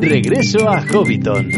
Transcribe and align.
Regreso 0.00 0.68
a 0.68 0.80
Hobbiton. 0.86 1.50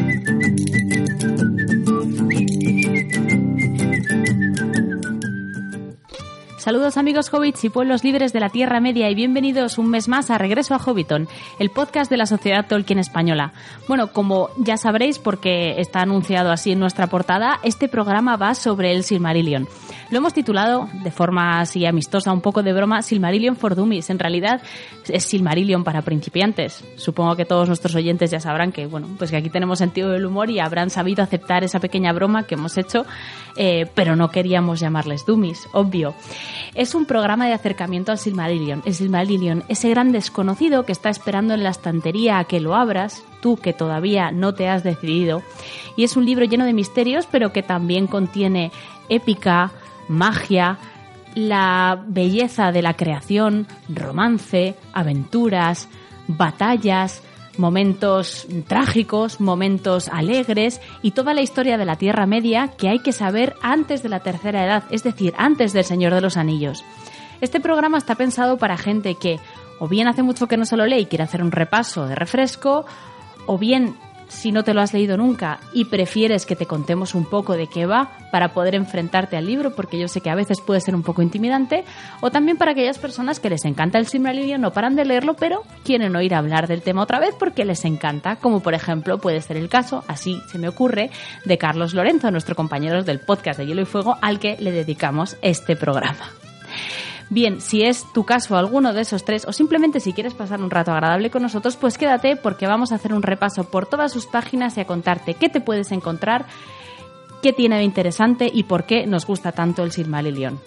Saludos 6.69 6.96
amigos 6.96 7.32
hobbits 7.32 7.64
y 7.64 7.70
pueblos 7.70 8.05
libres 8.05 8.32
de 8.32 8.41
la 8.41 8.50
Tierra 8.50 8.80
Media 8.80 9.09
y 9.11 9.14
bienvenidos 9.14 9.79
un 9.79 9.89
mes 9.89 10.09
más 10.09 10.30
a 10.30 10.39
Regreso 10.39 10.75
a 10.75 10.79
Hobbiton, 10.79 11.29
el 11.59 11.70
podcast 11.70 12.11
de 12.11 12.16
la 12.16 12.27
Sociedad 12.27 12.66
Tolkien 12.66 12.98
Española. 12.98 13.52
Bueno, 13.86 14.12
como 14.12 14.50
ya 14.59 14.77
sabréis 14.77 15.18
porque 15.18 15.80
está 15.80 16.00
anunciado 16.00 16.50
así 16.50 16.73
en 16.73 16.80
nuestra 16.80 17.07
portada, 17.07 17.59
este 17.62 17.89
programa 17.89 18.36
va 18.36 18.55
sobre 18.55 18.93
el 18.93 19.05
Silmarillion. 19.05 19.66
Lo 20.11 20.18
hemos 20.18 20.32
titulado 20.32 20.88
de 21.04 21.11
forma 21.11 21.61
así 21.61 21.84
amistosa, 21.84 22.32
un 22.32 22.41
poco 22.41 22.62
de 22.62 22.73
broma, 22.73 23.02
Silmarillion 23.02 23.56
for 23.56 23.74
Dummies. 23.74 24.09
En 24.09 24.19
realidad 24.19 24.62
es 25.06 25.24
Silmarillion 25.24 25.84
para 25.84 26.00
principiantes. 26.00 26.83
Supongo 26.96 27.37
que 27.37 27.45
todos 27.45 27.69
nuestros 27.69 27.95
oyentes 27.95 28.30
ya 28.30 28.41
sabrán 28.41 28.73
que, 28.73 28.86
bueno, 28.86 29.06
pues 29.19 29.30
que 29.30 29.36
aquí 29.36 29.50
tenemos 29.50 29.78
sentido 29.78 30.10
del 30.10 30.24
humor 30.24 30.48
y 30.48 30.60
habrán 30.60 30.88
sabido 30.88 31.23
aceptar 31.23 31.62
esa 31.62 31.78
pequeña 31.78 32.14
broma 32.14 32.45
que 32.45 32.55
hemos 32.55 32.78
hecho, 32.78 33.05
eh, 33.56 33.86
pero 33.95 34.16
no 34.16 34.30
queríamos 34.30 34.80
llamarles 34.80 35.27
Dummies, 35.27 35.69
obvio. 35.73 36.14
Es 36.75 36.95
un 36.95 37.05
programa 37.05 37.47
de 37.47 37.52
acercamiento 37.52 38.11
al 38.11 38.19
Silmarillion. 38.19 38.83
El 38.86 38.95
Silmarillion, 38.95 39.64
ese 39.69 39.91
gran 39.91 40.11
desconocido 40.11 40.84
que 40.84 40.92
está 40.92 41.11
esperando 41.11 41.52
en 41.52 41.62
la 41.62 41.70
estantería 41.70 42.38
a 42.38 42.45
que 42.45 42.61
lo 42.61 42.75
abras, 42.75 43.22
tú 43.42 43.56
que 43.56 43.75
todavía 43.75 44.30
no 44.30 44.55
te 44.55 44.69
has 44.69 44.84
decidido. 44.84 45.42
Y 45.97 46.05
es 46.05 46.16
un 46.16 46.25
libro 46.25 46.47
lleno 46.47 46.64
de 46.64 46.72
misterios, 46.72 47.27
pero 47.30 47.52
que 47.52 47.62
también 47.62 48.06
contiene 48.06 48.72
épica, 49.09 49.72
magia, 50.09 50.79
la 51.35 52.03
belleza 52.07 52.73
de 52.73 52.83
la 52.83 52.95
creación, 52.95 53.67
romance, 53.89 54.75
aventuras, 54.92 55.89
batallas, 56.27 57.23
momentos 57.59 58.47
trágicos, 58.67 59.41
momentos 59.41 60.09
alegres 60.09 60.81
y 61.03 61.11
toda 61.11 61.34
la 61.34 61.42
historia 61.42 61.77
de 61.77 61.84
la 61.84 61.97
Tierra 61.97 62.27
Media 62.27 62.69
que 62.78 62.89
hay 62.89 63.00
que 63.00 63.12
saber 63.12 63.55
antes 63.62 64.03
de 64.03 64.09
la 64.09 64.20
tercera 64.20 64.65
edad, 64.65 64.84
es 64.91 65.03
decir, 65.03 65.34
antes 65.37 65.73
del 65.73 65.84
Señor 65.84 66.15
de 66.15 66.20
los 66.20 66.37
Anillos. 66.37 66.84
Este 67.41 67.61
programa 67.61 67.98
está 67.98 68.15
pensado 68.15 68.59
para 68.59 68.77
gente 68.77 69.15
que 69.15 69.39
o 69.78 69.89
bien 69.89 70.09
hace 70.09 70.22
mucho 70.22 70.48
que 70.48 70.56
no 70.56 70.65
se 70.65 70.77
lo 70.77 70.87
lee 70.87 71.00
y 71.00 71.06
quiere 71.06 71.25
hacer 71.25 71.43
un 71.43 71.53
repaso 71.53 72.06
de 72.06 72.15
refresco, 72.15 72.84
o 73.47 73.59
bien 73.59 73.97
si 74.29 74.53
no 74.53 74.62
te 74.62 74.75
lo 74.75 74.81
has 74.81 74.93
leído 74.93 75.17
nunca 75.17 75.61
y 75.73 75.87
prefieres 75.87 76.47
que 76.47 76.57
te 76.57 76.67
contemos 76.67 77.15
un 77.15 77.25
poco 77.25 77.55
de 77.55 77.67
qué 77.67 77.87
va 77.87 78.11
para 78.31 78.53
poder 78.53 78.75
enfrentarte 78.75 79.37
al 79.37 79.47
libro, 79.47 79.75
porque 79.75 79.98
yo 79.98 80.09
sé 80.09 80.21
que 80.21 80.31
a 80.31 80.34
veces 80.34 80.61
puede 80.61 80.81
ser 80.81 80.95
un 80.95 81.03
poco 81.03 81.23
intimidante, 81.23 81.84
o 82.21 82.31
también 82.31 82.56
para 82.56 82.73
aquellas 82.73 82.99
personas 82.99 83.41
que 83.41 83.51
les 83.51 83.65
encanta 83.65 83.99
el 83.99 84.06
Silmarillion, 84.06 84.61
no 84.61 84.73
paran 84.73 84.97
de 84.97 85.05
leerlo, 85.05 85.34
pero 85.34 85.62
quieren 85.84 86.15
oír 86.15 86.34
hablar 86.34 86.69
del 86.69 86.83
tema 86.83 87.03
otra 87.03 87.19
vez 87.19 87.34
porque 87.39 87.65
les 87.65 87.84
encanta, 87.84 88.37
como 88.37 88.61
por 88.61 88.75
ejemplo 88.75 89.19
puede 89.19 89.41
ser 89.41 89.56
el 89.56 89.69
caso, 89.69 90.05
así 90.06 90.41
se 90.51 90.59
me 90.59 90.69
ocurre, 90.69 91.11
de 91.45 91.59
Carlos 91.59 91.95
Lorenzo, 91.95 92.31
nuestro 92.31 92.55
compañero 92.55 93.03
del 93.03 93.21
podcast 93.21 93.59
de 93.59 93.67
Hielo 93.67 93.83
y 93.83 93.87
Fuego, 93.87 94.17
al 94.21 94.39
que 94.39 94.56
le 94.59 94.73
dedicamos 94.73 95.37
este 95.43 95.77
programa. 95.77 96.47
Bien, 97.31 97.61
si 97.61 97.83
es 97.83 98.11
tu 98.12 98.25
caso 98.25 98.57
alguno 98.57 98.95
de 98.95 99.03
esos 99.03 99.25
tres 99.25 99.47
o 99.47 99.53
simplemente 99.53 100.01
si 100.01 100.15
quieres 100.15 100.33
pasar 100.33 100.62
un 100.62 100.71
rato 100.71 100.93
agradable 100.93 101.31
con 101.31 101.43
nosotros, 101.43 101.77
pues 101.77 101.98
quédate 101.98 102.37
porque 102.37 102.67
vamos 102.67 102.91
a 102.91 102.95
hacer 102.95 103.12
un 103.12 103.23
repaso 103.23 103.65
por 103.65 103.87
todas 103.87 104.12
sus 104.12 104.27
páginas 104.27 104.77
y 104.77 104.81
a 104.81 104.87
contarte 104.87 105.34
qué 105.34 105.51
te 105.51 105.61
puedes 105.61 105.93
encontrar, 105.93 106.47
qué 107.43 107.53
tiene 107.53 107.77
de 107.77 107.84
interesante 107.84 108.51
y 108.53 108.62
por 108.62 108.84
qué 108.84 109.06
nos 109.06 109.27
gusta 109.27 109.53
tanto 109.53 109.83
el 109.83 109.93
Silmarillion. 109.93 110.59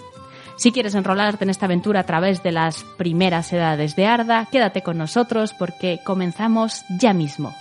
Si 0.56 0.72
quieres 0.72 0.94
enrolarte 0.94 1.44
en 1.46 1.50
esta 1.50 1.66
aventura 1.66 2.02
a 2.02 2.06
través 2.06 2.44
de 2.44 2.52
las 2.52 2.84
primeras 2.84 3.52
edades 3.52 3.96
de 3.96 4.06
Arda, 4.06 4.48
quédate 4.52 4.84
con 4.84 5.00
nosotros 5.00 5.56
porque 5.58 6.00
comenzamos 6.04 6.86
ya 6.90 7.14
mismo. 7.14 7.56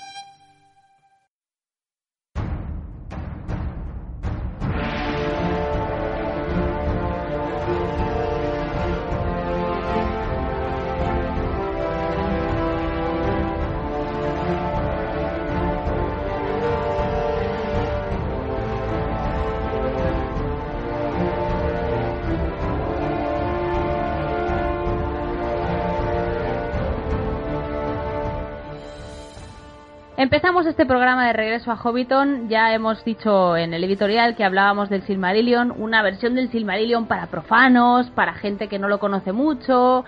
Empezamos 30.20 30.66
este 30.66 30.84
programa 30.84 31.26
de 31.28 31.32
regreso 31.32 31.72
a 31.72 31.76
Hobbiton. 31.76 32.50
Ya 32.50 32.74
hemos 32.74 33.02
dicho 33.06 33.56
en 33.56 33.72
el 33.72 33.82
editorial 33.84 34.36
que 34.36 34.44
hablábamos 34.44 34.90
del 34.90 35.00
Silmarillion, 35.00 35.72
una 35.74 36.02
versión 36.02 36.34
del 36.34 36.50
Silmarillion 36.50 37.06
para 37.06 37.28
profanos, 37.28 38.10
para 38.10 38.34
gente 38.34 38.68
que 38.68 38.78
no 38.78 38.86
lo 38.86 38.98
conoce 38.98 39.32
mucho, 39.32 40.04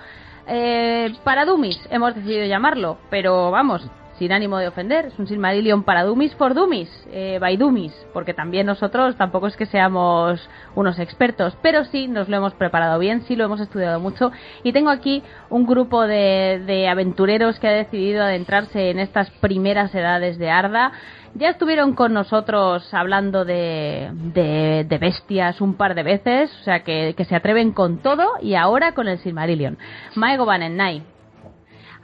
eh, 0.46 1.14
para 1.24 1.46
dummies, 1.46 1.80
hemos 1.90 2.14
decidido 2.14 2.44
llamarlo. 2.44 2.98
Pero 3.08 3.50
vamos, 3.50 3.90
sin 4.22 4.30
ánimo 4.30 4.58
de 4.58 4.68
ofender, 4.68 5.06
es 5.06 5.18
un 5.18 5.26
Silmarillion 5.26 5.82
para 5.82 6.04
Dummies 6.04 6.32
for 6.36 6.54
Dummies, 6.54 6.88
eh, 7.10 7.38
by 7.40 7.56
Dummies, 7.56 7.92
porque 8.12 8.34
también 8.34 8.66
nosotros 8.66 9.16
tampoco 9.16 9.48
es 9.48 9.56
que 9.56 9.66
seamos 9.66 10.48
unos 10.76 11.00
expertos, 11.00 11.58
pero 11.60 11.84
sí 11.86 12.06
nos 12.06 12.28
lo 12.28 12.36
hemos 12.36 12.54
preparado 12.54 13.00
bien, 13.00 13.22
sí 13.22 13.34
lo 13.34 13.46
hemos 13.46 13.58
estudiado 13.58 13.98
mucho 13.98 14.30
y 14.62 14.72
tengo 14.72 14.90
aquí 14.90 15.24
un 15.50 15.66
grupo 15.66 16.06
de, 16.06 16.86
aventureros 16.88 17.58
que 17.58 17.66
ha 17.66 17.72
decidido 17.72 18.22
adentrarse 18.22 18.90
en 18.90 19.00
estas 19.00 19.28
primeras 19.40 19.92
edades 19.92 20.38
de 20.38 20.50
Arda. 20.50 20.92
Ya 21.34 21.48
estuvieron 21.48 21.94
con 21.94 22.12
nosotros 22.12 22.94
hablando 22.94 23.44
de, 23.44 24.10
de, 24.12 24.86
de, 24.88 24.98
bestias 24.98 25.60
un 25.60 25.74
par 25.74 25.96
de 25.96 26.04
veces, 26.04 26.54
o 26.60 26.62
sea 26.62 26.84
que, 26.84 27.16
se 27.28 27.34
atreven 27.34 27.72
con 27.72 27.98
todo 27.98 28.34
y 28.40 28.54
ahora 28.54 28.92
con 28.92 29.08
el 29.08 29.18
Silmarillion. 29.18 29.78
Maego 30.14 30.46
Van 30.46 30.76
Nai, 30.76 31.02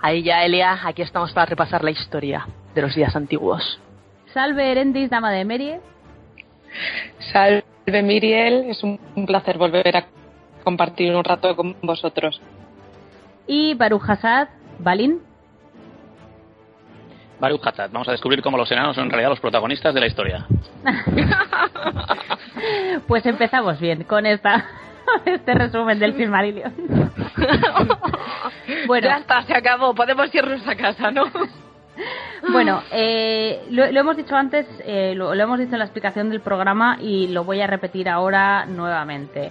Ahí 0.00 0.22
ya, 0.22 0.44
Elia, 0.44 0.78
aquí 0.84 1.02
estamos 1.02 1.32
para 1.32 1.46
repasar 1.46 1.82
la 1.82 1.90
historia 1.90 2.46
de 2.74 2.82
los 2.82 2.94
días 2.94 3.14
antiguos. 3.16 3.80
Salve 4.32 4.70
Erendis, 4.70 5.10
dama 5.10 5.32
de 5.32 5.44
Merie. 5.44 5.80
Salve 7.32 8.02
Miriel, 8.02 8.66
es 8.68 8.82
un 8.82 9.26
placer 9.26 9.58
volver 9.58 9.96
a 9.96 10.06
compartir 10.62 11.14
un 11.14 11.24
rato 11.24 11.56
con 11.56 11.76
vosotros. 11.82 12.40
Y 13.46 13.74
Baruch 13.74 14.02
Hassad, 14.08 14.48
Balin. 14.78 15.20
Baruch 17.40 17.66
Hassad, 17.66 17.90
vamos 17.90 18.06
a 18.08 18.12
descubrir 18.12 18.42
cómo 18.42 18.58
los 18.58 18.70
enanos 18.70 18.94
son 18.94 19.04
en 19.04 19.10
realidad 19.10 19.30
los 19.30 19.40
protagonistas 19.40 19.94
de 19.94 20.00
la 20.00 20.06
historia. 20.06 20.46
pues 23.08 23.24
empezamos 23.26 23.80
bien 23.80 24.04
con 24.04 24.26
esta 24.26 24.66
este 25.24 25.54
resumen 25.54 25.98
del 25.98 26.16
Silmarillion. 26.16 26.72
bueno, 28.86 29.08
ya 29.08 29.18
está, 29.18 29.42
se 29.42 29.54
acabó. 29.54 29.94
Podemos 29.94 30.34
irnos 30.34 30.66
a 30.66 30.74
casa, 30.76 31.10
¿no? 31.10 31.24
Bueno, 32.52 32.80
eh, 32.92 33.64
lo, 33.70 33.90
lo, 33.90 34.00
hemos 34.00 34.16
dicho 34.16 34.36
antes, 34.36 34.64
eh, 34.84 35.14
lo, 35.16 35.34
lo, 35.34 35.42
hemos 35.42 35.58
dicho 35.58 35.72
en 35.72 35.80
la 35.80 35.84
explicación 35.84 36.30
del 36.30 36.40
programa 36.40 36.96
y 37.00 37.26
lo 37.26 37.42
voy 37.42 37.60
a 37.60 37.66
repetir 37.66 38.08
ahora 38.08 38.64
nuevamente. 38.66 39.50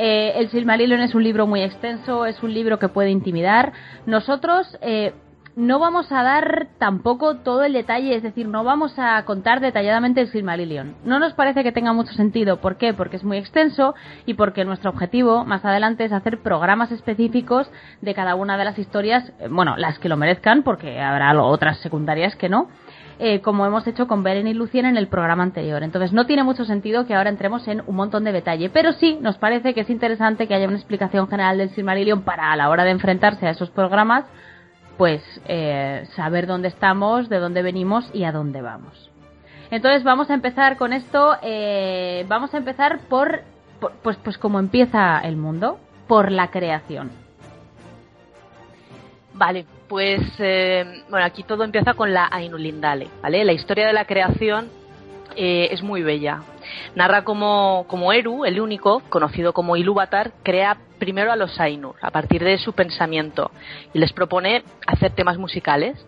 Eh, 0.00 0.34
el 0.36 0.48
Silmarillion 0.50 1.00
es 1.00 1.16
un 1.16 1.24
libro 1.24 1.48
muy 1.48 1.60
extenso, 1.60 2.24
es 2.24 2.40
un 2.44 2.54
libro 2.54 2.78
que 2.78 2.88
puede 2.88 3.10
intimidar. 3.10 3.72
Nosotros 4.06 4.78
eh, 4.80 5.12
no 5.58 5.80
vamos 5.80 6.12
a 6.12 6.22
dar 6.22 6.68
tampoco 6.78 7.38
todo 7.38 7.64
el 7.64 7.72
detalle, 7.72 8.14
es 8.14 8.22
decir, 8.22 8.46
no 8.46 8.62
vamos 8.62 8.96
a 8.96 9.24
contar 9.24 9.58
detalladamente 9.58 10.20
el 10.20 10.28
Silmarillion. 10.28 10.94
No 11.04 11.18
nos 11.18 11.32
parece 11.32 11.64
que 11.64 11.72
tenga 11.72 11.92
mucho 11.92 12.12
sentido. 12.12 12.58
¿Por 12.58 12.76
qué? 12.76 12.94
Porque 12.94 13.16
es 13.16 13.24
muy 13.24 13.38
extenso 13.38 13.96
y 14.24 14.34
porque 14.34 14.64
nuestro 14.64 14.90
objetivo 14.90 15.44
más 15.44 15.64
adelante 15.64 16.04
es 16.04 16.12
hacer 16.12 16.38
programas 16.42 16.92
específicos 16.92 17.68
de 18.00 18.14
cada 18.14 18.36
una 18.36 18.56
de 18.56 18.66
las 18.66 18.78
historias, 18.78 19.32
bueno, 19.50 19.76
las 19.76 19.98
que 19.98 20.08
lo 20.08 20.16
merezcan, 20.16 20.62
porque 20.62 21.00
habrá 21.00 21.36
otras 21.42 21.78
secundarias 21.78 22.36
que 22.36 22.48
no. 22.48 22.68
Eh, 23.18 23.40
como 23.40 23.66
hemos 23.66 23.84
hecho 23.88 24.06
con 24.06 24.22
Beren 24.22 24.46
y 24.46 24.54
Lucien 24.54 24.86
en 24.86 24.96
el 24.96 25.08
programa 25.08 25.42
anterior. 25.42 25.82
Entonces 25.82 26.12
no 26.12 26.26
tiene 26.26 26.44
mucho 26.44 26.64
sentido 26.64 27.04
que 27.04 27.16
ahora 27.16 27.30
entremos 27.30 27.66
en 27.66 27.82
un 27.84 27.96
montón 27.96 28.22
de 28.22 28.30
detalle, 28.30 28.70
pero 28.70 28.92
sí 28.92 29.18
nos 29.20 29.38
parece 29.38 29.74
que 29.74 29.80
es 29.80 29.90
interesante 29.90 30.46
que 30.46 30.54
haya 30.54 30.68
una 30.68 30.76
explicación 30.76 31.26
general 31.26 31.58
del 31.58 31.70
Silmarillion 31.70 32.22
para 32.22 32.52
a 32.52 32.56
la 32.56 32.68
hora 32.68 32.84
de 32.84 32.92
enfrentarse 32.92 33.44
a 33.48 33.50
esos 33.50 33.70
programas 33.70 34.24
pues 34.98 35.22
eh, 35.46 36.06
saber 36.16 36.46
dónde 36.46 36.68
estamos, 36.68 37.28
de 37.28 37.38
dónde 37.38 37.62
venimos 37.62 38.10
y 38.12 38.24
a 38.24 38.32
dónde 38.32 38.60
vamos. 38.60 39.10
Entonces 39.70 40.02
vamos 40.02 40.28
a 40.28 40.34
empezar 40.34 40.76
con 40.76 40.92
esto, 40.92 41.36
eh, 41.42 42.24
vamos 42.28 42.52
a 42.52 42.58
empezar 42.58 43.00
por, 43.08 43.42
pues, 44.02 44.16
pues 44.22 44.36
como 44.36 44.58
empieza 44.58 45.20
el 45.20 45.36
mundo, 45.36 45.78
por 46.08 46.32
la 46.32 46.50
creación. 46.50 47.10
Vale, 49.34 49.66
pues 49.88 50.20
eh, 50.38 51.04
bueno, 51.08 51.24
aquí 51.24 51.44
todo 51.44 51.62
empieza 51.62 51.94
con 51.94 52.12
la 52.12 52.28
Ainulindale, 52.30 53.08
¿vale? 53.22 53.44
La 53.44 53.52
historia 53.52 53.86
de 53.86 53.92
la 53.92 54.04
creación 54.04 54.68
eh, 55.36 55.68
es 55.70 55.82
muy 55.82 56.02
bella. 56.02 56.42
Narra 56.94 57.24
como, 57.24 57.86
como 57.88 58.12
Eru, 58.12 58.44
el 58.44 58.60
único, 58.60 59.00
conocido 59.08 59.52
como 59.52 59.76
Ilúvatar, 59.76 60.32
crea 60.42 60.78
primero 60.98 61.32
a 61.32 61.36
los 61.36 61.58
Ainur, 61.60 61.96
a 62.02 62.10
partir 62.10 62.42
de 62.42 62.58
su 62.58 62.72
pensamiento, 62.72 63.50
y 63.92 63.98
les 63.98 64.12
propone 64.12 64.64
hacer 64.86 65.12
temas 65.12 65.38
musicales. 65.38 66.04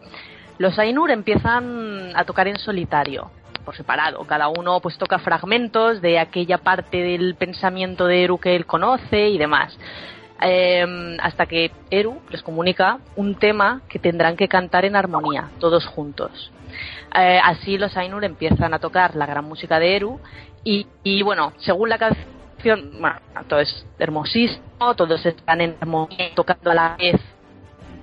Los 0.59 0.79
Ainur 0.79 1.11
empiezan 1.11 2.13
a 2.15 2.25
tocar 2.25 2.49
en 2.49 2.59
solitario, 2.59 3.31
por 3.65 3.77
separado. 3.77 4.25
Cada 4.27 4.49
uno 4.49 4.81
pues 4.81 4.99
toca 4.99 5.19
fragmentos 5.19 6.01
de 6.01 6.19
aquella 6.19 6.59
parte 6.59 6.99
del 6.99 7.35
pensamiento 7.37 8.07
de 8.07 8.25
Eru 8.25 8.39
que 8.39 8.57
él 8.57 8.67
conoce 8.67 9.29
y 9.29 9.39
demás. 9.39 9.79
Eh, 10.43 11.17
hasta 11.21 11.47
que 11.47 11.71
Eru 11.91 12.21
les 12.31 12.43
comunica 12.43 12.99
un 13.17 13.35
tema 13.35 13.83
que 13.89 13.99
tendrán 13.99 14.37
que 14.37 14.49
cantar 14.49 14.87
en 14.87 14.97
armonía, 14.97 15.51
todos 15.59 15.87
juntos. 15.87 16.51
Eh, 17.15 17.41
así 17.43 17.77
los 17.77 17.97
Ainur 17.97 18.25
empiezan 18.25 18.73
a 18.73 18.79
tocar 18.79 19.17
la 19.17 19.27
gran 19.27 19.45
música 19.45 19.79
de 19.79 19.97
Eru 19.97 20.21
y, 20.65 20.87
y 21.03 21.23
bueno, 21.23 21.53
según 21.59 21.89
la 21.89 21.99
canción, 21.99 22.93
bueno, 23.01 23.17
todo 23.49 23.61
es 23.61 23.87
hermosísimo, 23.99 24.95
todos 24.97 25.25
están 25.25 25.61
en 25.61 25.77
armonía 25.81 26.31
tocando 26.35 26.71
a 26.71 26.75
la 26.75 26.97
vez 26.97 27.21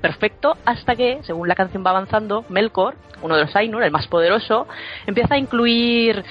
perfecto 0.01 0.57
hasta 0.65 0.95
que, 0.95 1.19
según 1.23 1.47
la 1.47 1.55
canción 1.55 1.83
va 1.85 1.91
avanzando, 1.91 2.45
Melkor, 2.49 2.95
uno 3.21 3.35
de 3.35 3.45
los 3.45 3.55
Ainur, 3.55 3.83
el 3.83 3.91
más 3.91 4.07
poderoso, 4.07 4.67
empieza 5.05 5.35
a 5.35 5.37
incluir 5.37 6.23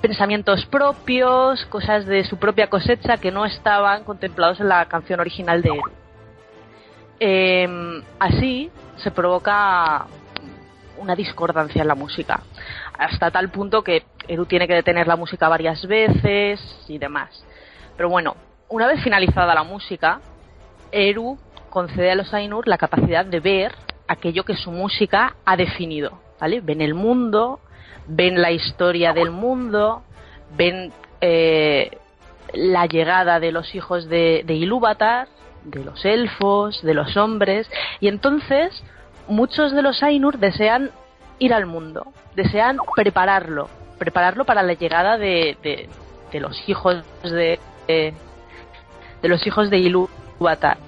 pensamientos 0.00 0.64
propios, 0.66 1.64
cosas 1.66 2.06
de 2.06 2.24
su 2.24 2.38
propia 2.38 2.68
cosecha 2.68 3.18
que 3.18 3.30
no 3.30 3.44
estaban 3.44 4.04
contemplados 4.04 4.60
en 4.60 4.68
la 4.68 4.86
canción 4.86 5.20
original 5.20 5.62
de 5.62 5.68
Eru. 5.68 5.90
Eh, 7.20 8.02
así 8.18 8.70
se 8.96 9.10
provoca 9.10 10.06
una 10.98 11.14
discordancia 11.14 11.82
en 11.82 11.88
la 11.88 11.94
música, 11.94 12.40
hasta 13.00 13.30
tal 13.30 13.50
punto 13.50 13.82
que 13.82 14.04
Eru 14.28 14.44
tiene 14.44 14.68
que 14.68 14.74
detener 14.74 15.08
la 15.08 15.16
música 15.16 15.48
varias 15.48 15.86
veces 15.86 16.60
y 16.86 16.98
demás. 16.98 17.44
Pero 17.96 18.10
bueno, 18.10 18.36
una 18.68 18.86
vez 18.86 19.02
finalizada 19.02 19.54
la 19.54 19.62
música, 19.62 20.20
Eru 20.92 21.38
concede 21.70 22.10
a 22.10 22.14
los 22.14 22.32
Ainur 22.34 22.68
la 22.68 22.76
capacidad 22.76 23.24
de 23.24 23.40
ver 23.40 23.72
aquello 24.06 24.44
que 24.44 24.54
su 24.54 24.70
música 24.70 25.36
ha 25.46 25.56
definido, 25.56 26.20
¿vale? 26.38 26.60
Ven 26.60 26.82
el 26.82 26.94
mundo, 26.94 27.60
ven 28.06 28.42
la 28.42 28.50
historia 28.50 29.14
del 29.14 29.30
mundo, 29.30 30.02
ven 30.56 30.92
eh, 31.22 31.96
la 32.52 32.84
llegada 32.84 33.40
de 33.40 33.50
los 33.50 33.74
hijos 33.74 34.10
de, 34.10 34.42
de 34.44 34.54
Ilúvatar, 34.54 35.28
de 35.64 35.84
los 35.84 36.04
elfos, 36.04 36.82
de 36.82 36.92
los 36.92 37.16
hombres, 37.16 37.70
y 38.00 38.08
entonces 38.08 38.84
muchos 39.26 39.72
de 39.72 39.80
los 39.80 40.02
Ainur 40.02 40.38
desean 40.38 40.90
ir 41.40 41.52
al 41.52 41.66
mundo, 41.66 42.06
desean 42.36 42.78
prepararlo, 42.94 43.68
prepararlo 43.98 44.44
para 44.44 44.62
la 44.62 44.74
llegada 44.74 45.18
de, 45.18 45.56
de, 46.30 46.40
los 46.40 46.68
hijos 46.68 47.02
de, 47.24 47.58
de, 47.88 48.14
de 49.20 49.28
los 49.28 49.44
hijos 49.44 49.68
de 49.70 49.78
Ilúvatar 49.78 50.78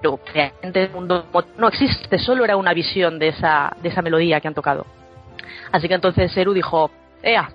pero 0.00 0.18
realmente 0.32 0.84
el 0.84 0.90
mundo 0.90 1.26
no 1.58 1.68
existe, 1.68 2.18
solo 2.18 2.44
era 2.44 2.56
una 2.56 2.72
visión 2.72 3.18
de 3.18 3.28
esa, 3.28 3.76
de 3.82 3.88
esa 3.90 4.02
melodía 4.02 4.40
que 4.40 4.48
han 4.48 4.54
tocado. 4.54 4.86
Así 5.72 5.88
que 5.88 5.94
entonces 5.94 6.34
Eru 6.36 6.52
dijo, 6.52 6.90
¡Ea! 7.22 7.50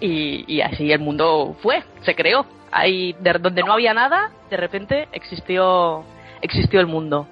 Y, 0.00 0.44
y 0.52 0.60
así 0.60 0.92
el 0.92 1.00
mundo 1.00 1.56
fue, 1.62 1.82
se 2.02 2.14
creó. 2.14 2.44
Ahí, 2.70 3.14
de 3.20 3.32
donde 3.34 3.62
no 3.62 3.72
había 3.72 3.94
nada, 3.94 4.30
de 4.50 4.56
repente 4.56 5.08
existió, 5.12 6.04
existió 6.40 6.80
el 6.80 6.86
mundo. 6.86 7.26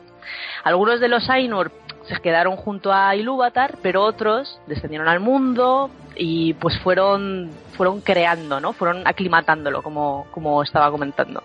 Algunos 0.65 1.00
de 1.00 1.09
los 1.09 1.29
Ainur 1.31 1.73
se 2.11 2.21
quedaron 2.21 2.57
junto 2.57 2.93
a 2.93 3.15
Ilúvatar, 3.15 3.77
pero 3.83 4.03
otros 4.05 4.61
descendieron 4.67 5.09
al 5.09 5.21
mundo 5.21 5.91
y 6.17 6.55
pues 6.55 6.79
fueron 6.81 7.51
fueron 7.77 8.03
creando, 8.03 8.61
¿no? 8.61 8.75
Fueron 8.75 9.07
aclimatándolo, 9.07 9.83
como, 9.83 10.27
como 10.33 10.62
estaba 10.62 10.91
comentando. 10.91 11.43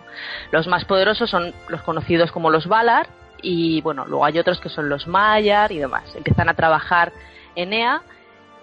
Los 0.51 0.67
más 0.67 0.83
poderosos 0.83 1.29
son 1.29 1.53
los 1.69 1.81
conocidos 1.83 2.31
como 2.31 2.49
los 2.49 2.67
Valar 2.67 3.07
y 3.41 3.81
bueno, 3.81 4.05
luego 4.05 4.25
hay 4.25 4.37
otros 4.39 4.59
que 4.59 4.69
son 4.69 4.89
los 4.89 5.07
Maiar 5.07 5.71
y 5.71 5.79
demás. 5.79 6.03
Empiezan 6.15 6.49
a 6.49 6.53
trabajar 6.53 7.13
en 7.55 7.71
Ea 7.71 8.01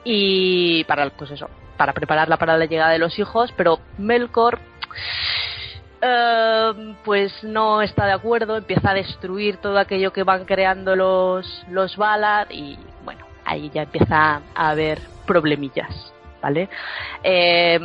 y 0.05 0.85
para 0.85 1.09
pues 1.11 1.31
eso, 1.31 1.49
para 1.77 1.93
prepararla 1.93 2.37
para 2.37 2.59
la 2.59 2.67
llegada 2.67 2.91
de 2.91 2.99
los 2.99 3.19
hijos, 3.19 3.53
pero 3.57 3.79
Melkor 3.97 4.59
Uh, 6.03 6.95
pues 7.05 7.33
no 7.45 7.81
está 7.81 8.07
de 8.07 8.13
acuerdo, 8.13 8.57
empieza 8.57 8.91
a 8.91 8.95
destruir 8.95 9.59
todo 9.59 9.79
aquello 9.79 10.13
que 10.13 10.25
van 10.25 10.45
creando 10.45 10.97
los, 10.97 11.65
los 11.71 11.97
Valar 11.97 12.49
y 12.51 12.77
bueno, 13.05 13.25
ahí 13.45 13.71
ya 13.73 13.83
empieza 13.83 14.43
a 14.53 14.71
haber 14.71 15.01
problemillas, 15.27 16.13
¿vale? 16.43 16.69
Eh, 17.23 17.79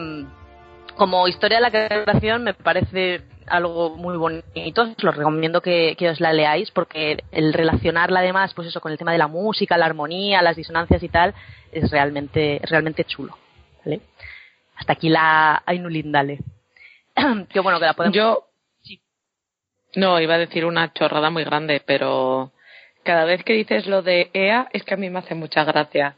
como 0.95 1.27
historia 1.27 1.57
de 1.59 1.61
la 1.61 1.69
creación 1.69 2.43
me 2.43 2.55
parece 2.55 3.21
algo 3.45 3.95
muy 3.95 4.17
bonito, 4.17 4.81
os 4.81 5.03
lo 5.03 5.11
recomiendo 5.11 5.61
que, 5.61 5.95
que, 5.95 6.09
os 6.09 6.19
la 6.19 6.33
leáis 6.33 6.71
porque 6.71 7.23
el 7.31 7.53
relacionarla 7.53 8.21
además, 8.21 8.51
pues 8.55 8.67
eso, 8.67 8.81
con 8.81 8.91
el 8.91 8.97
tema 8.97 9.11
de 9.11 9.19
la 9.19 9.27
música, 9.27 9.77
la 9.77 9.85
armonía, 9.85 10.41
las 10.41 10.55
disonancias 10.55 11.03
y 11.03 11.09
tal, 11.09 11.35
es 11.71 11.91
realmente, 11.91 12.61
realmente 12.63 13.03
chulo, 13.03 13.37
¿vale? 13.85 14.01
Hasta 14.75 14.93
aquí 14.93 15.07
la 15.07 15.61
Ainulindale. 15.67 16.39
Bueno 17.63 17.79
que 17.79 17.85
la 17.85 17.93
podemos. 17.93 18.15
Yo. 18.15 18.47
Sí. 18.81 19.01
No, 19.95 20.19
iba 20.19 20.35
a 20.35 20.39
decir 20.39 20.65
una 20.65 20.93
chorrada 20.93 21.29
muy 21.29 21.43
grande, 21.43 21.81
pero 21.85 22.51
cada 23.03 23.25
vez 23.25 23.43
que 23.43 23.53
dices 23.53 23.87
lo 23.87 24.01
de 24.01 24.29
EA 24.33 24.67
es 24.73 24.83
que 24.83 24.93
a 24.93 24.97
mí 24.97 25.09
me 25.09 25.19
hace 25.19 25.35
mucha 25.35 25.63
gracia. 25.63 26.15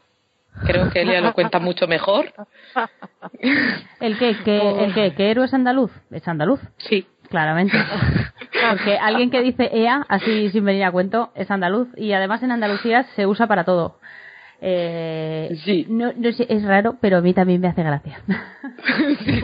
Creo 0.66 0.90
que 0.90 1.02
Elia 1.02 1.20
lo 1.20 1.32
cuenta 1.32 1.60
mucho 1.60 1.86
mejor. 1.86 2.32
¿El 4.00 4.18
qué? 4.18 4.36
¿Que, 4.44 4.84
¿El 4.84 4.94
qué? 4.94 5.14
¿Que 5.14 5.30
héroe 5.30 5.46
es 5.46 5.54
andaluz? 5.54 5.92
¿Es 6.10 6.26
andaluz? 6.26 6.60
Sí. 6.78 7.06
Claramente. 7.30 7.78
Porque 8.70 8.98
alguien 8.98 9.30
que 9.30 9.40
dice 9.40 9.70
EA, 9.72 10.04
así 10.08 10.50
sin 10.50 10.64
venir 10.64 10.84
a 10.84 10.90
cuento, 10.90 11.30
es 11.36 11.48
andaluz. 11.50 11.88
Y 11.96 12.12
además 12.12 12.42
en 12.42 12.50
Andalucía 12.50 13.04
se 13.14 13.26
usa 13.26 13.46
para 13.46 13.64
todo. 13.64 13.99
Eh, 14.60 15.56
sí. 15.64 15.86
No, 15.88 16.12
no 16.14 16.32
sé, 16.32 16.46
es 16.48 16.62
raro, 16.62 16.96
pero 17.00 17.18
a 17.18 17.20
mí 17.20 17.32
también 17.32 17.60
me 17.60 17.68
hace 17.68 17.82
gracia. 17.82 18.20
Sí. 19.24 19.42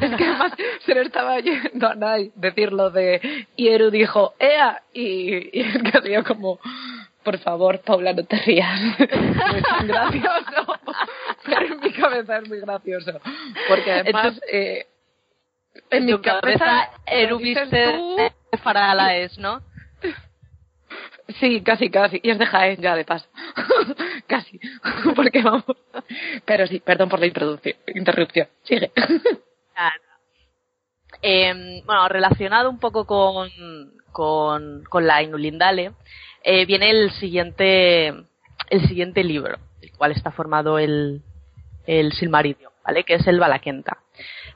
Es 0.00 0.16
que 0.16 0.24
además 0.24 0.52
se 0.84 0.94
lo 0.94 1.00
estaba 1.00 1.40
yendo 1.40 1.88
a 1.88 1.94
Nai 1.96 2.30
decir 2.36 2.72
lo 2.72 2.90
de 2.90 3.46
y 3.56 3.68
Eru 3.68 3.90
dijo 3.90 4.34
¡Ea! 4.38 4.82
Y, 4.92 5.58
y 5.58 5.62
es 5.62 5.82
que 5.82 5.98
hacía 5.98 6.22
como 6.22 6.60
por 7.26 7.38
favor, 7.38 7.80
Paula, 7.80 8.12
no 8.12 8.24
te 8.24 8.36
rías. 8.36 8.80
Es 9.00 9.62
tan 9.64 9.88
gracioso. 9.88 10.78
Pero 11.44 11.74
en 11.74 11.80
mi 11.80 11.90
cabeza 11.90 12.38
es 12.38 12.48
muy 12.48 12.60
gracioso. 12.60 13.20
Porque 13.68 13.90
además, 13.90 14.40
eh, 14.52 14.86
en, 15.90 16.04
en 16.04 16.06
mi 16.06 16.20
cabeza, 16.20 16.58
cabeza 16.64 16.90
Eru 17.04 17.38
viste 17.38 18.32
Farala 18.62 19.16
es, 19.16 19.36
¿no? 19.38 19.60
Sí, 21.40 21.62
casi, 21.62 21.90
casi. 21.90 22.20
Y 22.22 22.30
es 22.30 22.38
de 22.38 22.46
Jaén 22.46 22.80
ya, 22.80 22.94
de 22.94 23.04
paso. 23.04 23.26
casi. 24.26 24.60
Porque 25.16 25.42
vamos. 25.42 25.64
Pero 26.44 26.66
sí, 26.66 26.80
perdón 26.80 27.08
por 27.08 27.20
la 27.20 27.26
interrupción. 27.26 28.48
Sigue. 28.62 28.90
Eh, 31.22 31.82
bueno, 31.86 32.08
relacionado 32.08 32.68
un 32.68 32.78
poco 32.78 33.06
con, 33.06 33.48
con, 34.12 34.84
con 34.84 35.06
la 35.06 35.22
Inulindale, 35.22 35.92
eh, 36.44 36.66
viene 36.66 36.90
el 36.90 37.10
siguiente, 37.12 38.08
el 38.08 38.86
siguiente 38.86 39.24
libro, 39.24 39.58
el 39.80 39.92
cual 39.92 40.12
está 40.12 40.30
formado 40.30 40.78
el, 40.78 41.22
el 41.86 42.12
Silmarillion, 42.12 42.70
¿vale? 42.84 43.04
Que 43.04 43.14
es 43.14 43.26
el 43.26 43.40
Valaquenta. 43.40 43.98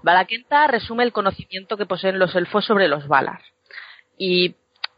Valaquenta 0.03 0.67
resume 0.67 1.05
el 1.05 1.13
conocimiento 1.13 1.77
que 1.77 1.87
poseen 1.87 2.19
los 2.19 2.35
elfos 2.35 2.65
sobre 2.65 2.89
los 2.89 3.09
Valar. 3.09 3.41
Y 4.17 4.55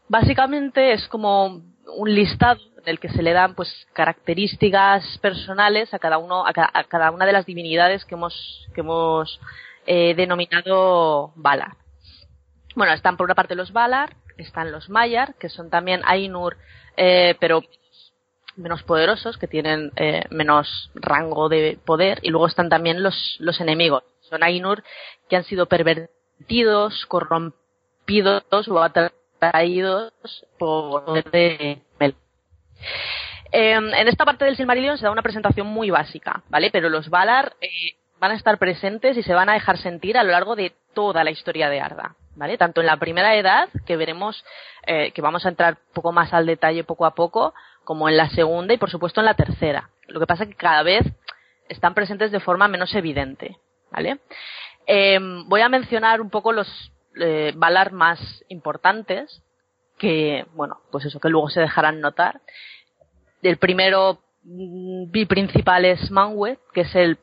básicamente 0.07 0.93
es 0.93 1.07
como 1.07 1.61
un 1.97 2.13
listado 2.13 2.59
en 2.77 2.83
el 2.89 2.99
que 2.99 3.09
se 3.09 3.23
le 3.23 3.33
dan 3.33 3.55
pues 3.55 3.87
características 3.93 5.17
personales 5.19 5.93
a 5.93 5.99
cada 5.99 6.17
uno 6.17 6.45
a, 6.45 6.53
ca 6.53 6.69
a 6.73 6.83
cada 6.85 7.11
una 7.11 7.25
de 7.25 7.33
las 7.33 7.45
divinidades 7.45 8.05
que 8.05 8.15
hemos 8.15 8.67
que 8.73 8.81
hemos 8.81 9.39
eh, 9.85 10.13
denominado 10.15 11.33
Valar. 11.35 11.75
Bueno, 12.75 12.93
están 12.93 13.17
por 13.17 13.25
una 13.25 13.35
parte 13.35 13.55
los 13.55 13.71
Valar, 13.71 14.15
están 14.37 14.71
los 14.71 14.89
Maiar, 14.89 15.35
que 15.35 15.49
son 15.49 15.69
también 15.69 16.01
Ainur, 16.05 16.57
eh, 16.97 17.35
pero 17.39 17.61
menos 18.55 18.83
poderosos, 18.83 19.37
que 19.37 19.47
tienen 19.47 19.91
eh, 19.95 20.23
menos 20.29 20.91
rango 20.95 21.49
de 21.49 21.77
poder, 21.85 22.19
y 22.21 22.29
luego 22.29 22.47
están 22.47 22.69
también 22.69 23.03
los, 23.03 23.35
los 23.39 23.59
enemigos. 23.59 24.03
Son 24.21 24.43
Ainur 24.43 24.83
que 25.29 25.35
han 25.35 25.43
sido 25.43 25.67
pervertidos, 25.67 27.05
corrompidos 27.07 28.67
o 28.67 28.79
atraídos 29.43 30.13
por 30.57 31.23
de 31.31 31.81
Mel. 31.99 32.15
Eh, 33.51 33.73
en 33.73 34.07
esta 34.07 34.25
parte 34.25 34.45
del 34.45 34.57
Silmarillion 34.57 34.97
se 34.97 35.05
da 35.05 35.11
una 35.11 35.21
presentación 35.21 35.67
muy 35.67 35.89
básica, 35.89 36.41
¿vale? 36.49 36.71
Pero 36.71 36.89
los 36.89 37.09
Valar 37.09 37.53
eh, 37.61 37.67
van 38.19 38.31
a 38.31 38.35
estar 38.35 38.57
presentes 38.57 39.17
y 39.17 39.23
se 39.23 39.33
van 39.33 39.49
a 39.49 39.53
dejar 39.53 39.77
sentir 39.77 40.17
a 40.17 40.23
lo 40.23 40.31
largo 40.31 40.55
de 40.55 40.73
toda 40.93 41.23
la 41.23 41.31
historia 41.31 41.69
de 41.69 41.79
Arda, 41.79 42.15
¿vale? 42.35 42.57
Tanto 42.57 42.81
en 42.81 42.87
la 42.87 42.97
primera 42.97 43.35
edad, 43.35 43.69
que 43.85 43.97
veremos, 43.97 44.43
eh, 44.87 45.11
que 45.11 45.21
vamos 45.21 45.45
a 45.45 45.49
entrar 45.49 45.77
poco 45.93 46.11
más 46.11 46.33
al 46.33 46.45
detalle 46.45 46.83
poco 46.83 47.05
a 47.05 47.15
poco, 47.15 47.53
como 47.83 48.09
en 48.09 48.17
la 48.17 48.29
segunda 48.29 48.73
y 48.73 48.77
por 48.77 48.89
supuesto 48.89 49.19
en 49.19 49.25
la 49.25 49.35
tercera. 49.35 49.89
Lo 50.07 50.19
que 50.19 50.27
pasa 50.27 50.43
es 50.43 50.49
que 50.49 50.55
cada 50.55 50.83
vez 50.83 51.03
están 51.69 51.93
presentes 51.93 52.31
de 52.31 52.39
forma 52.39 52.67
menos 52.67 52.95
evidente, 52.95 53.57
¿vale? 53.91 54.19
Em, 54.85 55.47
voy 55.47 55.61
a 55.61 55.69
mencionar 55.69 56.21
un 56.21 56.29
poco 56.29 56.51
los 56.51 56.91
eh, 57.19 57.53
Valar 57.55 57.91
más 57.91 58.19
importantes, 58.49 59.41
que, 59.97 60.45
bueno, 60.53 60.81
pues 60.91 61.05
eso, 61.05 61.19
que 61.19 61.29
luego 61.29 61.49
se 61.49 61.61
dejarán 61.61 62.01
notar. 62.01 62.41
El 63.41 63.57
primero 63.57 64.19
mm, 64.43 65.11
principal 65.27 65.85
es 65.85 66.11
Manwë, 66.11 66.57
que 66.73 66.81
es 66.81 66.95
el, 66.95 67.17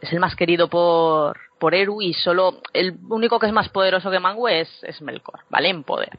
es 0.00 0.12
el 0.12 0.20
más 0.20 0.36
querido 0.36 0.68
por, 0.68 1.38
por 1.58 1.74
Eru 1.74 2.02
y 2.02 2.12
solo 2.12 2.60
el 2.72 2.96
único 3.08 3.38
que 3.38 3.46
es 3.46 3.52
más 3.52 3.68
poderoso 3.68 4.10
que 4.10 4.20
Manwë 4.20 4.60
es, 4.60 4.68
es 4.82 5.00
Melkor, 5.00 5.40
¿vale? 5.48 5.68
En 5.68 5.84
poder. 5.84 6.18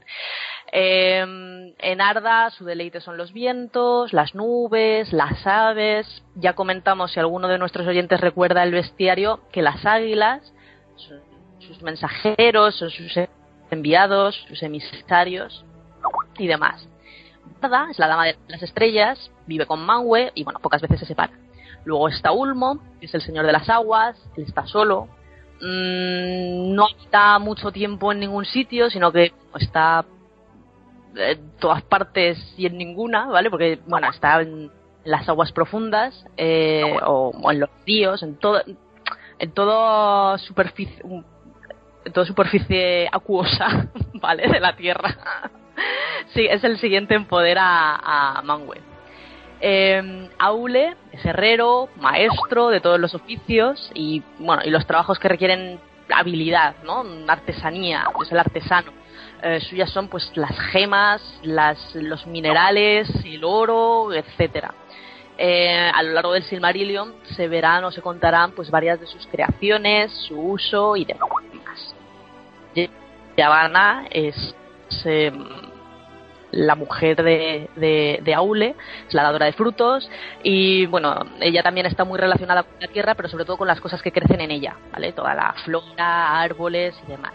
Em, 0.72 1.74
en 1.77 2.01
Arda 2.01 2.50
su 2.50 2.65
deleite 2.65 3.00
son 3.00 3.15
los 3.15 3.32
vientos, 3.32 4.12
las 4.12 4.34
nubes, 4.34 5.13
las 5.13 5.46
aves. 5.46 6.24
Ya 6.36 6.53
comentamos, 6.53 7.12
si 7.12 7.20
alguno 7.20 7.48
de 7.48 7.60
nuestros 7.60 7.86
oyentes 7.86 8.20
recuerda 8.22 8.63
el 8.63 8.72
bestiario, 8.72 9.41
que 9.51 9.62
las 9.62 9.86
águilas 9.86 10.53
sus 11.67 11.82
mensajeros, 11.82 12.75
son 12.75 12.89
sus 12.89 13.17
enviados, 13.72 14.36
sus 14.48 14.62
emisarios 14.63 15.65
y 16.38 16.48
demás. 16.48 16.88
Arda 17.62 17.88
es 17.89 18.00
la 18.00 18.08
dama 18.08 18.25
de 18.25 18.38
las 18.48 18.62
estrellas, 18.62 19.32
vive 19.48 19.65
con 19.65 19.86
Manwë 19.86 20.32
y 20.36 20.43
bueno, 20.43 20.60
pocas 20.60 20.82
veces 20.82 21.00
se 21.00 21.05
separa. 21.05 21.34
Luego 21.86 22.10
está 22.10 22.32
Ulmo, 22.32 22.79
que 23.00 23.05
es 23.05 23.13
el 23.13 23.22
señor 23.22 23.46
de 23.46 23.51
las 23.51 23.70
aguas, 23.70 24.17
él 24.36 24.43
está 24.46 24.65
solo, 24.65 25.08
mm, 25.62 26.74
no 26.74 26.88
está 27.01 27.39
mucho 27.39 27.72
tiempo 27.72 28.12
en 28.12 28.20
ningún 28.20 28.46
sitio, 28.46 28.89
sino 28.89 29.12
que 29.12 29.34
está 29.60 30.05
en 31.15 31.51
todas 31.60 31.84
partes 31.84 32.38
y 32.58 32.65
en 32.65 32.77
ninguna, 32.77 33.27
¿vale? 33.27 33.50
Porque, 33.50 33.79
bueno, 33.88 34.10
está 34.10 34.41
en 34.41 34.72
las 35.03 35.27
aguas 35.27 35.51
profundas 35.51 36.25
eh, 36.38 36.98
o, 37.05 37.51
en 37.51 37.60
los 37.60 37.70
ríos, 37.86 38.24
en 38.24 38.36
todo, 38.38 38.62
en 39.39 39.51
todo 39.51 40.38
superficie, 40.38 41.01
toda 42.12 42.25
superficie 42.25 43.07
acuosa, 43.12 43.88
¿vale? 44.15 44.48
De 44.48 44.60
la 44.60 44.75
Tierra. 44.75 45.15
sí, 46.33 46.45
es 46.50 46.63
el 46.63 46.77
siguiente 46.79 47.15
en 47.15 47.25
poder 47.25 47.57
a, 47.60 47.95
a. 47.95 48.43
Eh, 49.65 50.29
Aule 50.39 50.95
es 51.13 51.25
herrero, 51.25 51.88
maestro 51.95 52.69
de 52.69 52.81
todos 52.81 53.00
los 53.00 53.15
oficios 53.15 53.91
y 53.93 54.22
bueno 54.39 54.62
y 54.65 54.69
los 54.69 54.86
trabajos 54.86 55.19
que 55.19 55.29
requieren 55.29 55.79
habilidad, 56.13 56.75
¿no? 56.83 57.05
Artesanía, 57.27 58.05
es 58.22 58.31
el 58.31 58.39
artesano. 58.39 58.91
Eh, 59.41 59.60
suyas 59.62 59.89
son 59.89 60.07
pues 60.07 60.31
las 60.36 60.57
gemas, 60.72 61.22
las, 61.43 61.95
los 61.95 62.25
minerales, 62.27 63.10
el 63.25 63.43
oro, 63.43 64.13
etcétera. 64.13 64.74
Eh, 65.38 65.91
a 65.93 66.03
lo 66.03 66.12
largo 66.12 66.33
del 66.33 66.43
Silmarillion 66.43 67.13
se 67.36 67.48
verán 67.48 67.83
o 67.86 67.91
se 67.91 68.01
contarán 68.01 68.51
pues 68.51 68.69
varias 68.69 69.00
de 69.00 69.07
sus 69.07 69.25
creaciones, 69.27 70.12
su 70.27 70.39
uso 70.39 70.95
y 70.95 71.05
demás. 71.05 71.29
Yavanna 73.37 74.05
es 74.11 74.55
em, 75.05 75.43
la 76.51 76.75
mujer 76.75 77.23
de, 77.23 78.33
Aule, 78.35 78.75
es 79.07 79.13
la 79.13 79.23
dadora 79.23 79.47
de 79.47 79.53
frutos 79.53 80.09
y 80.43 80.85
bueno, 80.85 81.15
ella 81.39 81.63
también 81.63 81.87
está 81.87 82.03
muy 82.03 82.19
relacionada 82.19 82.63
con 82.63 82.73
la 82.79 82.87
tierra, 82.87 83.15
pero 83.15 83.27
sobre 83.27 83.45
todo 83.45 83.57
con 83.57 83.67
las 83.67 83.81
cosas 83.81 84.01
que 84.01 84.11
crecen 84.11 84.41
en 84.41 84.51
ella, 84.51 84.75
¿vale? 84.91 85.13
Toda 85.13 85.33
la 85.33 85.53
flora, 85.65 86.39
árboles 86.39 86.95
y 87.07 87.11
demás. 87.11 87.33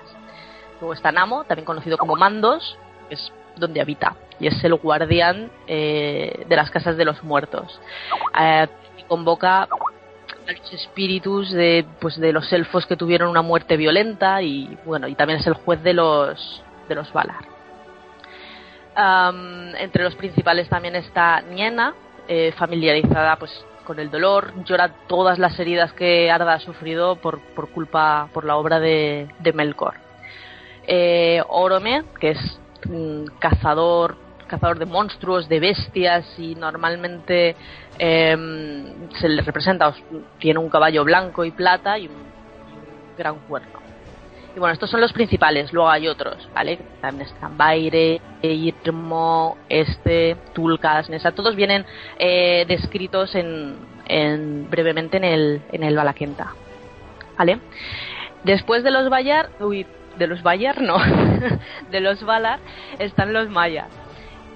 Luego 0.80 0.94
está 0.94 1.10
Namo, 1.10 1.44
también 1.44 1.66
conocido 1.66 1.98
como 1.98 2.14
Mandos, 2.14 2.78
que 3.08 3.16
es 3.16 3.32
donde 3.56 3.80
habita, 3.80 4.14
y 4.38 4.46
es 4.46 4.62
el 4.62 4.74
guardián 4.76 5.50
eh, 5.66 6.44
de 6.48 6.56
las 6.56 6.70
casas 6.70 6.96
de 6.96 7.04
los 7.04 7.24
muertos. 7.24 7.80
Eh, 8.40 8.68
convoca 9.08 9.66
espíritus 10.72 11.50
de, 11.50 11.84
pues, 12.00 12.18
de 12.18 12.32
los 12.32 12.50
elfos 12.52 12.86
que 12.86 12.96
tuvieron 12.96 13.28
una 13.28 13.42
muerte 13.42 13.76
violenta 13.76 14.42
y 14.42 14.76
bueno, 14.84 15.08
y 15.08 15.14
también 15.14 15.40
es 15.40 15.46
el 15.46 15.54
juez 15.54 15.82
de 15.82 15.94
los, 15.94 16.62
de 16.88 16.94
los 16.94 17.12
Valar. 17.12 17.44
entre 19.78 20.04
los 20.04 20.14
principales 20.14 20.68
también 20.68 20.96
está 20.96 21.40
Niena, 21.42 21.94
eh, 22.26 22.52
familiarizada 22.56 23.36
pues 23.36 23.52
con 23.84 23.98
el 23.98 24.10
dolor, 24.10 24.52
llora 24.64 24.88
todas 25.06 25.38
las 25.38 25.58
heridas 25.58 25.92
que 25.94 26.30
Arda 26.30 26.54
ha 26.54 26.60
sufrido 26.60 27.16
por, 27.16 27.40
por 27.54 27.70
culpa, 27.70 28.28
por 28.34 28.44
la 28.44 28.56
obra 28.56 28.80
de, 28.80 29.28
Melkor 29.54 29.94
eh, 30.86 31.42
Orome, 31.48 32.04
que 32.20 32.30
es 32.30 32.60
cazador 33.38 34.16
cazador 34.48 34.80
de 34.80 34.86
monstruos, 34.86 35.48
de 35.48 35.60
bestias 35.60 36.26
y 36.38 36.56
normalmente 36.56 37.54
em, 37.98 39.10
se 39.20 39.28
le 39.28 39.42
representa, 39.42 39.94
tiene 40.38 40.58
un 40.58 40.68
caballo 40.68 41.04
blanco 41.04 41.44
y 41.44 41.50
plata 41.50 41.98
y 41.98 42.06
un, 42.06 42.28
gran 43.16 43.36
cuerno. 43.40 43.80
Y 44.54 44.60
bueno, 44.60 44.72
estos 44.72 44.90
son 44.90 45.00
los 45.00 45.12
principales, 45.12 45.72
luego 45.72 45.90
hay 45.90 46.08
otros, 46.08 46.48
¿vale? 46.54 46.78
También 47.00 47.28
están 47.28 47.56
Baire, 47.56 48.20
Irmo, 48.42 49.58
Este, 49.68 50.36
Tulkas, 50.52 51.10
Nesa, 51.10 51.32
todos 51.32 51.54
vienen 51.54 51.84
eh, 52.18 52.64
descritos 52.66 53.34
en, 53.34 53.76
en, 54.06 54.70
brevemente 54.70 55.16
en 55.18 55.24
el, 55.24 55.62
en 55.72 55.82
el 55.82 55.96
Balaquenta, 55.96 56.54
¿vale? 57.36 57.58
Después 58.44 58.84
de 58.84 58.90
los 58.90 59.10
Bayar, 59.10 59.50
uy, 59.60 59.86
de 60.18 60.26
los 60.26 60.42
Bayar, 60.42 60.80
no, 60.80 60.98
de 61.90 62.00
los 62.00 62.22
Valar, 62.24 62.58
están 62.98 63.32
los 63.32 63.48
Mayas, 63.48 63.88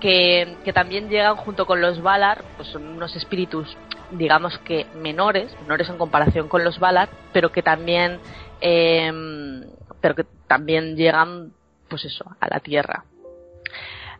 que, 0.02 0.56
que, 0.64 0.72
también 0.72 1.08
llegan 1.08 1.36
junto 1.36 1.64
con 1.64 1.80
los 1.80 2.02
Valar, 2.02 2.42
pues 2.56 2.68
son 2.70 2.88
unos 2.88 3.14
espíritus, 3.14 3.76
digamos 4.10 4.58
que 4.58 4.84
menores, 4.96 5.56
menores 5.60 5.88
en 5.88 5.96
comparación 5.96 6.48
con 6.48 6.64
los 6.64 6.80
Valar, 6.80 7.08
pero 7.32 7.52
que 7.52 7.62
también, 7.62 8.18
eh, 8.60 9.62
pero 10.00 10.16
que 10.16 10.24
también 10.48 10.96
llegan, 10.96 11.52
pues 11.88 12.04
eso, 12.04 12.24
a 12.40 12.48
la 12.48 12.58
Tierra. 12.58 13.04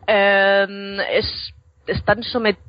Eh, 0.07 0.97
es, 1.11 1.53
están 1.85 2.23
sometidos, 2.23 2.65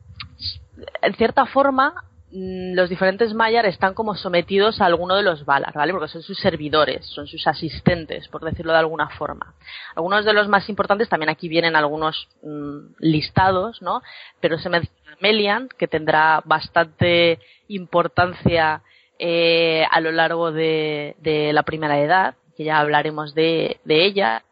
en 1.01 1.15
cierta 1.15 1.47
forma, 1.47 1.95
los 2.37 2.89
diferentes 2.89 3.33
Mayar 3.33 3.65
están 3.65 3.95
como 3.95 4.17
sometidos 4.17 4.81
a 4.81 4.87
alguno 4.87 5.15
de 5.15 5.23
los 5.23 5.45
Valar, 5.45 5.73
¿vale? 5.73 5.93
Porque 5.93 6.09
son 6.09 6.23
sus 6.23 6.39
servidores, 6.39 7.07
son 7.07 7.29
sus 7.29 7.47
asistentes, 7.47 8.27
por 8.27 8.45
decirlo 8.45 8.73
de 8.73 8.79
alguna 8.79 9.09
forma. 9.11 9.55
Algunos 9.95 10.25
de 10.25 10.33
los 10.33 10.49
más 10.49 10.69
importantes, 10.69 11.09
también 11.09 11.31
aquí 11.31 11.49
vienen 11.49 11.77
algunos 11.77 12.29
mm, 12.43 12.97
listados, 12.99 13.81
¿no? 13.83 14.03
Pero 14.41 14.59
se 14.59 14.69
menciona 14.69 15.17
Melian, 15.21 15.69
que 15.79 15.87
tendrá 15.87 16.43
bastante 16.45 17.39
importancia 17.69 18.83
eh, 19.21 19.87
a 19.89 20.01
lo 20.01 20.11
largo 20.11 20.51
de, 20.51 21.15
la 21.55 21.63
primera 21.63 22.01
edad, 22.01 22.35
que 22.57 22.65
ya 22.65 22.79
hablaremos 22.79 23.33
de, 23.35 23.79
de 23.85 24.05
ella. 24.05 24.43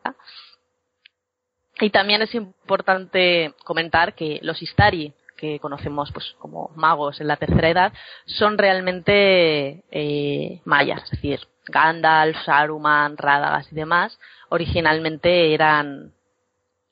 Y 1.81 1.91
también 1.91 2.23
es 2.23 2.33
importante 2.37 3.55
comentar 3.65 4.15
que 4.15 4.39
los 4.43 4.62
Istari, 4.62 5.12
que 5.42 5.58
conocemos 5.58 6.12
pues 6.12 6.37
como 6.38 6.70
magos 6.76 7.20
en 7.20 7.26
la 7.26 7.37
tercera 7.37 7.68
edad 7.68 7.92
son 8.26 8.58
realmente 8.58 9.82
eh, 9.90 10.61
mayas, 10.64 11.02
es 11.02 11.11
decir, 11.11 11.40
Gandalf, 11.66 12.37
Saruman, 12.44 13.16
Radagast 13.16 13.72
y 13.72 13.75
demás 13.75 14.16
originalmente 14.50 15.52
eran 15.52 16.12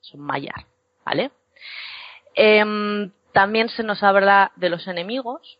son 0.01 0.19
mayas, 0.19 0.65
¿vale? 1.05 1.31
Em, 2.35 3.11
también 3.31 3.69
se 3.69 3.83
nos 3.83 4.03
habla 4.03 4.51
de 4.57 4.69
los 4.69 4.85
enemigos, 4.85 5.57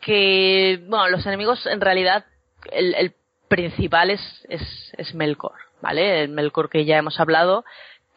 que 0.00 0.80
bueno, 0.86 1.08
los 1.08 1.26
enemigos 1.26 1.66
en 1.66 1.80
realidad 1.80 2.26
el, 2.70 2.94
el 2.94 3.14
principal 3.48 4.10
es, 4.10 4.20
es, 4.48 4.62
es 4.96 5.14
Melkor, 5.14 5.56
¿vale? 5.80 6.22
El 6.22 6.28
Melkor 6.28 6.70
que 6.70 6.84
ya 6.84 6.96
hemos 6.96 7.18
hablado, 7.18 7.64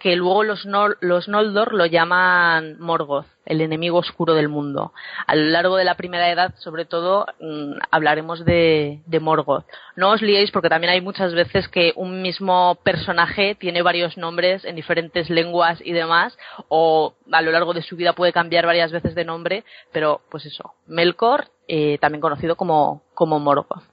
que 0.01 0.15
luego 0.15 0.43
los, 0.43 0.65
los 0.99 1.27
Noldor 1.27 1.75
lo 1.75 1.85
llaman 1.85 2.79
Morgoth, 2.79 3.27
el 3.45 3.61
enemigo 3.61 3.99
oscuro 3.99 4.33
del 4.33 4.49
mundo. 4.49 4.93
A 5.27 5.35
lo 5.35 5.43
largo 5.43 5.77
de 5.77 5.85
la 5.85 5.93
primera 5.93 6.31
edad, 6.31 6.55
sobre 6.57 6.85
todo, 6.85 7.27
mm, 7.39 7.73
hablaremos 7.91 8.43
de, 8.43 9.01
de, 9.05 9.19
Morgoth. 9.19 9.65
No 9.95 10.09
os 10.09 10.23
liéis 10.23 10.49
porque 10.49 10.69
también 10.69 10.91
hay 10.91 11.01
muchas 11.01 11.35
veces 11.35 11.67
que 11.67 11.93
un 11.95 12.23
mismo 12.23 12.79
personaje 12.83 13.53
tiene 13.53 13.83
varios 13.83 14.17
nombres 14.17 14.65
en 14.65 14.75
diferentes 14.75 15.29
lenguas 15.29 15.79
y 15.85 15.91
demás, 15.91 16.35
o 16.67 17.13
a 17.31 17.43
lo 17.43 17.51
largo 17.51 17.73
de 17.73 17.83
su 17.83 17.95
vida 17.95 18.13
puede 18.13 18.33
cambiar 18.33 18.65
varias 18.65 18.91
veces 18.91 19.13
de 19.13 19.23
nombre, 19.23 19.63
pero 19.91 20.21
pues 20.31 20.47
eso, 20.47 20.73
Melkor, 20.87 21.49
eh, 21.67 21.99
también 21.99 22.21
conocido 22.21 22.55
como, 22.55 23.03
como 23.13 23.39
Morgoth. 23.39 23.83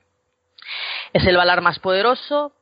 Es 1.12 1.27
el 1.27 1.37
Valar 1.37 1.61
más 1.61 1.79
poderoso, 1.79 2.53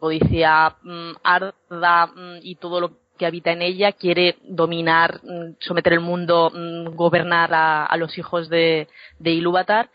Odisea 0.00 0.76
mm, 0.82 1.12
Arda 1.22 2.06
mm, 2.06 2.38
y 2.42 2.56
todo 2.56 2.80
lo 2.80 2.92
que 3.18 3.26
habita 3.26 3.52
en 3.52 3.62
ella 3.62 3.92
quiere 3.92 4.38
dominar, 4.44 5.20
mm, 5.22 5.56
someter 5.60 5.92
el 5.92 6.00
mundo, 6.00 6.50
gobernar 6.94 7.50
a, 7.52 7.96
los 7.98 8.16
hijos 8.16 8.48
de, 8.48 8.88
de 9.18 9.30
Ilúvatar 9.30 9.90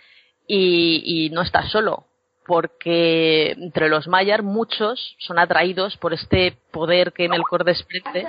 y, 0.47 1.29
no 1.33 1.41
está 1.41 1.67
solo, 1.69 2.05
porque 2.45 3.51
entre 3.51 3.89
los 3.89 4.07
Mayar 4.07 4.43
muchos 4.43 5.15
son 5.17 5.39
atraídos 5.39 5.97
por 5.97 6.13
este 6.13 6.55
poder 6.71 7.13
que 7.13 7.27
Melkor 7.27 7.63
desprende 7.63 8.27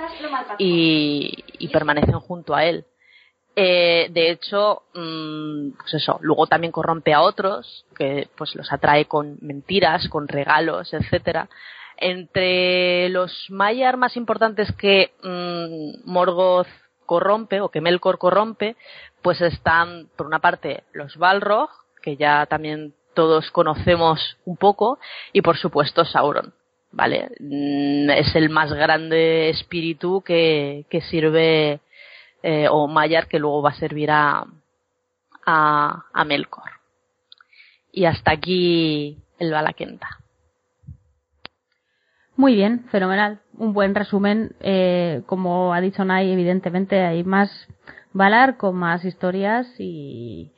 y, 0.57 1.43
y 1.59 1.67
permanecen 1.67 2.19
junto 2.19 2.55
a 2.55 2.65
él. 2.65 2.85
Eh, 3.59 4.09
de 4.11 4.29
hecho, 4.29 4.83
mm, 4.93 5.71
pues 5.79 5.95
eso, 5.95 6.19
luego 6.21 6.45
también 6.45 6.71
corrompe 6.71 7.15
a 7.15 7.21
otros, 7.21 7.85
que 7.97 8.27
pues 8.37 8.53
los 8.53 8.71
atrae 8.71 9.05
con 9.05 9.39
mentiras, 9.41 10.07
con 10.09 10.27
regalos, 10.27 10.93
etcétera. 10.93 11.49
Entre 11.97 13.09
los 13.09 13.47
Maiar 13.49 13.97
más 13.97 14.15
importantes 14.15 14.71
que 14.73 15.13
mm, 15.23 16.07
Morgoth 16.07 16.67
corrompe 17.07 17.59
o 17.61 17.69
que 17.69 17.81
Melkor 17.81 18.19
corrompe, 18.19 18.75
pues 19.23 19.41
están 19.41 20.07
por 20.15 20.27
una 20.27 20.37
parte 20.37 20.83
los 20.93 21.17
Balrog, 21.17 21.71
que 22.03 22.15
ya 22.15 22.45
también 22.45 22.93
todos 23.15 23.49
conocemos 23.49 24.37
un 24.45 24.57
poco, 24.57 24.99
y 25.33 25.41
por 25.41 25.57
supuesto 25.57 26.05
Sauron. 26.05 26.53
¿Vale? 26.91 27.31
Mm, 27.39 28.11
es 28.11 28.35
el 28.35 28.51
más 28.51 28.71
grande 28.71 29.49
espíritu 29.49 30.21
que, 30.21 30.85
que 30.91 31.01
sirve 31.01 31.81
eh, 32.43 32.67
o 32.69 32.87
Mayar 32.87 33.27
que 33.27 33.39
luego 33.39 33.61
va 33.61 33.71
a 33.71 33.79
servir 33.79 34.11
a, 34.11 34.45
a, 35.45 36.25
Melkor. 36.25 36.71
Y 37.91 38.05
hasta 38.05 38.31
aquí 38.31 39.23
el 39.39 39.51
Balaquenta. 39.51 40.07
Muy 42.35 42.53
bien, 42.53 42.85
fenomenal. 42.91 43.41
Un 43.57 43.73
buen 43.73 43.95
resumen. 43.95 44.55
Eh, 44.59 45.23
como 45.25 45.73
ha 45.73 45.81
dicho 45.81 46.05
Nay, 46.05 46.31
evidentemente 46.31 47.01
hay 47.01 47.23
más 47.23 47.49
Valar 48.13 48.57
con 48.57 48.75
más 48.75 49.05
historias 49.05 49.67
y, 49.77 50.51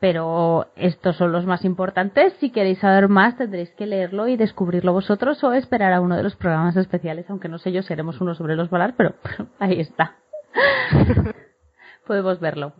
pero 0.00 0.66
estos 0.76 1.16
son 1.16 1.32
los 1.32 1.46
más 1.46 1.64
importantes. 1.64 2.34
Si 2.40 2.50
queréis 2.50 2.78
saber 2.78 3.08
más, 3.08 3.36
tendréis 3.36 3.70
que 3.70 3.86
leerlo 3.86 4.28
y 4.28 4.36
descubrirlo 4.36 4.92
vosotros 4.92 5.42
o 5.42 5.52
esperar 5.52 5.92
a 5.92 6.00
uno 6.00 6.16
de 6.16 6.22
los 6.22 6.36
programas 6.36 6.76
especiales, 6.76 7.24
aunque 7.28 7.48
no 7.48 7.58
sé 7.58 7.72
yo 7.72 7.82
si 7.82 7.92
haremos 7.92 8.20
uno 8.20 8.34
sobre 8.34 8.56
los 8.56 8.68
Valar, 8.68 8.94
pero 8.96 9.14
ahí 9.58 9.80
está. 9.80 10.16
Podemos 12.06 12.40
verlo. 12.40 12.72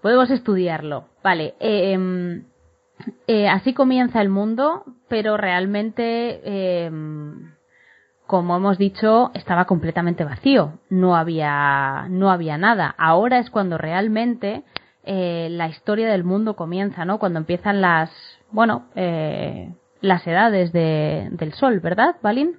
Podemos 0.00 0.30
estudiarlo. 0.30 1.08
Vale. 1.22 1.54
Em, 1.60 2.44
eh, 3.26 3.48
así 3.48 3.74
comienza 3.74 4.20
el 4.20 4.28
mundo, 4.28 4.84
pero 5.08 5.36
realmente, 5.36 6.40
em, 6.84 7.54
como 8.26 8.56
hemos 8.56 8.78
dicho, 8.78 9.30
estaba 9.34 9.66
completamente 9.66 10.24
vacío. 10.24 10.78
No 10.88 11.16
había, 11.16 12.06
no 12.08 12.30
había 12.30 12.58
nada. 12.58 12.94
Ahora 12.98 13.38
es 13.38 13.50
cuando 13.50 13.78
realmente 13.78 14.64
eh, 15.04 15.48
la 15.50 15.68
historia 15.68 16.08
del 16.08 16.24
mundo 16.24 16.54
comienza, 16.56 17.04
¿no? 17.04 17.18
Cuando 17.18 17.38
empiezan 17.38 17.80
las, 17.80 18.10
bueno, 18.50 18.88
eh, 18.94 19.72
las 20.00 20.26
edades 20.26 20.72
de, 20.72 21.28
del 21.32 21.52
sol, 21.54 21.80
¿verdad, 21.80 22.16
Balin? 22.22 22.56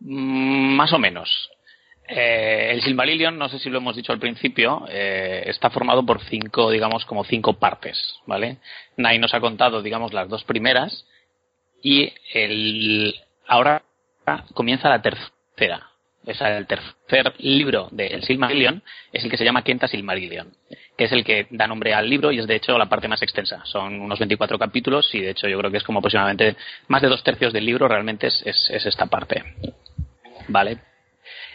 Mm, 0.00 0.76
más 0.76 0.92
o 0.92 0.98
menos. 0.98 1.50
Eh, 2.06 2.70
el 2.72 2.82
Silmarillion, 2.82 3.38
no 3.38 3.48
sé 3.48 3.58
si 3.58 3.70
lo 3.70 3.78
hemos 3.78 3.96
dicho 3.96 4.12
al 4.12 4.18
principio, 4.18 4.84
eh, 4.90 5.44
está 5.46 5.70
formado 5.70 6.04
por 6.04 6.22
cinco, 6.24 6.70
digamos, 6.70 7.04
como 7.06 7.24
cinco 7.24 7.54
partes, 7.54 8.16
¿vale? 8.26 8.58
Nai 8.96 9.18
nos 9.18 9.32
ha 9.32 9.40
contado, 9.40 9.82
digamos, 9.82 10.12
las 10.12 10.28
dos 10.28 10.44
primeras 10.44 11.06
y 11.82 12.12
el, 12.34 13.14
ahora 13.46 13.82
comienza 14.52 14.88
la 14.88 15.00
tercera. 15.00 15.90
Es 16.26 16.40
el 16.40 16.66
tercer 16.66 17.34
libro 17.38 17.88
del 17.90 18.22
Silmarillion 18.22 18.82
es 19.12 19.24
el 19.24 19.30
que 19.30 19.36
se 19.36 19.44
llama 19.44 19.62
Kenta 19.62 19.86
Silmarillion, 19.86 20.54
que 20.96 21.04
es 21.04 21.12
el 21.12 21.22
que 21.22 21.46
da 21.50 21.66
nombre 21.66 21.92
al 21.92 22.08
libro 22.08 22.32
y 22.32 22.38
es 22.38 22.46
de 22.46 22.56
hecho 22.56 22.78
la 22.78 22.88
parte 22.88 23.08
más 23.08 23.20
extensa. 23.22 23.62
Son 23.66 24.00
unos 24.00 24.18
24 24.18 24.58
capítulos 24.58 25.14
y 25.14 25.20
de 25.20 25.30
hecho 25.30 25.48
yo 25.48 25.58
creo 25.58 25.70
que 25.70 25.76
es 25.76 25.84
como 25.84 25.98
aproximadamente 25.98 26.56
más 26.88 27.02
de 27.02 27.08
dos 27.08 27.22
tercios 27.22 27.52
del 27.52 27.66
libro 27.66 27.88
realmente 27.88 28.28
es, 28.28 28.42
es 28.46 28.86
esta 28.86 29.04
parte. 29.04 29.44
¿Vale? 30.48 30.78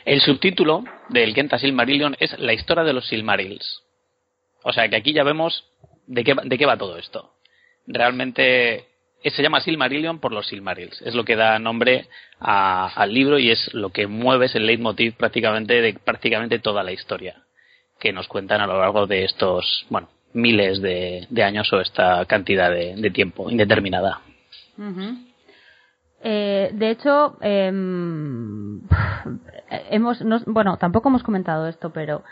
El 0.06 0.22
subtítulo 0.22 0.84
del 1.10 1.34
Kenta 1.34 1.60
Silmarillion 1.60 2.16
es 2.20 2.38
La 2.40 2.54
historia 2.54 2.84
de 2.84 2.94
los 2.94 3.08
Silmarils. 3.08 3.84
O 4.64 4.74
sea 4.74 4.90
que 4.90 4.96
aquí 4.96 5.14
ya 5.14 5.24
vemos 5.24 5.66
de 6.08 6.24
qué, 6.24 6.36
de 6.44 6.58
qué 6.58 6.66
va 6.66 6.78
todo 6.78 6.98
esto. 6.98 7.34
Realmente 7.88 8.86
se 9.24 9.44
llama 9.44 9.62
Silmarillion 9.62 10.20
por 10.20 10.32
los 10.32 10.48
Silmarils. 10.48 11.02
Es 11.02 11.14
lo 11.14 11.26
que 11.26 11.36
da 11.36 11.60
nombre 11.60 12.08
al 12.40 13.14
libro 13.14 13.38
y 13.40 13.52
es 13.52 13.74
lo 13.74 13.90
que 13.90 14.08
mueve, 14.08 14.46
es 14.46 14.56
el 14.56 14.66
leitmotiv 14.66 15.16
prácticamente 15.16 15.82
de 15.82 15.94
prácticamente 15.94 16.60
toda 16.60 16.84
la 16.84 16.92
historia 16.92 17.44
que 18.00 18.14
nos 18.14 18.28
cuentan 18.28 18.62
a 18.62 18.68
lo 18.68 18.80
largo 18.80 19.08
de 19.08 19.26
estos, 19.26 19.86
bueno, 19.90 20.10
miles 20.34 20.82
de, 20.82 21.28
años 21.44 21.72
o 21.74 21.82
esta 21.82 22.26
cantidad 22.26 22.72
de, 22.72 23.12
tiempo 23.12 23.50
indeterminada. 23.50 24.22
Eh, 26.22 26.72
de 26.74 26.90
hecho, 26.90 27.38
em, 27.42 28.82
hemos, 29.90 30.24
bueno, 30.46 30.78
tampoco 30.78 31.10
hemos 31.10 31.24
comentado 31.24 31.68
esto, 31.68 31.92
pero 31.92 32.24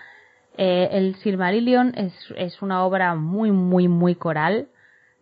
eh, 0.58 0.90
el 0.92 1.16
Silmarillion 1.16 1.94
es, 1.96 2.14
es 2.36 2.62
una 2.62 2.84
obra 2.84 3.16
muy, 3.16 3.52
muy, 3.52 3.88
muy 3.88 4.16
coral. 4.16 4.68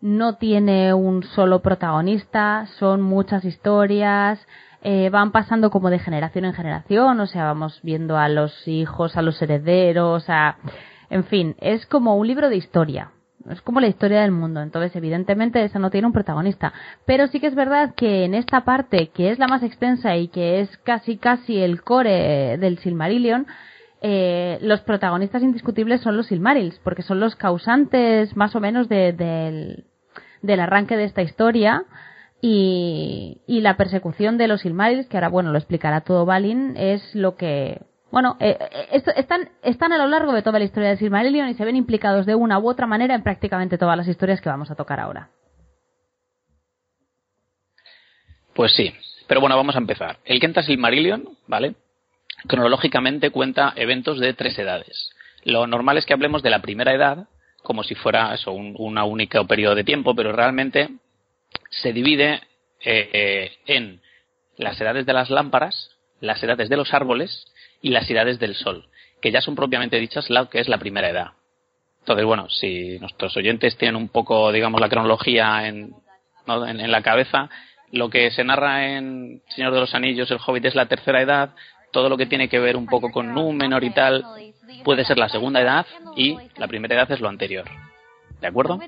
No 0.01 0.35
tiene 0.35 0.93
un 0.93 1.23
solo 1.23 1.61
protagonista, 1.61 2.67
son 2.77 3.01
muchas 3.01 3.43
historias, 3.45 4.45
eh, 4.81 5.09
van 5.09 5.31
pasando 5.31 5.71
como 5.71 5.89
de 5.89 5.97
generación 5.99 6.45
en 6.45 6.53
generación, 6.53 7.19
o 7.19 7.25
sea, 7.25 7.45
vamos 7.45 7.79
viendo 7.81 8.17
a 8.17 8.29
los 8.29 8.67
hijos, 8.67 9.17
a 9.17 9.23
los 9.23 9.41
herederos, 9.41 10.25
a, 10.29 10.57
en 11.09 11.23
fin, 11.23 11.55
es 11.59 11.87
como 11.87 12.15
un 12.17 12.27
libro 12.27 12.49
de 12.49 12.57
historia, 12.57 13.09
es 13.49 13.61
como 13.61 13.79
la 13.79 13.87
historia 13.87 14.21
del 14.21 14.31
mundo, 14.31 14.61
entonces 14.61 14.95
evidentemente 14.95 15.63
eso 15.63 15.79
no 15.79 15.91
tiene 15.91 16.07
un 16.07 16.13
protagonista. 16.13 16.73
Pero 17.05 17.27
sí 17.27 17.39
que 17.39 17.47
es 17.47 17.55
verdad 17.55 17.93
que 17.95 18.25
en 18.25 18.33
esta 18.33 18.65
parte, 18.65 19.09
que 19.13 19.31
es 19.31 19.39
la 19.39 19.47
más 19.47 19.63
extensa 19.63 20.15
y 20.15 20.27
que 20.27 20.61
es 20.61 20.77
casi 20.77 21.17
casi 21.17 21.57
el 21.57 21.81
core 21.81 22.57
del 22.57 22.79
Silmarillion, 22.79 23.47
eh, 24.01 24.59
los 24.61 24.81
protagonistas 24.81 25.41
indiscutibles 25.41 26.01
son 26.01 26.17
los 26.17 26.27
Silmarils, 26.27 26.79
porque 26.83 27.01
son 27.01 27.19
los 27.19 27.35
causantes 27.35 28.35
más 28.35 28.55
o 28.55 28.59
menos 28.59 28.89
del, 28.89 29.85
del 30.41 30.59
arranque 30.59 30.97
de 30.97 31.05
esta 31.05 31.21
historia. 31.21 31.85
Y, 32.41 33.41
y 33.47 33.61
la 33.61 33.77
persecución 33.77 34.37
de 34.37 34.47
los 34.47 34.61
Silmarils, 34.61 35.07
que 35.07 35.17
ahora 35.17 35.29
bueno 35.29 35.51
lo 35.51 35.57
explicará 35.57 36.01
todo 36.01 36.25
Balin, 36.25 36.75
es 36.77 37.15
lo 37.15 37.35
que 37.35 37.81
bueno, 38.11 38.37
eh, 38.39 38.57
eh 38.59 39.03
están, 39.15 39.49
están 39.63 39.91
a 39.91 39.97
lo 39.97 40.07
largo 40.07 40.33
de 40.33 40.41
toda 40.41 40.59
la 40.59 40.65
historia 40.65 40.89
de 40.89 40.97
Silmarillion 40.97 41.49
y 41.49 41.53
se 41.53 41.65
ven 41.65 41.75
implicados 41.75 42.25
de 42.25 42.35
una 42.35 42.59
u 42.59 42.69
otra 42.69 42.87
manera 42.87 43.15
en 43.15 43.23
prácticamente 43.23 43.77
todas 43.77 43.97
las 43.97 44.07
historias 44.07 44.41
que 44.41 44.49
vamos 44.49 44.71
a 44.71 44.75
tocar 44.75 44.99
ahora. 44.99 45.29
Pues 48.53 48.73
sí, 48.73 48.93
pero 49.27 49.41
bueno, 49.41 49.57
vamos 49.57 49.75
a 49.75 49.79
empezar. 49.79 50.19
El 50.23 50.39
Kenta 50.39 50.63
Silmarillion, 50.63 51.37
¿vale? 51.47 51.75
Cronológicamente 52.47 53.31
cuenta 53.31 53.73
eventos 53.75 54.19
de 54.19 54.33
tres 54.33 54.57
edades. 54.57 55.11
Lo 55.43 55.67
normal 55.67 55.97
es 55.97 56.05
que 56.05 56.13
hablemos 56.13 56.41
de 56.41 56.51
la 56.51 56.61
primera 56.61 56.93
edad, 56.93 57.27
como 57.63 57.83
si 57.83 57.95
fuera 57.95 58.33
eso, 58.33 58.51
un 58.51 58.75
una 58.77 59.03
única 59.03 59.43
periodo 59.43 59.75
de 59.75 59.83
tiempo, 59.83 60.15
pero 60.15 60.31
realmente 60.31 60.89
se 61.69 61.91
divide 61.91 62.41
eh, 62.81 63.09
eh, 63.13 63.51
en 63.65 64.01
las 64.57 64.79
edades 64.79 65.05
de 65.05 65.13
las 65.13 65.29
lámparas, 65.29 65.91
las 66.21 66.41
edades 66.41 66.69
de 66.69 66.77
los 66.77 66.93
árboles 66.93 67.45
y 67.85 67.91
las 67.91 68.09
edades 68.09 68.39
del 68.39 68.55
Sol, 68.55 68.87
que 69.21 69.31
ya 69.31 69.41
son 69.41 69.53
propiamente 69.53 69.99
dichas 69.99 70.31
lo 70.31 70.49
que 70.49 70.59
es 70.59 70.67
la 70.67 70.79
primera 70.79 71.07
edad. 71.07 71.33
Entonces, 71.99 72.25
bueno, 72.25 72.49
si 72.49 72.97
nuestros 72.97 73.37
oyentes 73.37 73.77
tienen 73.77 73.95
un 73.95 74.09
poco, 74.09 74.51
digamos, 74.51 74.81
la 74.81 74.89
cronología 74.89 75.67
en, 75.67 75.93
en, 76.47 76.91
la 76.91 77.03
cabeza, 77.03 77.47
lo 77.91 78.09
que 78.09 78.31
se 78.31 78.43
narra 78.43 78.87
en 78.87 79.43
Señor 79.49 79.71
de 79.71 79.81
los 79.81 79.93
Anillos, 79.93 80.31
el 80.31 80.39
Hobbit, 80.43 80.65
es 80.65 80.73
la 80.73 80.87
tercera 80.87 81.21
edad, 81.21 81.51
todo 81.91 82.09
lo 82.09 82.17
que 82.17 82.25
tiene 82.25 82.49
que 82.49 82.57
ver 82.57 82.75
un 82.75 82.87
poco 82.87 83.11
con 83.11 83.35
Númenor 83.35 83.83
y 83.83 83.91
tal, 83.91 84.25
puede 84.83 85.05
ser 85.05 85.19
la 85.19 85.29
segunda 85.29 85.61
edad 85.61 85.85
y 86.15 86.35
la 86.57 86.67
primera 86.67 86.95
edad 86.95 87.11
es 87.11 87.19
lo 87.19 87.29
anterior. 87.29 87.65
¿De 88.41 88.47
acuerdo? 88.47 88.79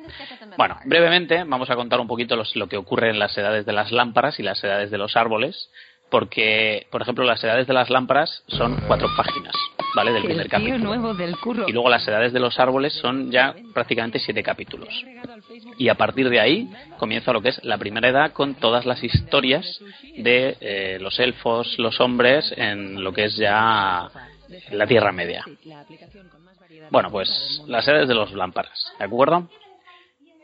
Bueno, 0.57 0.79
brevemente 0.85 1.43
vamos 1.43 1.69
a 1.69 1.75
contar 1.75 1.99
un 1.99 2.07
poquito 2.07 2.35
lo 2.35 2.67
que 2.67 2.77
ocurre 2.77 3.11
en 3.11 3.19
las 3.19 3.37
edades 3.37 3.63
de 3.67 3.73
las 3.73 3.91
lámparas 3.91 4.39
y 4.39 4.43
las 4.43 4.63
edades 4.63 4.89
de 4.89 4.97
los 4.97 5.15
árboles, 5.15 5.69
porque, 6.09 6.87
por 6.89 7.01
ejemplo, 7.01 7.25
las 7.25 7.43
edades 7.43 7.67
de 7.67 7.73
las 7.73 7.89
lámparas 7.89 8.43
son 8.47 8.77
cuatro 8.87 9.09
páginas, 9.17 9.53
¿vale? 9.95 10.13
Del 10.13 10.23
primer 10.23 10.47
capítulo. 10.47 11.15
Y 11.67 11.71
luego 11.73 11.89
las 11.89 12.07
edades 12.07 12.31
de 12.31 12.39
los 12.39 12.57
árboles 12.59 12.93
son 12.93 13.29
ya 13.29 13.53
prácticamente 13.73 14.19
siete 14.19 14.41
capítulos. 14.41 14.89
Y 15.77 15.89
a 15.89 15.95
partir 15.95 16.29
de 16.29 16.39
ahí 16.39 16.69
comienza 16.97 17.33
lo 17.33 17.41
que 17.41 17.49
es 17.49 17.63
la 17.63 17.77
primera 17.77 18.07
edad 18.07 18.31
con 18.31 18.55
todas 18.55 18.85
las 18.85 19.03
historias 19.03 19.81
de 20.17 20.57
eh, 20.61 20.97
los 21.01 21.19
elfos, 21.19 21.77
los 21.77 21.99
hombres, 21.99 22.53
en 22.55 23.03
lo 23.03 23.11
que 23.11 23.25
es 23.25 23.35
ya 23.35 24.09
la 24.71 24.87
Tierra 24.87 25.11
Media. 25.11 25.43
Bueno, 26.89 27.11
pues 27.11 27.61
las 27.67 27.85
edades 27.87 28.07
de 28.07 28.15
los 28.15 28.31
lámparas, 28.31 28.93
¿de 28.97 29.05
acuerdo? 29.05 29.49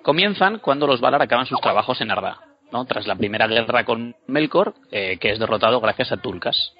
Comienzan 0.01 0.59
cuando 0.59 0.87
los 0.87 0.99
Valar 0.99 1.21
acaban 1.21 1.45
sus 1.45 1.61
trabajos 1.61 2.01
en 2.01 2.11
Arda 2.11 2.52
tras 2.87 3.07
la 3.07 3.15
primera 3.15 3.47
guerra 3.47 3.85
con 3.85 4.15
Melkor, 4.27 4.73
eh, 4.91 5.17
que 5.19 5.31
es 5.31 5.39
derrotado 5.39 5.79
gracias 5.79 6.11
a 6.11 6.17
Tulkas. 6.17 6.73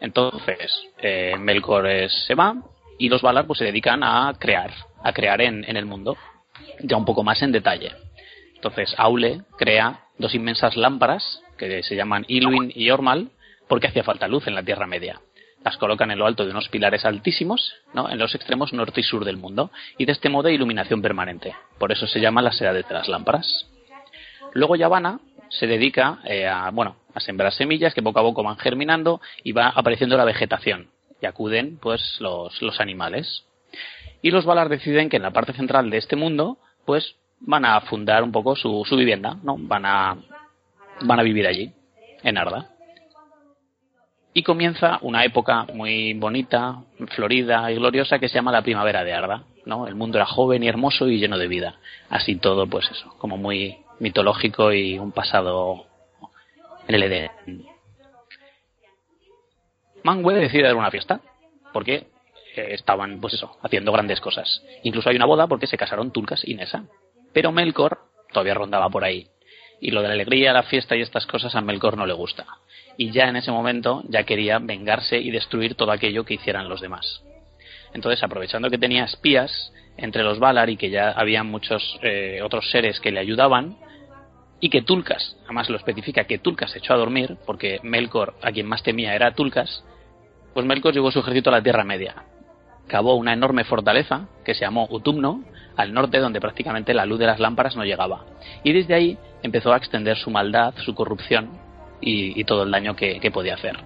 Entonces, 0.00 0.72
eh, 0.98 1.36
Melkor 1.38 1.86
se 2.08 2.34
va 2.34 2.56
y 2.98 3.08
los 3.08 3.22
Valar 3.22 3.46
pues, 3.46 3.58
se 3.58 3.64
dedican 3.64 4.02
a 4.02 4.32
crear, 4.38 4.72
a 5.02 5.12
crear 5.12 5.40
en, 5.40 5.64
el 5.64 5.86
mundo, 5.86 6.16
ya 6.80 6.96
un 6.96 7.04
poco 7.04 7.22
más 7.22 7.40
en 7.42 7.52
detalle. 7.52 7.92
Entonces, 8.54 8.94
Aule 8.98 9.42
crea 9.56 10.00
dos 10.18 10.34
inmensas 10.34 10.76
lámparas 10.76 11.40
que 11.56 11.82
se 11.82 11.96
llaman 11.96 12.24
Ilwin 12.28 12.72
y 12.74 12.90
Ormal 12.90 13.30
porque 13.68 13.88
hacía 13.88 14.04
falta 14.04 14.28
luz 14.28 14.46
en 14.46 14.54
la 14.54 14.62
Tierra 14.62 14.86
Media. 14.86 15.20
las 15.64 15.76
colocan 15.78 16.10
en 16.12 16.18
lo 16.18 16.26
alto 16.26 16.44
de 16.44 16.52
unos 16.52 16.68
pilares 16.68 17.04
altísimos, 17.04 17.74
¿no? 17.92 18.08
en 18.08 18.18
los 18.18 18.34
extremos 18.34 18.72
norte 18.72 19.00
y 19.00 19.04
sur 19.04 19.24
del 19.24 19.36
mundo, 19.36 19.72
y 19.98 20.04
de 20.04 20.12
este 20.12 20.28
modo 20.28 20.48
hay 20.48 20.54
iluminación 20.54 21.02
permanente. 21.02 21.54
Por 21.78 21.90
eso 21.90 22.06
se 22.06 22.20
llama 22.20 22.40
las 22.40 22.60
edades 22.60 22.86
de 22.86 22.94
las 22.94 23.08
lámparas. 23.08 23.66
Luego 24.56 24.74
Yavanna 24.74 25.20
se 25.50 25.66
dedica 25.66 26.20
eh, 26.24 26.46
a, 26.46 26.70
bueno, 26.70 26.96
a 27.14 27.20
sembrar 27.20 27.52
semillas 27.52 27.92
que 27.92 28.02
poco 28.02 28.20
a 28.20 28.22
poco 28.22 28.42
van 28.42 28.56
germinando 28.56 29.20
y 29.44 29.52
va 29.52 29.68
apareciendo 29.68 30.16
la 30.16 30.24
vegetación 30.24 30.88
y 31.20 31.26
acuden 31.26 31.78
pues 31.78 32.16
los, 32.20 32.60
los 32.62 32.80
animales. 32.80 33.44
Y 34.22 34.30
los 34.30 34.46
Valar 34.46 34.70
deciden 34.70 35.10
que 35.10 35.18
en 35.18 35.24
la 35.24 35.32
parte 35.32 35.52
central 35.52 35.90
de 35.90 35.98
este 35.98 36.16
mundo 36.16 36.56
pues 36.86 37.16
van 37.40 37.66
a 37.66 37.78
fundar 37.82 38.22
un 38.22 38.32
poco 38.32 38.56
su, 38.56 38.82
su 38.86 38.96
vivienda, 38.96 39.36
¿no? 39.42 39.56
Van 39.58 39.84
a, 39.84 40.16
van 41.02 41.20
a 41.20 41.22
vivir 41.22 41.46
allí, 41.46 41.72
en 42.22 42.38
Arda. 42.38 42.70
Y 44.32 44.42
comienza 44.42 44.98
una 45.02 45.22
época 45.24 45.66
muy 45.74 46.14
bonita, 46.14 46.82
florida 47.14 47.70
y 47.70 47.74
gloriosa 47.74 48.18
que 48.18 48.28
se 48.28 48.36
llama 48.36 48.52
la 48.52 48.62
primavera 48.62 49.04
de 49.04 49.12
Arda, 49.12 49.44
¿no? 49.66 49.86
El 49.86 49.96
mundo 49.96 50.16
era 50.16 50.24
joven 50.24 50.62
y 50.62 50.68
hermoso 50.68 51.08
y 51.08 51.18
lleno 51.18 51.36
de 51.36 51.46
vida. 51.46 51.74
Así 52.08 52.36
todo, 52.36 52.66
pues 52.66 52.90
eso, 52.90 53.14
como 53.18 53.36
muy 53.36 53.76
mitológico 53.98 54.72
y 54.72 54.98
un 54.98 55.12
pasado 55.12 55.86
en 56.88 56.94
el 56.94 57.02
Edén. 57.02 57.66
Mangue 60.02 60.34
decide 60.34 60.64
dar 60.64 60.76
una 60.76 60.90
fiesta, 60.90 61.20
porque 61.72 62.06
eh, 62.54 62.68
estaban, 62.70 63.20
pues 63.20 63.34
eso, 63.34 63.58
haciendo 63.62 63.92
grandes 63.92 64.20
cosas. 64.20 64.62
Incluso 64.82 65.10
hay 65.10 65.16
una 65.16 65.26
boda 65.26 65.46
porque 65.46 65.66
se 65.66 65.76
casaron 65.76 66.12
Tulcas 66.12 66.46
y 66.46 66.54
Nessa. 66.54 66.84
Pero 67.32 67.52
Melkor 67.52 67.98
todavía 68.32 68.54
rondaba 68.54 68.88
por 68.88 69.04
ahí. 69.04 69.26
Y 69.80 69.90
lo 69.90 70.00
de 70.00 70.08
la 70.08 70.14
alegría, 70.14 70.52
la 70.52 70.62
fiesta 70.62 70.96
y 70.96 71.02
estas 71.02 71.26
cosas 71.26 71.54
a 71.54 71.60
Melkor 71.60 71.96
no 71.96 72.06
le 72.06 72.14
gusta. 72.14 72.46
Y 72.96 73.10
ya 73.10 73.28
en 73.28 73.36
ese 73.36 73.50
momento 73.50 74.04
ya 74.08 74.22
quería 74.22 74.58
vengarse 74.58 75.18
y 75.18 75.30
destruir 75.30 75.74
todo 75.74 75.90
aquello 75.90 76.24
que 76.24 76.34
hicieran 76.34 76.68
los 76.68 76.80
demás. 76.80 77.22
Entonces, 77.92 78.22
aprovechando 78.22 78.70
que 78.70 78.78
tenía 78.78 79.04
espías 79.04 79.72
entre 79.96 80.22
los 80.22 80.38
Valar 80.38 80.70
y 80.70 80.76
que 80.76 80.90
ya 80.90 81.10
había 81.10 81.42
muchos 81.42 81.98
eh, 82.02 82.40
otros 82.42 82.70
seres 82.70 83.00
que 83.00 83.10
le 83.10 83.20
ayudaban, 83.20 83.76
y 84.66 84.68
que 84.68 84.82
Tulcas, 84.82 85.36
además 85.44 85.70
lo 85.70 85.76
especifica 85.76 86.24
que 86.24 86.38
Tulcas 86.38 86.72
se 86.72 86.80
echó 86.80 86.92
a 86.92 86.96
dormir, 86.96 87.36
porque 87.46 87.78
Melkor, 87.84 88.34
a 88.42 88.50
quien 88.50 88.66
más 88.66 88.82
temía, 88.82 89.14
era 89.14 89.32
Tulcas, 89.32 89.84
pues 90.54 90.66
Melkor 90.66 90.92
llevó 90.92 91.12
su 91.12 91.20
ejército 91.20 91.50
a 91.50 91.52
la 91.52 91.62
Tierra 91.62 91.84
Media. 91.84 92.24
Cavó 92.88 93.14
una 93.14 93.32
enorme 93.32 93.62
fortaleza, 93.62 94.26
que 94.44 94.54
se 94.54 94.62
llamó 94.62 94.88
Utumno, 94.90 95.44
al 95.76 95.94
norte 95.94 96.18
donde 96.18 96.40
prácticamente 96.40 96.94
la 96.94 97.06
luz 97.06 97.20
de 97.20 97.26
las 97.26 97.38
lámparas 97.38 97.76
no 97.76 97.84
llegaba. 97.84 98.24
Y 98.64 98.72
desde 98.72 98.94
ahí 98.94 99.16
empezó 99.44 99.72
a 99.72 99.76
extender 99.76 100.16
su 100.16 100.32
maldad, 100.32 100.74
su 100.78 100.96
corrupción 100.96 101.50
y, 102.00 102.42
todo 102.42 102.64
el 102.64 102.72
daño 102.72 102.96
que, 102.96 103.20
que, 103.20 103.30
podía 103.30 103.54
hacer. 103.54 103.76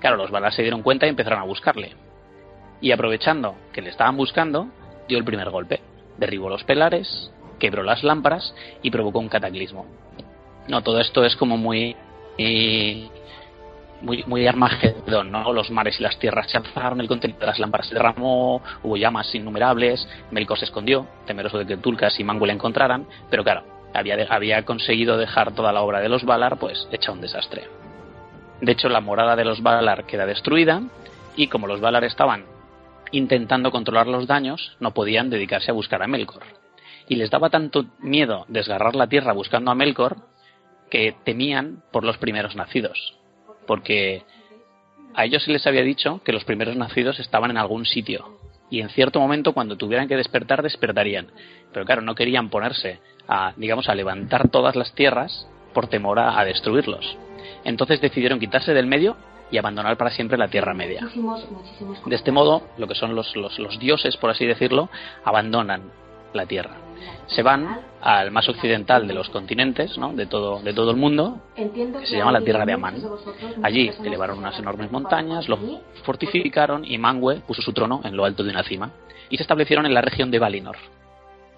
Claro, 0.00 0.16
los 0.16 0.32
Valar 0.32 0.52
se 0.52 0.62
dieron 0.62 0.82
cuenta 0.82 1.06
y 1.06 1.10
empezaron 1.10 1.38
a 1.38 1.44
buscarle. 1.44 1.92
Y 2.80 2.90
aprovechando 2.90 3.54
que 3.72 3.82
le 3.82 3.90
estaban 3.90 4.16
buscando, 4.16 4.66
dio 5.06 5.16
el 5.16 5.24
primer 5.24 5.50
golpe. 5.50 5.78
Derribó 6.18 6.48
los 6.48 6.64
pelares, 6.64 7.30
quebró 7.58 7.82
las 7.82 8.02
lámparas 8.02 8.54
y 8.82 8.90
provocó 8.90 9.18
un 9.18 9.28
cataclismo. 9.28 9.86
No, 10.68 10.82
todo 10.82 11.00
esto 11.00 11.24
es 11.24 11.36
como 11.36 11.56
muy 11.56 11.96
muy, 14.04 14.22
muy 14.26 14.46
Armagedón, 14.46 15.30
¿no? 15.30 15.52
Los 15.52 15.70
mares 15.70 15.98
y 15.98 16.02
las 16.02 16.18
tierras 16.18 16.50
se 16.50 16.58
alzaron, 16.58 17.00
el 17.00 17.08
contenido 17.08 17.40
de 17.40 17.46
las 17.46 17.58
lámparas 17.58 17.88
se 17.88 17.94
derramó, 17.94 18.62
hubo 18.82 18.96
llamas 18.96 19.34
innumerables, 19.34 20.06
Melkor 20.30 20.58
se 20.58 20.66
escondió, 20.66 21.06
temeroso 21.26 21.58
de 21.58 21.66
que 21.66 21.76
Tulcas 21.76 22.18
y 22.20 22.24
Mangu 22.24 22.46
le 22.46 22.52
encontraran, 22.52 23.06
pero 23.30 23.42
claro, 23.42 23.64
había, 23.94 24.16
había 24.28 24.64
conseguido 24.64 25.16
dejar 25.16 25.52
toda 25.52 25.72
la 25.72 25.82
obra 25.82 26.00
de 26.00 26.08
los 26.08 26.24
Valar, 26.24 26.58
pues 26.58 26.88
hecha 26.92 27.12
un 27.12 27.20
desastre. 27.20 27.68
De 28.60 28.72
hecho, 28.72 28.88
la 28.88 29.00
morada 29.00 29.36
de 29.36 29.44
los 29.44 29.62
Valar 29.62 30.04
queda 30.04 30.26
destruida, 30.26 30.82
y 31.36 31.48
como 31.48 31.66
los 31.66 31.80
Valar 31.80 32.04
estaban 32.04 32.44
intentando 33.10 33.70
controlar 33.70 34.06
los 34.06 34.26
daños, 34.26 34.76
no 34.80 34.92
podían 34.92 35.30
dedicarse 35.30 35.70
a 35.70 35.74
buscar 35.74 36.02
a 36.02 36.06
Melkor. 36.06 36.42
Y 37.08 37.16
les 37.16 37.30
daba 37.30 37.50
tanto 37.50 37.86
miedo 38.00 38.46
desgarrar 38.48 38.94
la 38.94 39.08
tierra 39.08 39.32
buscando 39.32 39.70
a 39.70 39.74
Melkor, 39.74 40.16
que 40.90 41.14
temían 41.24 41.82
por 41.92 42.04
los 42.04 42.18
primeros 42.18 42.56
nacidos. 42.56 43.16
Porque 43.66 44.22
a 45.14 45.24
ellos 45.24 45.42
se 45.42 45.52
les 45.52 45.66
había 45.66 45.82
dicho 45.82 46.20
que 46.24 46.32
los 46.32 46.44
primeros 46.44 46.76
nacidos 46.76 47.18
estaban 47.20 47.50
en 47.50 47.58
algún 47.58 47.84
sitio 47.84 48.38
y 48.70 48.80
en 48.80 48.88
cierto 48.90 49.20
momento 49.20 49.52
cuando 49.52 49.76
tuvieran 49.76 50.08
que 50.08 50.16
despertar 50.16 50.62
despertarían. 50.62 51.28
Pero 51.72 51.86
claro 51.86 52.02
no 52.02 52.14
querían 52.14 52.50
ponerse 52.50 53.00
a 53.28 53.52
digamos 53.56 53.88
a 53.88 53.94
levantar 53.94 54.48
todas 54.48 54.76
las 54.76 54.92
tierras 54.94 55.48
por 55.72 55.86
temor 55.86 56.18
a, 56.18 56.44
destruirlos. 56.44 57.16
Entonces 57.64 58.00
decidieron 58.00 58.40
quitarse 58.40 58.74
del 58.74 58.86
medio 58.86 59.16
y 59.50 59.58
abandonar 59.58 59.96
para 59.96 60.10
siempre 60.10 60.38
la 60.38 60.48
Tierra 60.48 60.72
Media. 60.72 61.06
De 62.06 62.14
este 62.14 62.32
modo, 62.32 62.62
lo 62.78 62.86
que 62.86 62.94
son 62.94 63.14
los, 63.14 63.34
los 63.36 63.78
dioses, 63.78 64.16
por 64.16 64.30
así 64.30 64.46
decirlo, 64.46 64.88
abandonan 65.24 65.90
la 66.32 66.46
Tierra 66.46 66.83
se 67.26 67.42
van 67.42 67.80
al 68.00 68.30
más 68.30 68.48
occidental 68.48 69.08
de 69.08 69.14
los 69.14 69.30
continentes, 69.30 69.96
¿no? 69.96 70.12
de, 70.12 70.26
todo, 70.26 70.60
de 70.60 70.74
todo 70.74 70.90
el 70.90 70.96
mundo, 70.96 71.40
que 71.56 72.06
se 72.06 72.16
llama 72.16 72.32
la 72.32 72.42
Tierra 72.42 72.66
de 72.66 72.72
Amán. 72.72 73.02
Allí 73.62 73.90
elevaron 74.04 74.38
unas 74.38 74.58
enormes 74.58 74.90
montañas, 74.92 75.48
lo 75.48 75.58
fortificaron 76.04 76.84
y 76.84 76.98
Mangue 76.98 77.40
puso 77.46 77.62
su 77.62 77.72
trono 77.72 78.00
en 78.04 78.16
lo 78.16 78.24
alto 78.24 78.44
de 78.44 78.50
una 78.50 78.62
cima. 78.62 78.92
Y 79.30 79.36
se 79.36 79.42
establecieron 79.42 79.86
en 79.86 79.94
la 79.94 80.02
región 80.02 80.30
de 80.30 80.38
Valinor. 80.38 80.76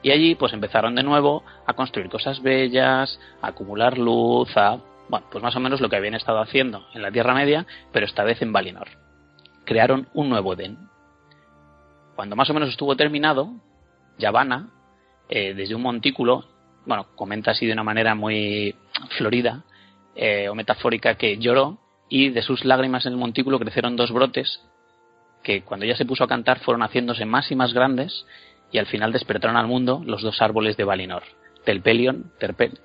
Y 0.03 0.13
allí 0.13 0.37
pues 0.37 0.53
empezaron 0.53 0.95
de 0.95 1.03
nuevo 1.03 1.43
a 1.67 1.73
construir 1.73 2.09
cosas 2.09 2.41
bellas, 2.41 3.19
a 3.43 3.49
acumular 3.49 3.99
luz, 3.99 4.57
a... 4.57 4.79
Bueno, 5.09 5.27
pues 5.31 5.43
más 5.43 5.55
o 5.57 5.61
menos 5.61 5.81
lo 5.81 5.89
que 5.89 5.97
habían 5.97 6.15
estado 6.15 6.41
haciendo 6.41 6.87
en 6.95 7.03
la 7.03 7.11
Tierra 7.11 7.35
Media, 7.35 7.67
pero 7.93 8.07
esta 8.07 8.25
vez 8.25 8.41
en 8.43 8.53
Valinor. 8.53 8.89
Crearon 9.65 10.09
un 10.15 10.29
nuevo 10.29 10.53
Edén. 10.53 10.79
Cuando 12.15 12.37
más 12.37 12.49
o 12.51 12.55
menos 12.55 12.69
estuvo 12.69 12.97
terminado, 12.97 13.51
Yavanna, 14.19 14.71
eh, 15.29 15.55
desde 15.55 15.75
un 15.75 15.83
montículo, 15.83 16.45
bueno, 16.85 17.07
comenta 17.15 17.51
así 17.51 17.67
de 17.67 17.73
una 17.73 17.83
manera 17.83 18.15
muy 18.15 18.75
florida 19.19 19.65
eh, 20.15 20.49
o 20.49 20.55
metafórica 20.55 21.17
que 21.17 21.37
lloró 21.39 21.79
y 22.09 22.31
de 22.31 22.43
sus 22.43 22.65
lágrimas 22.65 23.07
en 23.07 23.13
el 23.13 23.19
montículo 23.19 23.59
crecieron 23.59 23.97
dos 23.97 24.13
brotes 24.13 24.61
que 25.43 25.63
cuando 25.63 25.85
ella 25.85 25.97
se 25.97 26.07
puso 26.07 26.25
a 26.25 26.29
cantar 26.29 26.61
fueron 26.61 26.83
haciéndose 26.83 27.25
más 27.25 27.51
y 27.51 27.57
más 27.57 27.73
grandes 27.73 28.27
y 28.71 28.79
al 28.79 28.87
final 28.87 29.13
despertaron 29.13 29.57
al 29.57 29.67
mundo 29.67 30.03
los 30.05 30.23
dos 30.23 30.41
árboles 30.43 30.77
de 30.77 30.85
Valinor, 30.85 31.23
Telpelion, 31.65 32.33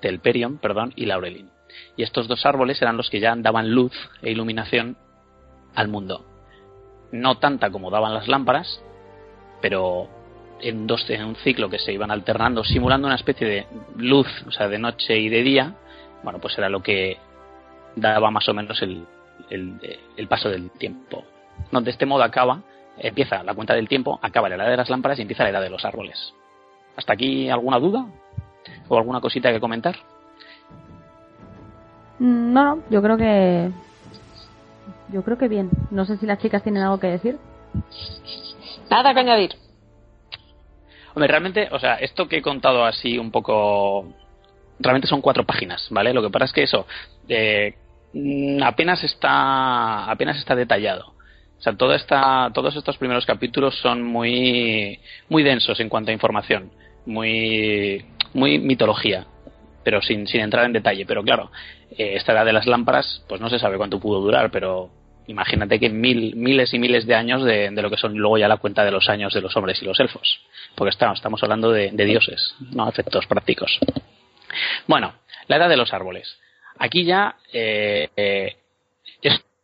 Telperion 0.00 0.58
perdón, 0.58 0.92
y 0.96 1.06
Laurelin. 1.06 1.50
Y 1.96 2.02
estos 2.02 2.28
dos 2.28 2.44
árboles 2.44 2.80
eran 2.82 2.96
los 2.96 3.10
que 3.10 3.20
ya 3.20 3.34
daban 3.36 3.70
luz 3.70 3.92
e 4.20 4.30
iluminación 4.30 4.96
al 5.74 5.88
mundo. 5.88 6.24
No 7.12 7.38
tanta 7.38 7.70
como 7.70 7.90
daban 7.90 8.14
las 8.14 8.28
lámparas, 8.28 8.82
pero 9.60 10.08
en, 10.62 10.86
dos, 10.86 11.08
en 11.10 11.24
un 11.24 11.36
ciclo 11.36 11.68
que 11.68 11.78
se 11.78 11.92
iban 11.92 12.10
alternando, 12.10 12.64
simulando 12.64 13.06
una 13.06 13.16
especie 13.16 13.46
de 13.46 13.66
luz, 13.96 14.28
o 14.46 14.50
sea, 14.50 14.68
de 14.68 14.78
noche 14.78 15.18
y 15.18 15.28
de 15.28 15.42
día, 15.42 15.74
bueno, 16.22 16.38
pues 16.38 16.56
era 16.56 16.68
lo 16.68 16.82
que 16.82 17.18
daba 17.96 18.30
más 18.30 18.48
o 18.48 18.54
menos 18.54 18.80
el, 18.82 19.06
el, 19.50 20.28
paso 20.28 20.48
del 20.48 20.70
tiempo. 20.70 21.24
No, 21.70 21.80
de 21.80 21.90
este 21.90 22.06
modo 22.06 22.22
acaba, 22.22 22.62
empieza 22.98 23.42
la 23.42 23.54
cuenta 23.54 23.74
del 23.74 23.88
tiempo, 23.88 24.18
acaba 24.22 24.48
la 24.48 24.56
edad 24.56 24.70
de 24.70 24.76
las 24.76 24.90
lámparas 24.90 25.18
y 25.18 25.22
empieza 25.22 25.44
la 25.44 25.50
edad 25.50 25.62
de 25.62 25.70
los 25.70 25.84
árboles. 25.84 26.34
¿Hasta 26.96 27.12
aquí 27.12 27.48
alguna 27.48 27.78
duda? 27.78 28.06
¿O 28.88 28.96
alguna 28.96 29.20
cosita 29.20 29.52
que 29.52 29.60
comentar? 29.60 29.96
Mm, 32.18 32.52
no, 32.52 32.76
no, 32.76 32.82
yo 32.90 33.02
creo 33.02 33.16
que. 33.16 33.70
Yo 35.12 35.22
creo 35.22 35.36
que 35.36 35.48
bien. 35.48 35.70
No 35.90 36.04
sé 36.04 36.16
si 36.16 36.26
las 36.26 36.38
chicas 36.38 36.62
tienen 36.62 36.82
algo 36.82 37.00
que 37.00 37.08
decir. 37.08 37.38
Nada 38.90 39.12
que 39.14 39.20
añadir. 39.20 39.61
Hombre, 41.14 41.28
realmente, 41.28 41.68
o 41.70 41.78
sea, 41.78 41.94
esto 41.96 42.28
que 42.28 42.38
he 42.38 42.42
contado 42.42 42.84
así 42.84 43.18
un 43.18 43.30
poco. 43.30 44.12
Realmente 44.78 45.06
son 45.06 45.20
cuatro 45.20 45.44
páginas, 45.44 45.86
¿vale? 45.90 46.12
Lo 46.12 46.22
que 46.22 46.30
pasa 46.30 46.46
es 46.46 46.52
que 46.52 46.62
eso. 46.62 46.86
Eh, 47.28 47.74
apenas 48.62 49.02
está. 49.04 50.10
apenas 50.10 50.38
está 50.38 50.54
detallado. 50.54 51.14
O 51.58 51.62
sea, 51.62 51.74
toda 51.74 51.94
esta, 51.94 52.50
todos 52.52 52.74
estos 52.74 52.98
primeros 52.98 53.24
capítulos 53.24 53.78
son 53.78 54.02
muy, 54.02 54.98
muy 55.28 55.44
densos 55.44 55.78
en 55.78 55.88
cuanto 55.88 56.10
a 56.10 56.14
información, 56.14 56.72
muy, 57.06 58.04
muy 58.34 58.58
mitología, 58.58 59.26
pero 59.84 60.02
sin, 60.02 60.26
sin 60.26 60.40
entrar 60.40 60.64
en 60.64 60.72
detalle. 60.72 61.06
Pero 61.06 61.22
claro, 61.22 61.52
eh, 61.92 62.14
esta 62.16 62.32
edad 62.32 62.44
de 62.44 62.52
las 62.52 62.66
lámparas, 62.66 63.24
pues 63.28 63.40
no 63.40 63.48
se 63.48 63.60
sabe 63.60 63.76
cuánto 63.76 64.00
pudo 64.00 64.20
durar, 64.20 64.50
pero 64.50 64.90
imagínate 65.26 65.78
que 65.78 65.88
mil, 65.88 66.36
miles 66.36 66.72
y 66.74 66.78
miles 66.78 67.06
de 67.06 67.14
años 67.14 67.44
de, 67.44 67.70
lo 67.70 67.90
que 67.90 67.96
son 67.96 68.14
luego 68.14 68.38
ya 68.38 68.48
la 68.48 68.56
cuenta 68.56 68.84
de 68.84 68.90
los 68.90 69.08
años 69.08 69.32
de 69.34 69.40
los 69.40 69.56
hombres 69.56 69.80
y 69.82 69.84
los 69.84 69.98
elfos. 70.00 70.40
Porque 70.74 70.90
estamos, 70.90 71.18
estamos 71.18 71.42
hablando 71.42 71.70
de, 71.70 71.90
dioses, 71.90 72.54
no 72.70 72.88
efectos 72.88 73.26
prácticos. 73.26 73.78
Bueno, 74.86 75.14
la 75.48 75.56
edad 75.56 75.68
de 75.68 75.76
los 75.76 75.92
árboles. 75.92 76.38
Aquí 76.78 77.04
ya 77.04 77.36
eh, 77.52 78.08
eh, 78.16 78.56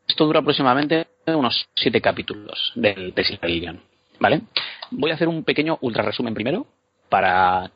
esto 0.09 0.25
dura 0.25 0.41
aproximadamente 0.41 1.07
unos 1.27 1.69
siete 1.75 2.01
capítulos 2.01 2.73
del 2.75 3.15
de 3.15 3.25
Silmarillion. 3.25 3.81
¿Vale? 4.19 4.41
Voy 4.91 5.11
a 5.11 5.15
hacer 5.15 5.29
un 5.29 5.45
pequeño 5.45 5.79
ultra 5.83 6.03
resumen 6.03 6.35
primero 6.35 6.67
para, 7.09 7.71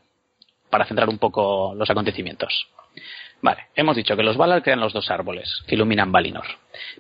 para 0.71 0.87
centrar 0.87 1.09
un 1.09 1.18
poco 1.18 1.75
los 1.77 1.88
acontecimientos. 1.88 2.68
Vale, 3.42 3.66
hemos 3.74 3.96
dicho 3.96 4.16
que 4.16 4.22
los 4.22 4.37
Valar 4.37 4.62
crean 4.62 4.81
los 4.81 4.92
dos 4.92 5.11
árboles 5.11 5.62
que 5.66 5.74
iluminan 5.74 6.12
Valinor. 6.12 6.46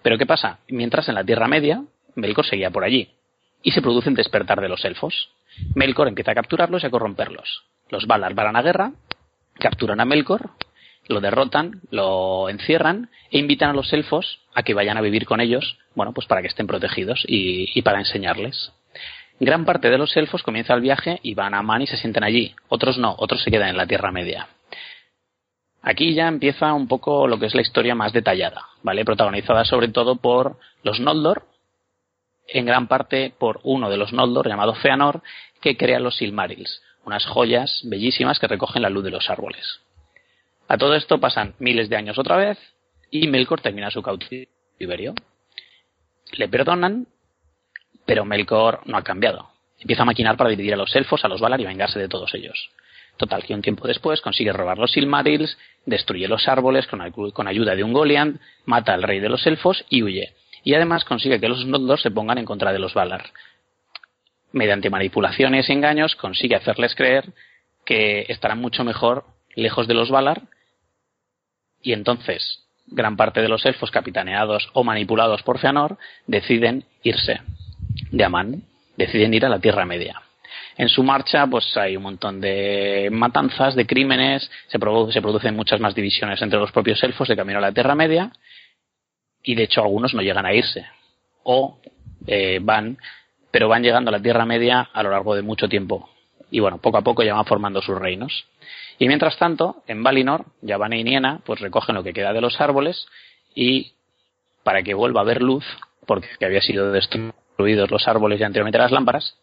Pero 0.02 0.18
¿qué 0.18 0.26
pasa? 0.26 0.58
Mientras 0.68 1.08
en 1.08 1.14
la 1.14 1.24
Tierra 1.24 1.46
Media, 1.46 1.84
Melkor 2.16 2.44
seguía 2.44 2.70
por 2.70 2.84
allí. 2.84 3.10
Y 3.62 3.70
se 3.70 3.80
produce 3.80 4.08
un 4.08 4.16
despertar 4.16 4.60
de 4.60 4.68
los 4.68 4.84
elfos. 4.84 5.30
Melkor 5.76 6.08
empieza 6.08 6.32
a 6.32 6.34
capturarlos 6.34 6.82
y 6.82 6.86
a 6.86 6.90
corromperlos. 6.90 7.62
Los 7.90 8.06
Valar 8.06 8.34
van 8.34 8.56
a 8.56 8.62
guerra, 8.62 8.92
capturan 9.54 10.00
a 10.00 10.04
Melkor, 10.04 10.50
lo 11.08 11.20
derrotan, 11.20 11.80
lo 11.90 12.48
encierran 12.48 13.10
e 13.30 13.38
invitan 13.38 13.70
a 13.70 13.74
los 13.74 13.92
elfos 13.92 14.40
a 14.54 14.64
que 14.64 14.74
vayan 14.74 14.96
a 14.96 15.00
vivir 15.00 15.26
con 15.26 15.40
ellos, 15.40 15.78
bueno, 15.94 16.12
pues 16.12 16.26
para 16.26 16.42
que 16.42 16.48
estén 16.48 16.66
protegidos 16.66 17.24
y, 17.26 17.80
para 17.82 17.98
enseñarles. 17.98 18.72
Gran 19.38 19.64
parte 19.64 19.90
de 19.90 19.98
los 19.98 20.16
elfos 20.16 20.42
comienza 20.42 20.74
el 20.74 20.80
viaje 20.80 21.20
y 21.22 21.34
van 21.34 21.54
a 21.54 21.62
Man 21.62 21.82
y 21.82 21.86
se 21.86 21.96
sienten 21.96 22.24
allí. 22.24 22.54
Otros 22.68 22.98
no, 22.98 23.14
otros 23.18 23.42
se 23.42 23.50
quedan 23.50 23.68
en 23.68 23.76
la 23.76 23.86
Tierra 23.86 24.12
Media. 24.12 24.48
Aquí 25.82 26.14
ya 26.14 26.28
empieza 26.28 26.72
un 26.72 26.86
poco 26.86 27.26
lo 27.26 27.38
que 27.38 27.46
es 27.46 27.54
la 27.54 27.60
historia 27.60 27.96
más 27.96 28.12
detallada, 28.12 28.66
¿vale? 28.82 29.04
Protagonizada 29.04 29.64
sobre 29.64 29.88
todo 29.88 30.16
por 30.16 30.58
los 30.84 31.00
Noldor, 31.00 31.44
en 32.46 32.66
gran 32.66 32.86
parte 32.86 33.34
por 33.36 33.60
uno 33.64 33.90
de 33.90 33.96
los 33.96 34.12
Noldor 34.12 34.48
llamado 34.48 34.74
Feanor, 34.74 35.22
que 35.60 35.76
crea 35.76 35.98
los 35.98 36.16
Silmarils, 36.16 36.82
unas 37.04 37.26
joyas 37.26 37.80
bellísimas 37.84 38.38
que 38.38 38.46
recogen 38.46 38.82
la 38.82 38.90
luz 38.90 39.02
de 39.02 39.10
los 39.10 39.28
árboles. 39.28 39.80
A 40.68 40.78
todo 40.78 40.94
esto 40.94 41.18
pasan 41.18 41.54
miles 41.58 41.88
de 41.88 41.96
años 41.96 42.18
otra 42.18 42.36
vez 42.36 42.58
y 43.10 43.26
Melkor 43.26 43.60
termina 43.60 43.90
su 43.90 44.02
cautiverio. 44.02 45.14
Le 46.32 46.48
perdonan, 46.48 47.08
pero 48.06 48.24
Melkor 48.24 48.80
no 48.86 48.96
ha 48.96 49.02
cambiado. 49.02 49.50
Empieza 49.78 50.02
a 50.02 50.06
maquinar 50.06 50.36
para 50.36 50.50
dividir 50.50 50.74
a 50.74 50.76
los 50.76 50.94
elfos, 50.94 51.24
a 51.24 51.28
los 51.28 51.40
Valar 51.40 51.60
y 51.60 51.64
vengarse 51.64 51.98
de 51.98 52.08
todos 52.08 52.32
ellos. 52.34 52.70
Total, 53.16 53.44
que 53.44 53.54
un 53.54 53.62
tiempo 53.62 53.86
después 53.86 54.20
consigue 54.20 54.52
robar 54.52 54.78
los 54.78 54.92
Silmarils, 54.92 55.56
destruye 55.86 56.26
los 56.28 56.48
árboles 56.48 56.86
con, 56.86 57.48
ayuda 57.48 57.76
de 57.76 57.84
un 57.84 57.92
Goliath, 57.92 58.36
mata 58.64 58.94
al 58.94 59.02
rey 59.02 59.20
de 59.20 59.28
los 59.28 59.46
elfos 59.46 59.84
y 59.88 60.02
huye. 60.02 60.34
Y 60.64 60.74
además 60.74 61.04
consigue 61.04 61.40
que 61.40 61.48
los 61.48 61.64
Noldor 61.66 62.00
se 62.00 62.10
pongan 62.10 62.38
en 62.38 62.44
contra 62.44 62.72
de 62.72 62.78
los 62.78 62.94
Valar. 62.94 63.30
Mediante 64.52 64.90
manipulaciones 64.90 65.68
y 65.68 65.72
engaños 65.72 66.16
consigue 66.16 66.56
hacerles 66.56 66.94
creer 66.94 67.32
que 67.84 68.26
estarán 68.28 68.60
mucho 68.60 68.84
mejor 68.84 69.24
lejos 69.54 69.86
de 69.86 69.94
los 69.94 70.10
Valar 70.10 70.42
y 71.82 71.92
entonces 71.92 72.62
gran 72.86 73.16
parte 73.16 73.40
de 73.40 73.48
los 73.48 73.64
elfos 73.66 73.90
capitaneados 73.90 74.70
o 74.72 74.84
manipulados 74.84 75.42
por 75.42 75.58
Feanor 75.58 75.98
deciden 76.26 76.84
irse 77.02 77.40
de 78.10 78.24
Amán, 78.24 78.62
deciden 78.96 79.34
ir 79.34 79.46
a 79.46 79.48
la 79.48 79.60
Tierra 79.60 79.84
Media. 79.84 80.22
En 80.76 80.88
su 80.88 81.02
marcha, 81.02 81.46
pues 81.46 81.76
hay 81.76 81.96
un 81.96 82.02
montón 82.02 82.40
de 82.40 83.08
matanzas, 83.12 83.74
de 83.74 83.86
crímenes, 83.86 84.50
se, 84.68 84.78
se 84.78 85.22
producen 85.22 85.56
muchas 85.56 85.80
más 85.80 85.94
divisiones 85.94 86.40
entre 86.40 86.58
los 86.58 86.72
propios 86.72 87.02
elfos 87.02 87.28
de 87.28 87.36
camino 87.36 87.58
a 87.58 87.62
la 87.62 87.72
Tierra 87.72 87.94
Media, 87.94 88.32
y 89.42 89.54
de 89.54 89.64
hecho 89.64 89.82
algunos 89.82 90.14
no 90.14 90.22
llegan 90.22 90.46
a 90.46 90.54
irse, 90.54 90.86
o 91.42 91.78
eh, 92.26 92.60
van, 92.62 92.96
pero 93.50 93.68
van 93.68 93.82
llegando 93.82 94.08
a 94.08 94.12
la 94.12 94.22
Tierra 94.22 94.46
Media 94.46 94.88
a 94.92 95.02
lo 95.02 95.10
largo 95.10 95.34
de 95.34 95.42
mucho 95.42 95.68
tiempo. 95.68 96.08
Y 96.50 96.60
bueno, 96.60 96.78
poco 96.78 96.98
a 96.98 97.02
poco 97.02 97.22
ya 97.22 97.34
van 97.34 97.46
formando 97.46 97.80
sus 97.80 97.98
reinos. 97.98 98.46
Y 98.98 99.08
mientras 99.08 99.38
tanto, 99.38 99.82
en 99.86 100.02
Valinor, 100.02 100.44
Yavanna 100.60 100.96
y 100.96 101.04
Niena, 101.04 101.40
pues 101.44 101.60
recogen 101.60 101.94
lo 101.94 102.04
que 102.04 102.12
queda 102.12 102.32
de 102.32 102.40
los 102.40 102.60
árboles 102.60 103.06
y 103.54 103.94
para 104.62 104.82
que 104.82 104.94
vuelva 104.94 105.20
a 105.20 105.24
haber 105.24 105.42
luz, 105.42 105.64
porque 106.06 106.28
había 106.44 106.60
sido 106.60 106.92
destruidos 106.92 107.90
los 107.90 108.06
árboles 108.06 108.40
y 108.40 108.44
anteriormente 108.44 108.78
las 108.78 108.92
lámparas, 108.92 109.36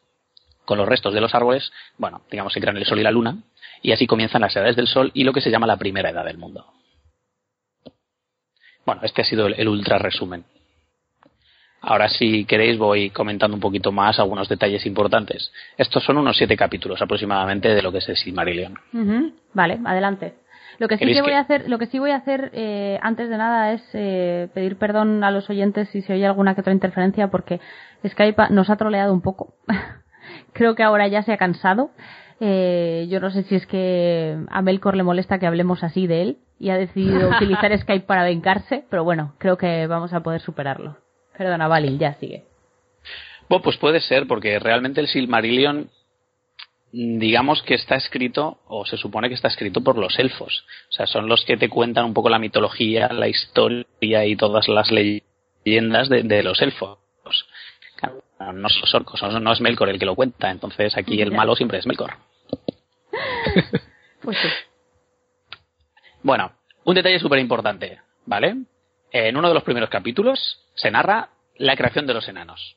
con 0.70 0.78
los 0.78 0.88
restos 0.88 1.16
de 1.16 1.20
los 1.20 1.34
árboles, 1.34 1.72
bueno, 1.98 2.22
digamos 2.30 2.54
que 2.54 2.62
crean 2.62 2.78
el 2.78 2.86
sol 2.86 3.00
y 3.00 3.02
la 3.02 3.10
luna, 3.10 3.38
y 3.82 3.92
así 3.92 4.06
comienzan 4.06 4.42
las 4.42 4.56
edades 4.56 4.76
del 4.76 4.86
sol 4.86 5.10
y 5.16 5.24
lo 5.24 5.34
que 5.34 5.42
se 5.42 5.50
llama 5.50 5.66
la 5.66 5.78
primera 5.78 6.12
edad 6.12 6.24
del 6.24 6.38
mundo. 6.38 6.64
Bueno, 8.86 9.02
este 9.04 9.24
ha 9.24 9.26
sido 9.26 9.48
el, 9.48 9.68
ultra 9.68 9.98
resumen. 9.98 10.46
Ahora, 11.82 12.08
si 12.08 12.46
queréis, 12.46 12.78
voy 12.78 13.10
comentando 13.10 13.56
un 13.56 13.62
poquito 13.62 13.92
más 13.92 14.20
algunos 14.20 14.48
detalles 14.48 14.86
importantes. 14.86 15.52
Estos 15.76 16.04
son 16.04 16.18
unos 16.18 16.38
siete 16.38 16.56
capítulos 16.56 17.02
aproximadamente 17.02 17.70
de 17.70 17.82
lo 17.82 17.92
que 17.92 17.98
es 17.98 18.10
el 18.10 18.18
Silmarillion. 18.18 18.78
Vale, 19.56 19.80
adelante. 19.84 20.36
Lo 20.78 20.88
que 20.88 21.00
sí 21.00 21.06
que 21.12 21.22
voy 21.24 21.34
a 21.34 21.40
hacer, 21.40 21.68
lo 21.68 21.80
que 21.80 21.88
sí 21.88 21.98
voy 21.98 22.12
a 22.12 22.18
hacer 22.18 22.52
eh, 22.54 23.00
antes 23.02 23.28
de 23.28 23.38
nada 23.38 23.74
es 23.74 23.82
eh, 23.94 24.50
pedir 24.54 24.78
perdón 24.78 25.24
a 25.24 25.32
los 25.32 25.50
oyentes 25.50 25.90
si 25.90 26.04
se 26.04 26.14
oye 26.14 26.28
alguna 26.28 26.54
que 26.54 26.62
otra 26.62 26.74
interferencia 26.74 27.30
porque 27.30 27.60
Skype 28.08 28.52
nos 28.52 28.70
ha 28.70 28.76
troleado 28.76 29.12
un 29.12 29.22
poco. 29.22 29.56
creo 30.54 30.76
que 30.76 30.84
ahora 30.84 31.08
ya 31.08 31.24
se 31.24 31.34
ha 31.34 31.38
cansado. 31.38 31.92
Eh, 32.40 33.08
yo 33.10 33.20
no 33.20 33.32
sé 33.32 33.44
si 33.44 33.56
es 33.56 33.66
que 33.66 34.38
a 34.50 34.62
Melkor 34.62 34.96
le 34.96 35.04
molesta 35.04 35.40
que 35.40 35.48
hablemos 35.48 35.84
así 35.84 36.08
de 36.08 36.22
él 36.22 36.38
y 36.60 36.70
ha 36.70 36.78
decidido 36.78 37.30
utilizar 37.36 37.78
Skype 37.78 38.06
para 38.06 38.24
vengarse, 38.24 38.86
pero 38.90 39.04
bueno, 39.04 39.34
creo 39.38 39.58
que 39.58 39.88
vamos 39.88 40.14
a 40.14 40.22
poder 40.22 40.42
superarlo. 40.42 40.98
Perdona, 41.38 41.68
Valil, 41.68 41.98
ya 42.00 42.14
sigue. 42.16 42.46
Bueno, 43.48 43.64
pues 43.64 43.78
puede 43.78 44.00
ser, 44.02 44.28
porque 44.28 44.60
realmente 44.60 45.02
el 45.02 45.08
Silmarillion, 45.08 45.90
digamos 46.92 47.64
que 47.64 47.76
está 47.76 47.96
escrito, 47.96 48.60
o 48.68 48.86
se 48.86 48.98
supone 48.98 49.30
que 49.30 49.36
está 49.36 49.48
escrito 49.48 49.82
por 49.82 49.98
los 49.98 50.20
elfos. 50.20 50.66
O 50.90 50.92
sea, 50.92 51.08
son 51.08 51.28
los 51.28 51.44
que 51.46 51.58
te 51.58 51.70
cuentan 51.70 52.06
un 52.06 52.14
poco 52.14 52.30
la 52.30 52.40
mitología, 52.40 53.10
la 53.12 53.28
historia 53.28 54.26
y 54.26 54.36
todas 54.36 54.68
las 54.68 54.92
leyendas 54.92 56.10
de 56.10 56.44
los 56.44 56.62
elfos 56.62 57.00
no 58.40 58.70
son 58.70 58.82
los 58.82 58.96
orcos, 58.96 59.22
no, 59.42 59.52
es 59.52 59.62
Melkor 59.62 59.90
el 59.90 60.00
que 60.00 60.06
lo 60.06 60.16
cuenta, 60.16 60.50
entonces 60.50 60.98
aquí 60.98 61.22
el 61.22 61.32
malo 61.32 61.56
siempre 61.56 61.80
es 61.80 61.86
Melkor. 61.86 62.14
pues 64.22 64.38
sí. 64.38 64.48
Bueno, 66.24 66.52
un 66.86 66.96
detalle 66.96 67.20
súper 67.20 67.40
importante, 67.40 68.00
¿vale? 68.26 68.56
En 69.12 69.38
uno 69.38 69.48
de 69.48 69.54
los 69.54 69.64
primeros 69.64 69.90
capítulos 69.90 70.66
se 70.76 70.92
narra 70.92 71.30
la 71.58 71.76
creación 71.76 72.06
de 72.08 72.14
los 72.14 72.28
enanos. 72.28 72.76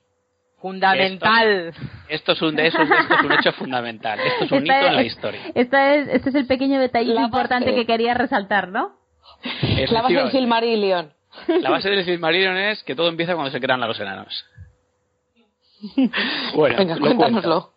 Fundamental. 0.60 1.74
Esto, 2.08 2.32
es, 2.32 2.42
un, 2.42 2.58
es 2.58 2.72
un 2.74 3.32
hecho 3.32 3.52
fundamental. 3.52 4.20
Esto 4.20 4.44
es 4.44 4.52
un 4.52 4.62
hito 4.64 4.74
en 4.74 4.96
la 4.96 5.02
historia. 5.02 5.40
Esta 5.54 5.96
es, 5.96 6.08
este 6.08 6.28
es 6.28 6.34
el 6.36 6.46
pequeño 6.46 6.78
detalle 6.78 7.14
importante 7.14 7.74
que 7.74 7.84
quería 7.84 8.14
resaltar, 8.14 8.68
¿no? 8.68 8.96
La 9.90 10.02
base 10.02 10.14
del 10.14 10.30
Silmarillion. 10.30 11.12
La 11.48 11.70
base 11.70 11.90
del 11.90 12.04
Silmarillion 12.04 12.56
es 12.56 12.82
que 12.84 12.94
todo 12.94 13.08
empieza 13.08 13.34
cuando 13.34 13.50
se 13.50 13.60
crean 13.60 13.80
los 13.80 13.98
enanos. 13.98 14.44
bueno, 16.54 16.76
Venga, 16.76 16.98
cuéntanoslo. 16.98 17.72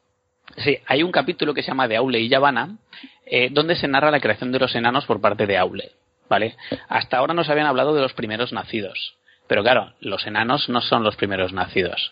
Sí, 0.57 0.77
hay 0.85 1.03
un 1.03 1.11
capítulo 1.11 1.53
que 1.53 1.63
se 1.63 1.69
llama 1.69 1.87
de 1.87 1.97
Aule 1.97 2.19
y 2.19 2.29
Yavanna, 2.29 2.77
eh, 3.25 3.49
donde 3.51 3.75
se 3.75 3.87
narra 3.87 4.11
la 4.11 4.19
creación 4.19 4.51
de 4.51 4.59
los 4.59 4.75
enanos 4.75 5.05
por 5.05 5.19
parte 5.19 5.47
de 5.47 5.57
Aule. 5.57 5.91
¿Vale? 6.29 6.55
Hasta 6.87 7.17
ahora 7.17 7.35
nos 7.35 7.49
habían 7.49 7.67
hablado 7.67 7.93
de 7.93 8.01
los 8.01 8.13
primeros 8.13 8.51
nacidos. 8.51 9.15
Pero 9.47 9.61
claro, 9.61 9.93
los 9.99 10.25
enanos 10.25 10.69
no 10.69 10.81
son 10.81 11.03
los 11.03 11.15
primeros 11.15 11.53
nacidos. 11.53 12.11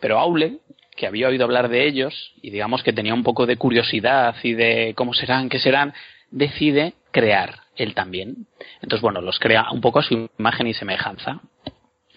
Pero 0.00 0.18
Aule, 0.18 0.58
que 0.96 1.06
había 1.06 1.28
oído 1.28 1.44
hablar 1.44 1.68
de 1.68 1.86
ellos, 1.86 2.32
y 2.40 2.50
digamos 2.50 2.84
que 2.84 2.92
tenía 2.92 3.14
un 3.14 3.24
poco 3.24 3.46
de 3.46 3.56
curiosidad 3.56 4.36
y 4.44 4.54
de 4.54 4.94
cómo 4.96 5.12
serán, 5.12 5.48
qué 5.48 5.58
serán, 5.58 5.92
decide 6.30 6.94
crear 7.10 7.62
él 7.74 7.94
también. 7.94 8.46
Entonces, 8.80 9.00
bueno, 9.00 9.20
los 9.20 9.38
crea 9.38 9.70
un 9.72 9.80
poco 9.80 10.00
a 10.00 10.02
su 10.02 10.30
imagen 10.38 10.66
y 10.68 10.74
semejanza. 10.74 11.40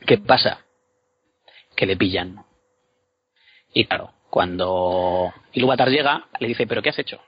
¿Qué 0.05 0.17
pasa? 0.17 0.65
Que 1.75 1.85
le 1.85 1.95
pillan. 1.97 2.43
Y 3.73 3.85
claro, 3.85 4.11
cuando 4.29 5.33
Ilúvatar 5.53 5.89
llega, 5.89 6.27
le 6.39 6.47
dice, 6.47 6.67
¿pero 6.67 6.81
qué 6.81 6.89
has 6.89 6.99
hecho? 6.99 7.21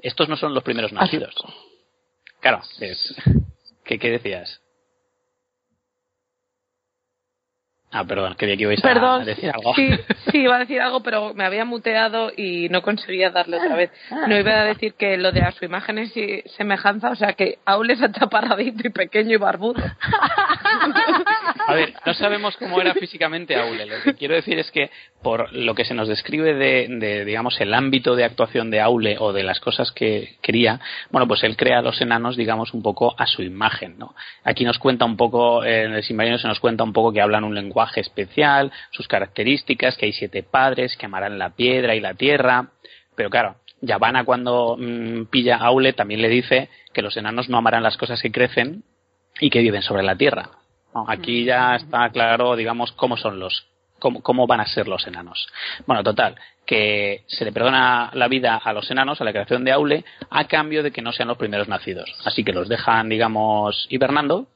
Estos 0.00 0.28
no 0.28 0.36
son 0.36 0.54
los 0.54 0.62
primeros 0.62 0.92
nacidos. 0.92 1.34
Claro, 2.40 2.62
es... 2.80 3.14
¿Qué, 3.84 3.98
¿Qué 3.98 4.10
decías? 4.10 4.60
Ah, 7.90 8.04
perdón, 8.04 8.34
quería 8.34 8.54
que 8.56 8.64
ibais 8.64 8.84
a 8.84 9.18
decir 9.24 9.50
algo. 9.50 9.74
Sí, 9.74 9.88
sí, 10.30 10.38
iba 10.42 10.56
a 10.56 10.58
decir 10.58 10.78
algo, 10.80 11.02
pero 11.02 11.32
me 11.32 11.44
había 11.44 11.64
muteado 11.64 12.30
y 12.36 12.68
no 12.68 12.82
conseguía 12.82 13.30
darle 13.30 13.56
otra 13.56 13.76
vez. 13.76 13.90
No 14.10 14.36
iba 14.36 14.60
a 14.60 14.64
decir 14.64 14.92
que 14.94 15.16
lo 15.16 15.32
de 15.32 15.40
a 15.40 15.52
su 15.52 15.64
imagen 15.64 15.98
es 15.98 16.12
semejanza, 16.56 17.10
o 17.10 17.16
sea 17.16 17.32
que 17.32 17.58
Aule 17.64 17.94
es 17.94 18.02
achaparradito 18.02 18.86
y 18.86 18.90
pequeño 18.90 19.34
y 19.34 19.38
barbudo. 19.38 19.82
A 21.68 21.74
ver, 21.74 21.92
no 22.06 22.14
sabemos 22.14 22.56
cómo 22.56 22.80
era 22.80 22.94
físicamente 22.94 23.54
Aule. 23.54 23.84
Lo 23.84 24.02
que 24.02 24.14
quiero 24.14 24.34
decir 24.34 24.58
es 24.58 24.70
que 24.70 24.90
por 25.22 25.52
lo 25.52 25.74
que 25.74 25.84
se 25.84 25.92
nos 25.92 26.08
describe 26.08 26.54
de, 26.54 26.86
de 26.88 27.26
digamos, 27.26 27.60
el 27.60 27.74
ámbito 27.74 28.16
de 28.16 28.24
actuación 28.24 28.70
de 28.70 28.80
Aule 28.80 29.18
o 29.20 29.34
de 29.34 29.42
las 29.42 29.60
cosas 29.60 29.92
que 29.92 30.36
quería, 30.40 30.80
bueno, 31.10 31.28
pues 31.28 31.44
él 31.44 31.58
crea 31.58 31.80
a 31.80 31.82
los 31.82 32.00
enanos, 32.00 32.38
digamos, 32.38 32.72
un 32.72 32.82
poco 32.82 33.14
a 33.18 33.26
su 33.26 33.42
imagen, 33.42 33.98
¿no? 33.98 34.14
Aquí 34.44 34.64
nos 34.64 34.78
cuenta 34.78 35.04
un 35.04 35.18
poco, 35.18 35.62
en 35.62 35.92
el 35.92 36.02
Silmarillion 36.02 36.38
se 36.38 36.48
nos 36.48 36.58
cuenta 36.58 36.84
un 36.84 36.94
poco 36.94 37.12
que 37.12 37.20
hablan 37.20 37.44
un 37.44 37.54
lenguaje 37.54 38.00
especial, 38.00 38.72
sus 38.90 39.06
características, 39.06 39.98
que 39.98 40.06
hay 40.06 40.12
siete 40.14 40.42
padres 40.42 40.96
que 40.96 41.04
amarán 41.04 41.38
la 41.38 41.50
piedra 41.50 41.94
y 41.94 42.00
la 42.00 42.14
tierra. 42.14 42.70
Pero 43.14 43.28
claro, 43.28 43.56
Yavanna 43.82 44.24
cuando 44.24 44.78
mm, 44.78 45.26
pilla 45.26 45.56
Aule 45.56 45.92
también 45.92 46.22
le 46.22 46.30
dice 46.30 46.70
que 46.94 47.02
los 47.02 47.14
enanos 47.18 47.50
no 47.50 47.58
amarán 47.58 47.82
las 47.82 47.98
cosas 47.98 48.22
que 48.22 48.32
crecen 48.32 48.84
y 49.38 49.50
que 49.50 49.60
viven 49.60 49.82
sobre 49.82 50.02
la 50.02 50.16
tierra. 50.16 50.57
Aquí 51.06 51.44
ya 51.44 51.76
está 51.76 52.08
claro, 52.10 52.56
digamos, 52.56 52.92
cómo 52.92 53.16
son 53.16 53.38
los, 53.38 53.66
cómo, 53.98 54.22
cómo 54.22 54.46
van 54.46 54.60
a 54.60 54.66
ser 54.66 54.88
los 54.88 55.06
enanos. 55.06 55.48
Bueno, 55.86 56.02
total, 56.02 56.36
que 56.66 57.24
se 57.26 57.44
le 57.44 57.52
perdona 57.52 58.10
la 58.14 58.28
vida 58.28 58.56
a 58.56 58.72
los 58.72 58.90
enanos, 58.90 59.20
a 59.20 59.24
la 59.24 59.32
creación 59.32 59.64
de 59.64 59.72
Aule, 59.72 60.04
a 60.30 60.44
cambio 60.46 60.82
de 60.82 60.90
que 60.90 61.02
no 61.02 61.12
sean 61.12 61.28
los 61.28 61.38
primeros 61.38 61.68
nacidos. 61.68 62.12
Así 62.24 62.44
que 62.44 62.52
los 62.52 62.68
dejan, 62.68 63.08
digamos, 63.08 63.86
hibernando 63.90 64.48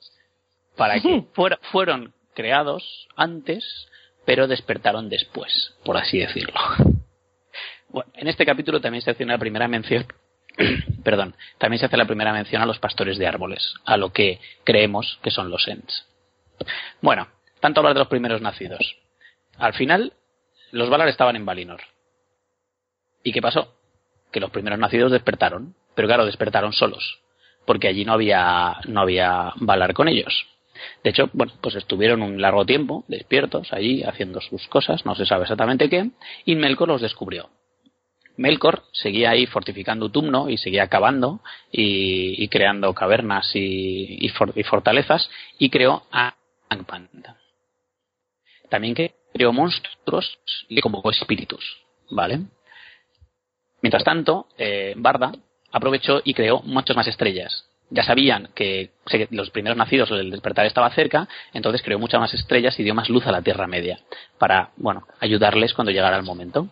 para 0.77 0.99
que 1.01 1.25
fueron 1.71 2.14
creados 2.35 3.07
antes 3.14 3.88
pero 4.25 4.47
despertaron 4.47 5.09
después, 5.09 5.75
por 5.85 5.97
así 5.97 6.18
decirlo. 6.18 6.55
Bueno, 7.88 8.11
en 8.14 8.29
este 8.29 8.47
capítulo 8.47 8.81
también 8.81 9.03
se 9.03 9.11
hace 9.11 9.25
una 9.25 9.38
primera 9.38 9.68
mención, 9.68 10.07
perdón, 11.05 11.35
también 11.59 11.81
se 11.81 11.87
hace 11.87 11.97
la 11.97 12.07
primera 12.07 12.33
mención 12.33 12.62
a 12.62 12.66
los 12.66 12.79
pastores 12.79 13.18
de 13.18 13.27
árboles, 13.27 13.75
a 13.85 13.97
lo 13.97 14.12
que 14.12 14.40
creemos 14.64 15.18
que 15.23 15.31
son 15.31 15.51
los 15.51 15.66
Ents. 15.68 16.07
Bueno, 17.01 17.29
tanto 17.61 17.81
hablar 17.81 17.94
de 17.94 18.01
los 18.01 18.09
primeros 18.09 18.40
nacidos. 18.40 18.96
Al 19.59 19.75
final, 19.75 20.12
los 20.70 20.90
Valar 20.90 21.09
estaban 21.09 21.37
en 21.37 21.44
Valinor. 21.44 21.81
¿Y 23.22 23.33
qué 23.33 23.40
pasó? 23.40 23.75
Que 24.33 24.40
los 24.40 24.51
primeros 24.51 24.79
nacidos 24.79 25.12
despertaron, 25.12 25.75
pero 25.94 26.09
claro, 26.09 26.27
despertaron 26.27 26.72
solos, 26.72 27.20
porque 27.66 27.88
allí 27.88 28.05
no 28.05 28.14
había, 28.14 28.79
no 28.87 29.01
había 29.01 29.53
Valar 29.57 29.94
con 29.94 30.09
ellos. 30.09 30.46
De 31.05 31.11
hecho, 31.11 31.31
bueno, 31.33 31.53
pues 31.61 31.75
estuvieron 31.77 32.22
un 32.22 32.40
largo 32.40 32.64
tiempo 32.64 33.05
despiertos 33.09 33.72
allí 33.72 34.03
haciendo 34.03 34.40
sus 34.40 34.66
cosas, 34.68 35.05
no 35.07 35.14
se 35.14 35.27
sabe 35.27 35.42
exactamente 35.42 35.88
qué, 35.88 36.11
y 36.44 36.57
Melkor 36.57 36.88
los 36.88 37.03
descubrió. 37.03 37.51
Melkor 38.37 38.85
seguía 38.92 39.31
ahí 39.31 39.46
fortificando 39.46 40.11
Tumno 40.11 40.48
y 40.48 40.57
seguía 40.57 40.88
cavando 40.88 41.40
y, 41.70 42.48
creando 42.48 42.94
cavernas 42.94 43.51
y, 43.55 44.29
fortalezas 44.64 45.31
y 45.59 45.68
creó 45.68 46.05
a 46.11 46.35
También 48.68 48.94
creó 48.94 49.52
monstruos 49.52 50.38
y 50.68 50.80
convocó 50.80 51.11
espíritus, 51.11 51.64
¿vale? 52.11 52.40
Mientras 53.82 54.04
tanto, 54.04 54.48
eh, 54.56 54.94
Barda 54.96 55.32
aprovechó 55.72 56.20
y 56.24 56.35
creó 56.35 56.61
muchas 56.61 56.96
más 56.96 57.06
estrellas, 57.06 57.66
ya 57.92 58.02
sabían 58.02 58.48
que 58.54 58.90
los 59.30 59.50
primeros 59.50 59.76
nacidos, 59.76 60.11
el 60.12 60.30
despertar 60.30 60.64
estaba 60.64 60.90
cerca, 60.90 61.28
entonces 61.52 61.82
creó 61.82 61.98
muchas 61.98 62.20
más 62.20 62.32
estrellas 62.32 62.78
y 62.80 62.82
dio 62.82 62.94
más 62.94 63.11
luz 63.11 63.26
a 63.26 63.32
la 63.32 63.42
Tierra 63.42 63.66
Media 63.66 63.98
para, 64.38 64.70
bueno, 64.76 65.06
ayudarles 65.20 65.74
cuando 65.74 65.92
llegara 65.92 66.16
el 66.16 66.22
momento. 66.22 66.68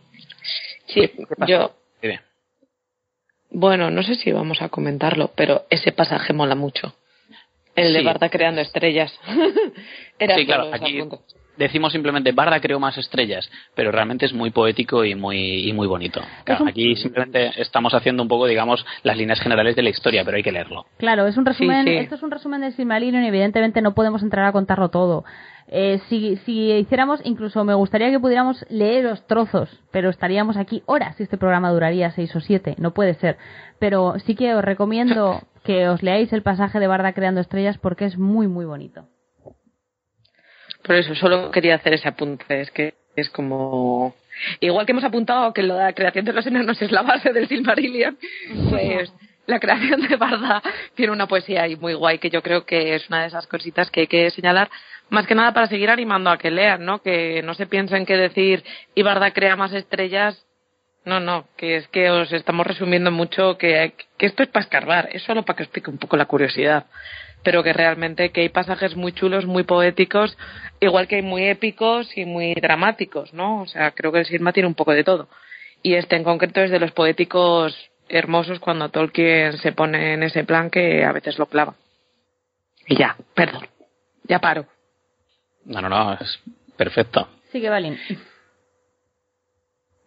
Sí, 0.86 1.10
yo. 1.46 1.74
Bueno, 3.50 3.90
no 3.90 4.02
sé 4.02 4.14
si 4.14 4.32
vamos 4.32 4.62
a 4.62 4.70
comentarlo, 4.70 5.32
pero 5.36 5.66
ese 5.68 5.92
pasaje 5.92 6.32
mola 6.32 6.54
mucho. 6.54 6.94
El 7.76 7.92
de 7.92 8.02
Barda 8.02 8.28
creando 8.28 8.60
estrellas. 8.60 9.12
Era 10.18 10.36
sí, 10.36 10.44
claro, 10.44 10.70
aquí, 10.72 11.00
decimos 11.60 11.92
simplemente 11.92 12.32
Barda 12.32 12.60
creó 12.60 12.80
más 12.80 12.96
estrellas, 12.98 13.48
pero 13.74 13.92
realmente 13.92 14.26
es 14.26 14.32
muy 14.32 14.50
poético 14.50 15.04
y 15.04 15.14
muy, 15.14 15.68
y 15.68 15.72
muy 15.72 15.86
bonito. 15.86 16.20
aquí 16.66 16.96
simplemente 16.96 17.50
estamos 17.60 17.94
haciendo 17.94 18.22
un 18.22 18.28
poco, 18.28 18.46
digamos, 18.46 18.84
las 19.02 19.16
líneas 19.16 19.40
generales 19.40 19.76
de 19.76 19.82
la 19.82 19.90
historia, 19.90 20.24
pero 20.24 20.38
hay 20.38 20.42
que 20.42 20.52
leerlo. 20.52 20.86
Claro, 20.96 21.26
es 21.26 21.36
un 21.36 21.44
resumen, 21.44 21.86
esto 21.86 22.14
es 22.14 22.22
un 22.22 22.30
resumen 22.30 22.62
de 22.62 22.72
Silmarillion 22.72 23.24
y 23.24 23.28
evidentemente 23.28 23.82
no 23.82 23.94
podemos 23.94 24.22
entrar 24.22 24.46
a 24.46 24.52
contarlo 24.52 24.88
todo. 24.88 25.24
Eh, 25.72 26.00
si, 26.08 26.36
si 26.38 26.72
hiciéramos, 26.72 27.20
incluso 27.24 27.62
me 27.64 27.74
gustaría 27.74 28.10
que 28.10 28.18
pudiéramos 28.18 28.64
leer 28.70 29.04
los 29.04 29.24
trozos, 29.26 29.68
pero 29.92 30.10
estaríamos 30.10 30.56
aquí 30.56 30.82
horas 30.86 31.14
si 31.16 31.22
este 31.22 31.36
programa 31.36 31.70
duraría 31.70 32.10
seis 32.10 32.34
o 32.34 32.40
siete, 32.40 32.74
no 32.78 32.92
puede 32.92 33.14
ser. 33.14 33.36
Pero 33.78 34.14
sí 34.26 34.34
que 34.34 34.54
os 34.54 34.64
recomiendo 34.64 35.42
que 35.64 35.88
os 35.88 36.02
leáis 36.02 36.32
el 36.32 36.42
pasaje 36.42 36.80
de 36.80 36.86
Barda 36.86 37.12
creando 37.12 37.40
estrellas 37.40 37.78
porque 37.78 38.04
es 38.04 38.16
muy, 38.16 38.48
muy 38.48 38.64
bonito. 38.64 39.06
Por 40.82 40.96
eso, 40.96 41.14
solo 41.14 41.50
quería 41.50 41.76
hacer 41.76 41.94
ese 41.94 42.08
apunte. 42.08 42.60
Es 42.60 42.70
que 42.70 42.94
es 43.16 43.28
como. 43.30 44.14
Igual 44.60 44.86
que 44.86 44.92
hemos 44.92 45.04
apuntado 45.04 45.52
que 45.52 45.62
la 45.62 45.92
creación 45.92 46.24
de 46.24 46.32
los 46.32 46.46
enanos 46.46 46.80
es 46.80 46.90
la 46.90 47.02
base 47.02 47.32
del 47.32 47.48
Silmarillion, 47.48 48.16
pues 48.70 49.12
la 49.46 49.60
creación 49.60 50.00
de 50.08 50.16
Barda 50.16 50.62
tiene 50.94 51.12
una 51.12 51.26
poesía 51.26 51.64
ahí 51.64 51.76
muy 51.76 51.94
guay 51.94 52.18
que 52.18 52.30
yo 52.30 52.42
creo 52.42 52.64
que 52.64 52.94
es 52.94 53.08
una 53.08 53.22
de 53.22 53.28
esas 53.28 53.46
cositas 53.46 53.90
que 53.90 54.02
hay 54.02 54.06
que 54.06 54.30
señalar 54.30 54.70
más 55.10 55.26
que 55.26 55.34
nada 55.34 55.52
para 55.52 55.66
seguir 55.66 55.90
animando 55.90 56.30
a 56.30 56.38
que 56.38 56.50
lean, 56.50 56.84
¿no? 56.84 57.02
Que 57.02 57.42
no 57.42 57.54
se 57.54 57.66
piensen 57.66 58.06
que 58.06 58.16
decir 58.16 58.64
y 58.94 59.02
Barda 59.02 59.32
crea 59.32 59.56
más 59.56 59.72
estrellas. 59.72 60.46
No, 61.04 61.18
no, 61.18 61.46
que 61.56 61.76
es 61.76 61.88
que 61.88 62.10
os 62.10 62.32
estamos 62.32 62.66
resumiendo 62.66 63.10
mucho 63.10 63.56
que, 63.56 63.94
que 64.18 64.26
esto 64.26 64.42
es 64.42 64.48
para 64.50 64.64
escarbar, 64.64 65.08
es 65.12 65.22
solo 65.22 65.44
para 65.44 65.56
que 65.56 65.62
os 65.62 65.66
explique 65.68 65.90
un 65.90 65.98
poco 65.98 66.16
la 66.16 66.26
curiosidad 66.26 66.86
pero 67.42 67.62
que 67.62 67.72
realmente 67.72 68.30
que 68.30 68.42
hay 68.42 68.48
pasajes 68.48 68.96
muy 68.96 69.12
chulos, 69.12 69.46
muy 69.46 69.62
poéticos, 69.62 70.36
igual 70.80 71.08
que 71.08 71.16
hay 71.16 71.22
muy 71.22 71.44
épicos 71.44 72.16
y 72.16 72.24
muy 72.24 72.54
dramáticos, 72.54 73.32
¿no? 73.32 73.62
O 73.62 73.66
sea, 73.66 73.92
creo 73.92 74.12
que 74.12 74.20
el 74.20 74.26
Silma 74.26 74.52
tiene 74.52 74.66
un 74.66 74.74
poco 74.74 74.92
de 74.92 75.04
todo. 75.04 75.28
Y 75.82 75.94
este 75.94 76.16
en 76.16 76.24
concreto 76.24 76.60
es 76.60 76.70
de 76.70 76.80
los 76.80 76.92
poéticos 76.92 77.74
hermosos 78.08 78.58
cuando 78.58 78.88
Tolkien 78.90 79.56
se 79.58 79.72
pone 79.72 80.14
en 80.14 80.22
ese 80.22 80.44
plan 80.44 80.68
que 80.68 81.04
a 81.04 81.12
veces 81.12 81.38
lo 81.38 81.46
clava. 81.46 81.74
Y 82.86 82.96
ya, 82.96 83.16
perdón, 83.34 83.66
ya 84.24 84.40
paro. 84.40 84.66
No, 85.64 85.80
no, 85.80 85.88
no, 85.88 86.14
es 86.14 86.40
perfecto. 86.76 87.28
Sigue, 87.52 87.70
Valin. 87.70 87.98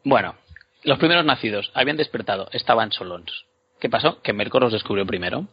Bueno, 0.03 0.35
los 0.83 0.99
primeros 0.99 1.25
nacidos 1.25 1.71
habían 1.73 1.97
despertado, 1.97 2.49
estaban 2.51 2.91
solos. 2.91 3.45
¿Qué 3.79 3.89
pasó? 3.89 4.21
Que 4.21 4.33
Melkor 4.33 4.63
los 4.63 4.73
descubrió 4.73 5.05
primero 5.05 5.47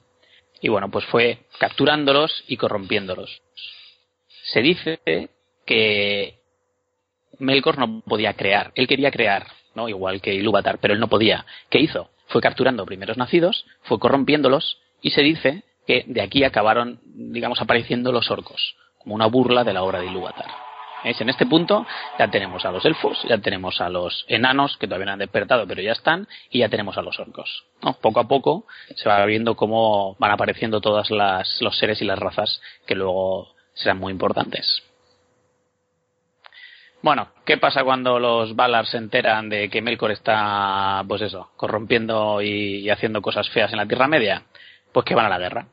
y 0.60 0.68
bueno, 0.68 0.90
pues 0.90 1.04
fue 1.06 1.46
capturándolos 1.58 2.44
y 2.46 2.56
corrompiéndolos. 2.56 3.42
Se 4.52 4.60
dice 4.60 5.00
que 5.64 6.38
Melkor 7.38 7.78
no 7.78 8.02
podía 8.02 8.34
crear, 8.34 8.72
él 8.74 8.86
quería 8.86 9.10
crear, 9.10 9.46
¿no? 9.74 9.88
Igual 9.88 10.20
que 10.20 10.34
Ilúvatar, 10.34 10.78
pero 10.78 10.94
él 10.94 11.00
no 11.00 11.08
podía. 11.08 11.46
¿Qué 11.70 11.78
hizo? 11.78 12.10
Fue 12.28 12.40
capturando 12.40 12.84
primeros 12.84 13.16
nacidos, 13.16 13.66
fue 13.82 13.98
corrompiéndolos 13.98 14.78
y 15.00 15.10
se 15.10 15.22
dice 15.22 15.64
que 15.86 16.04
de 16.06 16.22
aquí 16.22 16.44
acabaron, 16.44 17.00
digamos, 17.04 17.60
apareciendo 17.60 18.12
los 18.12 18.30
orcos, 18.30 18.76
como 18.98 19.14
una 19.14 19.26
burla 19.26 19.64
de 19.64 19.72
la 19.72 19.82
obra 19.82 20.00
de 20.00 20.06
Ilúvatar. 20.06 20.69
En 21.04 21.28
este 21.28 21.46
punto 21.46 21.86
ya 22.18 22.28
tenemos 22.28 22.64
a 22.64 22.70
los 22.70 22.84
elfos, 22.84 23.22
ya 23.28 23.38
tenemos 23.38 23.80
a 23.80 23.88
los 23.88 24.24
enanos 24.28 24.76
que 24.76 24.86
todavía 24.86 25.06
no 25.06 25.12
han 25.12 25.18
despertado 25.18 25.66
pero 25.66 25.80
ya 25.82 25.92
están 25.92 26.28
y 26.50 26.58
ya 26.58 26.68
tenemos 26.68 26.98
a 26.98 27.02
los 27.02 27.18
orcos. 27.18 27.64
Poco 28.00 28.20
a 28.20 28.28
poco 28.28 28.66
se 28.94 29.08
va 29.08 29.24
viendo 29.24 29.56
cómo 29.56 30.16
van 30.18 30.32
apareciendo 30.32 30.80
todos 30.80 31.10
los 31.10 31.78
seres 31.78 32.02
y 32.02 32.04
las 32.04 32.18
razas 32.18 32.60
que 32.86 32.94
luego 32.94 33.54
serán 33.74 33.98
muy 33.98 34.12
importantes. 34.12 34.82
Bueno, 37.02 37.28
¿qué 37.46 37.56
pasa 37.56 37.82
cuando 37.82 38.18
los 38.18 38.54
Valar 38.54 38.84
se 38.84 38.98
enteran 38.98 39.48
de 39.48 39.70
que 39.70 39.80
Melkor 39.80 40.10
está, 40.10 41.02
pues 41.08 41.22
eso, 41.22 41.50
corrompiendo 41.56 42.42
y 42.42 42.90
haciendo 42.90 43.22
cosas 43.22 43.48
feas 43.48 43.72
en 43.72 43.78
la 43.78 43.86
Tierra 43.86 44.06
Media? 44.06 44.42
Pues 44.92 45.06
que 45.06 45.14
van 45.14 45.24
a 45.24 45.30
la 45.30 45.38
guerra. 45.38 45.66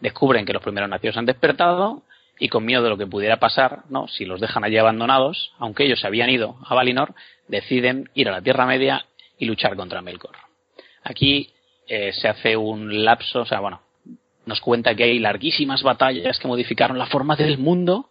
Descubren 0.00 0.44
que 0.44 0.52
los 0.52 0.62
primeros 0.62 0.90
nacidos 0.90 1.16
han 1.16 1.24
despertado 1.24 2.02
y 2.40 2.48
con 2.48 2.64
miedo 2.64 2.82
de 2.82 2.88
lo 2.88 2.96
que 2.96 3.06
pudiera 3.06 3.38
pasar, 3.38 3.82
¿no? 3.90 4.08
Si 4.08 4.24
los 4.24 4.40
dejan 4.40 4.64
allí 4.64 4.78
abandonados, 4.78 5.52
aunque 5.58 5.84
ellos 5.84 6.00
se 6.00 6.06
habían 6.06 6.30
ido 6.30 6.56
a 6.64 6.74
Valinor, 6.74 7.14
deciden 7.46 8.08
ir 8.14 8.28
a 8.30 8.32
la 8.32 8.40
Tierra 8.40 8.64
Media 8.64 9.04
y 9.38 9.44
luchar 9.44 9.76
contra 9.76 10.00
Melkor. 10.00 10.36
Aquí 11.04 11.50
eh, 11.86 12.12
se 12.14 12.28
hace 12.28 12.56
un 12.56 13.04
lapso, 13.04 13.42
o 13.42 13.46
sea, 13.46 13.60
bueno, 13.60 13.82
nos 14.46 14.60
cuenta 14.62 14.94
que 14.94 15.04
hay 15.04 15.18
larguísimas 15.18 15.82
batallas 15.82 16.38
que 16.38 16.48
modificaron 16.48 16.98
la 16.98 17.06
forma 17.06 17.36
del 17.36 17.58
mundo, 17.58 18.08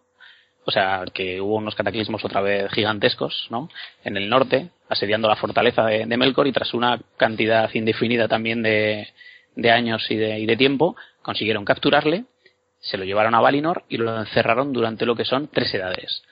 o 0.64 0.70
sea, 0.70 1.04
que 1.12 1.40
hubo 1.40 1.56
unos 1.56 1.74
cataclismos 1.74 2.24
otra 2.24 2.40
vez 2.40 2.70
gigantescos, 2.70 3.48
¿no? 3.50 3.68
En 4.04 4.16
el 4.16 4.28
norte, 4.28 4.70
asediando 4.88 5.26
la 5.26 5.36
fortaleza 5.36 5.86
de, 5.86 6.06
Melkor 6.16 6.46
y 6.46 6.52
tras 6.52 6.72
una 6.72 7.00
cantidad 7.16 7.68
indefinida 7.74 8.28
también 8.28 8.62
de, 8.62 9.08
años 9.68 10.08
y 10.08 10.14
de, 10.14 10.38
y 10.38 10.46
de 10.46 10.56
tiempo, 10.56 10.94
consiguieron 11.22 11.64
capturarle 11.64 12.26
se 12.80 12.96
lo 12.96 13.04
llevaron 13.04 13.34
a 13.34 13.40
Valinor 13.40 13.84
y 13.88 13.98
lo 13.98 14.18
encerraron 14.18 14.72
durante 14.72 15.06
lo 15.06 15.14
que 15.14 15.24
son 15.24 15.48
tres 15.48 15.72
edades. 15.74 16.22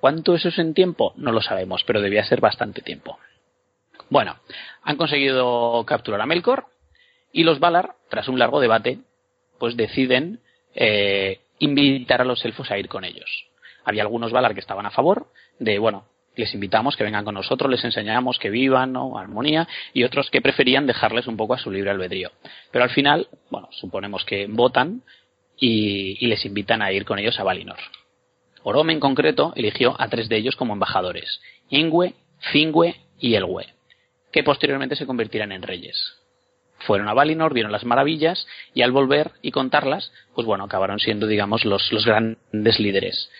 ¿Cuánto 0.00 0.34
eso 0.34 0.48
es 0.48 0.58
en 0.58 0.74
tiempo? 0.74 1.14
No 1.16 1.32
lo 1.32 1.40
sabemos, 1.40 1.82
pero 1.84 2.00
debía 2.00 2.24
ser 2.24 2.40
bastante 2.40 2.82
tiempo. 2.82 3.18
Bueno, 4.10 4.36
han 4.82 4.96
conseguido 4.96 5.82
capturar 5.86 6.20
a 6.20 6.26
Melkor 6.26 6.66
y 7.32 7.44
los 7.44 7.58
Valar, 7.58 7.94
tras 8.10 8.28
un 8.28 8.38
largo 8.38 8.60
debate, 8.60 8.98
pues 9.58 9.76
deciden 9.76 10.40
eh, 10.74 11.40
invitar 11.58 12.20
a 12.20 12.24
los 12.24 12.44
elfos 12.44 12.70
a 12.70 12.78
ir 12.78 12.88
con 12.88 13.04
ellos. 13.04 13.46
Había 13.84 14.02
algunos 14.02 14.30
Valar 14.30 14.54
que 14.54 14.60
estaban 14.60 14.86
a 14.86 14.90
favor 14.90 15.28
de, 15.58 15.78
bueno, 15.78 16.04
les 16.36 16.52
invitamos 16.54 16.96
que 16.96 17.04
vengan 17.04 17.24
con 17.24 17.34
nosotros, 17.34 17.70
les 17.70 17.84
enseñamos 17.84 18.38
que 18.38 18.50
vivan, 18.50 18.92
¿no? 18.92 19.16
armonía, 19.18 19.68
y 19.92 20.04
otros 20.04 20.30
que 20.30 20.42
preferían 20.42 20.86
dejarles 20.86 21.26
un 21.26 21.36
poco 21.36 21.54
a 21.54 21.58
su 21.58 21.70
libre 21.70 21.90
albedrío. 21.90 22.30
Pero 22.70 22.84
al 22.84 22.90
final, 22.90 23.28
bueno, 23.50 23.68
suponemos 23.72 24.24
que 24.24 24.46
votan 24.48 25.02
y, 25.58 26.26
les 26.26 26.44
invitan 26.44 26.82
a 26.82 26.92
ir 26.92 27.04
con 27.04 27.18
ellos 27.18 27.38
a 27.38 27.44
Valinor. 27.44 27.78
Orome 28.62 28.92
en 28.92 29.00
concreto 29.00 29.52
eligió 29.56 29.94
a 30.00 30.08
tres 30.08 30.28
de 30.28 30.36
ellos 30.36 30.56
como 30.56 30.72
embajadores, 30.72 31.40
Ingwe, 31.68 32.14
Fingwe 32.52 32.96
y 33.18 33.34
Elwe, 33.34 33.66
que 34.32 34.42
posteriormente 34.42 34.96
se 34.96 35.06
convertirán 35.06 35.52
en 35.52 35.62
reyes. 35.62 36.16
Fueron 36.78 37.08
a 37.08 37.14
Valinor, 37.14 37.54
vieron 37.54 37.72
las 37.72 37.84
maravillas 37.84 38.46
y 38.74 38.82
al 38.82 38.92
volver 38.92 39.32
y 39.42 39.52
contarlas, 39.52 40.12
pues 40.34 40.46
bueno, 40.46 40.64
acabaron 40.64 40.98
siendo, 40.98 41.26
digamos, 41.26 41.64
los, 41.64 41.92
los 41.92 42.04
grandes 42.04 42.78
líderes. 42.78 43.30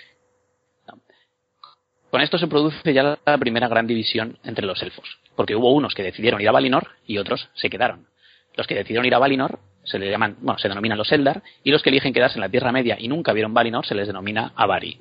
Con 2.11 2.21
esto 2.21 2.39
se 2.39 2.47
produce 2.47 2.95
ya 2.95 3.19
la 3.27 3.39
primera 3.39 3.67
gran 3.67 3.89
división 3.89 4.39
entre 4.45 4.67
los 4.67 4.81
elfos, 4.83 5.19
porque 5.35 5.57
hubo 5.57 5.73
unos 5.73 5.95
que 5.95 6.05
decidieron 6.05 6.41
ir 6.41 6.49
a 6.49 6.53
Valinor 6.53 6.91
y 7.07 7.19
otros 7.19 7.49
se 7.55 7.69
quedaron. 7.69 8.07
Los 8.55 8.69
que 8.69 8.77
decidieron 8.77 9.05
ir 9.05 9.15
a 9.17 9.19
Valinor 9.19 9.59
se 9.85 9.99
le 9.99 10.11
llaman, 10.11 10.37
bueno, 10.41 10.59
se 10.59 10.69
denominan 10.69 10.99
los 10.99 11.13
Eldar, 11.13 11.43
y 11.63 11.71
los 11.71 11.83
que 11.83 11.91
eligen 11.91 12.13
quedarse 12.13 12.37
en 12.37 12.43
la 12.43 12.49
Tierra 12.49 12.73
Media 12.73 12.97
y 12.99 13.09
nunca 13.09 13.33
vieron 13.33 13.55
Valinor 13.55 13.87
se 13.87 13.95
les 13.95 14.07
denomina 14.07 14.53
Avari. 14.57 14.99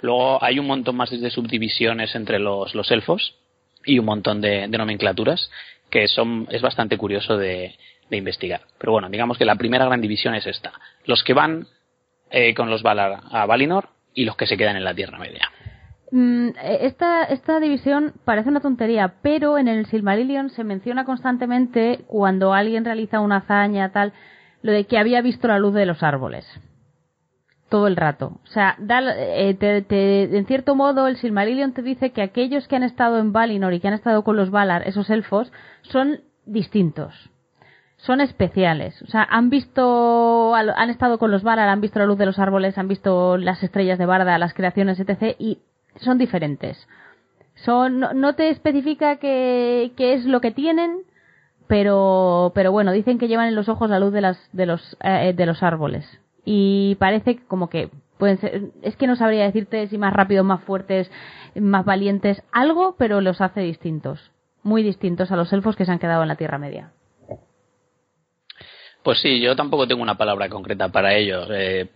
Luego 0.00 0.42
hay 0.42 0.58
un 0.58 0.66
montón 0.66 0.96
más 0.96 1.10
de 1.10 1.30
subdivisiones 1.30 2.14
entre 2.14 2.38
los, 2.38 2.74
los 2.74 2.90
elfos 2.90 3.36
y 3.84 3.98
un 3.98 4.06
montón 4.06 4.40
de, 4.40 4.68
nomenclaturas 4.68 5.50
que 5.90 6.08
son, 6.08 6.48
es 6.50 6.62
bastante 6.62 6.96
curioso 6.96 7.36
de, 7.36 7.74
investigar. 8.10 8.60
Pero 8.78 8.92
bueno, 8.92 9.08
digamos 9.08 9.36
que 9.36 9.44
la 9.44 9.56
primera 9.56 9.86
gran 9.86 10.00
división 10.00 10.36
es 10.36 10.46
esta. 10.46 10.72
Los 11.04 11.24
que 11.24 11.34
van 11.34 11.66
eh, 12.30 12.54
con 12.54 12.70
los 12.70 12.82
Valar 12.82 13.22
a 13.28 13.44
Valinor 13.44 13.88
y 14.14 14.24
los 14.24 14.36
que 14.36 14.46
se 14.46 14.56
quedan 14.56 14.76
en 14.76 14.84
la 14.84 14.94
Tierra 14.94 15.18
Media. 15.18 15.50
Mm, 16.16 16.50
esta, 16.62 17.24
esta 17.24 17.58
división 17.58 18.12
parece 18.24 18.48
una 18.48 18.60
tontería, 18.60 19.14
pero 19.20 19.58
en 19.58 19.66
el 19.66 19.86
Silmarillion 19.86 20.48
se 20.50 20.62
menciona 20.62 21.04
constantemente 21.04 22.04
cuando 22.06 22.54
alguien 22.54 22.84
realiza 22.84 23.18
una 23.18 23.38
hazaña, 23.38 23.90
tal, 23.90 24.12
lo 24.62 24.70
de 24.70 24.84
que 24.84 24.96
había 24.96 25.22
visto 25.22 25.48
la 25.48 25.58
luz 25.58 25.74
de 25.74 25.86
los 25.86 26.04
árboles. 26.04 26.46
Todo 27.68 27.88
el 27.88 27.96
rato. 27.96 28.38
O 28.44 28.46
sea, 28.46 28.76
eh, 28.78 29.56
en 29.90 30.46
cierto 30.46 30.76
modo, 30.76 31.08
el 31.08 31.16
Silmarillion 31.16 31.72
te 31.72 31.82
dice 31.82 32.12
que 32.12 32.22
aquellos 32.22 32.68
que 32.68 32.76
han 32.76 32.84
estado 32.84 33.18
en 33.18 33.32
Valinor 33.32 33.74
y 33.74 33.80
que 33.80 33.88
han 33.88 33.94
estado 33.94 34.22
con 34.22 34.36
los 34.36 34.52
Valar, 34.52 34.86
esos 34.86 35.10
elfos, 35.10 35.52
son 35.82 36.20
distintos. 36.46 37.28
Son 37.96 38.20
especiales. 38.20 39.02
O 39.02 39.08
sea, 39.08 39.26
han 39.28 39.50
visto, 39.50 40.54
han 40.54 40.90
estado 40.90 41.18
con 41.18 41.32
los 41.32 41.42
Valar, 41.42 41.68
han 41.68 41.80
visto 41.80 41.98
la 41.98 42.06
luz 42.06 42.18
de 42.18 42.26
los 42.26 42.38
árboles, 42.38 42.78
han 42.78 42.86
visto 42.86 43.36
las 43.36 43.64
estrellas 43.64 43.98
de 43.98 44.06
Barda, 44.06 44.38
las 44.38 44.54
creaciones, 44.54 45.00
etc. 45.00 45.34
Y 45.40 45.58
son 46.00 46.18
diferentes. 46.18 46.86
Son, 47.54 48.00
no, 48.00 48.34
te 48.34 48.50
especifica 48.50 49.16
qué, 49.16 49.92
es 49.96 50.24
lo 50.24 50.40
que 50.40 50.50
tienen, 50.50 51.02
pero, 51.66 52.52
pero 52.54 52.72
bueno, 52.72 52.92
dicen 52.92 53.18
que 53.18 53.28
llevan 53.28 53.48
en 53.48 53.54
los 53.54 53.68
ojos 53.68 53.88
la 53.88 54.00
luz 54.00 54.12
de, 54.12 54.20
las, 54.20 54.38
de, 54.52 54.66
los, 54.66 54.96
eh, 55.02 55.32
de 55.36 55.46
los 55.46 55.62
árboles. 55.62 56.04
Y 56.44 56.96
parece 56.96 57.38
como 57.46 57.70
que 57.70 57.90
pueden 58.18 58.38
ser, 58.38 58.62
es 58.82 58.96
que 58.96 59.06
no 59.06 59.16
sabría 59.16 59.44
decirte 59.44 59.86
si 59.86 59.98
más 59.98 60.12
rápidos, 60.12 60.44
más 60.44 60.62
fuertes, 60.64 61.10
más 61.54 61.84
valientes, 61.84 62.42
algo, 62.52 62.96
pero 62.98 63.20
los 63.20 63.40
hace 63.40 63.60
distintos. 63.60 64.30
Muy 64.62 64.82
distintos 64.82 65.30
a 65.30 65.36
los 65.36 65.52
elfos 65.52 65.76
que 65.76 65.84
se 65.84 65.92
han 65.92 65.98
quedado 65.98 66.22
en 66.22 66.28
la 66.28 66.36
Tierra 66.36 66.58
Media. 66.58 66.92
Pues 69.02 69.20
sí, 69.20 69.40
yo 69.40 69.54
tampoco 69.54 69.86
tengo 69.86 70.02
una 70.02 70.16
palabra 70.16 70.48
concreta 70.48 70.88
para 70.88 71.14
ellos. 71.14 71.46
Eh, 71.52 71.90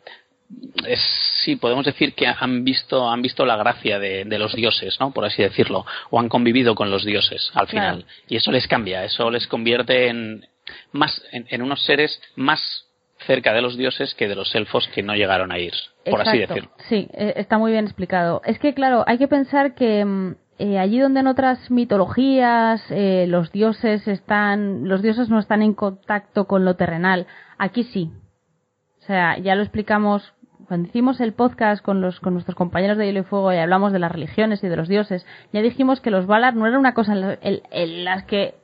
es, 0.87 1.01
sí, 1.45 1.57
podemos 1.57 1.85
decir 1.85 2.15
que 2.15 2.27
han 2.27 2.65
visto, 2.65 3.09
han 3.11 3.23
visto 3.23 3.45
la 3.45 3.57
gracia 3.57 3.99
de, 3.99 4.25
los 4.39 4.55
dioses, 4.55 4.99
¿no? 5.01 5.11
Por 5.11 5.25
así 5.25 5.43
decirlo, 5.43 5.85
o 6.11 6.19
han 6.19 6.29
convivido 6.29 6.75
con 6.75 6.91
los 6.91 7.05
dioses 7.05 7.51
al 7.55 7.69
final. 7.69 8.05
Y 8.29 8.37
eso 8.37 8.51
les 8.51 8.67
cambia, 8.67 9.05
eso 9.05 9.31
les 9.31 9.47
convierte 9.47 10.09
en, 10.09 10.47
más, 10.93 11.23
en, 11.33 11.63
unos 11.63 11.85
seres 11.85 12.21
más 12.37 12.87
cerca 13.27 13.53
de 13.53 13.61
los 13.61 13.77
dioses 13.77 14.15
que 14.15 14.29
de 14.29 14.37
los 14.37 14.55
elfos 14.55 14.89
que 14.89 15.03
no 15.03 15.15
llegaron 15.15 15.53
a 15.53 15.59
ir, 15.59 15.75
por 16.09 16.21
así 16.21 16.39
decirlo. 16.39 16.71
Sí, 16.89 17.09
e, 17.13 17.35
está 17.37 17.59
muy 17.59 17.73
bien 17.73 17.85
explicado. 17.85 18.41
Es 18.45 18.59
que, 18.59 18.75
claro, 18.75 19.05
hay 19.07 19.19
que 19.19 19.29
pensar 19.29 19.75
que 19.75 20.05
mm, 20.05 20.37
eh, 20.61 20.79
allí 20.79 20.99
donde 20.99 21.21
en 21.21 21.27
otras 21.27 21.71
mitologías 21.71 22.83
eh, 22.91 23.27
los 23.29 23.53
dioses 23.53 24.07
están, 24.07 24.89
los 24.89 25.03
dioses 25.03 25.29
no 25.29 25.41
están 25.41 25.63
en 25.63 25.75
contacto 25.75 26.47
con 26.47 26.65
lo 26.65 26.77
terrenal, 26.77 27.27
aquí 27.59 27.85
sí. 27.85 28.11
O 29.01 29.03
sea, 29.09 29.39
ya 29.39 29.55
lo 29.55 29.63
explicamos 29.63 30.35
cuando 30.69 30.87
hicimos 30.87 31.19
el 31.21 31.33
podcast 31.33 31.83
con, 31.83 32.03
los, 32.03 32.21
con 32.21 32.35
nuestros 32.35 32.55
compañeros 32.55 32.99
de 32.99 33.07
Hielo 33.07 33.21
y 33.21 33.25
Fuego 33.25 33.53
y 33.55 33.57
hablamos 33.57 33.91
de 33.91 33.99
las 33.99 34.13
religiones 34.13 34.63
y 34.63 34.69
de 34.69 34.77
los 34.77 34.87
dioses, 34.87 35.27
ya 35.51 35.63
dijimos 35.63 36.01
que 36.01 36.11
los 36.11 36.27
Valar 36.27 36.55
no 36.55 36.67
era 36.67 36.79
una 36.79 36.93
cosa 36.93 37.39
en, 37.41 38.05
las 38.05 38.25
que 38.25 38.55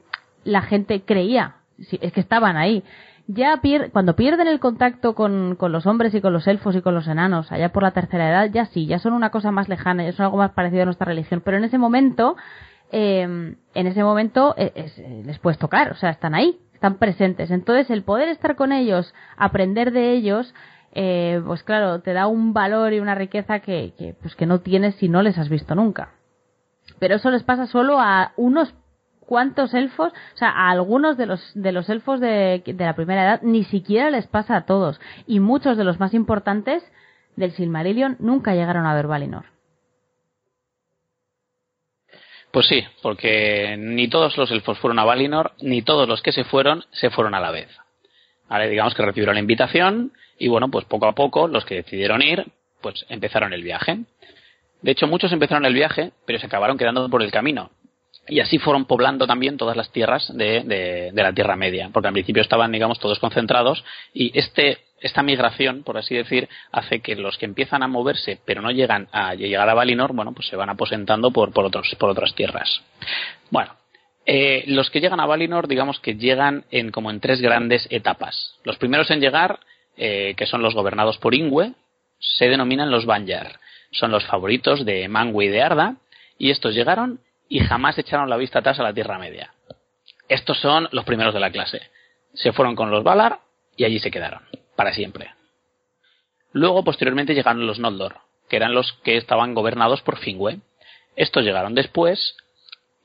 la 0.45 0.61
gente 0.61 1.03
creía, 1.03 1.57
es 1.79 2.13
que 2.13 2.21
estaban 2.21 2.59
ahí. 2.59 2.85
Ya 3.27 3.59
cuando 3.91 4.17
pierden 4.17 4.49
el 4.49 4.61
contacto 4.61 5.15
con, 5.15 5.57
con, 5.57 5.73
los 5.73 5.87
hombres 5.87 6.15
y 6.15 6.21
con 6.21 6.35
los 6.35 6.47
elfos 6.47 6.77
y 6.77 6.83
con 6.83 6.95
los 6.95 7.09
enanos, 7.09 7.51
allá 7.51 7.73
por 7.73 7.83
la 7.83 7.93
tercera 7.93 8.29
edad, 8.29 8.51
ya 8.53 8.67
sí, 8.67 8.85
ya 8.85 8.99
son 8.99 9.15
una 9.15 9.31
cosa 9.31 9.51
más 9.51 9.71
lejana, 9.71 10.05
ya 10.05 10.13
son 10.13 10.27
algo 10.27 10.37
más 10.37 10.51
parecido 10.51 10.83
a 10.83 10.85
nuestra 10.85 11.07
religión. 11.07 11.41
Pero 11.43 11.57
en 11.57 11.65
ese 11.65 11.79
momento, 11.79 12.37
eh, 12.93 13.23
en 13.23 13.87
ese 13.87 14.05
momento 14.05 14.55
eh, 14.59 15.23
les 15.25 15.39
puedes 15.39 15.59
tocar, 15.59 15.91
o 15.93 15.97
sea, 15.97 16.11
están 16.11 16.35
ahí, 16.35 16.59
están 16.75 16.97
presentes. 16.97 17.51
Entonces, 17.51 17.89
el 17.89 18.03
poder 18.03 18.29
estar 18.29 18.57
con 18.57 18.73
ellos, 18.73 19.15
aprender 19.39 19.91
de 19.91 20.13
ellos, 20.13 20.55
eh, 20.95 21.43
pues 21.45 21.63
claro, 21.63 22.01
te 22.01 22.13
da 22.13 22.27
un 22.29 22.53
valor 22.53 22.93
y 22.93 23.01
una 23.01 23.15
riqueza 23.15 23.61
que, 23.61 23.93
que, 23.99 24.15
pues 24.15 24.35
que 24.37 24.47
no 24.47 24.61
tienes 24.61 24.95
si 24.97 25.09
no 25.09 25.23
les 25.23 25.37
has 25.39 25.49
visto 25.49 25.75
nunca. 25.75 26.15
Pero 26.99 27.17
eso 27.17 27.31
les 27.31 27.43
pasa 27.43 27.67
solo 27.67 28.01
a 28.01 28.33
unos 28.37 28.75
cuantos 29.21 29.75
elfos, 29.75 30.13
o 30.13 30.37
sea, 30.37 30.51
a 30.51 30.71
algunos 30.71 31.17
de 31.17 31.27
los, 31.27 31.41
de 31.55 31.73
los 31.73 31.89
elfos 31.89 32.21
de, 32.21 32.63
de 32.65 32.85
la 32.85 32.95
primera 32.95 33.25
edad, 33.25 33.43
ni 33.43 33.65
siquiera 33.65 34.11
les 34.11 34.27
pasa 34.27 34.57
a 34.57 34.67
todos. 34.67 35.01
Y 35.27 35.41
muchos 35.41 35.77
de 35.77 35.85
los 35.85 35.99
más 35.99 36.15
importantes 36.15 36.85
del 37.37 37.53
Silmarillion 37.53 38.17
nunca 38.21 38.55
llegaron 38.55 38.87
a 38.87 38.95
ver 38.95 39.07
Valinor. 39.07 39.47
Pues 42.53 42.69
sí, 42.69 42.85
porque 43.03 43.75
ni 43.77 44.07
todos 44.07 44.37
los 44.37 44.49
elfos 44.53 44.79
fueron 44.79 45.01
a 45.01 45.05
Valinor, 45.05 45.55
ni 45.61 45.83
todos 45.83 46.07
los 46.07 46.23
que 46.23 46.31
se 46.31 46.45
fueron 46.45 46.85
se 46.93 47.11
fueron 47.11 47.35
a 47.35 47.41
la 47.41 47.51
vez. 47.51 47.69
Vale, 48.49 48.69
digamos 48.69 48.95
que 48.95 49.03
recibieron 49.03 49.35
la 49.35 49.41
invitación 49.41 50.13
y 50.39 50.49
bueno, 50.49 50.71
pues 50.71 50.85
poco 50.85 51.07
a 51.07 51.15
poco 51.15 51.49
los 51.49 51.65
que 51.65 51.77
decidieron 51.77 52.23
ir, 52.23 52.45
pues 52.81 53.07
empezaron 53.09 53.53
el 53.53 53.63
viaje. 53.63 54.01
De 54.83 54.91
hecho, 54.91 55.07
muchos 55.07 55.33
empezaron 55.33 55.65
el 55.65 55.75
viaje, 55.75 56.13
pero 56.27 56.39
se 56.39 56.47
acabaron 56.47 56.77
quedando 56.77 57.09
por 57.09 57.23
el 57.23 57.33
camino. 57.33 57.71
Y 58.27 58.41
así 58.41 58.59
fueron 58.59 58.87
poblando 58.87 59.27
también 59.27 59.59
todas 59.59 59.77
las 59.77 59.91
tierras 59.93 60.31
de, 60.35 60.63
de, 61.13 61.23
la 61.23 61.33
Tierra 61.33 61.57
Media, 61.57 61.91
porque 61.93 62.09
al 62.09 62.15
principio 62.15 62.43
estaban, 62.43 62.73
digamos, 62.73 62.99
todos 62.99 63.19
concentrados 63.19 63.85
y 64.15 64.37
este, 64.39 64.79
esta 65.01 65.23
migración, 65.23 65.83
por 65.83 65.99
así 65.99 66.15
decir, 66.15 66.49
hace 66.73 67.01
que 67.01 67.17
los 67.17 67.37
que 67.37 67.45
empiezan 67.45 67.83
a 67.83 67.89
moverse 67.89 68.39
pero 68.47 68.63
no 68.63 68.71
llegan 68.71 69.09
a 69.13 69.35
llegar 69.35 69.69
a 69.69 69.75
Valinor, 69.75 70.15
bueno, 70.15 70.33
pues 70.33 70.49
se 70.49 70.57
van 70.57 70.71
aposentando 70.71 71.33
por, 71.33 71.53
por, 71.53 71.67
otros, 71.67 71.95
por 71.99 72.09
otras 72.09 72.35
tierras. 72.35 72.83
Bueno, 73.51 73.75
eh, 74.27 74.65
los 74.67 74.91
que 74.91 75.01
llegan 75.01 75.21
a 75.21 75.27
Valinor, 75.27 75.69
digamos 75.69 76.01
que 76.01 76.15
llegan 76.15 76.65
en 76.71 76.91
como 76.91 77.11
en 77.11 77.21
tres 77.21 77.41
grandes 77.41 77.87
etapas. 77.91 78.55
Los 78.65 78.79
primeros 78.79 79.11
en 79.11 79.21
llegar 79.21 79.61
eh, 79.97 80.35
que 80.37 80.47
son 80.47 80.63
los 80.63 80.75
gobernados 80.75 81.19
por 81.19 81.35
Ingwe, 81.35 81.73
se 82.19 82.49
denominan 82.49 82.91
los 82.91 83.07
Banyar. 83.07 83.61
Son 83.93 84.11
los 84.11 84.27
favoritos 84.27 84.85
de 84.85 85.07
Mangwe 85.09 85.45
y 85.45 85.49
de 85.49 85.63
Arda, 85.63 85.97
y 86.37 86.51
estos 86.51 86.75
llegaron 86.75 87.21
y 87.49 87.61
jamás 87.61 87.97
echaron 87.99 88.29
la 88.29 88.37
vista 88.37 88.59
atrás 88.59 88.81
a 88.81 88.83
la 88.83 88.93
Tierra 88.93 89.19
Media. 89.19 89.53
Estos 90.29 90.59
son 90.59 90.89
los 90.91 91.05
primeros 91.05 91.35
de 91.35 91.41
la 91.41 91.53
clase. 91.53 91.81
Se 92.33 92.53
fueron 92.53 92.75
con 92.75 92.91
los 92.91 93.05
Valar 93.05 93.39
y 93.77 93.85
allí 93.85 94.01
se 94.01 94.11
quedaron, 94.11 94.43
para 94.75 94.93
siempre. 94.95 95.31
Luego, 96.53 96.83
posteriormente, 96.83 97.35
llegaron 97.35 97.67
los 97.67 97.79
Noldor, 97.79 98.17
que 98.49 98.57
eran 98.57 98.75
los 98.75 98.95
que 99.05 99.17
estaban 99.17 99.55
gobernados 99.55 100.01
por 100.03 100.19
Fingüe. 100.19 100.59
Estos 101.15 101.45
llegaron 101.45 101.75
después 101.75 102.37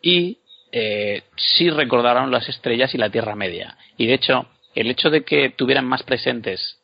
y 0.02 0.39
eh, 0.72 1.24
sí 1.36 1.70
recordaron 1.70 2.32
las 2.32 2.48
estrellas 2.50 2.94
y 2.94 2.98
la 2.98 3.10
Tierra 3.10 3.36
Media. 3.36 3.78
Y 3.98 4.08
de 4.08 4.14
hecho, 4.14 4.48
el 4.76 4.90
hecho 4.90 5.10
de 5.10 5.24
que 5.24 5.50
tuvieran 5.50 5.86
más 5.86 6.04
presentes 6.04 6.80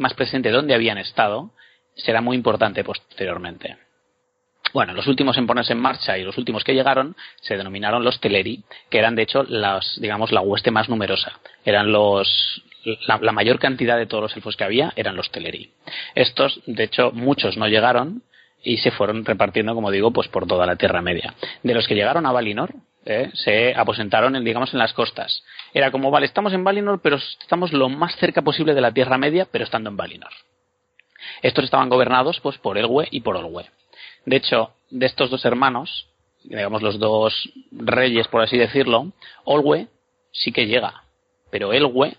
más 0.00 0.14
presente 0.14 0.50
dónde 0.50 0.74
habían 0.74 0.98
estado, 0.98 1.50
será 1.94 2.20
muy 2.20 2.36
importante 2.36 2.82
posteriormente. 2.82 3.76
Bueno, 4.72 4.94
los 4.94 5.06
últimos 5.06 5.36
en 5.36 5.46
ponerse 5.46 5.72
en 5.72 5.80
marcha 5.80 6.16
y 6.16 6.22
los 6.22 6.38
últimos 6.38 6.64
que 6.64 6.74
llegaron 6.74 7.16
se 7.40 7.56
denominaron 7.56 8.04
los 8.04 8.20
Teleri, 8.20 8.62
que 8.88 8.98
eran 8.98 9.16
de 9.16 9.22
hecho 9.22 9.42
las, 9.42 9.98
digamos, 10.00 10.32
la 10.32 10.40
hueste 10.40 10.70
más 10.70 10.88
numerosa. 10.88 11.40
Eran 11.64 11.90
los, 11.90 12.62
la, 13.06 13.18
la, 13.20 13.32
mayor 13.32 13.58
cantidad 13.58 13.98
de 13.98 14.06
todos 14.06 14.22
los 14.22 14.36
elfos 14.36 14.56
que 14.56 14.64
había 14.64 14.92
eran 14.96 15.16
los 15.16 15.30
Teleri. 15.30 15.72
Estos, 16.14 16.60
de 16.66 16.84
hecho, 16.84 17.10
muchos 17.12 17.56
no 17.56 17.68
llegaron 17.68 18.22
y 18.62 18.78
se 18.78 18.92
fueron 18.92 19.24
repartiendo, 19.24 19.74
como 19.74 19.90
digo, 19.90 20.12
pues 20.12 20.28
por 20.28 20.46
toda 20.46 20.66
la 20.66 20.76
Tierra 20.76 21.02
Media. 21.02 21.34
De 21.62 21.74
los 21.74 21.88
que 21.88 21.96
llegaron 21.96 22.24
a 22.26 22.32
Valinor, 22.32 22.74
¿eh? 23.04 23.30
se 23.34 23.74
aposentaron 23.74 24.36
en, 24.36 24.44
digamos 24.44 24.72
en 24.72 24.78
las 24.78 24.92
costas. 24.92 25.42
Era 25.72 25.90
como, 25.90 26.10
vale, 26.10 26.26
estamos 26.26 26.52
en 26.52 26.64
Valinor, 26.64 27.00
pero 27.02 27.16
estamos 27.16 27.72
lo 27.72 27.88
más 27.88 28.16
cerca 28.16 28.42
posible 28.42 28.74
de 28.74 28.80
la 28.80 28.92
Tierra 28.92 29.18
Media, 29.18 29.46
pero 29.50 29.64
estando 29.64 29.90
en 29.90 29.96
Valinor. 29.96 30.32
Estos 31.42 31.64
estaban 31.64 31.88
gobernados 31.88 32.40
pues 32.40 32.58
por 32.58 32.78
Elwe 32.78 33.08
y 33.10 33.20
por 33.20 33.36
Olwe. 33.36 33.66
De 34.26 34.36
hecho, 34.36 34.72
de 34.90 35.06
estos 35.06 35.30
dos 35.30 35.44
hermanos, 35.44 36.06
digamos 36.42 36.82
los 36.82 36.98
dos 36.98 37.50
reyes, 37.72 38.28
por 38.28 38.42
así 38.42 38.56
decirlo, 38.56 39.12
Olwe 39.44 39.88
sí 40.32 40.52
que 40.52 40.66
llega, 40.66 41.04
pero 41.50 41.72
Elwe, 41.72 42.16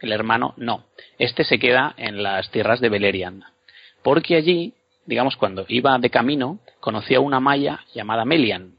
el 0.00 0.12
hermano, 0.12 0.54
no. 0.56 0.84
Este 1.18 1.44
se 1.44 1.58
queda 1.58 1.94
en 1.96 2.22
las 2.22 2.50
tierras 2.50 2.80
de 2.80 2.88
Beleriand. 2.88 3.44
Porque 4.02 4.36
allí, 4.36 4.74
digamos, 5.06 5.36
cuando 5.36 5.64
iba 5.68 5.98
de 5.98 6.10
camino, 6.10 6.60
conocía 6.80 7.20
una 7.20 7.40
maya 7.40 7.84
llamada 7.94 8.24
Melian, 8.24 8.77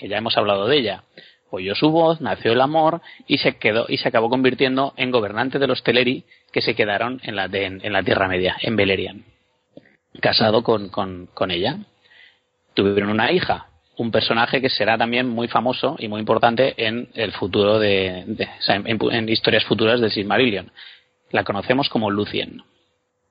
que 0.00 0.08
ya 0.08 0.16
hemos 0.16 0.36
hablado 0.38 0.66
de 0.66 0.78
ella. 0.78 1.04
Oyó 1.50 1.74
su 1.74 1.90
voz, 1.90 2.22
nació 2.22 2.52
el 2.52 2.60
amor 2.62 3.02
y 3.26 3.36
se 3.38 3.58
quedó 3.58 3.84
y 3.86 3.98
se 3.98 4.08
acabó 4.08 4.30
convirtiendo 4.30 4.94
en 4.96 5.10
gobernante 5.10 5.58
de 5.58 5.66
los 5.66 5.82
Teleri 5.82 6.24
que 6.52 6.62
se 6.62 6.74
quedaron 6.74 7.20
en 7.22 7.36
la, 7.36 7.50
en 7.52 7.92
la 7.92 8.02
Tierra 8.02 8.28
Media, 8.28 8.56
en 8.62 8.76
Beleriand. 8.76 9.24
Casado 10.20 10.62
con, 10.62 10.88
con, 10.88 11.50
ella. 11.50 11.80
Tuvieron 12.72 13.10
una 13.10 13.30
hija, 13.30 13.66
un 13.98 14.10
personaje 14.10 14.62
que 14.62 14.70
será 14.70 14.96
también 14.96 15.28
muy 15.28 15.48
famoso 15.48 15.96
y 15.98 16.08
muy 16.08 16.20
importante 16.20 16.74
en 16.78 17.08
el 17.14 17.32
futuro 17.32 17.78
de, 17.78 18.24
en, 18.68 19.28
historias 19.28 19.64
futuras 19.64 20.00
de 20.00 20.08
Silmarillion. 20.08 20.72
La 21.30 21.44
conocemos 21.44 21.90
como 21.90 22.10
Lucien. 22.10 22.62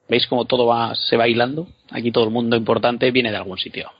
¿Veis 0.07 0.27
cómo 0.27 0.45
todo 0.45 0.67
va, 0.67 0.93
se 0.93 1.17
va 1.17 1.27
hilando? 1.27 1.67
Aquí 1.89 2.11
todo 2.11 2.25
el 2.25 2.31
mundo 2.31 2.55
importante 2.55 3.09
viene 3.09 3.31
de 3.31 3.37
algún 3.37 3.57
sitio. 3.57 3.91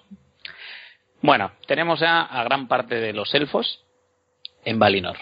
Bueno, 1.21 1.51
tenemos 1.67 1.99
ya 1.99 2.21
a 2.21 2.43
gran 2.43 2.67
parte 2.67 2.95
de 2.95 3.13
los 3.13 3.33
elfos 3.33 3.83
en 4.63 4.79
Valinor. 4.79 5.17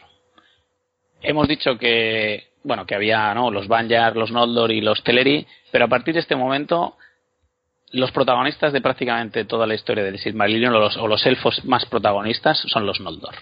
Hemos 1.22 1.48
dicho 1.48 1.78
que, 1.78 2.52
bueno, 2.64 2.86
que 2.86 2.96
había 2.96 3.34
¿no? 3.34 3.50
los 3.50 3.68
Banjar, 3.68 4.16
los 4.16 4.32
Noldor 4.32 4.72
y 4.72 4.82
los 4.82 5.04
Teleri, 5.04 5.48
pero 5.72 5.86
a 5.86 5.88
partir 5.88 6.14
de 6.14 6.20
este 6.20 6.36
momento 6.36 6.98
los 7.92 8.12
protagonistas 8.12 8.74
de 8.74 8.82
prácticamente 8.82 9.46
toda 9.46 9.66
la 9.66 9.74
historia 9.74 10.04
del 10.04 10.20
Silmarillion 10.20 10.74
o 10.76 10.80
los, 10.80 10.98
o 10.98 11.08
los 11.08 11.26
elfos 11.26 11.64
más 11.66 11.86
protagonistas 11.86 12.60
son 12.68 12.86
los 12.86 13.00
Noldor. 13.00 13.36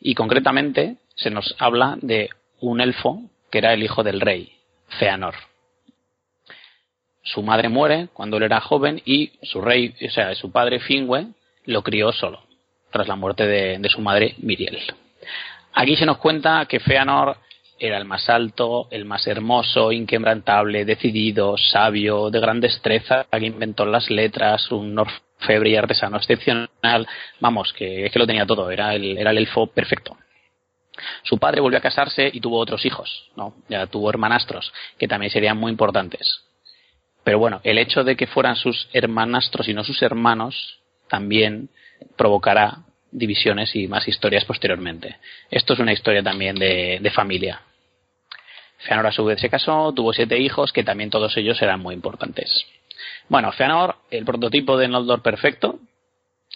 Y 0.00 0.14
concretamente 0.14 0.96
se 1.16 1.30
nos 1.30 1.56
habla 1.58 1.96
de 2.00 2.30
un 2.60 2.80
elfo 2.80 3.22
que 3.50 3.58
era 3.58 3.72
el 3.72 3.82
hijo 3.82 4.02
del 4.02 4.20
rey, 4.20 4.52
Feanor. 4.98 5.34
Su 7.22 7.42
madre 7.42 7.68
muere 7.68 8.08
cuando 8.12 8.36
él 8.36 8.44
era 8.44 8.60
joven 8.60 9.00
y 9.04 9.32
su 9.42 9.60
rey, 9.60 9.94
o 10.06 10.10
sea, 10.10 10.34
su 10.34 10.50
padre 10.50 10.80
Fingue, 10.80 11.28
lo 11.66 11.82
crió 11.82 12.12
solo, 12.12 12.42
tras 12.90 13.06
la 13.06 13.16
muerte 13.16 13.46
de, 13.46 13.78
de 13.78 13.88
su 13.88 14.00
madre 14.00 14.34
Miriel. 14.38 14.80
Aquí 15.74 15.96
se 15.96 16.06
nos 16.06 16.18
cuenta 16.18 16.66
que 16.66 16.80
Feanor 16.80 17.36
era 17.78 17.98
el 17.98 18.04
más 18.04 18.28
alto, 18.28 18.86
el 18.90 19.04
más 19.04 19.26
hermoso, 19.26 19.90
inquebrantable, 19.90 20.84
decidido, 20.84 21.56
sabio, 21.56 22.30
de 22.30 22.40
gran 22.40 22.60
destreza, 22.60 23.26
que 23.30 23.46
inventó 23.46 23.84
las 23.84 24.08
letras, 24.08 24.70
un 24.70 24.96
orfebre 24.96 25.70
y 25.70 25.76
artesano 25.76 26.16
excepcional. 26.16 27.08
Vamos, 27.40 27.72
que 27.72 28.06
es 28.06 28.12
que 28.12 28.18
lo 28.18 28.26
tenía 28.26 28.46
todo, 28.46 28.70
era 28.70 28.94
el, 28.94 29.18
era 29.18 29.32
el 29.32 29.38
elfo 29.38 29.66
perfecto. 29.66 30.16
Su 31.24 31.38
padre 31.38 31.60
volvió 31.60 31.78
a 31.78 31.82
casarse 31.82 32.30
y 32.32 32.40
tuvo 32.40 32.58
otros 32.58 32.84
hijos, 32.84 33.30
¿no? 33.34 33.54
Ya 33.68 33.86
tuvo 33.86 34.10
hermanastros, 34.10 34.72
que 34.96 35.08
también 35.08 35.32
serían 35.32 35.56
muy 35.56 35.72
importantes. 35.72 36.42
Pero 37.24 37.38
bueno, 37.38 37.60
el 37.64 37.78
hecho 37.78 38.04
de 38.04 38.16
que 38.16 38.26
fueran 38.26 38.56
sus 38.56 38.88
hermanastros 38.92 39.68
y 39.68 39.74
no 39.74 39.84
sus 39.84 40.02
hermanos 40.02 40.80
también 41.08 41.68
provocará 42.16 42.78
divisiones 43.10 43.76
y 43.76 43.86
más 43.86 44.08
historias 44.08 44.44
posteriormente. 44.44 45.16
Esto 45.50 45.74
es 45.74 45.78
una 45.78 45.92
historia 45.92 46.22
también 46.22 46.56
de, 46.56 47.12
familia. 47.14 47.60
Feanor 48.78 49.06
a 49.06 49.12
su 49.12 49.24
vez 49.24 49.40
se 49.40 49.50
casó, 49.50 49.92
tuvo 49.92 50.12
siete 50.12 50.38
hijos, 50.38 50.72
que 50.72 50.82
también 50.82 51.10
todos 51.10 51.36
ellos 51.36 51.60
eran 51.62 51.80
muy 51.80 51.94
importantes. 51.94 52.66
Bueno, 53.28 53.52
Feanor, 53.52 53.96
el 54.10 54.24
prototipo 54.24 54.76
de 54.76 54.88
Noldor 54.88 55.22
perfecto, 55.22 55.78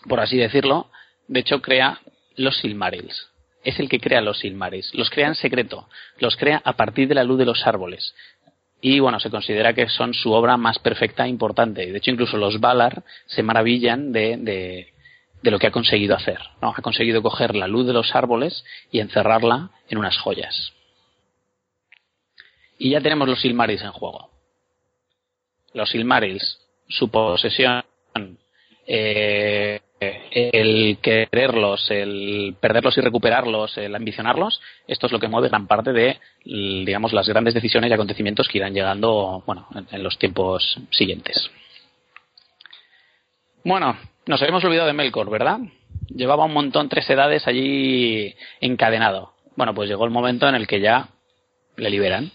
por 0.08 0.18
así 0.20 0.36
decirlo, 0.36 0.90
de 1.28 1.40
hecho 1.40 1.62
crea 1.62 2.00
los 2.34 2.56
Silmarils. 2.58 3.28
Es 3.62 3.78
el 3.80 3.88
que 3.88 4.00
crea 4.00 4.20
los 4.20 4.38
Silmarils. 4.38 4.94
Los 4.94 5.10
crea 5.10 5.26
en 5.28 5.34
secreto. 5.34 5.88
Los 6.18 6.36
crea 6.36 6.62
a 6.64 6.74
partir 6.74 7.08
de 7.08 7.16
la 7.16 7.24
luz 7.24 7.38
de 7.38 7.46
los 7.46 7.66
árboles. 7.66 8.14
Y 8.80 9.00
bueno, 9.00 9.18
se 9.20 9.30
considera 9.30 9.72
que 9.72 9.88
son 9.88 10.14
su 10.14 10.32
obra 10.32 10.56
más 10.56 10.78
perfecta 10.78 11.24
e 11.24 11.28
importante. 11.28 11.90
De 11.90 11.98
hecho, 11.98 12.10
incluso 12.10 12.36
los 12.36 12.60
Valar 12.60 13.02
se 13.26 13.42
maravillan 13.42 14.12
de, 14.12 14.36
de, 14.36 14.92
de 15.42 15.50
lo 15.50 15.58
que 15.58 15.66
ha 15.66 15.72
conseguido 15.72 16.14
hacer. 16.14 16.38
¿no? 16.60 16.74
Ha 16.76 16.82
conseguido 16.82 17.22
coger 17.22 17.54
la 17.54 17.68
luz 17.68 17.86
de 17.86 17.92
los 17.92 18.14
árboles 18.14 18.64
y 18.90 19.00
encerrarla 19.00 19.70
en 19.88 19.98
unas 19.98 20.18
joyas. 20.18 20.72
Y 22.78 22.90
ya 22.90 23.00
tenemos 23.00 23.28
los 23.28 23.40
Silmarils 23.40 23.82
en 23.82 23.92
juego. 23.92 24.30
Los 25.72 25.90
Silmarils, 25.90 26.60
su 26.88 27.10
posesión, 27.10 27.84
eh, 28.86 29.80
el 30.30 30.98
quererlos, 31.00 31.90
el 31.90 32.54
perderlos 32.60 32.96
y 32.98 33.00
recuperarlos, 33.00 33.76
el 33.78 33.94
ambicionarlos, 33.94 34.60
esto 34.86 35.06
es 35.06 35.12
lo 35.12 35.18
que 35.18 35.28
mueve 35.28 35.48
gran 35.48 35.66
parte 35.66 35.92
de, 35.92 36.18
digamos, 36.44 37.12
las 37.12 37.28
grandes 37.28 37.54
decisiones 37.54 37.90
y 37.90 37.94
acontecimientos 37.94 38.48
que 38.48 38.58
irán 38.58 38.74
llegando, 38.74 39.42
bueno, 39.46 39.66
en, 39.90 40.02
los 40.02 40.18
tiempos 40.18 40.78
siguientes. 40.90 41.50
Bueno, 43.64 43.96
nos 44.26 44.40
habíamos 44.42 44.64
olvidado 44.64 44.86
de 44.86 44.92
Melkor, 44.92 45.30
¿verdad? 45.30 45.58
Llevaba 46.08 46.44
un 46.44 46.52
montón, 46.52 46.88
tres 46.88 47.08
edades 47.10 47.48
allí 47.48 48.34
encadenado. 48.60 49.32
Bueno, 49.56 49.74
pues 49.74 49.88
llegó 49.88 50.04
el 50.04 50.10
momento 50.10 50.48
en 50.48 50.54
el 50.54 50.66
que 50.66 50.80
ya 50.80 51.08
le 51.76 51.90
liberan 51.90 52.30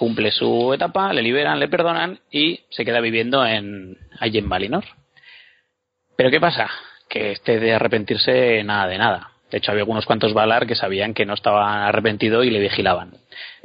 cumple 0.00 0.30
su 0.30 0.72
etapa, 0.72 1.12
le 1.12 1.20
liberan, 1.20 1.60
le 1.60 1.68
perdonan 1.68 2.20
y 2.30 2.60
se 2.70 2.86
queda 2.86 3.00
viviendo 3.02 3.44
en, 3.44 3.98
allí 4.18 4.38
en 4.38 4.48
Valinor. 4.48 4.84
Pero 6.20 6.30
¿qué 6.30 6.38
pasa? 6.38 6.68
Que 7.08 7.32
este 7.32 7.58
de 7.58 7.72
arrepentirse 7.72 8.62
nada 8.62 8.86
de 8.86 8.98
nada. 8.98 9.30
De 9.50 9.56
hecho, 9.56 9.70
había 9.70 9.84
algunos 9.84 10.04
cuantos 10.04 10.34
Valar 10.34 10.66
que 10.66 10.74
sabían 10.74 11.14
que 11.14 11.24
no 11.24 11.32
estaba 11.32 11.86
arrepentido 11.86 12.44
y 12.44 12.50
le 12.50 12.58
vigilaban. 12.58 13.14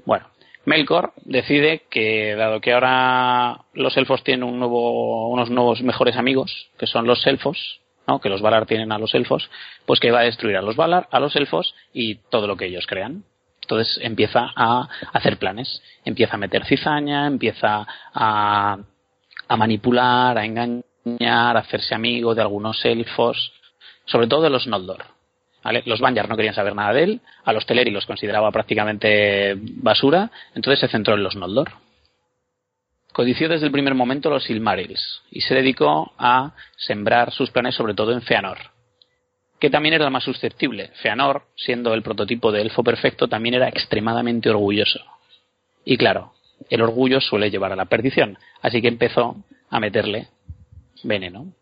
Bueno, 0.05 0.27
Melkor 0.63 1.11
decide 1.25 1.81
que, 1.89 2.33
dado 2.35 2.61
que 2.61 2.71
ahora 2.71 3.65
los 3.73 3.97
elfos 3.97 4.23
tienen 4.23 4.45
un 4.45 4.57
nuevo, 4.57 5.27
unos 5.27 5.49
nuevos 5.49 5.81
mejores 5.81 6.15
amigos, 6.15 6.69
que 6.79 6.87
son 6.87 7.05
los 7.05 7.27
elfos, 7.27 7.81
¿no? 8.07 8.21
que 8.21 8.29
los 8.29 8.41
Valar 8.41 8.65
tienen 8.65 8.93
a 8.93 8.99
los 8.99 9.13
elfos, 9.15 9.49
pues 9.85 9.99
que 9.99 10.11
va 10.11 10.21
a 10.21 10.23
destruir 10.23 10.55
a 10.55 10.61
los 10.61 10.77
Valar, 10.77 11.09
a 11.11 11.19
los 11.19 11.35
elfos 11.35 11.75
y 11.91 12.19
todo 12.29 12.47
lo 12.47 12.55
que 12.55 12.67
ellos 12.67 12.87
crean. 12.87 13.25
Entonces 13.63 13.99
empieza 14.01 14.53
a 14.55 14.87
hacer 15.11 15.39
planes, 15.39 15.83
empieza 16.05 16.35
a 16.35 16.39
meter 16.39 16.63
cizaña, 16.63 17.27
empieza 17.27 17.85
a, 18.13 18.77
manipular, 19.57 20.37
a 20.37 20.45
engañar, 20.45 20.85
hacerse 21.19 21.95
amigo 21.95 22.35
de 22.35 22.41
algunos 22.41 22.83
elfos, 22.85 23.53
sobre 24.05 24.27
todo 24.27 24.41
de 24.41 24.49
los 24.49 24.67
Noldor. 24.67 25.05
¿vale? 25.63 25.83
Los 25.85 25.99
Banjar 25.99 26.29
no 26.29 26.35
querían 26.35 26.55
saber 26.55 26.75
nada 26.75 26.93
de 26.93 27.03
él, 27.03 27.21
a 27.43 27.53
los 27.53 27.65
Teleri 27.65 27.91
los 27.91 28.05
consideraba 28.05 28.51
prácticamente 28.51 29.55
basura, 29.57 30.31
entonces 30.53 30.79
se 30.79 30.87
centró 30.87 31.15
en 31.15 31.23
los 31.23 31.35
Noldor. 31.35 31.71
Codició 33.11 33.47
desde 33.47 33.65
el 33.65 33.71
primer 33.71 33.95
momento 33.95 34.29
los 34.29 34.43
Silmarils 34.43 35.21
y 35.31 35.41
se 35.41 35.55
dedicó 35.55 36.13
a 36.17 36.51
sembrar 36.75 37.31
sus 37.31 37.49
planes 37.49 37.75
sobre 37.75 37.93
todo 37.93 38.11
en 38.11 38.21
Feanor 38.21 38.75
que 39.59 39.69
también 39.69 39.93
era 39.95 40.05
el 40.05 40.11
más 40.11 40.23
susceptible. 40.23 40.91
Feanor, 41.01 41.43
siendo 41.55 41.93
el 41.93 42.03
prototipo 42.03 42.51
de 42.51 42.61
elfo 42.61 42.83
perfecto, 42.83 43.27
también 43.27 43.55
era 43.55 43.69
extremadamente 43.69 44.49
orgulloso. 44.49 44.99
Y 45.83 45.97
claro, 45.97 46.33
el 46.69 46.81
orgullo 46.81 47.21
suele 47.21 47.49
llevar 47.49 47.71
a 47.71 47.75
la 47.75 47.85
perdición, 47.85 48.37
así 48.61 48.81
que 48.81 48.87
empezó 48.87 49.37
a 49.69 49.79
meterle 49.79 50.27
veneno. 51.03 51.53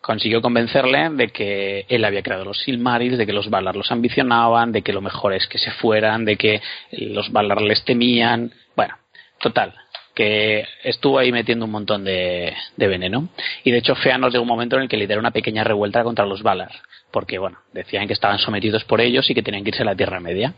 Consiguió 0.00 0.42
convencerle 0.42 1.10
de 1.10 1.28
que 1.28 1.86
él 1.88 2.04
había 2.04 2.22
creado 2.22 2.44
los 2.44 2.60
Silmarils, 2.62 3.18
de 3.18 3.26
que 3.26 3.32
los 3.32 3.50
Valar 3.50 3.76
los 3.76 3.92
ambicionaban, 3.92 4.72
de 4.72 4.82
que 4.82 4.92
lo 4.92 5.00
mejor 5.00 5.32
es 5.32 5.46
que 5.46 5.58
se 5.58 5.70
fueran, 5.70 6.24
de 6.24 6.36
que 6.36 6.60
los 6.90 7.30
Valar 7.30 7.62
les 7.62 7.84
temían. 7.84 8.52
Bueno, 8.74 8.96
total, 9.40 9.74
que 10.14 10.66
estuvo 10.82 11.18
ahí 11.18 11.32
metiendo 11.32 11.64
un 11.64 11.70
montón 11.70 12.04
de, 12.04 12.54
veneno. 12.76 13.28
Y 13.64 13.70
de 13.70 13.78
hecho, 13.78 13.94
Feanor 13.94 14.30
llegó 14.30 14.42
un 14.42 14.48
momento 14.48 14.76
en 14.76 14.82
el 14.82 14.88
que 14.88 14.96
lideró 14.96 15.20
una 15.20 15.30
pequeña 15.30 15.64
revuelta 15.64 16.02
contra 16.02 16.26
los 16.26 16.42
Valar, 16.42 16.72
porque 17.10 17.38
bueno, 17.38 17.58
decían 17.72 18.06
que 18.06 18.12
estaban 18.12 18.38
sometidos 18.38 18.84
por 18.84 19.00
ellos 19.00 19.28
y 19.30 19.34
que 19.34 19.42
tenían 19.42 19.64
que 19.64 19.70
irse 19.70 19.82
a 19.82 19.86
la 19.86 19.96
Tierra 19.96 20.20
Media. 20.20 20.54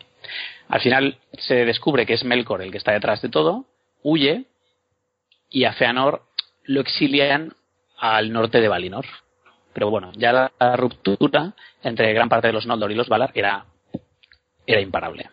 Al 0.69 0.81
final 0.81 1.19
se 1.39 1.65
descubre 1.65 2.07
que 2.07 2.15
es 2.15 2.25
Melkor 2.25 2.63
el 2.63 2.73
que 2.73 2.79
está 2.79 2.93
detrás 2.93 3.23
de 3.23 3.29
todo, 3.29 3.67
huye 4.03 4.45
y 5.51 5.65
a 5.65 5.73
Feanor 5.73 6.23
lo 6.65 6.81
exilian 6.81 7.53
al 7.99 8.33
norte 8.33 8.61
de 8.61 8.69
Valinor. 8.69 9.07
Pero 9.73 9.91
bueno, 9.91 10.13
ya 10.15 10.33
la, 10.33 10.77
ruptura 10.77 11.55
entre 11.83 12.13
gran 12.13 12.29
parte 12.29 12.47
de 12.47 12.53
los 12.53 12.67
Noldor 12.67 12.93
y 12.93 12.95
los 12.95 13.09
Valar 13.09 13.33
era, 13.35 13.67
era 14.67 14.81
imparable. 14.81 15.31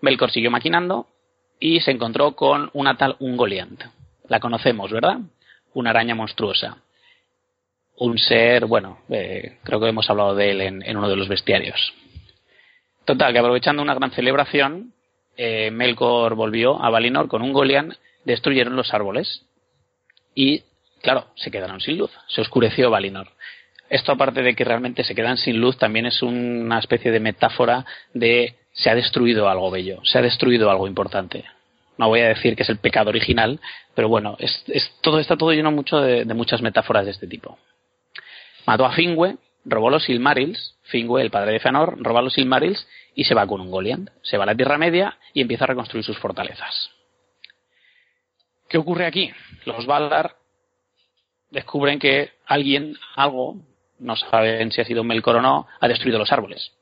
Melkor 0.00 0.30
siguió 0.30 0.50
maquinando 0.50 1.06
y 1.58 1.80
se 1.80 1.90
encontró 1.90 2.36
con 2.36 2.70
una 2.74 2.96
tal 2.96 3.16
Ungoliant. 3.18 3.82
La 4.28 4.38
conocemos, 4.38 4.92
¿verdad? 4.92 5.18
Una 5.72 5.90
araña 5.90 6.14
monstruosa. 6.14 6.78
Un 7.96 8.18
ser, 8.18 8.66
bueno, 8.66 9.00
eh, 9.08 9.58
creo 9.64 9.80
que 9.80 9.88
hemos 9.88 10.08
hablado 10.08 10.34
de 10.34 10.50
él 10.50 10.60
en, 10.60 10.96
uno 10.96 11.08
de 11.08 11.16
los 11.16 11.26
bestiarios. 11.26 11.94
Total, 13.04 13.32
que 13.32 13.38
aprovechando 13.38 13.82
una 13.82 13.94
gran 13.94 14.10
celebración, 14.10 14.92
eh, 15.36 15.70
Melkor 15.70 16.34
volvió 16.34 16.80
a 16.80 16.90
Valinor 16.90 17.28
con 17.28 17.42
un 17.42 17.52
Golian, 17.52 17.96
destruyeron 18.24 18.76
los 18.76 18.92
árboles 18.92 19.47
y, 20.34 20.62
claro, 21.02 21.26
se 21.36 21.50
quedaron 21.50 21.80
sin 21.80 21.98
luz. 21.98 22.10
Se 22.28 22.40
oscureció 22.40 22.90
Valinor. 22.90 23.28
Esto, 23.90 24.12
aparte 24.12 24.42
de 24.42 24.54
que 24.54 24.64
realmente 24.64 25.02
se 25.04 25.14
quedan 25.14 25.38
sin 25.38 25.60
luz, 25.60 25.78
también 25.78 26.06
es 26.06 26.22
una 26.22 26.78
especie 26.78 27.10
de 27.10 27.20
metáfora 27.20 27.86
de 28.12 28.56
se 28.72 28.90
ha 28.90 28.94
destruido 28.94 29.48
algo 29.48 29.70
bello, 29.70 30.00
se 30.04 30.18
ha 30.18 30.22
destruido 30.22 30.70
algo 30.70 30.86
importante. 30.86 31.44
No 31.96 32.08
voy 32.08 32.20
a 32.20 32.28
decir 32.28 32.54
que 32.54 32.62
es 32.62 32.68
el 32.68 32.78
pecado 32.78 33.10
original, 33.10 33.60
pero 33.94 34.08
bueno, 34.08 34.36
es, 34.38 34.62
es 34.68 34.92
todo, 35.00 35.18
está 35.18 35.36
todo 35.36 35.52
lleno 35.52 35.72
mucho 35.72 36.00
de, 36.00 36.24
muchas 36.26 36.62
metáforas 36.62 37.04
de 37.06 37.10
este 37.10 37.26
tipo. 37.26 37.58
Mató 38.66 38.84
a 38.84 38.92
Fingüe, 38.92 39.36
robó 39.64 39.90
los 39.90 40.04
Silmarils, 40.04 40.76
Fingüe, 40.84 41.22
el 41.22 41.30
padre 41.30 41.52
de 41.52 41.60
Feanor, 41.60 41.96
roba 41.98 42.22
los 42.22 42.34
Silmarils 42.34 42.86
y 43.14 43.24
se 43.24 43.34
va 43.34 43.46
con 43.46 43.60
un 43.60 43.70
Goliath. 43.70 44.10
Se 44.22 44.36
va 44.36 44.44
a 44.44 44.46
la 44.46 44.54
Tierra 44.54 44.78
Media 44.78 45.18
y 45.32 45.40
empieza 45.40 45.64
a 45.64 45.68
reconstruir 45.68 46.04
sus 46.04 46.18
fortalezas. 46.18 46.90
¿Qué 48.68 48.78
ocurre 48.78 49.06
aquí? 49.06 49.30
Los 49.64 49.86
Valar 49.86 50.36
descubren 51.50 51.98
que 51.98 52.32
alguien, 52.46 52.96
algo, 53.16 53.56
no 53.98 54.16
saben 54.16 54.70
si 54.72 54.80
ha 54.80 54.84
sido 54.84 55.04
Melkor 55.04 55.36
o 55.36 55.42
no, 55.42 55.66
ha 55.80 55.88
destruido 55.88 56.18
los 56.18 56.32
árboles. 56.32 56.72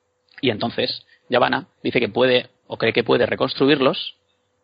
Y 0.40 0.50
entonces 0.50 1.06
Yavanna 1.28 1.68
dice 1.82 2.00
que 2.00 2.08
puede 2.08 2.50
o 2.66 2.76
cree 2.76 2.92
que 2.92 3.04
puede 3.04 3.26
reconstruirlos 3.26 4.16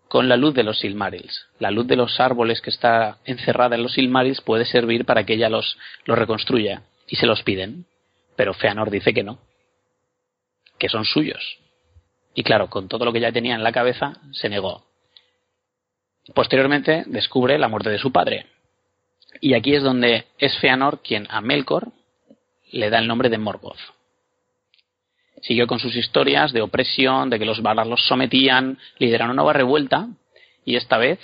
con 0.09 0.29
la 0.29 0.37
luz 0.37 0.55
de 0.55 0.65
los 0.65 0.81
Silmarils. 0.81 1.47
La 1.59 1.71
luz 1.71 1.87
de 1.87 1.97
los 1.97 2.21
árboles 2.21 2.61
que 2.61 2.71
está 2.71 3.19
encerrada 3.25 3.77
en 3.77 3.83
los 3.83 3.95
Silmarils 3.95 4.43
puede 4.43 4.67
servir 4.67 5.07
para 5.07 5.25
que 5.25 5.35
ella 5.35 5.49
los, 5.49 5.79
los 6.05 6.19
reconstruya. 6.19 6.83
Y 7.07 7.17
se 7.17 7.27
los 7.27 7.43
piden. 7.43 7.87
Pero 8.37 8.53
Feanor 8.53 8.91
dice 8.91 9.15
que 9.15 9.23
no. 9.23 9.39
Que 10.79 10.89
son 10.89 11.05
suyos. 11.05 11.59
Y 12.35 12.43
claro, 12.43 12.69
con 12.69 12.89
todo 12.89 13.05
lo 13.05 13.13
que 13.13 13.21
ya 13.21 13.33
tenía 13.33 13.55
en 13.55 13.63
la 13.63 13.73
cabeza, 13.73 14.19
se 14.33 14.49
negó. 14.49 14.85
Posteriormente 16.35 17.05
descubre 17.07 17.59
la 17.59 17.69
muerte 17.69 17.91
de 17.91 17.99
su 17.99 18.13
padre. 18.13 18.47
Y 19.41 19.55
aquí 19.55 19.75
es 19.75 19.83
donde 19.83 20.27
es 20.39 20.57
Feanor 20.59 21.01
quien 21.03 21.27
a 21.31 21.41
Melkor 21.41 21.89
le 22.71 22.91
da 22.91 22.99
el 22.99 23.09
nombre 23.09 23.29
de 23.29 23.39
Morgoth. 23.39 23.79
Siguió 25.43 25.67
con 25.67 25.81
sus 25.81 25.97
historias 25.97 26.53
de 26.53 26.63
opresión, 26.63 27.29
de 27.29 27.39
que 27.39 27.45
los 27.45 27.63
Valar 27.63 27.87
los 27.87 28.07
sometían, 28.07 28.79
lidera 28.99 29.25
una 29.25 29.35
nueva 29.35 29.53
revuelta 29.53 30.09
y 30.65 30.77
esta 30.77 30.99
vez 30.99 31.19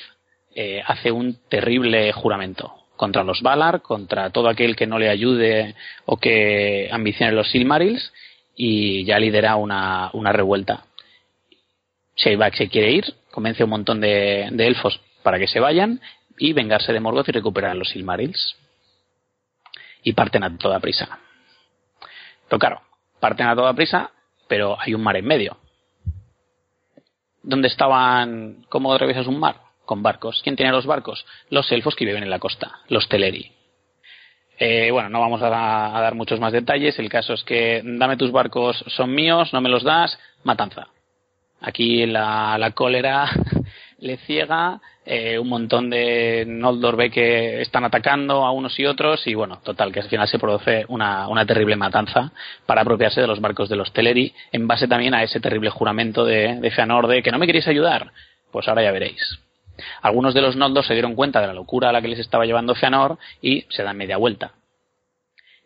eh, 0.54 0.82
hace 0.84 1.12
un 1.12 1.38
terrible 1.48 2.12
juramento 2.12 2.74
contra 2.96 3.22
los 3.22 3.42
Valar, 3.42 3.80
contra 3.80 4.30
todo 4.30 4.48
aquel 4.48 4.74
que 4.74 4.88
no 4.88 4.98
le 4.98 5.08
ayude 5.08 5.76
o 6.04 6.16
que 6.16 6.88
ambicione 6.90 7.32
los 7.32 7.48
Silmarils 7.48 8.12
y 8.56 9.04
ya 9.04 9.20
lidera 9.20 9.54
una, 9.54 10.10
una 10.12 10.32
revuelta. 10.32 10.84
Shayback 12.16 12.54
se 12.56 12.68
quiere 12.68 12.90
ir, 12.90 13.14
convence 13.30 13.62
a 13.62 13.66
un 13.66 13.70
montón 13.70 14.00
de, 14.00 14.48
de, 14.52 14.66
elfos 14.66 15.00
para 15.22 15.38
que 15.38 15.46
se 15.46 15.60
vayan 15.60 16.00
y 16.38 16.52
vengarse 16.52 16.92
de 16.92 17.00
Morgoth 17.00 17.28
y 17.28 17.32
recuperar 17.32 17.76
los 17.76 17.90
Silmarils. 17.90 18.56
Y 20.02 20.12
parten 20.12 20.44
a 20.44 20.56
toda 20.56 20.80
prisa. 20.80 21.18
Pero 22.48 22.58
claro, 22.58 22.82
parten 23.20 23.46
a 23.46 23.56
toda 23.56 23.74
prisa, 23.74 24.10
pero 24.48 24.76
hay 24.80 24.94
un 24.94 25.02
mar 25.02 25.16
en 25.16 25.26
medio. 25.26 25.58
¿Dónde 27.42 27.68
estaban? 27.68 28.64
¿Cómo 28.68 28.92
atravesas 28.92 29.26
un 29.26 29.38
mar? 29.38 29.56
Con 29.84 30.02
barcos. 30.02 30.40
¿Quién 30.42 30.56
tiene 30.56 30.72
los 30.72 30.86
barcos? 30.86 31.24
Los 31.50 31.70
elfos 31.72 31.96
que 31.96 32.04
viven 32.04 32.22
en 32.22 32.30
la 32.30 32.38
costa, 32.38 32.80
los 32.88 33.08
Teleri. 33.08 33.52
Eh, 34.58 34.90
bueno, 34.90 35.08
no 35.08 35.20
vamos 35.20 35.40
a, 35.40 35.96
a, 35.96 36.00
dar 36.00 36.14
muchos 36.14 36.40
más 36.40 36.52
detalles. 36.52 36.98
El 36.98 37.08
caso 37.08 37.32
es 37.32 37.44
que 37.44 37.80
dame 37.84 38.16
tus 38.16 38.32
barcos, 38.32 38.84
son 38.88 39.14
míos, 39.14 39.52
no 39.52 39.60
me 39.60 39.68
los 39.68 39.84
das, 39.84 40.18
matanza. 40.42 40.88
Aquí 41.60 42.06
la, 42.06 42.56
la 42.58 42.70
cólera 42.72 43.30
le 43.98 44.16
ciega, 44.18 44.80
eh, 45.04 45.38
un 45.38 45.48
montón 45.48 45.90
de 45.90 46.44
Noldor 46.46 46.96
ve 46.96 47.10
que 47.10 47.60
están 47.62 47.84
atacando 47.84 48.44
a 48.44 48.52
unos 48.52 48.78
y 48.78 48.86
otros 48.86 49.26
y 49.26 49.34
bueno, 49.34 49.58
total, 49.64 49.92
que 49.92 50.00
al 50.00 50.08
final 50.08 50.28
se 50.28 50.38
produce 50.38 50.84
una, 50.88 51.28
una 51.28 51.46
terrible 51.46 51.76
matanza 51.76 52.30
para 52.66 52.82
apropiarse 52.82 53.20
de 53.20 53.26
los 53.26 53.40
barcos 53.40 53.68
de 53.68 53.76
los 53.76 53.92
Teleri 53.92 54.32
en 54.52 54.68
base 54.68 54.86
también 54.86 55.14
a 55.14 55.22
ese 55.22 55.40
terrible 55.40 55.70
juramento 55.70 56.24
de, 56.24 56.60
de 56.60 56.70
Feanor 56.70 57.06
de 57.06 57.22
que 57.22 57.32
no 57.32 57.38
me 57.38 57.46
queréis 57.46 57.66
ayudar. 57.68 58.12
Pues 58.52 58.68
ahora 58.68 58.82
ya 58.82 58.92
veréis. 58.92 59.38
Algunos 60.02 60.34
de 60.34 60.42
los 60.42 60.56
Noldor 60.56 60.84
se 60.84 60.94
dieron 60.94 61.14
cuenta 61.14 61.40
de 61.40 61.46
la 61.46 61.54
locura 61.54 61.88
a 61.88 61.92
la 61.92 62.02
que 62.02 62.08
les 62.08 62.18
estaba 62.18 62.46
llevando 62.46 62.74
Feanor 62.74 63.18
y 63.40 63.64
se 63.70 63.82
dan 63.82 63.96
media 63.96 64.16
vuelta. 64.16 64.52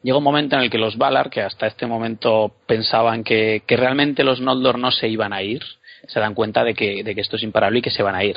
Llega 0.02 0.18
un 0.18 0.24
momento 0.24 0.56
en 0.56 0.62
el 0.62 0.70
que 0.70 0.78
los 0.78 0.98
Valar, 0.98 1.30
que 1.30 1.42
hasta 1.42 1.66
este 1.66 1.86
momento 1.86 2.56
pensaban 2.66 3.22
que, 3.22 3.62
que 3.66 3.76
realmente 3.76 4.24
los 4.24 4.40
Noldor 4.40 4.78
no 4.78 4.90
se 4.90 5.08
iban 5.08 5.32
a 5.32 5.42
ir, 5.42 5.62
se 6.06 6.20
dan 6.20 6.34
cuenta 6.34 6.64
de 6.64 6.74
que, 6.74 7.04
de 7.04 7.14
que 7.14 7.20
esto 7.20 7.36
es 7.36 7.42
imparable 7.42 7.78
y 7.78 7.82
que 7.82 7.90
se 7.90 8.02
van 8.02 8.14
a 8.14 8.24
ir. 8.24 8.36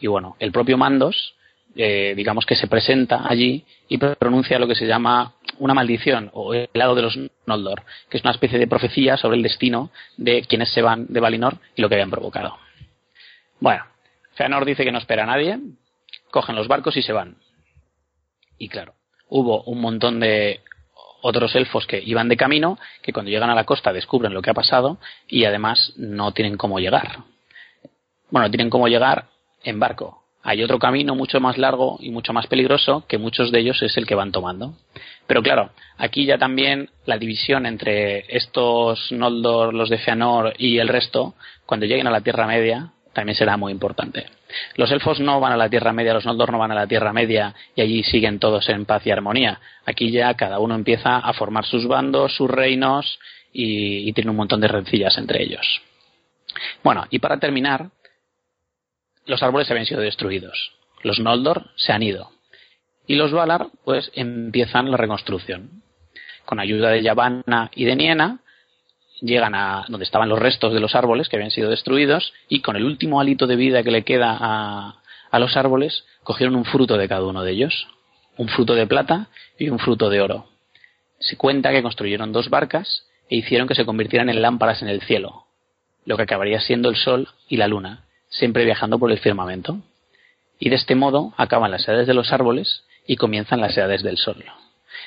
Y 0.00 0.06
bueno, 0.06 0.36
el 0.38 0.52
propio 0.52 0.76
Mandos, 0.76 1.34
eh, 1.74 2.14
digamos 2.16 2.46
que 2.46 2.56
se 2.56 2.68
presenta 2.68 3.28
allí 3.28 3.64
y 3.88 3.98
pronuncia 3.98 4.58
lo 4.58 4.66
que 4.66 4.74
se 4.74 4.86
llama 4.86 5.34
una 5.58 5.74
maldición 5.74 6.30
o 6.32 6.54
el 6.54 6.68
lado 6.72 6.94
de 6.94 7.02
los 7.02 7.18
Noldor, 7.46 7.82
que 8.08 8.16
es 8.16 8.24
una 8.24 8.32
especie 8.32 8.58
de 8.58 8.66
profecía 8.66 9.16
sobre 9.16 9.36
el 9.36 9.42
destino 9.42 9.90
de 10.16 10.42
quienes 10.42 10.72
se 10.72 10.82
van 10.82 11.06
de 11.08 11.20
Valinor 11.20 11.58
y 11.74 11.82
lo 11.82 11.88
que 11.88 11.94
habían 11.94 12.10
provocado. 12.10 12.58
Bueno, 13.60 13.84
Feanor 14.34 14.64
dice 14.64 14.84
que 14.84 14.92
no 14.92 14.98
espera 14.98 15.22
a 15.24 15.26
nadie, 15.26 15.58
cogen 16.30 16.56
los 16.56 16.68
barcos 16.68 16.96
y 16.96 17.02
se 17.02 17.12
van. 17.12 17.36
Y 18.58 18.68
claro, 18.68 18.94
hubo 19.28 19.62
un 19.64 19.80
montón 19.80 20.20
de 20.20 20.60
otros 21.26 21.54
elfos 21.56 21.86
que 21.86 22.00
iban 22.04 22.28
de 22.28 22.36
camino, 22.36 22.78
que 23.02 23.12
cuando 23.12 23.30
llegan 23.30 23.50
a 23.50 23.54
la 23.54 23.64
costa 23.64 23.92
descubren 23.92 24.32
lo 24.32 24.42
que 24.42 24.50
ha 24.50 24.54
pasado 24.54 24.98
y 25.28 25.44
además 25.44 25.92
no 25.96 26.32
tienen 26.32 26.56
cómo 26.56 26.78
llegar. 26.78 27.24
Bueno, 28.30 28.48
tienen 28.50 28.70
cómo 28.70 28.86
llegar 28.86 29.26
en 29.64 29.80
barco. 29.80 30.22
Hay 30.44 30.62
otro 30.62 30.78
camino 30.78 31.16
mucho 31.16 31.40
más 31.40 31.58
largo 31.58 31.98
y 32.00 32.10
mucho 32.10 32.32
más 32.32 32.46
peligroso 32.46 33.04
que 33.08 33.18
muchos 33.18 33.50
de 33.50 33.58
ellos 33.58 33.82
es 33.82 33.96
el 33.96 34.06
que 34.06 34.14
van 34.14 34.30
tomando. 34.30 34.74
Pero 35.26 35.42
claro, 35.42 35.70
aquí 35.98 36.24
ya 36.24 36.38
también 36.38 36.90
la 37.04 37.18
división 37.18 37.66
entre 37.66 38.24
estos 38.28 39.10
Noldor, 39.10 39.74
los 39.74 39.90
de 39.90 39.98
Feanor 39.98 40.54
y 40.56 40.78
el 40.78 40.86
resto, 40.86 41.34
cuando 41.66 41.86
lleguen 41.86 42.06
a 42.06 42.12
la 42.12 42.20
Tierra 42.20 42.46
Media, 42.46 42.92
también 43.16 43.34
será 43.34 43.56
muy 43.56 43.72
importante. 43.72 44.26
Los 44.74 44.90
elfos 44.90 45.20
no 45.20 45.40
van 45.40 45.54
a 45.54 45.56
la 45.56 45.70
Tierra 45.70 45.94
Media, 45.94 46.12
los 46.12 46.26
Noldor 46.26 46.52
no 46.52 46.58
van 46.58 46.70
a 46.70 46.74
la 46.74 46.86
Tierra 46.86 47.14
Media 47.14 47.54
y 47.74 47.80
allí 47.80 48.02
siguen 48.02 48.38
todos 48.38 48.68
en 48.68 48.84
paz 48.84 49.06
y 49.06 49.10
armonía. 49.10 49.58
Aquí 49.86 50.10
ya 50.10 50.34
cada 50.34 50.58
uno 50.58 50.74
empieza 50.74 51.16
a 51.16 51.32
formar 51.32 51.64
sus 51.64 51.88
bandos, 51.88 52.36
sus 52.36 52.50
reinos 52.50 53.18
y, 53.54 54.12
tiene 54.12 54.30
un 54.30 54.36
montón 54.36 54.60
de 54.60 54.68
rencillas 54.68 55.16
entre 55.16 55.42
ellos. 55.42 55.80
Bueno, 56.84 57.06
y 57.08 57.18
para 57.18 57.38
terminar, 57.38 57.88
los 59.24 59.42
árboles 59.42 59.70
habían 59.70 59.86
sido 59.86 60.02
destruidos. 60.02 60.72
Los 61.02 61.18
Noldor 61.18 61.70
se 61.76 61.92
han 61.92 62.02
ido. 62.02 62.30
Y 63.06 63.14
los 63.14 63.32
Valar, 63.32 63.68
pues, 63.84 64.12
empiezan 64.14 64.90
la 64.90 64.98
reconstrucción. 64.98 65.82
Con 66.44 66.60
ayuda 66.60 66.90
de 66.90 67.02
Yavanna 67.02 67.70
y 67.74 67.86
de 67.86 67.96
Niena, 67.96 68.40
llegan 69.20 69.54
a 69.54 69.84
donde 69.88 70.04
estaban 70.04 70.28
los 70.28 70.38
restos 70.38 70.72
de 70.72 70.80
los 70.80 70.94
árboles 70.94 71.28
que 71.28 71.36
habían 71.36 71.50
sido 71.50 71.70
destruidos 71.70 72.32
y 72.48 72.60
con 72.60 72.76
el 72.76 72.84
último 72.84 73.20
hálito 73.20 73.46
de 73.46 73.56
vida 73.56 73.82
que 73.82 73.90
le 73.90 74.04
queda 74.04 74.36
a, 74.38 74.96
a 75.30 75.38
los 75.38 75.56
árboles, 75.56 76.04
cogieron 76.22 76.56
un 76.56 76.64
fruto 76.64 76.96
de 76.96 77.08
cada 77.08 77.26
uno 77.26 77.42
de 77.42 77.52
ellos. 77.52 77.88
Un 78.36 78.48
fruto 78.48 78.74
de 78.74 78.86
plata 78.86 79.28
y 79.58 79.70
un 79.70 79.78
fruto 79.78 80.10
de 80.10 80.20
oro. 80.20 80.46
Se 81.18 81.36
cuenta 81.36 81.72
que 81.72 81.82
construyeron 81.82 82.32
dos 82.32 82.50
barcas 82.50 83.06
e 83.30 83.36
hicieron 83.36 83.66
que 83.66 83.74
se 83.74 83.86
convirtieran 83.86 84.28
en 84.28 84.42
lámparas 84.42 84.82
en 84.82 84.88
el 84.88 85.00
cielo, 85.00 85.46
lo 86.04 86.16
que 86.16 86.24
acabaría 86.24 86.60
siendo 86.60 86.90
el 86.90 86.96
sol 86.96 87.28
y 87.48 87.56
la 87.56 87.66
luna, 87.66 88.04
siempre 88.28 88.64
viajando 88.64 88.98
por 88.98 89.10
el 89.10 89.18
firmamento. 89.18 89.78
Y 90.58 90.68
de 90.68 90.76
este 90.76 90.94
modo 90.94 91.32
acaban 91.36 91.70
las 91.70 91.88
edades 91.88 92.06
de 92.06 92.14
los 92.14 92.32
árboles 92.32 92.84
y 93.06 93.16
comienzan 93.16 93.60
las 93.60 93.76
edades 93.76 94.02
del 94.02 94.18
sol. 94.18 94.44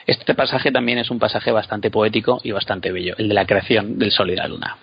Este 0.06 0.34
pasaje 0.34 0.72
también 0.72 0.98
es 0.98 1.12
un 1.12 1.20
pasaje 1.20 1.52
bastante 1.52 1.92
poético 1.92 2.40
y 2.44 2.52
bastante 2.52 2.92
bello, 2.92 3.16
el 3.18 3.28
de 3.28 3.34
la 3.34 3.46
creación 3.46 4.00
del 4.00 4.12
sol 4.12 4.32
y 4.32 4.36
la 4.36 4.48
luna. 4.48 4.78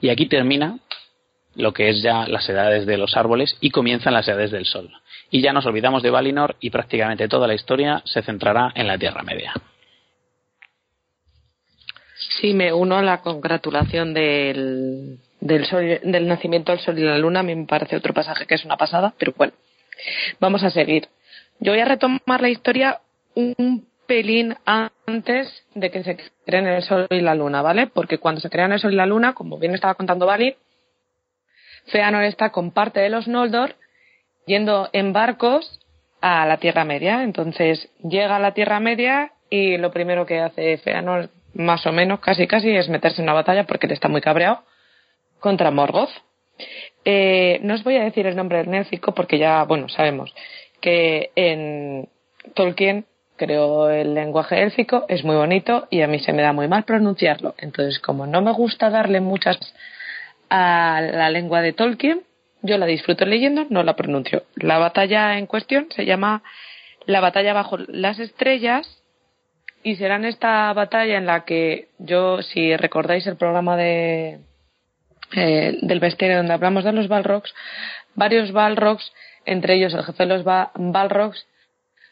Y 0.00 0.08
aquí 0.08 0.26
termina 0.26 0.78
lo 1.54 1.72
que 1.72 1.88
es 1.88 2.02
ya 2.02 2.26
las 2.26 2.48
edades 2.48 2.86
de 2.86 2.96
los 2.96 3.16
árboles 3.16 3.56
y 3.60 3.70
comienzan 3.70 4.14
las 4.14 4.28
edades 4.28 4.50
del 4.50 4.66
sol. 4.66 4.90
Y 5.30 5.42
ya 5.42 5.52
nos 5.52 5.66
olvidamos 5.66 6.02
de 6.02 6.10
Valinor 6.10 6.56
y 6.60 6.70
prácticamente 6.70 7.28
toda 7.28 7.46
la 7.46 7.54
historia 7.54 8.02
se 8.04 8.22
centrará 8.22 8.72
en 8.74 8.86
la 8.86 8.98
Tierra 8.98 9.22
Media. 9.22 9.52
Sí, 12.40 12.54
me 12.54 12.72
uno 12.72 12.98
a 12.98 13.02
la 13.02 13.20
congratulación 13.22 14.14
del, 14.14 15.18
del, 15.40 16.28
nacimiento 16.28 16.72
del 16.72 16.80
sol 16.80 16.98
y 16.98 17.02
la 17.02 17.18
luna. 17.18 17.40
A 17.40 17.42
me 17.42 17.66
parece 17.66 17.96
otro 17.96 18.14
pasaje 18.14 18.46
que 18.46 18.54
es 18.54 18.64
una 18.64 18.76
pasada, 18.76 19.14
pero 19.18 19.32
bueno, 19.36 19.52
vamos 20.38 20.62
a 20.62 20.70
seguir. 20.70 21.08
Yo 21.58 21.72
voy 21.72 21.80
a 21.80 21.86
retomar 21.86 22.40
la 22.40 22.48
historia 22.48 23.00
un 23.34 23.89
pelín 24.10 24.56
antes 24.64 25.64
de 25.76 25.88
que 25.92 26.02
se 26.02 26.16
creen 26.44 26.66
el 26.66 26.82
sol 26.82 27.06
y 27.10 27.20
la 27.20 27.36
luna, 27.36 27.62
¿vale? 27.62 27.86
Porque 27.86 28.18
cuando 28.18 28.40
se 28.40 28.50
crean 28.50 28.72
el 28.72 28.80
sol 28.80 28.92
y 28.92 28.96
la 28.96 29.06
luna, 29.06 29.34
como 29.34 29.56
bien 29.56 29.72
estaba 29.72 29.94
contando 29.94 30.26
Vali, 30.26 30.56
Feanor 31.92 32.24
está 32.24 32.50
con 32.50 32.72
parte 32.72 32.98
de 32.98 33.08
los 33.08 33.28
Noldor 33.28 33.76
yendo 34.46 34.90
en 34.92 35.12
barcos 35.12 35.78
a 36.20 36.44
la 36.44 36.56
Tierra 36.56 36.84
Media. 36.84 37.22
Entonces 37.22 37.88
llega 38.02 38.34
a 38.34 38.40
la 38.40 38.52
Tierra 38.52 38.80
Media 38.80 39.30
y 39.48 39.76
lo 39.76 39.92
primero 39.92 40.26
que 40.26 40.40
hace 40.40 40.78
Feanor, 40.78 41.30
más 41.54 41.86
o 41.86 41.92
menos, 41.92 42.18
casi 42.18 42.48
casi, 42.48 42.74
es 42.74 42.88
meterse 42.88 43.22
en 43.22 43.26
una 43.26 43.34
batalla 43.34 43.64
porque 43.64 43.86
él 43.86 43.92
está 43.92 44.08
muy 44.08 44.20
cabreado 44.20 44.64
contra 45.38 45.70
Morgoth. 45.70 46.10
Eh, 47.04 47.60
no 47.62 47.74
os 47.74 47.84
voy 47.84 47.94
a 47.96 48.02
decir 48.02 48.26
el 48.26 48.34
nombre 48.34 48.58
del 48.58 48.70
nélfico 48.70 49.14
porque 49.14 49.38
ya, 49.38 49.62
bueno, 49.62 49.88
sabemos 49.88 50.34
que 50.80 51.30
en 51.36 52.08
Tolkien 52.54 53.06
creó 53.40 53.88
el 53.88 54.12
lenguaje 54.12 54.62
élfico, 54.62 55.06
es 55.08 55.24
muy 55.24 55.34
bonito 55.34 55.88
y 55.88 56.02
a 56.02 56.06
mí 56.06 56.18
se 56.18 56.34
me 56.34 56.42
da 56.42 56.52
muy 56.52 56.68
mal 56.68 56.84
pronunciarlo. 56.84 57.54
Entonces, 57.56 57.98
como 57.98 58.26
no 58.26 58.42
me 58.42 58.52
gusta 58.52 58.90
darle 58.90 59.22
muchas 59.22 59.56
a 60.50 61.00
la 61.00 61.30
lengua 61.30 61.62
de 61.62 61.72
Tolkien, 61.72 62.20
yo 62.60 62.76
la 62.76 62.84
disfruto 62.84 63.24
leyendo, 63.24 63.64
no 63.70 63.82
la 63.82 63.96
pronuncio. 63.96 64.42
La 64.56 64.76
batalla 64.76 65.38
en 65.38 65.46
cuestión 65.46 65.86
se 65.88 66.04
llama 66.04 66.42
la 67.06 67.20
batalla 67.20 67.54
bajo 67.54 67.78
las 67.78 68.18
estrellas 68.18 69.02
y 69.82 69.96
será 69.96 70.16
en 70.16 70.26
esta 70.26 70.70
batalla 70.74 71.16
en 71.16 71.24
la 71.24 71.46
que 71.46 71.88
yo, 71.98 72.42
si 72.42 72.76
recordáis 72.76 73.26
el 73.26 73.36
programa 73.36 73.78
de 73.78 74.40
eh, 75.32 75.78
del 75.80 76.00
bestiario 76.00 76.36
donde 76.36 76.52
hablamos 76.52 76.84
de 76.84 76.92
los 76.92 77.08
Balrogs, 77.08 77.54
varios 78.14 78.52
Balrogs, 78.52 79.10
entre 79.46 79.76
ellos 79.76 79.94
el 79.94 80.04
jefe 80.04 80.26
de 80.26 80.36
los 80.36 80.44
Balrogs, 80.44 81.46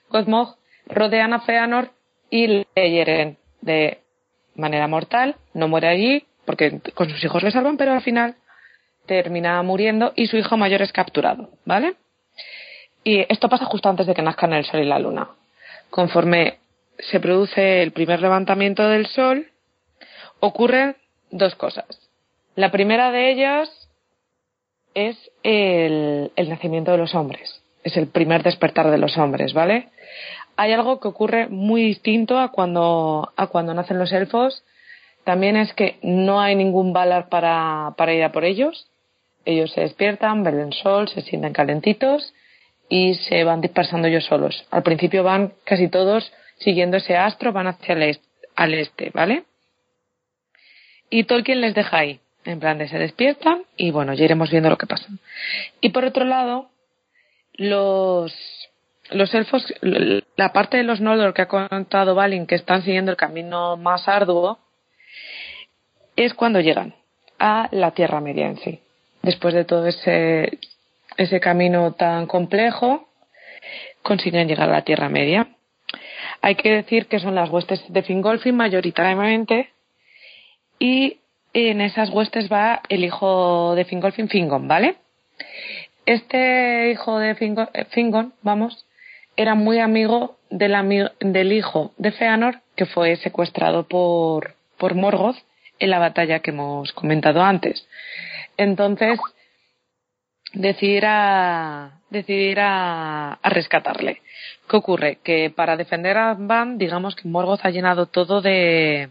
Gothmog, 0.09 0.57
rodean 0.89 1.33
a 1.33 1.41
Feanor 1.41 1.91
y 2.31 2.47
le 2.47 3.37
de 3.61 3.99
manera 4.55 4.89
mortal, 4.89 5.37
no 5.55 5.69
muere 5.69 5.89
allí 5.89 6.25
porque 6.45 6.81
con 6.95 7.09
sus 7.11 7.23
hijos 7.23 7.43
le 7.43 7.51
salvan, 7.51 7.77
pero 7.77 7.93
al 7.93 8.03
final 8.03 8.37
termina 9.07 9.63
muriendo 9.63 10.13
y 10.17 10.27
su 10.27 10.37
hijo 10.37 10.57
mayor 10.57 10.83
es 10.83 10.93
capturado, 10.93 11.51
¿vale? 11.65 11.95
Y 13.05 13.25
esto 13.33 13.49
pasa 13.49 13.65
justo 13.65 13.89
antes 13.89 14.07
de 14.07 14.15
que 14.15 14.23
nazcan 14.23 14.53
el 14.53 14.65
Sol 14.65 14.81
y 14.81 14.85
la 14.85 14.99
Luna. 14.99 15.29
Conforme 15.91 16.59
se 16.99 17.21
produce 17.21 17.83
el 17.83 17.93
primer 17.93 18.21
levantamiento 18.21 18.89
del 18.89 19.07
Sol, 19.07 19.51
ocurren 20.41 20.97
dos 21.31 21.55
cosas. 21.55 21.87
La 22.55 22.71
primera 22.71 23.11
de 23.11 23.31
ellas 23.31 23.71
es 24.95 25.17
el 25.43 26.31
nacimiento 26.37 26.93
de 26.93 26.99
los 26.99 27.15
hombres. 27.15 27.63
Es 27.85 27.97
el 27.97 28.09
primer 28.09 28.43
despertar 28.43 28.91
de 28.91 28.99
los 28.99 29.17
hombres, 29.17 29.53
¿vale? 29.53 29.89
Hay 30.59 30.73
algo 30.73 30.99
que 30.99 31.07
ocurre 31.07 31.47
muy 31.47 31.83
distinto 31.83 32.37
a 32.37 32.51
cuando, 32.51 33.33
a 33.37 33.47
cuando 33.47 33.75
nacen 33.75 33.97
los 33.97 34.11
elfos. 34.11 34.65
También 35.23 35.57
es 35.57 35.73
que 35.73 35.99
no 36.03 36.41
hay 36.41 36.57
ningún 36.57 36.93
Valar 36.93 37.29
para, 37.29 37.95
para 37.97 38.13
ir 38.13 38.25
a 38.25 38.33
por 38.33 38.45
ellos. 38.45 38.89
Ellos 39.45 39.71
se 39.71 39.83
despiertan, 39.83 40.43
ven 40.43 40.59
el 40.59 40.73
sol, 40.73 41.09
se 41.09 41.21
sienten 41.21 41.53
calentitos 41.53 42.35
y 42.89 43.15
se 43.15 43.45
van 43.45 43.61
dispersando 43.61 44.09
ellos 44.09 44.25
solos. 44.25 44.67
Al 44.73 44.83
principio 44.83 45.23
van 45.23 45.53
casi 45.63 45.87
todos 45.87 46.33
siguiendo 46.59 46.97
ese 46.97 47.17
astro, 47.17 47.53
van 47.53 47.69
hacia 47.69 47.95
el 47.95 48.03
este, 48.03 48.29
al 48.57 48.75
este, 48.75 49.11
¿vale? 49.11 49.45
Y 51.09 51.23
Tolkien 51.23 51.61
les 51.61 51.75
deja 51.77 51.99
ahí, 51.99 52.19
en 52.45 52.59
plan 52.59 52.79
de 52.79 52.89
se 52.89 52.99
despiertan 52.99 53.63
y 53.77 53.93
bueno, 53.93 54.13
ya 54.13 54.25
iremos 54.25 54.51
viendo 54.51 54.71
lo 54.71 54.77
que 54.77 54.89
pasa. 54.89 55.07
Y 55.81 55.91
por 55.91 56.05
otro 56.05 56.25
lado, 56.25 56.69
los, 57.55 58.35
los 59.11 59.35
elfos, 59.35 59.73
la 59.81 60.53
parte 60.53 60.77
de 60.77 60.83
los 60.83 61.01
Noldor 61.01 61.35
que 61.35 61.43
ha 61.43 61.49
contado 61.49 62.15
Balin 62.15 62.47
que 62.47 62.55
están 62.55 62.83
siguiendo 62.83 63.11
el 63.11 63.17
camino 63.17 63.77
más 63.77 64.09
arduo, 64.09 64.59
es 66.17 66.35
cuando 66.35 66.61
llegan 66.61 66.95
a 67.39 67.69
la 67.71 67.93
Tierra 67.93 68.21
Media 68.21 68.47
en 68.47 68.59
sí. 68.59 68.81
Después 69.23 69.55
de 69.55 69.65
todo 69.65 69.87
ese, 69.87 70.59
ese 71.17 71.41
camino 71.41 71.93
tan 71.93 72.27
complejo, 72.27 73.09
consiguen 74.03 74.49
llegar 74.49 74.69
a 74.69 74.73
la 74.73 74.83
Tierra 74.83 75.09
Media. 75.09 75.49
Hay 76.41 76.55
que 76.57 76.71
decir 76.71 77.07
que 77.07 77.21
son 77.21 77.35
las 77.35 77.51
huestes 77.51 77.83
de 77.89 78.03
Fingolfin 78.03 78.57
mayoritariamente 78.57 79.71
y 80.79 81.19
en 81.53 81.81
esas 81.81 82.11
huestes 82.11 82.51
va 82.51 82.83
el 82.89 83.05
hijo 83.05 83.75
de 83.75 83.85
Fingolfin, 83.85 84.29
Fingon, 84.29 84.69
¿vale? 84.69 84.97
Este 86.07 86.91
hijo 86.91 87.19
de 87.19 87.31
eh, 87.31 87.85
Fingon, 87.91 88.33
vamos, 88.43 88.87
era 89.39 89.55
muy 89.55 89.79
amigo 89.79 90.37
del, 90.51 91.13
del 91.21 91.53
hijo 91.53 91.93
de 91.97 92.11
Feanor 92.11 92.61
que 92.75 92.87
fue 92.87 93.15
secuestrado 93.17 93.87
por, 93.87 94.57
por 94.77 94.97
Morgoth 94.97 95.37
en 95.79 95.91
la 95.91 96.01
batalla 96.01 96.41
que 96.41 96.51
hemos 96.51 96.93
comentado 96.93 97.41
antes. 97.41 97.87
Entonces, 98.57 99.21
decidir 100.53 101.05
a, 101.07 102.01
decidir 102.11 102.59
a, 102.59 103.39
rescatarle. 103.45 104.23
¿Qué 104.69 104.77
ocurre? 104.77 105.19
Que 105.23 105.51
para 105.55 105.77
defender 105.77 106.17
a 106.17 106.35
Van, 106.35 106.77
digamos 106.77 107.15
que 107.15 107.29
Morgoth 107.29 107.61
ha 107.63 107.71
llenado 107.71 108.07
todo 108.07 108.43
de, 108.43 109.11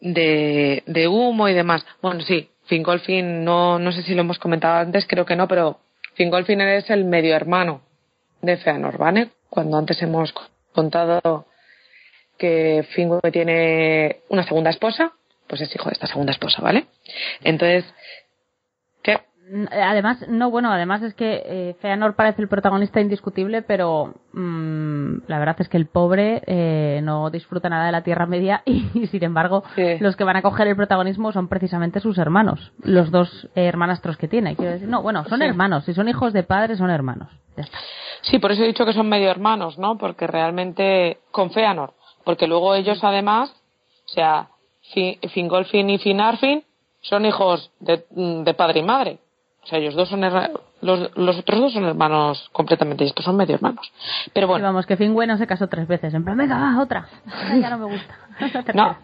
de, 0.00 0.84
de 0.86 1.08
humo 1.08 1.48
y 1.48 1.54
demás. 1.54 1.84
Bueno, 2.00 2.20
sí, 2.20 2.50
Fingolfin, 2.66 3.44
no, 3.44 3.80
no 3.80 3.90
sé 3.90 4.04
si 4.04 4.14
lo 4.14 4.20
hemos 4.20 4.38
comentado 4.38 4.76
antes, 4.76 5.06
creo 5.08 5.26
que 5.26 5.34
no, 5.34 5.48
pero 5.48 5.80
Fingolfin 6.14 6.60
es 6.60 6.88
el 6.88 7.04
medio 7.04 7.34
hermano 7.34 7.82
de 8.42 8.56
Feanor, 8.58 8.98
¿vale? 8.98 9.30
Cuando 9.48 9.78
antes 9.78 10.02
hemos 10.02 10.34
contado 10.72 11.46
que 12.36 12.84
Fingolfin 12.94 13.32
tiene 13.32 14.20
una 14.28 14.42
segunda 14.42 14.70
esposa, 14.70 15.12
pues 15.46 15.60
es 15.60 15.74
hijo 15.74 15.88
de 15.88 15.92
esta 15.94 16.06
segunda 16.06 16.32
esposa, 16.32 16.60
¿vale? 16.60 16.86
Entonces. 17.42 17.84
Además, 19.70 20.24
no, 20.28 20.50
bueno, 20.50 20.72
además 20.72 21.02
es 21.02 21.14
que 21.14 21.42
eh, 21.44 21.76
Feanor 21.80 22.14
parece 22.14 22.40
el 22.40 22.48
protagonista 22.48 23.00
indiscutible, 23.00 23.62
pero 23.62 24.14
mm, 24.32 25.24
la 25.26 25.38
verdad 25.38 25.56
es 25.58 25.68
que 25.68 25.76
el 25.76 25.86
pobre 25.86 26.42
eh, 26.46 27.00
no 27.02 27.28
disfruta 27.30 27.68
nada 27.68 27.86
de 27.86 27.92
la 27.92 28.02
Tierra 28.02 28.26
Media 28.26 28.62
y, 28.66 29.06
sin 29.08 29.24
embargo, 29.24 29.64
los 30.00 30.16
que 30.16 30.24
van 30.24 30.36
a 30.36 30.42
coger 30.42 30.68
el 30.68 30.76
protagonismo 30.76 31.32
son 31.32 31.48
precisamente 31.48 32.00
sus 32.00 32.18
hermanos, 32.18 32.72
los 32.82 33.10
dos 33.10 33.48
hermanastros 33.54 34.16
que 34.16 34.28
tiene. 34.28 34.56
Quiero 34.56 34.72
decir, 34.72 34.88
no, 34.88 35.02
bueno, 35.02 35.24
son 35.24 35.42
hermanos, 35.42 35.84
si 35.84 35.92
son 35.92 36.08
hijos 36.08 36.32
de 36.32 36.44
padres, 36.44 36.78
son 36.78 36.90
hermanos. 36.90 37.28
Sí, 38.22 38.38
por 38.38 38.52
eso 38.52 38.62
he 38.62 38.68
dicho 38.68 38.86
que 38.86 38.92
son 38.92 39.08
medio 39.08 39.30
hermanos, 39.30 39.78
¿no? 39.78 39.98
Porque 39.98 40.26
realmente 40.26 41.18
con 41.30 41.50
Feanor, 41.50 41.94
porque 42.24 42.46
luego 42.46 42.74
ellos 42.74 43.02
además, 43.02 43.50
o 44.06 44.08
sea, 44.08 44.48
Fingolfin 45.32 45.90
y 45.90 45.98
Finarfin 45.98 46.64
son 47.00 47.26
hijos 47.26 47.70
de, 47.80 48.54
padre 48.56 48.80
y 48.80 48.82
madre. 48.82 49.18
O 49.62 49.66
sea, 49.66 49.78
ellos 49.78 49.94
dos 49.94 50.08
son 50.08 50.20
los, 50.80 51.16
los 51.16 51.38
otros 51.38 51.60
dos 51.60 51.72
son 51.72 51.84
hermanos 51.84 52.48
completamente 52.50 53.04
y 53.04 53.06
estos 53.06 53.24
son 53.24 53.36
medio 53.36 53.54
hermanos. 53.54 53.92
Pero 54.32 54.48
bueno. 54.48 54.66
vamos, 54.66 54.86
que 54.86 54.96
Fingüe 54.96 55.36
se 55.38 55.46
casó 55.46 55.68
tres 55.68 55.86
veces. 55.86 56.12
En 56.14 56.24
plan, 56.24 56.36
venga, 56.36 56.58
va, 56.58 56.82
otra. 56.82 57.06
ya 57.60 57.70
no 57.70 57.78
me 57.78 57.84
gusta. 57.84 58.16
no, 58.74 58.96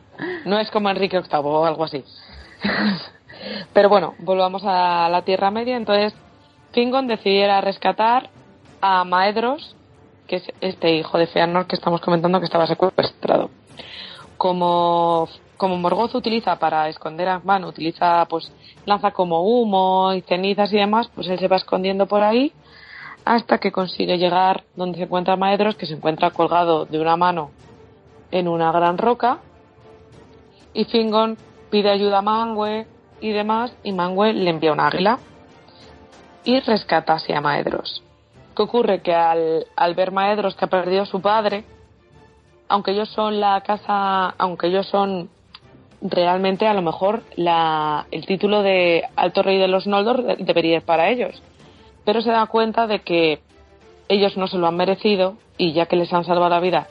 no 0.44 0.58
es 0.58 0.70
como 0.70 0.90
Enrique 0.90 1.20
VIII 1.20 1.40
o 1.44 1.64
algo 1.64 1.84
así. 1.84 2.04
Pero 3.72 3.88
bueno, 3.88 4.14
volvamos 4.18 4.62
a 4.64 5.08
la 5.08 5.22
Tierra 5.22 5.52
Media. 5.52 5.76
Entonces, 5.76 6.12
Fingon 6.72 7.06
decidiera 7.06 7.60
rescatar 7.60 8.28
a 8.80 9.04
Maedros, 9.04 9.76
que 10.26 10.36
es 10.36 10.42
este 10.60 10.96
hijo 10.96 11.18
de 11.18 11.28
Feanor 11.28 11.66
que 11.68 11.76
estamos 11.76 12.00
comentando 12.00 12.40
que 12.40 12.46
estaba 12.46 12.66
secuestrado. 12.66 13.50
Como 14.36 15.28
como 15.58 15.76
Morgoth 15.76 16.14
utiliza 16.14 16.56
para 16.56 16.88
esconder 16.88 17.28
a 17.28 17.40
Van, 17.44 17.64
utiliza 17.64 18.24
pues 18.30 18.50
lanza 18.86 19.10
como 19.10 19.42
humo 19.42 20.14
y 20.14 20.22
cenizas 20.22 20.72
y 20.72 20.76
demás, 20.76 21.10
pues 21.14 21.28
él 21.28 21.38
se 21.38 21.48
va 21.48 21.56
escondiendo 21.56 22.06
por 22.06 22.22
ahí 22.22 22.52
hasta 23.26 23.58
que 23.58 23.72
consigue 23.72 24.16
llegar 24.16 24.64
donde 24.74 24.96
se 24.96 25.04
encuentra 25.04 25.36
Maedros, 25.36 25.76
que 25.76 25.84
se 25.84 25.94
encuentra 25.94 26.30
colgado 26.30 26.86
de 26.86 26.98
una 26.98 27.16
mano 27.16 27.50
en 28.30 28.48
una 28.48 28.72
gran 28.72 28.96
roca 28.96 29.40
y 30.72 30.84
Fingon 30.84 31.36
pide 31.70 31.90
ayuda 31.90 32.18
a 32.18 32.22
Mangue 32.22 32.86
y 33.20 33.30
demás 33.32 33.74
y 33.82 33.92
Mangue 33.92 34.32
le 34.32 34.48
envía 34.48 34.72
un 34.72 34.80
águila 34.80 35.18
y 36.44 36.60
rescata 36.60 37.14
así 37.14 37.32
a 37.32 37.40
Maedros. 37.40 38.02
¿Qué 38.56 38.62
ocurre? 38.62 39.02
Que 39.02 39.14
al, 39.14 39.66
al 39.76 39.94
ver 39.94 40.12
Maedros 40.12 40.54
que 40.54 40.64
ha 40.64 40.68
perdido 40.68 41.02
a 41.02 41.06
su 41.06 41.20
padre, 41.20 41.64
aunque 42.68 42.92
ellos 42.92 43.08
son 43.10 43.40
la 43.40 43.60
casa, 43.60 44.30
aunque 44.38 44.68
ellos 44.68 44.86
son 44.86 45.28
realmente 46.00 46.66
a 46.66 46.74
lo 46.74 46.82
mejor 46.82 47.22
la, 47.36 48.06
el 48.10 48.26
título 48.26 48.62
de 48.62 49.04
Alto 49.16 49.42
Rey 49.42 49.58
de 49.58 49.68
los 49.68 49.86
Noldor 49.86 50.36
debería 50.38 50.76
ir 50.76 50.82
para 50.82 51.10
ellos. 51.10 51.42
Pero 52.04 52.22
se 52.22 52.30
da 52.30 52.46
cuenta 52.46 52.86
de 52.86 53.00
que 53.00 53.40
ellos 54.08 54.36
no 54.36 54.46
se 54.48 54.58
lo 54.58 54.66
han 54.66 54.76
merecido 54.76 55.36
y 55.56 55.72
ya 55.72 55.86
que 55.86 55.96
les 55.96 56.12
han 56.12 56.24
salvado 56.24 56.50
la 56.50 56.60
vida 56.60 56.88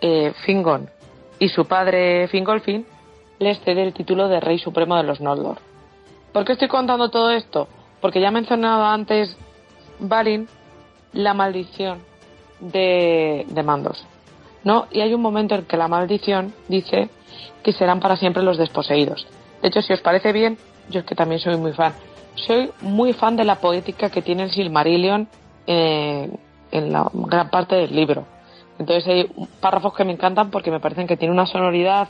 eh, 0.00 0.32
Fingon 0.44 0.90
y 1.38 1.48
su 1.48 1.66
padre 1.66 2.28
Fingolfin, 2.28 2.86
les 3.38 3.60
cede 3.60 3.82
el 3.82 3.92
título 3.92 4.28
de 4.28 4.40
Rey 4.40 4.58
Supremo 4.58 4.96
de 4.96 5.02
los 5.02 5.20
Noldor. 5.20 5.58
¿Por 6.32 6.44
qué 6.44 6.52
estoy 6.52 6.68
contando 6.68 7.10
todo 7.10 7.30
esto? 7.30 7.68
Porque 8.00 8.20
ya 8.20 8.28
he 8.28 8.32
mencionado 8.32 8.84
antes 8.84 9.36
Balin 9.98 10.48
la 11.12 11.34
maldición 11.34 12.00
de, 12.60 13.44
de 13.48 13.62
Mandos. 13.62 14.06
¿no? 14.62 14.86
Y 14.90 15.00
hay 15.00 15.14
un 15.14 15.20
momento 15.20 15.54
en 15.54 15.64
que 15.64 15.76
la 15.76 15.88
maldición 15.88 16.54
dice 16.68 17.08
que 17.62 17.72
serán 17.72 18.00
para 18.00 18.16
siempre 18.16 18.42
los 18.42 18.58
desposeídos. 18.58 19.26
De 19.62 19.68
hecho, 19.68 19.82
si 19.82 19.92
os 19.92 20.00
parece 20.00 20.32
bien, 20.32 20.58
yo 20.90 21.00
es 21.00 21.06
que 21.06 21.14
también 21.14 21.40
soy 21.40 21.56
muy 21.56 21.72
fan. 21.72 21.94
Soy 22.34 22.70
muy 22.80 23.12
fan 23.12 23.36
de 23.36 23.44
la 23.44 23.56
poética 23.56 24.10
que 24.10 24.22
tiene 24.22 24.44
el 24.44 24.50
Silmarillion 24.50 25.28
eh, 25.66 26.30
en 26.72 26.92
la 26.92 27.08
gran 27.12 27.48
parte 27.50 27.76
del 27.76 27.94
libro. 27.94 28.26
Entonces 28.78 29.06
hay 29.06 29.30
párrafos 29.60 29.94
que 29.94 30.04
me 30.04 30.12
encantan 30.12 30.50
porque 30.50 30.70
me 30.70 30.80
parecen 30.80 31.06
que 31.06 31.16
tiene 31.16 31.32
una 31.32 31.46
sonoridad 31.46 32.08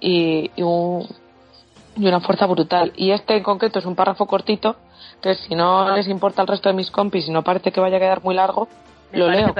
y, 0.00 0.50
y, 0.56 0.62
una 0.62 2.20
fuerza 2.20 2.46
brutal. 2.46 2.92
Y 2.96 3.12
este 3.12 3.36
en 3.36 3.42
concreto 3.42 3.78
es 3.78 3.86
un 3.86 3.94
párrafo 3.94 4.26
cortito, 4.26 4.76
entonces 5.14 5.44
si 5.46 5.54
no 5.54 5.94
les 5.94 6.08
importa 6.08 6.42
el 6.42 6.48
resto 6.48 6.68
de 6.68 6.74
mis 6.74 6.90
compis 6.90 7.28
y 7.28 7.30
no 7.30 7.42
parece 7.42 7.70
que 7.70 7.80
vaya 7.80 7.98
a 7.98 8.00
quedar 8.00 8.22
muy 8.22 8.34
largo, 8.34 8.68
lo 9.12 9.30
leo, 9.30 9.54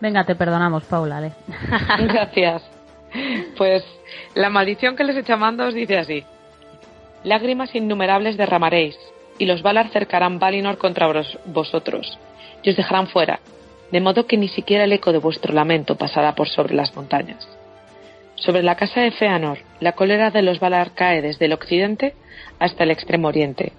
Venga, 0.00 0.24
te 0.24 0.34
perdonamos, 0.34 0.84
Paula. 0.84 1.20
Gracias. 1.98 2.77
Pues 3.56 3.84
la 4.34 4.50
maldición 4.50 4.96
que 4.96 5.04
les 5.04 5.16
echa 5.16 5.36
Mandos 5.36 5.74
dice 5.74 5.98
así: 5.98 6.24
Lágrimas 7.24 7.74
innumerables 7.74 8.36
derramaréis, 8.36 8.96
y 9.38 9.46
los 9.46 9.62
Valar 9.62 9.88
cercarán 9.88 10.38
Valinor 10.38 10.78
contra 10.78 11.10
vosotros, 11.46 12.18
y 12.62 12.70
os 12.70 12.76
dejarán 12.76 13.08
fuera, 13.08 13.40
de 13.90 14.00
modo 14.00 14.26
que 14.26 14.36
ni 14.36 14.48
siquiera 14.48 14.84
el 14.84 14.92
eco 14.92 15.12
de 15.12 15.18
vuestro 15.18 15.54
lamento 15.54 15.96
pasará 15.96 16.34
por 16.34 16.48
sobre 16.48 16.74
las 16.74 16.94
montañas. 16.94 17.48
Sobre 18.34 18.62
la 18.62 18.76
casa 18.76 19.00
de 19.00 19.10
Feanor, 19.10 19.58
la 19.80 19.92
cólera 19.92 20.30
de 20.30 20.42
los 20.42 20.60
Valar 20.60 20.92
cae 20.94 21.22
desde 21.22 21.46
el 21.46 21.52
occidente 21.52 22.14
hasta 22.58 22.84
el 22.84 22.90
extremo 22.90 23.28
oriente, 23.28 23.72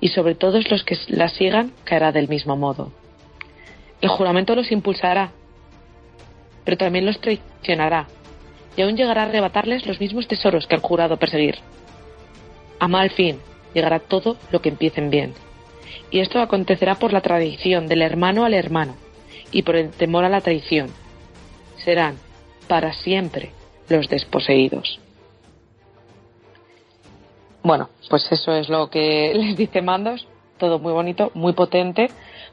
y 0.00 0.08
sobre 0.08 0.34
todos 0.34 0.70
los 0.70 0.84
que 0.84 0.96
la 1.08 1.28
sigan 1.28 1.72
caerá 1.84 2.12
del 2.12 2.28
mismo 2.28 2.56
modo. 2.56 2.92
El 4.00 4.10
juramento 4.10 4.54
los 4.54 4.70
impulsará, 4.70 5.30
pero 6.64 6.76
también 6.76 7.06
los 7.06 7.20
traicionará, 7.20 8.06
y 8.76 8.82
aún 8.82 8.96
llegará 8.96 9.22
a 9.22 9.26
arrebatarles 9.26 9.86
los 9.86 10.00
mismos 10.00 10.28
tesoros 10.28 10.66
que 10.66 10.74
han 10.74 10.82
jurado 10.82 11.16
perseguir. 11.16 11.56
A 12.78 12.88
mal 12.88 13.10
fin 13.10 13.38
llegará 13.74 13.98
todo 13.98 14.36
lo 14.50 14.60
que 14.60 14.68
empiecen 14.68 15.10
bien. 15.10 15.34
Y 16.10 16.20
esto 16.20 16.40
acontecerá 16.40 16.96
por 16.96 17.12
la 17.12 17.20
tradición 17.20 17.88
del 17.88 18.02
hermano 18.02 18.44
al 18.44 18.54
hermano 18.54 18.94
y 19.50 19.62
por 19.62 19.76
el 19.76 19.90
temor 19.90 20.24
a 20.24 20.28
la 20.28 20.40
traición. 20.40 20.90
Serán 21.84 22.16
para 22.68 22.92
siempre 22.92 23.52
los 23.88 24.08
desposeídos. 24.08 25.00
Bueno, 27.62 27.88
pues 28.08 28.30
eso 28.30 28.52
es 28.52 28.68
lo 28.68 28.90
que 28.90 29.32
les 29.34 29.56
dice 29.56 29.82
Mandos. 29.82 30.26
Todo 30.58 30.78
muy 30.78 30.92
bonito, 30.92 31.30
muy 31.34 31.52
potente. 31.52 32.08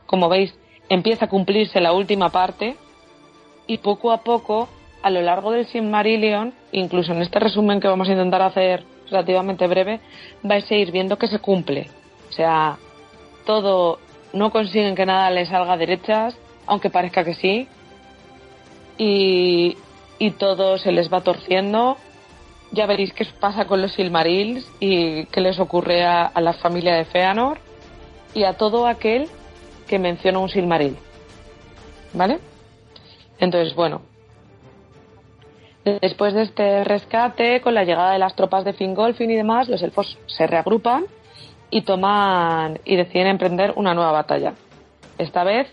Como 0.06 0.28
veis, 0.28 0.54
empieza 0.90 1.26
a 1.26 1.30
cumplirse 1.30 1.80
la 1.80 1.94
última 1.94 2.30
parte 2.32 2.76
y 3.66 3.78
poco 3.78 4.12
a 4.12 4.24
poco, 4.24 4.68
a 5.04 5.10
lo 5.10 5.22
largo 5.22 5.52
del 5.52 5.68
Silmarillion, 5.68 6.54
incluso 6.72 7.12
en 7.12 7.22
este 7.22 7.40
resumen 7.40 7.82
que 7.82 7.90
vamos 7.90 8.08
a 8.08 8.14
intentar 8.14 8.42
hacer 8.42 8.86
relativamente 9.12 9.68
breve, 9.68 10.00
vais 10.42 10.70
a 10.72 10.76
ir 10.76 10.92
viendo 10.92 11.18
que 11.18 11.28
se 11.28 11.40
cumple. 11.40 11.90
O 12.30 12.32
sea, 12.32 12.78
todo, 13.46 14.00
no 14.32 14.50
consiguen 14.50 14.96
que 14.96 15.06
nada 15.06 15.30
les 15.30 15.50
salga 15.50 15.76
derechas, 15.76 16.36
aunque 16.66 16.90
parezca 16.90 17.26
que 17.26 17.36
sí, 17.36 17.68
y, 18.98 19.78
y 20.20 20.32
todo 20.32 20.78
se 20.78 20.94
les 20.94 21.12
va 21.12 21.22
torciendo. 21.22 21.98
Ya 22.72 22.86
veréis 22.86 23.14
qué 23.14 23.26
pasa 23.40 23.66
con 23.66 23.82
los 23.82 23.92
Silmarils 23.94 24.66
y 24.80 25.26
qué 25.26 25.42
les 25.42 25.60
ocurre 25.60 26.06
a, 26.06 26.26
a 26.26 26.42
la 26.42 26.54
familia 26.54 26.96
de 26.96 27.06
Feanor 27.06 27.60
y 28.34 28.46
a 28.46 28.54
todo 28.54 28.88
aquel 28.88 29.28
que 29.86 30.00
menciona 30.00 30.40
un 30.40 30.50
Silmaril. 30.50 30.98
¿Vale? 32.14 32.40
Entonces, 33.38 33.76
bueno, 33.76 34.02
después 35.84 36.34
de 36.34 36.44
este 36.44 36.84
rescate, 36.84 37.62
con 37.62 37.74
la 37.74 37.84
llegada 37.84 38.14
de 38.14 38.20
las 38.20 38.36
tropas 38.36 38.64
de 38.64 38.74
Fingolfin 38.74 39.30
y 39.32 39.36
demás, 39.36 39.68
los 39.68 39.82
elfos 39.82 40.18
se 40.28 40.48
reagrupan 40.48 41.06
y 41.70 41.82
toman 41.82 42.80
y 42.86 42.96
deciden 42.96 43.28
emprender 43.28 43.74
una 43.76 43.94
nueva 43.94 44.12
batalla. 44.12 44.54
Esta 45.18 45.44
vez, 45.44 45.68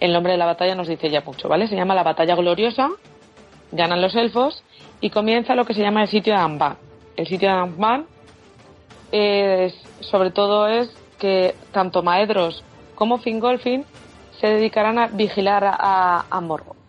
el 0.00 0.12
nombre 0.12 0.32
de 0.32 0.38
la 0.38 0.46
batalla 0.46 0.74
nos 0.74 0.88
dice 0.88 1.10
ya 1.10 1.20
mucho, 1.20 1.48
¿vale? 1.48 1.68
Se 1.68 1.76
llama 1.76 1.94
la 1.94 2.02
Batalla 2.02 2.34
Gloriosa, 2.34 2.88
ganan 3.72 4.00
los 4.00 4.14
elfos 4.14 4.62
y 5.00 5.10
comienza 5.10 5.54
lo 5.54 5.64
que 5.64 5.74
se 5.74 5.82
llama 5.82 6.02
el 6.02 6.08
sitio 6.08 6.32
de 6.34 6.40
Anban. 6.40 6.76
El 7.16 7.26
sitio 7.26 7.48
de 7.48 7.54
Anban 7.54 8.06
es, 9.12 9.74
sobre 10.00 10.30
todo 10.30 10.68
es 10.68 10.90
que 11.18 11.54
tanto 11.72 12.02
Maedros 12.02 12.64
como 12.94 13.18
Fingolfin 13.18 13.84
se 14.40 14.46
dedicarán 14.46 14.98
a 14.98 15.08
vigilar 15.08 15.64
a, 15.64 16.24
a 16.30 16.40
Morgoth. 16.40 16.79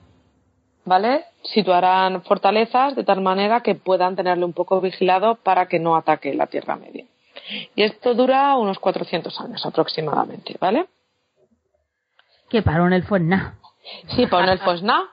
¿Vale? 0.84 1.26
Situarán 1.44 2.24
fortalezas 2.24 2.96
de 2.96 3.04
tal 3.04 3.22
manera 3.22 3.62
que 3.62 3.76
puedan 3.76 4.16
tenerle 4.16 4.46
un 4.46 4.54
poco 4.54 4.82
vigilado 4.82 5.36
para 5.36 5.68
que 5.68 5.80
no 5.80 5.96
ataque 5.96 6.34
la 6.34 6.48
Tierra 6.48 6.76
Media. 6.76 7.06
Y 7.76 7.84
esto 7.84 8.14
dura 8.14 8.56
unos 8.56 8.80
400 8.80 9.40
años 9.42 9.66
aproximadamente, 9.66 10.56
¿vale? 10.60 10.88
Que 12.50 12.62
para 12.62 12.84
un 12.84 12.94
elfo 12.94 13.16
es 13.16 13.22
nada. 13.22 13.56
Sí, 14.16 14.26
para 14.28 14.44
un 14.44 14.50
elfo 14.50 14.72
es 14.72 14.84
nada, 14.84 15.06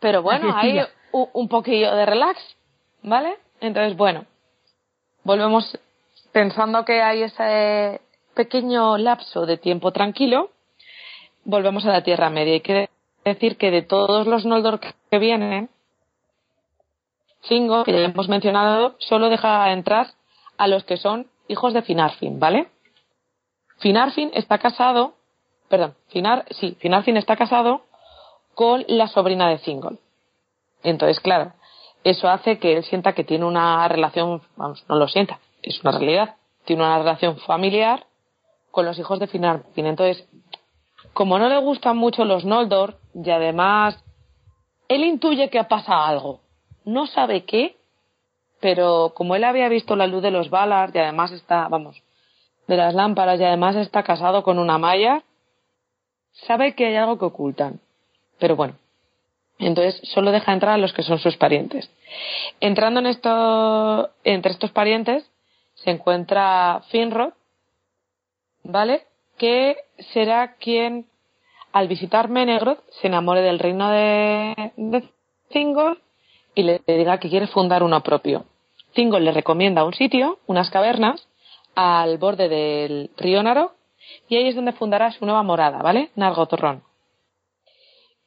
pero 0.00 0.22
bueno, 0.28 0.54
hay 0.54 0.80
un, 1.12 1.28
un 1.32 1.48
poquillo 1.48 1.94
de 1.94 2.06
relax, 2.06 2.38
¿vale? 3.02 3.36
Entonces, 3.60 3.96
bueno, 3.96 4.26
volvemos 5.22 5.78
pensando 6.32 6.84
que 6.84 7.00
hay 7.00 7.22
ese 7.22 8.00
pequeño 8.34 8.98
lapso 8.98 9.46
de 9.46 9.56
tiempo 9.56 9.92
tranquilo, 9.92 10.50
volvemos 11.44 11.84
a 11.86 11.90
la 11.90 12.02
Tierra 12.02 12.30
Media. 12.30 12.54
Hay 12.54 12.60
que 12.60 12.88
decir 13.24 13.56
que 13.56 13.70
de 13.70 13.82
todos 13.82 14.26
los 14.26 14.44
Noldor 14.44 14.80
que 14.80 15.18
vienen, 15.18 15.70
cinco, 17.42 17.84
que 17.84 17.92
ya 17.92 18.00
hemos 18.00 18.28
mencionado, 18.28 18.96
solo 18.98 19.28
deja 19.28 19.72
entrar 19.72 20.08
a 20.56 20.68
los 20.68 20.84
que 20.84 20.96
son 20.96 21.26
hijos 21.48 21.72
de 21.74 21.82
Finarfin, 21.82 22.38
¿vale? 22.38 22.68
Finarfin 23.78 24.30
está 24.34 24.58
casado, 24.58 25.14
perdón, 25.68 25.94
Finar, 26.08 26.44
sí, 26.50 26.76
Finarfin 26.80 27.16
está 27.16 27.36
casado 27.36 27.82
con 28.54 28.84
la 28.86 29.08
sobrina 29.08 29.48
de 29.48 29.58
Thingol. 29.58 29.98
Entonces, 30.82 31.20
claro, 31.20 31.52
eso 32.04 32.28
hace 32.28 32.58
que 32.58 32.76
él 32.76 32.84
sienta 32.84 33.14
que 33.14 33.24
tiene 33.24 33.44
una 33.44 33.86
relación, 33.88 34.42
vamos, 34.56 34.84
no 34.88 34.96
lo 34.96 35.08
sienta, 35.08 35.40
es 35.62 35.82
una 35.82 35.92
realidad, 35.92 36.36
tiene 36.64 36.82
una 36.82 36.98
relación 36.98 37.38
familiar 37.38 38.06
con 38.70 38.84
los 38.86 38.98
hijos 38.98 39.18
de 39.18 39.26
Finarfin. 39.26 39.86
Entonces, 39.86 40.28
como 41.12 41.38
no 41.38 41.48
le 41.48 41.58
gustan 41.58 41.96
mucho 41.96 42.24
los 42.24 42.44
Noldor, 42.44 42.98
y 43.14 43.30
además 43.30 44.02
él 44.88 45.04
intuye 45.04 45.50
que 45.50 45.62
pasa 45.64 46.06
algo, 46.06 46.40
no 46.84 47.06
sabe 47.06 47.44
qué, 47.44 47.76
pero 48.60 49.12
como 49.14 49.34
él 49.36 49.44
había 49.44 49.68
visto 49.68 49.96
la 49.96 50.06
luz 50.06 50.22
de 50.22 50.30
los 50.30 50.50
balas 50.50 50.90
y 50.94 50.98
además 50.98 51.32
está, 51.32 51.68
vamos, 51.68 52.02
de 52.66 52.76
las 52.76 52.94
lámparas 52.94 53.38
y 53.40 53.44
además 53.44 53.76
está 53.76 54.02
casado 54.02 54.42
con 54.42 54.58
una 54.58 54.78
maya, 54.78 55.22
sabe 56.32 56.74
que 56.74 56.86
hay 56.86 56.96
algo 56.96 57.18
que 57.18 57.26
ocultan. 57.26 57.80
Pero 58.38 58.56
bueno, 58.56 58.74
entonces 59.58 60.00
solo 60.08 60.32
deja 60.32 60.52
entrar 60.52 60.74
a 60.74 60.78
los 60.78 60.92
que 60.92 61.02
son 61.02 61.18
sus 61.18 61.36
parientes. 61.36 61.90
Entrando 62.60 63.00
en 63.00 63.06
esto, 63.06 64.10
entre 64.24 64.52
estos 64.52 64.70
parientes 64.72 65.30
se 65.74 65.90
encuentra 65.90 66.82
Finrod, 66.90 67.32
¿vale? 68.62 69.06
Que 69.38 69.76
será 70.12 70.54
quien, 70.56 71.06
al 71.74 71.88
visitar 71.88 72.28
Menegroth, 72.28 72.78
se 73.00 73.08
enamore 73.08 73.42
del 73.42 73.58
reino 73.58 73.90
de, 73.90 74.72
de 74.76 75.08
Thingol 75.48 76.00
y 76.54 76.62
le 76.62 76.80
diga 76.86 77.18
que 77.18 77.28
quiere 77.28 77.48
fundar 77.48 77.82
uno 77.82 78.00
propio. 78.00 78.44
Thingol 78.92 79.24
le 79.24 79.32
recomienda 79.32 79.84
un 79.84 79.92
sitio, 79.92 80.38
unas 80.46 80.70
cavernas, 80.70 81.26
al 81.74 82.16
borde 82.18 82.48
del 82.48 83.10
río 83.16 83.42
Naro, 83.42 83.72
y 84.28 84.36
ahí 84.36 84.46
es 84.46 84.54
donde 84.54 84.70
fundará 84.70 85.10
su 85.10 85.24
nueva 85.26 85.42
morada, 85.42 85.78
¿vale? 85.78 86.10
Nargothrond. 86.14 86.82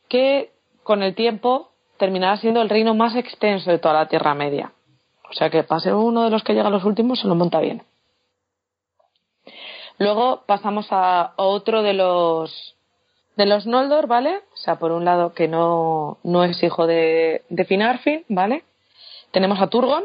Que 0.10 0.52
con 0.84 1.02
el 1.02 1.16
tiempo 1.16 1.72
terminará 1.98 2.36
siendo 2.36 2.62
el 2.62 2.68
reino 2.68 2.96
más 2.96 3.16
extenso 3.16 3.72
de 3.72 3.80
toda 3.80 3.94
la 3.94 4.10
Tierra 4.10 4.36
Media. 4.36 4.74
O 5.30 5.34
sea 5.34 5.50
que 5.50 5.64
para 5.64 5.80
ser 5.80 5.94
uno 5.94 6.26
de 6.26 6.32
los 6.32 6.44
que 6.44 6.54
llega 6.54 6.68
a 6.68 6.72
los 6.72 6.84
últimos 6.84 7.22
se 7.22 7.30
lo 7.30 7.36
monta 7.36 7.62
bien. 7.62 7.84
Luego 10.00 10.44
pasamos 10.46 10.88
a 10.92 11.32
otro 11.38 11.82
de 11.82 11.94
los 11.94 12.77
de 13.38 13.46
los 13.46 13.68
Noldor, 13.68 14.08
¿vale? 14.08 14.42
O 14.54 14.58
sea, 14.58 14.78
por 14.78 14.92
un 14.92 15.06
lado 15.06 15.34
que 15.34 15.48
no, 15.48 16.18
no 16.24 16.44
es 16.44 16.62
hijo 16.64 16.88
de, 16.88 17.44
de 17.50 17.66
Finarfin, 17.66 18.26
¿vale? 18.28 18.64
Tenemos 19.32 19.62
a 19.62 19.68
Turgon, 19.68 20.04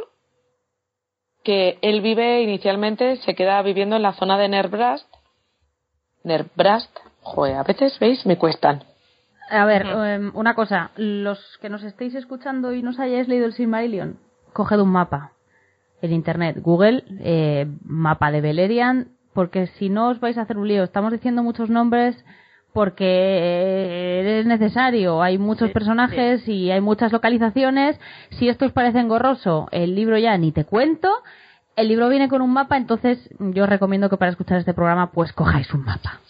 que 1.43 1.79
él 1.83 2.03
vive 2.03 2.43
inicialmente, 2.43 3.17
se 3.17 3.35
queda 3.35 3.61
viviendo 3.63 3.97
en 3.97 4.03
la 4.03 4.13
zona 4.13 4.39
de 4.39 4.49
Nerbrast. 4.49 5.09
Nerbrast, 6.25 6.97
joder, 7.23 7.57
a 7.57 7.63
veces, 7.63 7.99
¿veis? 7.99 8.25
Me 8.27 8.39
cuestan. 8.39 8.85
A 9.51 9.65
ver, 9.65 9.87
um, 9.87 10.31
una 10.35 10.55
cosa, 10.55 10.93
los 10.97 11.39
que 11.61 11.69
nos 11.69 11.83
estéis 11.83 12.15
escuchando 12.15 12.73
y 12.73 12.83
no 12.83 12.91
os 12.91 13.01
hayáis 13.01 13.29
leído 13.29 13.47
el 13.47 13.55
Silmarillion, 13.55 14.19
coged 14.53 14.79
un 14.79 14.91
mapa 14.91 15.33
en 16.01 16.13
internet, 16.13 16.59
Google, 16.61 17.05
eh, 17.21 17.67
mapa 17.85 18.31
de 18.31 18.41
Beleriand, 18.41 19.09
porque 19.35 19.69
si 19.79 19.89
no 19.89 20.09
os 20.09 20.21
vais 20.21 20.37
a 20.37 20.43
hacer 20.43 20.59
un 20.59 20.69
lío. 20.69 20.83
Estamos 20.83 21.13
diciendo 21.13 21.43
muchos 21.43 21.71
nombres 21.71 22.17
porque 22.73 24.39
es 24.41 24.47
necesario. 24.47 25.23
Hay 25.23 25.39
muchos 25.39 25.71
personajes 25.71 26.47
y 26.49 26.71
hay 26.71 26.81
muchas 26.81 27.13
localizaciones. 27.13 27.99
Si 28.31 28.49
esto 28.49 28.67
os 28.67 28.73
parece 28.73 28.99
engorroso, 28.99 29.69
el 29.73 29.95
libro 29.95 30.19
ya 30.19 30.37
ni 30.39 30.53
te 30.53 30.65
cuento. 30.65 31.11
El 31.77 31.89
libro 31.89 32.09
viene 32.09 32.29
con 32.29 32.43
un 32.43 32.53
mapa, 32.53 32.77
entonces 32.77 33.31
yo 33.39 33.65
os 33.65 33.69
recomiendo 33.69 34.11
que 34.11 34.17
para 34.19 34.31
escuchar 34.31 34.59
este 34.59 34.75
programa 34.75 35.11
pues 35.11 35.33
cojáis 35.33 35.73
un 35.73 35.85
mapa. 35.85 36.21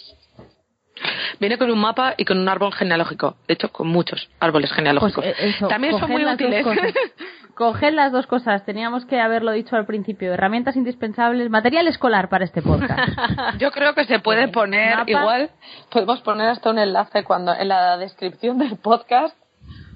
Viene 1.41 1.59
con 1.59 1.71
un 1.71 1.81
mapa 1.81 2.15
y 2.17 2.25
con 2.25 2.39
un 2.39 2.49
árbol 2.49 2.73
genealógico. 2.73 3.37
De 3.49 3.55
hecho, 3.55 3.71
con 3.73 3.89
muchos 3.89 4.29
árboles 4.39 4.71
Pues 4.71 4.77
genealógicos. 4.77 5.25
eh, 5.25 5.35
eso, 5.39 5.67
También 5.67 5.99
son 5.99 6.11
muy 6.11 6.25
útiles. 6.25 6.65
Coged 7.63 7.95
las 7.95 8.11
dos 8.11 8.27
cosas. 8.27 8.65
Teníamos 8.65 9.05
que 9.07 9.21
haberlo 9.21 9.53
dicho 9.53 9.77
al 9.77 9.87
principio. 9.87 10.35
Herramientas 10.35 10.75
indispensables, 10.75 11.49
material 11.49 11.87
escolar 11.87 12.29
para 12.29 12.45
este 12.45 12.61
podcast. 12.61 13.13
Yo 13.59 13.71
creo 13.71 13.95
que 13.95 14.05
se 14.05 14.19
puede 14.19 14.49
poner 14.49 14.97
Mapa. 14.97 15.11
igual, 15.13 15.51
podemos 15.89 16.21
poner 16.23 16.49
hasta 16.49 16.71
un 16.71 16.81
enlace 16.81 17.23
cuando 17.23 17.55
en 17.55 17.69
la 17.69 17.99
descripción 17.99 18.59
del 18.59 18.79
podcast. 18.79 19.37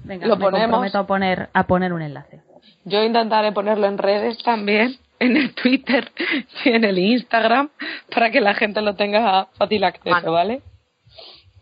Venga, 0.05 0.27
Lo 0.27 0.37
me 0.37 0.45
ponemos. 0.45 0.63
comprometo 0.67 0.97
a 0.97 1.07
poner, 1.07 1.49
a 1.51 1.67
poner 1.67 1.91
un 1.91 2.03
enlace. 2.03 2.41
Yo 2.85 3.03
intentaré 3.03 3.51
ponerlo 3.51 3.87
en 3.87 3.97
redes 3.97 4.41
también, 4.43 4.95
en 5.19 5.35
el 5.35 5.53
Twitter 5.53 6.09
y 6.63 6.69
en 6.69 6.85
el 6.85 6.97
Instagram, 6.97 7.69
para 8.15 8.31
que 8.31 8.39
la 8.39 8.53
gente 8.53 8.81
lo 8.81 8.95
tenga 8.95 9.47
fácil 9.57 9.83
acceso. 9.83 10.31
¿vale? 10.31 10.61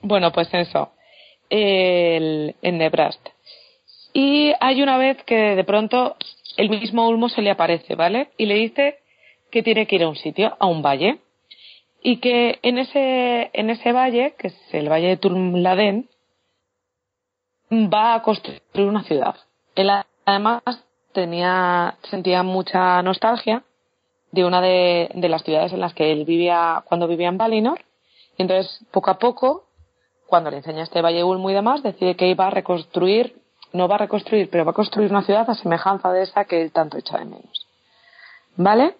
Bueno, 0.03 0.31
pues 0.31 0.53
eso. 0.53 0.91
El, 1.49 2.55
en 2.61 2.77
Nebraska. 2.77 3.31
Y 4.17 4.53
hay 4.61 4.81
una 4.81 4.97
vez 4.97 5.21
que 5.25 5.57
de 5.57 5.63
pronto 5.65 6.15
el 6.55 6.69
mismo 6.69 7.05
Ulmo 7.09 7.27
se 7.27 7.41
le 7.41 7.51
aparece, 7.51 7.95
¿vale? 7.95 8.29
Y 8.37 8.45
le 8.45 8.53
dice 8.53 8.99
que 9.51 9.61
tiene 9.61 9.87
que 9.87 9.97
ir 9.97 10.03
a 10.03 10.07
un 10.07 10.15
sitio, 10.15 10.55
a 10.57 10.67
un 10.67 10.81
valle. 10.81 11.19
Y 12.01 12.21
que 12.21 12.59
en 12.61 12.77
ese, 12.77 13.49
en 13.51 13.69
ese 13.69 13.91
valle, 13.91 14.33
que 14.37 14.47
es 14.47 14.55
el 14.71 14.89
valle 14.89 15.09
de 15.09 15.17
Turmladen, 15.17 16.07
va 17.69 18.13
a 18.13 18.21
construir 18.21 18.87
una 18.87 19.03
ciudad. 19.03 19.35
Él 19.75 19.91
además 20.23 20.63
tenía, 21.11 21.97
sentía 22.09 22.41
mucha 22.41 23.01
nostalgia 23.01 23.63
de 24.31 24.45
una 24.45 24.61
de, 24.61 25.09
de 25.13 25.27
las 25.27 25.43
ciudades 25.43 25.73
en 25.73 25.81
las 25.81 25.93
que 25.93 26.13
él 26.13 26.23
vivía 26.23 26.85
cuando 26.85 27.09
vivía 27.09 27.27
en 27.27 27.37
Valinor. 27.37 27.81
Y 28.37 28.43
entonces, 28.43 28.79
poco 28.91 29.11
a 29.11 29.19
poco, 29.19 29.65
cuando 30.25 30.51
le 30.51 30.57
enseña 30.57 30.83
este 30.83 31.01
Valle 31.01 31.25
Ulmo 31.25 31.49
y 31.49 31.53
demás, 31.53 31.83
decide 31.83 32.15
que 32.15 32.29
iba 32.29 32.47
a 32.47 32.51
reconstruir, 32.51 33.43
no 33.73 33.87
va 33.87 33.95
a 33.95 33.99
reconstruir, 33.99 34.49
pero 34.49 34.65
va 34.65 34.71
a 34.71 34.75
construir 34.75 35.11
una 35.11 35.23
ciudad 35.23 35.49
a 35.49 35.55
semejanza 35.55 36.11
de 36.11 36.23
esa 36.23 36.45
que 36.45 36.61
él 36.61 36.71
tanto 36.71 36.97
echa 36.97 37.17
de 37.17 37.25
menos. 37.25 37.67
¿Vale? 38.55 38.95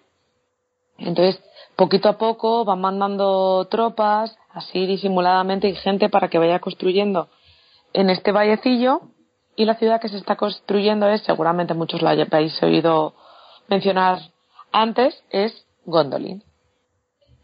Entonces, 0.98 1.42
poquito 1.76 2.08
a 2.08 2.18
poco 2.18 2.64
van 2.64 2.80
mandando 2.80 3.66
tropas, 3.66 4.36
así 4.50 4.86
disimuladamente, 4.86 5.68
y 5.68 5.74
gente 5.74 6.08
para 6.08 6.28
que 6.28 6.38
vaya 6.38 6.58
construyendo 6.58 7.28
en 7.92 8.10
este 8.10 8.32
vallecillo. 8.32 9.02
Y 9.56 9.64
la 9.64 9.76
ciudad 9.76 10.00
que 10.00 10.08
se 10.08 10.18
está 10.18 10.36
construyendo 10.36 11.08
es, 11.08 11.22
seguramente 11.22 11.74
muchos 11.74 12.02
la 12.02 12.10
habéis 12.10 12.62
oído 12.62 13.14
mencionar 13.68 14.18
antes, 14.72 15.22
es 15.30 15.66
Gondolin. 15.86 16.42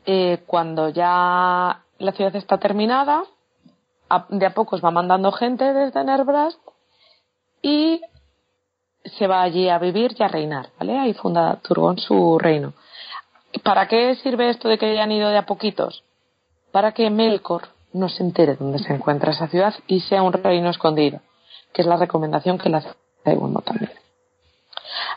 Eh, 0.04 0.42
cuando 0.46 0.88
ya 0.88 1.82
la 1.98 2.12
ciudad 2.12 2.34
está 2.36 2.58
terminada, 2.58 3.24
de 4.28 4.46
a 4.46 4.52
pocos 4.52 4.84
va 4.84 4.90
mandando 4.90 5.32
gente 5.32 5.72
desde 5.72 6.04
Nerbrast 6.04 6.58
y 7.62 8.02
se 9.04 9.26
va 9.26 9.42
allí 9.42 9.68
a 9.68 9.78
vivir 9.78 10.14
y 10.18 10.22
a 10.22 10.28
reinar, 10.28 10.70
¿vale? 10.78 10.98
Ahí 10.98 11.14
funda 11.14 11.60
Turgon 11.62 11.98
su 11.98 12.38
reino. 12.38 12.74
¿Para 13.62 13.86
qué 13.88 14.14
sirve 14.16 14.50
esto 14.50 14.68
de 14.68 14.78
que 14.78 14.86
hayan 14.86 15.12
ido 15.12 15.28
de 15.28 15.38
a 15.38 15.46
poquitos? 15.46 16.04
Para 16.72 16.92
que 16.92 17.10
Melkor 17.10 17.68
no 17.92 18.08
se 18.08 18.22
entere 18.22 18.56
dónde 18.56 18.78
se 18.78 18.92
encuentra 18.92 19.32
esa 19.32 19.48
ciudad 19.48 19.74
y 19.86 20.00
sea 20.00 20.22
un 20.22 20.32
reino 20.32 20.70
escondido, 20.70 21.20
que 21.72 21.82
es 21.82 21.86
la 21.86 21.96
recomendación 21.96 22.58
que 22.58 22.68
le 22.68 22.78
hace 22.78 22.90
también. 23.24 23.92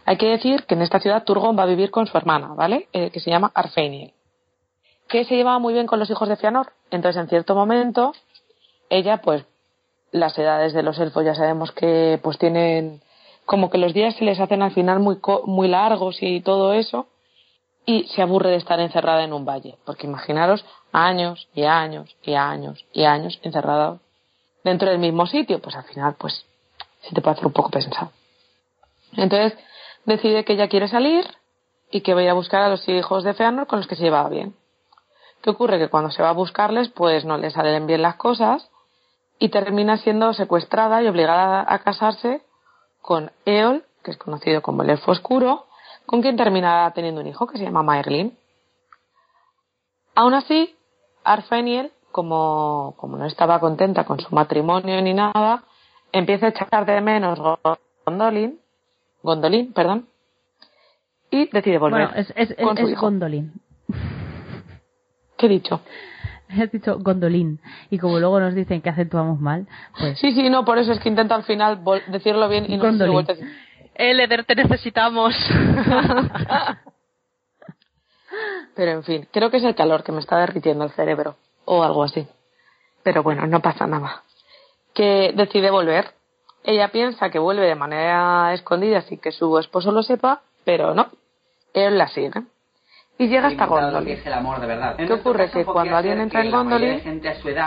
Hay 0.06 0.18
que 0.18 0.28
decir 0.28 0.66
que 0.66 0.76
en 0.76 0.82
esta 0.82 1.00
ciudad 1.00 1.24
Turgon 1.24 1.58
va 1.58 1.64
a 1.64 1.68
vivir 1.68 1.92
con 1.92 2.06
su 2.08 2.18
hermana, 2.18 2.54
¿vale? 2.54 2.88
Eh, 2.94 3.10
que 3.10 3.20
se 3.20 3.30
llama 3.30 3.52
Arfeniel, 3.54 4.14
que 5.08 5.26
se 5.26 5.36
llevaba 5.36 5.60
muy 5.60 5.74
bien 5.74 5.88
con 5.88 6.00
los 6.00 6.10
hijos 6.10 6.30
de 6.30 6.36
Fianor. 6.36 6.74
Entonces, 6.92 7.22
en 7.22 7.30
cierto 7.30 7.56
momento, 7.56 8.14
ella, 8.90 9.18
pues, 9.18 9.46
las 10.16 10.38
edades 10.38 10.74
de 10.74 10.84
los 10.84 10.98
elfos 11.00 11.26
ya 11.26 11.36
sabemos 11.36 11.72
que, 11.72 12.20
pues, 12.24 12.38
tienen 12.38 13.02
como 13.46 13.70
que 13.70 13.78
los 13.78 13.94
días 13.94 14.16
se 14.16 14.26
les 14.26 14.40
hacen 14.40 14.62
al 14.62 14.72
final 14.72 15.00
muy, 15.00 15.20
muy 15.46 15.68
largos 15.68 16.18
y 16.22 16.42
todo 16.42 16.74
eso, 16.74 17.08
y 17.86 18.06
se 18.08 18.22
aburre 18.22 18.50
de 18.50 18.56
estar 18.56 18.80
encerrada 18.80 19.24
en 19.24 19.34
un 19.34 19.46
valle, 19.46 19.78
porque 19.86 20.08
imaginaros 20.08 20.66
años 20.92 21.48
y 21.54 21.64
años 21.64 22.16
y 22.24 22.34
años 22.34 22.84
y 22.94 23.04
años 23.04 23.40
encerrada 23.44 24.00
dentro 24.64 24.90
del 24.90 24.98
mismo 24.98 25.28
sitio, 25.28 25.60
pues 25.60 25.76
al 25.76 25.84
final, 25.84 26.16
pues, 26.18 26.46
se 27.02 27.14
te 27.14 27.22
puede 27.22 27.34
hacer 27.34 27.46
un 27.46 27.54
poco 27.54 27.70
pensado. 27.70 28.12
Entonces, 29.16 29.54
decide 30.06 30.44
que 30.44 30.54
ella 30.54 30.68
quiere 30.68 30.88
salir 30.88 31.26
y 31.92 32.02
que 32.02 32.16
vaya 32.16 32.32
a 32.32 32.36
buscar 32.36 32.62
a 32.64 32.70
los 32.70 32.88
hijos 32.90 33.24
de 33.24 33.36
Feanor 33.36 33.68
con 33.68 33.80
los 33.80 33.88
que 33.88 33.96
se 33.96 34.04
llevaba 34.04 34.30
bien. 34.30 34.56
¿Qué 35.44 35.52
ocurre? 35.52 35.78
Que 35.78 35.90
cuando 35.90 36.10
se 36.10 36.24
va 36.24 36.30
a 36.30 36.34
buscarles, 36.34 36.90
pues 36.90 37.26
no 37.26 37.38
le 37.38 37.52
salen 37.52 37.86
bien 37.86 38.02
las 38.02 38.16
cosas 38.16 38.72
y 39.40 39.50
termina 39.50 39.98
siendo 39.98 40.34
secuestrada 40.34 41.02
y 41.02 41.08
obligada 41.08 41.66
a 41.68 41.80
casarse 41.80 42.42
con 43.02 43.32
Eol, 43.46 43.84
que 44.04 44.12
es 44.12 44.18
conocido 44.18 44.62
como 44.62 44.84
el 44.84 44.92
elfo 44.92 45.12
oscuro, 45.12 45.66
con 46.06 46.22
quien 46.22 46.38
termina 46.38 46.92
teniendo 46.94 47.22
un 47.22 47.28
hijo 47.28 47.48
que 47.48 47.58
se 47.58 47.64
llama 47.64 47.84
Maerlin. 47.84 48.38
Aún 50.16 50.34
así, 50.34 50.76
Arfeniel, 51.24 51.92
como, 52.12 52.96
como 52.98 53.18
no 53.18 53.26
estaba 53.26 53.60
contenta 53.60 54.06
con 54.06 54.20
su 54.20 54.34
matrimonio 54.34 55.02
ni 55.02 55.14
nada, 55.14 55.64
empieza 56.12 56.46
a 56.46 56.50
echar 56.50 56.86
de 56.86 57.02
menos 57.02 57.40
Gondolin, 58.06 58.60
Gondolin, 59.22 59.74
perdón, 59.74 60.08
y 61.30 61.50
decide 61.50 61.78
volver. 61.78 62.08
Bueno, 62.08 62.22
es, 62.22 62.32
es, 62.36 62.56
con 62.64 62.78
su 62.78 62.84
es 62.84 62.92
hijo. 62.92 63.02
Gondolin. 63.02 63.54
¿Qué 65.38 65.48
he 65.48 65.50
dicho? 65.50 65.82
Has 66.62 66.72
dicho 66.72 66.98
Gondolin. 67.00 67.60
Y 67.90 67.98
como 68.00 68.20
luego 68.20 68.40
nos 68.40 68.54
dicen 68.56 68.82
que 68.82 68.90
acentuamos 68.90 69.40
mal, 69.40 69.68
pues. 70.00 70.20
Sí, 70.20 70.32
sí, 70.34 70.50
no, 70.50 70.66
por 70.66 70.78
eso 70.78 70.92
es 70.92 71.00
que 71.00 71.10
intento 71.10 71.34
al 71.36 71.44
final 71.44 71.82
decirlo 72.08 72.48
bien 72.50 72.66
y 72.68 72.78
no 72.78 72.92
sé 72.92 72.98
si 72.98 73.16
a 73.16 73.22
decir. 73.22 73.48
Eleder, 73.96 74.44
te 74.44 74.56
necesitamos. 74.56 75.34
Pero 78.76 78.92
en 78.92 79.04
fin, 79.04 79.28
creo 79.32 79.50
que 79.50 79.58
es 79.58 79.64
el 79.64 79.76
calor 79.76 80.04
que 80.04 80.12
me 80.12 80.20
está 80.20 80.38
derritiendo 80.38 80.84
el 80.84 80.92
cerebro 80.92 81.38
o 81.64 81.84
algo 81.84 82.04
así. 82.04 82.28
Pero 83.04 83.24
bueno, 83.24 83.48
no 83.48 83.62
pasa 83.62 83.88
nada. 83.88 84.24
Que 84.94 85.32
decide 85.36 85.72
volver. 85.72 86.14
Ella 86.64 86.90
piensa 86.90 87.30
que 87.30 87.40
vuelve 87.40 87.66
de 87.68 87.76
manera 87.76 88.54
escondida 88.54 89.02
sin 89.02 89.20
que 89.20 89.32
su 89.32 89.58
esposo 89.60 89.92
lo 89.92 90.04
sepa, 90.04 90.42
pero 90.66 90.94
no. 90.94 91.10
Él 91.74 91.98
la 91.98 92.08
sigue. 92.10 92.44
Y 93.18 93.28
llega 93.28 93.48
hasta 93.48 93.66
lo 93.66 93.76
que 93.76 93.82
Gondolin. 93.82 94.14
es 94.18 94.26
el 94.26 94.34
amor 94.34 94.60
de 94.60 94.68
verdad. 94.68 94.96
¿Qué 94.98 95.14
ocurre? 95.14 95.50
Que 95.50 95.64
cuando 95.64 95.96
alguien 95.96 96.20
entra 96.20 96.42
en 96.44 96.52
Gondolin, 96.52 97.22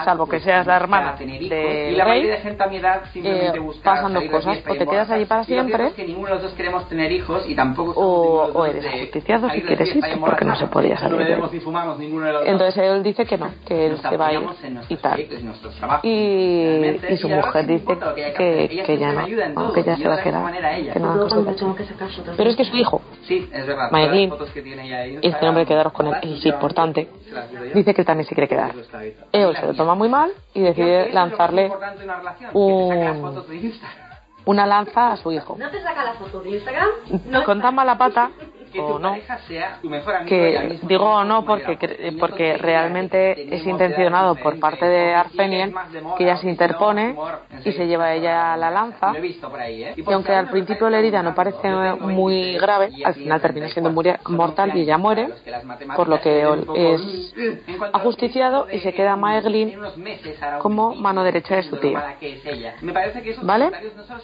salvo 0.05 0.27
que 0.29 0.41
seas 0.41 0.67
la 0.67 0.77
hermana 0.77 1.17
del 1.17 1.31
y 1.31 1.49
la 1.97 2.05
mayoría 2.05 2.05
rey, 2.05 2.37
de 2.37 2.37
gente 2.43 2.63
a 2.63 2.67
mi 2.67 2.77
edad 2.77 3.03
simplemente 3.13 3.57
eh, 3.57 3.61
busca 3.61 3.83
pasan 3.95 4.13
dos 4.13 4.25
salir 4.25 4.31
de 4.31 4.37
cosas, 4.37 4.57
o 4.69 4.75
y 4.75 4.79
te 4.79 4.87
quedas 4.87 5.11
allí 5.11 5.25
para. 5.25 5.41
Y 5.43 5.45
siempre, 5.47 5.87
es 5.87 5.93
que 5.95 6.05
ninguno 6.05 6.27
de 6.29 6.35
los 6.35 6.43
dos 6.43 6.53
queremos 6.53 6.87
tener 6.91 7.11
hijos 7.13 7.49
y 7.49 7.55
tampoco 7.55 7.93
o, 7.99 8.43
o 8.43 8.45
ninguno 8.47 8.65
de 8.65 8.71
eres 8.71 8.83
los 8.85 8.85
dos 8.85 8.93
de 8.93 8.99
ajusticiado 8.99 9.49
si 9.51 9.63
quieres 9.63 9.89
y 9.95 9.99
irte 9.99 10.17
porque 10.21 10.45
no 10.45 10.57
se 10.57 10.67
podía 10.67 10.95
No 10.97 11.01
salir 11.01 11.17
bebemos 11.17 11.49
ahí. 11.51 11.55
ni 11.59 11.65
fumamos 11.65 11.99
ninguno 11.99 12.27
de 12.27 12.33
los 12.33 12.41
dos. 12.43 12.51
Entonces 12.51 12.85
él 12.85 13.03
dice 13.03 13.25
que 13.25 13.39
no, 13.39 13.51
que 13.67 13.87
él 13.87 13.93
Nos 13.93 14.01
se 14.03 14.17
va 14.19 14.27
a 14.27 14.33
ir 14.33 14.37
apoyamos 14.39 14.65
en 14.65 14.71
y 14.71 14.75
nuestros 14.75 15.01
tal. 15.01 15.13
proyectos, 15.13 15.39
en 15.39 15.47
nuestros 15.47 15.75
trabajos. 15.77 16.05
Y, 16.05 16.99
y 17.09 17.17
su 17.17 17.29
mujer 17.31 17.67
no 17.67 17.73
dice 17.73 17.97
que 18.37 18.83
que, 18.85 18.99
ya 18.99 19.13
no, 19.13 19.27
¿no? 19.55 19.73
que 19.73 19.83
ya 19.83 19.95
y 19.95 20.03
se 20.03 20.09
va 20.09 20.15
a 20.17 20.23
quedar, 20.23 20.53
que 20.93 21.01
no 21.01 21.27
que. 21.27 21.85
Pero 22.37 22.51
es 22.51 22.57
que 22.57 22.65
su 22.67 22.77
hijo, 22.77 23.01
Sí, 23.23 23.49
es 23.51 23.67
verdad. 23.67 23.91
Este 25.39 25.49
hombre 25.49 25.67
quedaros 25.67 25.93
con 25.93 26.09
él, 26.09 26.17
sí, 26.43 26.49
importante, 26.49 27.09
dice 27.73 27.95
que 27.95 28.01
él 28.03 28.07
también 28.07 28.27
se 28.29 28.35
quiere 28.35 28.49
quedar. 28.49 28.75
Eol 29.31 29.55
se 29.57 29.67
lo 29.67 29.75
toma 29.75 29.95
muy 29.95 30.09
mal 30.09 30.33
y 30.53 30.63
decide 30.63 31.07
es 31.09 31.15
lanzarle 31.15 31.71
una 32.55 33.13
un- 34.45 34.69
lanza 34.69 35.13
a 35.13 35.17
su 35.17 35.31
hijo. 35.31 35.55
¿No 35.57 35.71
te 35.71 35.81
saca 35.81 36.03
la 36.03 36.15
foto 36.15 36.41
de 36.41 36.51
Instagram? 36.51 36.89
No 37.27 37.45
Con 37.45 37.61
tan 37.63 37.73
mala 37.73 37.97
pata, 37.97 38.33
o 38.77 38.99
no, 38.99 39.17
que 40.27 40.79
digo 40.83 41.05
o 41.05 41.25
no 41.25 41.45
porque, 41.45 42.15
porque 42.19 42.57
realmente 42.57 43.55
es 43.55 43.67
intencionado 43.67 44.35
por 44.37 44.59
parte 44.59 44.87
de 44.87 45.15
o 45.15 46.17
que 46.17 46.25
ella 46.25 46.37
se 46.37 46.49
interpone 46.49 47.17
y 47.65 47.73
se 47.73 47.87
lleva 47.87 48.15
ella 48.15 48.57
la 48.57 48.71
lanza 48.71 49.13
¿eh? 49.17 49.95
y 49.97 50.13
aunque 50.13 50.35
al 50.35 50.49
principio 50.49 50.91
la 50.91 50.99
herida 50.99 51.23
no 51.23 51.35
parece 51.35 51.69
muy 52.01 52.55
grave, 52.59 52.91
al 53.05 53.15
final 53.15 53.41
termina 53.41 53.69
siendo 53.69 53.91
mortal 54.29 54.73
y 54.75 54.81
ella 54.83 54.99
muere, 54.99 55.29
por 55.97 56.09
lo 56.09 56.21
que 56.21 56.43
es 56.75 57.35
ajusticiado 57.93 58.67
y 58.71 58.81
se 58.81 58.93
queda 58.93 59.17
Maeglin 59.17 59.79
como 60.61 60.95
mano 60.95 61.23
derecha 61.23 61.57
de 61.57 61.63
su 61.65 61.77
tío. 61.77 62.01
¿Vale? 63.43 63.71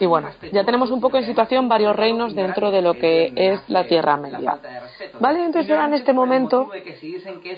Y 0.00 0.06
bueno, 0.06 0.30
ya 0.52 0.64
tenemos 0.64 0.90
un 0.90 1.00
poco 1.00 1.18
en 1.18 1.26
situación 1.26 1.68
varios 1.68 1.94
reinos 1.96 2.34
dentro 2.34 2.70
de 2.70 2.82
lo 2.82 2.94
que 2.94 3.32
es 3.36 3.60
la 3.68 3.84
Tierra 3.84 4.16
Media. 4.16 4.33
¿Vale? 5.20 5.44
Entonces 5.44 5.70
en 5.70 5.94
este 5.94 6.12
momento 6.12 6.70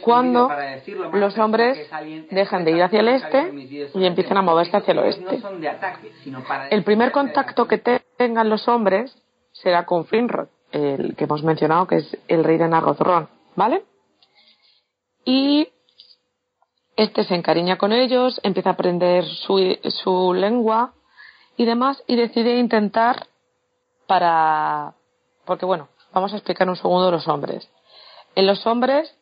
cuando 0.03 0.51
los 1.13 1.37
hombres 1.39 1.79
dejan 2.31 2.65
de 2.65 2.71
ir 2.73 2.83
hacia 2.83 3.01
el 3.01 3.09
este 3.09 3.89
y 3.95 4.05
empiezan 4.05 4.39
a 4.39 4.43
moverse 4.43 4.77
hacia 4.77 4.93
el 4.93 4.99
oeste. 4.99 5.43
El 6.71 6.85
primer 6.85 7.13
contacto 7.13 7.67
que 7.67 7.79
tengan 7.79 8.49
los 8.49 8.67
hombres 8.69 9.17
será 9.53 9.87
con 9.87 10.07
Finrod, 10.07 10.49
el 10.73 11.15
que 11.17 11.25
hemos 11.25 11.43
mencionado 11.43 11.87
que 11.87 11.97
es 11.97 12.19
el 12.29 12.45
rey 12.45 12.59
de 12.59 12.69
Nargothrond, 12.69 13.29
¿vale? 13.55 13.85
Y 15.25 15.69
este 16.97 17.25
se 17.25 17.35
encariña 17.35 17.77
con 17.77 17.93
ellos, 17.93 18.41
empieza 18.43 18.71
a 18.71 18.73
aprender 18.73 19.25
su, 19.25 19.59
su 19.85 20.33
lengua 20.35 20.95
y 21.57 21.65
demás 21.65 22.03
y 22.07 22.17
decide 22.17 22.59
intentar 22.59 23.27
para... 24.07 24.95
Porque 25.45 25.67
bueno, 25.67 25.89
vamos 26.17 26.33
a 26.33 26.37
explicar 26.37 26.67
un 26.69 26.77
segundo 26.77 27.11
los 27.11 27.29
hombres. 27.29 27.69
En 28.35 28.47
los 28.47 28.67
hombres, 28.67 29.15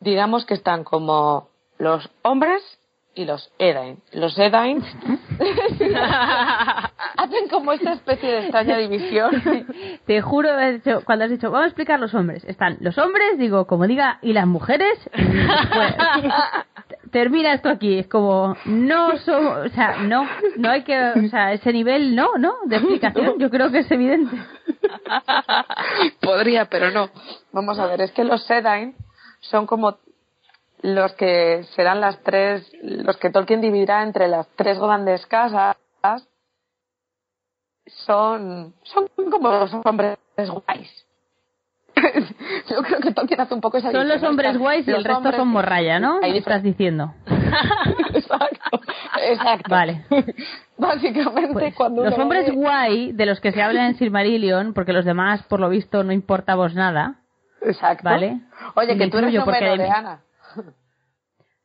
digamos 0.00 0.44
que 0.44 0.54
están 0.54 0.82
como 0.82 1.48
los 1.78 2.10
hombres 2.22 2.60
y 3.14 3.24
los 3.26 3.52
Edain. 3.58 4.02
Los 4.12 4.36
Edain 4.38 4.82
hacen 7.16 7.48
como 7.48 7.72
esta 7.72 7.92
especie 7.92 8.28
de 8.32 8.38
extraña 8.40 8.76
división. 8.78 9.30
Te 10.06 10.20
juro, 10.20 10.50
has 10.52 10.82
dicho- 10.82 11.02
cuando 11.04 11.26
has 11.26 11.30
dicho, 11.30 11.50
vamos 11.50 11.64
a 11.64 11.68
explicar 11.68 12.00
los 12.00 12.12
hombres. 12.14 12.42
Están 12.44 12.78
los 12.80 12.98
hombres, 12.98 13.38
digo, 13.38 13.66
como 13.68 13.86
diga, 13.86 14.18
y 14.22 14.32
las 14.32 14.46
mujeres. 14.46 14.98
pues, 15.12 15.94
termina 17.12 17.52
esto 17.52 17.68
aquí. 17.68 18.00
Es 18.00 18.08
como, 18.08 18.56
no 18.64 19.16
somos, 19.18 19.66
o 19.66 19.68
sea, 19.68 19.98
no, 19.98 20.26
no 20.56 20.70
hay 20.70 20.82
que, 20.82 20.98
o 20.98 21.28
sea, 21.28 21.52
ese 21.52 21.72
nivel, 21.72 22.16
no, 22.16 22.36
no, 22.38 22.54
de 22.64 22.76
explicación. 22.76 23.38
Yo 23.38 23.50
creo 23.50 23.70
que 23.70 23.80
es 23.80 23.90
evidente. 23.90 24.36
Podría, 26.20 26.64
pero 26.64 26.90
no. 26.90 27.10
Vamos 27.52 27.78
a 27.78 27.86
ver, 27.86 28.00
es 28.00 28.10
que 28.12 28.24
los 28.24 28.50
Edain 28.50 28.96
son 29.40 29.66
como 29.66 29.98
los 30.80 31.12
que 31.12 31.62
serán 31.76 32.00
las 32.00 32.20
tres, 32.22 32.68
los 32.82 33.16
que 33.18 33.30
Tolkien 33.30 33.60
dividirá 33.60 34.02
entre 34.02 34.26
las 34.26 34.48
tres 34.56 34.78
grandes 34.80 35.24
casas. 35.26 35.76
Son, 37.86 38.74
son 38.82 39.08
como 39.30 39.50
los 39.50 39.72
hombres 39.84 40.18
guays. 40.36 41.06
yo 42.68 42.82
creo 42.82 43.00
que 43.00 43.12
Tolkien 43.12 43.40
hace 43.40 43.54
un 43.54 43.60
poco 43.60 43.78
esa 43.78 43.92
Son 43.92 44.08
los 44.08 44.22
hombres 44.22 44.56
guays 44.58 44.86
y 44.86 44.90
el 44.90 45.04
resto 45.04 45.18
hombres- 45.18 45.36
son 45.36 45.48
morralla, 45.48 45.98
¿no? 46.00 46.20
Hay 46.22 46.36
estás 46.36 46.62
diciendo. 46.62 47.14
exacto, 48.14 48.80
exacto. 49.28 49.70
Vale. 49.70 50.04
Básicamente, 50.78 51.52
Pues, 51.52 51.74
cuando 51.74 52.04
los 52.04 52.18
hombres 52.18 52.46
ve- 52.46 52.52
guay 52.52 53.12
de 53.12 53.26
los 53.26 53.40
que 53.40 53.52
se 53.52 53.62
habla 53.62 53.86
en 53.86 53.96
Silmarillion, 53.96 54.72
porque 54.74 54.92
los 54.92 55.04
demás, 55.04 55.42
por 55.44 55.60
lo 55.60 55.68
visto, 55.68 56.02
no 56.02 56.12
importamos 56.12 56.74
nada. 56.74 57.16
Exacto. 57.60 58.04
Vale. 58.04 58.40
Oye, 58.74 58.96
que 58.98 59.08
tú 59.08 59.18
eres 59.18 59.30
incluyo 59.30 59.44
porque 59.44 59.64
de 59.78 59.88
Ana. 59.90 60.20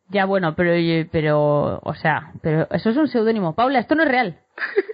Ya 0.09 0.25
bueno, 0.25 0.55
pero, 0.55 0.71
pero, 1.11 1.79
o 1.83 1.93
sea, 1.95 2.31
pero 2.41 2.67
eso 2.71 2.91
es 2.91 2.97
un 2.97 3.07
seudónimo. 3.09 3.55
Paula, 3.55 3.79
esto 3.79 3.93
no 3.95 4.03
es 4.03 4.09
real. 4.09 4.39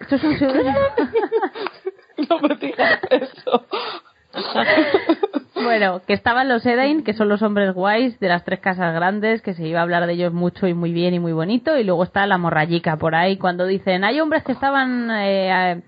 Esto 0.02 0.16
es 0.16 0.24
un 0.24 0.38
seudónimo. 0.40 0.74
No 2.30 2.40
me 2.40 2.56
digas 2.56 3.00
eso. 3.10 3.66
Bueno, 5.64 6.02
que 6.06 6.14
estaban 6.14 6.50
los 6.50 6.66
Edain, 6.66 7.04
que 7.04 7.14
son 7.14 7.30
los 7.30 7.42
hombres 7.42 7.74
guays 7.74 8.20
de 8.20 8.28
las 8.28 8.44
tres 8.44 8.60
casas 8.60 8.94
grandes, 8.94 9.42
que 9.42 9.54
se 9.54 9.66
iba 9.68 9.80
a 9.80 9.84
hablar 9.84 10.06
de 10.08 10.14
ellos 10.14 10.34
mucho 10.34 10.68
y 10.68 10.74
muy 10.74 10.92
bien 10.92 11.14
y 11.14 11.20
muy 11.20 11.32
bonito, 11.32 11.78
y 11.78 11.84
luego 11.84 12.04
está 12.04 12.26
la 12.28 12.38
morrayica 12.38 12.98
por 12.98 13.16
ahí 13.16 13.38
cuando 13.38 13.66
dicen, 13.66 14.04
hay 14.04 14.20
hombres 14.20 14.44
que 14.44 14.52
estaban, 14.52 15.10
eh, 15.12 15.82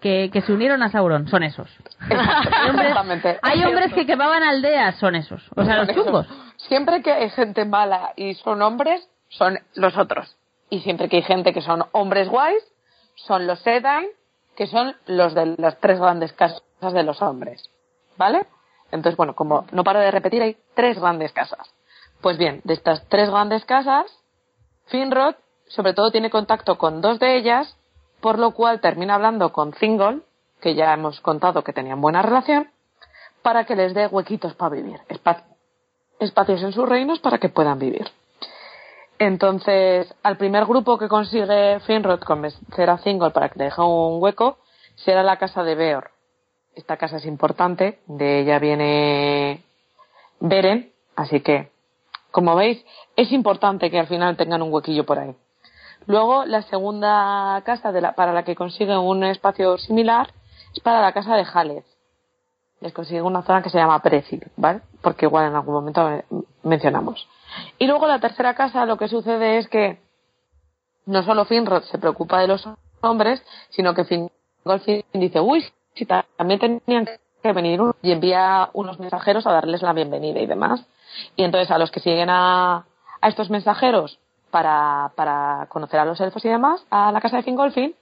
que, 0.00 0.30
que 0.32 0.40
se 0.42 0.52
unieron 0.52 0.82
a 0.82 0.90
Sauron, 0.90 1.28
son 1.28 1.42
esos. 1.42 1.68
hay, 2.00 2.70
hombres, 2.70 2.88
Exactamente. 2.88 3.38
hay 3.42 3.64
hombres 3.64 3.92
que 3.92 4.06
quemaban 4.06 4.42
aldeas, 4.42 4.96
son 4.96 5.14
esos. 5.14 5.42
O 5.54 5.64
sea, 5.64 5.84
los 5.84 5.94
chungos. 5.94 6.26
esos. 6.26 6.54
Siempre 6.68 7.02
que 7.02 7.12
hay 7.12 7.30
gente 7.30 7.64
mala 7.64 8.12
y 8.16 8.34
son 8.34 8.62
hombres, 8.62 9.08
son 9.28 9.58
los 9.74 9.96
otros. 9.96 10.36
Y 10.70 10.80
siempre 10.80 11.08
que 11.08 11.16
hay 11.16 11.22
gente 11.22 11.52
que 11.52 11.60
son 11.60 11.84
hombres 11.92 12.28
guays, 12.28 12.62
son 13.14 13.46
los 13.46 13.64
Edain, 13.66 14.06
que 14.56 14.66
son 14.66 14.96
los 15.06 15.34
de 15.34 15.54
las 15.58 15.78
tres 15.78 16.00
grandes 16.00 16.32
casas 16.32 16.62
de 16.80 17.02
los 17.02 17.20
hombres. 17.22 17.70
¿Vale? 18.20 18.46
Entonces, 18.92 19.16
bueno, 19.16 19.34
como 19.34 19.64
no 19.72 19.82
paro 19.82 19.98
de 19.98 20.10
repetir, 20.10 20.42
hay 20.42 20.58
tres 20.74 20.98
grandes 21.00 21.32
casas. 21.32 21.72
Pues 22.20 22.36
bien, 22.36 22.60
de 22.64 22.74
estas 22.74 23.08
tres 23.08 23.30
grandes 23.30 23.64
casas, 23.64 24.04
Finrod 24.88 25.36
sobre 25.68 25.94
todo 25.94 26.10
tiene 26.10 26.28
contacto 26.28 26.76
con 26.76 27.00
dos 27.00 27.18
de 27.18 27.36
ellas, 27.38 27.78
por 28.20 28.38
lo 28.38 28.50
cual 28.50 28.82
termina 28.82 29.14
hablando 29.14 29.52
con 29.52 29.72
Thingol, 29.72 30.22
que 30.60 30.74
ya 30.74 30.92
hemos 30.92 31.18
contado 31.22 31.64
que 31.64 31.72
tenían 31.72 32.02
buena 32.02 32.20
relación, 32.20 32.70
para 33.40 33.64
que 33.64 33.74
les 33.74 33.94
dé 33.94 34.06
huequitos 34.06 34.52
para 34.54 34.74
vivir, 34.74 35.00
espa- 35.08 35.44
espacios 36.18 36.62
en 36.62 36.72
sus 36.72 36.86
reinos 36.86 37.20
para 37.20 37.38
que 37.38 37.48
puedan 37.48 37.78
vivir. 37.78 38.06
Entonces, 39.18 40.14
al 40.22 40.36
primer 40.36 40.66
grupo 40.66 40.98
que 40.98 41.08
consigue 41.08 41.80
Finrod 41.86 42.20
convencer 42.20 42.90
a 42.90 42.98
Thingol 42.98 43.32
para 43.32 43.48
que 43.48 43.58
le 43.60 43.64
deje 43.66 43.80
un 43.80 44.22
hueco, 44.22 44.58
será 44.96 45.22
la 45.22 45.38
casa 45.38 45.62
de 45.62 45.74
Beor. 45.74 46.10
Esta 46.74 46.96
casa 46.96 47.16
es 47.16 47.26
importante, 47.26 47.98
de 48.06 48.40
ella 48.40 48.58
viene 48.58 49.62
Beren, 50.38 50.92
así 51.16 51.40
que, 51.40 51.70
como 52.30 52.54
veis, 52.54 52.84
es 53.16 53.32
importante 53.32 53.90
que 53.90 53.98
al 53.98 54.06
final 54.06 54.36
tengan 54.36 54.62
un 54.62 54.72
huequillo 54.72 55.04
por 55.04 55.18
ahí. 55.18 55.34
Luego, 56.06 56.44
la 56.46 56.62
segunda 56.62 57.60
casa 57.64 57.92
de 57.92 58.00
la- 58.00 58.12
para 58.12 58.32
la 58.32 58.44
que 58.44 58.54
consigue 58.54 58.96
un 58.96 59.24
espacio 59.24 59.76
similar 59.78 60.32
es 60.74 60.80
para 60.80 61.00
la 61.02 61.12
casa 61.12 61.36
de 61.36 61.44
Jalez. 61.44 61.84
Les 62.80 62.92
consigue 62.94 63.20
una 63.20 63.42
zona 63.42 63.62
que 63.62 63.68
se 63.68 63.76
llama 63.76 64.00
Precil, 64.00 64.42
¿vale? 64.56 64.80
Porque 65.02 65.26
igual 65.26 65.48
en 65.48 65.54
algún 65.56 65.74
momento 65.74 66.08
mencionamos. 66.62 67.28
Y 67.78 67.86
luego 67.86 68.06
la 68.06 68.20
tercera 68.20 68.54
casa 68.54 68.86
lo 68.86 68.96
que 68.96 69.08
sucede 69.08 69.58
es 69.58 69.68
que 69.68 69.98
no 71.04 71.22
solo 71.22 71.44
Finrod 71.44 71.82
se 71.82 71.98
preocupa 71.98 72.40
de 72.40 72.46
los 72.46 72.66
hombres, 73.02 73.42
sino 73.70 73.92
que 73.92 74.04
Fingolfin 74.04 75.04
dice, 75.12 75.40
uy, 75.40 75.64
también 76.40 76.58
tenían 76.58 77.06
que 77.42 77.52
venir 77.52 77.82
unos", 77.82 77.96
y 78.00 78.12
envía 78.12 78.70
unos 78.72 78.98
mensajeros 78.98 79.46
a 79.46 79.52
darles 79.52 79.82
la 79.82 79.92
bienvenida 79.92 80.40
y 80.40 80.46
demás. 80.46 80.86
Y 81.36 81.44
entonces 81.44 81.70
a 81.70 81.76
los 81.76 81.90
que 81.90 82.00
siguen 82.00 82.30
a, 82.30 82.86
a 83.20 83.28
estos 83.28 83.50
mensajeros 83.50 84.18
para, 84.50 85.12
para 85.16 85.66
conocer 85.68 86.00
a 86.00 86.06
los 86.06 86.18
elfos 86.18 86.42
y 86.46 86.48
demás, 86.48 86.82
a 86.88 87.12
la 87.12 87.20
casa 87.20 87.36
de 87.36 87.42
Fingolfin, 87.42 87.94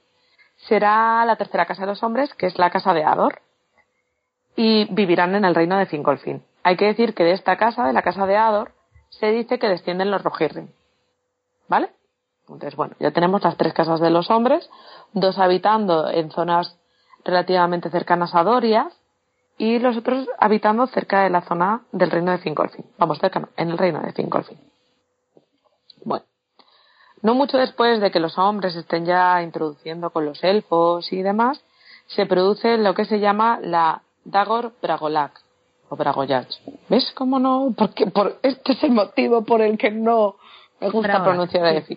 será 0.68 1.24
la 1.24 1.34
tercera 1.34 1.66
casa 1.66 1.82
de 1.82 1.89
los 1.89 2.03
hombres, 2.05 2.32
que 2.34 2.47
es 2.47 2.57
la 2.61 2.70
casa 2.70 2.95
de 2.95 3.03
Ador, 3.03 3.41
y 4.55 4.84
vivirán 4.95 5.34
en 5.34 5.45
el 5.45 5.57
reino 5.57 5.76
de 5.76 5.86
Fingolfin. 5.86 6.41
Hay 6.62 6.76
que 6.76 6.86
decir 6.86 7.14
que 7.14 7.24
de 7.24 7.32
esta 7.32 7.57
casa, 7.57 7.89
de 7.89 7.93
la 7.93 8.03
casa 8.03 8.24
de 8.24 8.36
Ador, 8.36 8.70
se 9.11 9.32
dice 9.32 9.59
que 9.59 9.68
descienden 9.68 10.12
los 10.12 10.22
Rohirrim. 10.22 10.68
¿Vale? 11.66 11.91
Entonces, 12.43 12.76
bueno, 12.76 12.95
ya 13.01 13.11
tenemos 13.11 13.43
las 13.43 13.57
tres 13.57 13.72
casas 13.72 13.99
de 13.99 14.11
los 14.11 14.30
hombres, 14.30 14.70
dos 15.12 15.39
habitando 15.39 16.09
en 16.09 16.30
zonas 16.30 16.78
relativamente 17.25 17.91
cercanas 17.91 18.35
a 18.35 18.43
Dorias 18.43 18.93
y 19.59 19.79
los 19.81 19.97
otros 19.97 20.29
habitando 20.39 20.87
cerca 20.87 21.23
de 21.23 21.31
la 21.31 21.43
zona 21.43 21.83
del 21.93 22.11
reino 22.11 22.31
de 22.31 22.39
Fingolfin. 22.39 22.87
Vamos, 22.97 23.19
cerca 23.19 23.41
no, 23.41 23.49
en 23.57 23.71
el 23.71 23.79
reino 23.79 24.01
de 24.01 24.12
Fingolfin. 24.12 24.59
Bueno, 26.05 26.25
no 27.23 27.35
mucho 27.35 27.59
después 27.59 28.01
de 28.01 28.11
que 28.11 28.21
los 28.21 28.39
hombres 28.39 28.77
estén 28.77 29.05
ya 29.05 29.43
introduciendo 29.43 30.11
con 30.11 30.25
los 30.25 30.43
elfos 30.45 31.12
y 31.12 31.23
demás, 31.23 31.61
se 32.07 32.25
produce 32.27 32.79
lo 32.79 32.95
que 32.95 33.05
se 33.05 33.19
llama 33.19 33.59
la 33.61 34.03
Dagor 34.25 34.73
Bragolac 34.81 35.41
o 35.89 35.97
Bragoyach. 35.97 36.49
¿Ves 36.89 37.12
cómo 37.14 37.39
no? 37.39 37.75
Porque 37.77 38.07
por, 38.07 38.39
este 38.43 38.73
es 38.73 38.83
el 38.85 38.93
motivo 38.93 39.43
por 39.43 39.61
el 39.61 39.77
que 39.77 39.91
no 39.91 40.37
me 40.81 40.91
gusta 40.91 41.09
Bragolac, 41.09 41.51
pronunciar 41.51 41.85
sí. 41.85 41.97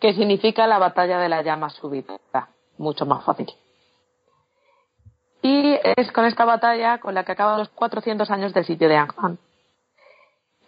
Que 0.00 0.14
significa 0.14 0.66
la 0.66 0.78
batalla 0.78 1.18
de 1.18 1.28
la 1.28 1.42
llama 1.42 1.68
súbita. 1.70 2.18
Mucho 2.78 3.06
más 3.06 3.24
fácil. 3.24 3.52
Y 5.42 5.78
es 5.96 6.10
con 6.12 6.24
esta 6.24 6.44
batalla 6.44 6.98
con 6.98 7.14
la 7.14 7.24
que 7.24 7.32
acaban 7.32 7.58
los 7.58 7.68
400 7.70 8.30
años 8.30 8.52
del 8.52 8.64
sitio 8.64 8.88
de 8.88 8.96
Angman. 8.96 9.38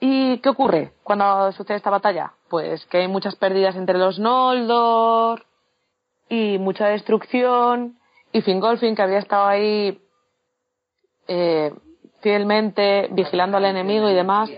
¿Y 0.00 0.38
qué 0.38 0.48
ocurre 0.48 0.92
cuando 1.02 1.50
sucede 1.52 1.76
esta 1.76 1.90
batalla? 1.90 2.32
Pues 2.48 2.84
que 2.86 2.98
hay 2.98 3.08
muchas 3.08 3.34
pérdidas 3.36 3.74
entre 3.76 3.98
los 3.98 4.18
Noldor 4.18 5.44
y 6.28 6.58
mucha 6.58 6.86
destrucción. 6.88 7.98
Y 8.32 8.42
Fingolfin, 8.42 8.94
que 8.94 9.02
había 9.02 9.18
estado 9.18 9.46
ahí 9.46 10.00
eh, 11.26 11.72
fielmente 12.20 13.08
vigilando 13.12 13.56
al 13.56 13.64
enemigo 13.64 14.08
y 14.10 14.14
demás, 14.14 14.50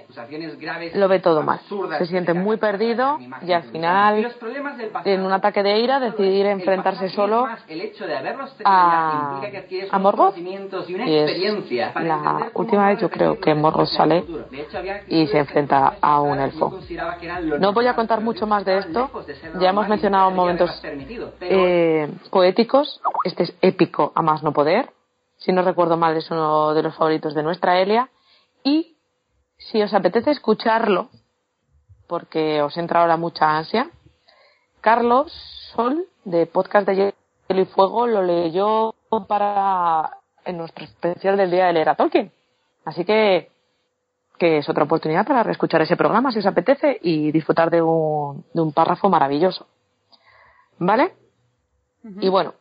lo 0.95 1.09
ve 1.09 1.21
todo 1.21 1.43
mal. 1.43 1.61
Se 1.99 2.07
siente 2.07 2.33
muy 2.33 2.57
perdido 2.57 3.19
y 3.43 3.53
al 3.53 3.65
final, 3.65 4.35
en 5.05 5.21
un 5.21 5.33
ataque 5.33 5.63
de 5.63 5.79
ira, 5.79 6.01
decidir 6.01 6.47
enfrentarse 6.47 7.11
solo 7.11 7.47
a, 7.47 7.59
a. 8.65 9.41
Y 11.07 11.17
es 11.17 11.73
la 12.03 12.51
última 12.55 12.89
vez 12.89 13.01
yo 13.01 13.11
creo 13.11 13.39
que 13.39 13.55
Morgoth 13.55 13.89
sale 13.89 14.25
y 15.09 15.27
se 15.27 15.39
enfrenta 15.39 15.97
a 16.01 16.21
un 16.21 16.39
elfo. 16.39 16.79
No 17.59 17.73
voy 17.73 17.87
a 17.87 17.95
contar 17.95 18.21
mucho 18.21 18.47
más 18.47 18.65
de 18.65 18.79
esto. 18.79 19.11
Ya 19.61 19.71
hemos 19.71 19.89
mencionado 19.89 20.31
momentos 20.31 20.83
eh, 21.41 22.09
poéticos. 22.31 23.01
Este 23.25 23.43
es 23.45 23.55
épico 23.61 24.13
a 24.15 24.23
más 24.23 24.43
no 24.43 24.53
poder. 24.53 24.89
Si 25.41 25.53
no 25.53 25.63
recuerdo 25.63 25.97
mal, 25.97 26.17
es 26.17 26.31
uno 26.31 26.75
de 26.75 26.83
los 26.83 26.95
favoritos 26.95 27.35
de 27.35 27.43
nuestra 27.43 27.81
Elia. 27.81 28.11
Y 28.63 28.97
si 29.57 29.83
os 29.83 29.93
apetece 29.95 30.31
escucharlo, 30.31 31.09
porque 32.07 32.63
os 32.63 32.77
entra 32.77 33.01
ahora 33.01 33.17
mucha 33.17 33.57
ansia, 33.57 33.91
Carlos 34.81 35.33
Sol, 35.75 36.07
de 36.25 36.47
Podcast 36.47 36.87
de 36.87 36.95
Hielo 37.49 37.63
y 37.63 37.65
Fuego, 37.67 38.07
lo 38.07 38.23
leyó 38.23 38.95
para 39.29 40.19
en 40.45 40.59
nuestro 40.59 40.85
especial 40.85 41.37
del 41.37 41.51
Día 41.51 41.67
de 41.67 41.73
Leer 41.73 41.89
a 41.89 41.95
Tolkien. 41.95 42.33
Así 42.85 43.05
que, 43.05 43.51
que 44.39 44.59
es 44.59 44.69
otra 44.69 44.85
oportunidad 44.85 45.27
para 45.27 45.43
reescuchar 45.43 45.83
ese 45.83 45.97
programa 45.97 46.33
si 46.33 46.39
os 46.39 46.47
apetece 46.47 46.99
y 47.03 47.33
disfrutar 47.33 47.71
de 47.71 47.83
un, 47.83 48.45
de 48.53 48.61
un 48.61 48.73
párrafo 48.73 49.09
maravilloso. 49.09 49.67
¿Vale? 50.79 51.15
Y 52.03 52.29
bueno, 52.29 52.55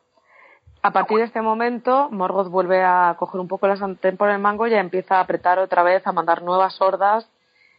a 0.82 0.92
partir 0.92 1.18
de 1.18 1.26
este 1.26 1.42
momento, 1.42 2.10
Morgoth 2.12 2.50
vuelve 2.50 2.84
a 2.84 3.16
coger 3.18 3.42
un 3.42 3.48
poco 3.48 3.68
la 3.68 3.76
sartén 3.76 4.16
por 4.16 4.30
el 4.30 4.40
mango 4.40 4.68
y 4.68 4.74
empieza 4.74 5.18
a 5.18 5.22
apretar 5.22 5.60
otra 5.60 5.84
vez, 5.84 6.06
a 6.08 6.14
mandar 6.14 6.42
nuevas 6.42 6.80
hordas, 6.82 7.30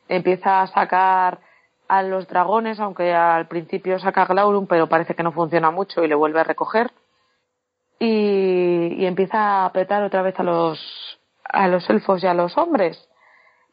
empieza 0.08 0.60
a 0.60 0.66
sacar 0.66 1.38
a 1.88 2.02
los 2.02 2.28
dragones, 2.28 2.78
aunque 2.78 3.14
al 3.14 3.48
principio 3.48 3.98
saca 3.98 4.22
a 4.22 4.26
Glaurung, 4.26 4.66
pero 4.68 4.88
parece 4.88 5.14
que 5.14 5.22
no 5.22 5.32
funciona 5.32 5.70
mucho 5.70 6.04
y 6.04 6.08
le 6.08 6.14
vuelve 6.14 6.40
a 6.40 6.44
recoger. 6.44 6.90
Y, 7.98 8.94
y 8.98 9.06
empieza 9.06 9.38
a 9.38 9.64
apretar 9.66 10.02
otra 10.02 10.22
vez 10.22 10.38
a 10.38 10.42
los, 10.42 11.18
a 11.44 11.68
los 11.68 11.88
elfos 11.90 12.22
y 12.22 12.26
a 12.26 12.34
los 12.34 12.56
hombres. 12.56 13.08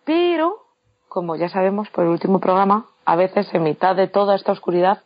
Pero, 0.03 0.65
como 1.09 1.35
ya 1.35 1.49
sabemos 1.49 1.89
por 1.89 2.05
el 2.05 2.11
último 2.11 2.39
programa, 2.39 2.85
a 3.05 3.15
veces 3.15 3.53
en 3.53 3.63
mitad 3.63 3.95
de 3.95 4.07
toda 4.07 4.35
esta 4.35 4.51
oscuridad 4.51 5.03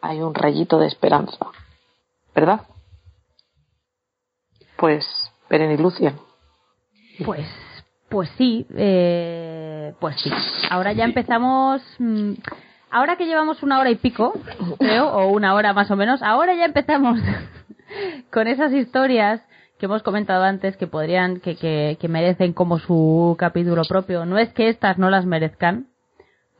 hay 0.00 0.20
un 0.20 0.34
rayito 0.34 0.78
de 0.78 0.86
esperanza. 0.86 1.46
¿Verdad? 2.34 2.62
Pues, 4.84 5.06
Beren 5.48 5.70
y 5.70 5.78
Lucian. 5.78 6.14
Pues, 7.24 7.48
pues 8.10 8.28
sí, 8.36 8.66
eh, 8.76 9.94
pues 9.98 10.14
sí. 10.20 10.30
Ahora 10.68 10.92
ya 10.92 11.04
empezamos. 11.04 11.80
mm, 11.98 12.32
ahora 12.90 13.16
que 13.16 13.24
llevamos 13.24 13.62
una 13.62 13.80
hora 13.80 13.88
y 13.88 13.94
pico, 13.94 14.34
creo, 14.78 15.08
o 15.08 15.28
una 15.28 15.54
hora 15.54 15.72
más 15.72 15.90
o 15.90 15.96
menos, 15.96 16.22
ahora 16.22 16.54
ya 16.54 16.66
empezamos 16.66 17.18
con 18.30 18.46
esas 18.46 18.74
historias 18.74 19.40
que 19.78 19.86
hemos 19.86 20.02
comentado 20.02 20.44
antes 20.44 20.76
que 20.76 20.86
podrían, 20.86 21.40
que, 21.40 21.56
que, 21.56 21.96
que 21.98 22.08
merecen 22.08 22.52
como 22.52 22.78
su 22.78 23.36
capítulo 23.38 23.84
propio. 23.88 24.26
No 24.26 24.36
es 24.36 24.52
que 24.52 24.68
estas 24.68 24.98
no 24.98 25.08
las 25.08 25.24
merezcan, 25.24 25.86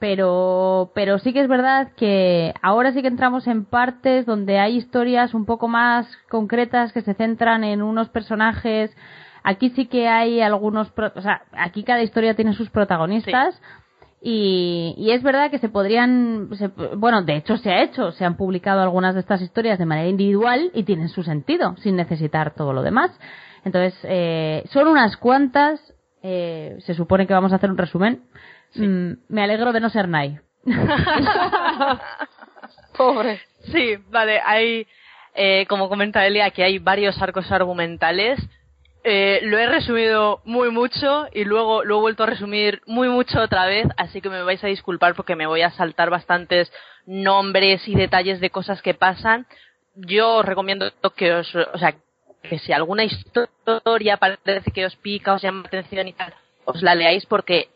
pero, 0.04 0.90
pero 0.94 1.18
sí 1.18 1.32
que 1.32 1.40
es 1.40 1.48
verdad 1.48 1.92
que 1.96 2.52
ahora 2.60 2.92
sí 2.92 3.00
que 3.00 3.08
entramos 3.08 3.46
en 3.46 3.64
partes 3.64 4.26
donde 4.26 4.58
hay 4.58 4.76
historias 4.76 5.32
un 5.32 5.46
poco 5.46 5.66
más 5.66 6.06
concretas 6.28 6.92
que 6.92 7.00
se 7.00 7.14
centran 7.14 7.64
en 7.64 7.80
unos 7.80 8.10
personajes. 8.10 8.94
Aquí 9.44 9.70
sí 9.70 9.86
que 9.86 10.06
hay 10.06 10.42
algunos, 10.42 10.90
pro- 10.90 11.10
o 11.16 11.22
sea, 11.22 11.44
aquí 11.52 11.84
cada 11.84 12.02
historia 12.02 12.34
tiene 12.34 12.52
sus 12.52 12.68
protagonistas. 12.68 13.58
Y, 14.20 14.94
y 14.98 15.12
es 15.12 15.22
verdad 15.22 15.50
que 15.50 15.58
se 15.58 15.70
podrían, 15.70 16.50
se- 16.52 16.68
bueno, 16.96 17.22
de 17.22 17.36
hecho 17.36 17.56
se 17.56 17.70
ha 17.72 17.82
hecho, 17.82 18.12
se 18.12 18.26
han 18.26 18.36
publicado 18.36 18.82
algunas 18.82 19.14
de 19.14 19.20
estas 19.22 19.40
historias 19.40 19.78
de 19.78 19.86
manera 19.86 20.08
individual 20.10 20.70
y 20.74 20.82
tienen 20.82 21.08
su 21.08 21.22
sentido, 21.22 21.76
sin 21.78 21.96
necesitar 21.96 22.52
todo 22.54 22.74
lo 22.74 22.82
demás. 22.82 23.10
Entonces, 23.64 23.98
eh, 24.02 24.64
son 24.70 24.86
unas 24.86 25.16
cuantas, 25.16 25.80
eh, 26.22 26.76
se 26.80 26.92
supone 26.92 27.26
que 27.26 27.32
vamos 27.32 27.52
a 27.52 27.56
hacer 27.56 27.70
un 27.70 27.78
resumen. 27.78 28.20
Mm, 28.74 29.12
me 29.28 29.42
alegro 29.42 29.72
de 29.72 29.80
no 29.80 29.90
ser 29.90 30.08
Nai. 30.08 30.38
Pobre. 32.96 33.40
Sí, 33.72 33.96
vale, 34.08 34.40
hay, 34.44 34.86
eh, 35.34 35.66
como 35.68 35.88
comenta 35.88 36.26
Elia, 36.26 36.50
que 36.50 36.64
hay 36.64 36.78
varios 36.78 37.20
arcos 37.20 37.50
argumentales. 37.50 38.38
Eh, 39.06 39.40
lo 39.42 39.58
he 39.58 39.66
resumido 39.66 40.40
muy 40.44 40.70
mucho 40.70 41.26
y 41.32 41.44
luego 41.44 41.84
lo 41.84 41.98
he 41.98 42.00
vuelto 42.00 42.22
a 42.22 42.26
resumir 42.26 42.80
muy 42.86 43.08
mucho 43.08 43.38
otra 43.40 43.66
vez, 43.66 43.86
así 43.98 44.22
que 44.22 44.30
me 44.30 44.42
vais 44.42 44.64
a 44.64 44.68
disculpar 44.68 45.14
porque 45.14 45.36
me 45.36 45.46
voy 45.46 45.60
a 45.60 45.70
saltar 45.72 46.08
bastantes 46.08 46.72
nombres 47.04 47.86
y 47.86 47.94
detalles 47.94 48.40
de 48.40 48.48
cosas 48.48 48.80
que 48.80 48.94
pasan. 48.94 49.46
Yo 49.94 50.36
os 50.36 50.44
recomiendo 50.46 50.90
que 51.16 51.34
os, 51.34 51.54
o 51.54 51.78
sea, 51.78 51.94
que 52.42 52.58
si 52.58 52.72
alguna 52.72 53.04
historia 53.04 54.16
parece 54.16 54.70
que 54.70 54.86
os 54.86 54.96
pica, 54.96 55.34
os 55.34 55.42
llama 55.42 55.62
la 55.62 55.68
atención 55.68 56.08
y 56.08 56.14
tal, 56.14 56.32
os 56.64 56.82
la 56.82 56.94
leáis 56.94 57.26
porque 57.26 57.68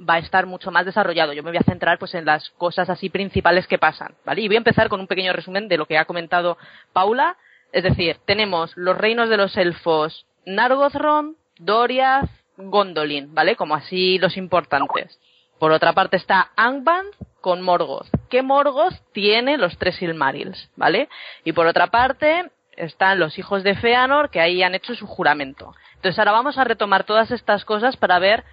va 0.00 0.14
a 0.14 0.18
estar 0.18 0.46
mucho 0.46 0.70
más 0.70 0.86
desarrollado. 0.86 1.32
Yo 1.32 1.42
me 1.42 1.50
voy 1.50 1.58
a 1.58 1.64
centrar 1.64 1.98
pues 1.98 2.14
en 2.14 2.24
las 2.24 2.50
cosas 2.50 2.88
así 2.88 3.08
principales 3.08 3.66
que 3.66 3.78
pasan, 3.78 4.14
¿vale? 4.24 4.42
Y 4.42 4.48
voy 4.48 4.56
a 4.56 4.58
empezar 4.58 4.88
con 4.88 5.00
un 5.00 5.06
pequeño 5.06 5.32
resumen 5.32 5.68
de 5.68 5.76
lo 5.76 5.86
que 5.86 5.98
ha 5.98 6.04
comentado 6.04 6.58
Paula. 6.92 7.36
Es 7.72 7.82
decir, 7.82 8.18
tenemos 8.24 8.76
los 8.76 8.96
reinos 8.96 9.28
de 9.28 9.36
los 9.36 9.56
elfos 9.56 10.26
Nargothrond, 10.46 11.36
Doriath, 11.58 12.30
Gondolin, 12.56 13.34
¿vale? 13.34 13.56
Como 13.56 13.74
así 13.74 14.18
los 14.18 14.36
importantes. 14.36 15.18
Por 15.58 15.72
otra 15.72 15.92
parte 15.92 16.16
está 16.16 16.50
Angband 16.56 17.10
con 17.40 17.62
Morgoth. 17.62 18.08
Que 18.30 18.42
Morgoth 18.42 18.94
tiene 19.12 19.58
los 19.58 19.76
tres 19.78 19.96
Silmarils, 19.96 20.70
¿vale? 20.76 21.08
Y 21.44 21.52
por 21.52 21.66
otra 21.66 21.88
parte 21.88 22.50
están 22.76 23.18
los 23.18 23.38
hijos 23.38 23.64
de 23.64 23.74
Feanor 23.74 24.30
que 24.30 24.40
ahí 24.40 24.62
han 24.62 24.74
hecho 24.74 24.94
su 24.94 25.06
juramento. 25.06 25.74
Entonces 25.96 26.18
ahora 26.18 26.32
vamos 26.32 26.58
a 26.58 26.64
retomar 26.64 27.04
todas 27.04 27.30
estas 27.30 27.64
cosas 27.64 27.96
para 27.96 28.18
ver 28.18 28.44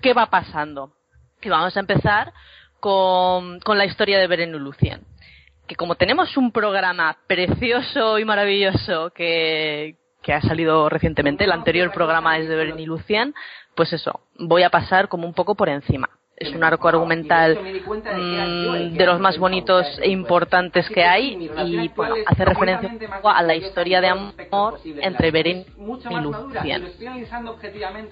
qué 0.00 0.12
va 0.14 0.26
pasando. 0.26 0.92
Y 1.42 1.48
vamos 1.48 1.76
a 1.76 1.80
empezar 1.80 2.32
con, 2.80 3.60
la 3.66 3.84
historia 3.84 4.18
de 4.18 4.26
Beren 4.26 4.54
y 4.54 4.58
Lucien. 4.58 5.02
Que 5.66 5.76
como 5.76 5.96
tenemos 5.96 6.36
un 6.36 6.50
programa 6.50 7.16
precioso 7.26 8.18
y 8.18 8.24
maravilloso 8.24 9.10
que, 9.10 9.96
que 10.22 10.32
ha 10.32 10.40
salido 10.40 10.88
recientemente, 10.88 11.44
el 11.44 11.52
anterior 11.52 11.92
programa 11.92 12.38
es 12.38 12.48
de 12.48 12.56
Beren 12.56 12.78
y 12.78 12.86
Lucien, 12.86 13.34
pues 13.74 13.92
eso, 13.92 14.22
voy 14.38 14.62
a 14.62 14.70
pasar 14.70 15.08
como 15.08 15.26
un 15.26 15.34
poco 15.34 15.54
por 15.54 15.68
encima. 15.68 16.08
Es 16.40 16.54
un 16.54 16.62
arco 16.62 16.88
argumental 16.88 17.58
mm, 17.58 18.96
de 18.96 19.06
los 19.06 19.18
más 19.18 19.38
bonitos 19.38 19.86
e 20.00 20.08
importantes 20.08 20.88
que 20.88 21.04
hay 21.04 21.50
y 21.64 21.88
bueno, 21.88 22.14
hace 22.26 22.44
referencia 22.44 22.90
a 23.24 23.42
la 23.42 23.56
historia 23.56 24.00
de 24.00 24.08
amor 24.08 24.78
entre 24.84 25.30
Beren 25.32 25.64
y 26.10 26.14
Lucien. 26.20 26.92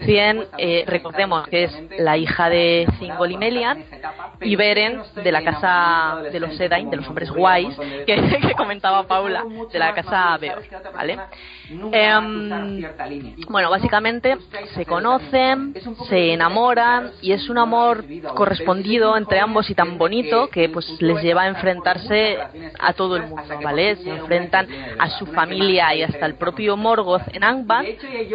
Cien, 0.01 0.45
eh, 0.59 0.85
recordemos 0.87 1.47
que 1.49 1.65
es 1.65 1.73
la 1.99 2.17
hija 2.17 2.49
de 2.49 2.89
Thingol 2.99 3.31
y 3.31 3.37
Melian 3.37 3.85
y 4.41 4.57
Beren 4.57 5.03
de 5.23 5.33
la 5.33 5.43
casa 5.45 6.23
de 6.31 6.41
los 6.41 6.59
Edain, 6.59 6.91
de 6.91 6.97
los 6.97 7.09
hombres 7.09 7.31
guays, 7.31 7.77
que, 8.07 8.41
que 8.43 8.55
comentaba 8.55 9.05
Paula, 9.05 9.45
de 9.73 9.79
la 9.79 9.95
casa 9.95 10.37
Beor, 10.39 10.63
¿vale? 10.95 11.19
Em, 11.71 12.83
bueno, 13.49 13.71
básicamente 13.71 14.37
se 14.75 14.85
conocen, 14.85 15.75
se 16.09 16.33
enamoran 16.33 17.13
y 17.21 17.33
es 17.33 17.49
un 17.49 17.59
amor 17.59 18.05
correspondido 18.35 19.17
entre 19.17 19.41
ambos 19.41 19.69
y 19.71 19.75
tan 19.75 19.99
bonito 19.99 20.49
que 20.49 20.69
pues 20.69 20.87
les 21.01 21.23
lleva 21.23 21.43
a 21.43 21.49
enfrentarse 21.49 22.39
a 22.79 22.93
todo 22.93 23.17
el 23.17 23.23
mundo, 23.25 23.59
¿vale? 23.63 23.97
Se 23.97 24.11
enfrentan 24.11 24.69
a 24.99 25.11
su 25.19 25.27
familia 25.27 25.95
y 25.95 26.03
hasta 26.03 26.27
el 26.27 26.35
propio 26.35 26.77
Morgoth 26.77 27.23
en 27.33 27.45
Angband 27.45 27.89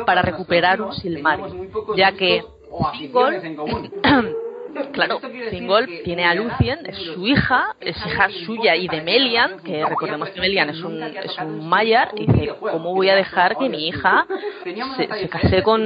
para 0.06 0.22
recuperar 0.22 0.82
un 0.82 0.94
Silmaril, 0.94 1.70
ya 1.96 2.12
que 2.14 2.44
Claro, 4.92 5.20
Thingol 5.50 5.88
tiene 6.04 6.26
a 6.26 6.34
Lucien, 6.34 6.80
es 6.86 6.98
su 6.98 7.26
hija, 7.26 7.76
es 7.80 7.96
hija 8.06 8.30
suya 8.46 8.76
y 8.76 8.88
de 8.88 9.02
Melian, 9.02 9.60
que 9.60 9.86
recordemos 9.86 10.30
que 10.30 10.40
Melian 10.40 10.70
es 10.70 10.82
un, 10.82 11.02
es 11.02 11.38
un 11.40 11.68
Maiar, 11.68 12.12
y 12.16 12.26
dice, 12.26 12.56
¿cómo 12.60 12.94
voy 12.94 13.10
a 13.10 13.16
dejar 13.16 13.58
que 13.58 13.70
mi 13.70 13.88
hija 13.88 14.26
se, 14.98 15.08
se 15.08 15.30
case 15.30 15.64
con, 15.64 15.82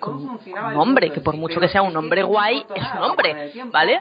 con 0.00 0.16
un 0.16 0.76
hombre, 0.76 1.10
que 1.10 1.20
por 1.20 1.36
mucho 1.36 1.60
que 1.60 1.68
sea 1.68 1.82
un 1.82 1.96
hombre 1.96 2.22
guay, 2.22 2.64
es 2.74 2.84
un 2.96 3.02
hombre, 3.02 3.52
¿vale? 3.70 4.00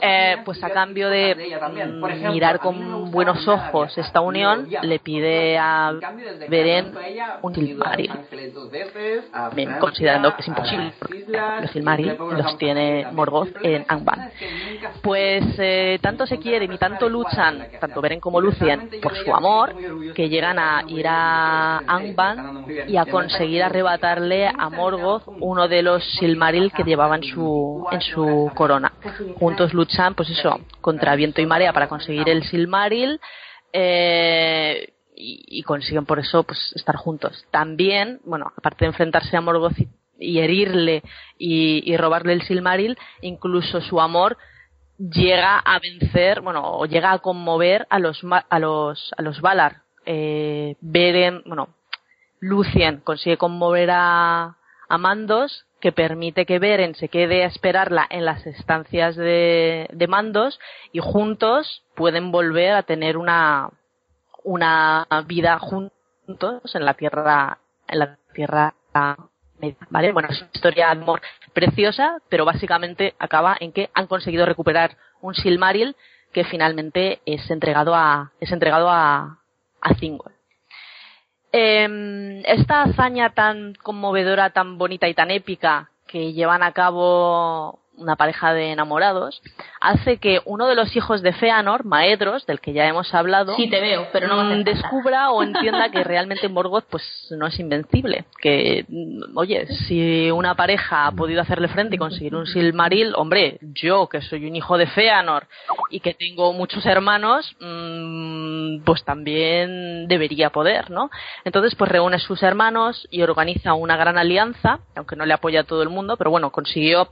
Eh, 0.00 0.36
pues 0.44 0.62
a 0.62 0.70
cambio 0.70 1.08
de 1.08 1.34
mm, 1.34 2.32
mirar 2.32 2.58
con 2.58 3.10
buenos 3.10 3.46
ojos 3.48 3.96
esta 3.96 4.20
unión, 4.20 4.68
le 4.82 4.98
pide 4.98 5.58
a 5.58 5.92
Beren 6.48 6.92
un 7.42 7.54
Silmaril. 7.54 8.12
Bien, 9.54 9.76
considerando 9.78 10.34
que 10.34 10.42
es 10.42 10.48
imposible, 10.48 10.92
porque 10.98 11.24
los 11.60 11.70
Silmaril 11.70 12.16
los 12.18 12.58
tiene 12.58 13.06
Morgoth 13.12 13.55
en 13.62 13.84
Angband. 13.88 14.30
Pues 15.02 15.44
eh, 15.58 15.98
tanto 16.00 16.26
se 16.26 16.38
quieren 16.38 16.72
y 16.72 16.78
tanto 16.78 17.08
luchan, 17.08 17.68
tanto 17.80 18.00
Beren 18.00 18.20
como 18.20 18.40
Lucien, 18.40 18.90
por 19.02 19.16
su 19.16 19.34
amor, 19.34 19.74
que 20.14 20.28
llegan 20.28 20.58
a 20.58 20.84
ir 20.88 21.06
a 21.08 21.78
Angband 21.86 22.70
y 22.88 22.96
a 22.96 23.06
conseguir 23.06 23.62
arrebatarle 23.62 24.46
a 24.46 24.70
Morgoth 24.70 25.24
uno 25.40 25.68
de 25.68 25.82
los 25.82 26.04
Silmaril 26.18 26.72
que 26.72 26.84
llevaba 26.84 27.16
en 27.16 27.24
su, 27.24 27.86
en 27.90 28.00
su 28.00 28.50
corona. 28.54 28.92
Juntos 29.38 29.74
luchan, 29.74 30.14
pues 30.14 30.30
eso, 30.30 30.60
contra 30.80 31.14
viento 31.16 31.40
y 31.40 31.46
marea 31.46 31.72
para 31.72 31.88
conseguir 31.88 32.28
el 32.28 32.44
Silmaril. 32.44 33.20
Eh, 33.72 34.92
y, 35.16 35.44
y 35.48 35.62
consiguen 35.62 36.04
por 36.04 36.18
eso 36.18 36.44
pues 36.44 36.72
estar 36.74 36.96
juntos. 36.96 37.46
También, 37.50 38.20
bueno, 38.24 38.52
aparte 38.56 38.84
de 38.84 38.90
enfrentarse 38.90 39.36
a 39.36 39.40
Morgoth 39.40 39.78
y, 39.78 39.88
y 40.18 40.38
herirle 40.38 41.02
y, 41.38 41.82
y 41.90 41.96
robarle 41.96 42.32
el 42.32 42.42
Silmaril, 42.42 42.98
incluso 43.20 43.80
su 43.80 44.00
amor 44.00 44.36
llega 44.98 45.58
a 45.58 45.78
vencer, 45.78 46.40
bueno, 46.40 46.62
o 46.78 46.86
llega 46.86 47.12
a 47.12 47.18
conmover 47.18 47.86
a 47.90 47.98
los 47.98 48.22
a 48.48 48.58
los 48.58 49.12
a 49.16 49.22
los 49.22 49.40
Valar. 49.40 49.82
Eh, 50.04 50.76
Beren, 50.80 51.42
bueno, 51.46 51.68
Lucien 52.40 53.00
consigue 53.00 53.36
conmover 53.36 53.90
a, 53.92 54.56
a 54.88 54.98
Mandos 54.98 55.66
que 55.80 55.92
permite 55.92 56.46
que 56.46 56.58
Beren 56.58 56.94
se 56.94 57.08
quede 57.08 57.44
a 57.44 57.48
esperarla 57.48 58.06
en 58.08 58.24
las 58.24 58.46
estancias 58.46 59.16
de, 59.16 59.88
de 59.92 60.06
Mandos 60.06 60.58
y 60.92 61.00
juntos 61.00 61.82
pueden 61.94 62.32
volver 62.32 62.72
a 62.72 62.82
tener 62.82 63.16
una 63.16 63.70
una 64.42 65.06
vida 65.26 65.58
juntos 65.58 66.74
en 66.74 66.84
la 66.84 66.94
tierra 66.94 67.58
en 67.88 67.98
la 67.98 68.18
tierra 68.32 68.74
bueno 69.90 70.28
es 70.30 70.40
una 70.40 70.50
historia 70.52 70.86
de 70.86 70.92
amor 70.92 71.20
preciosa 71.52 72.18
pero 72.28 72.44
básicamente 72.44 73.14
acaba 73.18 73.56
en 73.58 73.72
que 73.72 73.90
han 73.94 74.06
conseguido 74.06 74.46
recuperar 74.46 74.96
un 75.20 75.34
Silmaril 75.34 75.96
que 76.32 76.44
finalmente 76.44 77.20
es 77.26 77.50
entregado 77.50 77.94
a 77.94 78.32
es 78.40 78.52
entregado 78.52 78.90
a 78.90 79.38
a 79.80 79.94
Thingol 79.94 80.36
Em, 81.58 82.42
esta 82.44 82.82
hazaña 82.82 83.30
tan 83.30 83.74
conmovedora, 83.82 84.50
tan 84.50 84.76
bonita 84.76 85.08
y 85.08 85.14
tan 85.14 85.30
épica 85.30 85.88
que 86.06 86.34
llevan 86.34 86.62
a 86.62 86.72
cabo 86.72 87.78
una 87.96 88.16
pareja 88.16 88.52
de 88.52 88.72
enamorados, 88.72 89.42
hace 89.80 90.18
que 90.18 90.40
uno 90.44 90.66
de 90.66 90.74
los 90.74 90.94
hijos 90.96 91.22
de 91.22 91.32
Feanor, 91.32 91.84
Maedros, 91.84 92.46
del 92.46 92.60
que 92.60 92.72
ya 92.72 92.86
hemos 92.86 93.12
hablado, 93.14 93.54
Sí 93.56 93.68
te 93.68 93.80
veo, 93.80 94.08
pero 94.12 94.28
no 94.28 94.44
me 94.44 94.56
mm, 94.56 94.64
descubra 94.64 95.30
o 95.30 95.42
entienda 95.42 95.90
que 95.90 96.04
realmente 96.04 96.48
Morgoth 96.48 96.86
pues 96.90 97.02
no 97.30 97.46
es 97.46 97.58
invencible. 97.58 98.24
Que, 98.40 98.84
mm, 98.88 99.36
oye, 99.36 99.66
si 99.86 100.30
una 100.30 100.54
pareja 100.54 101.06
ha 101.06 101.12
podido 101.12 101.40
hacerle 101.40 101.68
frente 101.68 101.96
y 101.96 101.98
conseguir 101.98 102.34
un 102.34 102.46
Silmaril, 102.46 103.14
hombre, 103.16 103.58
yo 103.60 104.08
que 104.08 104.20
soy 104.22 104.46
un 104.46 104.56
hijo 104.56 104.78
de 104.78 104.86
Feanor 104.86 105.46
y 105.90 106.00
que 106.00 106.14
tengo 106.14 106.52
muchos 106.52 106.84
hermanos, 106.86 107.56
mm, 107.60 108.84
pues 108.84 109.04
también 109.04 110.08
debería 110.08 110.50
poder, 110.50 110.90
¿no? 110.90 111.10
Entonces 111.44 111.74
pues 111.74 111.90
reúne 111.90 112.18
sus 112.18 112.42
hermanos 112.42 113.06
y 113.10 113.22
organiza 113.22 113.74
una 113.74 113.96
gran 113.96 114.18
alianza, 114.18 114.80
aunque 114.94 115.16
no 115.16 115.26
le 115.26 115.34
apoya 115.34 115.60
a 115.60 115.64
todo 115.64 115.82
el 115.82 115.88
mundo, 115.88 116.16
pero 116.16 116.30
bueno, 116.30 116.50
consiguió 116.50 117.08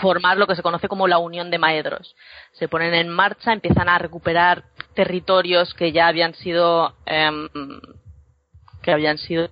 formar 0.00 0.36
lo 0.36 0.46
que 0.46 0.56
se 0.56 0.62
conoce 0.62 0.88
como 0.88 1.08
la 1.08 1.18
Unión 1.18 1.50
de 1.50 1.58
Maedros. 1.58 2.14
Se 2.52 2.68
ponen 2.68 2.94
en 2.94 3.08
marcha, 3.08 3.52
empiezan 3.52 3.88
a 3.88 3.98
recuperar 3.98 4.64
territorios 4.94 5.74
que 5.74 5.92
ya 5.92 6.08
habían 6.08 6.34
sido 6.34 6.94
em, 7.06 7.48
que 8.82 8.92
habían 8.92 9.18
sido 9.18 9.50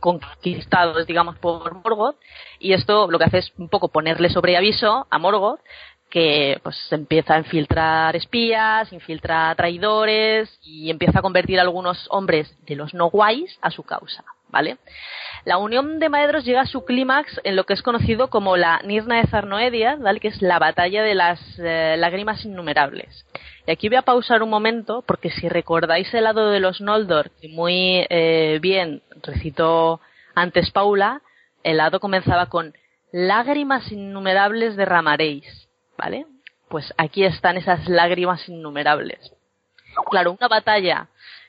conquistados, 0.00 1.06
digamos, 1.06 1.36
por 1.38 1.74
Morgoth, 1.74 2.16
y 2.58 2.72
esto 2.72 3.10
lo 3.10 3.18
que 3.18 3.24
hace 3.24 3.38
es 3.38 3.52
un 3.58 3.68
poco 3.68 3.88
ponerle 3.88 4.30
sobre 4.30 4.56
aviso 4.56 5.06
a 5.10 5.18
Morgoth 5.18 5.60
que 6.10 6.58
pues 6.62 6.76
empieza 6.90 7.34
a 7.34 7.38
infiltrar 7.38 8.16
espías, 8.16 8.92
infiltra 8.92 9.54
traidores 9.56 10.58
y 10.62 10.90
empieza 10.90 11.18
a 11.18 11.22
convertir 11.22 11.58
a 11.58 11.62
algunos 11.62 12.06
hombres 12.10 12.56
de 12.64 12.76
los 12.76 12.94
no 12.94 13.10
guays 13.10 13.58
a 13.60 13.70
su 13.70 13.82
causa, 13.82 14.24
¿vale? 14.48 14.78
La 15.44 15.58
unión 15.58 15.98
de 15.98 16.08
Maedros 16.08 16.44
llega 16.44 16.62
a 16.62 16.66
su 16.66 16.84
clímax 16.84 17.40
en 17.44 17.56
lo 17.56 17.64
que 17.64 17.74
es 17.74 17.82
conocido 17.82 18.28
como 18.28 18.56
la 18.56 18.80
Nirna 18.84 19.16
de 19.16 19.28
Zarnoedia, 19.28 19.96
¿vale? 19.96 20.20
Que 20.20 20.28
es 20.28 20.42
la 20.42 20.58
batalla 20.58 21.02
de 21.02 21.14
las 21.14 21.40
eh, 21.58 21.96
lágrimas 21.98 22.44
innumerables. 22.44 23.24
Y 23.66 23.70
aquí 23.70 23.88
voy 23.88 23.96
a 23.96 24.02
pausar 24.02 24.42
un 24.42 24.50
momento 24.50 25.02
porque 25.06 25.30
si 25.30 25.48
recordáis 25.48 26.12
el 26.14 26.24
lado 26.24 26.50
de 26.50 26.60
los 26.60 26.80
Noldor, 26.80 27.30
que 27.40 27.48
muy 27.48 28.06
eh, 28.08 28.58
bien 28.60 29.02
recitó 29.22 30.00
antes 30.34 30.70
Paula, 30.70 31.22
el 31.62 31.78
lado 31.78 32.00
comenzaba 32.00 32.46
con 32.46 32.74
lágrimas 33.12 33.90
innumerables 33.90 34.76
derramaréis, 34.76 35.68
¿vale? 35.96 36.26
Pues 36.68 36.92
aquí 36.98 37.24
están 37.24 37.56
esas 37.56 37.88
lágrimas 37.88 38.48
innumerables. 38.48 39.32
Claro, 40.10 40.32
una 40.32 40.48
batalla 40.48 41.08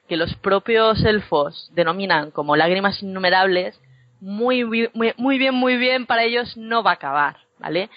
que 0.10 0.18
los 0.18 0.36
propios 0.36 1.06
elfos 1.06 1.70
denominan 1.74 2.32
como 2.32 2.56
lágrimas 2.56 3.02
innumerables, 3.02 3.80
muy, 4.20 4.66
muy, 4.66 5.14
muy 5.16 5.38
bien, 5.38 5.56
muy 5.56 5.78
bien, 5.78 6.06
para 6.06 6.24
ellos 6.24 6.58
no 6.58 6.84
va 6.84 6.92
a 6.92 6.94
acabar, 6.96 7.38
¿vale? 7.60 7.90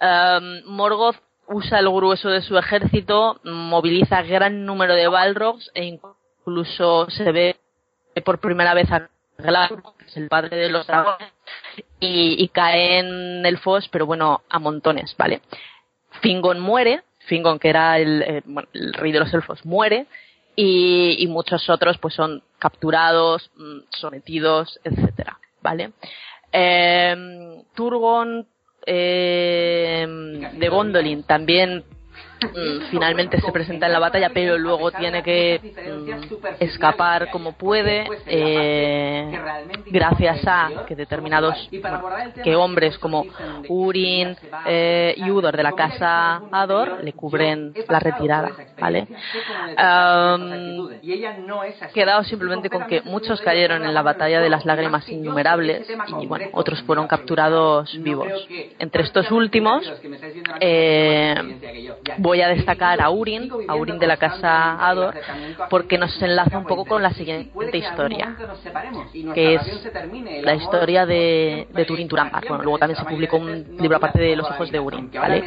Um, 0.00 0.74
Morgoth 0.74 1.16
usa 1.46 1.78
el 1.78 1.88
grueso 1.88 2.28
de 2.28 2.42
su 2.42 2.58
ejército, 2.58 3.40
moviliza 3.44 4.22
gran 4.22 4.66
número 4.66 4.94
de 4.94 5.06
Balrogs 5.08 5.70
e 5.74 5.84
incluso 5.84 7.08
se 7.10 7.30
ve 7.30 7.56
por 8.24 8.40
primera 8.40 8.74
vez 8.74 8.90
a 8.90 9.08
Glaurung, 9.38 9.96
que 9.98 10.04
es 10.06 10.16
el 10.16 10.28
padre 10.28 10.56
de 10.56 10.68
los 10.68 10.86
dragones, 10.86 11.32
y, 12.00 12.42
y 12.42 12.48
caen 12.48 13.46
elfos, 13.46 13.88
pero 13.88 14.04
bueno, 14.04 14.42
a 14.48 14.58
montones, 14.58 15.14
¿vale? 15.16 15.40
Fingon 16.20 16.60
muere, 16.60 17.02
Fingon 17.26 17.58
que 17.58 17.70
era 17.70 17.98
el, 17.98 18.22
eh, 18.22 18.42
bueno, 18.44 18.68
el 18.72 18.92
rey 18.94 19.12
de 19.12 19.20
los 19.20 19.32
elfos 19.32 19.64
muere, 19.64 20.06
y, 20.56 21.16
y 21.18 21.26
muchos 21.26 21.68
otros 21.70 21.98
pues 21.98 22.14
son 22.14 22.42
capturados, 22.58 23.50
mm, 23.56 23.78
sometidos, 23.90 24.78
etcétera, 24.84 25.38
¿vale? 25.60 25.92
Eh, 26.52 27.62
Turgon 27.74 28.46
eh, 28.84 30.06
de 30.52 30.68
Gondolin 30.68 31.22
también 31.22 31.84
finalmente 32.90 33.40
se 33.40 33.52
presenta 33.52 33.86
en 33.86 33.92
la 33.92 33.98
batalla, 33.98 34.30
pero 34.32 34.58
luego 34.58 34.90
tiene 34.92 35.22
que 35.22 35.60
mm, 35.60 36.62
escapar 36.62 37.30
como 37.30 37.52
puede, 37.52 38.06
eh, 38.26 39.38
gracias 39.86 40.40
a 40.46 40.84
que 40.86 40.96
determinados, 40.96 41.68
bueno, 41.80 42.02
que 42.42 42.56
hombres 42.56 42.98
como 42.98 43.24
Urin 43.68 44.36
eh, 44.66 45.14
y 45.16 45.30
Udor 45.30 45.56
de 45.56 45.62
la 45.62 45.72
casa 45.72 46.42
Ador 46.50 47.02
le 47.02 47.12
cubren 47.12 47.72
la 47.88 47.98
retirada, 47.98 48.50
¿vale? 48.78 49.06
Am, 49.76 50.88
quedado 51.94 52.24
simplemente 52.24 52.70
con 52.70 52.86
que 52.86 53.02
muchos 53.02 53.40
cayeron 53.40 53.84
en 53.84 53.94
la 53.94 54.02
batalla 54.02 54.40
de 54.40 54.50
las 54.50 54.64
lágrimas 54.64 55.08
innumerables 55.08 55.86
y 56.20 56.26
bueno, 56.26 56.46
otros 56.52 56.82
fueron 56.82 57.06
capturados 57.06 57.92
vivos. 58.02 58.28
Entre 58.78 59.02
estos 59.02 59.30
últimos 59.30 59.90
eh, 60.60 61.34
voy 62.32 62.40
a 62.40 62.48
destacar 62.48 62.98
a 63.02 63.10
Urin, 63.10 63.50
a 63.68 63.74
Urin 63.76 63.98
de 63.98 64.06
la 64.06 64.16
casa 64.16 64.82
Ador, 64.88 65.14
porque 65.68 65.98
nos 65.98 66.10
enlaza 66.22 66.56
un 66.56 66.64
poco 66.64 66.86
con 66.86 67.02
la 67.02 67.12
siguiente 67.12 67.76
historia, 67.76 68.34
que 69.34 69.56
es 69.56 69.90
la 70.42 70.54
historia 70.54 71.04
de, 71.04 71.66
de 71.68 71.84
Turin 71.84 72.08
Turambar. 72.08 72.42
Bueno, 72.48 72.64
luego 72.64 72.78
también 72.78 72.98
se 72.98 73.04
publicó 73.04 73.36
un 73.36 73.76
libro 73.78 73.98
aparte 73.98 74.18
de 74.18 74.34
los 74.34 74.48
hijos 74.48 74.70
de 74.70 74.80
Urin, 74.80 75.10
¿vale? 75.12 75.44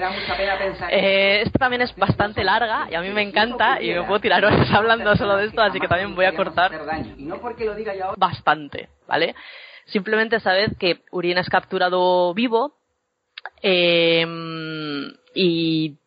Eh, 0.91 1.41
esta 1.43 1.57
también 1.57 1.81
es 1.81 1.95
bastante 1.95 2.43
larga 2.43 2.87
y 2.91 2.93
a 2.93 3.01
mí 3.01 3.09
me 3.09 3.23
encanta 3.23 3.81
y 3.81 3.91
me 3.91 4.03
puedo 4.03 4.19
tirar 4.19 4.45
horas 4.45 4.69
hablando 4.71 5.15
solo 5.15 5.37
de 5.37 5.47
esto, 5.47 5.63
así 5.63 5.79
que 5.79 5.87
también 5.87 6.13
voy 6.13 6.25
a 6.25 6.35
cortar 6.35 6.71
bastante, 8.15 8.89
¿vale? 9.07 9.33
Simplemente 9.85 10.39
sabed 10.39 10.77
que 10.77 11.01
Urin 11.09 11.39
es 11.39 11.49
capturado 11.49 12.31
vivo 12.35 12.75
eh, 13.63 14.23
y 15.33 15.97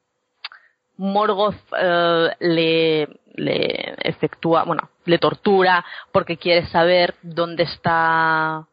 Morgoth 0.99 1.57
eh, 1.81 2.29
le, 2.41 3.09
le 3.35 3.95
efectúa, 4.03 4.65
bueno, 4.65 4.91
le 5.05 5.19
tortura 5.19 5.85
porque 6.13 6.37
quiere 6.37 6.67
saber 6.67 7.15
dónde 7.23 7.63
está 7.65 8.67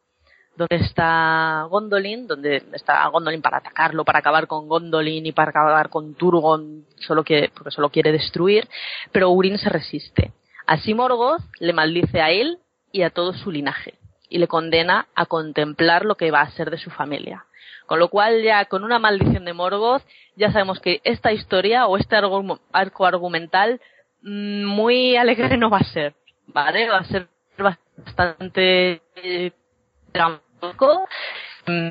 dónde 0.58 0.78
está 0.78 1.68
Gondolin, 1.70 2.28
dónde 2.28 2.64
está 2.74 3.08
Gondolin 3.08 3.42
para 3.42 3.58
atacarlo, 3.58 4.06
para 4.06 4.20
acabar 4.20 4.48
con 4.48 4.68
Gondolin 4.68 5.26
y 5.26 5.32
para 5.32 5.50
acabar 5.50 5.90
con 5.90 6.16
Turgon, 6.16 6.86
solo 6.98 7.24
quiere, 7.24 7.52
porque 7.54 7.72
solo 7.72 7.90
quiere 7.90 8.12
destruir, 8.12 8.68
pero 9.12 9.30
Urin 9.30 9.58
se 9.58 9.70
resiste. 9.70 10.32
Así 10.66 10.94
Morgoth 10.94 11.44
le 11.60 11.74
maldice 11.74 12.22
a 12.22 12.32
él 12.32 12.60
y 12.92 13.04
a 13.04 13.10
todo 13.10 13.34
su 13.34 13.52
linaje 13.52 13.96
y 14.30 14.38
le 14.40 14.48
condena 14.48 15.08
a 15.16 15.26
contemplar 15.26 16.06
lo 16.06 16.16
que 16.16 16.32
va 16.32 16.42
a 16.42 16.52
ser 16.52 16.72
de 16.72 16.78
su 16.78 16.90
familia. 16.90 17.46
Con 17.86 18.00
lo 18.00 18.10
cual 18.10 18.42
ya 18.42 18.66
con 18.66 18.84
una 18.84 19.00
maldición 19.00 19.46
de 19.46 19.54
Morgoth 19.54 20.04
ya 20.36 20.52
sabemos 20.52 20.80
que 20.80 21.02
esta 21.04 21.32
historia 21.32 21.88
o 21.88 21.98
este 21.98 22.16
arco 22.72 23.06
argumental 23.06 23.80
mm, 24.22 24.66
muy 24.66 25.16
alegre 25.16 25.58
no 25.58 25.70
va 25.70 25.78
a 25.78 25.84
ser, 25.84 26.16
¿vale? 26.48 26.90
Va 26.90 26.98
a 26.98 27.06
ser 27.06 27.28
bastante 27.58 29.02
eh, 29.16 29.52
dramático. 30.12 31.08
Mm, 31.68 31.90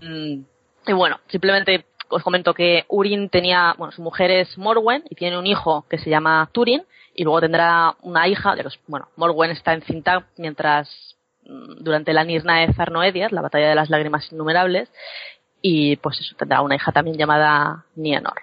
mm, 0.00 0.44
y 0.86 0.92
bueno, 0.92 1.20
simplemente 1.28 1.86
os 2.08 2.22
comento 2.22 2.52
que 2.52 2.84
Urin 2.88 3.28
tenía, 3.30 3.74
bueno, 3.78 3.92
su 3.92 4.02
mujer 4.02 4.30
es 4.30 4.58
Morwen 4.58 5.04
y 5.08 5.14
tiene 5.14 5.38
un 5.38 5.46
hijo 5.46 5.86
que 5.88 5.98
se 5.98 6.10
llama 6.10 6.48
Turin 6.52 6.84
y 7.14 7.24
luego 7.24 7.40
tendrá 7.40 7.96
una 8.02 8.28
hija, 8.28 8.54
de 8.54 8.64
los, 8.64 8.78
bueno, 8.86 9.08
Morwen 9.16 9.50
está 9.50 9.72
encinta 9.72 10.26
mientras 10.36 11.11
durante 11.44 12.12
la 12.12 12.24
Nirna 12.24 12.60
de 12.60 12.72
Zarnoedias, 12.72 13.32
la 13.32 13.42
batalla 13.42 13.68
de 13.68 13.74
las 13.74 13.90
lágrimas 13.90 14.30
innumerables, 14.32 14.88
y 15.60 15.96
pues 15.96 16.20
eso, 16.20 16.34
tendrá 16.36 16.60
una 16.60 16.76
hija 16.76 16.92
también 16.92 17.16
llamada 17.16 17.84
Nienor. 17.94 18.42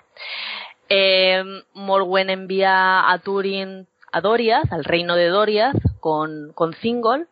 Eh, 0.88 1.44
Morwen 1.74 2.30
envía 2.30 3.10
a 3.10 3.18
Turin 3.20 3.88
a 4.12 4.22
Doriath, 4.22 4.72
al 4.72 4.84
reino 4.84 5.16
de 5.16 5.28
Doriath, 5.28 5.78
con, 6.00 6.52
con 6.54 6.74
Thingol, 6.74 7.28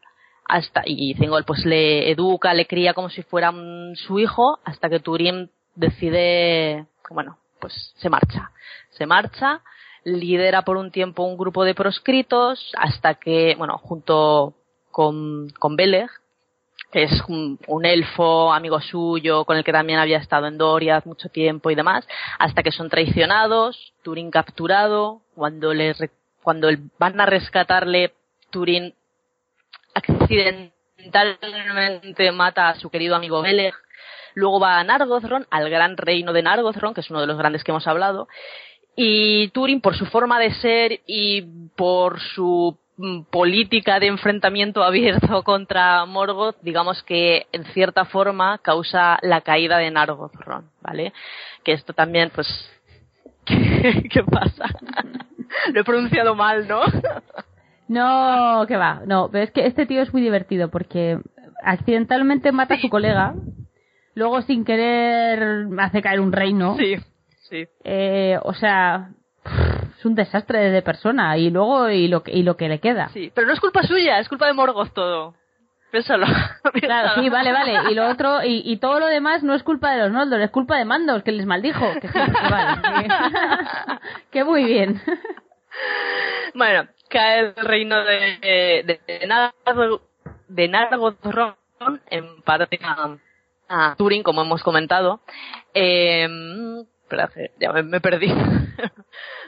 hasta, 0.48 0.84
y 0.86 1.16
Thingol 1.16 1.44
pues 1.44 1.66
le 1.66 2.12
educa, 2.12 2.54
le 2.54 2.68
cría 2.68 2.94
como 2.94 3.10
si 3.10 3.24
fuera 3.24 3.54
su 3.96 4.20
hijo, 4.20 4.60
hasta 4.64 4.90
que 4.90 5.00
Turin 5.00 5.50
decide, 5.76 6.86
bueno, 7.10 7.38
pues 7.60 7.94
se 7.98 8.10
marcha. 8.10 8.52
Se 8.92 9.06
marcha, 9.06 9.62
lidera 10.04 10.62
por 10.64 10.78
un 10.78 10.92
tiempo 10.92 11.24
un 11.24 11.38
grupo 11.38 11.64
de 11.64 11.76
proscritos, 11.76 12.72
hasta 12.78 13.16
que, 13.16 13.56
bueno, 13.58 13.78
junto 13.78 14.56
con, 14.98 15.50
con 15.60 15.76
Beleg, 15.76 16.10
que 16.92 17.04
es 17.04 17.12
un, 17.28 17.60
un 17.68 17.86
elfo 17.86 18.52
amigo 18.52 18.82
suyo 18.82 19.46
con 19.46 19.56
el 19.56 19.64
que 19.64 19.72
también 19.72 20.00
había 20.00 20.18
estado 20.18 20.48
en 20.48 20.58
Doriath 20.58 21.06
mucho 21.06 21.30
tiempo 21.30 21.70
y 21.70 21.76
demás, 21.76 22.08
hasta 22.40 22.64
que 22.64 22.72
son 22.72 22.90
traicionados, 22.90 23.94
Turin 24.02 24.32
capturado, 24.32 25.22
cuando 25.36 25.76
le 25.76 25.94
cuando 26.42 26.70
van 26.98 27.22
a 27.22 27.28
rescatarle, 27.28 28.16
Turin 28.50 28.96
accidentalmente 29.94 32.32
mata 32.32 32.70
a 32.70 32.80
su 32.80 32.90
querido 32.90 33.16
amigo 33.16 33.44
Beleg, 33.44 33.76
luego 34.34 34.60
va 34.60 34.80
a 34.80 34.84
Nargothrond, 34.84 35.46
al 35.52 35.70
gran 35.70 35.96
reino 35.96 36.34
de 36.34 36.42
Nargothrond, 36.42 36.96
que 36.96 37.02
es 37.02 37.12
uno 37.12 37.22
de 37.22 37.28
los 37.28 37.38
grandes 37.38 37.64
que 37.64 37.70
hemos 37.70 37.86
hablado, 37.86 38.28
y 38.96 39.50
Turin, 39.50 39.80
por 39.80 39.96
su 39.96 40.08
forma 40.08 40.40
de 40.40 40.56
ser 40.56 41.02
y 41.06 41.44
por 41.76 42.20
su 42.20 42.80
política 43.30 44.00
de 44.00 44.08
enfrentamiento 44.08 44.84
abierto 44.84 45.44
contra 45.44 46.06
Morgoth, 46.06 46.58
digamos 46.62 47.04
que 47.04 47.46
en 47.52 47.64
cierta 47.66 48.06
forma 48.06 48.58
causa 48.60 49.20
la 49.22 49.42
caída 49.42 49.78
de 49.78 49.92
Nargothrond, 49.92 50.70
¿vale? 50.82 51.14
Que 51.64 51.74
esto 51.74 51.94
también, 51.94 52.32
pues, 52.34 52.48
¿qué, 53.46 54.04
qué 54.12 54.24
pasa? 54.24 54.66
Lo 55.74 55.82
he 55.82 55.84
pronunciado 55.84 56.36
mal, 56.36 56.68
¿no? 56.68 56.82
No, 57.88 58.66
que 58.68 58.76
va. 58.76 59.02
No, 59.06 59.30
pero 59.32 59.44
es 59.46 59.52
que 59.52 59.66
este 59.66 59.86
tío 59.86 60.02
es 60.02 60.12
muy 60.12 60.22
divertido 60.22 60.70
porque 60.70 61.20
accidentalmente 61.64 62.52
mata 62.52 62.76
a 62.76 62.80
su 62.80 62.90
colega, 62.90 63.34
luego 64.14 64.42
sin 64.42 64.66
querer 64.66 65.68
hace 65.80 66.02
caer 66.02 66.20
un 66.20 66.32
reino. 66.32 66.76
Sí, 66.78 66.96
sí. 67.50 67.66
Eh, 67.84 68.38
o 68.44 68.54
sea, 68.54 69.12
es 69.98 70.06
un 70.06 70.16
desastre 70.16 70.70
de 70.70 70.82
persona 70.82 71.38
y 71.38 71.50
luego 71.50 71.90
y 71.90 72.08
lo 72.08 72.24
que, 72.24 72.32
y 72.32 72.44
lo 72.44 72.56
que 72.56 72.70
le 72.70 72.80
queda. 72.80 73.10
Sí, 73.10 73.32
pero 73.34 73.48
no 73.48 73.54
es 73.54 73.60
culpa 73.60 73.84
suya, 73.84 74.20
es 74.20 74.30
culpa 74.30 74.46
de 74.48 74.54
Morgoth 74.54 74.94
todo. 74.94 75.34
Piénsalo. 75.92 76.28
Claro, 76.82 77.22
sí, 77.22 77.30
vale, 77.30 77.52
vale. 77.54 77.92
Y 77.92 77.96
lo 77.96 78.08
otro, 78.10 78.44
y, 78.44 78.62
y 78.66 78.78
todo 78.78 79.00
lo 79.00 79.08
demás 79.08 79.42
no 79.42 79.54
es 79.54 79.64
culpa 79.64 79.92
de 79.92 80.04
los 80.04 80.12
Noldor, 80.12 80.42
es 80.42 80.52
culpa 80.52 80.78
de 80.78 80.86
Mandos, 80.86 81.24
que 81.24 81.32
les 81.32 81.46
maldijo. 81.46 81.86
Que 82.02 82.10
sí, 82.10 82.14
que 82.14 82.52
vale. 82.52 83.08
que 84.32 84.44
muy 84.44 84.66
bien. 84.66 85.02
Bueno, 86.54 86.88
cae 87.10 87.40
el 87.40 87.56
reino 87.56 88.04
de, 88.04 88.84
de, 88.86 89.00
de 89.08 90.00
de 90.50 90.68
Nargothrond 90.68 91.56
en 92.10 92.42
parte 92.42 92.80
a, 92.84 93.18
a 93.70 93.96
Turing, 93.96 94.24
como 94.24 94.42
hemos 94.42 94.64
comentado. 94.64 95.22
Eh, 95.74 96.28
espera, 97.04 97.30
ya 97.60 97.72
me, 97.72 97.84
me 97.84 98.02
perdí. 98.02 98.28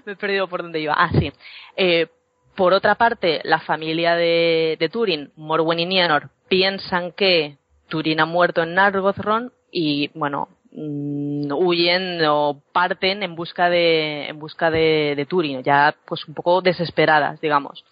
Me 0.05 0.13
he 0.13 0.15
perdido 0.15 0.47
por 0.47 0.61
dónde 0.61 0.79
iba. 0.79 0.93
Ah, 0.97 1.11
sí. 1.19 1.31
Eh, 1.75 2.07
por 2.55 2.73
otra 2.73 2.95
parte, 2.95 3.41
la 3.43 3.59
familia 3.59 4.15
de, 4.15 4.75
de 4.79 4.89
Turing, 4.89 5.31
Morwen 5.35 5.79
y 5.79 5.85
Nienor, 5.85 6.29
piensan 6.49 7.11
que 7.13 7.57
Turing 7.87 8.19
ha 8.19 8.25
muerto 8.25 8.63
en 8.63 8.73
Nargothrond 8.73 9.51
y, 9.71 10.09
bueno, 10.13 10.49
mm, 10.71 11.51
huyen 11.51 12.19
o 12.25 12.61
parten 12.73 13.23
en 13.23 13.35
busca 13.35 13.69
de 13.69 14.27
en 14.27 14.39
busca 14.39 14.71
de, 14.71 15.27
ya 15.63 15.95
pues 16.05 16.27
un 16.27 16.33
poco 16.33 16.61
desesperadas, 16.61 17.39
digamos. 17.41 17.85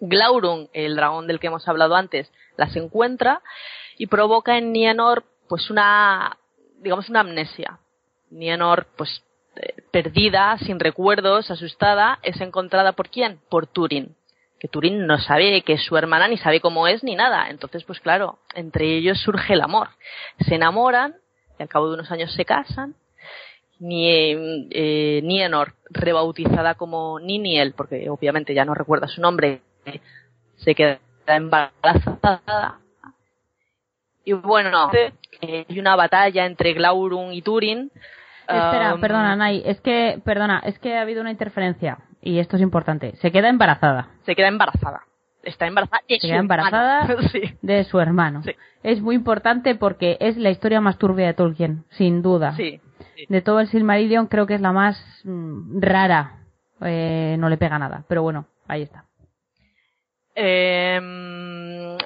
Glaurung, 0.00 0.68
el 0.72 0.94
dragón 0.94 1.26
del 1.26 1.40
que 1.40 1.48
hemos 1.48 1.66
hablado 1.66 1.96
antes, 1.96 2.30
las 2.56 2.76
encuentra 2.76 3.42
y 3.96 4.06
provoca 4.06 4.56
en 4.56 4.72
Nienor 4.72 5.24
pues 5.48 5.70
una 5.70 6.38
digamos 6.80 7.08
una 7.08 7.20
amnesia. 7.20 7.80
Nienor 8.30 8.86
pues 8.96 9.24
perdida, 9.90 10.56
sin 10.58 10.78
recuerdos, 10.80 11.50
asustada, 11.50 12.18
es 12.22 12.40
encontrada 12.40 12.92
por 12.92 13.08
quién? 13.08 13.40
Por 13.48 13.66
Turing. 13.66 14.14
Que 14.58 14.68
Turing 14.68 15.06
no 15.06 15.18
sabe 15.18 15.62
que 15.62 15.74
es 15.74 15.84
su 15.84 15.96
hermana, 15.96 16.28
ni 16.28 16.36
sabe 16.36 16.60
cómo 16.60 16.88
es, 16.88 17.04
ni 17.04 17.14
nada. 17.14 17.48
Entonces, 17.48 17.84
pues 17.84 18.00
claro, 18.00 18.38
entre 18.54 18.96
ellos 18.96 19.20
surge 19.20 19.54
el 19.54 19.60
amor. 19.60 19.88
Se 20.40 20.56
enamoran 20.56 21.14
y 21.58 21.62
al 21.62 21.68
cabo 21.68 21.88
de 21.88 21.94
unos 21.94 22.10
años 22.10 22.32
se 22.34 22.44
casan. 22.44 22.94
Ni, 23.78 24.10
eh, 24.70 25.20
Nienor, 25.22 25.74
rebautizada 25.90 26.74
como 26.74 27.20
Niniel, 27.20 27.74
porque 27.74 28.10
obviamente 28.10 28.52
ya 28.52 28.64
no 28.64 28.74
recuerda 28.74 29.06
su 29.06 29.20
nombre, 29.20 29.60
se 30.56 30.74
queda 30.74 30.98
embarazada. 31.28 32.80
Y 34.24 34.32
bueno, 34.32 34.90
hay 35.40 35.78
una 35.78 35.94
batalla 35.94 36.44
entre 36.44 36.72
Glaurung 36.74 37.32
y 37.32 37.42
Turing. 37.42 37.90
Espera, 38.48 38.94
Um, 38.94 39.00
perdona, 39.00 39.36
Nay, 39.36 39.62
es 39.66 39.80
que, 39.80 40.20
perdona, 40.24 40.60
es 40.64 40.78
que 40.78 40.96
ha 40.96 41.02
habido 41.02 41.20
una 41.20 41.30
interferencia 41.30 41.98
y 42.22 42.38
esto 42.38 42.56
es 42.56 42.62
importante. 42.62 43.14
Se 43.16 43.30
queda 43.30 43.48
embarazada. 43.48 44.08
Se 44.24 44.34
queda 44.34 44.48
embarazada. 44.48 45.02
Está 45.42 45.66
embarazada. 45.66 46.02
de 46.08 46.14
Se 46.16 46.20
su 46.22 46.26
queda 46.28 46.38
embarazada 46.38 47.02
hermano. 47.04 47.28
Sí. 47.32 47.42
de 47.62 47.84
su 47.84 48.00
hermano. 48.00 48.42
Sí. 48.42 48.52
Es 48.82 49.00
muy 49.00 49.14
importante 49.16 49.74
porque 49.74 50.16
es 50.20 50.36
la 50.36 50.50
historia 50.50 50.80
más 50.80 50.98
turbia 50.98 51.26
de 51.26 51.34
Tolkien, 51.34 51.84
sin 51.90 52.22
duda. 52.22 52.54
Sí. 52.56 52.80
De 53.28 53.42
todo 53.42 53.60
el 53.60 53.68
Silmarillion 53.68 54.26
creo 54.28 54.46
que 54.46 54.54
es 54.54 54.60
la 54.60 54.72
más 54.72 54.98
mm, 55.24 55.80
rara. 55.80 56.38
Eh, 56.80 57.36
no 57.38 57.48
le 57.48 57.56
pega 57.56 57.78
nada, 57.78 58.04
pero 58.08 58.22
bueno, 58.22 58.46
ahí 58.66 58.82
está. 58.82 59.04
Eh, 60.34 61.96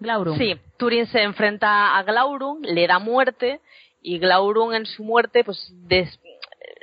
Glaurung. 0.00 0.38
sí, 0.38 0.58
Turing 0.78 1.06
se 1.06 1.22
enfrenta 1.22 1.96
a 1.98 2.02
Glaurung, 2.02 2.64
le 2.64 2.86
da 2.86 2.98
muerte 2.98 3.60
y 4.02 4.18
Glaurung 4.18 4.74
en 4.74 4.86
su 4.86 5.04
muerte 5.04 5.44
pues 5.44 5.72
des- 5.88 6.18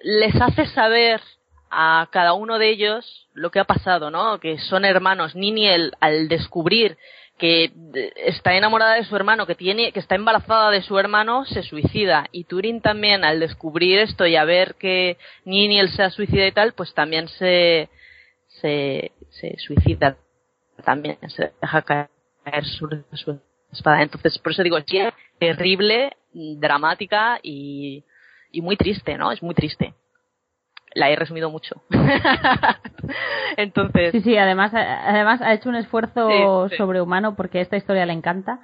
les 0.03 0.35
hace 0.39 0.65
saber 0.67 1.21
a 1.69 2.07
cada 2.11 2.33
uno 2.33 2.57
de 2.59 2.69
ellos 2.69 3.27
lo 3.33 3.51
que 3.51 3.59
ha 3.59 3.63
pasado, 3.65 4.09
¿no? 4.11 4.39
Que 4.39 4.59
son 4.59 4.85
hermanos. 4.85 5.35
Niniel 5.35 5.93
al 5.99 6.27
descubrir 6.29 6.97
que 7.37 7.71
está 8.15 8.55
enamorada 8.55 8.93
de 8.93 9.03
su 9.03 9.13
hermano, 9.15 9.45
que 9.45 9.55
tiene, 9.55 9.91
que 9.91 9.99
está 9.99 10.15
embarazada 10.15 10.71
de 10.71 10.81
su 10.81 10.97
hermano, 10.97 11.43
se 11.45 11.63
suicida. 11.63 12.27
Y 12.31 12.45
Turing 12.45 12.79
también 12.81 13.25
al 13.25 13.41
descubrir 13.41 13.99
esto 13.99 14.25
y 14.25 14.37
a 14.37 14.45
ver 14.45 14.75
que 14.75 15.17
Niniel 15.43 15.89
se 15.89 16.03
ha 16.03 16.11
suicidado 16.11 16.47
y 16.47 16.51
tal, 16.53 16.73
pues 16.73 16.93
también 16.93 17.27
se, 17.27 17.89
se, 18.61 19.11
suicida 19.57 20.17
también, 20.85 21.17
se 21.27 21.51
deja 21.61 21.81
caer 21.81 22.65
su, 22.65 22.87
su 23.13 23.41
espada. 23.71 24.01
Entonces, 24.01 24.37
por 24.39 24.53
eso 24.53 24.63
digo, 24.63 24.77
es 24.77 24.85
terrible, 25.37 26.15
dramática 26.59 27.39
y, 27.41 28.03
y 28.51 28.61
muy 28.61 28.75
triste, 28.77 29.17
¿no? 29.17 29.31
Es 29.31 29.41
muy 29.41 29.55
triste. 29.55 29.93
La 30.93 31.09
he 31.09 31.15
resumido 31.15 31.49
mucho. 31.49 31.81
Entonces, 33.57 34.11
Sí, 34.11 34.21
sí, 34.21 34.37
además, 34.37 34.73
además 34.73 35.41
ha 35.41 35.53
hecho 35.53 35.69
un 35.69 35.75
esfuerzo 35.75 36.29
Sí, 36.29 36.71
sí. 36.71 36.77
sobrehumano 36.77 37.35
porque 37.35 37.61
esta 37.61 37.77
historia 37.77 38.05
le 38.05 38.13
encanta. 38.13 38.59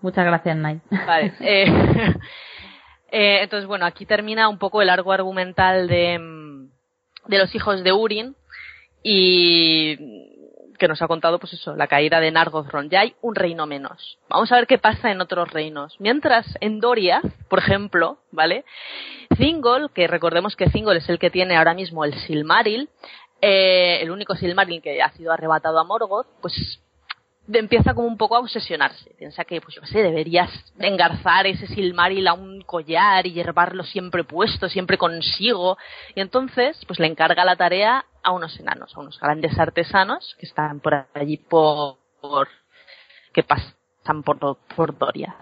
Muchas 0.00 0.24
gracias, 0.24 0.56
Nay. 0.56 0.80
Vale. 0.90 1.32
eh, 1.40 1.64
eh, 3.10 3.38
entonces, 3.42 3.66
bueno, 3.66 3.86
aquí 3.86 4.06
termina 4.06 4.48
un 4.48 4.58
poco 4.58 4.82
el 4.82 4.90
arco 4.90 5.12
argumental 5.12 5.88
de, 5.88 6.18
mm, 6.18 6.68
de 7.28 7.38
los 7.38 7.54
hijos 7.54 7.82
de 7.82 7.92
Urin 7.92 8.36
y 9.02 10.23
que 10.84 10.88
nos 10.88 11.00
ha 11.00 11.08
contado, 11.08 11.38
pues 11.38 11.54
eso, 11.54 11.74
la 11.74 11.86
caída 11.86 12.20
de 12.20 12.30
Nargothrond. 12.30 12.90
Ya 12.90 13.00
hay 13.00 13.14
un 13.22 13.34
reino 13.34 13.66
menos. 13.66 14.18
Vamos 14.28 14.52
a 14.52 14.56
ver 14.56 14.66
qué 14.66 14.76
pasa 14.76 15.10
en 15.10 15.22
otros 15.22 15.50
reinos. 15.50 15.96
Mientras 15.98 16.46
en 16.60 16.78
Doria, 16.78 17.22
por 17.48 17.60
ejemplo, 17.60 18.18
¿vale? 18.30 18.66
Thingol, 19.38 19.90
que 19.94 20.06
recordemos 20.06 20.56
que 20.56 20.66
Thingol 20.66 20.98
es 20.98 21.08
el 21.08 21.18
que 21.18 21.30
tiene 21.30 21.56
ahora 21.56 21.72
mismo 21.72 22.04
el 22.04 22.12
Silmaril, 22.12 22.90
eh, 23.40 24.00
el 24.02 24.10
único 24.10 24.36
Silmaril 24.36 24.82
que 24.82 25.00
ha 25.00 25.10
sido 25.12 25.32
arrebatado 25.32 25.78
a 25.78 25.84
Morgoth, 25.84 26.26
pues 26.42 26.52
empieza 27.52 27.94
como 27.94 28.08
un 28.08 28.16
poco 28.16 28.36
a 28.36 28.40
obsesionarse. 28.40 29.14
Piensa 29.18 29.44
que, 29.44 29.60
pues 29.60 29.74
yo 29.74 29.82
qué 29.82 29.88
sé, 29.88 30.02
deberías 30.02 30.50
engarzar 30.78 31.46
ese 31.46 31.66
Silmaril 31.66 32.26
a 32.26 32.34
un 32.34 32.62
collar 32.62 33.26
y 33.26 33.32
llevarlo 33.32 33.84
siempre 33.84 34.24
puesto, 34.24 34.68
siempre 34.68 34.98
consigo. 34.98 35.76
Y 36.14 36.20
entonces, 36.20 36.78
pues 36.86 36.98
le 36.98 37.06
encarga 37.06 37.44
la 37.44 37.56
tarea 37.56 38.04
a 38.22 38.32
unos 38.32 38.58
enanos, 38.58 38.96
a 38.96 39.00
unos 39.00 39.18
grandes 39.20 39.58
artesanos 39.58 40.34
que 40.38 40.46
están 40.46 40.80
por 40.80 41.06
allí 41.14 41.36
por, 41.36 41.98
que 43.32 43.42
pasan 43.42 44.22
por, 44.24 44.58
por 44.74 44.98
Doria. 44.98 45.36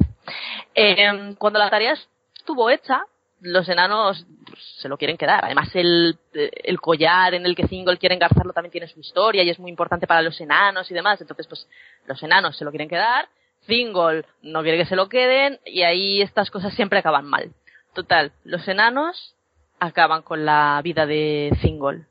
Eh, 0.75 1.35
cuando 1.39 1.59
la 1.59 1.71
tarea 1.71 1.95
estuvo 2.35 2.71
hecha, 2.71 3.05
los 3.41 3.69
enanos 3.69 4.27
se 4.59 4.89
lo 4.89 4.97
quieren 4.97 5.17
quedar. 5.17 5.45
Además, 5.45 5.69
el, 5.75 6.19
el 6.33 6.81
collar 6.81 7.35
en 7.35 7.47
el 7.47 7.55
que 7.55 7.67
Thingol 7.67 7.99
quiere 7.99 8.15
engarzarlo 8.15 8.53
también 8.53 8.73
tiene 8.73 8.89
su 8.89 9.01
historia 9.01 9.43
y 9.43 9.51
es 9.51 9.59
muy 9.59 9.71
importante 9.71 10.07
para 10.07 10.23
los 10.23 10.41
enanos 10.41 10.91
y 10.91 10.95
demás. 10.95 11.21
Entonces, 11.21 11.47
pues, 11.47 11.69
los 12.07 12.23
enanos 12.23 12.57
se 12.57 12.65
lo 12.65 12.71
quieren 12.71 12.89
quedar, 12.89 13.29
Thingol 13.67 14.27
no 14.43 14.63
quiere 14.63 14.79
que 14.79 14.87
se 14.87 14.97
lo 14.97 15.09
queden 15.09 15.61
y 15.65 15.83
ahí 15.83 16.21
estas 16.23 16.51
cosas 16.51 16.75
siempre 16.75 16.99
acaban 16.99 17.27
mal. 17.27 17.53
Total, 17.95 18.33
los 18.45 18.67
enanos 18.69 19.35
acaban 19.79 20.23
con 20.23 20.45
la 20.45 20.81
vida 20.83 21.07
de 21.07 21.57
Thingol. 21.61 22.07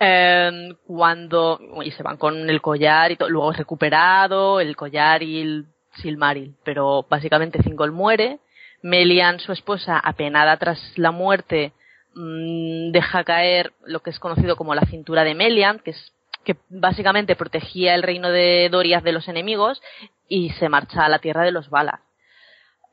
Eh, 0.00 0.74
cuando 0.86 1.60
y 1.84 1.90
se 1.92 2.02
van 2.02 2.16
con 2.16 2.50
el 2.50 2.60
collar 2.60 3.12
y 3.12 3.16
todo, 3.16 3.28
luego 3.28 3.52
es 3.52 3.58
recuperado 3.58 4.60
el 4.60 4.74
collar 4.76 5.22
y 5.22 5.40
el 5.40 5.66
Silmaril, 6.02 6.56
pero 6.64 7.06
básicamente 7.08 7.60
Thingol 7.60 7.92
muere, 7.92 8.40
Melian, 8.84 9.40
su 9.40 9.52
esposa, 9.52 9.98
apenada 9.98 10.56
tras 10.58 10.78
la 10.96 11.10
muerte, 11.10 11.72
mm, 12.14 12.90
deja 12.92 13.24
caer 13.24 13.72
lo 13.86 14.00
que 14.00 14.10
es 14.10 14.18
conocido 14.18 14.56
como 14.56 14.74
la 14.74 14.82
cintura 14.82 15.24
de 15.24 15.34
Melian, 15.34 15.78
que 15.78 15.92
es 15.92 16.12
que 16.44 16.56
básicamente 16.68 17.34
protegía 17.34 17.94
el 17.94 18.02
reino 18.02 18.28
de 18.30 18.68
Doriath 18.70 19.02
de 19.02 19.12
los 19.12 19.26
enemigos 19.28 19.80
y 20.28 20.50
se 20.50 20.68
marcha 20.68 21.02
a 21.06 21.08
la 21.08 21.18
tierra 21.18 21.42
de 21.44 21.50
los 21.52 21.70
Valar. 21.70 22.00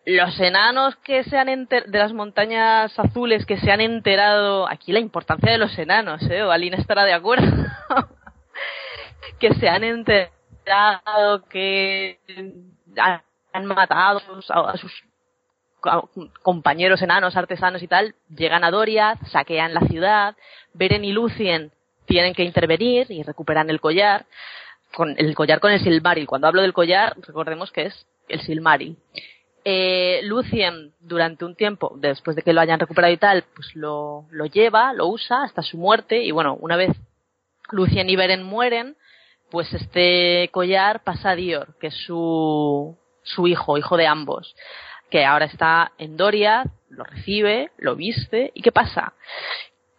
Los 0.05 0.39
enanos 0.39 0.95
que 1.03 1.25
se 1.25 1.37
han 1.37 1.49
enter- 1.49 1.85
de 1.87 1.99
las 1.99 2.13
montañas 2.13 2.97
azules 2.97 3.45
que 3.45 3.57
se 3.57 3.69
han 3.69 3.81
enterado, 3.81 4.69
aquí 4.69 4.93
la 4.93 4.99
importancia 4.99 5.51
de 5.51 5.57
los 5.57 5.77
enanos, 5.77 6.21
eh, 6.31 6.41
Valina 6.41 6.77
estará 6.77 7.03
de 7.03 7.11
acuerdo, 7.13 7.45
que 9.39 9.53
se 9.55 9.67
han 9.67 9.83
enterado 9.83 11.43
que 11.49 12.17
han- 12.97 13.65
matado 13.65 14.21
a, 14.49 14.77
sus 14.77 14.93
compañeros 16.41 17.01
enanos, 17.01 17.35
artesanos 17.35 17.81
y 17.81 17.87
tal, 17.87 18.15
llegan 18.35 18.63
a 18.63 18.71
Doriath, 18.71 19.19
saquean 19.27 19.73
la 19.73 19.81
ciudad, 19.81 20.35
Beren 20.73 21.03
y 21.03 21.11
Lucien 21.11 21.71
tienen 22.05 22.33
que 22.33 22.43
intervenir 22.43 23.07
y 23.09 23.23
recuperan 23.23 23.69
el 23.69 23.79
collar, 23.79 24.25
con 24.93 25.15
el 25.17 25.33
collar 25.35 25.59
con 25.59 25.71
el 25.71 25.79
Silmaril. 25.79 26.27
Cuando 26.27 26.47
hablo 26.47 26.61
del 26.61 26.73
collar, 26.73 27.15
recordemos 27.25 27.71
que 27.71 27.87
es 27.87 28.07
el 28.27 28.41
Silmaril. 28.41 28.97
Eh, 29.63 30.21
Lucien, 30.23 30.93
durante 30.99 31.45
un 31.45 31.55
tiempo, 31.55 31.93
después 31.97 32.35
de 32.35 32.41
que 32.41 32.53
lo 32.53 32.61
hayan 32.61 32.79
recuperado 32.79 33.13
y 33.13 33.17
tal, 33.17 33.43
pues 33.55 33.75
lo, 33.75 34.25
lo 34.31 34.45
lleva, 34.45 34.93
lo 34.93 35.07
usa 35.07 35.43
hasta 35.43 35.61
su 35.61 35.77
muerte 35.77 36.23
y 36.23 36.31
bueno, 36.31 36.57
una 36.59 36.75
vez 36.75 36.91
Lucien 37.71 38.09
y 38.09 38.15
Beren 38.15 38.43
mueren, 38.43 38.97
pues 39.51 39.71
este 39.73 40.49
collar 40.51 41.03
pasa 41.03 41.31
a 41.31 41.35
Dior, 41.35 41.77
que 41.79 41.87
es 41.87 41.95
su, 42.05 42.97
su 43.23 43.47
hijo, 43.47 43.77
hijo 43.77 43.97
de 43.97 44.07
ambos, 44.07 44.55
que 45.11 45.25
ahora 45.25 45.45
está 45.45 45.91
en 45.97 46.17
Doria, 46.17 46.63
lo 46.89 47.03
recibe, 47.03 47.69
lo 47.77 47.95
viste, 47.95 48.51
¿y 48.55 48.61
qué 48.61 48.71
pasa? 48.71 49.13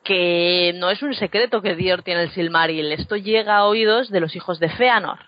Que 0.03 0.73
no 0.77 0.91
es 0.91 1.03
un 1.03 1.15
secreto 1.15 1.63
que 1.63 1.77
Dior 1.77 2.03
tiene 2.03 2.23
el 2.23 2.33
Silmaril, 2.33 2.91
esto 2.93 3.17
llega 3.17 3.59
a 3.59 3.67
oídos 3.67 4.11
de 4.11 4.21
los 4.21 4.35
hijos 4.35 4.59
de 4.59 4.71
Feanor. 4.71 5.19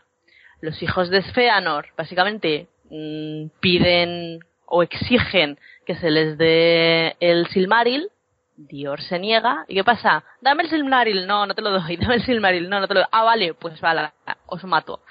Los 0.60 0.82
hijos 0.82 1.10
de 1.10 1.22
Feanor, 1.22 1.88
básicamente, 1.96 2.68
mm, 2.90 3.48
piden 3.60 4.40
o 4.66 4.82
exigen 4.82 5.58
que 5.86 5.94
se 5.96 6.10
les 6.10 6.38
dé 6.38 7.16
el 7.20 7.46
Silmaril, 7.48 8.08
Dior 8.56 9.02
se 9.02 9.18
niega, 9.18 9.64
¿y 9.68 9.74
qué 9.74 9.84
pasa? 9.84 10.24
Dame 10.40 10.62
el 10.62 10.70
Silmaril, 10.70 11.26
no, 11.26 11.44
no 11.44 11.54
te 11.54 11.60
lo 11.60 11.70
doy, 11.70 11.96
dame 12.00 12.14
el 12.14 12.24
Silmaril, 12.24 12.70
no, 12.70 12.80
no 12.80 12.88
te 12.88 12.94
lo 12.94 13.00
doy. 13.00 13.08
Ah, 13.12 13.24
vale, 13.24 13.52
pues 13.52 13.80
vale, 13.80 14.12
os 14.46 14.64
mato. 14.64 15.02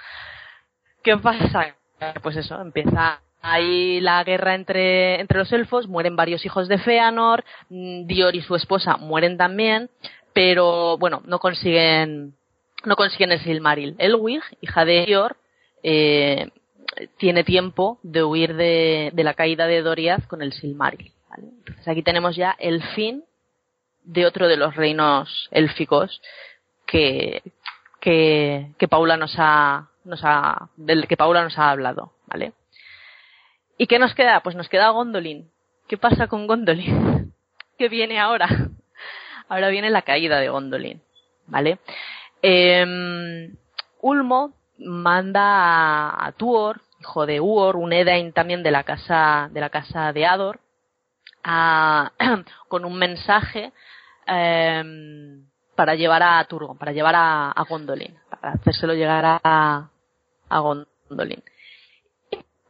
¿Qué 1.02 1.16
pasa? 1.18 1.76
Pues 2.22 2.36
eso, 2.36 2.60
empieza 2.60 3.20
ahí 3.44 4.00
la 4.00 4.24
guerra 4.24 4.54
entre, 4.54 5.20
entre 5.20 5.38
los 5.38 5.52
elfos, 5.52 5.86
mueren 5.86 6.16
varios 6.16 6.44
hijos 6.46 6.66
de 6.66 6.78
Feanor, 6.78 7.44
mm, 7.68 8.06
Dior 8.06 8.34
y 8.34 8.40
su 8.40 8.56
esposa 8.56 8.96
mueren 8.96 9.36
también, 9.36 9.90
pero 10.32 10.96
bueno, 10.96 11.22
no 11.26 11.38
consiguen, 11.38 12.34
no 12.84 12.96
consiguen 12.96 13.32
el 13.32 13.40
Silmaril. 13.40 13.96
Elwig, 13.98 14.42
hija 14.62 14.84
de 14.86 15.04
Dior, 15.04 15.36
eh, 15.82 16.48
tiene 17.18 17.44
tiempo 17.44 17.98
de 18.02 18.24
huir 18.24 18.54
de, 18.54 19.10
de 19.12 19.24
la 19.24 19.34
caída 19.34 19.66
de 19.66 19.82
Doriath 19.82 20.26
con 20.26 20.40
el 20.40 20.54
Silmaril. 20.54 21.12
¿vale? 21.28 21.48
Entonces 21.58 21.88
aquí 21.88 22.02
tenemos 22.02 22.36
ya 22.36 22.56
el 22.58 22.82
fin 22.94 23.24
de 24.04 24.24
otro 24.24 24.48
de 24.48 24.56
los 24.56 24.74
reinos 24.74 25.48
élficos 25.50 26.22
que, 26.86 27.42
que, 28.00 28.70
que 28.78 28.88
Paula 28.88 29.18
nos 29.18 29.34
ha, 29.36 29.90
nos 30.04 30.20
ha, 30.24 30.70
del 30.76 31.06
que 31.06 31.16
Paula 31.18 31.42
nos 31.42 31.58
ha 31.58 31.70
hablado, 31.70 32.12
¿vale? 32.26 32.54
¿Y 33.76 33.86
qué 33.86 33.98
nos 33.98 34.14
queda? 34.14 34.40
Pues 34.40 34.54
nos 34.56 34.68
queda 34.68 34.90
Gondolin. 34.90 35.50
¿Qué 35.88 35.98
pasa 35.98 36.28
con 36.28 36.46
Gondolin? 36.46 37.32
¿Qué 37.78 37.88
viene 37.88 38.20
ahora? 38.20 38.48
Ahora 39.48 39.68
viene 39.68 39.90
la 39.90 40.02
caída 40.02 40.40
de 40.40 40.48
Gondolin, 40.48 41.02
¿vale? 41.46 41.78
Eh, 42.40 43.52
Ulmo 44.00 44.54
manda 44.78 46.24
a, 46.24 46.32
Tuor, 46.32 46.80
hijo 47.00 47.26
de 47.26 47.40
Uor, 47.40 47.76
un 47.76 47.92
Edain 47.92 48.32
también 48.32 48.62
de 48.62 48.70
la 48.70 48.84
casa 48.84 49.50
de 49.52 49.60
la 49.60 49.68
casa 49.68 50.14
de 50.14 50.24
Ador, 50.24 50.60
a, 51.42 52.12
con 52.68 52.86
un 52.86 52.96
mensaje 52.96 53.72
eh, 54.26 54.82
para 55.76 55.94
llevar 55.94 56.22
a 56.22 56.42
Turgon, 56.44 56.78
para 56.78 56.92
llevar 56.92 57.14
a, 57.16 57.50
a 57.50 57.64
Gondolin, 57.64 58.16
para 58.30 58.52
hacérselo 58.52 58.94
llegar 58.94 59.40
a, 59.44 59.90
a 60.48 60.58
Gondolin. 60.58 61.42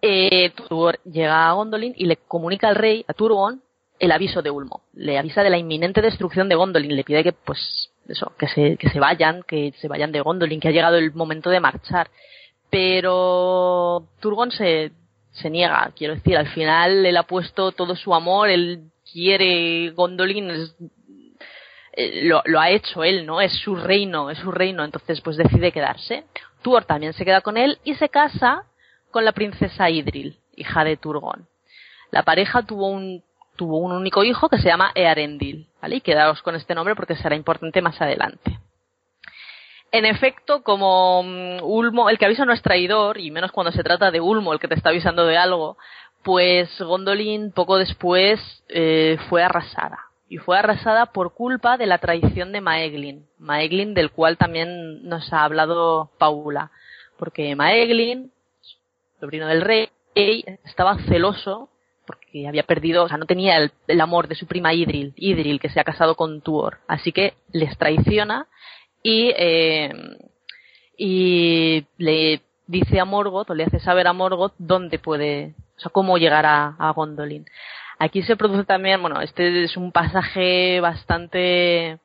Eh, 0.07 0.53
Tuor 0.69 0.99
llega 1.05 1.49
a 1.49 1.53
Gondolin 1.55 1.95
y 1.97 2.05
le 2.05 2.19
comunica 2.19 2.69
al 2.69 2.75
rey, 2.75 3.07
a 3.09 3.15
Turgon, 3.15 3.63
el 3.99 4.13
aviso 4.13 4.43
de 4.43 4.51
Ulmo. 4.51 4.83
Le 4.93 5.17
avisa 5.17 5.43
de 5.43 5.49
la 5.49 5.57
inminente 5.57 6.03
destrucción 6.03 6.47
de 6.51 6.57
Gondolin. 6.57 6.95
Le 6.95 7.05
pide 7.05 7.25
que, 7.25 7.33
pues, 7.33 7.91
eso, 8.07 8.35
que 8.39 8.47
se, 8.47 8.77
que 8.77 8.91
se 8.91 9.01
vayan, 9.01 9.43
que 9.45 9.73
se 9.81 9.89
vayan 9.89 10.13
de 10.13 10.21
Gondolin, 10.21 10.61
que 10.61 10.69
ha 10.69 10.73
llegado 10.73 10.99
el 10.99 11.15
momento 11.15 11.49
de 11.49 11.59
marchar. 11.59 12.11
Pero 12.69 14.07
Turgon 14.21 14.51
se, 14.51 14.93
se 15.31 15.49
niega, 15.49 15.91
quiero 15.97 16.15
decir, 16.17 16.37
al 16.37 16.49
final 16.49 17.07
él 17.07 17.17
ha 17.17 17.23
puesto 17.23 17.73
todo 17.73 17.97
su 17.97 18.15
amor, 18.15 18.51
él 18.51 18.91
quiere 19.11 19.89
Gondolin, 19.93 20.51
eh, 21.95 22.25
lo, 22.25 22.43
lo, 22.45 22.61
ha 22.61 22.69
hecho 22.69 23.05
él, 23.05 23.25
¿no? 23.25 23.41
Es 23.41 23.55
su 23.55 23.75
reino, 23.75 24.29
es 24.29 24.37
su 24.37 24.51
reino, 24.53 24.85
entonces 24.85 25.23
pues 25.23 25.39
decide 25.39 25.73
quedarse. 25.73 26.25
Tuor 26.61 26.85
también 26.85 27.15
se 27.15 27.25
queda 27.25 27.41
con 27.41 27.57
él 27.57 27.79
y 27.85 27.95
se 27.95 28.11
casa 28.11 28.67
con 29.15 29.25
la 29.25 29.31
princesa 29.31 29.89
Idril, 29.89 30.41
hija 30.57 30.83
de 30.83 30.97
Turgon. 30.97 31.47
La 32.11 32.25
pareja 32.25 32.65
tuvo 32.65 32.89
un, 32.89 33.23
tuvo 33.55 33.79
un 33.79 33.93
único 33.93 34.25
hijo 34.25 34.49
que 34.49 34.59
se 34.59 34.67
llama 34.67 34.91
Earendil, 34.97 35.69
¿vale? 35.81 35.97
Y 35.97 36.01
quedaos 36.01 36.43
con 36.43 36.57
este 36.57 36.75
nombre 36.75 36.97
porque 36.97 37.15
será 37.15 37.37
importante 37.37 37.81
más 37.81 38.03
adelante. 38.03 38.59
En 39.93 40.05
efecto, 40.05 40.65
como 40.65 41.21
Ulmo, 41.21 42.11
el 42.11 42.19
que 42.19 42.25
avisa 42.25 42.45
no 42.45 42.53
es 42.53 42.61
traidor, 42.61 43.21
y 43.21 43.31
menos 43.31 43.53
cuando 43.53 43.71
se 43.71 43.85
trata 43.85 44.11
de 44.11 44.21
Ulmo, 44.21 44.53
el 44.53 44.59
que 44.59 44.67
te 44.67 44.75
está 44.75 44.89
avisando 44.89 45.25
de 45.27 45.37
algo, 45.37 45.79
pues 46.25 46.69
Gondolin 46.81 47.53
poco 47.53 47.79
después 47.79 48.41
eh, 48.69 49.17
fue 49.29 49.45
arrasada. 49.45 50.01
Y 50.29 50.39
fue 50.39 50.59
arrasada 50.59 51.07
por 51.07 51.35
culpa 51.35 51.77
de 51.77 51.87
la 51.87 51.99
traición 51.99 52.51
de 52.51 52.61
Maeglin. 52.61 53.29
Maeglin, 53.39 53.95
del 53.95 54.11
cual 54.11 54.37
también 54.39 55.09
nos 55.09 55.33
ha 55.33 55.45
hablado 55.45 56.11
Paula. 56.19 56.73
Porque 57.17 57.55
Maeglin, 57.55 58.33
sobrino 59.21 59.47
del 59.49 59.61
rey, 59.61 59.89
estaba 60.65 60.99
celoso 61.09 61.69
porque 62.07 62.47
había 62.47 62.65
perdido, 62.65 63.05
o 63.05 63.09
sea, 63.09 63.17
no 63.17 63.27
tenía 63.27 63.57
el, 63.87 64.01
amor 64.01 64.29
de 64.29 64.35
su 64.35 64.47
prima 64.47 64.75
Idril, 64.75 65.15
Idril, 65.17 65.61
que 65.61 65.71
se 65.71 65.81
ha 65.81 65.85
casado 65.85 66.15
con 66.17 66.43
Tuor. 66.43 66.79
Así 66.87 67.13
que 67.13 67.35
les 67.53 67.77
traiciona 67.79 68.47
y, 69.03 69.33
eh, 69.37 69.91
y 70.99 71.87
le 71.97 72.43
dice 72.67 73.01
a 73.01 73.05
Morgoth, 73.05 73.51
o 73.51 73.55
le 73.55 73.65
hace 73.65 73.81
saber 73.81 74.07
a 74.07 74.13
Morgoth 74.13 74.55
dónde 74.59 74.99
puede, 74.99 75.55
o 75.77 75.81
sea, 75.81 75.91
cómo 75.91 76.19
llegar 76.19 76.45
a 76.47 76.93
Gondolin. 76.95 77.47
Aquí 77.99 78.23
se 78.23 78.37
produce 78.37 78.65
también, 78.65 79.01
bueno, 79.01 79.21
este 79.21 79.65
es 79.65 79.77
un 79.77 79.93
pasaje 79.93 80.81
bastante, 80.81 81.99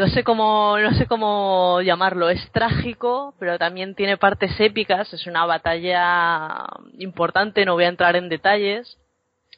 no 0.00 0.08
sé 0.08 0.24
cómo, 0.24 0.78
no 0.78 0.94
sé 0.94 1.06
cómo 1.06 1.82
llamarlo, 1.82 2.30
es 2.30 2.50
trágico, 2.52 3.34
pero 3.38 3.58
también 3.58 3.94
tiene 3.94 4.16
partes 4.16 4.58
épicas, 4.58 5.12
es 5.12 5.26
una 5.26 5.44
batalla 5.44 6.66
importante, 6.98 7.66
no 7.66 7.74
voy 7.74 7.84
a 7.84 7.88
entrar 7.88 8.16
en 8.16 8.30
detalles, 8.30 8.96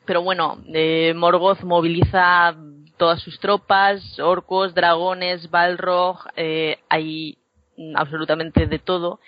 pero 0.04 0.20
bueno, 0.20 0.58
eh, 0.74 1.14
Morgoth 1.14 1.62
moviliza 1.62 2.56
todas 2.96 3.22
sus 3.22 3.38
tropas, 3.38 4.18
orcos, 4.18 4.74
dragones, 4.74 5.48
balrog, 5.48 6.18
eh, 6.34 6.80
hay 6.88 7.38
absolutamente 7.94 8.66
de 8.66 8.80
todo, 8.80 9.20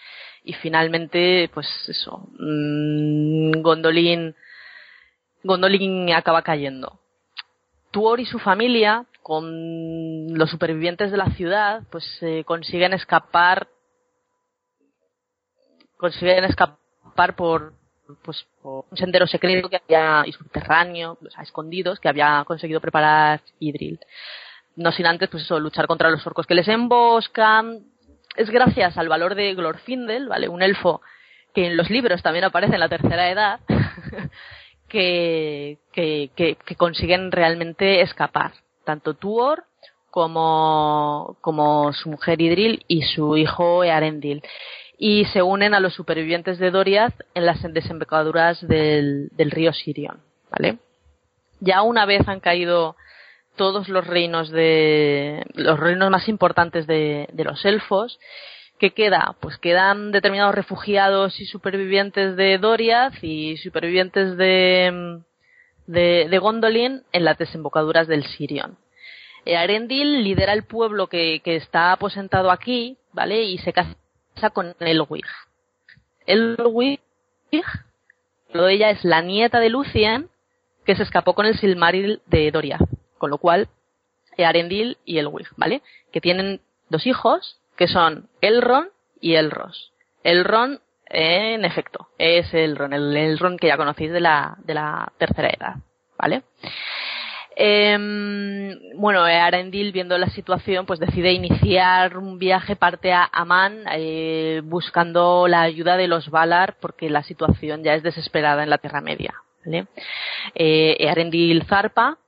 y 0.43 0.55
finalmente, 0.55 1.49
pues 1.55 1.69
eso, 1.87 2.27
mmm, 2.41 3.53
Gondolin, 3.63 4.35
Gondolin 5.45 6.13
acaba 6.13 6.43
cayendo. 6.43 6.99
Tuor 7.93 8.19
y 8.19 8.27
su 8.27 8.41
familia, 8.41 9.07
con 9.25 10.37
los 10.37 10.51
supervivientes 10.51 11.11
de 11.11 11.17
la 11.17 11.31
ciudad, 11.31 11.83
pues 11.91 12.05
eh, 12.21 12.45
consiguen 12.45 12.93
escapar, 12.93 13.69
consiguen 15.97 16.45
escapar 16.45 17.35
por, 17.35 17.73
pues 18.23 18.47
por 18.61 18.85
un 18.91 18.99
sendero 18.99 19.27
secreto 19.27 19.71
que 19.71 19.81
había 19.83 20.25
y 20.27 20.33
subterráneo, 20.33 21.17
o 21.27 21.31
sea, 21.31 21.43
escondidos, 21.43 22.01
que 22.01 22.11
había 22.11 22.45
conseguido 22.47 22.83
preparar 22.83 23.41
Idril. 23.61 23.99
No 24.77 24.93
sin 24.93 25.07
antes, 25.07 25.31
pues 25.31 25.45
eso, 25.45 25.59
luchar 25.59 25.87
contra 25.87 26.11
los 26.11 26.27
orcos 26.27 26.47
que 26.47 26.55
les 26.55 26.69
emboscan. 26.69 27.81
Es 28.37 28.51
gracias 28.51 28.99
al 28.99 29.09
valor 29.09 29.37
de 29.37 29.55
Glorfindel, 29.55 30.29
¿vale? 30.29 30.49
Un 30.49 30.61
elfo 30.61 31.01
que 31.55 31.67
en 31.67 31.79
los 31.79 31.89
libros 31.89 32.23
también 32.23 32.45
aparece 32.45 32.75
en 32.75 32.81
la 32.81 32.91
tercera 32.91 33.31
edad, 33.31 33.61
que, 34.87 35.79
que, 35.95 36.31
que, 36.37 36.57
que 36.57 36.77
consiguen 36.77 37.33
realmente 37.33 38.03
escapar. 38.03 38.53
Tanto 38.85 39.15
Tuor 39.15 39.65
como, 40.11 41.37
como 41.41 41.93
su 41.93 42.09
mujer 42.09 42.41
Idril 42.41 42.85
y 42.87 43.03
su 43.03 43.37
hijo 43.37 43.83
Earendil 43.83 44.43
y 44.97 45.25
se 45.27 45.43
unen 45.43 45.75
a 45.75 45.81
los 45.81 45.95
supervivientes 45.95 46.59
de 46.59 46.71
Doriath 46.71 47.15
en 47.35 47.47
las 47.47 47.61
desembocaduras 47.73 48.67
del, 48.67 49.29
del 49.33 49.51
río 49.51 49.73
Sirion, 49.73 50.21
¿vale? 50.51 50.79
Ya 51.61 51.83
una 51.83 52.07
vez 52.07 52.27
han 52.29 52.41
caído 52.41 52.97
todos 53.57 53.89
los 53.89 54.07
reinos 54.07 54.51
de 54.51 55.45
los 55.55 55.79
reinos 55.79 56.11
más 56.11 56.29
importantes 56.29 56.87
de, 56.87 57.29
de 57.33 57.45
los 57.45 57.65
elfos, 57.65 58.19
¿qué 58.79 58.91
queda? 58.91 59.37
Pues 59.41 59.59
quedan 59.59 60.13
determinados 60.13 60.55
refugiados 60.55 61.41
y 61.41 61.47
supervivientes 61.47 62.37
de 62.37 62.59
Doriath 62.59 63.15
y 63.23 63.57
supervivientes 63.59 64.37
de, 64.37 65.23
de, 65.87 66.29
de 66.31 66.39
Gondolin 66.39 67.03
en 67.13 67.25
las 67.25 67.39
desembocaduras 67.39 68.07
del 68.07 68.25
Sirion. 68.25 68.79
Arendil 69.47 70.25
lidera 70.25 70.53
el 70.53 70.65
pueblo 70.65 71.09
que, 71.09 71.41
que 71.45 71.57
está 71.57 71.93
aposentado 71.93 72.51
aquí, 72.51 72.97
¿vale? 73.13 73.43
Y 73.43 73.59
se 73.59 73.73
casa 73.73 73.95
con 74.53 74.75
Elwig. 74.81 75.27
Elwig, 76.27 77.01
ella 78.55 78.91
es 78.91 79.05
la 79.05 79.21
nieta 79.21 79.61
de 79.61 79.69
Lucien, 79.69 80.31
que 80.85 80.97
se 80.97 81.03
escapó 81.03 81.35
con 81.35 81.47
el 81.47 81.59
Silmaril 81.59 82.23
de 82.27 82.51
Doria, 82.51 82.79
con 83.19 83.31
lo 83.31 83.39
cual 83.39 83.69
Arendil 84.39 84.99
y 85.05 85.19
Elwig, 85.19 85.49
¿vale? 85.57 85.83
Que 86.13 86.21
tienen 86.21 86.61
dos 86.89 87.07
hijos, 87.07 87.59
que 87.77 87.89
son 87.89 88.29
Elrond 88.41 88.91
y 89.21 89.35
Elros. 89.35 89.93
Elrond, 90.23 90.81
en 91.15 91.65
efecto, 91.65 92.09
es 92.19 92.53
Elrond, 92.53 92.93
el 92.93 93.17
Elrond 93.17 93.59
que 93.59 93.69
ya 93.69 93.77
conocéis 93.77 94.13
de 94.13 94.21
la, 94.21 94.57
de 94.65 94.75
la 94.75 95.13
tercera 95.19 95.49
edad, 95.49 95.77
¿vale? 96.19 96.43
Eh, 97.57 97.97
bueno, 98.97 99.23
Arendil, 99.23 99.93
viendo 99.93 100.19
la 100.19 100.29
situación, 100.31 100.87
pues 100.87 100.99
decide 100.99 101.33
iniciar 101.33 102.19
un 102.19 102.39
viaje, 102.39 102.75
parte 102.75 103.13
a 103.13 103.29
Amán, 103.33 103.85
eh, 103.93 104.61
buscando 104.65 105.47
la 105.47 105.63
ayuda 105.63 105.97
de 105.97 106.09
los 106.09 106.31
Valar, 106.31 106.77
porque 106.81 107.09
la 107.11 107.23
situación 107.23 107.85
ya 107.85 107.95
es 107.95 108.03
desesperada 108.03 108.63
en 108.63 108.71
la 108.71 108.79
Tierra 108.79 109.01
Media. 109.01 109.35
¿vale? 109.65 109.87
Eh, 110.55 111.09
Arendil 111.09 111.65
zarpa, 111.65 112.19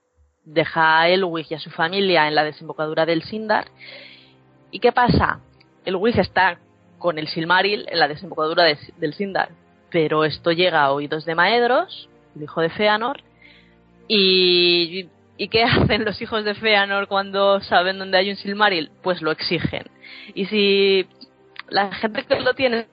deja 0.44 1.00
a 1.00 1.08
Elwig 1.08 1.46
y 1.50 1.54
a 1.54 1.58
su 1.58 1.70
familia 1.70 2.28
en 2.28 2.34
la 2.34 2.44
desembocadura 2.44 3.04
del 3.04 3.22
Sindar. 3.22 3.66
¿Y 4.70 4.78
qué 4.78 4.92
pasa? 4.92 5.40
Elwig 5.84 6.18
está 6.18 6.58
con 6.98 7.18
el 7.18 7.28
Silmaril 7.28 7.86
en 7.88 7.98
la 7.98 8.08
desembocadura 8.08 8.64
de, 8.64 8.78
del 8.98 9.14
Sindar, 9.14 9.50
pero 9.90 10.24
esto 10.24 10.52
llega 10.52 10.82
a 10.82 10.92
oídos 10.92 11.24
de 11.24 11.34
Maedros, 11.34 12.08
el 12.34 12.44
hijo 12.44 12.60
de 12.60 12.70
Feanor, 12.70 13.22
y 14.08 15.08
¿Y 15.38 15.48
qué 15.48 15.64
hacen 15.64 16.04
los 16.04 16.20
hijos 16.20 16.44
de 16.44 16.54
Feanor 16.54 17.08
cuando 17.08 17.60
saben 17.60 17.98
dónde 17.98 18.18
hay 18.18 18.30
un 18.30 18.36
Silmaril? 18.36 18.90
Pues 19.02 19.22
lo 19.22 19.30
exigen. 19.30 19.84
Y 20.34 20.46
si 20.46 21.06
la 21.68 21.92
gente 21.94 22.24
que 22.24 22.40
lo 22.40 22.54
tiene 22.54 22.86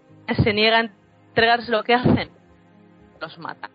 se 0.43 0.53
niega 0.53 0.77
a 0.77 0.81
entregarse 0.81 1.71
lo 1.71 1.83
que 1.83 1.93
hacen, 1.93 2.29
los 3.19 3.37
matan. 3.37 3.71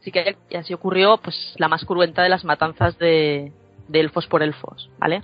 Así 0.00 0.10
que 0.10 0.36
así 0.56 0.74
ocurrió 0.74 1.18
pues 1.18 1.54
la 1.58 1.68
más 1.68 1.84
cruenta 1.84 2.22
de 2.22 2.28
las 2.28 2.44
matanzas 2.44 2.98
de, 2.98 3.52
de 3.88 4.00
elfos 4.00 4.26
por 4.26 4.42
elfos, 4.42 4.90
¿vale? 4.98 5.22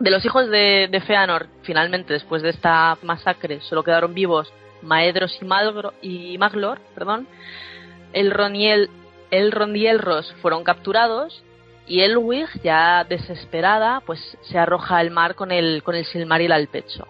De 0.00 0.10
los 0.10 0.24
hijos 0.24 0.48
de, 0.48 1.02
Feanor, 1.06 1.48
finalmente, 1.62 2.12
después 2.12 2.42
de 2.42 2.50
esta 2.50 2.96
masacre, 3.02 3.60
solo 3.62 3.82
quedaron 3.82 4.14
vivos 4.14 4.52
Maedros 4.82 5.36
y, 6.02 6.34
y 6.34 6.38
Maglor, 6.38 6.80
perdón. 6.94 7.26
El 8.12 8.30
Roniel, 8.30 8.90
el 9.30 9.50
Rondielros 9.50 10.32
fueron 10.40 10.62
capturados 10.62 11.42
y 11.86 12.00
Elwig, 12.00 12.48
ya 12.62 13.04
desesperada, 13.04 14.00
pues 14.06 14.20
se 14.42 14.58
arroja 14.58 14.98
al 14.98 15.10
mar 15.10 15.34
con 15.34 15.50
el, 15.50 15.82
con 15.82 15.94
el 15.96 16.04
Silmaril 16.04 16.52
al 16.52 16.68
pecho. 16.68 17.06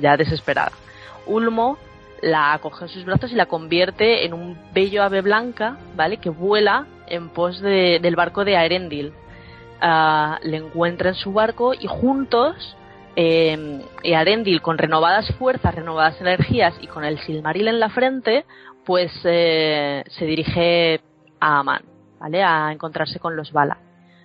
Ya 0.00 0.16
desesperada. 0.16 0.72
Ulmo 1.26 1.78
la 2.22 2.58
coge 2.62 2.84
en 2.84 2.88
sus 2.90 3.04
brazos 3.04 3.32
y 3.32 3.34
la 3.34 3.46
convierte 3.46 4.24
en 4.24 4.32
un 4.34 4.56
bello 4.72 5.02
ave 5.02 5.22
blanca, 5.22 5.76
¿vale? 5.96 6.18
Que 6.18 6.30
vuela 6.30 6.86
en 7.06 7.30
pos 7.30 7.60
de- 7.60 7.98
del 8.00 8.16
barco 8.16 8.44
de 8.44 8.56
Aerendil. 8.56 9.12
Ah, 9.86 10.38
le 10.42 10.56
encuentra 10.56 11.10
en 11.10 11.14
su 11.14 11.34
barco 11.34 11.74
y 11.74 11.86
juntos, 11.86 12.74
eh, 13.16 13.82
Earendil, 14.02 14.62
con 14.62 14.78
renovadas 14.78 15.30
fuerzas, 15.34 15.74
renovadas 15.74 16.18
energías 16.22 16.74
y 16.80 16.86
con 16.86 17.04
el 17.04 17.18
Silmaril 17.18 17.68
en 17.68 17.80
la 17.80 17.90
frente, 17.90 18.46
pues 18.86 19.12
eh, 19.24 20.02
se 20.08 20.24
dirige 20.24 21.02
a 21.38 21.58
Aman, 21.58 21.82
¿vale? 22.18 22.42
A 22.42 22.72
encontrarse 22.72 23.18
con 23.18 23.36
los 23.36 23.52
Valar. 23.52 23.76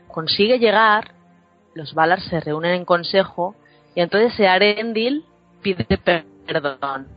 Consigue 0.07 0.59
llegar, 0.59 1.11
los 1.73 1.93
Valar 1.93 2.21
se 2.21 2.39
reúnen 2.39 2.75
en 2.75 2.85
consejo 2.85 3.53
y 3.95 3.99
entonces 3.99 4.39
Earendil 4.39 5.25
pide 5.61 5.83
perdón. 6.47 7.09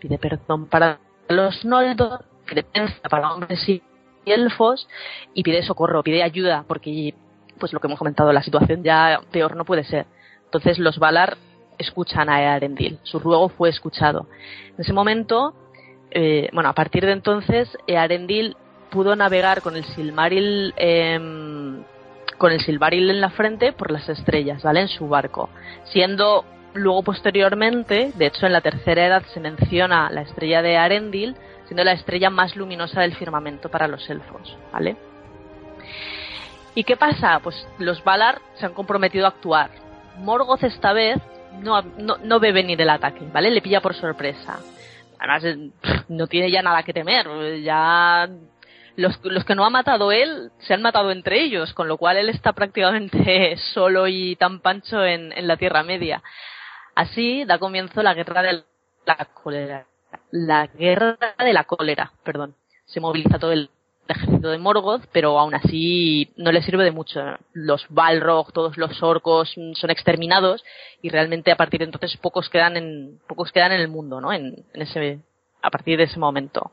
Pide 0.00 0.18
perdón 0.18 0.66
para 0.66 0.98
los 1.28 1.64
Noldor, 1.64 2.24
credencia 2.46 3.08
para 3.08 3.32
hombres 3.32 3.68
y 3.68 3.80
elfos 4.26 4.88
y 5.34 5.44
pide 5.44 5.62
socorro, 5.62 6.02
pide 6.02 6.24
ayuda 6.24 6.64
porque 6.66 7.14
pues 7.58 7.72
lo 7.72 7.80
que 7.80 7.86
hemos 7.86 7.98
comentado, 7.98 8.32
la 8.32 8.42
situación 8.42 8.82
ya 8.82 9.20
peor 9.30 9.56
no 9.56 9.64
puede 9.64 9.84
ser. 9.84 10.06
Entonces 10.44 10.78
los 10.78 10.98
Valar 10.98 11.36
escuchan 11.78 12.28
a 12.28 12.42
Earendil, 12.42 12.98
su 13.02 13.18
ruego 13.18 13.48
fue 13.48 13.68
escuchado. 13.68 14.26
En 14.76 14.80
ese 14.80 14.92
momento, 14.92 15.54
eh, 16.10 16.48
bueno, 16.52 16.68
a 16.68 16.74
partir 16.74 17.04
de 17.04 17.12
entonces, 17.12 17.76
Earendil 17.86 18.56
pudo 18.90 19.16
navegar 19.16 19.60
con 19.62 19.76
el 19.76 19.84
Silmaril 19.84 20.72
em, 20.76 21.82
con 22.38 22.52
el 22.52 22.60
Silmaril 22.60 23.10
en 23.10 23.20
la 23.20 23.30
frente 23.30 23.72
por 23.72 23.90
las 23.90 24.08
estrellas, 24.08 24.62
¿vale? 24.62 24.80
En 24.80 24.88
su 24.88 25.08
barco, 25.08 25.48
siendo 25.84 26.44
luego 26.74 27.02
posteriormente, 27.02 28.12
de 28.16 28.26
hecho 28.26 28.46
en 28.46 28.52
la 28.52 28.60
tercera 28.60 29.06
edad 29.06 29.22
se 29.32 29.40
menciona 29.40 30.10
la 30.10 30.22
estrella 30.22 30.60
de 30.60 30.76
Arendil, 30.76 31.36
siendo 31.66 31.84
la 31.84 31.92
estrella 31.92 32.30
más 32.30 32.56
luminosa 32.56 33.00
del 33.00 33.14
firmamento 33.14 33.68
para 33.68 33.88
los 33.88 34.08
elfos, 34.10 34.56
¿vale? 34.72 34.96
¿Y 36.74 36.84
qué 36.84 36.96
pasa? 36.96 37.38
Pues 37.40 37.66
los 37.78 38.02
Valar 38.02 38.40
se 38.54 38.66
han 38.66 38.74
comprometido 38.74 39.26
a 39.26 39.28
actuar. 39.28 39.70
Morgoth 40.18 40.64
esta 40.64 40.92
vez 40.92 41.18
no, 41.60 41.82
no, 41.82 42.16
no 42.18 42.40
ve 42.40 42.52
venir 42.52 42.80
el 42.80 42.90
ataque, 42.90 43.24
¿vale? 43.32 43.50
Le 43.50 43.62
pilla 43.62 43.80
por 43.80 43.94
sorpresa. 43.94 44.58
Además, 45.18 45.44
eh, 45.44 45.70
no 46.08 46.26
tiene 46.26 46.50
ya 46.50 46.62
nada 46.62 46.82
que 46.82 46.92
temer. 46.92 47.26
Ya 47.62 48.28
los, 48.96 49.18
los 49.24 49.44
que 49.44 49.54
no 49.54 49.64
ha 49.64 49.70
matado 49.70 50.12
él 50.12 50.50
se 50.58 50.74
han 50.74 50.82
matado 50.82 51.10
entre 51.10 51.40
ellos, 51.42 51.72
con 51.74 51.88
lo 51.88 51.96
cual 51.96 52.16
él 52.16 52.28
está 52.28 52.52
prácticamente 52.54 53.56
solo 53.72 54.08
y 54.08 54.36
tan 54.36 54.60
pancho 54.60 55.04
en, 55.04 55.32
en 55.32 55.46
la 55.46 55.56
Tierra 55.56 55.82
Media. 55.82 56.22
Así 56.94 57.44
da 57.44 57.58
comienzo 57.58 58.02
la 58.02 58.14
guerra 58.14 58.42
de 58.42 58.64
la 59.06 59.24
cólera. 59.32 59.86
La 60.30 60.66
guerra 60.66 61.34
de 61.38 61.52
la 61.52 61.64
cólera, 61.64 62.12
perdón. 62.24 62.54
Se 62.86 63.00
moviliza 63.00 63.38
todo 63.38 63.52
el 63.52 63.70
ejército 64.08 64.48
de 64.48 64.58
Morgoth, 64.58 65.02
pero 65.12 65.38
aún 65.38 65.54
así 65.54 66.32
no 66.36 66.52
le 66.52 66.62
sirve 66.62 66.84
de 66.84 66.90
mucho. 66.90 67.20
Los 67.52 67.86
Balrog, 67.88 68.52
todos 68.52 68.76
los 68.76 69.02
orcos 69.02 69.52
mm, 69.56 69.74
son 69.74 69.90
exterminados 69.90 70.64
y 71.02 71.10
realmente 71.10 71.50
a 71.50 71.56
partir 71.56 71.80
de 71.80 71.86
entonces 71.86 72.16
pocos 72.18 72.48
quedan 72.48 72.76
en 72.76 73.20
pocos 73.26 73.52
quedan 73.52 73.72
en 73.72 73.80
el 73.80 73.88
mundo, 73.88 74.20
¿no? 74.20 74.32
En, 74.32 74.64
en 74.72 74.82
ese 74.82 75.20
a 75.62 75.70
partir 75.70 75.98
de 75.98 76.04
ese 76.04 76.18
momento. 76.18 76.70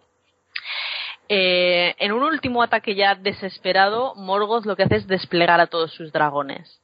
Eh, 1.29 1.95
en 1.97 2.11
un 2.11 2.23
último 2.23 2.61
ataque 2.61 2.93
ya 2.93 3.15
desesperado, 3.15 4.15
Morgoth 4.15 4.65
lo 4.65 4.75
que 4.75 4.83
hace 4.83 4.97
es 4.97 5.07
desplegar 5.07 5.61
a 5.61 5.67
todos 5.67 5.93
sus 5.93 6.11
dragones. 6.11 6.81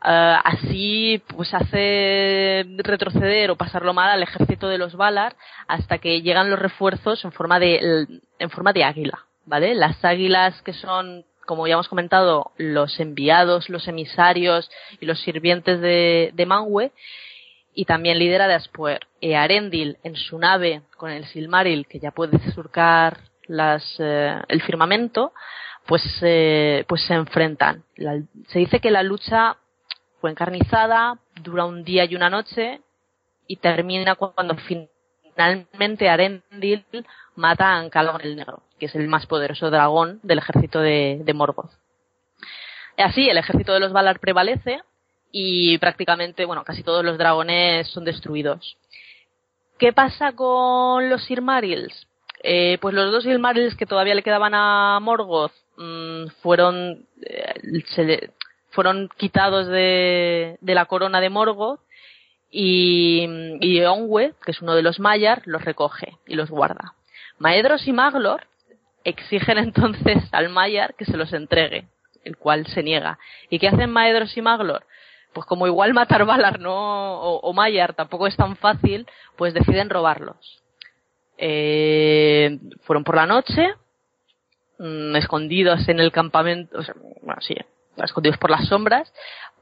Uh, 0.00 0.38
así 0.44 1.22
pues 1.26 1.52
hace 1.52 2.64
retroceder 2.78 3.50
o 3.50 3.56
pasarlo 3.56 3.92
mal 3.92 4.10
al 4.10 4.22
ejército 4.22 4.68
de 4.68 4.78
los 4.78 4.94
Valar 4.94 5.34
hasta 5.66 5.98
que 5.98 6.22
llegan 6.22 6.50
los 6.50 6.58
refuerzos 6.60 7.24
en 7.24 7.32
forma 7.32 7.58
de 7.58 8.06
en 8.38 8.50
forma 8.50 8.72
de 8.72 8.84
águila, 8.84 9.26
¿vale? 9.48 9.74
Las 9.74 10.04
águilas 10.04 10.60
que 10.62 10.72
son 10.72 11.24
como 11.46 11.66
ya 11.66 11.74
hemos 11.74 11.88
comentado, 11.88 12.52
los 12.58 13.00
enviados, 13.00 13.70
los 13.70 13.88
emisarios 13.88 14.70
y 15.00 15.06
los 15.06 15.18
sirvientes 15.22 15.80
de, 15.80 16.30
de 16.34 16.46
Manwë, 16.46 16.92
y 17.74 17.86
también 17.86 18.18
lidera 18.18 18.46
de 18.48 18.54
Aspuer. 18.54 19.06
E 19.22 19.34
Arendil, 19.34 19.96
en 20.02 20.14
su 20.14 20.38
nave, 20.38 20.82
con 20.98 21.10
el 21.10 21.24
Silmaril, 21.24 21.86
que 21.86 22.00
ya 22.00 22.10
puede 22.10 22.38
surcar 22.52 23.18
las, 23.46 23.82
eh, 23.98 24.36
el 24.48 24.60
firmamento, 24.60 25.32
pues, 25.86 26.02
eh, 26.20 26.84
pues 26.86 27.02
se 27.06 27.14
enfrentan. 27.14 27.82
Se 28.48 28.58
dice 28.58 28.80
que 28.80 28.90
la 28.90 29.02
lucha 29.02 29.56
fue 30.20 30.30
encarnizada, 30.30 31.18
dura 31.42 31.64
un 31.64 31.82
día 31.82 32.04
y 32.04 32.14
una 32.14 32.28
noche, 32.28 32.82
y 33.46 33.56
termina 33.56 34.16
cuando 34.16 34.54
finalmente 34.56 36.10
Arendil 36.10 36.84
mata 37.38 37.66
a 37.66 37.78
Ancalon 37.78 38.20
el 38.20 38.36
Negro, 38.36 38.62
que 38.78 38.86
es 38.86 38.94
el 38.94 39.08
más 39.08 39.26
poderoso 39.26 39.70
dragón 39.70 40.18
del 40.22 40.38
ejército 40.38 40.80
de, 40.80 41.20
de 41.22 41.34
Morgoth. 41.34 41.70
Así, 42.96 43.28
el 43.28 43.38
ejército 43.38 43.72
de 43.72 43.80
los 43.80 43.92
Valar 43.92 44.18
prevalece 44.18 44.80
y 45.30 45.78
prácticamente, 45.78 46.44
bueno, 46.44 46.64
casi 46.64 46.82
todos 46.82 47.04
los 47.04 47.16
dragones 47.16 47.86
son 47.88 48.04
destruidos. 48.04 48.76
¿Qué 49.78 49.92
pasa 49.92 50.32
con 50.32 51.08
los 51.08 51.24
Silmarils? 51.24 52.08
Eh, 52.42 52.78
pues 52.80 52.94
los 52.94 53.12
dos 53.12 53.22
Silmarils 53.22 53.76
que 53.76 53.86
todavía 53.86 54.16
le 54.16 54.24
quedaban 54.24 54.54
a 54.54 54.98
Morgoth 55.00 55.52
mmm, 55.76 56.26
fueron, 56.42 57.06
eh, 57.22 57.82
se 57.94 58.04
le, 58.04 58.30
fueron 58.70 59.08
quitados 59.16 59.68
de, 59.68 60.58
de 60.60 60.74
la 60.74 60.86
corona 60.86 61.20
de 61.20 61.30
Morgoth 61.30 61.80
y, 62.50 63.28
y 63.60 63.80
Onwe, 63.84 64.34
que 64.44 64.50
es 64.50 64.60
uno 64.60 64.74
de 64.74 64.82
los 64.82 64.98
Maiar, 64.98 65.42
los 65.44 65.64
recoge 65.64 66.16
y 66.26 66.34
los 66.34 66.50
guarda. 66.50 66.94
Maedros 67.38 67.86
y 67.86 67.92
Maglor 67.92 68.46
exigen 69.04 69.58
entonces 69.58 70.22
al 70.32 70.48
Maiar 70.48 70.94
que 70.94 71.04
se 71.04 71.16
los 71.16 71.32
entregue, 71.32 71.88
el 72.24 72.36
cual 72.36 72.66
se 72.66 72.82
niega. 72.82 73.18
¿Y 73.50 73.58
qué 73.58 73.68
hacen 73.68 73.90
Maedros 73.90 74.36
y 74.36 74.42
Maglor? 74.42 74.84
Pues 75.32 75.46
como 75.46 75.66
igual 75.66 75.94
matar 75.94 76.24
Valar 76.24 76.58
no, 76.58 77.20
o, 77.20 77.40
o 77.40 77.52
Maiar 77.52 77.94
tampoco 77.94 78.26
es 78.26 78.36
tan 78.36 78.56
fácil, 78.56 79.06
pues 79.36 79.54
deciden 79.54 79.90
robarlos. 79.90 80.62
Eh, 81.38 82.58
fueron 82.82 83.04
por 83.04 83.14
la 83.14 83.26
noche, 83.26 83.74
mmm, 84.78 85.14
escondidos 85.14 85.88
en 85.88 86.00
el 86.00 86.10
campamento, 86.10 86.78
o 86.78 86.82
sea, 86.82 86.94
bueno, 87.22 87.40
sí, 87.40 87.54
escondidos 87.96 88.38
por 88.38 88.50
las 88.50 88.66
sombras, 88.66 89.12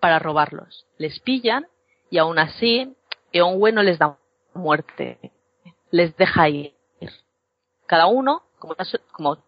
para 0.00 0.18
robarlos. 0.18 0.86
Les 0.96 1.20
pillan 1.20 1.66
y 2.10 2.18
aún 2.18 2.38
así 2.38 2.94
Eonwe 3.32 3.72
no 3.72 3.82
les 3.82 3.98
da 3.98 4.16
muerte, 4.54 5.18
les 5.90 6.16
deja 6.16 6.48
ir. 6.48 6.75
Cada 7.86 8.06
uno, 8.06 8.42
como, 8.58 9.38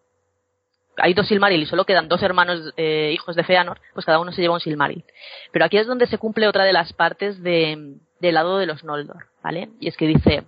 hay 0.97 1.13
dos 1.13 1.27
Silmaril 1.27 1.63
y 1.63 1.65
solo 1.65 1.85
quedan 1.85 2.07
dos 2.07 2.21
hermanos 2.23 2.73
eh, 2.77 3.11
hijos 3.13 3.35
de 3.35 3.43
Feanor, 3.43 3.79
pues 3.93 4.05
cada 4.05 4.19
uno 4.19 4.31
se 4.31 4.41
lleva 4.41 4.55
un 4.55 4.59
Silmaril. 4.59 5.03
Pero 5.51 5.65
aquí 5.65 5.77
es 5.77 5.87
donde 5.87 6.07
se 6.07 6.17
cumple 6.17 6.47
otra 6.47 6.65
de 6.65 6.73
las 6.73 6.93
partes 6.93 7.41
de, 7.41 7.97
del 8.19 8.35
lado 8.35 8.57
de 8.57 8.65
los 8.65 8.83
Noldor, 8.83 9.27
¿vale? 9.43 9.69
Y 9.79 9.87
es 9.87 9.97
que 9.97 10.07
dice, 10.07 10.43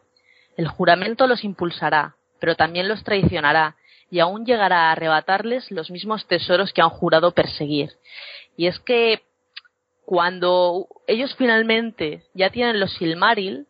el 0.58 0.68
juramento 0.68 1.28
los 1.28 1.44
impulsará, 1.44 2.16
pero 2.40 2.56
también 2.56 2.88
los 2.88 3.04
traicionará, 3.04 3.78
y 4.10 4.20
aún 4.20 4.46
llegará 4.46 4.90
a 4.90 4.92
arrebatarles 4.92 5.72
los 5.72 5.90
mismos 5.90 6.28
tesoros 6.28 6.74
que 6.74 6.82
han 6.82 6.90
jurado 6.90 7.32
perseguir. 7.32 7.92
Y 8.58 8.68
es 8.68 8.78
que 8.80 9.24
cuando 10.06 10.88
ellos 11.08 11.34
finalmente 11.36 12.26
ya 12.34 12.50
tienen 12.50 12.80
los 12.80 12.94
Silmaril, 12.96 13.68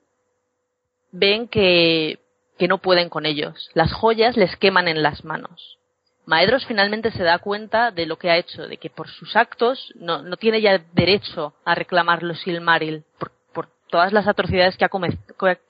ven 1.11 1.47
que, 1.47 2.19
que 2.61 2.67
no 2.67 2.77
pueden 2.77 3.09
con 3.09 3.25
ellos. 3.25 3.71
Las 3.73 3.91
joyas 3.91 4.37
les 4.37 4.55
queman 4.55 4.87
en 4.87 5.01
las 5.01 5.25
manos. 5.25 5.79
Maedros 6.27 6.63
finalmente 6.67 7.09
se 7.09 7.23
da 7.23 7.39
cuenta 7.39 7.89
de 7.89 8.05
lo 8.05 8.19
que 8.19 8.29
ha 8.29 8.37
hecho, 8.37 8.67
de 8.67 8.77
que 8.77 8.91
por 8.91 9.07
sus 9.09 9.35
actos 9.35 9.91
no, 9.95 10.21
no 10.21 10.37
tiene 10.37 10.61
ya 10.61 10.77
derecho 10.93 11.55
a 11.65 11.73
reclamar 11.73 12.21
los 12.21 12.39
Silmaril 12.41 13.03
por, 13.17 13.31
por 13.51 13.67
todas 13.89 14.13
las 14.13 14.27
atrocidades 14.27 14.77
que 14.77 14.85
ha, 14.85 14.89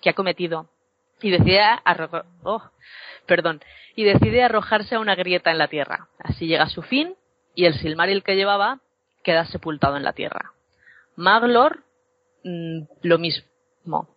que 0.01 0.09
ha 0.09 0.13
cometido. 0.13 0.67
Y 1.21 1.31
decide, 1.31 1.61
arro 1.61 2.25
oh, 2.43 2.61
perdón, 3.25 3.61
y 3.95 4.03
decide 4.03 4.43
arrojarse 4.43 4.95
a 4.95 4.99
una 4.99 5.15
grieta 5.15 5.49
en 5.49 5.59
la 5.59 5.69
tierra. 5.69 6.09
Así 6.19 6.45
llega 6.45 6.65
a 6.65 6.69
su 6.69 6.81
fin 6.81 7.15
y 7.55 7.67
el 7.67 7.75
Silmaril 7.75 8.21
que 8.21 8.35
llevaba 8.35 8.81
queda 9.23 9.45
sepultado 9.45 9.95
en 9.95 10.03
la 10.03 10.11
tierra. 10.11 10.51
Maglor, 11.15 11.85
mmm, 12.43 12.81
lo 13.01 13.17
mismo. 13.17 14.09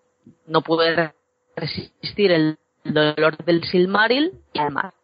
no 0.49 0.63
puede 0.63 1.15
resistir 1.55 2.33
el 2.33 2.59
dolor 2.85 3.37
del 3.45 3.65
Silmaril 3.65 4.41
y 4.53 4.59
el 4.59 4.71
mar. 4.71 4.95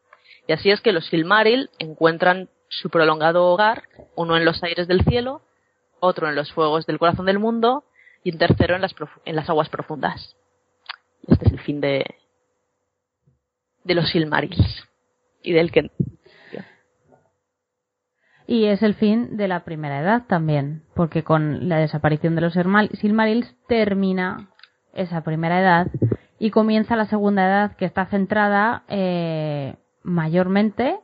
Y 0.46 0.52
así 0.52 0.70
es 0.70 0.80
que 0.80 0.92
los 0.92 1.06
Silmaril 1.06 1.70
encuentran 1.78 2.48
su 2.68 2.90
prolongado 2.90 3.46
hogar, 3.46 3.84
uno 4.14 4.36
en 4.36 4.44
los 4.44 4.62
aires 4.62 4.86
del 4.86 5.04
cielo, 5.04 5.42
otro 6.00 6.28
en 6.28 6.34
los 6.34 6.52
fuegos 6.52 6.86
del 6.86 6.98
corazón 6.98 7.26
del 7.26 7.38
mundo 7.38 7.84
y 8.22 8.32
un 8.32 8.38
tercero 8.38 8.74
en 8.74 8.82
las, 8.82 8.94
en 9.24 9.36
las 9.36 9.48
aguas 9.48 9.68
profundas. 9.68 10.36
Este 11.26 11.46
es 11.46 11.52
el 11.52 11.60
fin 11.60 11.80
de, 11.80 12.04
de 13.84 13.94
los 13.94 14.10
Silmarils 14.10 14.88
y 15.42 15.52
del 15.52 15.72
que 15.72 15.90
y 18.50 18.64
es 18.64 18.82
el 18.82 18.94
fin 18.96 19.36
de 19.36 19.46
la 19.46 19.62
primera 19.62 20.00
edad 20.00 20.24
también, 20.26 20.82
porque 20.96 21.22
con 21.22 21.68
la 21.68 21.78
desaparición 21.78 22.34
de 22.34 22.40
los 22.40 22.54
Silmarils 22.54 23.54
termina 23.68 24.50
esa 24.92 25.22
primera 25.22 25.60
edad 25.60 25.86
y 26.40 26.50
comienza 26.50 26.96
la 26.96 27.04
segunda 27.04 27.46
edad 27.46 27.76
que 27.76 27.84
está 27.84 28.06
centrada 28.06 28.82
eh, 28.88 29.74
mayormente 30.02 30.98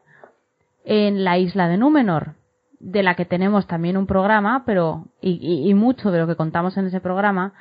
en 0.84 1.24
la 1.24 1.36
isla 1.36 1.68
de 1.68 1.76
Númenor, 1.76 2.34
de 2.80 3.02
la 3.02 3.14
que 3.14 3.26
tenemos 3.26 3.66
también 3.66 3.98
un 3.98 4.06
programa, 4.06 4.64
pero 4.64 5.04
y, 5.20 5.68
y, 5.68 5.74
mucho 5.74 6.10
de 6.10 6.20
lo 6.20 6.26
que 6.26 6.36
contamos 6.36 6.76
en 6.78 6.86
ese 6.86 7.00
programa 7.00 7.52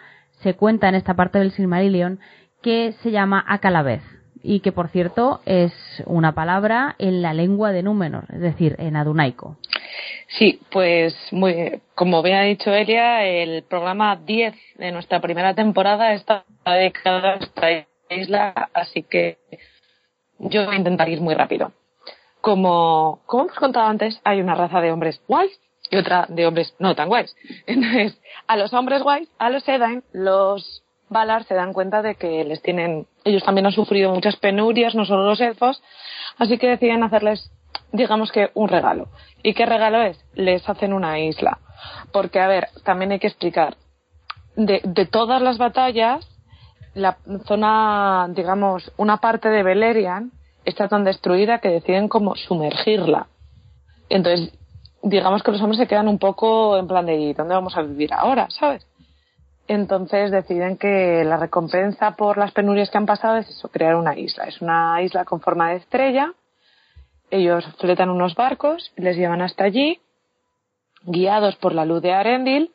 se 0.41 0.53
cuenta 0.53 0.87
en 0.87 0.95
esta 0.95 1.15
parte 1.15 1.37
del 1.39 1.51
Silmarillion 1.51 2.19
que 2.61 2.95
se 3.03 3.11
llama 3.11 3.43
Acalavez 3.45 4.01
y 4.41 4.61
que 4.61 4.71
por 4.71 4.87
cierto 4.87 5.41
es 5.45 5.73
una 6.05 6.33
palabra 6.33 6.95
en 6.97 7.21
la 7.21 7.33
lengua 7.33 7.71
de 7.71 7.83
Númenor, 7.83 8.25
es 8.31 8.39
decir, 8.39 8.75
en 8.79 8.95
adunaico. 8.95 9.57
Sí, 10.27 10.59
pues 10.71 11.15
muy, 11.31 11.81
como 11.93 12.21
bien 12.21 12.37
ha 12.37 12.41
dicho 12.43 12.73
Elia, 12.73 13.25
el 13.25 13.63
programa 13.63 14.15
10 14.15 14.55
de 14.75 14.91
nuestra 14.91 15.19
primera 15.21 15.53
temporada 15.53 16.13
está 16.13 16.45
dedicado 16.65 17.27
a 17.27 17.33
esta 17.35 17.87
isla, 18.09 18.69
así 18.73 19.03
que 19.03 19.37
yo 20.39 20.65
voy 20.65 20.75
a 20.75 20.77
intentar 20.77 21.09
ir 21.09 21.21
muy 21.21 21.35
rápido. 21.35 21.71
Como, 22.41 23.21
como 23.25 23.45
hemos 23.45 23.57
contado 23.57 23.87
antes, 23.87 24.19
hay 24.23 24.41
una 24.41 24.55
raza 24.55 24.81
de 24.81 24.91
hombres 24.91 25.21
guays 25.27 25.51
y 25.89 25.97
otra 25.97 26.25
de 26.29 26.45
hombres 26.45 26.75
no 26.79 26.95
tan 26.95 27.09
guays. 27.09 27.35
Entonces, 27.67 28.19
a 28.47 28.57
los 28.57 28.73
hombres 28.73 29.01
guays, 29.03 29.29
a 29.37 29.49
los 29.49 29.67
Edain, 29.67 30.03
los 30.11 30.83
Valar 31.07 31.43
se 31.43 31.53
dan 31.53 31.73
cuenta 31.73 32.01
de 32.01 32.15
que 32.15 32.43
les 32.43 32.61
tienen, 32.63 33.05
ellos 33.23 33.43
también 33.43 33.67
han 33.67 33.71
sufrido 33.71 34.11
muchas 34.11 34.37
penurias, 34.37 34.95
no 34.95 35.05
solo 35.05 35.23
los 35.23 35.39
elfos, 35.39 35.81
así 36.37 36.57
que 36.57 36.67
deciden 36.67 37.03
hacerles, 37.03 37.51
digamos 37.95 38.31
que, 38.31 38.49
un 38.53 38.67
regalo. 38.67 39.07
¿Y 39.43 39.53
qué 39.53 39.65
regalo 39.65 40.01
es? 40.01 40.23
Les 40.33 40.67
hacen 40.67 40.93
una 40.93 41.19
isla. 41.19 41.59
Porque, 42.11 42.39
a 42.39 42.47
ver, 42.47 42.67
también 42.83 43.11
hay 43.11 43.19
que 43.19 43.27
explicar, 43.27 43.75
de, 44.55 45.07
todas 45.11 45.41
las 45.41 45.57
batallas, 45.57 46.27
la 46.93 47.17
zona, 47.45 48.27
digamos, 48.29 48.91
una 48.97 49.17
parte 49.17 49.49
de 49.49 49.63
Beleriand 49.63 50.31
está 50.63 50.87
tan 50.87 51.03
destruida 51.03 51.59
que 51.59 51.69
deciden 51.69 52.07
como 52.07 52.35
sumergirla. 52.35 53.27
Entonces, 54.09 54.57
digamos 55.03 55.43
que 55.43 55.51
los 55.51 55.61
hombres 55.61 55.77
se 55.77 55.87
quedan 55.87 56.07
un 56.07 56.19
poco 56.19 56.77
en 56.77 56.87
plan 56.87 57.05
de 57.05 57.15
¿y 57.15 57.33
dónde 57.33 57.53
vamos 57.53 57.75
a 57.77 57.81
vivir 57.81 58.13
ahora? 58.13 58.47
¿Sabes? 58.49 58.87
Entonces 59.67 60.31
deciden 60.31 60.77
que 60.77 61.23
la 61.25 61.37
recompensa 61.37 62.11
por 62.11 62.37
las 62.37 62.51
penurias 62.51 62.89
que 62.89 62.97
han 62.97 63.05
pasado 63.05 63.37
es 63.37 63.49
eso, 63.49 63.67
crear 63.69 63.95
una 63.95 64.17
isla. 64.17 64.45
Es 64.45 64.61
una 64.61 65.01
isla 65.01 65.25
con 65.25 65.41
forma 65.41 65.71
de 65.71 65.77
estrella. 65.77 66.33
Ellos 67.31 67.65
fletan 67.79 68.09
unos 68.09 68.35
barcos, 68.35 68.91
les 68.95 69.17
llevan 69.17 69.41
hasta 69.41 69.63
allí, 69.63 69.99
guiados 71.03 71.55
por 71.57 71.73
la 71.73 71.85
luz 71.85 72.01
de 72.01 72.13
Arendil, 72.13 72.71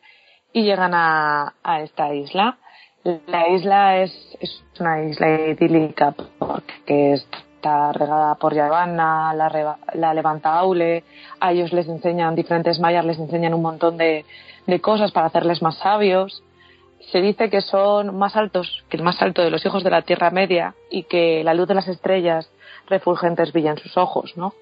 y 0.52 0.62
llegan 0.62 0.92
a, 0.94 1.54
esta 1.82 2.12
isla. 2.14 2.58
La 3.26 3.48
isla 3.48 3.98
es, 3.98 4.12
es 4.40 4.62
una 4.78 5.02
isla 5.04 5.48
idílica 5.48 6.14
porque 6.38 7.14
está 7.14 7.92
regada 7.92 8.34
por 8.34 8.54
Yavanna, 8.54 9.32
la, 9.34 9.78
la 9.94 10.14
Levanta 10.14 10.58
Aule, 10.58 11.04
a 11.38 11.52
ellos 11.52 11.72
les 11.72 11.88
enseñan, 11.88 12.34
diferentes 12.34 12.78
mayas 12.80 13.04
les 13.04 13.18
enseñan 13.18 13.54
un 13.54 13.62
montón 13.62 13.96
de, 13.96 14.24
de 14.66 14.80
cosas 14.80 15.12
para 15.12 15.26
hacerles 15.26 15.62
más 15.62 15.78
sabios 15.78 16.42
se 17.10 17.20
dice 17.20 17.50
que 17.50 17.60
son 17.60 18.16
más 18.16 18.36
altos 18.36 18.84
que 18.88 18.96
el 18.96 19.02
más 19.02 19.20
alto 19.22 19.42
de 19.42 19.50
los 19.50 19.64
hijos 19.64 19.82
de 19.82 19.90
la 19.90 20.02
Tierra 20.02 20.30
Media 20.30 20.74
y 20.90 21.04
que 21.04 21.42
la 21.44 21.54
luz 21.54 21.66
de 21.66 21.74
las 21.74 21.88
estrellas 21.88 22.50
refulgentes 22.90 23.52
brilla 23.52 23.70
en 23.70 23.78
sus 23.78 23.96
ojos, 23.96 24.36
¿no? 24.36 24.52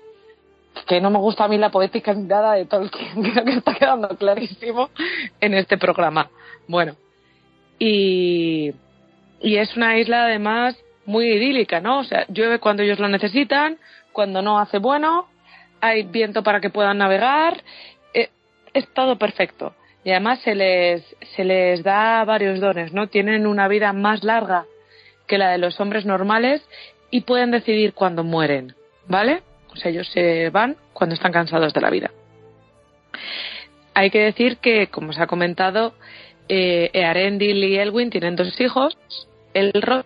Que 0.87 1.01
no 1.01 1.11
me 1.11 1.19
gusta 1.19 1.45
a 1.45 1.49
mí 1.49 1.59
la 1.59 1.71
poética 1.71 2.15
ni 2.15 2.25
nada 2.25 2.53
de 2.53 2.67
Tolkien, 2.67 3.23
creo 3.23 3.45
que 3.45 3.55
está 3.55 3.75
quedando 3.75 4.09
clarísimo 4.11 4.91
en 5.41 5.55
este 5.55 5.77
programa. 5.77 6.31
Bueno, 6.69 6.95
y, 7.79 8.73
y 9.41 9.57
es 9.57 9.77
una 9.77 9.99
isla 9.99 10.27
además 10.27 10.77
muy 11.07 11.27
idílica, 11.27 11.81
¿no? 11.81 12.01
O 12.01 12.05
sea, 12.05 12.27
llueve 12.29 12.61
cuando 12.61 12.83
ellos 12.83 13.01
lo 13.01 13.09
necesitan, 13.09 13.79
cuando 14.13 14.43
no 14.43 14.59
hace 14.59 14.79
bueno, 14.79 15.27
hay 15.81 16.03
viento 16.03 16.43
para 16.43 16.61
que 16.61 16.71
puedan 16.71 16.99
navegar, 16.99 17.63
eh, 18.15 18.29
es 18.75 18.87
todo 18.93 19.17
perfecto 19.17 19.75
y 20.05 20.11
además 20.11 20.41
se 20.41 20.55
les, 20.55 21.05
se 21.37 21.45
les 21.45 21.83
da 21.83 22.25
varios 22.25 22.61
dones, 22.61 22.93
¿no? 22.93 23.09
Tienen 23.09 23.47
una 23.47 23.69
vida 23.69 23.93
más 23.93 24.23
larga 24.25 24.65
que 25.27 25.39
la 25.39 25.51
de 25.51 25.59
los 25.59 25.79
hombres 25.81 26.07
normales 26.07 26.67
y 27.11 27.23
pueden 27.23 27.51
decidir 27.51 27.95
cuándo 27.95 28.25
mueren, 28.25 28.75
¿vale? 29.07 29.43
O 29.71 29.77
sea, 29.77 29.91
ellos 29.91 30.09
se 30.09 30.51
van 30.51 30.77
cuando 30.93 31.15
están 31.15 31.33
cansados 31.33 31.73
de 31.73 31.81
la 31.81 31.91
vida. 31.91 32.11
Hay 33.95 34.11
que 34.11 34.21
decir 34.21 34.59
que, 34.59 34.89
como 34.89 35.13
se 35.13 35.23
ha 35.23 35.27
comentado, 35.27 35.95
eh, 36.49 36.91
Earendil 36.93 37.65
y 37.65 37.79
Elwin 37.79 38.11
tienen 38.11 38.37
dos 38.37 38.61
hijos, 38.61 38.97
Elros, 39.55 40.05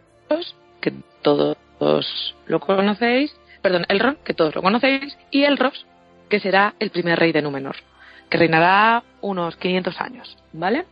que 0.81 0.93
todos 1.23 1.57
lo 2.47 2.61
conocéis, 2.61 3.35
perdón, 3.61 3.85
Elrond, 3.89 4.19
que 4.23 4.35
todos 4.35 4.55
lo 4.55 4.63
conocéis, 4.63 5.17
y 5.31 5.45
Elros, 5.45 5.87
que 6.29 6.41
será 6.41 6.75
el 6.79 6.91
primer 6.91 7.19
rey 7.19 7.33
de 7.33 7.43
Númenor 7.43 7.77
que 8.33 8.39
reinará 8.39 9.05
unos 9.21 9.57
500 9.57 10.01
años, 10.01 10.39
¿vale? 10.55 10.87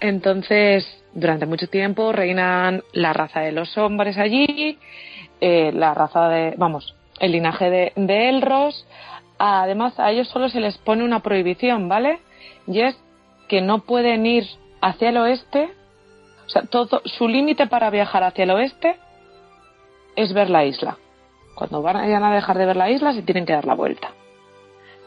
Entonces, 0.00 0.86
durante 1.16 1.46
mucho 1.46 1.66
tiempo 1.68 2.12
reinan 2.12 2.82
la 2.92 3.12
raza 3.12 3.40
de 3.40 3.52
los 3.52 3.76
hombres 3.78 4.18
allí, 4.18 4.78
eh, 5.40 5.72
la 5.72 5.94
raza 5.94 6.28
de, 6.28 6.54
vamos, 6.56 6.94
el 7.18 7.32
linaje 7.32 7.70
de, 7.70 8.28
Elros. 8.28 8.86
Además, 9.38 9.98
a 9.98 10.10
ellos 10.10 10.28
solo 10.28 10.48
se 10.48 10.60
les 10.60 10.76
pone 10.78 11.04
una 11.04 11.20
prohibición, 11.20 11.88
¿vale? 11.88 12.20
Y 12.66 12.80
es 12.80 12.96
que 13.48 13.60
no 13.60 13.80
pueden 13.80 14.26
ir 14.26 14.44
hacia 14.80 15.08
el 15.08 15.16
oeste, 15.16 15.70
o 16.46 16.48
sea, 16.48 16.62
todo, 16.62 17.00
su 17.04 17.28
límite 17.28 17.66
para 17.66 17.90
viajar 17.90 18.22
hacia 18.22 18.44
el 18.44 18.50
oeste 18.50 18.96
es 20.16 20.32
ver 20.32 20.50
la 20.50 20.64
isla. 20.64 20.98
Cuando 21.54 21.80
vayan 21.80 22.22
a 22.24 22.34
dejar 22.34 22.58
de 22.58 22.66
ver 22.66 22.76
la 22.76 22.90
isla, 22.90 23.14
se 23.14 23.22
tienen 23.22 23.46
que 23.46 23.54
dar 23.54 23.64
la 23.64 23.74
vuelta. 23.74 24.10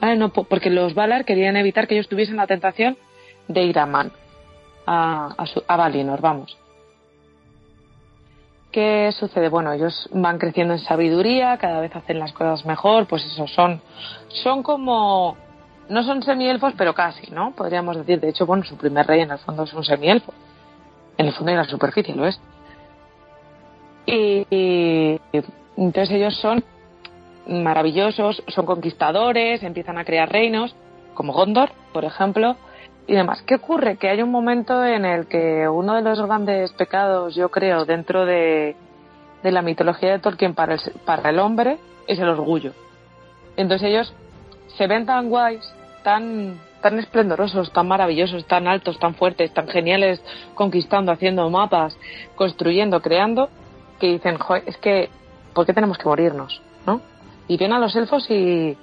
No, 0.02 0.30
porque 0.31 0.69
los 0.69 0.95
Valar 0.95 1.26
querían 1.26 1.57
evitar 1.57 1.88
que 1.88 1.95
ellos 1.95 2.07
tuviesen 2.07 2.38
la 2.38 2.48
tentación 2.48 2.98
de 3.48 3.64
ir 3.64 3.77
a 3.77 3.86
Man, 3.86 4.11
a, 4.91 5.36
a, 5.68 5.78
Valinor, 5.78 6.20
vamos. 6.20 6.57
¿Qué 8.72 9.11
sucede? 9.11 9.49
Bueno, 9.49 9.72
ellos 9.72 10.10
van 10.11 10.40
creciendo 10.40 10.74
en 10.74 10.80
sabiduría, 10.80 11.57
cada 11.57 11.80
vez 11.80 11.95
hacen 11.95 12.18
las 12.18 12.34
cosas 12.34 12.66
mejor, 12.66 13.07
pues 13.07 13.24
eso, 13.26 13.45
son, 13.48 13.82
son 14.30 14.64
como, 14.64 15.38
no 15.90 16.03
son 16.03 16.24
semielfos, 16.24 16.74
pero 16.76 16.95
casi, 16.95 17.32
¿no? 17.32 17.52
Podríamos 17.52 17.98
decir, 17.98 18.20
de 18.20 18.30
hecho, 18.30 18.48
bueno, 18.48 18.64
su 18.64 18.78
primer 18.78 19.06
rey 19.06 19.22
en 19.22 19.32
el 19.32 19.38
fondo 19.38 19.64
es 19.64 19.74
un 19.74 19.84
semielfo. 19.84 20.34
En 21.18 21.28
el 21.28 21.34
fondo 21.34 21.52
y 21.52 21.53
en 21.53 21.60
la 21.60 21.66
superficie 21.66 22.16
lo 22.16 22.26
es. 22.26 22.40
y 24.07 25.20
entonces 25.78 26.11
ellos 26.11 26.36
son 26.38 26.64
maravillosos, 27.48 28.44
son 28.48 28.66
conquistadores, 28.66 29.61
empiezan 29.61 29.99
a 29.99 30.06
crear 30.06 30.32
reinos, 30.32 30.76
como 31.14 31.34
Gondor, 31.34 31.72
por 31.94 32.06
ejemplo, 32.06 32.56
y 33.10 33.15
demás. 33.15 33.41
¿Qué 33.41 33.56
ocurre? 33.56 33.98
Que 33.98 34.07
hay 34.07 34.22
un 34.22 34.30
momento 34.30 34.86
en 34.86 35.03
el 35.03 35.26
que 35.26 35.68
uno 35.68 35.95
de 35.95 36.03
los 36.03 36.22
grandes 36.22 36.72
pecados, 36.73 37.34
yo 37.34 37.49
creo, 37.49 37.84
dentro 37.84 38.23
de, 38.23 38.76
de 39.41 39.52
la 39.52 39.64
mitología 39.64 40.11
de 40.11 40.19
Tolkien 40.19 40.53
para 40.53 40.76
el, 40.76 40.80
para 41.06 41.31
el 41.31 41.40
hombre 41.40 41.80
es 42.06 42.19
el 42.19 42.30
orgullo. 42.30 42.72
Entonces 43.57 43.90
ellos 43.90 44.14
se 44.77 44.86
ven 44.86 45.07
tan 45.07 45.30
guays, 45.30 45.68
tan, 46.03 46.60
tan 46.84 46.99
esplendorosos, 46.99 47.73
tan 47.73 47.88
maravillosos, 47.88 48.45
tan 48.45 48.68
altos, 48.68 48.99
tan 48.99 49.15
fuertes, 49.15 49.52
tan 49.56 49.68
geniales, 49.68 50.22
conquistando, 50.53 51.11
haciendo 51.11 51.49
mapas, 51.49 51.98
construyendo, 52.36 53.02
creando, 53.02 53.49
que 53.99 54.06
dicen, 54.06 54.38
Joder, 54.38 54.64
es 54.68 54.77
que, 54.77 55.10
¿por 55.56 55.65
qué 55.65 55.73
tenemos 55.73 55.98
que 55.98 56.07
morirnos? 56.07 56.61
¿No? 56.86 57.02
y 57.49 57.57
ven 57.57 57.73
a 57.73 57.80
los 57.80 57.95
elfos 57.95 58.30
y, 58.30 58.77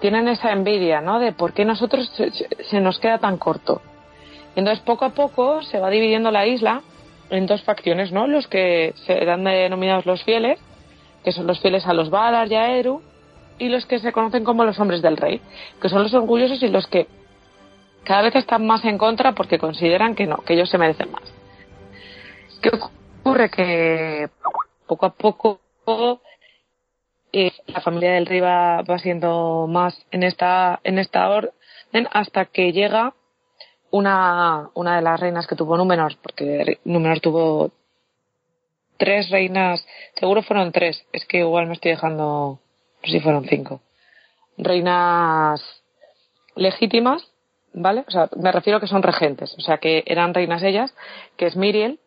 tienen 0.00 0.26
esa 0.28 0.52
envidia, 0.52 1.00
¿no? 1.00 1.20
De 1.20 1.32
por 1.32 1.52
qué 1.52 1.64
nosotros 1.64 2.10
se, 2.70 2.80
nos 2.80 2.98
queda 2.98 3.18
tan 3.18 3.36
corto. 3.36 3.82
Entonces, 4.54 4.82
poco 4.84 5.04
a 5.04 5.10
poco 5.10 5.62
se 5.62 5.78
va 5.78 5.90
dividiendo 5.90 6.30
la 6.30 6.46
isla 6.46 6.80
en 7.28 7.46
dos 7.46 7.62
facciones, 7.62 8.10
¿no? 8.10 8.26
Los 8.26 8.48
que 8.48 8.94
serán 9.04 9.44
denominados 9.44 10.06
los 10.06 10.22
fieles, 10.24 10.58
que 11.22 11.32
son 11.32 11.46
los 11.46 11.60
fieles 11.60 11.86
a 11.86 11.92
los 11.92 12.08
Valar 12.08 12.50
y 12.50 12.54
a 12.54 12.76
Eru, 12.78 13.02
y 13.58 13.68
los 13.68 13.84
que 13.84 13.98
se 13.98 14.12
conocen 14.12 14.44
como 14.44 14.64
los 14.64 14.78
hombres 14.80 15.02
del 15.02 15.16
rey, 15.16 15.40
que 15.80 15.88
son 15.88 16.02
los 16.02 16.14
orgullosos 16.14 16.62
y 16.62 16.68
los 16.68 16.86
que 16.86 17.06
cada 18.04 18.22
vez 18.22 18.36
están 18.36 18.66
más 18.66 18.84
en 18.84 18.96
contra 18.96 19.32
porque 19.32 19.58
consideran 19.58 20.14
que 20.14 20.26
no, 20.26 20.36
que 20.38 20.54
ellos 20.54 20.70
se 20.70 20.78
merecen 20.78 21.10
más. 21.10 21.24
¿Qué 22.62 22.70
ocurre? 22.70 23.50
Que 23.50 24.28
poco 24.86 25.06
a 25.06 25.10
poco 25.10 25.60
eh, 27.38 27.52
la 27.66 27.82
familia 27.82 28.12
del 28.12 28.24
rey 28.24 28.40
va, 28.40 28.80
va 28.80 28.98
siendo 28.98 29.66
más 29.68 29.94
en 30.10 30.22
esta, 30.22 30.80
en 30.84 30.98
esta 30.98 31.28
orden 31.28 31.52
hasta 32.10 32.46
que 32.46 32.72
llega 32.72 33.12
una, 33.90 34.70
una 34.72 34.96
de 34.96 35.02
las 35.02 35.20
reinas 35.20 35.46
que 35.46 35.54
tuvo 35.54 35.76
Númenor, 35.76 36.16
porque 36.22 36.78
Númenor 36.84 37.20
tuvo 37.20 37.72
tres 38.96 39.28
reinas, 39.28 39.86
seguro 40.18 40.42
fueron 40.42 40.72
tres, 40.72 41.04
es 41.12 41.26
que 41.26 41.40
igual 41.40 41.66
me 41.66 41.74
estoy 41.74 41.90
dejando, 41.90 42.58
no 43.02 43.04
sé 43.04 43.12
si 43.12 43.20
fueron 43.20 43.44
cinco, 43.44 43.82
reinas 44.56 45.62
legítimas, 46.54 47.22
¿vale? 47.74 48.04
O 48.08 48.10
sea, 48.10 48.30
me 48.34 48.50
refiero 48.50 48.78
a 48.78 48.80
que 48.80 48.86
son 48.86 49.02
regentes, 49.02 49.54
o 49.58 49.60
sea, 49.60 49.76
que 49.76 50.04
eran 50.06 50.32
reinas 50.32 50.62
ellas, 50.62 50.94
que 51.36 51.44
es 51.44 51.54
Miriel, 51.54 52.00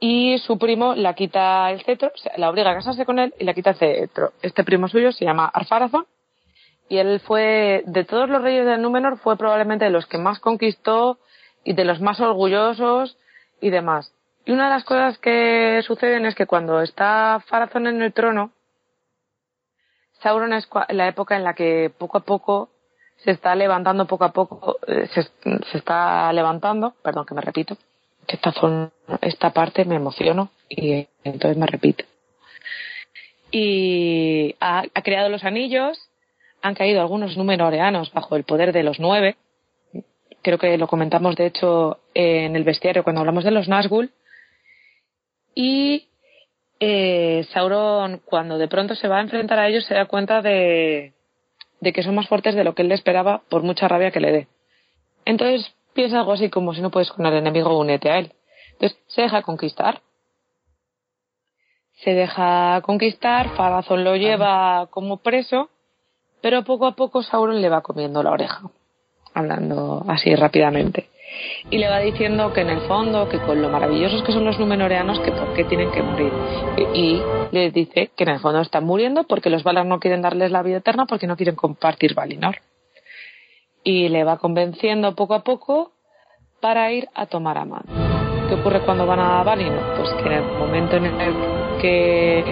y 0.00 0.38
su 0.38 0.58
primo 0.58 0.94
la 0.94 1.14
quita 1.14 1.70
el 1.70 1.82
cetro, 1.82 2.12
la 2.36 2.50
obliga 2.50 2.70
a 2.70 2.74
casarse 2.74 3.04
con 3.04 3.18
él 3.18 3.34
y 3.38 3.44
la 3.44 3.54
quita 3.54 3.70
el 3.70 3.76
cetro. 3.76 4.32
Este 4.42 4.64
primo 4.64 4.88
suyo 4.88 5.12
se 5.12 5.24
llama 5.24 5.50
Arfarazón, 5.52 6.06
y 6.88 6.98
él 6.98 7.20
fue, 7.20 7.82
de 7.86 8.04
todos 8.04 8.28
los 8.28 8.42
reyes 8.42 8.66
del 8.66 8.82
Númenor, 8.82 9.18
fue 9.18 9.36
probablemente 9.36 9.86
de 9.86 9.90
los 9.90 10.06
que 10.06 10.18
más 10.18 10.38
conquistó 10.38 11.18
y 11.64 11.72
de 11.72 11.84
los 11.84 12.00
más 12.00 12.20
orgullosos 12.20 13.16
y 13.60 13.70
demás. 13.70 14.12
Y 14.44 14.52
una 14.52 14.64
de 14.64 14.70
las 14.70 14.84
cosas 14.84 15.18
que 15.18 15.80
suceden 15.82 16.26
es 16.26 16.34
que 16.34 16.46
cuando 16.46 16.82
está 16.82 17.42
Farazón 17.46 17.86
en 17.86 18.02
el 18.02 18.12
trono, 18.12 18.52
Sauron 20.20 20.52
es 20.54 20.68
la 20.88 21.08
época 21.08 21.36
en 21.36 21.44
la 21.44 21.54
que 21.54 21.92
poco 21.96 22.18
a 22.18 22.24
poco 22.24 22.70
se 23.18 23.30
está 23.30 23.54
levantando, 23.54 24.06
poco 24.06 24.24
a 24.24 24.32
poco 24.32 24.78
eh, 24.86 25.06
se, 25.08 25.22
se 25.22 25.78
está 25.78 26.32
levantando, 26.32 26.94
perdón 27.02 27.26
que 27.26 27.34
me 27.34 27.42
repito, 27.42 27.76
que 28.26 28.36
esta, 28.36 28.52
zona, 28.52 28.90
esta 29.20 29.50
parte 29.50 29.84
me 29.84 29.96
emociono 29.96 30.50
y 30.68 31.06
entonces 31.24 31.56
me 31.56 31.66
repito. 31.66 32.04
Y 33.50 34.56
ha, 34.60 34.84
ha 34.94 35.02
creado 35.02 35.28
los 35.28 35.44
anillos, 35.44 35.98
han 36.62 36.74
caído 36.74 37.00
algunos 37.00 37.36
númenoreanos 37.36 38.12
bajo 38.12 38.36
el 38.36 38.44
poder 38.44 38.72
de 38.72 38.82
los 38.82 38.98
nueve. 38.98 39.36
Creo 40.42 40.58
que 40.58 40.76
lo 40.76 40.88
comentamos 40.88 41.36
de 41.36 41.46
hecho 41.46 42.00
en 42.14 42.56
el 42.56 42.64
bestiario 42.64 43.04
cuando 43.04 43.20
hablamos 43.20 43.44
de 43.44 43.50
los 43.50 43.68
Nazgûl. 43.68 44.10
Y 45.54 46.08
eh, 46.80 47.46
Sauron, 47.52 48.20
cuando 48.24 48.58
de 48.58 48.68
pronto 48.68 48.94
se 48.94 49.08
va 49.08 49.18
a 49.18 49.22
enfrentar 49.22 49.58
a 49.58 49.68
ellos, 49.68 49.84
se 49.84 49.94
da 49.94 50.06
cuenta 50.06 50.42
de, 50.42 51.12
de 51.80 51.92
que 51.92 52.02
son 52.02 52.14
más 52.14 52.28
fuertes 52.28 52.54
de 52.54 52.64
lo 52.64 52.74
que 52.74 52.82
él 52.82 52.88
le 52.88 52.94
esperaba 52.94 53.42
por 53.48 53.62
mucha 53.62 53.86
rabia 53.86 54.10
que 54.10 54.20
le 54.20 54.32
dé. 54.32 54.48
Entonces 55.24 55.72
piensa 55.94 56.18
algo 56.18 56.32
así 56.32 56.50
como 56.50 56.74
si 56.74 56.82
no 56.82 56.90
puedes 56.90 57.10
con 57.10 57.24
el 57.26 57.34
enemigo, 57.34 57.78
únete 57.78 58.10
a 58.10 58.18
él. 58.18 58.32
Entonces 58.72 58.98
se 59.06 59.22
deja 59.22 59.42
conquistar. 59.42 60.02
Se 62.02 62.10
deja 62.10 62.80
conquistar, 62.82 63.50
Farazón 63.56 64.04
lo 64.04 64.16
lleva 64.16 64.88
como 64.90 65.18
preso 65.18 65.70
pero 66.44 66.62
poco 66.62 66.84
a 66.84 66.92
poco 66.94 67.22
Sauron 67.22 67.62
le 67.62 67.70
va 67.70 67.80
comiendo 67.80 68.22
la 68.22 68.30
oreja, 68.30 68.60
hablando 69.32 70.04
así 70.06 70.34
rápidamente. 70.34 71.08
Y 71.70 71.78
le 71.78 71.88
va 71.88 72.00
diciendo 72.00 72.52
que 72.52 72.60
en 72.60 72.68
el 72.68 72.82
fondo, 72.82 73.30
que 73.30 73.38
con 73.38 73.62
lo 73.62 73.70
maravillosos 73.70 74.22
que 74.22 74.30
son 74.30 74.44
los 74.44 74.58
Númenoreanos, 74.58 75.20
que 75.20 75.32
por 75.32 75.54
qué 75.54 75.64
tienen 75.64 75.90
que 75.90 76.02
morir. 76.02 76.30
Y, 76.92 77.22
le 77.50 77.70
dice 77.70 78.10
que 78.14 78.24
en 78.24 78.28
el 78.28 78.40
fondo 78.40 78.60
están 78.60 78.84
muriendo 78.84 79.24
porque 79.24 79.48
los 79.48 79.62
Valar 79.62 79.86
no 79.86 80.00
quieren 80.00 80.20
darles 80.20 80.50
la 80.50 80.62
vida 80.62 80.76
eterna 80.76 81.06
porque 81.06 81.26
no 81.26 81.34
quieren 81.34 81.56
compartir 81.56 82.12
Valinor. 82.14 82.56
Y 83.84 84.08
le 84.08 84.24
va 84.24 84.38
convenciendo 84.38 85.14
poco 85.14 85.34
a 85.34 85.44
poco 85.44 85.92
para 86.60 86.90
ir 86.90 87.08
a 87.14 87.26
tomar 87.26 87.58
a 87.58 87.64
mano. 87.64 87.84
¿Qué 88.48 88.54
ocurre 88.54 88.82
cuando 88.84 89.06
van 89.06 89.20
a 89.20 89.42
Valinor? 89.42 89.96
Pues 89.96 90.12
que 90.14 90.26
en 90.26 90.32
el 90.32 90.44
momento 90.58 90.96
en 90.96 91.04
el 91.06 91.34
que 91.80 92.44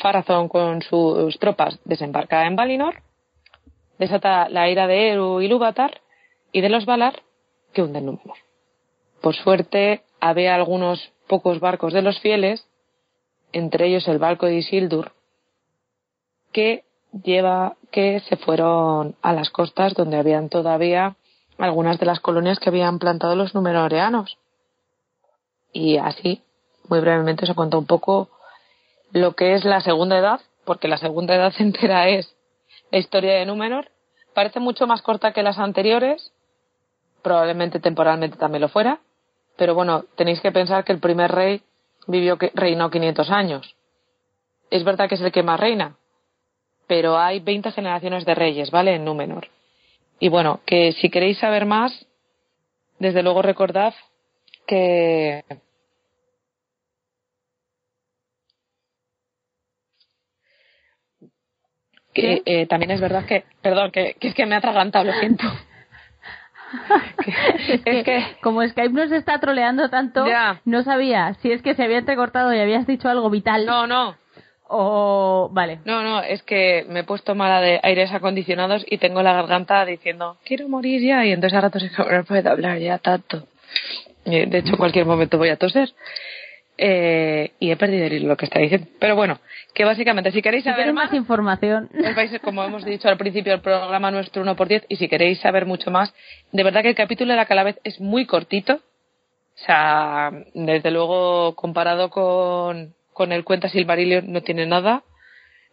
Farazón 0.00 0.48
con 0.48 0.82
sus 0.82 1.38
tropas 1.38 1.78
desembarca 1.84 2.46
en 2.46 2.54
Valinor, 2.54 3.02
desata 3.98 4.48
la 4.48 4.70
ira 4.70 4.86
de 4.86 5.10
Eru 5.10 5.40
y 5.40 5.48
Lúvatar 5.48 6.00
y 6.52 6.60
de 6.60 6.68
los 6.68 6.86
Valar 6.86 7.22
que 7.72 7.82
hunden 7.82 8.06
Númenor. 8.06 8.36
Por 9.20 9.34
suerte, 9.34 10.02
había 10.20 10.54
algunos 10.54 11.12
pocos 11.26 11.60
barcos 11.60 11.92
de 11.92 12.02
los 12.02 12.20
fieles, 12.20 12.66
entre 13.52 13.88
ellos 13.88 14.06
el 14.08 14.18
barco 14.18 14.46
de 14.46 14.56
Isildur, 14.56 15.12
que 16.52 16.84
lleva 17.12 17.76
que 17.90 18.20
se 18.20 18.36
fueron 18.36 19.16
a 19.22 19.32
las 19.32 19.50
costas 19.50 19.94
donde 19.94 20.18
habían 20.18 20.48
todavía 20.48 21.16
algunas 21.58 21.98
de 21.98 22.06
las 22.06 22.20
colonias 22.20 22.58
que 22.58 22.68
habían 22.68 22.98
plantado 22.98 23.34
los 23.34 23.54
numenoreanos. 23.54 24.38
Y 25.72 25.98
así, 25.98 26.42
muy 26.88 27.00
brevemente, 27.00 27.46
se 27.46 27.54
cuenta 27.54 27.78
un 27.78 27.86
poco 27.86 28.28
lo 29.12 29.34
que 29.34 29.54
es 29.54 29.64
la 29.64 29.80
segunda 29.80 30.18
edad, 30.18 30.40
porque 30.64 30.88
la 30.88 30.98
segunda 30.98 31.34
edad 31.34 31.52
entera 31.58 32.08
es 32.08 32.34
la 32.90 32.98
historia 32.98 33.34
de 33.34 33.46
Númenor. 33.46 33.90
Parece 34.34 34.60
mucho 34.60 34.86
más 34.86 35.02
corta 35.02 35.32
que 35.32 35.42
las 35.42 35.58
anteriores, 35.58 36.32
probablemente 37.22 37.80
temporalmente 37.80 38.36
también 38.36 38.62
lo 38.62 38.68
fuera, 38.68 39.00
pero 39.56 39.74
bueno, 39.74 40.04
tenéis 40.16 40.40
que 40.40 40.52
pensar 40.52 40.84
que 40.84 40.92
el 40.92 41.00
primer 41.00 41.32
rey 41.32 41.62
vivió 42.06 42.38
reinó 42.54 42.90
500 42.90 43.30
años. 43.30 43.74
Es 44.70 44.84
verdad 44.84 45.08
que 45.08 45.16
es 45.16 45.20
el 45.20 45.32
que 45.32 45.42
más 45.42 45.58
reina, 45.58 45.96
pero 46.88 47.18
hay 47.18 47.38
20 47.38 47.70
generaciones 47.70 48.24
de 48.24 48.34
reyes, 48.34 48.72
¿vale? 48.72 48.96
En 48.96 49.04
Númenor. 49.04 49.46
Y 50.18 50.30
bueno, 50.30 50.60
que 50.66 50.92
si 50.92 51.10
queréis 51.10 51.38
saber 51.38 51.66
más, 51.66 52.06
desde 52.98 53.22
luego 53.22 53.42
recordad 53.42 53.94
que 54.66 55.44
que 62.12 62.42
eh, 62.44 62.66
también 62.66 62.90
es 62.90 63.00
verdad 63.00 63.24
que, 63.26 63.44
perdón, 63.62 63.92
que, 63.92 64.16
es 64.20 64.34
que 64.34 64.46
me 64.46 64.56
ha 64.56 64.58
atragantado, 64.58 65.04
lo 65.04 65.12
siento. 65.12 65.44
es, 67.84 68.04
que, 68.04 68.36
como 68.42 68.66
Skype 68.66 68.92
nos 68.92 69.12
está 69.12 69.38
troleando 69.38 69.88
tanto, 69.88 70.26
no 70.64 70.82
sabía 70.82 71.34
si 71.34 71.52
es 71.52 71.62
que 71.62 71.74
se 71.74 71.84
había 71.84 71.98
entrecortado 71.98 72.52
y 72.52 72.58
habías 72.58 72.88
dicho 72.88 73.08
algo 73.08 73.30
vital. 73.30 73.66
No, 73.66 73.86
no. 73.86 74.16
O 74.68 75.48
vale. 75.50 75.80
No, 75.84 76.02
no, 76.02 76.22
es 76.22 76.42
que 76.42 76.84
me 76.88 77.00
he 77.00 77.04
puesto 77.04 77.34
mala 77.34 77.60
de 77.60 77.80
aires 77.82 78.12
acondicionados 78.12 78.84
y 78.88 78.98
tengo 78.98 79.22
la 79.22 79.32
garganta 79.32 79.84
diciendo 79.84 80.36
quiero 80.44 80.68
morir 80.68 81.02
ya 81.02 81.24
y 81.24 81.32
entonces 81.32 81.56
a 81.56 81.62
rato 81.62 81.80
se 81.80 81.90
no 81.96 82.24
puedo 82.24 82.50
hablar 82.50 82.78
ya 82.78 82.98
tanto. 82.98 83.46
De 84.24 84.58
hecho, 84.58 84.72
en 84.72 84.76
cualquier 84.76 85.06
momento 85.06 85.38
voy 85.38 85.48
a 85.48 85.56
toser. 85.56 85.90
Eh, 86.80 87.52
y 87.58 87.72
he 87.72 87.76
perdido 87.76 88.06
el 88.06 88.12
hilo 88.12 88.28
lo 88.28 88.36
que 88.36 88.44
está 88.44 88.60
diciendo. 88.60 88.86
Pero 89.00 89.16
bueno, 89.16 89.40
que 89.74 89.84
básicamente 89.84 90.30
si 90.30 90.42
queréis 90.42 90.64
saber 90.64 90.92
más, 90.92 91.12
información, 91.12 91.88
vais, 92.14 92.38
como 92.40 92.62
hemos 92.62 92.84
dicho 92.84 93.08
al 93.08 93.16
principio 93.16 93.52
del 93.52 93.62
programa 93.62 94.12
nuestro 94.12 94.42
1 94.42 94.54
por 94.54 94.68
10 94.68 94.84
y 94.88 94.96
si 94.96 95.08
queréis 95.08 95.40
saber 95.40 95.66
mucho 95.66 95.90
más, 95.90 96.14
de 96.52 96.62
verdad 96.62 96.82
que 96.82 96.90
el 96.90 96.94
capítulo 96.94 97.32
de 97.32 97.36
la 97.36 97.46
Calavez 97.46 97.80
es 97.82 98.00
muy 98.00 98.26
cortito. 98.26 98.74
O 98.74 99.60
sea, 99.66 100.30
desde 100.54 100.92
luego 100.92 101.56
comparado 101.56 102.10
con, 102.10 102.94
con 103.18 103.32
el 103.32 103.42
Cuenta 103.42 103.68
Silmarillion 103.68 104.32
no 104.32 104.42
tiene 104.42 104.64
nada. 104.64 105.02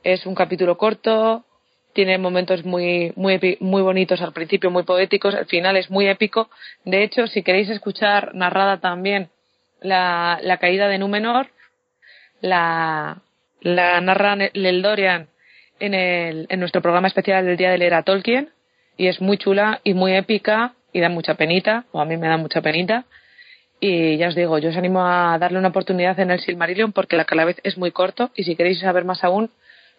Es 0.04 0.26
un 0.26 0.34
capítulo 0.34 0.80
corto, 0.80 1.46
tiene 1.94 2.18
momentos 2.18 2.66
muy, 2.66 3.14
muy, 3.16 3.58
muy 3.60 3.84
bonitos 3.84 4.20
al 4.22 4.34
principio, 4.34 4.72
muy 4.72 4.82
poéticos, 4.82 5.36
al 5.36 5.46
final 5.46 5.78
es 5.78 5.92
muy 5.92 6.08
épico. 6.08 6.50
De 6.86 7.04
hecho, 7.04 7.28
si 7.28 7.44
queréis 7.44 7.70
escuchar 7.70 8.34
narrada 8.34 8.80
también 8.80 9.30
la, 9.80 10.40
la 10.42 10.58
caída 10.58 10.88
de 10.88 10.98
Númenor, 10.98 11.52
la, 12.42 13.22
la 13.62 14.02
narra 14.02 14.36
Leldorian 14.54 15.28
en, 15.80 15.94
el, 15.94 16.48
en 16.50 16.60
nuestro 16.60 16.82
programa 16.82 17.08
especial 17.08 17.46
del 17.46 17.58
Día 17.58 17.70
de 17.70 17.78
Leer 17.78 17.94
a 17.94 18.02
Tolkien, 18.02 18.50
y 18.98 19.06
es 19.06 19.22
muy 19.22 19.38
chula 19.38 19.82
y 19.84 19.94
muy 19.94 20.16
épica 20.16 20.74
y 20.94 21.00
da 21.00 21.10
mucha 21.10 21.36
penita, 21.36 21.86
o 21.92 22.02
a 22.02 22.06
mí 22.06 22.18
me 22.18 22.28
da 22.28 22.38
mucha 22.38 22.62
penita. 22.62 23.06
Y 23.80 24.18
ya 24.18 24.30
os 24.30 24.36
digo, 24.36 24.58
yo 24.58 24.70
os 24.70 24.78
animo 24.78 25.06
a 25.06 25.38
darle 25.38 25.60
una 25.60 25.68
oportunidad 25.68 26.20
en 26.20 26.32
el 26.32 26.40
Silmarillion 26.40 26.94
porque 26.94 27.18
la 27.18 27.46
vez 27.46 27.58
es 27.64 27.78
muy 27.78 27.92
corto 27.92 28.32
y 28.36 28.44
si 28.44 28.56
queréis 28.56 28.80
saber 28.80 29.06
más 29.06 29.24
aún, 29.24 29.52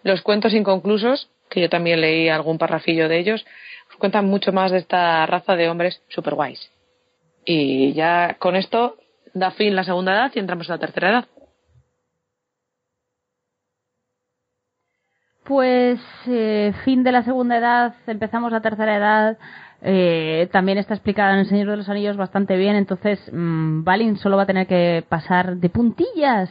los 0.02 0.22
cuentos 0.22 0.54
inconclusos, 0.54 1.28
que 1.50 1.60
yo 1.60 1.68
también 1.68 2.00
leí 2.00 2.28
algún 2.28 2.58
parrafillo 2.58 3.08
de 3.08 3.18
ellos, 3.18 3.44
os 3.90 3.96
cuentan 3.96 4.26
mucho 4.26 4.52
más 4.52 4.72
de 4.72 4.78
esta 4.78 5.26
raza 5.26 5.56
de 5.56 5.68
hombres 5.68 6.02
super 6.08 6.34
guays. 6.34 6.70
Y 7.44 7.92
ya 7.92 8.36
con 8.38 8.56
esto 8.56 8.96
da 9.34 9.50
fin 9.50 9.76
la 9.76 9.84
segunda 9.84 10.12
edad 10.12 10.32
y 10.34 10.38
entramos 10.38 10.68
en 10.68 10.72
la 10.74 10.78
tercera 10.78 11.10
edad. 11.10 11.24
Pues 15.44 16.00
eh, 16.26 16.72
fin 16.84 17.04
de 17.04 17.12
la 17.12 17.22
segunda 17.22 17.56
edad, 17.56 17.94
empezamos 18.08 18.50
la 18.50 18.62
tercera 18.62 18.96
edad. 18.96 19.38
Eh, 19.88 20.48
también 20.50 20.78
está 20.78 20.94
explicada 20.94 21.34
en 21.34 21.38
El 21.38 21.46
Señor 21.46 21.68
de 21.68 21.76
los 21.76 21.88
Anillos 21.88 22.16
bastante 22.16 22.56
bien, 22.56 22.74
entonces 22.74 23.20
mmm, 23.32 23.84
Balin 23.84 24.16
solo 24.16 24.36
va 24.36 24.42
a 24.42 24.46
tener 24.46 24.66
que 24.66 25.04
pasar 25.08 25.58
de 25.58 25.68
puntillas, 25.68 26.50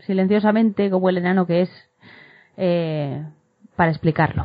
silenciosamente, 0.00 0.90
como 0.90 1.08
el 1.08 1.16
enano 1.16 1.46
que 1.46 1.62
es, 1.62 1.70
eh, 2.58 3.24
para 3.76 3.92
explicarlo. 3.92 4.44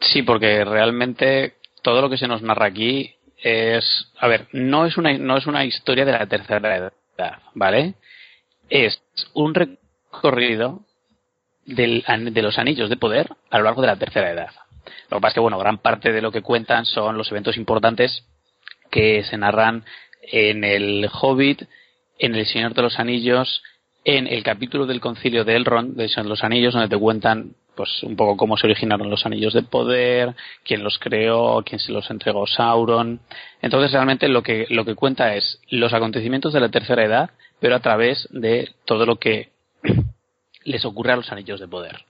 Sí, 0.00 0.22
porque 0.22 0.64
realmente 0.64 1.56
todo 1.82 2.00
lo 2.00 2.08
que 2.08 2.16
se 2.16 2.26
nos 2.26 2.40
narra 2.40 2.64
aquí 2.64 3.16
es, 3.42 3.84
a 4.18 4.28
ver, 4.28 4.46
no 4.52 4.86
es 4.86 4.96
una, 4.96 5.12
no 5.18 5.36
es 5.36 5.46
una 5.46 5.66
historia 5.66 6.06
de 6.06 6.12
la 6.12 6.26
tercera 6.26 6.74
edad, 6.74 6.92
¿vale? 7.52 7.96
Es 8.70 8.98
un 9.34 9.54
recorrido 9.54 10.80
del, 11.66 12.02
de 12.32 12.42
los 12.42 12.58
anillos 12.58 12.88
de 12.88 12.96
poder 12.96 13.28
a 13.50 13.58
lo 13.58 13.64
largo 13.64 13.82
de 13.82 13.88
la 13.88 13.96
tercera 13.96 14.30
edad. 14.30 14.52
Lo 15.10 15.18
que 15.18 15.20
pasa 15.20 15.28
es 15.28 15.34
que, 15.34 15.40
bueno, 15.40 15.58
gran 15.58 15.78
parte 15.78 16.12
de 16.12 16.22
lo 16.22 16.32
que 16.32 16.42
cuentan 16.42 16.86
son 16.86 17.16
los 17.16 17.30
eventos 17.30 17.56
importantes 17.56 18.24
que 18.90 19.24
se 19.24 19.36
narran 19.36 19.84
en 20.22 20.64
el 20.64 21.08
Hobbit, 21.12 21.62
en 22.18 22.34
el 22.34 22.46
Señor 22.46 22.74
de 22.74 22.82
los 22.82 22.98
Anillos, 22.98 23.62
en 24.04 24.26
el 24.26 24.42
capítulo 24.42 24.86
del 24.86 25.00
concilio 25.00 25.44
de 25.44 25.56
Elrond, 25.56 25.96
de 25.96 26.08
Señor 26.08 26.24
de 26.24 26.30
los 26.30 26.44
Anillos, 26.44 26.74
donde 26.74 26.88
te 26.88 26.98
cuentan 26.98 27.54
pues 27.76 28.02
un 28.02 28.16
poco 28.16 28.36
cómo 28.36 28.56
se 28.56 28.66
originaron 28.66 29.10
los 29.10 29.26
anillos 29.26 29.52
de 29.52 29.62
poder, 29.62 30.34
quién 30.64 30.82
los 30.82 30.98
creó, 30.98 31.62
quién 31.64 31.78
se 31.78 31.92
los 31.92 32.10
entregó 32.10 32.46
Sauron. 32.46 33.20
Entonces 33.60 33.92
realmente 33.92 34.28
lo 34.28 34.42
que, 34.42 34.66
lo 34.70 34.84
que 34.84 34.94
cuenta 34.94 35.34
es 35.34 35.60
los 35.68 35.92
acontecimientos 35.92 36.52
de 36.52 36.60
la 36.60 36.70
tercera 36.70 37.04
edad, 37.04 37.30
pero 37.60 37.76
a 37.76 37.80
través 37.80 38.26
de 38.30 38.70
todo 38.86 39.06
lo 39.06 39.16
que 39.16 39.50
les 40.64 40.84
ocurre 40.84 41.12
a 41.12 41.16
los 41.16 41.30
anillos 41.30 41.60
de 41.60 41.68
poder. 41.68 42.04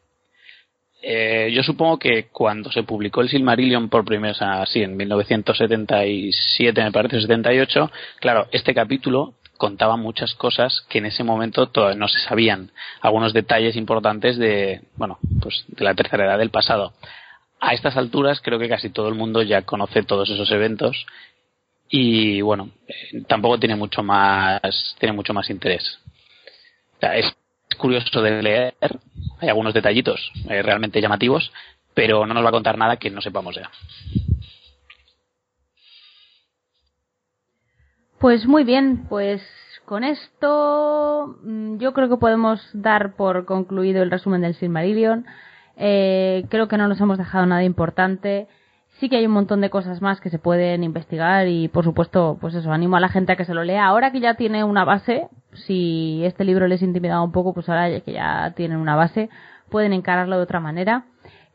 Eh, 1.08 1.52
yo 1.52 1.62
supongo 1.62 2.00
que 2.00 2.26
cuando 2.32 2.72
se 2.72 2.82
publicó 2.82 3.20
el 3.20 3.28
Silmarillion 3.28 3.88
por 3.88 4.04
primera 4.04 4.32
vez, 4.32 4.42
así 4.42 4.82
en 4.82 4.96
1977, 4.96 6.82
me 6.82 6.90
parece, 6.90 7.20
78, 7.20 7.92
claro, 8.18 8.48
este 8.50 8.74
capítulo 8.74 9.34
contaba 9.56 9.96
muchas 9.96 10.34
cosas 10.34 10.84
que 10.88 10.98
en 10.98 11.06
ese 11.06 11.22
momento 11.22 11.68
todavía 11.68 11.96
no 11.96 12.08
se 12.08 12.18
sabían, 12.18 12.72
algunos 13.00 13.32
detalles 13.32 13.76
importantes 13.76 14.36
de, 14.36 14.80
bueno, 14.96 15.20
pues 15.40 15.64
de 15.68 15.84
la 15.84 15.94
tercera 15.94 16.24
edad 16.24 16.38
del 16.38 16.50
pasado. 16.50 16.92
A 17.60 17.72
estas 17.72 17.96
alturas 17.96 18.40
creo 18.40 18.58
que 18.58 18.68
casi 18.68 18.90
todo 18.90 19.08
el 19.08 19.14
mundo 19.14 19.42
ya 19.42 19.62
conoce 19.62 20.02
todos 20.02 20.28
esos 20.28 20.50
eventos 20.50 21.06
y 21.88 22.40
bueno, 22.40 22.70
eh, 22.88 23.22
tampoco 23.28 23.60
tiene 23.60 23.76
mucho 23.76 24.02
más, 24.02 24.96
tiene 24.98 25.12
mucho 25.12 25.32
más 25.32 25.50
interés. 25.50 26.00
Curioso 27.76 28.22
de 28.22 28.42
leer, 28.42 28.74
hay 29.38 29.48
algunos 29.48 29.74
detallitos 29.74 30.32
eh, 30.48 30.62
realmente 30.62 31.00
llamativos, 31.00 31.52
pero 31.94 32.26
no 32.26 32.34
nos 32.34 32.44
va 32.44 32.48
a 32.48 32.52
contar 32.52 32.78
nada 32.78 32.96
que 32.96 33.10
no 33.10 33.20
sepamos 33.20 33.56
ya. 33.56 33.70
Pues 38.18 38.46
muy 38.46 38.64
bien, 38.64 39.06
pues 39.08 39.42
con 39.84 40.02
esto 40.02 41.38
mm, 41.42 41.78
yo 41.78 41.92
creo 41.92 42.08
que 42.08 42.16
podemos 42.16 42.60
dar 42.72 43.14
por 43.14 43.44
concluido 43.44 44.02
el 44.02 44.10
resumen 44.10 44.40
del 44.40 44.54
Silmarillion. 44.54 45.26
Eh, 45.76 46.44
creo 46.48 46.66
que 46.68 46.78
no 46.78 46.88
nos 46.88 47.00
hemos 47.00 47.18
dejado 47.18 47.46
nada 47.46 47.62
importante. 47.62 48.48
Sí 48.98 49.10
que 49.10 49.16
hay 49.16 49.26
un 49.26 49.32
montón 49.32 49.60
de 49.60 49.68
cosas 49.68 50.00
más 50.00 50.20
que 50.20 50.30
se 50.30 50.38
pueden 50.38 50.82
investigar 50.82 51.48
y 51.48 51.68
por 51.68 51.84
supuesto, 51.84 52.38
pues 52.40 52.54
eso, 52.54 52.72
animo 52.72 52.96
a 52.96 53.00
la 53.00 53.10
gente 53.10 53.32
a 53.32 53.36
que 53.36 53.44
se 53.44 53.52
lo 53.52 53.62
lea. 53.62 53.86
Ahora 53.86 54.10
que 54.10 54.20
ya 54.20 54.34
tiene 54.34 54.64
una 54.64 54.84
base, 54.84 55.28
si 55.52 56.22
este 56.24 56.44
libro 56.44 56.66
les 56.66 56.82
intimidaba 56.82 57.22
un 57.22 57.32
poco, 57.32 57.52
pues 57.52 57.68
ahora 57.68 58.00
que 58.00 58.12
ya 58.12 58.54
tienen 58.56 58.78
una 58.78 58.96
base, 58.96 59.28
pueden 59.68 59.92
encararlo 59.92 60.36
de 60.36 60.42
otra 60.42 60.60
manera. 60.60 61.04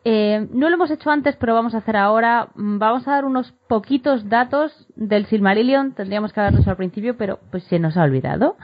Eh, 0.03 0.48
no 0.52 0.69
lo 0.69 0.76
hemos 0.76 0.90
hecho 0.90 1.11
antes, 1.11 1.36
pero 1.36 1.53
vamos 1.53 1.76
a 1.76 1.80
hacer 1.80 1.95
ahora. 1.95 2.49
Mm, 2.56 2.80
vamos 2.80 3.07
a 3.07 3.11
dar 3.11 3.26
unos 3.26 3.53
poquitos 3.68 4.28
datos 4.30 4.88
del 4.95 5.26
Silmarillion. 5.28 5.94
Tendríamos 5.94 6.34
que 6.34 6.40
haberlo 6.40 6.61
hecho 6.61 6.72
al 6.72 6.78
principio, 6.78 7.18
pero 7.18 7.40
pues 7.52 7.64
se 7.65 7.80
nos 7.80 7.98
ha 7.98 8.03
olvidado. 8.03 8.56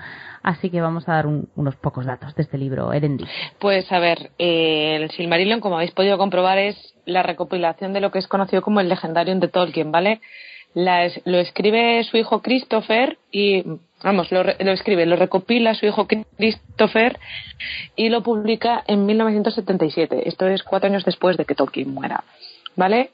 Así 0.42 0.70
que 0.70 0.82
vamos 0.82 1.08
a 1.10 1.14
dar 1.14 1.28
unos 1.28 1.76
pocos 1.76 2.06
datos 2.06 2.34
de 2.36 2.44
este 2.44 2.58
libro, 2.58 2.94
Erendi. 2.94 3.26
Pues 3.60 3.92
a 3.92 4.00
ver, 4.00 4.32
eh, 4.40 4.98
el 5.02 5.12
Silmarillion, 5.12 5.60
como 5.60 5.76
habéis 5.76 5.92
podido 5.92 6.18
comprobar, 6.18 6.58
es 6.58 6.96
la 7.06 7.22
recopilación 7.22 7.94
de 7.94 8.02
lo 8.02 8.12
que 8.12 8.20
es 8.20 8.28
conocido 8.28 8.62
como 8.62 8.80
el 8.80 8.90
Legendarium 8.90 9.40
de 9.40 9.48
Tolkien, 9.48 9.92
¿vale? 9.92 10.22
lo 10.74 11.40
escribe 11.40 12.04
su 12.04 12.18
hijo 12.18 12.42
Christopher 12.44 13.18
y 13.32 13.64
vamos, 14.04 14.32
lo, 14.32 14.44
lo, 14.44 14.72
escribe, 14.72 15.06
lo 15.06 15.16
recopila 15.16 15.76
su 15.76 15.86
hijo 15.86 16.08
Christopher 16.08 17.20
y 17.96 18.10
lo 18.10 18.24
publica 18.24 18.84
en 18.88 19.06
1977. 19.06 20.28
Esto 20.28 20.48
es 20.48 20.64
cuatro 20.64 20.90
años 20.90 21.06
después 21.06 21.38
de 21.38 21.46
que 21.46 21.56
Tolkien 21.56 21.94
muera. 21.94 22.24
¿Vale? 22.76 23.12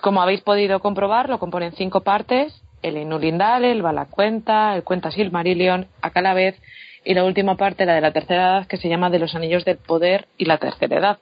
Como 0.00 0.22
habéis 0.22 0.40
podido 0.42 0.80
comprobar, 0.80 1.28
lo 1.28 1.38
componen 1.38 1.72
cinco 1.72 2.02
partes: 2.02 2.62
el 2.82 2.96
Inulindale, 2.96 3.72
el 3.72 3.82
Balacuenta, 3.82 4.74
el 4.74 4.82
Cuenta 4.82 5.10
Silmarillion, 5.10 5.86
a 6.02 6.20
la 6.20 6.34
vez, 6.34 6.60
y 7.04 7.14
la 7.14 7.24
última 7.24 7.56
parte, 7.56 7.86
la 7.86 7.94
de 7.94 8.00
la 8.00 8.12
tercera 8.12 8.42
edad, 8.42 8.66
que 8.66 8.76
se 8.76 8.88
llama 8.88 9.10
de 9.10 9.20
los 9.20 9.34
Anillos 9.34 9.64
del 9.64 9.78
Poder 9.78 10.26
y 10.36 10.44
la 10.44 10.58
tercera 10.58 10.96
edad. 10.96 11.18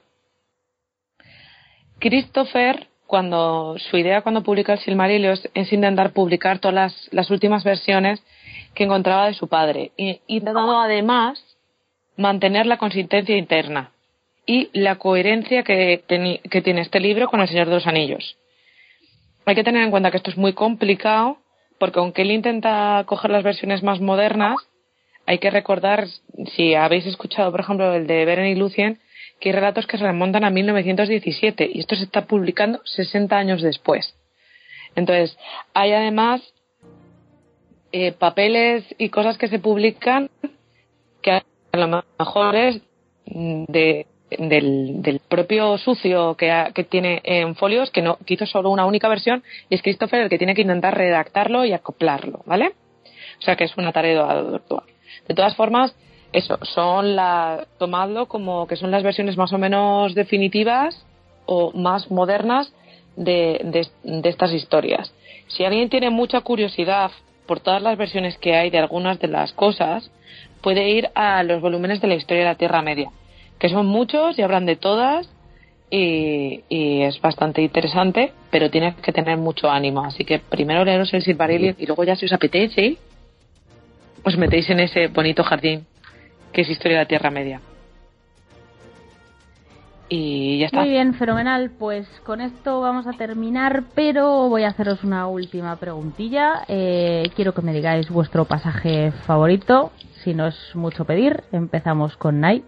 Christopher 1.99 2.87
cuando 3.07 3.75
su 3.77 3.97
idea 3.97 4.21
cuando 4.21 4.43
publica 4.43 4.73
el 4.73 4.79
Silmarillion 4.79 5.37
es, 5.53 5.71
intentar 5.71 6.11
publicar 6.11 6.59
todas 6.59 6.73
las, 6.75 7.09
las, 7.11 7.29
últimas 7.29 7.63
versiones 7.63 8.23
que 8.75 8.83
encontraba 8.83 9.27
de 9.27 9.33
su 9.33 9.47
padre, 9.47 9.91
y 9.97 10.19
intentando 10.27 10.77
además 10.77 11.43
mantener 12.17 12.65
la 12.65 12.77
consistencia 12.77 13.37
interna 13.37 13.91
y 14.45 14.69
la 14.73 14.97
coherencia 14.97 15.63
que, 15.63 16.03
que 16.49 16.61
tiene 16.61 16.81
este 16.81 16.99
libro 16.99 17.29
con 17.29 17.41
El 17.41 17.47
Señor 17.47 17.67
de 17.67 17.73
los 17.73 17.87
Anillos. 17.87 18.37
Hay 19.45 19.55
que 19.55 19.63
tener 19.63 19.83
en 19.83 19.91
cuenta 19.91 20.11
que 20.11 20.17
esto 20.17 20.31
es 20.31 20.37
muy 20.37 20.53
complicado, 20.53 21.37
porque 21.79 21.99
aunque 21.99 22.21
él 22.21 22.31
intenta 22.31 23.03
coger 23.05 23.31
las 23.31 23.43
versiones 23.43 23.83
más 23.83 23.99
modernas, 23.99 24.55
hay 25.25 25.39
que 25.39 25.49
recordar, 25.49 26.07
si 26.55 26.75
habéis 26.75 27.05
escuchado, 27.05 27.51
por 27.51 27.61
ejemplo, 27.61 27.93
el 27.93 28.07
de 28.07 28.25
Beren 28.25 28.47
y 28.47 28.55
Lucien, 28.55 28.99
que 29.39 29.49
hay 29.49 29.55
relatos 29.55 29.87
que 29.87 29.97
se 29.97 30.03
remontan 30.03 30.43
a 30.43 30.49
1917 30.49 31.69
y 31.73 31.79
esto 31.79 31.95
se 31.95 32.03
está 32.03 32.25
publicando 32.25 32.81
60 32.85 33.35
años 33.35 33.61
después. 33.61 34.15
Entonces, 34.95 35.37
hay 35.73 35.91
además 35.91 36.41
eh, 37.97 38.11
papeles 38.11 38.83
y 38.97 39.07
cosas 39.07 39.37
que 39.37 39.47
se 39.47 39.57
publican 39.57 40.29
que 41.21 41.31
a 41.31 41.77
lo 41.77 42.03
mejor 42.19 42.53
es 42.53 42.81
de, 43.25 44.05
del, 44.31 45.21
propio 45.29 45.77
sucio 45.77 46.35
que, 46.35 46.71
que, 46.73 46.83
tiene 46.83 47.21
en 47.23 47.55
folios, 47.55 47.91
que 47.91 48.01
no 48.01 48.17
que 48.25 48.33
hizo 48.33 48.45
solo 48.47 48.69
una 48.69 48.85
única 48.85 49.07
versión, 49.07 49.43
y 49.69 49.75
es 49.75 49.81
Christopher 49.81 50.23
el 50.23 50.29
que 50.29 50.37
tiene 50.37 50.55
que 50.55 50.63
intentar 50.63 50.97
redactarlo 50.97 51.63
y 51.63 51.71
acoplarlo, 51.71 52.41
¿vale? 52.45 52.73
O 53.39 53.41
sea 53.41 53.55
que 53.55 53.63
es 53.63 53.77
una 53.77 53.93
tarea 53.93 54.41
de 54.43 54.59
De 55.29 55.33
todas 55.33 55.55
formas, 55.55 55.95
eso, 56.33 56.59
son 56.63 57.15
la, 57.15 57.65
tomadlo 57.77 58.25
como 58.25 58.67
que 58.67 58.75
son 58.75 58.91
las 58.91 59.03
versiones 59.03 59.37
más 59.37 59.53
o 59.53 59.57
menos 59.57 60.15
definitivas 60.15 61.05
o 61.45 61.71
más 61.71 62.11
modernas 62.11 62.73
de, 63.15 63.87
de, 64.03 64.29
estas 64.29 64.51
historias. 64.51 65.13
Si 65.47 65.63
alguien 65.63 65.87
tiene 65.87 66.09
mucha 66.09 66.41
curiosidad 66.41 67.11
por 67.45 67.59
todas 67.59 67.81
las 67.81 67.97
versiones 67.97 68.37
que 68.37 68.55
hay 68.55 68.69
de 68.69 68.79
algunas 68.79 69.19
de 69.19 69.27
las 69.27 69.53
cosas, 69.53 70.11
puede 70.61 70.89
ir 70.89 71.09
a 71.15 71.43
los 71.43 71.61
volúmenes 71.61 72.01
de 72.01 72.07
la 72.07 72.15
historia 72.15 72.43
de 72.43 72.49
la 72.49 72.55
Tierra 72.55 72.81
Media, 72.81 73.11
que 73.59 73.69
son 73.69 73.85
muchos 73.85 74.37
y 74.37 74.41
hablan 74.41 74.65
de 74.65 74.75
todas 74.75 75.29
y, 75.89 76.63
es 77.03 77.21
bastante 77.21 77.61
interesante, 77.61 78.33
pero 78.49 78.69
tiene 78.69 78.95
que 78.95 79.11
tener 79.11 79.37
mucho 79.37 79.69
ánimo. 79.69 80.03
Así 80.03 80.25
que 80.25 80.39
primero 80.39 80.83
leeros 80.83 81.13
el 81.13 81.21
Silmarillion 81.21 81.75
y 81.77 81.85
luego 81.85 82.03
ya 82.03 82.15
si 82.15 82.25
os 82.25 82.33
apetece, 82.33 82.97
os 84.23 84.37
metéis 84.37 84.69
en 84.69 84.79
ese 84.79 85.07
bonito 85.07 85.43
jardín 85.43 85.85
que 86.51 86.61
es 86.61 86.69
Historia 86.69 86.97
de 86.97 87.03
la 87.03 87.07
Tierra 87.07 87.29
Media. 87.29 87.61
Y 90.07 90.59
ya 90.59 90.67
está. 90.67 90.81
Muy 90.81 90.89
bien, 90.89 91.13
fenomenal. 91.15 91.71
Pues 91.79 92.07
con 92.23 92.41
esto 92.41 92.81
vamos 92.81 93.07
a 93.07 93.13
terminar, 93.13 93.83
pero 93.95 94.49
voy 94.49 94.63
a 94.63 94.69
haceros 94.69 95.03
una 95.03 95.27
última 95.27 95.75
preguntilla. 95.77 96.63
Eh, 96.67 97.31
quiero 97.35 97.53
que 97.53 97.61
me 97.61 97.73
digáis 97.73 98.09
vuestro 98.09 98.45
pasaje 98.45 99.11
favorito. 99.25 99.91
Si 100.23 100.33
no 100.33 100.47
es 100.47 100.55
mucho 100.75 101.05
pedir, 101.05 101.43
empezamos 101.51 102.15
con 102.17 102.39
Nai. 102.39 102.63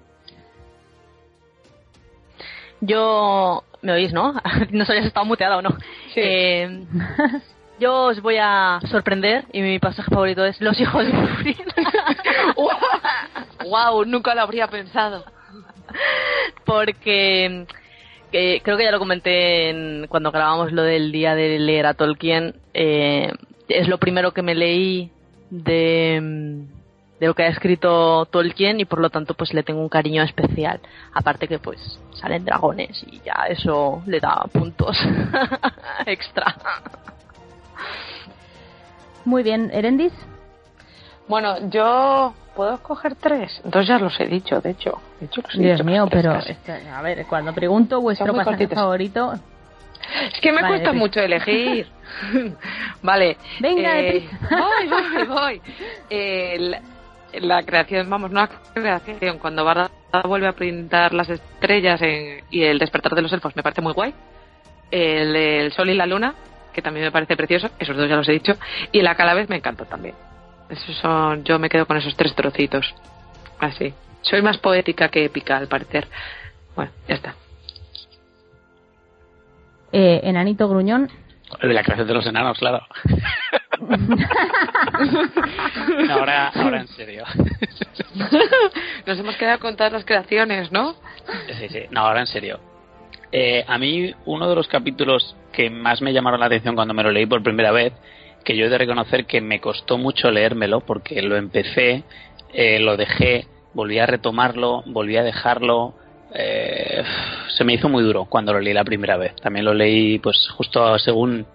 Yo. 2.82 3.64
¿Me 3.82 3.92
oís, 3.92 4.12
no? 4.12 4.34
no 4.72 4.86
sé 4.86 5.00
si 5.00 5.08
estado 5.08 5.26
muteada 5.26 5.58
o 5.58 5.62
no. 5.62 5.78
Eh, 6.16 6.86
yo 7.80 8.06
os 8.06 8.22
voy 8.22 8.38
a 8.42 8.80
sorprender 8.90 9.46
y 9.54 9.62
mi 9.62 9.78
pasaje 9.78 10.10
favorito 10.10 10.44
es 10.44 10.60
Los 10.60 10.80
hijos 10.80 11.06
de 11.06 11.12
Furin. 11.14 11.56
wow, 13.66 14.04
nunca 14.08 14.34
lo 14.34 14.42
habría 14.42 14.68
pensado. 14.68 15.24
Porque 16.66 17.66
creo 18.32 18.78
que 18.78 18.84
ya 18.84 18.92
lo 18.92 19.00
comenté 19.00 20.06
cuando 20.10 20.32
grabamos 20.32 20.72
lo 20.72 20.84
del 20.84 21.12
día 21.12 21.36
de 21.36 21.60
leer 21.60 21.86
a 21.86 21.94
Tolkien. 21.94 22.56
Eh, 22.74 23.32
es 23.68 23.88
lo 23.88 23.98
primero 23.98 24.34
que 24.34 24.42
me 24.42 24.56
leí 24.56 25.12
de, 25.50 26.66
de 27.20 27.28
lo 27.28 27.34
que 27.34 27.44
ha 27.44 27.48
escrito 27.48 28.26
Tolkien 28.26 28.80
y 28.80 28.86
por 28.86 29.00
lo 29.00 29.10
tanto 29.10 29.34
pues 29.34 29.54
le 29.54 29.64
tengo 29.64 29.82
un 29.82 29.90
cariño 29.90 30.24
especial. 30.24 30.80
Aparte 31.14 31.48
que 31.48 31.60
pues 31.60 32.00
salen 32.14 32.46
dragones 32.46 33.04
y 33.12 33.22
ya 33.22 33.48
eso 33.50 34.04
le 34.06 34.20
da 34.20 34.46
puntos 34.52 34.98
extra. 36.06 36.56
Muy 39.26 39.44
bien, 39.44 39.70
Erendis. 39.74 40.14
Bueno, 41.28 41.70
yo 41.70 42.34
puedo 42.56 42.76
escoger 42.76 43.16
tres. 43.16 43.62
Entonces 43.64 43.88
ya 43.88 44.00
los 44.00 44.20
he 44.20 44.26
dicho, 44.26 44.62
de 44.62 44.72
hecho. 44.72 45.02
Dios 45.54 45.84
mío, 45.84 46.08
pero 46.10 46.32
a 46.34 47.02
ver, 47.02 47.26
cuando 47.28 47.54
pregunto 47.54 48.02
vuestro 48.02 48.34
pasaje 48.34 48.68
favorito. 48.68 49.34
Es 50.34 50.40
que 50.40 50.52
me 50.52 50.62
cuesta 50.66 50.94
mucho 50.94 51.20
elegir. 51.20 51.88
vale. 53.02 53.38
Venga, 53.60 54.00
eh, 54.00 54.30
voy, 54.50 55.26
voy, 55.28 55.62
voy. 56.10 56.76
la 57.42 57.64
creación, 57.64 58.10
vamos, 58.10 58.32
no 58.32 58.42
la 58.42 58.50
creación, 59.00 59.40
cuando 59.40 59.66
Barda 59.66 59.90
vuelve 60.24 60.48
a 60.48 60.54
pintar 60.54 61.14
las 61.14 61.30
estrellas 61.30 62.02
en- 62.02 62.44
y 62.50 62.64
el 62.64 62.80
despertar 62.80 63.14
de 63.14 63.22
los 63.22 63.34
elfos 63.34 63.56
me 63.56 63.64
parece 63.64 63.82
muy 63.82 63.94
guay. 63.94 64.14
El, 64.90 65.36
el 65.36 65.74
sol 65.74 65.90
y 65.90 65.94
la 65.96 66.06
luna, 66.06 66.34
que 66.72 66.82
también 66.82 67.06
me 67.06 67.12
parece 67.12 67.36
precioso, 67.36 67.70
esos 67.78 67.98
dos 67.98 68.08
ya 68.08 68.16
los 68.16 68.30
he 68.30 68.34
dicho. 68.34 68.54
Y 68.92 69.02
la 69.02 69.16
calavez 69.16 69.50
me 69.50 69.58
encantó 69.58 69.86
también. 69.86 70.16
Esos 70.70 70.96
son, 70.98 71.44
yo 71.44 71.60
me 71.60 71.70
quedo 71.70 71.86
con 71.86 71.98
esos 71.98 72.16
tres 72.16 72.36
trocitos. 72.36 72.94
Así. 73.60 73.94
Soy 74.22 74.42
más 74.42 74.58
poética 74.58 75.10
que 75.10 75.26
épica, 75.26 75.58
al 75.58 75.68
parecer. 75.68 76.08
Bueno, 76.76 76.92
ya 77.08 77.16
está. 77.16 77.36
Eh, 79.92 80.20
Enanito 80.24 80.68
Gruñón, 80.68 81.10
El 81.62 81.70
de 81.70 81.74
la 81.74 81.84
creación 81.84 82.08
de 82.08 82.14
los 82.14 82.26
enanos, 82.26 82.58
claro. 82.58 82.86
No, 86.08 86.14
ahora, 86.14 86.48
ahora 86.50 86.82
en 86.82 86.88
serio. 86.88 87.24
Nos 89.06 89.20
hemos 89.20 89.36
quedado 89.36 89.60
con 89.60 89.76
todas 89.76 89.94
las 89.94 90.06
creaciones, 90.06 90.72
¿no? 90.72 90.96
Sí, 91.60 91.70
sí. 91.70 91.84
No, 91.92 92.02
ahora 92.02 92.22
en 92.22 92.28
serio. 92.28 92.60
Eh, 93.32 93.64
a 93.68 93.78
mí, 93.78 94.14
uno 94.26 94.50
de 94.50 94.56
los 94.56 94.68
capítulos 94.68 95.36
que 95.52 95.70
más 95.70 96.02
me 96.02 96.14
llamaron 96.14 96.40
la 96.40 96.48
atención 96.48 96.76
cuando 96.76 96.94
me 96.94 97.04
lo 97.04 97.12
leí 97.12 97.26
por 97.26 97.44
primera 97.44 97.72
vez, 97.72 97.94
que 98.48 98.56
yo 98.56 98.68
he 98.68 98.70
de 98.70 98.78
reconocer 98.78 99.26
que 99.26 99.42
me 99.42 99.60
costó 99.60 99.98
mucho 99.98 100.32
leérmelo, 100.32 100.80
porque 100.80 101.22
lo 101.22 101.36
empecé, 101.36 102.06
eh, 102.54 102.80
lo 102.80 102.96
dejé, 102.96 103.46
volví 103.74 104.00
a 104.00 104.06
retomarlo, 104.06 104.84
volví 104.86 105.18
a 105.18 105.24
dejarlo. 105.24 105.96
eh, 106.34 107.04
se 107.50 107.66
me 107.66 107.74
hizo 107.74 107.90
muy 107.90 108.04
duro 108.04 108.24
cuando 108.24 108.54
lo 108.54 108.62
leí 108.62 108.74
la 108.74 108.86
primera 108.86 109.18
vez. 109.18 109.36
También 109.36 109.66
lo 109.66 109.74
leí, 109.74 110.20
pues, 110.20 110.48
justo 110.56 110.98
según 110.98 111.46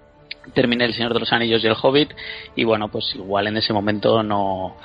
terminé 0.52 0.84
El 0.84 0.92
Señor 0.92 1.14
de 1.14 1.20
los 1.20 1.32
Anillos 1.32 1.64
y 1.64 1.66
El 1.66 1.76
Hobbit, 1.80 2.10
y 2.56 2.64
bueno, 2.64 2.88
pues 2.88 3.14
igual 3.14 3.46
en 3.46 3.56
ese 3.56 3.72
momento 3.72 4.22
no. 4.22 4.76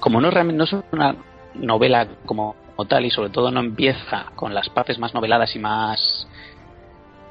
Como 0.00 0.20
no, 0.20 0.32
no 0.32 0.64
es 0.64 0.72
una 0.90 1.14
novela 1.54 2.08
como 2.26 2.56
tal 2.88 3.04
y 3.04 3.10
sobre 3.10 3.30
todo 3.30 3.52
no 3.52 3.60
empieza 3.60 4.32
con 4.34 4.54
las 4.54 4.68
partes 4.70 4.98
más 4.98 5.14
noveladas 5.14 5.54
y 5.54 5.60
más 5.60 6.26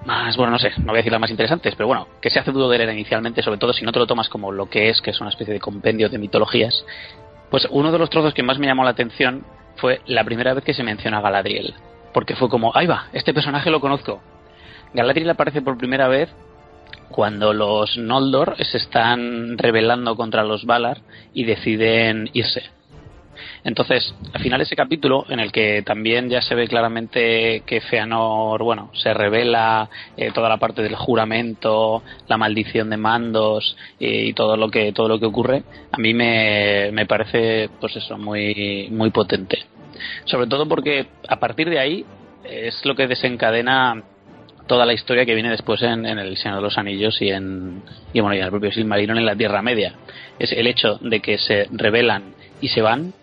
más 0.08 0.38
bueno 0.38 0.52
no 0.52 0.58
sé 0.58 0.72
no 0.78 0.88
voy 0.88 0.96
a 0.96 0.98
decir 0.98 1.12
las 1.12 1.22
más 1.22 1.30
interesantes 1.30 1.76
pero 1.76 1.88
bueno 1.88 2.08
que 2.22 2.30
se 2.30 2.40
hace 2.40 2.52
duro 2.52 2.70
de 2.70 2.78
leer 2.78 2.90
inicialmente 2.92 3.44
sobre 3.44 3.60
todo 3.60 3.74
si 3.74 3.86
no 3.86 3.92
te 3.92 4.00
lo 4.00 4.08
tomas 4.08 4.30
como 4.30 4.52
lo 4.52 4.70
que 4.70 4.90
es 4.90 5.02
que 5.02 5.12
es 5.12 5.20
una 5.22 5.30
especie 5.30 5.54
de 5.54 5.60
compendio 5.60 6.10
de 6.10 6.18
mitologías 6.18 6.86
pues 7.52 7.68
uno 7.70 7.92
de 7.92 8.00
los 8.00 8.10
trozos 8.10 8.34
que 8.34 8.42
más 8.42 8.58
me 8.58 8.68
llamó 8.68 8.84
la 8.84 8.92
atención 8.92 9.46
fue 9.76 10.02
la 10.08 10.24
primera 10.24 10.54
vez 10.54 10.64
que 10.64 10.74
se 10.74 10.84
menciona 10.84 11.18
a 11.18 11.22
Galadriel 11.22 11.76
porque 12.14 12.36
fue 12.36 12.50
como 12.50 12.72
ahí 12.76 12.88
va 12.88 13.08
este 13.12 13.34
personaje 13.34 13.70
lo 13.70 13.82
conozco 13.82 14.22
Galadriel 14.94 15.30
aparece 15.30 15.62
por 15.62 15.78
primera 15.78 16.08
vez 16.08 16.30
cuando 17.10 17.54
los 17.54 17.98
Noldor 17.98 18.56
se 18.64 18.78
están 18.78 19.58
rebelando 19.58 20.16
contra 20.16 20.44
los 20.44 20.66
Valar 20.66 21.02
y 21.34 21.46
deciden 21.46 22.30
irse. 22.34 22.64
Entonces, 23.64 24.14
al 24.34 24.42
final 24.42 24.62
ese 24.62 24.76
capítulo, 24.76 25.26
en 25.30 25.40
el 25.40 25.52
que 25.52 25.82
también 25.84 26.30
ya 26.30 26.42
se 26.42 26.56
ve 26.56 26.68
claramente 26.68 27.64
que 27.66 27.82
Feanor, 27.82 28.62
bueno, 28.64 28.92
se 28.94 29.14
revela 29.14 29.90
eh, 30.16 30.32
toda 30.34 30.50
la 30.50 30.58
parte 30.58 30.82
del 30.82 30.96
juramento, 30.96 32.04
la 32.28 32.38
maldición 32.38 32.90
de 32.90 32.98
mandos 32.98 33.78
eh, 34.00 34.26
y 34.28 34.34
todo 34.34 34.58
lo 34.58 34.70
que 34.70 34.92
todo 34.94 35.08
lo 35.08 35.20
que 35.20 35.26
ocurre, 35.26 35.64
a 35.92 35.98
mí 35.98 36.14
me, 36.14 36.90
me 36.92 37.06
parece, 37.06 37.70
pues 37.80 37.96
eso, 37.96 38.18
muy 38.18 38.88
muy 38.92 39.10
potente. 39.12 39.66
Sobre 40.26 40.48
todo 40.48 40.68
porque 40.68 41.08
a 41.28 41.40
partir 41.40 41.70
de 41.70 41.80
ahí 41.80 42.06
es 42.44 42.86
lo 42.86 42.96
que 42.96 43.08
desencadena 43.08 44.04
toda 44.68 44.86
la 44.86 44.94
historia 44.94 45.26
que 45.26 45.34
viene 45.34 45.50
después 45.50 45.82
en, 45.82 46.06
en 46.06 46.20
el 46.20 46.38
Señor 46.38 46.58
de 46.58 46.64
los 46.64 46.78
Anillos 46.78 47.22
y 47.22 47.30
en 47.30 47.82
y 48.14 48.20
bueno 48.20 48.36
y 48.36 48.40
en 48.40 48.46
el 48.46 48.52
propio 48.52 48.72
Silmarillion 48.72 49.18
en 49.18 49.26
la 49.26 49.36
Tierra 49.36 49.62
Media 49.62 49.94
es 50.38 50.52
el 50.52 50.68
hecho 50.68 50.98
de 51.02 51.20
que 51.22 51.38
se 51.38 51.68
revelan 51.72 52.36
y 52.62 52.70
se 52.70 52.82
van 52.82 53.14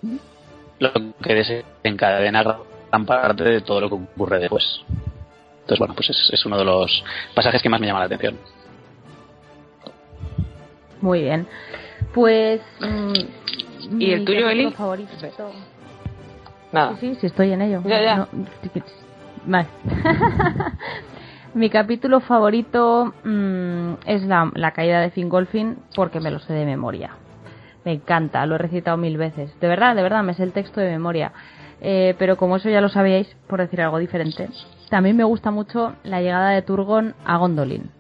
lo 0.79 0.93
que 1.23 1.35
desencadena 1.35 2.43
gran 2.91 3.07
parte 3.07 3.45
de 3.45 3.61
todo 3.61 3.81
lo 3.81 3.89
que 3.89 3.95
ocurre 3.95 4.39
después 4.39 4.83
entonces 5.61 5.79
bueno 5.79 5.95
pues 5.95 6.11
es, 6.11 6.31
es 6.33 6.47
uno 6.47 6.59
de 6.59 6.65
los 6.65 7.05
pasajes 7.35 7.63
que 7.63 7.69
más 7.69 7.81
me 7.81 7.87
llama 7.87 8.01
la 8.01 8.07
atención 8.07 8.39
muy 11.05 11.21
bien. 11.21 11.47
Pues. 12.15 12.63
mm, 12.81 14.01
¿Y 14.01 14.13
el 14.13 14.21
mi 14.21 14.25
tuyo, 14.25 14.41
capítulo 14.41 14.51
Eli? 14.51 14.71
favorito. 14.73 15.11
Nada. 16.73 16.97
Sí, 16.99 17.15
sí, 17.21 17.27
estoy 17.27 17.53
en 17.53 17.61
ello. 17.61 17.83
Ya, 17.85 18.01
ya. 18.01 18.17
No, 18.17 18.29
vale. 19.45 19.67
Mi 21.55 21.69
capítulo 21.69 22.21
favorito 22.21 23.13
mm, 23.23 23.93
es 24.07 24.23
la, 24.23 24.51
la 24.55 24.73
caída 24.73 25.01
de 25.01 25.11
Fingolfin 25.11 25.77
porque 25.95 26.21
me 26.21 26.31
lo 26.31 26.39
sé 26.39 26.55
de 26.55 26.65
memoria. 26.65 27.11
Me 27.85 27.93
encanta, 27.93 28.47
lo 28.47 28.55
he 28.55 28.59
recitado 28.59 28.97
mil 28.97 29.19
veces. 29.19 29.59
De 29.61 29.69
verdad, 29.69 29.95
de 29.95 30.03
verdad, 30.03 30.23
me 30.23 30.35
sé 30.35 30.43
el 30.43 30.53
texto 30.53 30.81
de 30.81 30.91
memoria. 30.91 31.33
Eh, 31.81 32.15
pero 32.19 32.37
como 32.37 32.57
eso 32.57 32.71
ya 32.71 32.81
lo 32.81 32.89
sabíais, 32.89 33.37
por 33.47 33.61
decir 33.61 33.83
algo 33.83 33.99
diferente, 33.99 34.49
también 34.89 35.17
me 35.17 35.25
gusta 35.25 35.51
mucho 35.51 35.95
la 36.03 36.23
llegada 36.23 36.51
de 36.51 36.63
Turgon 36.63 37.15
a 37.25 37.37
Gondolin. 37.37 37.91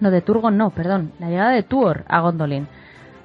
No, 0.00 0.10
de 0.10 0.20
Turgon 0.20 0.56
no, 0.56 0.70
perdón. 0.70 1.12
La 1.18 1.28
llegada 1.28 1.50
de 1.50 1.62
Tuor 1.62 2.04
a 2.08 2.20
Gondolin. 2.20 2.68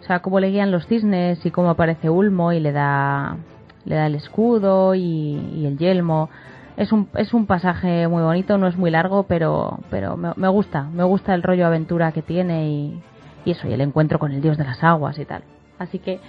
O 0.01 0.03
sea, 0.03 0.19
cómo 0.19 0.39
le 0.39 0.49
guían 0.49 0.71
los 0.71 0.87
cisnes 0.87 1.45
y 1.45 1.51
cómo 1.51 1.69
aparece 1.69 2.09
Ulmo 2.09 2.51
y 2.51 2.59
le 2.59 2.71
da, 2.71 3.37
le 3.85 3.95
da 3.95 4.07
el 4.07 4.15
escudo 4.15 4.95
y, 4.95 5.65
el 5.65 5.77
yelmo. 5.77 6.29
Es 6.77 6.91
un, 6.91 7.07
es 7.15 7.33
un 7.33 7.45
pasaje 7.45 8.07
muy 8.07 8.23
bonito, 8.23 8.57
no 8.57 8.67
es 8.67 8.77
muy 8.77 8.91
largo, 8.91 9.23
pero, 9.23 9.79
pero 9.89 10.17
me, 10.17 10.31
me 10.35 10.47
gusta. 10.47 10.83
Me 10.83 11.03
gusta 11.03 11.33
el 11.33 11.43
rollo 11.43 11.65
aventura 11.65 12.11
que 12.11 12.21
tiene 12.21 12.69
y, 12.69 13.03
y 13.45 13.51
eso, 13.51 13.67
y 13.67 13.73
el 13.73 13.81
encuentro 13.81 14.19
con 14.19 14.31
el 14.31 14.41
dios 14.41 14.57
de 14.57 14.65
las 14.65 14.83
aguas 14.83 15.17
y 15.17 15.25
tal. 15.25 15.43
Así 15.79 15.99
que 15.99 16.19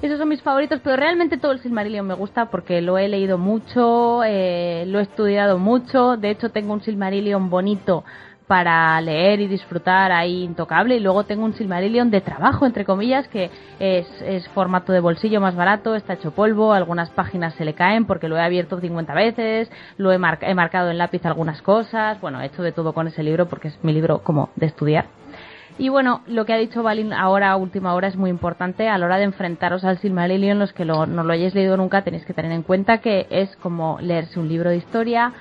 esos 0.00 0.18
son 0.18 0.28
mis 0.28 0.42
favoritos, 0.42 0.80
pero 0.82 0.96
realmente 0.96 1.36
todo 1.38 1.52
el 1.52 1.60
Silmarillion 1.60 2.06
me 2.06 2.14
gusta 2.14 2.46
porque 2.46 2.80
lo 2.80 2.98
he 2.98 3.08
leído 3.08 3.38
mucho, 3.38 4.22
eh, 4.24 4.84
lo 4.88 4.98
he 4.98 5.02
estudiado 5.02 5.58
mucho. 5.58 6.16
De 6.16 6.30
hecho, 6.30 6.50
tengo 6.50 6.72
un 6.72 6.80
Silmarillion 6.82 7.48
bonito 7.50 8.04
para 8.48 9.00
leer 9.00 9.40
y 9.40 9.46
disfrutar 9.46 10.10
ahí 10.12 10.42
intocable. 10.42 10.96
Y 10.96 11.00
luego 11.00 11.24
tengo 11.24 11.44
un 11.44 11.54
Silmarillion 11.54 12.10
de 12.10 12.20
trabajo 12.20 12.66
entre 12.66 12.84
comillas 12.84 13.28
que 13.28 13.48
es, 13.78 14.06
es 14.22 14.46
formato 14.48 14.92
de 14.92 15.00
bolsillo 15.00 15.40
más 15.40 15.54
barato 15.54 15.94
está 15.94 16.14
hecho 16.14 16.32
polvo 16.32 16.72
algunas 16.72 17.08
páginas 17.10 17.54
se 17.54 17.64
le 17.64 17.72
caen 17.74 18.04
porque 18.04 18.28
lo 18.28 18.36
he 18.36 18.42
abierto 18.42 18.80
50 18.80 19.14
veces 19.14 19.70
lo 19.96 20.12
he, 20.12 20.18
mar- 20.18 20.38
he 20.42 20.54
marcado 20.54 20.90
en 20.90 20.98
lápiz 20.98 21.24
algunas 21.24 21.62
cosas. 21.62 22.20
Bueno 22.20 22.40
he 22.42 22.46
hecho 22.46 22.62
de 22.62 22.72
todo 22.72 22.92
con 22.92 23.06
ese 23.06 23.22
libro 23.22 23.46
porque 23.46 23.68
es 23.68 23.78
mi 23.84 23.92
libro 23.92 24.18
como 24.22 24.50
de 24.56 24.66
estudiar 24.66 25.06
y 25.78 25.88
bueno, 25.88 26.22
lo 26.26 26.44
que 26.44 26.52
ha 26.52 26.58
dicho 26.58 26.82
Balin 26.82 27.12
ahora 27.12 27.50
a 27.50 27.56
última 27.56 27.94
hora 27.94 28.08
es 28.08 28.16
muy 28.16 28.30
importante 28.30 28.88
a 28.88 28.98
la 28.98 29.06
hora 29.06 29.16
de 29.18 29.24
enfrentaros 29.24 29.84
al 29.84 29.98
Silmarillion, 29.98 30.58
los 30.58 30.72
que 30.72 30.84
lo- 30.84 31.06
no 31.06 31.24
lo 31.24 31.32
hayáis 31.32 31.54
leído 31.54 31.76
nunca 31.76 32.02
tenéis 32.02 32.24
que 32.26 32.34
tener 32.34 32.52
en 32.52 32.62
cuenta 32.62 32.98
que 32.98 33.26
es 33.30 33.54
como 33.56 33.98
leerse 34.00 34.38
un 34.38 34.48
libro 34.48 34.70
de 34.70 34.76
historia, 34.76 35.32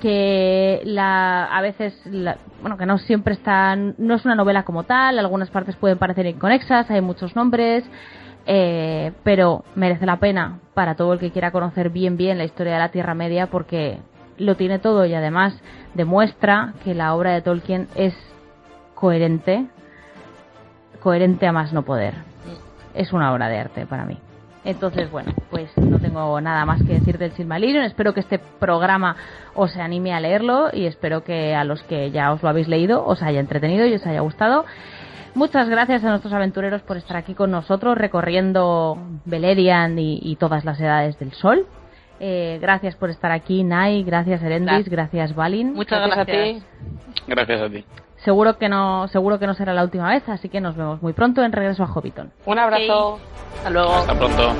que 0.00 0.80
la, 0.84 1.44
a 1.44 1.60
veces, 1.60 1.94
la- 2.06 2.36
bueno, 2.60 2.76
que 2.76 2.86
no 2.86 2.98
siempre 2.98 3.34
está, 3.34 3.74
no 3.76 4.14
es 4.14 4.24
una 4.24 4.34
novela 4.34 4.62
como 4.64 4.84
tal, 4.84 5.18
algunas 5.18 5.50
partes 5.50 5.76
pueden 5.76 5.98
parecer 5.98 6.26
inconexas, 6.26 6.90
hay 6.90 7.00
muchos 7.00 7.34
nombres, 7.34 7.84
eh, 8.46 9.12
pero 9.24 9.64
merece 9.74 10.06
la 10.06 10.16
pena 10.18 10.58
para 10.74 10.94
todo 10.94 11.12
el 11.12 11.18
que 11.18 11.30
quiera 11.30 11.50
conocer 11.50 11.90
bien 11.90 12.16
bien 12.16 12.38
la 12.38 12.44
historia 12.44 12.74
de 12.74 12.78
la 12.78 12.88
Tierra 12.90 13.14
Media 13.14 13.48
porque 13.48 13.98
lo 14.38 14.56
tiene 14.56 14.78
todo 14.78 15.04
y 15.04 15.14
además 15.14 15.54
demuestra 15.94 16.72
que 16.84 16.94
la 16.94 17.14
obra 17.14 17.32
de 17.32 17.42
Tolkien 17.42 17.88
es 17.94 18.14
coherente, 18.98 19.66
coherente 21.00 21.46
a 21.46 21.52
más 21.52 21.72
no 21.72 21.84
poder. 21.84 22.14
Es 22.94 23.12
una 23.12 23.32
obra 23.32 23.48
de 23.48 23.58
arte 23.58 23.86
para 23.86 24.04
mí. 24.04 24.18
Entonces, 24.64 25.08
bueno, 25.10 25.32
pues 25.50 25.70
no 25.78 26.00
tengo 26.00 26.40
nada 26.40 26.64
más 26.64 26.82
que 26.82 26.94
decir 26.94 27.16
del 27.16 27.30
Silmarillion. 27.32 27.84
Espero 27.84 28.12
que 28.12 28.20
este 28.20 28.38
programa 28.38 29.14
os 29.54 29.76
anime 29.76 30.12
a 30.12 30.20
leerlo 30.20 30.70
y 30.72 30.86
espero 30.86 31.22
que 31.22 31.54
a 31.54 31.62
los 31.62 31.82
que 31.84 32.10
ya 32.10 32.32
os 32.32 32.42
lo 32.42 32.48
habéis 32.48 32.66
leído 32.66 33.06
os 33.06 33.22
haya 33.22 33.38
entretenido 33.38 33.86
y 33.86 33.94
os 33.94 34.04
haya 34.04 34.20
gustado. 34.20 34.64
Muchas 35.34 35.68
gracias 35.68 36.02
a 36.02 36.10
nuestros 36.10 36.34
aventureros 36.34 36.82
por 36.82 36.96
estar 36.96 37.16
aquí 37.16 37.34
con 37.34 37.52
nosotros 37.52 37.96
recorriendo 37.96 38.98
Beleriand 39.24 39.96
y, 39.98 40.18
y 40.22 40.36
todas 40.36 40.64
las 40.64 40.80
edades 40.80 41.16
del 41.20 41.32
sol. 41.32 41.66
Eh, 42.18 42.58
gracias 42.60 42.96
por 42.96 43.10
estar 43.10 43.30
aquí, 43.30 43.62
Nai. 43.62 44.02
Gracias, 44.02 44.42
Erendis. 44.42 44.88
Gracias, 44.88 45.36
Balin. 45.36 45.72
Muchas 45.72 46.04
gracias, 46.04 46.28
a 46.28 46.42
ti. 46.42 46.62
gracias 47.28 47.60
a 47.60 47.70
ti 47.70 47.84
Seguro 48.28 48.58
que 48.58 48.68
no, 48.68 49.08
seguro 49.08 49.38
que 49.38 49.46
no 49.46 49.54
será 49.54 49.72
la 49.72 49.82
última 49.82 50.10
vez, 50.10 50.28
así 50.28 50.50
que 50.50 50.60
nos 50.60 50.76
vemos 50.76 51.00
muy 51.00 51.14
pronto 51.14 51.42
en 51.42 51.50
regreso 51.50 51.82
a 51.82 51.86
Hobbiton. 51.86 52.30
Un 52.44 52.58
abrazo. 52.58 53.18
Hasta 53.56 53.70
luego. 53.70 53.94
hasta 53.94 54.14
pronto 54.18 54.52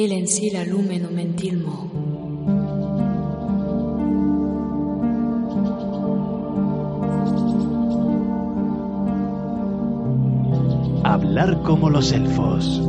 El 0.00 0.12
en 0.12 0.28
si 0.28 0.48
la 0.50 0.64
lumeno 0.64 1.10
mentilmo. 1.10 1.90
Hablar 11.02 11.62
como 11.64 11.90
los 11.90 12.12
elfos. 12.12 12.80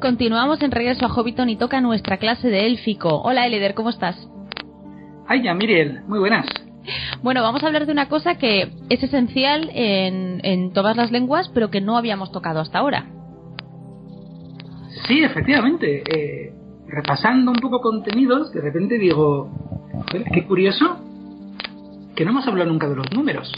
Continuamos 0.00 0.62
en 0.62 0.70
regreso 0.70 1.06
a 1.06 1.08
Hobbiton 1.08 1.48
y 1.48 1.56
toca 1.56 1.80
nuestra 1.80 2.18
clase 2.18 2.46
de 2.46 2.68
élfico. 2.68 3.22
Hola 3.22 3.48
Elider, 3.48 3.74
¿cómo 3.74 3.90
estás? 3.90 4.16
Ay, 5.26 5.42
ya, 5.42 5.52
Miriel, 5.52 6.04
muy 6.06 6.20
buenas. 6.20 6.46
Bueno, 7.22 7.42
vamos 7.42 7.62
a 7.62 7.66
hablar 7.66 7.86
de 7.86 7.92
una 7.92 8.08
cosa 8.08 8.36
que 8.36 8.72
es 8.88 9.02
esencial 9.02 9.70
en, 9.72 10.40
en 10.44 10.72
todas 10.72 10.96
las 10.96 11.10
lenguas, 11.12 11.48
pero 11.54 11.70
que 11.70 11.80
no 11.80 11.96
habíamos 11.96 12.32
tocado 12.32 12.60
hasta 12.60 12.78
ahora. 12.78 13.06
Sí, 15.06 15.22
efectivamente. 15.22 16.02
eh, 16.08 16.52
repasando 16.88 17.52
un 17.52 17.56
poco 17.56 17.80
contenidos, 17.80 18.52
de 18.52 18.60
repente 18.60 18.98
digo, 18.98 19.48
"Joder, 20.10 20.24
qué 20.30 20.44
curioso 20.44 20.98
que 22.14 22.24
no 22.24 22.32
hemos 22.32 22.46
hablado 22.46 22.70
nunca 22.70 22.86
de 22.88 22.96
los 22.96 23.10
números. 23.12 23.50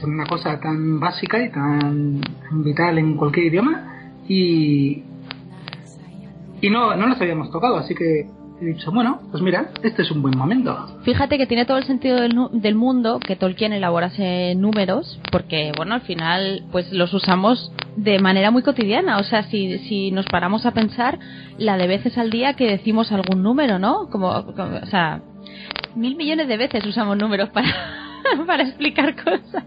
Son 0.00 0.12
una 0.14 0.26
cosa 0.26 0.60
tan 0.60 1.00
básica 1.00 1.42
y 1.42 1.50
tan 1.50 2.20
vital 2.62 2.98
en 2.98 3.16
cualquier 3.16 3.46
idioma 3.46 4.12
y, 4.28 5.02
y 6.60 6.70
no, 6.70 6.94
no 6.94 7.06
los 7.08 7.20
habíamos 7.20 7.50
tocado, 7.50 7.76
así 7.78 7.94
que 7.94 8.28
he 8.60 8.64
dicho, 8.66 8.90
bueno, 8.92 9.20
pues 9.30 9.42
mira, 9.42 9.70
este 9.82 10.02
es 10.02 10.10
un 10.10 10.20
buen 10.22 10.36
momento. 10.36 10.98
Fíjate 11.04 11.38
que 11.38 11.46
tiene 11.46 11.64
todo 11.64 11.78
el 11.78 11.84
sentido 11.84 12.16
del, 12.20 12.34
del 12.52 12.74
mundo 12.74 13.20
que 13.20 13.36
Tolkien 13.36 13.72
elaborase 13.72 14.54
números, 14.56 15.20
porque, 15.30 15.72
bueno, 15.76 15.94
al 15.94 16.00
final, 16.02 16.64
pues 16.72 16.92
los 16.92 17.12
usamos 17.14 17.72
de 17.96 18.18
manera 18.18 18.50
muy 18.50 18.62
cotidiana. 18.62 19.18
O 19.18 19.22
sea, 19.24 19.44
si, 19.44 19.78
si 19.80 20.10
nos 20.10 20.26
paramos 20.26 20.66
a 20.66 20.72
pensar 20.72 21.18
la 21.58 21.76
de 21.76 21.86
veces 21.86 22.18
al 22.18 22.30
día 22.30 22.54
que 22.54 22.66
decimos 22.68 23.12
algún 23.12 23.42
número, 23.42 23.78
¿no? 23.78 24.08
Como, 24.10 24.44
como- 24.54 24.76
o 24.82 24.86
sea, 24.86 25.20
mil 25.94 26.16
millones 26.16 26.48
de 26.48 26.56
veces 26.56 26.84
usamos 26.86 27.16
números 27.16 27.48
para, 27.50 27.68
para 28.46 28.62
explicar 28.64 29.14
cosas. 29.22 29.64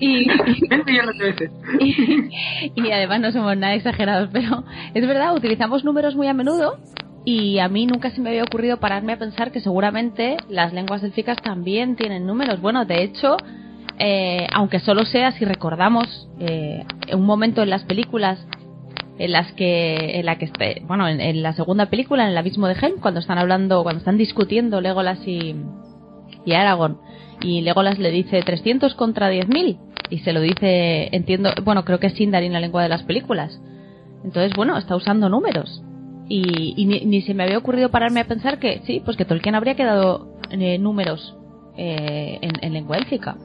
Y, 0.00 0.22
y- 0.22 0.26
20 0.68 0.90
millones 0.90 1.18
de 1.18 1.24
veces. 1.24 1.50
y, 1.80 2.82
y 2.82 2.90
además 2.90 3.20
no 3.20 3.32
somos 3.32 3.56
nada 3.56 3.74
exagerados, 3.74 4.28
pero 4.32 4.64
es 4.92 5.06
verdad, 5.06 5.34
utilizamos 5.36 5.84
números 5.84 6.14
muy 6.16 6.26
a 6.26 6.34
menudo 6.34 6.78
y 7.24 7.58
a 7.58 7.68
mí 7.68 7.86
nunca 7.86 8.10
se 8.10 8.20
me 8.20 8.30
había 8.30 8.42
ocurrido 8.42 8.78
pararme 8.78 9.14
a 9.14 9.18
pensar 9.18 9.50
que 9.50 9.60
seguramente 9.60 10.36
las 10.48 10.72
lenguas 10.72 11.02
élficas 11.02 11.38
también 11.42 11.96
tienen 11.96 12.26
números. 12.26 12.60
Bueno, 12.60 12.84
de 12.84 13.02
hecho, 13.02 13.38
eh, 13.98 14.46
aunque 14.52 14.80
solo 14.80 15.06
sea 15.06 15.32
si 15.32 15.44
recordamos 15.44 16.28
eh, 16.38 16.84
un 17.12 17.24
momento 17.24 17.62
en 17.62 17.70
las 17.70 17.84
películas 17.84 18.44
en 19.18 19.30
las 19.30 19.52
que 19.52 20.18
en 20.18 20.26
que 20.36 20.82
bueno 20.86 21.06
en, 21.06 21.20
en 21.20 21.42
la 21.44 21.52
segunda 21.52 21.86
película 21.86 22.24
en 22.24 22.30
el 22.30 22.36
abismo 22.36 22.66
de 22.66 22.74
Helm 22.74 23.00
cuando 23.00 23.20
están 23.20 23.38
hablando 23.38 23.84
cuando 23.84 24.00
están 24.00 24.18
discutiendo 24.18 24.80
Legolas 24.80 25.24
y 25.24 25.54
y 26.44 26.52
Aragorn 26.52 26.98
y 27.40 27.60
Legolas 27.60 28.00
le 28.00 28.10
dice 28.10 28.42
300 28.42 28.96
contra 28.96 29.30
10.000 29.30 29.78
y 30.10 30.18
se 30.18 30.32
lo 30.32 30.40
dice 30.40 31.10
entiendo 31.12 31.50
bueno 31.62 31.84
creo 31.84 32.00
que 32.00 32.08
es 32.08 32.14
Sindarin 32.14 32.52
la 32.52 32.58
lengua 32.58 32.82
de 32.82 32.88
las 32.88 33.04
películas 33.04 33.60
entonces 34.24 34.52
bueno 34.56 34.76
está 34.76 34.96
usando 34.96 35.28
números 35.28 35.84
y, 36.28 36.74
y 36.76 36.86
ni, 36.86 37.00
ni 37.04 37.22
se 37.22 37.34
me 37.34 37.42
había 37.44 37.58
ocurrido 37.58 37.90
pararme 37.90 38.20
a 38.20 38.26
pensar 38.26 38.58
que 38.58 38.80
sí 38.86 39.02
pues 39.04 39.16
que 39.16 39.24
Tolkien 39.24 39.54
habría 39.54 39.74
quedado 39.74 40.28
eh, 40.50 40.78
números 40.78 41.36
eh, 41.76 42.38
en, 42.40 42.52
en 42.62 42.72
lengua 42.72 42.96
élfica 42.96 43.36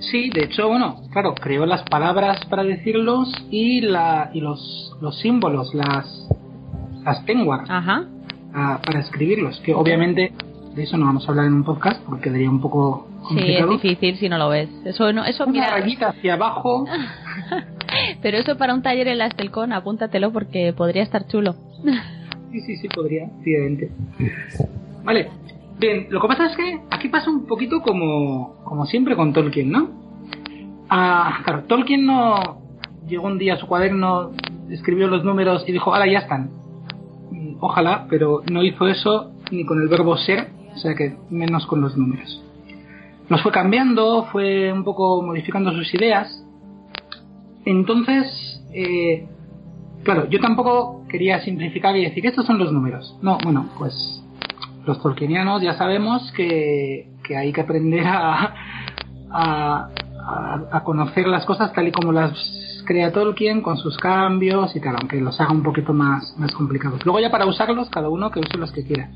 Sí, 0.00 0.30
de 0.30 0.44
hecho, 0.44 0.68
bueno, 0.68 1.00
claro, 1.12 1.34
creó 1.34 1.66
las 1.66 1.82
palabras 1.82 2.44
para 2.46 2.62
decirlos 2.62 3.32
y 3.50 3.80
la 3.80 4.30
y 4.32 4.40
los, 4.40 4.96
los 5.00 5.18
símbolos, 5.18 5.74
las 5.74 6.28
las 7.04 7.24
tengwar 7.24 7.64
ajá 7.68 8.04
ah, 8.54 8.80
para 8.84 9.00
escribirlos, 9.00 9.58
que 9.60 9.74
obviamente 9.74 10.32
de 10.74 10.82
eso 10.82 10.96
no 10.96 11.06
vamos 11.06 11.26
a 11.26 11.30
hablar 11.32 11.46
en 11.46 11.54
un 11.54 11.64
podcast 11.64 12.00
porque 12.04 12.24
quedaría 12.24 12.48
un 12.48 12.60
poco 12.60 13.08
sí 13.30 13.34
es 13.34 13.62
complicado. 13.62 13.70
difícil 13.72 14.16
si 14.18 14.28
no 14.28 14.38
lo 14.38 14.48
ves 14.50 14.68
eso 14.84 15.12
no 15.12 15.24
eso 15.24 15.44
Una 15.44 15.52
mira 15.52 15.70
rayita 15.70 16.08
hacia 16.10 16.34
abajo. 16.34 16.84
pero 18.22 18.38
eso 18.38 18.56
para 18.56 18.74
un 18.74 18.82
taller 18.82 19.08
en 19.08 19.18
la 19.18 19.26
Estelcon 19.26 19.72
apúntatelo 19.72 20.32
porque 20.32 20.72
podría 20.72 21.02
estar 21.02 21.26
chulo 21.26 21.54
Sí, 22.50 22.60
sí, 22.62 22.76
sí, 22.76 22.88
podría, 22.88 23.24
efectivamente. 23.24 23.90
Vale. 25.04 25.28
Bien, 25.78 26.06
lo 26.10 26.20
que 26.20 26.28
pasa 26.28 26.46
es 26.46 26.56
que 26.56 26.80
aquí 26.90 27.08
pasa 27.08 27.30
un 27.30 27.46
poquito 27.46 27.82
como, 27.82 28.56
como 28.64 28.86
siempre 28.86 29.14
con 29.14 29.32
Tolkien, 29.32 29.70
¿no? 29.70 29.90
Ah, 30.88 31.40
claro, 31.44 31.64
Tolkien 31.64 32.06
no 32.06 32.62
llegó 33.06 33.26
un 33.26 33.38
día 33.38 33.54
a 33.54 33.58
su 33.58 33.66
cuaderno, 33.66 34.32
escribió 34.70 35.06
los 35.06 35.24
números 35.24 35.64
y 35.68 35.72
dijo, 35.72 35.94
ahora 35.94 36.10
ya 36.10 36.20
están. 36.20 36.50
Mm, 37.30 37.56
Ojalá, 37.60 38.06
pero 38.08 38.42
no 38.50 38.64
hizo 38.64 38.88
eso 38.88 39.32
ni 39.50 39.64
con 39.64 39.80
el 39.80 39.88
verbo 39.88 40.16
ser, 40.16 40.48
o 40.74 40.78
sea 40.78 40.94
que 40.94 41.16
menos 41.30 41.66
con 41.66 41.80
los 41.80 41.96
números. 41.96 42.42
Los 43.28 43.42
fue 43.42 43.52
cambiando, 43.52 44.24
fue 44.32 44.72
un 44.72 44.84
poco 44.84 45.22
modificando 45.22 45.70
sus 45.72 45.92
ideas. 45.94 46.44
Entonces, 47.68 48.62
eh, 48.72 49.26
Claro, 50.04 50.28
yo 50.30 50.40
tampoco 50.40 51.04
quería 51.08 51.40
simplificar 51.40 51.94
y 51.96 52.04
decir 52.04 52.24
estos 52.24 52.46
son 52.46 52.58
los 52.58 52.72
números. 52.72 53.18
No, 53.20 53.36
bueno, 53.44 53.68
pues 53.76 54.22
los 54.86 55.02
tolkienianos 55.02 55.60
ya 55.60 55.74
sabemos 55.74 56.32
que, 56.32 57.10
que 57.24 57.36
hay 57.36 57.52
que 57.52 57.60
aprender 57.60 58.06
a, 58.06 58.54
a, 59.30 59.88
a- 60.72 60.84
conocer 60.84 61.26
las 61.26 61.44
cosas 61.44 61.72
tal 61.74 61.88
y 61.88 61.92
como 61.92 62.12
las 62.12 62.32
crea 62.86 63.12
Tolkien 63.12 63.60
con 63.60 63.76
sus 63.76 63.98
cambios 63.98 64.74
y 64.76 64.80
tal, 64.80 64.96
aunque 64.98 65.20
los 65.20 65.38
haga 65.40 65.52
un 65.52 65.62
poquito 65.62 65.92
más, 65.92 66.34
más 66.38 66.52
complicados. 66.52 67.04
Luego 67.04 67.20
ya 67.20 67.30
para 67.30 67.44
usarlos, 67.44 67.90
cada 67.90 68.08
uno 68.08 68.30
que 68.30 68.40
use 68.40 68.56
los 68.56 68.72
que 68.72 68.84
quiera. 68.86 69.10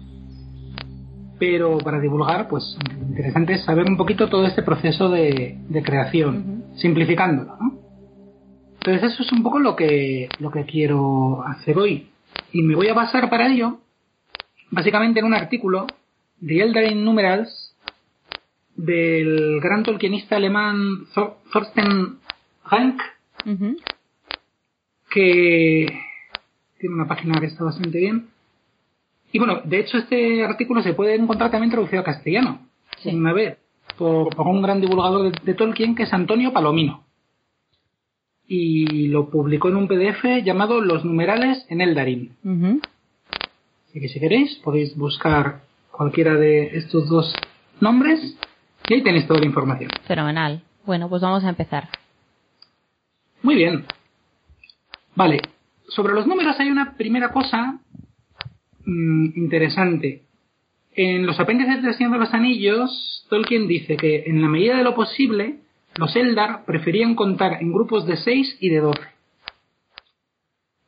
Pero 1.38 1.78
para 1.78 2.00
divulgar, 2.00 2.48
pues 2.48 2.76
lo 3.00 3.06
interesante 3.06 3.54
es 3.54 3.62
saber 3.64 3.86
un 3.88 3.96
poquito 3.96 4.28
todo 4.28 4.44
este 4.46 4.62
proceso 4.62 5.08
de, 5.08 5.58
de 5.68 5.82
creación, 5.82 6.64
simplificándolo, 6.76 7.56
¿no? 7.58 7.81
Entonces 8.84 9.12
eso 9.12 9.22
es 9.22 9.30
un 9.32 9.42
poco 9.44 9.60
lo 9.60 9.76
que, 9.76 10.28
lo 10.40 10.50
que 10.50 10.64
quiero 10.64 11.44
hacer 11.46 11.78
hoy. 11.78 12.08
Y 12.52 12.62
me 12.62 12.74
voy 12.74 12.88
a 12.88 12.94
basar 12.94 13.30
para 13.30 13.46
ello, 13.46 13.78
básicamente 14.70 15.20
en 15.20 15.26
un 15.26 15.34
artículo 15.34 15.86
de 16.40 16.60
Eldarin 16.62 17.04
Numerals 17.04 17.76
del 18.74 19.60
gran 19.60 19.84
tolkienista 19.84 20.34
alemán 20.36 21.06
Thor- 21.14 21.36
Thorsten 21.52 22.18
Rank, 22.68 23.00
que 25.10 25.86
tiene 26.80 26.94
una 26.94 27.06
página 27.06 27.38
que 27.38 27.46
está 27.46 27.62
bastante 27.64 27.98
bien. 27.98 28.28
Y 29.30 29.38
bueno, 29.38 29.60
de 29.64 29.78
hecho 29.78 29.98
este 29.98 30.44
artículo 30.44 30.82
se 30.82 30.94
puede 30.94 31.14
encontrar 31.14 31.50
también 31.50 31.70
traducido 31.70 32.00
a 32.00 32.04
castellano, 32.04 32.66
Sí. 32.98 33.10
una 33.14 33.32
vez, 33.32 33.58
por, 33.96 34.34
por 34.34 34.46
un 34.46 34.62
gran 34.62 34.80
divulgador 34.80 35.30
de, 35.30 35.38
de 35.44 35.54
Tolkien 35.54 35.94
que 35.94 36.02
es 36.04 36.12
Antonio 36.12 36.52
Palomino. 36.52 37.04
Y 38.54 39.08
lo 39.08 39.30
publicó 39.30 39.70
en 39.70 39.76
un 39.76 39.88
PDF 39.88 40.44
llamado 40.44 40.82
Los 40.82 41.06
numerales 41.06 41.64
en 41.70 41.80
Eldarin. 41.80 42.36
Ujú. 42.44 42.82
Así 43.88 43.98
que 43.98 44.08
si 44.08 44.20
queréis 44.20 44.56
podéis 44.56 44.94
buscar 44.94 45.62
cualquiera 45.90 46.34
de 46.34 46.76
estos 46.76 47.08
dos 47.08 47.34
nombres 47.80 48.36
y 48.90 48.92
ahí 48.92 49.02
tenéis 49.02 49.26
toda 49.26 49.40
la 49.40 49.46
información. 49.46 49.90
Fenomenal. 50.06 50.62
Bueno, 50.84 51.08
pues 51.08 51.22
vamos 51.22 51.44
a 51.44 51.48
empezar. 51.48 51.88
Muy 53.42 53.54
bien. 53.54 53.86
Vale. 55.14 55.40
Sobre 55.88 56.12
los 56.12 56.26
números 56.26 56.54
hay 56.58 56.68
una 56.68 56.94
primera 56.98 57.32
cosa 57.32 57.80
mm, 58.84 59.28
interesante. 59.34 60.24
En 60.94 61.24
los 61.24 61.40
apéndices 61.40 61.82
del 61.82 61.94
Señor 61.94 62.12
de 62.12 62.18
los 62.18 62.34
Anillos, 62.34 63.26
Tolkien 63.30 63.66
dice 63.66 63.96
que 63.96 64.24
en 64.26 64.42
la 64.42 64.48
medida 64.48 64.76
de 64.76 64.84
lo 64.84 64.94
posible, 64.94 65.60
los 65.96 66.14
Eldar 66.16 66.64
preferían 66.64 67.14
contar 67.14 67.60
en 67.60 67.72
grupos 67.72 68.06
de 68.06 68.16
6 68.16 68.58
y 68.60 68.70
de 68.70 68.80
12. 68.80 69.00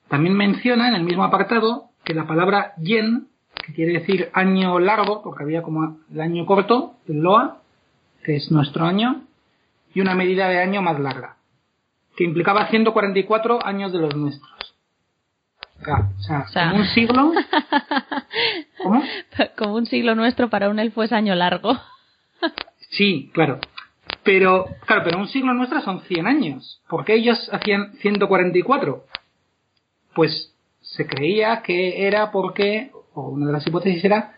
También 0.09 0.35
menciona 0.37 0.89
en 0.89 0.95
el 0.95 1.03
mismo 1.03 1.25
apartado 1.25 1.91
que 2.05 2.15
la 2.15 2.27
palabra 2.27 2.75
yen, 2.79 3.29
que 3.55 3.73
quiere 3.73 3.93
decir 4.01 4.31
año 4.33 4.79
largo, 4.79 5.23
porque 5.23 5.43
había 5.43 5.63
como 5.63 5.99
el 6.13 6.21
año 6.21 6.47
corto, 6.47 6.95
el 7.09 7.19
Loa, 7.19 7.61
que 8.23 8.37
es 8.37 8.51
nuestro 8.51 8.85
año, 8.85 9.23
y 9.95 10.01
una 10.01 10.15
medida 10.15 10.49
de 10.49 10.61
año 10.61 10.83
más 10.83 10.99
larga 11.01 11.37
que 12.17 12.25
implicaba 12.25 12.69
144 12.69 13.65
años 13.65 13.93
de 13.93 13.99
los 13.99 14.15
nuestros. 14.15 14.75
O 15.81 16.23
sea, 16.23 16.45
O 16.47 16.49
sea. 16.49 16.71
como 16.71 16.81
un 16.81 16.87
siglo. 16.87 17.33
¿Cómo? 18.83 19.03
Como 19.59 19.75
un 19.75 19.87
siglo 19.87 20.15
nuestro 20.15 20.49
para 20.49 20.71
un 20.71 20.79
elfo 20.79 21.03
es 21.03 21.13
año 21.13 21.35
largo. 21.35 21.77
Sí, 22.91 23.31
claro. 23.35 23.59
Pero, 24.25 24.67
claro, 24.87 25.03
pero 25.05 25.19
un 25.19 25.29
siglo 25.29 25.53
nuestro 25.53 25.81
son 25.83 26.01
100 26.01 26.27
años. 26.27 26.81
¿Por 26.89 27.05
qué 27.05 27.15
ellos 27.15 27.51
hacían 27.53 27.93
144? 28.01 29.05
Pues 30.15 30.55
se 30.81 31.07
creía 31.07 31.63
que 31.63 32.07
era 32.07 32.31
porque, 32.31 32.91
o 33.13 33.29
una 33.29 33.47
de 33.47 33.53
las 33.53 33.67
hipótesis 33.67 34.05
era, 34.05 34.35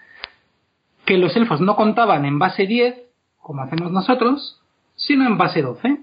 que 1.05 1.19
los 1.19 1.37
elfos 1.37 1.61
no 1.61 1.77
contaban 1.77 2.25
en 2.25 2.39
base 2.39 2.67
10, 2.67 2.97
como 3.41 3.63
hacemos 3.63 3.93
nosotros, 3.93 4.61
sino 4.97 5.25
en 5.25 5.39
base 5.39 5.63
12. 5.63 5.99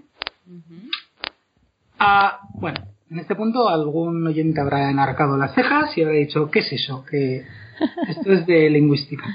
Ah, 2.00 2.40
bueno, 2.54 2.80
en 3.10 3.20
este 3.20 3.36
punto 3.36 3.68
algún 3.68 4.26
oyente 4.26 4.62
habrá 4.62 4.90
enarcado 4.90 5.38
las 5.38 5.54
cejas 5.54 5.98
y 5.98 6.04
habrá 6.04 6.16
dicho, 6.16 6.50
¿qué 6.50 6.60
es 6.60 6.72
eso? 6.72 7.04
Que 7.06 7.46
esto 8.08 8.32
es 8.32 8.46
de 8.46 8.70
lingüística. 8.70 9.26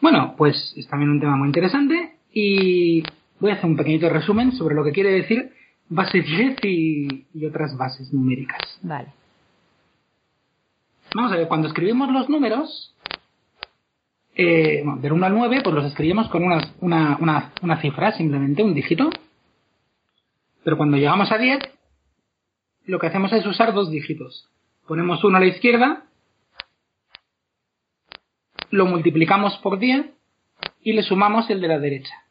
Bueno, 0.00 0.34
pues 0.36 0.72
es 0.76 0.86
también 0.88 1.10
un 1.10 1.20
tema 1.20 1.36
muy 1.36 1.48
interesante 1.48 2.16
y 2.32 3.02
voy 3.40 3.50
a 3.50 3.54
hacer 3.54 3.66
un 3.66 3.76
pequeñito 3.76 4.08
resumen 4.08 4.52
sobre 4.52 4.74
lo 4.74 4.84
que 4.84 4.92
quiere 4.92 5.10
decir 5.10 5.52
base 5.88 6.20
10 6.20 6.64
y, 6.64 7.26
y 7.32 7.46
otras 7.46 7.76
bases 7.76 8.12
numéricas. 8.12 8.78
Vale. 8.82 9.12
Vamos 11.14 11.32
a 11.32 11.36
ver, 11.36 11.48
cuando 11.48 11.68
escribimos 11.68 12.10
los 12.10 12.28
números, 12.28 12.94
eh, 14.34 14.82
bueno, 14.84 15.00
del 15.00 15.12
1 15.12 15.26
al 15.26 15.34
9, 15.34 15.60
pues 15.62 15.74
los 15.74 15.84
escribimos 15.86 16.28
con 16.28 16.42
una, 16.42 16.58
una, 16.80 17.16
una, 17.20 17.52
una 17.62 17.80
cifra, 17.80 18.12
simplemente 18.12 18.62
un 18.62 18.74
dígito. 18.74 19.10
Pero 20.64 20.76
cuando 20.76 20.96
llegamos 20.96 21.30
a 21.30 21.38
10, 21.38 21.58
lo 22.86 22.98
que 22.98 23.06
hacemos 23.06 23.32
es 23.32 23.46
usar 23.46 23.72
dos 23.72 23.90
dígitos. 23.90 24.50
Ponemos 24.86 25.22
uno 25.24 25.38
a 25.38 25.40
la 25.40 25.46
izquierda, 25.46 26.04
lo 28.70 28.86
multiplicamos 28.86 29.56
por 29.58 29.78
10 29.78 30.06
y 30.82 30.92
le 30.92 31.02
sumamos 31.02 31.48
el 31.50 31.60
de 31.60 31.68
la 31.68 31.78
derecha. 31.78 32.25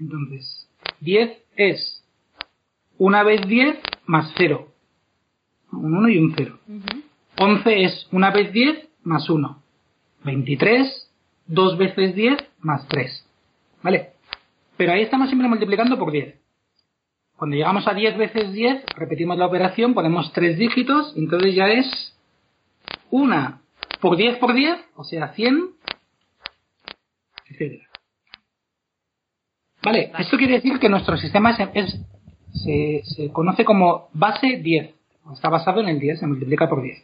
Entonces, 0.00 0.68
10 1.00 1.38
es 1.56 2.04
una 2.98 3.22
vez 3.22 3.46
10 3.46 3.78
más 4.06 4.32
0. 4.36 4.68
Un 5.72 5.94
1 5.94 6.08
y 6.08 6.18
un 6.18 6.34
0. 6.36 6.58
11 7.38 7.84
es 7.84 8.08
una 8.10 8.30
vez 8.30 8.52
10 8.52 8.88
más 9.04 9.28
1. 9.28 9.62
23, 10.24 11.10
2 11.46 11.78
veces 11.78 12.14
10 12.14 12.38
más 12.60 12.86
3. 12.88 13.26
¿Vale? 13.82 14.12
Pero 14.76 14.92
ahí 14.92 15.02
estamos 15.02 15.28
siempre 15.28 15.48
multiplicando 15.48 15.98
por 15.98 16.10
10. 16.10 16.34
Cuando 17.36 17.56
llegamos 17.56 17.86
a 17.86 17.94
10 17.94 18.18
veces 18.18 18.52
10, 18.52 18.84
repetimos 18.96 19.38
la 19.38 19.46
operación, 19.46 19.94
ponemos 19.94 20.30
tres 20.32 20.58
dígitos, 20.58 21.14
entonces 21.16 21.54
ya 21.54 21.68
es 21.68 22.14
1 23.10 23.60
por 24.00 24.16
10 24.16 24.36
por 24.36 24.52
10, 24.52 24.78
o 24.96 25.04
sea, 25.04 25.32
100, 25.32 25.70
etc. 27.48 27.89
Vale, 29.82 30.12
esto 30.18 30.36
quiere 30.36 30.54
decir 30.54 30.78
que 30.78 30.88
nuestro 30.88 31.16
sistema 31.16 31.50
es, 31.50 31.58
es- 31.74 32.00
se, 32.52 33.02
se 33.04 33.30
conoce 33.30 33.64
como 33.64 34.08
base 34.12 34.58
10. 34.58 34.94
Está 35.32 35.48
basado 35.48 35.80
en 35.80 35.88
el 35.88 36.00
10, 36.00 36.18
se 36.20 36.26
multiplica 36.26 36.68
por 36.68 36.82
10. 36.82 36.98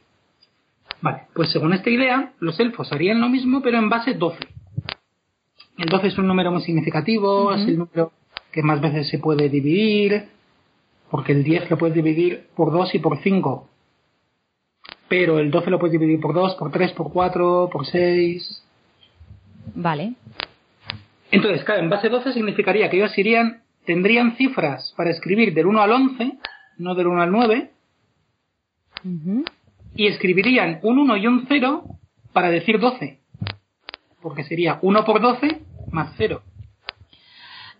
Vale, 1.01 1.23
pues 1.35 1.51
según 1.53 1.73
esta 1.73 1.91
idea, 1.91 2.33
los 2.41 2.59
elfos 2.59 2.91
harían 2.93 3.21
lo 3.21 3.29
mismo, 3.29 3.63
pero 3.63 3.79
en 3.79 3.89
base 3.89 4.15
12. 4.15 4.39
El 5.79 5.87
12 5.89 6.07
es 6.09 6.19
un 6.19 6.27
número 6.27 6.51
muy 6.51 6.63
significativo, 6.63 7.53
es 7.53 7.63
el 7.69 7.79
número 7.79 8.13
que 8.51 8.63
más 8.63 8.81
veces 8.81 9.09
se 9.09 9.19
puede 9.19 9.49
dividir, 9.49 10.29
porque 11.11 11.33
el 11.33 11.45
10 11.45 11.71
lo 11.71 11.79
puedes 11.79 11.95
dividir 11.95 12.49
por 12.57 12.73
2 12.73 12.95
y 12.95 12.99
por 12.99 13.19
5. 13.23 13.69
Pero 15.09 15.39
el 15.39 15.51
12 15.51 15.71
lo 15.71 15.79
puedes 15.79 15.93
dividir 15.93 16.19
por 16.19 16.35
2, 16.35 16.55
por 16.57 16.73
3, 16.73 16.93
por 16.93 17.13
4, 17.13 17.69
por 17.71 17.87
6. 17.87 18.63
Vale. 19.75 20.15
Entonces, 21.31 21.65
claro, 21.65 21.83
en 21.83 21.91
base 21.91 22.09
12 22.09 22.33
significaría 22.33 22.89
que 22.89 22.97
ellos 22.99 23.17
irían, 23.19 23.63
tendrían 23.85 24.37
cifras 24.37 24.95
para 24.97 25.11
escribir 25.11 25.55
del 25.55 25.67
1 25.67 25.81
al 25.83 25.93
11, 25.93 26.39
no 26.79 26.95
del 26.95 27.07
1 27.09 27.23
al 27.23 27.31
9, 27.33 27.71
Ujú. 29.05 29.45
y 29.95 30.07
escribirían 30.07 30.81
un 30.83 30.99
1 30.99 31.17
y 31.17 31.27
un 31.27 31.47
0 31.49 31.85
para 32.33 32.51
decir 32.51 32.79
12. 32.79 33.21
Porque 34.23 34.45
sería 34.45 34.79
1 34.83 35.05
por 35.05 35.21
12 35.21 35.63
más 35.91 36.13
0. 36.17 36.43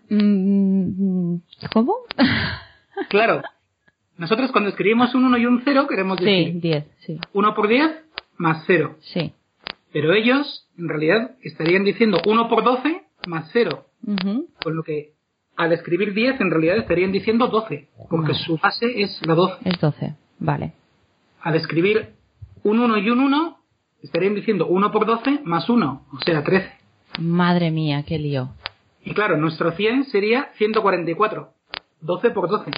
Mm, 0.09 1.35
¿Cómo? 1.73 1.95
Claro, 3.09 3.43
nosotros 4.17 4.51
cuando 4.51 4.71
escribimos 4.71 5.13
un 5.13 5.25
1 5.25 5.37
y 5.37 5.45
un 5.45 5.61
0 5.63 5.85
queremos 5.87 6.17
sí, 6.17 6.25
decir 6.25 6.61
10, 6.61 6.85
sí. 7.05 7.19
1 7.31 7.53
por 7.53 7.67
10 7.67 7.91
más 8.37 8.63
0. 8.65 8.97
Sí. 9.01 9.33
Pero 9.93 10.13
ellos, 10.13 10.67
en 10.79 10.89
realidad, 10.89 11.35
estarían 11.43 11.83
diciendo 11.83 12.19
1 12.25 12.49
por 12.49 12.63
12 12.63 13.03
más 13.27 13.49
0. 13.53 13.85
Ujú. 14.05 14.47
Con 14.63 14.75
lo 14.75 14.83
que 14.83 15.13
al 15.55 15.73
escribir 15.73 16.13
10, 16.13 16.39
en 16.39 16.51
realidad 16.51 16.77
estarían 16.77 17.11
diciendo 17.11 17.47
12. 17.47 17.89
Porque 18.09 18.31
Vale. 18.31 18.43
su 18.45 18.57
base 18.57 19.01
es 19.01 19.19
la 19.25 19.33
12. 19.33 19.57
Es 19.65 19.79
12. 19.79 20.15
Vale. 20.39 20.73
Al 21.41 21.55
escribir 21.55 22.13
un 22.63 22.79
1 22.79 22.97
y 22.97 23.09
un 23.09 23.19
1, 23.19 23.57
estarían 24.03 24.35
diciendo 24.35 24.67
1 24.67 24.91
por 24.91 25.05
12 25.05 25.41
más 25.43 25.69
1. 25.69 26.05
O 26.11 26.19
sea, 26.21 26.43
13. 26.43 26.71
Madre 27.19 27.71
mía, 27.71 28.03
qué 28.07 28.19
lío. 28.19 28.49
Y 29.03 29.13
claro, 29.13 29.37
nuestro 29.37 29.71
100 29.71 30.05
sería 30.05 30.51
144. 30.57 31.53
12 32.01 32.29
por 32.31 32.49
12. 32.49 32.71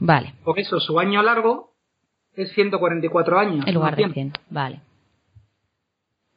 Vale. 0.00 0.34
Por 0.44 0.58
eso 0.58 0.80
su 0.80 0.98
año 0.98 1.22
largo 1.22 1.72
es 2.34 2.52
144 2.52 3.38
años. 3.38 3.66
En 3.66 3.74
lugar 3.74 3.92
no 3.92 3.96
de 3.96 4.02
100. 4.02 4.12
100. 4.12 4.32
Vale. 4.50 4.80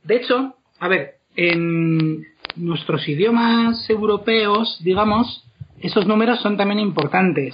De 0.03 0.15
hecho, 0.15 0.55
a 0.79 0.87
ver, 0.87 1.19
en 1.35 2.25
nuestros 2.55 3.07
idiomas 3.07 3.89
europeos, 3.89 4.79
digamos, 4.83 5.45
esos 5.79 6.07
números 6.07 6.39
son 6.41 6.57
también 6.57 6.79
importantes. 6.79 7.53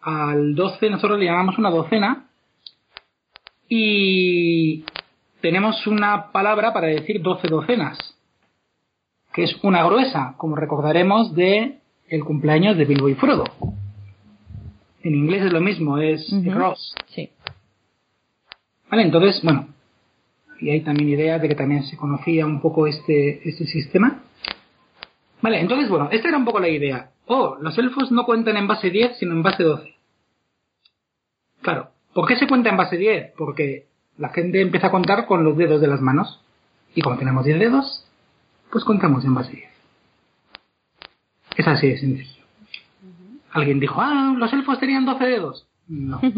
Al 0.00 0.54
12 0.54 0.90
nosotros 0.90 1.18
le 1.18 1.26
llamamos 1.26 1.58
una 1.58 1.70
docena 1.70 2.26
y 3.68 4.84
tenemos 5.40 5.86
una 5.86 6.30
palabra 6.30 6.72
para 6.72 6.88
decir 6.88 7.22
12 7.22 7.48
docenas, 7.48 7.98
que 9.32 9.44
es 9.44 9.56
una 9.62 9.84
gruesa, 9.84 10.34
como 10.36 10.56
recordaremos 10.56 11.34
de 11.34 11.78
el 12.08 12.24
cumpleaños 12.24 12.76
de 12.76 12.84
Bilbo 12.84 13.08
y 13.08 13.14
Frodo. 13.14 13.44
En 15.02 15.14
inglés 15.14 15.44
es 15.44 15.52
lo 15.52 15.60
mismo, 15.60 15.98
es. 15.98 16.26
Ross. 16.46 16.94
Sí. 17.08 17.30
Vale, 18.90 19.02
entonces, 19.02 19.42
bueno, 19.42 19.68
y 20.60 20.70
hay 20.70 20.80
también 20.80 21.10
ideas 21.10 21.42
de 21.42 21.48
que 21.48 21.54
también 21.54 21.82
se 21.82 21.96
conocía 21.96 22.46
un 22.46 22.60
poco 22.60 22.86
este, 22.86 23.46
este 23.48 23.66
sistema. 23.66 24.22
Vale, 25.44 25.60
entonces, 25.60 25.90
bueno, 25.90 26.08
esta 26.10 26.28
era 26.28 26.38
un 26.38 26.46
poco 26.46 26.58
la 26.58 26.70
idea. 26.70 27.10
Oh, 27.26 27.58
los 27.60 27.76
elfos 27.76 28.10
no 28.10 28.24
cuentan 28.24 28.56
en 28.56 28.66
base 28.66 28.88
10, 28.88 29.18
sino 29.18 29.32
en 29.32 29.42
base 29.42 29.62
12. 29.62 29.94
Claro, 31.60 31.90
¿por 32.14 32.26
qué 32.26 32.36
se 32.36 32.46
cuenta 32.46 32.70
en 32.70 32.78
base 32.78 32.96
10? 32.96 33.32
Porque 33.36 33.86
la 34.16 34.30
gente 34.30 34.62
empieza 34.62 34.86
a 34.86 34.90
contar 34.90 35.26
con 35.26 35.44
los 35.44 35.54
dedos 35.58 35.82
de 35.82 35.86
las 35.86 36.00
manos. 36.00 36.40
Y 36.94 37.02
como 37.02 37.18
tenemos 37.18 37.44
10 37.44 37.58
dedos, 37.58 38.06
pues 38.72 38.84
contamos 38.84 39.22
en 39.26 39.34
base 39.34 39.52
10. 39.52 39.68
Es 41.58 41.68
así 41.68 41.88
de 41.88 41.98
sencillo. 41.98 42.42
Alguien 43.50 43.80
dijo, 43.80 44.00
ah, 44.00 44.34
los 44.38 44.50
elfos 44.50 44.80
tenían 44.80 45.04
12 45.04 45.24
dedos. 45.26 45.66
No. 45.88 46.22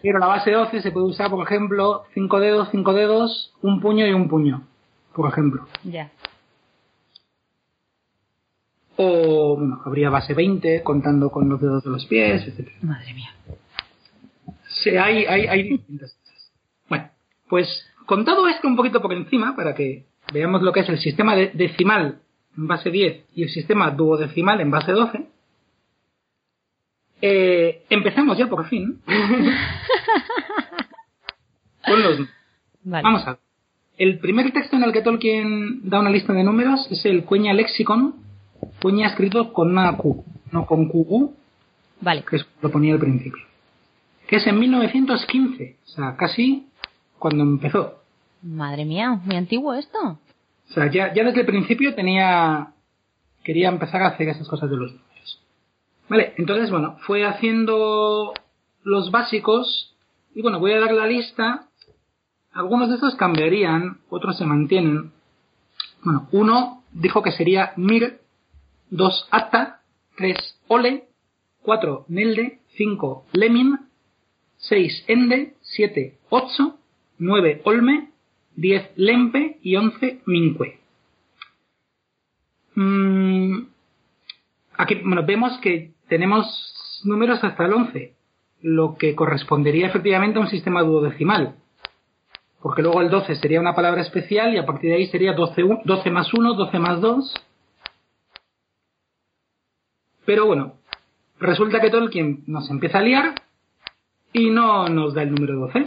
Pero 0.00 0.18
la 0.20 0.26
base 0.28 0.52
12 0.52 0.80
se 0.80 0.92
puede 0.92 1.06
usar, 1.06 1.28
por 1.28 1.44
ejemplo, 1.44 2.04
5 2.14 2.38
dedos, 2.38 2.68
5 2.70 2.92
dedos, 2.92 3.52
un 3.62 3.80
puño 3.80 4.06
y 4.06 4.12
un 4.12 4.28
puño, 4.28 4.62
por 5.14 5.28
ejemplo. 5.30 5.66
ya. 5.84 6.10
O, 8.96 9.56
bueno, 9.56 9.82
habría 9.84 10.08
base 10.08 10.34
20 10.34 10.82
contando 10.84 11.30
con 11.30 11.48
los 11.48 11.60
dedos 11.60 11.82
de 11.82 11.90
los 11.90 12.06
pies, 12.06 12.46
etc. 12.46 12.68
Madre 12.82 13.12
mía. 13.14 13.34
Sí, 14.68 14.90
hay, 14.90 15.24
hay, 15.26 15.46
hay 15.48 15.62
distintas 15.68 16.14
cosas. 16.14 16.52
Bueno, 16.88 17.10
pues 17.48 17.86
contado 18.06 18.46
esto 18.46 18.68
un 18.68 18.76
poquito 18.76 19.02
por 19.02 19.12
encima, 19.12 19.56
para 19.56 19.74
que 19.74 20.06
veamos 20.32 20.62
lo 20.62 20.72
que 20.72 20.80
es 20.80 20.88
el 20.88 20.98
sistema 20.98 21.34
de- 21.34 21.50
decimal 21.54 22.20
en 22.56 22.68
base 22.68 22.90
10 22.90 23.24
y 23.34 23.42
el 23.42 23.48
sistema 23.50 23.90
duodecimal 23.90 24.60
en 24.60 24.70
base 24.70 24.92
12, 24.92 25.26
eh, 27.20 27.84
empezamos 27.90 28.38
ya 28.38 28.46
por 28.48 28.64
fin 28.68 29.00
con 31.84 32.00
los 32.02 32.18
Vale. 32.84 33.02
Vamos 33.02 33.26
a 33.26 33.30
ver. 33.32 33.40
El 33.96 34.18
primer 34.18 34.52
texto 34.52 34.76
en 34.76 34.82
el 34.82 34.92
que 34.92 35.02
Tolkien 35.02 35.88
da 35.88 36.00
una 36.00 36.10
lista 36.10 36.32
de 36.32 36.42
números 36.42 36.88
es 36.90 37.04
el 37.04 37.24
Cueña 37.24 37.52
Lexicon, 37.52 38.14
Cueña 38.82 39.08
escrito 39.08 39.52
con 39.52 39.70
una 39.70 39.96
Q, 39.96 40.24
no 40.50 40.66
con 40.66 40.88
QU, 40.88 41.34
Vale. 42.00 42.24
que 42.28 42.36
es 42.36 42.46
lo 42.60 42.70
ponía 42.70 42.94
al 42.94 43.00
principio. 43.00 43.42
Que 44.26 44.36
es 44.36 44.46
en 44.46 44.58
1915, 44.58 45.76
o 45.84 45.88
sea, 45.88 46.16
casi 46.16 46.66
cuando 47.18 47.44
empezó. 47.44 48.00
Madre 48.42 48.84
mía, 48.84 49.20
muy 49.24 49.36
antiguo 49.36 49.74
esto. 49.74 49.98
O 49.98 50.72
sea, 50.72 50.90
ya, 50.90 51.14
ya 51.14 51.24
desde 51.24 51.40
el 51.40 51.46
principio 51.46 51.94
tenía. 51.94 52.72
quería 53.44 53.68
empezar 53.68 54.02
a 54.02 54.08
hacer 54.08 54.28
esas 54.28 54.48
cosas 54.48 54.70
de 54.70 54.76
los 54.76 54.92
números. 54.92 55.40
Vale, 56.08 56.34
entonces, 56.36 56.70
bueno, 56.70 56.96
fue 57.06 57.24
haciendo 57.24 58.34
los 58.82 59.10
básicos. 59.10 59.94
Y 60.34 60.42
bueno, 60.42 60.58
voy 60.58 60.72
a 60.72 60.80
dar 60.80 60.92
la 60.92 61.06
lista. 61.06 61.68
Algunos 62.54 62.88
de 62.88 62.94
estos 62.94 63.16
cambiarían, 63.16 63.98
otros 64.08 64.38
se 64.38 64.46
mantienen. 64.46 65.12
Bueno, 66.04 66.28
uno 66.30 66.84
dijo 66.92 67.22
que 67.22 67.32
sería 67.32 67.72
Mir, 67.76 68.20
dos 68.90 69.26
Atta, 69.32 69.80
tres 70.16 70.36
Ole, 70.68 71.08
cuatro 71.62 72.04
Nelde, 72.06 72.60
cinco 72.76 73.26
Lemin, 73.32 73.80
seis 74.56 75.04
Ende, 75.08 75.54
siete 75.62 76.18
Ocho, 76.30 76.78
nueve 77.18 77.60
Olme, 77.64 78.10
10 78.56 78.92
Lempe 78.96 79.58
y 79.62 79.74
11 79.74 80.22
Minque. 80.26 80.78
Mm, 82.76 83.66
aquí 84.76 84.94
bueno, 85.04 85.24
vemos 85.26 85.58
que 85.58 85.92
tenemos 86.08 87.02
números 87.04 87.42
hasta 87.42 87.66
el 87.66 87.72
11, 87.72 88.14
lo 88.62 88.96
que 88.96 89.16
correspondería 89.16 89.88
efectivamente 89.88 90.38
a 90.38 90.42
un 90.42 90.48
sistema 90.48 90.82
duodecimal. 90.82 91.56
Porque 92.64 92.80
luego 92.80 93.02
el 93.02 93.10
12 93.10 93.34
sería 93.34 93.60
una 93.60 93.74
palabra 93.74 94.00
especial 94.00 94.54
y 94.54 94.56
a 94.56 94.64
partir 94.64 94.88
de 94.88 94.96
ahí 94.96 95.06
sería 95.08 95.34
12, 95.34 95.82
12 95.84 96.10
más 96.10 96.32
1, 96.32 96.54
12 96.54 96.78
más 96.78 96.98
2. 96.98 97.34
Pero 100.24 100.46
bueno, 100.46 100.72
resulta 101.38 101.78
que 101.78 101.90
Tolkien 101.90 102.42
nos 102.46 102.70
empieza 102.70 103.00
a 103.00 103.02
liar 103.02 103.34
y 104.32 104.48
no 104.48 104.88
nos 104.88 105.12
da 105.12 105.24
el 105.24 105.34
número 105.34 105.56
12, 105.56 105.84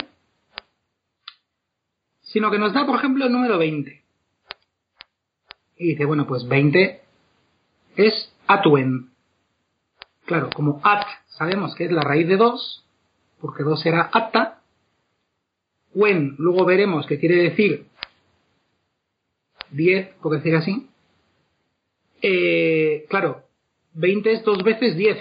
sino 2.22 2.52
que 2.52 2.60
nos 2.60 2.74
da, 2.74 2.86
por 2.86 3.00
ejemplo, 3.00 3.26
el 3.26 3.32
número 3.32 3.58
20. 3.58 4.04
Y 5.78 5.88
dice, 5.88 6.06
bueno, 6.06 6.28
pues 6.28 6.48
20 6.48 7.02
es 7.96 8.32
Atuen. 8.46 9.10
Claro, 10.26 10.52
como 10.56 10.80
At 10.84 11.08
sabemos 11.30 11.74
que 11.74 11.86
es 11.86 11.92
la 11.92 12.04
raíz 12.04 12.28
de 12.28 12.38
2, 12.38 12.86
porque 13.42 13.64
2 13.64 13.82
será 13.82 14.12
Atta. 14.14 14.57
Wen, 15.98 16.36
luego 16.38 16.64
veremos 16.64 17.08
que 17.08 17.20
quiere 17.20 17.38
decir 17.38 17.88
10, 19.72 20.10
por 20.22 20.34
decir 20.34 20.56
así. 20.56 20.88
Eh, 22.22 23.08
claro, 23.10 23.42
20 23.96 24.32
es 24.32 24.44
dos 24.44 24.64
veces 24.64 24.96
10. 24.96 25.18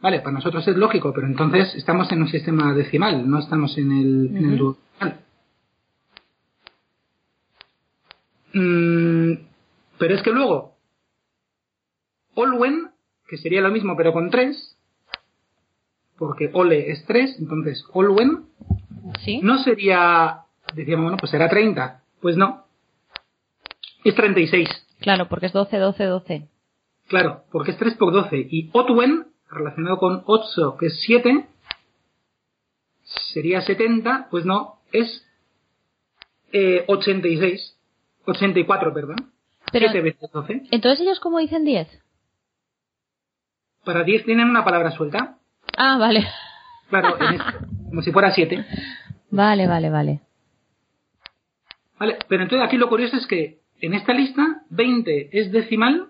Vale, 0.00 0.20
para 0.20 0.32
nosotros 0.32 0.66
es 0.66 0.76
lógico, 0.76 1.12
pero 1.12 1.26
entonces 1.26 1.74
estamos 1.74 2.10
en 2.12 2.22
un 2.22 2.28
sistema 2.28 2.72
decimal, 2.72 3.28
no 3.28 3.38
estamos 3.40 3.76
en 3.76 3.92
el, 3.92 4.36
en 4.36 4.44
el 4.52 4.58
duodecimal. 4.58 5.20
Mm, 8.54 9.32
pero 9.98 10.14
es 10.14 10.22
que 10.22 10.30
luego, 10.30 10.76
Olwen, 12.34 12.88
que 13.28 13.36
sería 13.36 13.60
lo 13.60 13.70
mismo 13.70 13.98
pero 13.98 14.14
con 14.14 14.30
3, 14.30 14.78
porque 16.16 16.50
Ole 16.54 16.90
es 16.90 17.04
3, 17.04 17.36
entonces 17.38 17.84
Olwen, 17.92 18.46
¿Sí? 19.24 19.40
no 19.42 19.58
sería, 19.58 20.40
decíamos, 20.74 21.04
bueno, 21.04 21.16
pues 21.18 21.30
será 21.30 21.48
30. 21.48 22.02
Pues 22.20 22.36
no, 22.36 22.64
es 24.04 24.14
36. 24.14 24.68
Claro, 25.00 25.28
porque 25.28 25.46
es 25.46 25.52
12, 25.52 25.76
12, 25.78 26.04
12. 26.04 26.48
Claro, 27.08 27.44
porque 27.50 27.72
es 27.72 27.76
3 27.78 27.94
por 27.94 28.12
12. 28.12 28.46
Y 28.50 28.70
Otwen, 28.72 29.26
relacionado 29.50 29.98
con 29.98 30.22
8, 30.26 30.76
que 30.78 30.86
es 30.86 31.00
7, 31.02 31.46
sería 33.32 33.60
70, 33.62 34.28
pues 34.30 34.44
no, 34.44 34.78
es 34.92 35.26
eh, 36.52 36.84
86. 36.86 37.76
84, 38.26 38.94
perdón. 38.94 39.32
Pero- 39.72 39.88
7 39.90 40.00
veces 40.00 40.30
12. 40.30 40.62
Entonces 40.70 41.00
ellos 41.00 41.18
cómo 41.20 41.38
dicen 41.38 41.64
10? 41.64 41.88
Para 43.84 44.04
10 44.04 44.24
tienen 44.24 44.48
una 44.48 44.64
palabra 44.64 44.92
suelta. 44.92 45.38
Ah, 45.76 45.96
vale. 45.98 46.26
Claro, 46.88 47.16
en 47.20 47.34
este- 47.40 47.66
como 47.92 48.00
si 48.00 48.10
fuera 48.10 48.32
7. 48.32 48.64
Vale, 49.32 49.66
vale, 49.66 49.90
vale. 49.90 50.20
Vale, 51.98 52.16
pero 52.26 52.42
entonces 52.42 52.66
aquí 52.66 52.78
lo 52.78 52.88
curioso 52.88 53.18
es 53.18 53.26
que 53.26 53.58
en 53.82 53.92
esta 53.92 54.14
lista 54.14 54.62
20 54.70 55.28
es 55.38 55.52
decimal, 55.52 56.06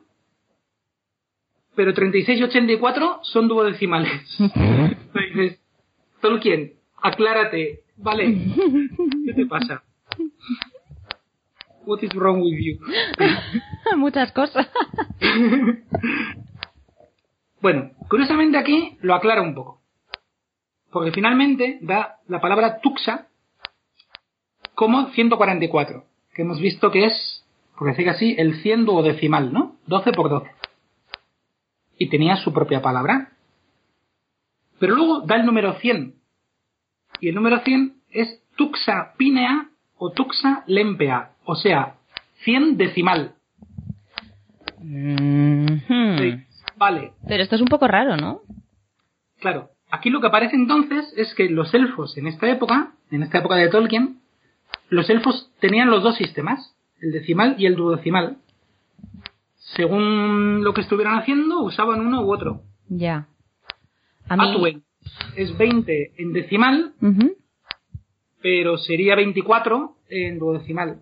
pero 1.75 1.93
36 1.93 2.39
y 2.39 2.43
84 2.45 3.19
son 3.25 3.49
duodecimales. 3.49 4.13
Entonces, 4.39 5.59
Tolkien, 6.21 6.75
aclárate, 6.99 7.81
vale, 7.97 8.33
¿qué 9.27 9.35
te 9.35 9.47
pasa? 9.47 9.83
What 11.85 12.01
is 12.03 12.15
wrong 12.15 12.43
with 12.43 12.61
you? 12.61 12.79
Muchas 13.97 14.31
cosas. 14.31 14.71
Bueno, 17.61 17.93
curiosamente 18.09 18.59
aquí 18.59 18.99
lo 19.03 19.15
aclara 19.15 19.41
un 19.41 19.55
poco. 19.55 19.82
Porque 20.93 21.11
finalmente 21.11 21.79
da 21.81 22.19
la 22.29 22.41
palabra 22.41 22.81
tuxa 22.81 23.27
como 24.75 25.09
144, 25.11 26.05
que 26.35 26.43
hemos 26.43 26.61
visto 26.61 26.91
que 26.91 27.07
es, 27.07 27.47
por 27.79 27.89
decir 27.89 28.09
así, 28.11 28.35
el 28.39 28.61
100 28.63 28.85
duodecimal, 28.85 29.53
¿no? 29.53 29.77
12 29.87 30.13
por 30.13 30.29
12. 30.29 30.51
Y 31.99 32.09
tenía 32.11 32.37
su 32.37 32.53
propia 32.53 32.83
palabra. 32.83 33.33
Pero 34.79 34.95
luego 34.95 35.21
da 35.21 35.37
el 35.37 35.47
número 35.47 35.75
100. 35.75 36.15
Y 37.21 37.29
el 37.29 37.35
número 37.35 37.61
100 37.61 37.97
es 38.11 38.43
tuxa 38.57 39.15
pinea 39.17 39.71
o 39.97 40.11
tuxa 40.11 40.65
lempea, 40.67 41.33
o 41.45 41.55
sea, 41.55 41.97
100 42.45 42.77
decimal. 42.77 43.37
Mhm. 44.79 46.19
Sí, 46.19 46.45
Vale, 46.77 47.13
Pero 47.29 47.43
esto 47.45 47.55
es 47.55 47.63
un 47.63 47.69
poco 47.69 47.87
raro, 47.87 48.17
¿no? 48.17 48.41
Claro, 49.39 49.72
aquí 49.93 50.11
lo 50.11 50.21
que 50.21 50.27
aparece 50.27 50.57
entonces 50.57 51.13
es 51.17 51.33
que 51.35 51.49
los 51.49 51.73
elfos 51.75 52.17
en 52.17 52.27
esta 52.27 52.51
época, 52.51 52.95
en 53.11 53.23
esta 53.23 53.39
época 53.39 53.57
de 53.57 53.69
Tolkien, 53.69 54.21
los 54.89 55.09
elfos 55.11 55.53
tenían 55.61 55.91
los 55.91 56.03
dos 56.03 56.17
sistemas, 56.17 56.75
el 57.01 57.13
decimal 57.13 57.57
y 57.59 57.67
el 57.67 57.77
duodecimal. 57.77 58.39
Según 59.77 60.65
lo 60.65 60.73
que 60.73 60.81
estuvieran 60.81 61.19
haciendo, 61.19 61.63
usaban 61.63 62.01
uno 62.01 62.23
u 62.23 62.33
otro. 62.33 62.63
Ya. 62.89 63.29
A 64.29 64.37
mí... 64.37 64.51
Atwen 64.51 64.83
es 65.37 65.57
20 65.59 66.13
en 66.17 66.33
decimal, 66.33 66.95
pero 68.41 68.79
sería 68.79 69.15
24 69.15 69.97
en 70.09 70.39
duodecimal. 70.39 71.01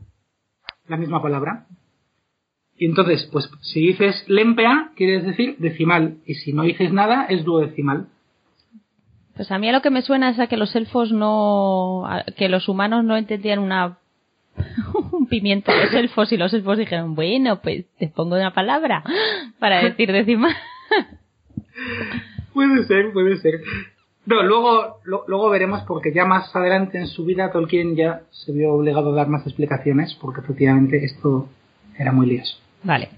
La 0.88 0.96
misma 0.96 1.22
palabra. 1.22 1.66
Y 2.76 2.86
entonces, 2.86 3.28
pues 3.30 3.50
si 3.60 3.80
dices 3.80 4.24
lempea, 4.26 4.92
quiere 4.96 5.20
decir 5.20 5.56
decimal. 5.58 6.18
Y 6.24 6.34
si 6.34 6.52
no 6.52 6.62
dices 6.62 6.92
nada, 6.92 7.26
es 7.26 7.44
duodecimal. 7.44 8.08
Pues 9.40 9.50
a 9.52 9.58
mí 9.58 9.70
a 9.70 9.72
lo 9.72 9.80
que 9.80 9.88
me 9.88 10.02
suena 10.02 10.28
es 10.28 10.38
a 10.38 10.48
que 10.48 10.58
los 10.58 10.76
elfos 10.76 11.12
no... 11.12 12.06
que 12.36 12.50
los 12.50 12.68
humanos 12.68 13.04
no 13.06 13.16
entendían 13.16 13.58
una... 13.58 13.96
un 15.12 15.28
pimiento 15.28 15.72
de 15.72 15.84
los 15.86 15.94
elfos 15.94 16.30
y 16.32 16.36
los 16.36 16.52
elfos 16.52 16.76
dijeron, 16.76 17.14
bueno, 17.14 17.62
pues 17.62 17.86
te 17.98 18.08
pongo 18.08 18.36
una 18.36 18.52
palabra 18.52 19.02
para 19.58 19.82
decir 19.82 20.12
decimal. 20.12 20.54
Puede 22.52 22.84
ser, 22.84 23.12
puede 23.14 23.38
ser. 23.38 23.62
No, 24.26 24.42
luego, 24.42 24.98
lo- 25.04 25.24
luego 25.26 25.48
veremos 25.48 25.84
porque 25.84 26.12
ya 26.12 26.26
más 26.26 26.54
adelante 26.54 26.98
en 26.98 27.06
su 27.06 27.24
vida 27.24 27.50
Tolkien 27.50 27.96
ya 27.96 28.20
se 28.30 28.52
vio 28.52 28.74
obligado 28.74 29.12
a 29.12 29.14
dar 29.16 29.28
más 29.28 29.46
explicaciones 29.46 30.14
porque 30.20 30.40
efectivamente 30.42 31.02
esto 31.02 31.48
era 31.98 32.12
muy 32.12 32.26
lioso. 32.26 32.58
Vale. 32.82 33.08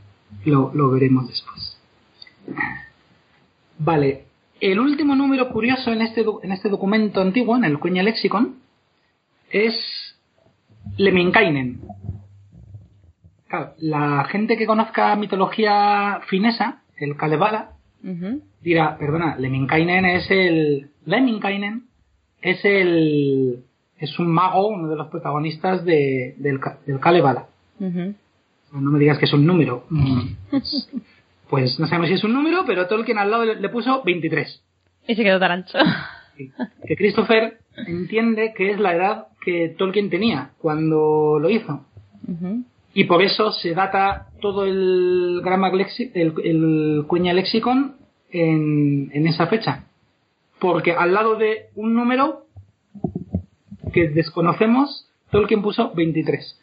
Lo, 0.45 0.71
lo 0.73 0.89
veremos 0.93 1.27
después. 1.27 1.77
Vale, 3.79 4.27
el 4.63 4.79
último 4.79 5.17
número 5.17 5.49
curioso 5.49 5.93
en 5.93 6.03
este, 6.03 6.25
en 6.43 6.53
este 6.53 6.69
documento 6.69 7.21
antiguo, 7.21 7.57
en 7.57 7.65
el 7.65 7.81
Quenya 7.81 8.05
Lexicon, 8.05 8.61
es 9.51 9.75
Lemminkainen. 10.97 11.81
Claro, 13.49 13.75
la 13.79 14.25
gente 14.31 14.57
que 14.57 14.67
conozca 14.67 15.17
mitología 15.17 16.21
finesa, 16.29 16.83
el 16.97 17.17
Kalevala, 17.17 17.73
dirá, 18.63 18.97
perdona, 18.99 19.37
Lemminkainen 19.37 20.05
es 20.05 20.31
el... 20.31 20.91
Lemminkainen 21.07 21.87
es 22.41 22.65
el... 22.65 23.65
es 23.99 24.17
un 24.21 24.29
mago, 24.29 24.69
uno 24.69 24.89
de 24.89 24.97
los 24.97 25.09
protagonistas 25.09 25.85
de, 25.85 26.37
del, 26.39 26.61
del 26.87 27.01
Kalevala. 27.01 27.49
No 27.81 28.91
me 28.93 29.01
digas 29.01 29.19
que 29.19 29.25
es 29.25 29.33
un 29.33 29.45
número. 29.45 29.87
Pues, 31.53 31.79
no 31.79 31.87
sabemos 31.87 32.09
si 32.09 32.15
es 32.15 32.25
un 32.25 32.33
número, 32.33 32.65
pero 32.67 32.87
Tolkien 32.87 33.19
al 33.19 33.31
lado 33.31 33.45
le, 33.45 33.57
le 33.57 33.69
puso 33.69 34.03
23. 34.05 34.63
Y 35.07 35.15
se 35.15 35.23
quedó 35.23 35.39
tan 35.39 35.53
ancho. 35.53 35.79
Sí. 36.35 36.51
Que 36.87 36.97
Christopher 36.97 37.59
entiende 37.77 38.55
que 38.57 38.71
es 38.71 38.81
la 38.81 38.97
edad 38.97 39.27
que 39.45 39.69
Tolkien 39.77 40.09
tenía 40.09 40.53
cuando 40.57 41.39
lo 41.39 41.51
hizo. 41.51 41.85
Y 42.95 43.05
por 43.05 43.23
eso 43.23 43.53
se 43.53 43.75
data 43.75 44.29
todo 44.41 44.65
el 44.65 45.43
Grammar 45.45 45.75
Lexi 45.75 46.11
el, 46.15 46.33
el 46.43 47.37
Lexicon 47.37 47.97
en, 48.31 49.11
en 49.13 49.27
esa 49.27 49.47
fecha. 49.49 49.85
Porque 50.59 50.93
al 50.93 51.13
lado 51.13 51.37
de 51.37 51.67
un 51.75 51.93
número 51.93 52.47
que 53.93 54.09
desconocemos, 54.09 55.07
Tolkien 55.31 55.61
puso 55.61 55.93
23. 55.95 56.61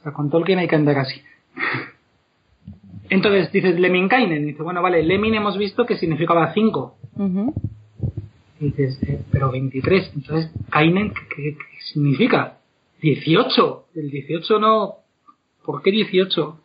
O 0.00 0.02
sea, 0.02 0.12
con 0.12 0.28
Tolkien 0.28 0.58
hay 0.58 0.68
que 0.68 0.76
andar 0.76 0.98
así. 0.98 1.22
Entonces 3.10 3.52
dices 3.52 3.78
Lemminkainen. 3.78 4.46
Dice, 4.46 4.62
bueno, 4.62 4.82
vale, 4.82 5.02
Lemin 5.02 5.34
hemos 5.34 5.58
visto 5.58 5.84
que 5.86 5.96
significaba 5.96 6.52
5. 6.54 6.96
Ujú. 7.16 7.54
Y 8.60 8.64
dices, 8.66 8.98
eh, 9.02 9.20
pero 9.30 9.50
23. 9.50 10.12
Entonces, 10.14 10.50
Kainen, 10.70 11.12
¿qué, 11.12 11.56
qué- 11.56 11.58
significa? 11.92 12.58
18. 13.02 13.86
El 13.94 14.10
18 14.10 14.58
no. 14.58 14.94
¿Por 15.64 15.82
qué 15.82 15.90
18? 15.90 16.58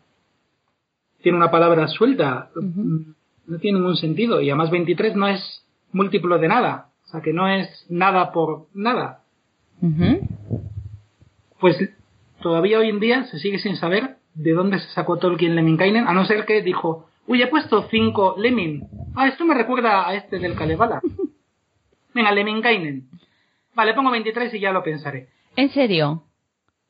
Tiene 1.22 1.38
una 1.38 1.52
palabra 1.52 1.88
suelta. 1.88 2.50
No 2.56 3.58
tiene 3.60 3.80
ningún 3.80 3.98
sentido. 3.98 4.40
Y 4.42 4.50
además 4.50 4.72
23 4.72 5.16
no 5.16 5.28
es 5.28 5.66
múltiplo 5.92 6.38
de 6.38 6.48
nada. 6.48 6.90
O 7.06 7.08
sea, 7.12 7.22
que 7.22 7.34
no 7.34 7.48
es 7.50 7.86
nada 7.90 8.32
por 8.32 8.68
nada. 8.74 9.24
Ujú. 9.82 10.28
Pues 11.60 11.76
todavía 12.42 12.80
hoy 12.80 12.90
en 12.90 13.00
día 13.02 13.26
se 13.26 13.40
sigue 13.40 13.60
sin 13.60 13.76
saber 13.76 14.16
de 14.40 14.54
dónde 14.54 14.80
se 14.80 14.88
sacó 14.92 15.18
Tolkien 15.18 15.56
Lemminkainen, 15.56 16.08
a 16.08 16.14
no 16.14 16.26
ser 16.26 16.46
que 16.46 16.62
dijo, 16.62 17.10
Uy, 17.28 17.42
he 17.42 17.48
puesto 17.48 17.88
5 17.90 18.36
Lemin. 18.38 18.88
Ah, 19.16 19.28
esto 19.28 19.46
me 19.46 19.54
recuerda 19.54 20.08
a 20.08 20.16
este 20.16 20.40
del 20.40 20.56
Kalevala. 20.56 21.02
Venga, 22.14 22.32
Leminkainen. 22.32 23.08
Vale, 23.76 23.94
pongo 23.94 24.12
23 24.12 24.54
y 24.54 24.60
ya 24.60 24.72
lo 24.72 24.84
pensaré. 24.84 25.28
¿En 25.56 25.70
serio? 25.70 26.24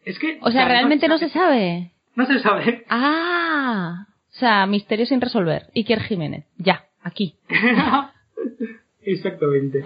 Es 0.05 0.17
que... 0.19 0.37
O 0.41 0.51
sea, 0.51 0.65
realmente 0.65 1.07
no 1.07 1.17
se 1.17 1.29
sabe. 1.29 1.91
No 2.15 2.25
se 2.25 2.39
sabe. 2.39 2.85
Ah, 2.89 4.05
o 4.07 4.39
sea, 4.39 4.65
misterio 4.67 5.05
sin 5.05 5.19
resolver. 5.19 5.67
Iker 5.75 6.01
Jiménez. 6.01 6.45
Ya, 6.57 6.85
aquí. 7.01 7.35
Exactamente. 9.01 9.83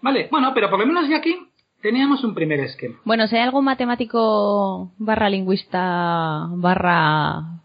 Vale, 0.00 0.28
bueno, 0.30 0.52
pero 0.54 0.70
por 0.70 0.78
lo 0.78 0.86
menos 0.86 1.08
ya 1.08 1.16
aquí 1.16 1.36
teníamos 1.86 2.24
un 2.24 2.34
primer 2.34 2.58
esquema. 2.60 2.96
Bueno, 3.04 3.28
si 3.28 3.36
hay 3.36 3.42
algún 3.42 3.64
matemático 3.64 4.90
barra 4.98 5.30
lingüista 5.30 6.48
barra 6.50 7.60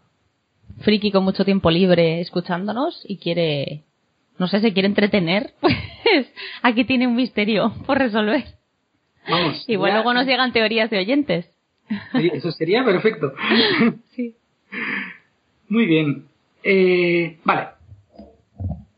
friki 0.80 1.10
con 1.10 1.24
mucho 1.24 1.44
tiempo 1.44 1.70
libre 1.72 2.20
escuchándonos 2.20 3.04
y 3.08 3.16
quiere, 3.18 3.82
no 4.38 4.46
sé, 4.46 4.60
se 4.60 4.72
quiere 4.72 4.86
entretener, 4.86 5.54
pues 5.60 5.76
aquí 6.62 6.84
tiene 6.84 7.06
un 7.08 7.16
misterio 7.16 7.72
por 7.84 7.98
resolver. 7.98 8.44
Vamos. 9.28 9.64
Igual 9.68 9.90
ya- 9.90 9.94
luego 9.96 10.14
nos 10.14 10.26
llegan 10.26 10.52
teorías 10.52 10.88
de 10.90 10.98
oyentes. 10.98 11.46
Sí, 12.12 12.30
Eso 12.32 12.52
sería 12.52 12.84
perfecto. 12.84 13.32
Sí. 14.14 14.36
Muy 15.68 15.86
bien. 15.86 16.26
Eh, 16.62 17.38
vale. 17.44 17.68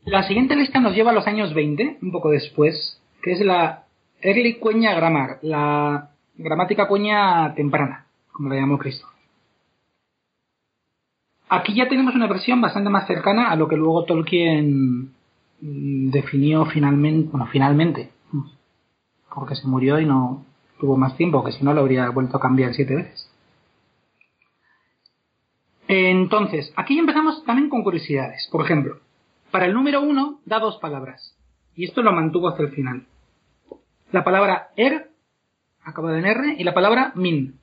La 0.05 0.23
siguiente 0.25 0.55
lista 0.55 0.81
nos 0.81 0.95
lleva 0.95 1.13
a 1.13 1.15
los 1.15 1.27
años 1.27 1.55
20, 1.55 1.99
un 2.03 2.13
poco 2.13 2.29
después, 2.31 3.01
que 3.23 3.33
es 3.33 3.41
la 3.41 3.84
Early 4.25 4.55
Cueña 4.55 4.95
Grammar, 4.95 5.39
la 5.43 6.09
gramática 6.37 6.89
cueña 6.89 7.55
temprana, 7.55 8.07
como 8.33 8.49
la 8.49 8.57
llamó 8.57 8.79
Cristo. 8.79 9.07
Aquí 11.51 11.75
ya 11.75 11.91
tenemos 11.91 12.15
una 12.15 12.27
versión 12.27 12.59
bastante 12.63 12.89
más 12.89 13.07
cercana 13.07 13.51
a 13.51 13.57
lo 13.57 13.69
que 13.69 13.77
luego 13.77 14.07
Tolkien 14.07 15.13
mm, 15.61 16.11
definió 16.11 16.65
finalmente, 16.65 17.29
bueno, 17.31 17.47
finalmente, 17.53 18.13
porque 19.35 19.57
se 19.57 19.67
murió 19.67 20.01
y 20.01 20.07
no 20.07 20.43
tuvo 20.81 20.97
más 20.97 21.15
tiempo, 21.19 21.45
que 21.45 21.53
si 21.53 21.63
no 21.63 21.75
lo 21.75 21.83
habría 21.83 22.09
vuelto 22.09 22.39
a 22.39 22.41
cambiar 22.41 22.73
siete 22.73 22.95
veces. 22.95 23.31
Entonces, 25.87 26.73
aquí 26.77 26.99
empezamos 26.99 27.45
también 27.45 27.69
con 27.69 27.85
curiosidades. 27.85 28.49
Por 28.51 28.65
ejemplo, 28.65 29.01
para 29.51 29.67
el 29.67 29.75
número 29.75 30.01
uno 30.01 30.41
da 30.47 30.61
dos 30.61 30.79
palabras. 30.79 31.37
Y 31.77 31.85
esto 31.85 32.03
lo 32.03 32.13
mantuvo 32.13 32.49
hasta 32.49 32.63
el 32.63 32.71
final. 32.71 33.07
La 34.15 34.23
palabra 34.23 34.69
er, 34.77 35.11
acabada 35.83 36.21
en 36.21 36.25
R, 36.25 36.55
y 36.57 36.63
la 36.63 36.73
palabra 36.73 37.11
min. 37.17 37.59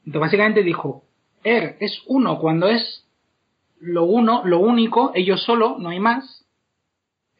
Entonces, 0.00 0.20
básicamente 0.20 0.62
dijo, 0.62 1.04
er 1.42 1.78
es 1.80 2.02
uno 2.06 2.38
cuando 2.38 2.68
es 2.68 3.08
lo 3.80 4.04
uno, 4.04 4.42
lo 4.44 4.60
único, 4.60 5.12
ello 5.14 5.38
solo, 5.38 5.76
no 5.78 5.88
hay 5.88 6.00
más. 6.00 6.44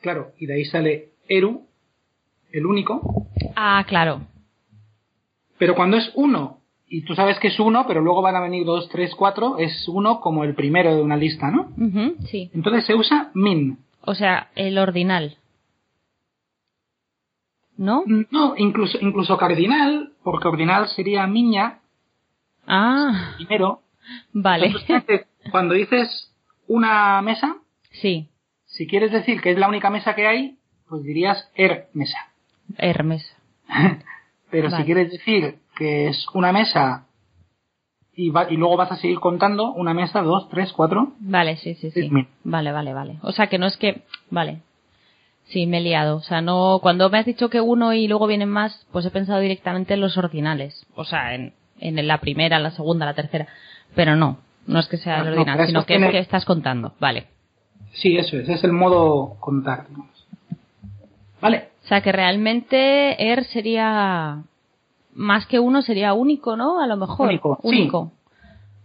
Claro, 0.01 0.33
y 0.39 0.47
de 0.47 0.55
ahí 0.55 0.65
sale 0.65 1.11
eru, 1.29 1.67
el 2.51 2.65
único. 2.65 3.27
Ah, 3.57 3.85
claro. 3.87 4.23
Pero 5.59 5.75
cuando 5.75 5.99
es 5.99 6.11
uno, 6.15 6.61
y 6.89 7.03
tú 7.03 7.15
sabes 7.15 7.39
que 7.41 7.49
es 7.49 7.61
uno, 7.61 7.85
pero 7.87 8.01
luego 8.01 8.23
van 8.23 8.37
a 8.37 8.41
venir 8.41 8.65
dos, 8.65 8.89
tres, 8.89 9.15
cuatro, 9.15 9.59
es 9.59 9.87
uno 9.87 10.21
como 10.21 10.45
el 10.45 10.55
primero 10.55 10.97
de 10.97 11.03
una 11.03 11.19
lista, 11.19 11.51
¿no? 11.51 11.75
Ujú, 11.77 12.25
sí. 12.25 12.51
Entonces 12.55 12.87
se 12.87 12.95
usa 12.95 13.33
min. 13.35 13.77
O 14.01 14.15
sea, 14.15 14.49
el 14.55 14.79
ordinal. 14.79 15.37
¿No? 17.79 18.03
No, 18.31 18.55
incluso, 18.59 18.99
incluso 19.01 19.39
cardinal, 19.39 20.13
porque 20.23 20.49
ordinal 20.49 20.89
sería 20.89 21.27
miña, 21.27 21.79
Ah, 22.67 23.33
primero. 23.37 23.81
vale. 24.33 24.67
Entonces, 24.67 25.27
cuando 25.51 25.73
dices 25.75 26.35
una 26.67 27.23
mesa, 27.23 27.57
Sí, 27.91 28.29
si 28.67 28.87
quieres 28.87 29.11
decir 29.13 29.41
que 29.41 29.51
es 29.53 29.59
la 29.59 29.69
única 29.69 29.89
mesa 29.91 30.15
que 30.15 30.27
hay, 30.27 30.59
pues 30.89 31.03
dirías 31.03 31.51
er 31.55 31.89
mesa. 31.95 32.19
Hermes. 32.77 33.25
Pero 34.51 34.71
Vale. 34.71 34.77
si 34.83 34.85
quieres 34.85 35.11
decir 35.13 35.59
que 35.77 36.09
es 36.09 36.27
una 36.35 36.53
mesa 36.53 37.07
y, 38.15 38.31
va- 38.31 38.51
y 38.51 38.57
luego 38.57 38.77
vas 38.77 38.91
a 38.93 38.97
seguir 38.97 39.21
contando 39.21 39.73
una 39.73 39.95
mesa, 39.95 40.21
dos, 40.23 40.49
tres, 40.51 40.73
cuatro, 40.73 41.13
Vale, 41.21 41.57
sí, 41.59 41.75
sí, 41.77 41.91
sí. 41.93 42.11
Vale, 42.45 42.73
vale, 42.73 42.93
vale. 42.93 43.19
O 43.23 43.33
sea, 43.33 43.47
que 43.47 43.59
no 43.59 43.67
es 43.67 43.77
que... 43.77 44.03
Vale. 44.31 44.63
Sí, 45.49 45.67
me 45.67 45.79
he 45.79 45.81
liado. 45.81 46.17
O 46.17 46.21
sea, 46.21 46.41
no... 46.41 46.79
Cuando 46.83 47.09
me 47.11 47.19
has 47.19 47.27
dicho 47.27 47.49
que 47.49 47.61
uno 47.61 47.93
y 47.95 48.07
luego 48.07 48.27
vienen 48.27 48.51
más, 48.51 48.87
pues 48.93 49.05
he 49.07 49.11
pensado 49.11 49.41
directamente 49.41 49.95
en 49.95 50.01
los 50.01 50.17
ordinales. 50.19 50.85
O 50.95 51.05
sea, 51.05 51.35
en, 51.35 51.55
en 51.81 52.07
la 52.07 52.19
primera, 52.19 52.59
la 52.59 52.71
segunda, 52.71 53.07
la 53.07 53.15
tercera. 53.15 53.49
Pero 53.95 54.15
no. 54.17 54.39
No 54.67 54.79
es 54.79 54.87
que 54.89 54.99
sea 54.99 55.21
el 55.23 55.29
ordinal, 55.29 55.67
sino 55.67 55.87
que 55.87 55.95
es 55.95 55.99
tiene- 55.99 56.13
que 56.13 56.19
estás 56.19 56.45
contando. 56.45 56.93
Vale. 57.01 57.29
Sí, 57.95 58.17
eso 58.19 58.37
es, 58.37 58.49
es 58.51 58.63
el 58.65 58.73
modo 58.73 59.37
contar. 59.41 59.87
Vale, 61.41 61.69
O 61.85 61.87
sea, 61.89 62.01
que 62.03 62.13
realmente 62.13 63.31
er 63.33 63.45
sería... 63.45 64.43
Más 65.15 65.47
que 65.47 65.59
uno 65.59 65.83
sería 65.83 66.13
único, 66.13 66.57
¿no? 66.57 66.81
A 66.81 66.87
lo 66.87 66.97
mejor. 66.97 67.29
Único, 67.29 67.59
sí. 67.63 67.69
Único. 67.69 68.13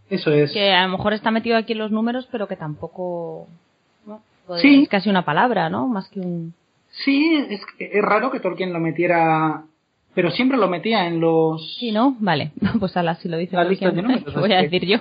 eso 0.10 0.32
es. 0.32 0.52
Que 0.54 0.72
a 0.74 0.84
lo 0.88 0.98
mejor 0.98 1.14
está 1.14 1.30
metido 1.30 1.58
aquí 1.58 1.74
en 1.74 1.80
los 1.80 1.92
números, 1.92 2.28
pero 2.32 2.48
que 2.48 2.56
tampoco... 2.56 3.48
Podría- 4.48 4.62
Sí. 4.62 4.84
Es 4.84 4.90
casi 4.90 5.10
una 5.10 5.26
palabra, 5.26 5.70
¿no? 5.70 5.88
Más 5.88 6.10
que 6.10 6.20
un... 6.20 6.54
Sí, 6.92 7.36
es, 7.50 7.62
es 7.80 8.02
raro 8.04 8.30
que 8.32 8.40
Tolkien 8.40 8.72
lo 8.74 8.80
metiera, 8.80 9.64
pero 10.14 10.30
siempre 10.32 10.58
lo 10.58 10.68
metía 10.70 11.08
en 11.08 11.20
los... 11.20 11.76
Sí, 11.78 11.92
¿no? 11.92 12.16
Vale. 12.20 12.52
Pues 12.80 12.96
ala, 12.98 13.16
si 13.16 13.30
lo 13.30 13.38
dice 13.38 13.56
La 13.56 13.64
lista 13.64 13.90
de 13.92 14.02
números, 14.02 14.24
¿qué 14.34 14.40
voy 14.40 14.54
a 14.54 14.58
que- 14.62 14.70
decir 14.70 14.86
yo? 14.88 14.98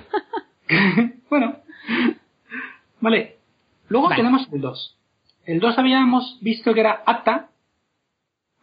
bueno, 1.29 1.55
vale. 3.01 3.37
Luego 3.89 4.07
Vale. 4.09 4.21
tenemos 4.21 4.47
el 4.51 4.61
2. 4.61 4.97
El 5.45 5.59
2 5.59 5.77
habíamos 5.77 6.37
visto 6.41 6.73
que 6.73 6.79
era 6.79 7.03
Atta. 7.05 7.49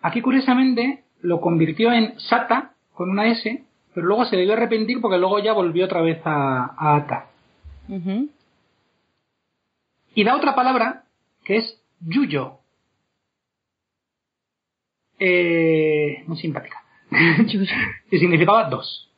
Aquí, 0.02 0.23
curiosamente, 0.23 1.05
lo 1.20 1.40
convirtió 1.40 1.93
en 1.93 2.19
Sata, 2.19 2.73
con 2.94 3.11
una 3.11 3.27
S, 3.28 3.62
pero 3.94 4.07
luego 4.07 4.24
se 4.24 4.36
debió 4.36 4.55
arrepentir 4.55 5.01
porque 5.01 5.19
luego 5.19 5.39
ya 5.40 5.52
volvió 5.52 5.85
otra 5.85 6.01
vez 6.01 6.20
a, 6.24 6.74
a 6.77 6.97
Atta. 6.97 7.27
Ujú. 7.89 8.28
Y 10.20 10.24
da 10.24 10.36
otra 10.36 10.55
palabra 10.55 11.05
que 11.44 11.56
es 11.56 11.82
Yuyo. 12.01 12.59
Eh, 15.18 16.24
muy 16.26 16.36
simpática. 16.36 16.76
que 17.09 18.18
significaba 18.18 18.68
dos. 18.68 19.10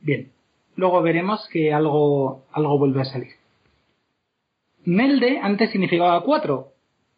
Bien. 0.00 0.32
Luego 0.76 1.02
veremos 1.02 1.46
que 1.52 1.74
algo, 1.74 2.46
algo 2.52 2.78
vuelve 2.78 3.02
a 3.02 3.04
salir. 3.04 3.32
Nelde 4.86 5.40
antes 5.42 5.70
significaba 5.72 6.22
cuatro, 6.22 6.72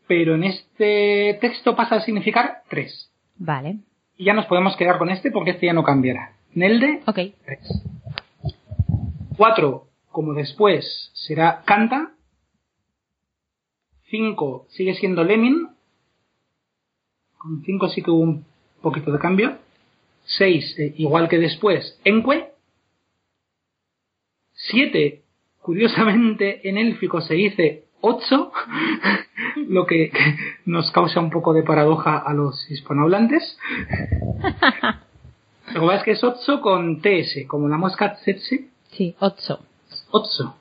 pero 0.09 0.35
en 0.35 0.43
este 0.43 1.39
texto 1.41 1.77
pasa 1.77 1.95
a 1.97 2.01
significar 2.01 2.63
tres. 2.69 3.09
Vale. 3.37 3.77
Y 4.17 4.25
ya 4.25 4.35
nos 4.35 4.47
podemos 4.47 4.77
quedar 4.77 4.99
con 4.99 5.11
este 5.11 5.31
porque 5.31 5.53
este 5.53 5.67
ya 5.67 5.73
no 5.75 5.85
cambiará. 5.85 6.33
Nelde, 6.55 7.03
Ok. 7.07 7.21
tres. 7.45 7.83
Cuatro, 9.37 9.87
como 10.11 10.33
después, 10.35 11.13
será 11.15 11.63
canta. 11.65 12.15
Cinco 14.11 14.67
sigue 14.71 14.95
siendo 14.95 15.25
Lemin. 15.25 15.69
Con 17.37 17.63
cinco 17.65 17.89
sí 17.89 18.03
que 18.03 18.11
hubo 18.11 18.23
un 18.23 18.45
poquito 18.83 19.13
de 19.13 19.19
cambio. 19.19 19.59
Seis, 20.25 20.79
eh, 20.79 20.95
igual 20.97 21.29
que 21.29 21.39
después, 21.39 21.99
Enque. 22.05 22.53
Siete, 24.53 25.23
curiosamente 25.63 26.69
en 26.69 26.79
élfico 26.79 27.21
se 27.21 27.35
dice 27.35 27.85
ocho, 28.01 28.53
lo 29.69 29.87
que 29.87 30.13
nos 30.65 30.91
causa 30.91 31.21
un 31.21 31.31
poco 31.31 31.53
de 31.53 31.63
paradoja 31.63 32.19
a 32.19 32.35
los 32.35 32.71
hispanohablantes. 32.71 33.59
Lo 35.75 35.83
que 35.83 35.87
pasa 35.87 35.97
es 35.99 36.03
que 36.05 36.11
es 36.13 36.25
ocho 36.25 36.63
con 36.63 37.03
TS, 37.03 37.47
como 37.47 37.69
la 37.69 37.77
mosca 37.77 38.15
tsetse, 38.15 38.71
Sí, 38.93 39.15
ocho. 39.21 39.61
Otso. 40.11 40.57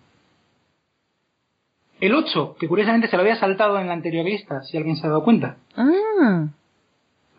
El 1.99 2.13
8, 2.13 2.57
que 2.59 2.67
curiosamente 2.67 3.07
se 3.07 3.15
lo 3.17 3.23
había 3.23 3.37
saltado 3.39 3.79
en 3.79 3.87
la 3.87 3.93
anterior 3.93 4.23
lista, 4.25 4.61
si 4.63 4.77
alguien 4.77 4.95
se 4.97 5.07
ha 5.07 5.09
dado 5.09 5.23
cuenta. 5.23 5.57
Ah, 5.75 6.47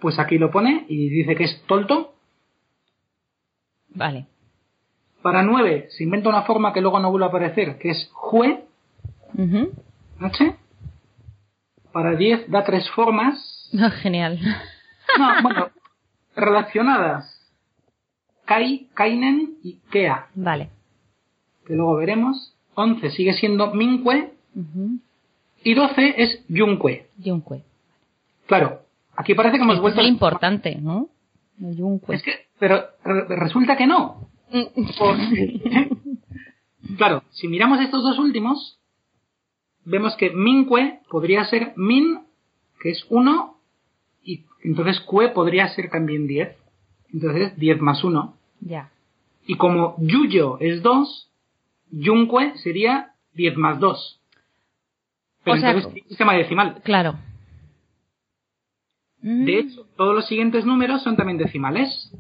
Pues 0.01 0.19
aquí 0.19 0.39
lo 0.39 0.51
pone 0.51 0.85
y 0.89 1.09
dice 1.11 1.37
que 1.37 1.45
es 1.45 1.63
Tolto. 1.67 2.15
vale. 3.91 4.27
Para 5.23 5.43
9 5.43 5.89
se 5.91 6.05
inventa 6.05 6.29
una 6.29 6.43
forma 6.43 6.73
que 6.73 6.81
luego 6.81 7.01
no 7.01 7.11
vuelve 7.11 7.27
a 7.27 7.29
aparecer, 7.29 7.79
que 7.79 7.91
es 7.91 8.09
Jue, 8.13 8.65
Ujú. 9.37 9.73
H. 10.21 10.57
Para 11.93 12.15
10 12.17 12.49
da 12.51 12.65
tres 12.65 12.89
formas. 12.91 13.71
Ah, 13.79 13.91
Genial. 13.91 14.39
No, 15.19 15.29
bueno, 15.43 15.71
relacionadas. 16.37 17.35
Kai, 18.45 18.89
Kainen 18.95 19.59
y 19.63 19.75
Kea, 19.91 20.29
Vale. 20.35 20.71
que 21.67 21.75
luego 21.75 21.97
veremos. 21.97 22.55
11 22.75 23.11
sigue 23.11 23.33
siendo 23.35 23.75
Minque 23.75 24.33
Ujú. 24.55 24.99
y 25.65 25.75
12 25.75 26.15
es 26.23 26.45
Yunque. 26.49 27.09
Yunque. 27.19 27.63
Claro, 28.47 28.83
aquí 29.17 29.35
parece 29.35 29.57
que 29.57 29.63
hemos 29.63 29.77
Este 29.77 29.79
es 29.89 29.95
vuelto... 29.95 30.01
el 30.01 30.07
importante, 30.09 30.77
¿no? 30.81 31.09
El 31.61 31.77
Yunque. 31.77 32.15
Es 32.15 32.23
que, 32.23 32.47
pero 32.59 32.83
re- 33.05 33.27
resulta 33.37 33.77
que 33.77 33.87
no. 33.87 34.29
Porque, 34.99 35.91
Claro, 36.97 37.23
si 37.31 37.49
miramos 37.49 37.81
estos 37.81 38.03
dos 38.03 38.19
últimos, 38.19 38.79
vemos 39.85 40.17
que 40.17 40.31
Minque 40.31 41.01
podría 41.11 41.45
ser 41.45 41.73
Min, 41.77 42.21
que 42.81 42.91
es 42.91 43.05
1, 43.11 43.59
y 44.23 44.45
entonces 44.65 45.01
Cue 45.01 45.29
podría 45.31 45.69
ser 45.69 45.91
también 45.91 46.27
10. 46.27 46.57
Entonces 47.13 47.57
10 47.59 47.81
más 47.81 48.03
1. 48.05 48.35
Ya. 48.61 48.91
Y 49.47 49.57
como 49.57 49.97
Yuyo 49.99 50.59
es 50.61 50.83
2, 50.83 51.31
Yunque 51.91 52.57
sería 52.59 53.13
10 53.35 53.57
más 53.57 53.79
2. 53.81 54.18
Pero 55.49 55.59
O 55.59 55.61
sea, 55.61 55.71
entonces 55.71 56.03
es 56.03 56.09
sistema 56.09 56.35
decimal. 56.35 56.81
Claro. 56.85 57.19
Mm. 59.23 59.45
De 59.45 59.59
hecho, 59.59 59.87
todos 59.97 60.15
los 60.15 60.27
siguientes 60.27 60.65
números 60.65 61.03
son 61.03 61.17
también 61.17 61.39
decimales. 61.39 62.13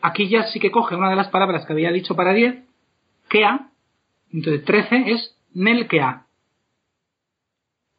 Aquí 0.00 0.28
ya 0.28 0.44
sí 0.44 0.60
que 0.60 0.70
coge 0.70 0.94
una 0.94 1.10
de 1.10 1.16
las 1.16 1.28
palabras 1.28 1.66
que 1.66 1.72
había 1.72 1.90
dicho 1.90 2.14
para 2.14 2.32
10, 2.32 2.62
Kea. 3.28 3.70
Entonces 4.32 4.64
13 4.64 5.12
es 5.12 5.36
Nelkea. 5.54 6.26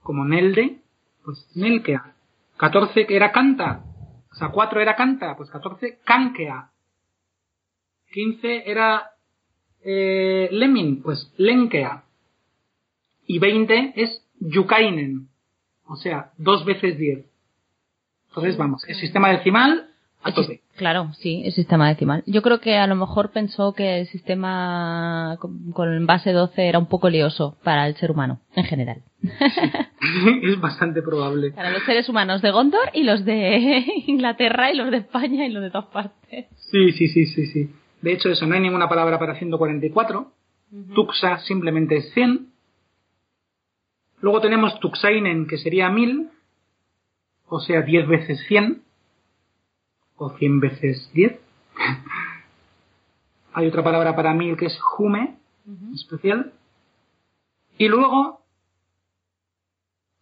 Como 0.02 0.24
Nelde, 0.24 0.78
pues 1.26 1.46
Nelkea. 1.56 2.14
14 2.58 3.06
que 3.06 3.16
era 3.16 3.32
canta. 3.32 3.84
O 4.32 4.36
sea, 4.36 4.50
4 4.50 4.82
era 4.82 4.96
canta, 4.96 5.36
pues 5.36 5.50
14 5.50 6.00
Kankea. 6.06 6.70
15 8.12 8.70
era 8.70 9.12
eh, 9.84 10.48
Lemin, 10.52 11.02
pues 11.02 11.34
Lenkea. 11.38 12.04
Y 13.28 13.40
20 13.40 13.94
es 13.96 14.24
Yukainen. 14.40 15.28
O 15.86 15.96
sea, 15.96 16.32
dos 16.38 16.66
veces 16.66 16.98
10. 16.98 17.26
Entonces, 18.30 18.58
vamos, 18.58 18.84
el 18.88 18.96
sistema 18.96 19.30
decimal 19.32 19.90
a 20.24 20.34
tope. 20.34 20.62
Claro, 20.76 21.12
sí, 21.20 21.42
el 21.46 21.54
sistema 21.54 21.90
decimal. 21.90 22.24
Yo 22.26 22.42
creo 22.42 22.60
que 22.60 22.78
a 22.78 22.88
lo 22.88 22.96
mejor 22.96 23.32
pensó 23.32 23.74
que 23.74 24.02
el 24.02 24.08
sistema 24.08 25.38
con, 25.40 25.72
con 25.72 26.06
base 26.06 26.32
12 26.32 26.68
era 26.68 26.80
un 26.80 26.88
poco 26.88 27.10
lioso 27.10 27.58
para 27.64 27.88
el 27.88 27.96
ser 27.96 28.12
humano, 28.12 28.40
en 28.56 28.66
general. 28.66 29.02
es 30.44 30.62
bastante 30.62 31.02
probable. 31.02 31.52
Para 31.52 31.72
los 31.72 31.84
seres 31.84 32.08
humanos 32.10 32.42
de 32.42 32.52
Gondor 32.52 32.90
y 32.94 33.04
los 33.04 33.26
de 33.26 33.86
Inglaterra 34.08 34.72
y 34.72 34.76
los 34.76 34.92
de 34.92 34.98
España 34.98 35.46
y 35.46 35.52
los 35.52 35.64
de 35.64 35.72
todas 35.72 35.88
partes. 35.88 36.46
Sí, 36.72 36.92
sí, 36.92 37.08
sí, 37.08 37.26
sí, 37.26 37.46
sí. 37.48 37.70
De 38.02 38.14
hecho, 38.14 38.30
eso, 38.30 38.46
no 38.46 38.54
hay 38.56 38.62
ninguna 38.62 38.88
palabra 38.88 39.18
para 39.18 39.36
144. 39.36 40.32
Tuxa 40.94 41.40
simplemente 41.40 41.98
es 41.98 42.14
100. 42.14 42.48
Luego 44.22 44.42
tenemos 44.42 44.80
Tuxainen, 44.80 45.48
que 45.48 45.58
sería 45.58 45.90
1000. 45.90 46.30
O 47.48 47.60
sea, 47.60 47.82
10 47.82 48.08
veces 48.08 48.46
100. 48.48 48.82
O 50.18 50.30
100 50.32 50.60
veces 50.60 51.10
10. 51.14 51.40
hay 53.58 53.68
otra 53.68 53.84
palabra 53.84 54.16
para 54.16 54.34
1000 54.34 54.56
que 54.56 54.68
es 54.68 54.80
Jume, 54.80 55.38
especial. 55.96 56.54
Y 57.78 57.88
luego, 57.88 58.42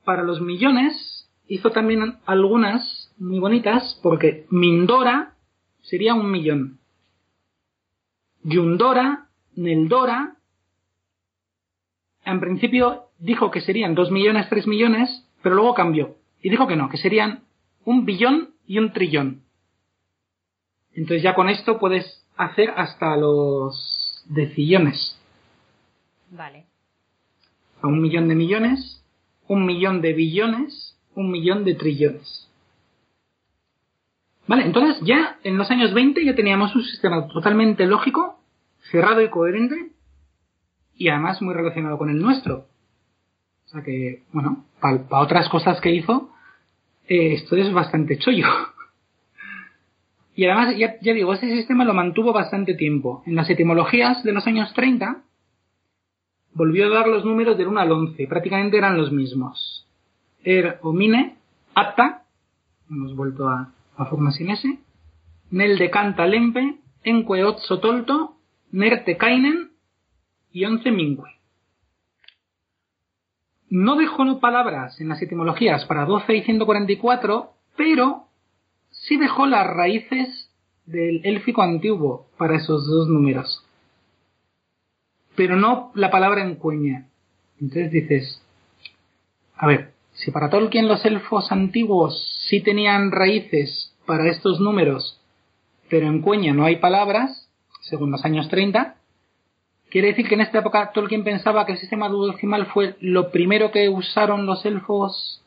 para 0.04 0.24
los 0.24 0.40
millones, 0.42 1.30
hizo 1.48 1.72
también 1.72 2.20
algunas 2.26 3.14
muy 3.18 3.40
bonitas, 3.40 4.00
porque 4.02 4.46
Mindora 4.50 5.36
sería 5.82 6.14
un 6.14 6.32
millón. 6.32 6.80
Yundora, 8.44 9.28
Neldora, 9.56 10.35
en 12.26 12.40
principio 12.40 13.06
dijo 13.20 13.52
que 13.52 13.62
serían 13.62 13.96
dos 13.96 14.12
millones, 14.12 14.50
tres 14.50 14.68
millones, 14.68 15.26
pero 15.42 15.56
luego 15.56 15.74
cambió. 15.74 16.16
Y 16.42 16.50
dijo 16.50 16.68
que 16.68 16.76
no, 16.76 16.90
que 16.90 16.98
serían 16.98 17.44
un 17.86 18.06
billón 18.06 18.50
y 18.68 18.80
un 18.80 18.92
trillón. 18.92 19.44
Entonces 20.94 21.24
ya 21.24 21.36
con 21.36 21.50
esto 21.50 21.80
puedes 21.80 22.26
hacer 22.38 22.72
hasta 22.76 23.16
los 23.16 24.24
decillones. 24.26 25.20
Vale. 26.32 26.66
A 27.82 27.88
un 27.88 28.02
millón 28.02 28.28
de 28.28 28.36
millones, 28.36 29.04
un 29.48 29.66
millón 29.66 30.02
de 30.02 30.14
billones, 30.14 30.98
un 31.14 31.32
millón 31.32 31.64
de 31.64 31.76
trillones. 31.76 32.50
Vale, 34.48 34.66
entonces 34.66 35.02
ya 35.04 35.40
en 35.44 35.58
los 35.58 35.70
años 35.72 35.94
20 35.94 36.24
ya 36.24 36.36
teníamos 36.36 36.76
un 36.76 36.84
sistema 36.84 37.28
totalmente 37.28 37.86
lógico, 37.86 38.40
cerrado 38.92 39.22
y 39.22 39.30
coherente, 39.30 39.92
y 40.98 41.10
además 41.10 41.42
muy 41.42 41.54
relacionado 41.54 41.98
con 41.98 42.10
el 42.10 42.22
nuestro. 42.22 42.68
O 43.66 43.70
sea 43.70 43.84
que, 43.84 44.24
bueno, 44.32 44.66
para 44.80 45.22
otras 45.22 45.50
cosas 45.50 45.82
que 45.82 45.92
hizo, 45.92 46.32
eh, 47.08 47.34
esto 47.34 47.56
es 47.56 47.72
bastante 47.74 48.18
chollo. 48.18 48.48
Y 50.36 50.46
además, 50.46 50.76
ya, 50.78 50.98
digo, 51.02 51.34
ese 51.34 51.50
sistema 51.50 51.86
lo 51.86 51.94
mantuvo 51.94 52.34
bastante 52.34 52.74
tiempo. 52.74 53.24
En 53.26 53.36
las 53.36 53.50
etimologías 53.50 54.22
de 54.24 54.34
los 54.34 54.46
años 54.46 54.74
30, 54.74 55.24
volvió 56.54 56.88
a 56.88 56.90
dar 56.90 57.08
los 57.08 57.24
números 57.24 57.58
del 57.58 57.68
1 57.68 57.80
al 57.80 57.92
11, 57.92 58.28
prácticamente 58.28 58.78
eran 58.78 58.98
los 58.98 59.12
mismos. 59.12 59.88
Er 60.44 60.80
o 60.82 60.92
mine, 60.92 61.38
apta, 61.74 62.24
hemos 62.90 63.16
vuelto 63.16 63.48
a, 63.48 63.72
a 63.98 64.06
forma 64.06 64.32
sin 64.32 64.50
S, 64.50 64.78
nel 65.52 65.78
de 65.78 65.90
canta 65.90 66.28
lempe, 66.28 66.80
enque 67.04 67.44
otso 67.44 67.80
tolto, 67.80 68.36
nerte 68.72 69.16
kainen 69.18 69.72
y 70.56 70.66
11 70.66 70.92
minque. 70.92 71.24
No 73.70 73.96
dejó 73.96 74.40
palabras 74.40 75.00
en 75.02 75.10
las 75.10 75.22
etimologías 75.22 75.86
para 75.86 76.06
12 76.06 76.36
y 76.36 76.42
144, 76.44 77.52
pero 77.76 78.28
sí 78.90 79.18
dejó 79.18 79.46
las 79.46 79.68
raíces 79.68 80.50
del 80.86 81.22
élfico 81.26 81.62
antiguo 81.62 82.28
para 82.38 82.56
esos 82.56 82.88
dos 82.88 83.08
números 83.08 83.66
pero 85.36 85.58
no 85.58 85.92
la 85.96 86.10
palabra 86.10 86.42
en 86.42 86.56
cuña. 86.56 87.08
Entonces 87.60 87.92
dices, 87.92 88.42
a 89.56 89.68
ver, 89.68 89.94
si 90.14 90.32
para 90.32 90.50
Tolkien 90.50 90.88
los 90.88 91.06
elfos 91.06 91.52
antiguos 91.52 92.46
sí 92.50 92.62
tenían 92.62 93.12
raíces 93.12 93.94
para 94.06 94.30
estos 94.30 94.60
números, 94.60 95.20
pero 95.90 96.08
en 96.08 96.22
cuña 96.22 96.54
no 96.54 96.66
hay 96.66 96.78
palabras, 96.78 97.50
según 97.82 98.12
los 98.12 98.24
años 98.26 98.50
30, 98.50 98.96
quiere 99.90 100.10
decir 100.10 100.28
que 100.28 100.36
en 100.36 100.42
esta 100.42 100.60
época 100.60 100.92
Tolkien 100.94 101.24
pensaba 101.24 101.66
que 101.66 101.74
el 101.74 101.78
sistema 101.78 102.10
duodecimal 102.10 102.68
fue 102.68 102.96
lo 103.00 103.32
primero 103.32 103.72
que 103.72 103.90
usaron 103.90 104.46
los 104.46 104.66
elfos, 104.66 105.44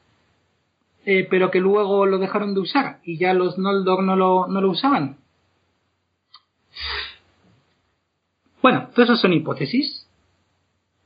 eh, 1.05 1.27
pero 1.31 1.51
que 1.51 1.61
luego 1.61 2.07
lo 2.07 2.19
dejaron 2.19 2.55
de 2.55 2.61
usar 2.61 3.01
y 3.03 3.19
ya 3.19 3.35
los 3.35 3.59
Noldor 3.59 4.03
no 4.03 4.17
lo, 4.17 4.47
no 4.47 4.61
lo 4.61 4.71
usaban. 4.71 5.17
Bueno, 8.63 8.89
todas 8.95 9.11
esas 9.11 9.21
son 9.21 9.33
hipótesis. 9.33 10.07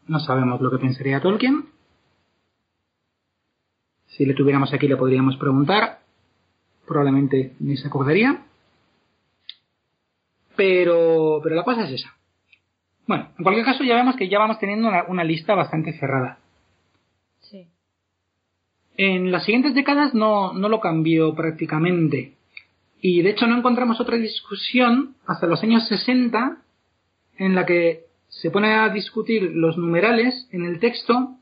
No 0.07 0.19
sabemos 0.19 0.61
lo 0.61 0.71
que 0.71 0.79
pensaría 0.79 1.21
Tolkien. 1.21 1.67
Si 4.09 4.27
le 4.27 4.35
tuviéramos 4.35 4.73
aquí 4.73 4.89
le 4.89 4.97
podríamos 4.97 5.37
preguntar. 5.37 6.01
Probablemente 6.87 7.55
ni 7.61 7.77
se 7.77 7.87
acordaría. 7.87 8.45
Pero, 10.57 11.41
pero 11.43 11.55
la 11.55 11.65
cosa 11.65 11.85
es 11.85 11.93
esa. 11.93 12.15
Bueno, 13.07 13.29
en 13.37 13.43
cualquier 13.43 13.67
caso 13.67 13.85
ya 13.85 13.97
vemos 13.97 14.17
que 14.17 14.29
ya 14.29 14.39
vamos 14.39 14.59
teniendo 14.59 14.89
una, 14.89 15.05
una 15.05 15.25
lista 15.25 15.55
bastante 15.55 15.93
cerrada. 15.99 16.39
Sí. 17.41 17.67
En 18.97 19.33
las 19.33 19.45
siguientes 19.45 19.75
décadas 19.75 20.15
no, 20.15 20.53
no 20.53 20.69
lo 20.69 20.81
cambió 20.81 21.35
prácticamente. 21.35 22.35
Y 23.01 23.23
de 23.23 23.31
hecho 23.31 23.47
no 23.47 23.59
encontramos 23.59 24.01
otra 24.01 24.17
discusión 24.17 25.17
hasta 25.27 25.47
los 25.47 25.63
años 25.63 25.87
60 25.89 26.59
en 27.39 27.55
la 27.55 27.67
que 27.67 28.05
se 28.29 28.51
pone 28.51 28.75
a 28.75 28.89
discutir 28.89 29.51
los 29.55 29.77
numerales 29.77 30.49
en 30.53 30.65
el 30.65 30.79
texto 30.79 31.37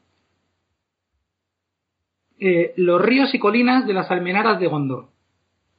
eh, 2.42 2.72
los 2.76 3.02
ríos 3.02 3.34
y 3.34 3.38
colinas 3.38 3.86
de 3.86 3.92
las 3.92 4.10
almenaras 4.10 4.58
de 4.58 4.66
Gondor. 4.66 5.08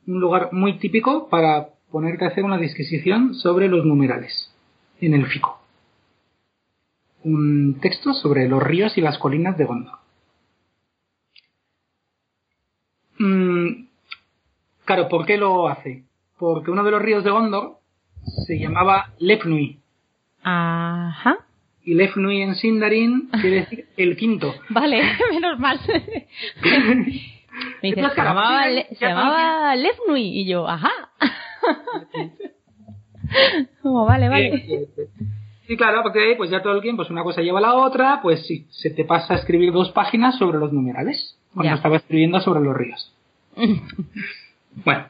Un 0.05 0.19
lugar 0.19 0.49
muy 0.51 0.77
típico 0.77 1.27
para 1.27 1.69
ponerte 1.91 2.23
a 2.23 2.27
hacer 2.27 2.43
una 2.43 2.59
disquisición 2.59 3.33
sobre 3.33 3.67
los 3.67 3.83
numerales 3.83 4.53
en 4.99 5.15
el 5.15 5.25
fico. 5.25 5.60
Un 7.24 7.80
texto 7.82 8.14
sobre 8.14 8.48
los 8.48 8.61
ríos 8.64 8.98
y 8.98 9.01
las 9.01 9.17
colinas 9.17 9.58
de 9.58 9.66
Gondor. 9.66 10.00
Mm, 13.19 13.85
claro, 14.85 15.08
¿por 15.08 15.25
qué 15.25 15.38
lo 15.38 15.67
hace? 15.67 16.03
Porque 16.40 16.72
uno 16.72 16.83
de 16.83 16.91
los 16.91 17.01
ríos 17.01 17.24
de 17.24 17.30
Gondor 17.32 17.77
se 18.48 18.58
llamaba 18.59 19.14
Lefnui. 19.19 19.80
Ajá. 20.43 21.38
Y 21.83 21.93
Lefnui 21.95 22.41
en 22.41 22.56
Sindarin 22.56 23.30
quiere 23.41 23.58
decir 23.58 23.88
el 23.98 24.16
quinto. 24.17 24.53
Vale, 24.69 25.01
menos 25.32 25.59
mal. 25.59 25.80
Me 27.83 27.90
dice, 27.90 28.01
se 28.01 28.72
Le- 28.72 28.88
llamaba 29.00 29.75
Lefnui 29.75 30.40
y 30.41 30.45
yo, 30.48 30.67
ajá. 30.67 30.90
Como, 33.82 34.06
vale, 34.06 34.30
vale. 34.30 34.88
Sí, 35.72 35.77
claro, 35.77 36.03
porque 36.03 36.33
pues 36.35 36.50
ya 36.50 36.61
Tolkien, 36.61 36.98
pues 36.98 37.09
una 37.09 37.24
cosa 37.24 37.41
lleva 37.41 37.59
a 37.59 37.61
la 37.61 37.75
otra, 37.75 38.19
pues 38.22 38.45
sí, 38.45 38.67
se 38.72 38.90
te 38.90 39.06
pasa 39.06 39.35
a 39.35 39.38
escribir 39.38 39.72
dos 39.72 39.90
páginas 39.91 40.38
sobre 40.38 40.58
los 40.59 40.74
numerales, 40.74 41.38
cuando 41.53 41.69
Ya. 41.72 41.75
estaba 41.77 41.95
escribiendo 41.95 42.41
sobre 42.41 42.59
los 42.59 42.75
ríos. 42.75 43.16
Bueno, 44.83 45.06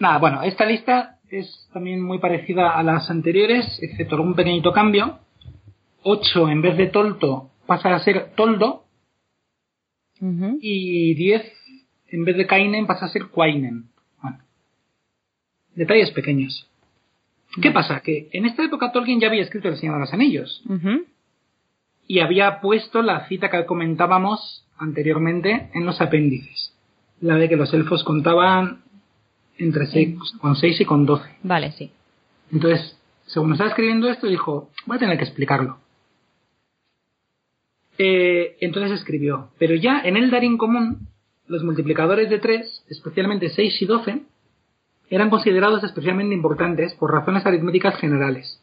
nada, 0.00 0.18
bueno, 0.18 0.42
esta 0.42 0.64
lista 0.66 1.18
es 1.30 1.68
también 1.72 2.02
muy 2.02 2.18
parecida 2.18 2.70
a 2.76 2.82
las 2.82 3.08
anteriores, 3.08 3.64
excepto 3.80 4.16
algún 4.16 4.34
pequeñito 4.34 4.72
cambio. 4.72 5.20
8 6.02 6.48
en 6.48 6.60
vez 6.60 6.76
de 6.76 6.86
tolto 6.88 7.50
pasa 7.66 7.94
a 7.94 8.00
ser 8.00 8.32
toldo 8.34 8.82
y 10.60 11.14
10 11.14 11.52
en 12.08 12.24
vez 12.24 12.36
de 12.36 12.46
kainen 12.48 12.86
pasa 12.88 13.06
a 13.06 13.08
ser 13.10 13.26
quainen. 13.28 13.84
Bueno, 14.20 14.38
detalles 15.76 16.10
pequeños. 16.10 16.68
¿Qué 17.60 17.70
pasa? 17.70 18.00
Que 18.00 18.28
en 18.32 18.46
esta 18.46 18.64
época 18.64 18.92
Tolkien 18.92 19.20
ya 19.20 19.28
había 19.28 19.42
escrito 19.42 19.68
El 19.68 19.76
Señor 19.76 19.96
de 19.96 20.00
los 20.00 20.12
Anillos 20.12 20.62
y 22.06 22.20
había 22.20 22.60
puesto 22.60 23.02
la 23.02 23.26
cita 23.28 23.50
que 23.50 23.64
comentábamos 23.64 24.66
anteriormente 24.76 25.70
en 25.72 25.86
los 25.86 26.00
apéndices. 26.00 26.74
La 27.20 27.36
de 27.36 27.48
que 27.48 27.56
los 27.56 27.72
elfos 27.72 28.04
contaban 28.04 28.82
entre 29.56 29.86
seis, 29.86 30.16
con 30.40 30.56
6 30.56 30.80
y 30.80 30.84
con 30.84 31.06
12. 31.06 31.28
Vale, 31.44 31.72
sí. 31.72 31.92
Entonces, 32.50 32.98
según 33.26 33.52
estaba 33.52 33.70
escribiendo 33.70 34.08
esto, 34.08 34.26
dijo, 34.26 34.70
voy 34.86 34.96
a 34.96 35.00
tener 35.00 35.16
que 35.16 35.24
explicarlo. 35.24 35.78
Eh, 37.96 38.56
entonces 38.60 38.98
escribió, 38.98 39.50
pero 39.58 39.76
ya 39.76 40.00
en 40.00 40.16
el 40.16 40.30
Darín 40.30 40.58
común, 40.58 41.06
los 41.46 41.62
multiplicadores 41.62 42.28
de 42.28 42.40
3, 42.40 42.86
especialmente 42.88 43.50
6 43.50 43.82
y 43.82 43.86
12, 43.86 44.22
eran 45.14 45.30
considerados 45.30 45.84
especialmente 45.84 46.34
importantes 46.34 46.94
por 46.94 47.12
razones 47.12 47.46
aritméticas 47.46 47.96
generales. 47.98 48.60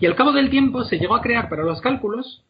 Y 0.00 0.06
al 0.06 0.16
cabo 0.16 0.32
del 0.32 0.50
tiempo 0.50 0.84
se 0.84 0.98
llegó 0.98 1.14
a 1.14 1.22
crear 1.22 1.48
para 1.48 1.62
los 1.62 1.80
cálculos 1.80 2.44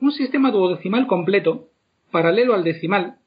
un 0.00 0.12
sistema 0.12 0.50
duodecimal 0.50 1.06
completo, 1.06 1.68
paralelo 2.10 2.54
al 2.54 2.64
decimal, 2.64 3.18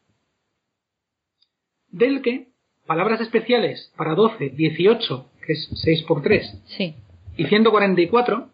del 1.90 2.22
que 2.22 2.50
palabras 2.85 3.22
especiales 3.22 3.92
para 3.98 4.16
12, 4.16 4.50
18, 4.50 5.26
que 5.45 5.53
es 5.53 5.69
6 5.74 6.03
por 6.03 6.22
3, 6.22 6.61
Sí. 6.66 6.95
y 7.38 7.45
144 7.45 8.50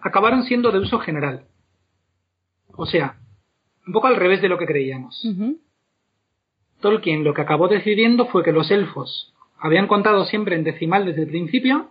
acabaron 0.00 0.42
siendo 0.44 0.70
de 0.72 0.78
uso 0.80 0.98
general. 0.98 1.44
O 2.76 2.86
sea, 2.86 3.16
un 3.86 3.92
poco 3.92 4.06
al 4.08 4.16
revés 4.16 4.42
de 4.42 4.48
lo 4.48 4.58
que 4.58 4.66
creíamos. 4.66 5.24
Tolkien 6.80 7.24
lo 7.24 7.32
que 7.34 7.42
acabó 7.42 7.68
decidiendo 7.68 8.26
fue 8.26 8.42
que 8.42 8.52
los 8.52 8.70
elfos 8.70 9.33
habían 9.64 9.86
contado 9.86 10.26
siempre 10.26 10.56
en 10.56 10.62
decimal 10.62 11.06
desde 11.06 11.22
el 11.22 11.28
principio, 11.28 11.88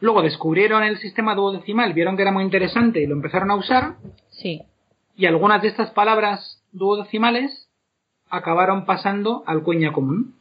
luego 0.00 0.20
descubrieron 0.22 0.82
el 0.82 0.98
sistema 0.98 1.36
duodecimal, 1.36 1.92
vieron 1.92 2.16
que 2.16 2.22
era 2.22 2.32
muy 2.32 2.42
interesante 2.42 3.00
y 3.00 3.06
lo 3.06 3.14
empezaron 3.14 3.52
a 3.52 3.54
usar, 3.54 3.94
Sí. 4.30 4.62
y 5.16 5.26
algunas 5.26 5.62
de 5.62 5.68
estas 5.68 5.90
palabras 5.92 6.60
duodecimales 6.72 7.68
acabaron 8.30 8.84
pasando 8.84 9.44
al 9.46 9.62
cuña 9.62 9.92
común. 9.92 10.34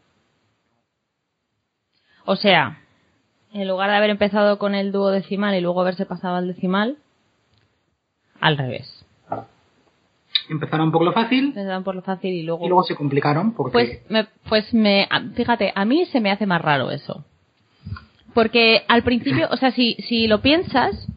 O 2.26 2.36
sea, 2.36 2.82
en 3.54 3.68
lugar 3.68 3.92
de 3.92 3.98
haber 3.98 4.10
empezado 4.10 4.58
con 4.58 4.74
el 4.74 4.92
dúo 4.92 5.12
decimal 5.12 5.54
y 5.54 5.62
luego 5.62 5.82
haberse 5.82 6.08
pasado 6.08 6.38
al 6.38 6.48
decimal, 6.48 6.98
al 8.42 8.58
revés. 8.58 8.95
Empezaron 10.50 10.92
por 10.92 11.04
lo 11.04 11.12
fácil 11.12 11.46
Empezaron 11.46 11.84
por 11.84 11.96
lo 11.96 12.02
fácil 12.02 12.34
y 12.34 12.44
luego... 12.44 12.66
y 12.66 12.68
luego 12.70 12.84
se 12.84 12.96
complicaron 12.96 13.54
porque 13.54 13.72
Pues 13.74 14.02
me, 14.10 14.28
pues 14.48 14.74
me, 14.74 15.08
a- 15.10 15.22
fíjate, 15.34 15.72
a 15.76 15.86
mí 15.86 16.06
se 16.06 16.20
me 16.22 16.32
hace 16.32 16.46
más 16.46 16.62
raro 16.62 16.92
eso. 16.92 17.26
Porque 18.34 18.84
al 18.88 19.04
principio, 19.04 19.48
o 19.52 19.58
sea, 19.58 19.72
si, 19.72 19.96
si 20.08 20.28
lo 20.28 20.42
piensas, 20.42 21.08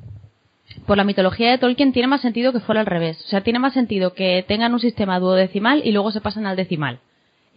por 0.87 0.97
la 0.97 1.05
mitología 1.05 1.51
de 1.51 1.59
Tolkien 1.59 1.93
tiene 1.93 2.07
más 2.09 2.21
sentido 2.21 2.53
que 2.53 2.61
fuera 2.61 2.81
al 2.81 2.87
revés. 2.87 3.23
O 3.25 3.29
sea, 3.29 3.43
tiene 3.43 3.59
más 3.59 3.75
sentido 3.75 4.15
que 4.15 4.45
tengan 4.47 4.73
un 4.73 4.81
sistema 4.81 5.19
duodecimal 5.19 5.83
y 5.85 5.93
luego 5.93 6.13
se 6.13 6.21
pasan 6.21 6.47
al 6.47 6.57
decimal. 6.57 7.01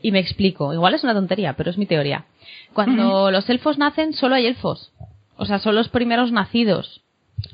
Y 0.01 0.11
me 0.11 0.19
explico. 0.19 0.73
Igual 0.73 0.95
es 0.95 1.03
una 1.03 1.13
tontería, 1.13 1.53
pero 1.53 1.69
es 1.69 1.77
mi 1.77 1.85
teoría. 1.85 2.25
Cuando 2.73 3.29
los 3.29 3.47
elfos 3.49 3.77
nacen, 3.77 4.13
solo 4.13 4.33
hay 4.35 4.47
elfos. 4.47 4.91
O 5.37 5.45
sea, 5.45 5.59
son 5.59 5.75
los 5.75 5.89
primeros 5.89 6.31
nacidos. 6.31 7.01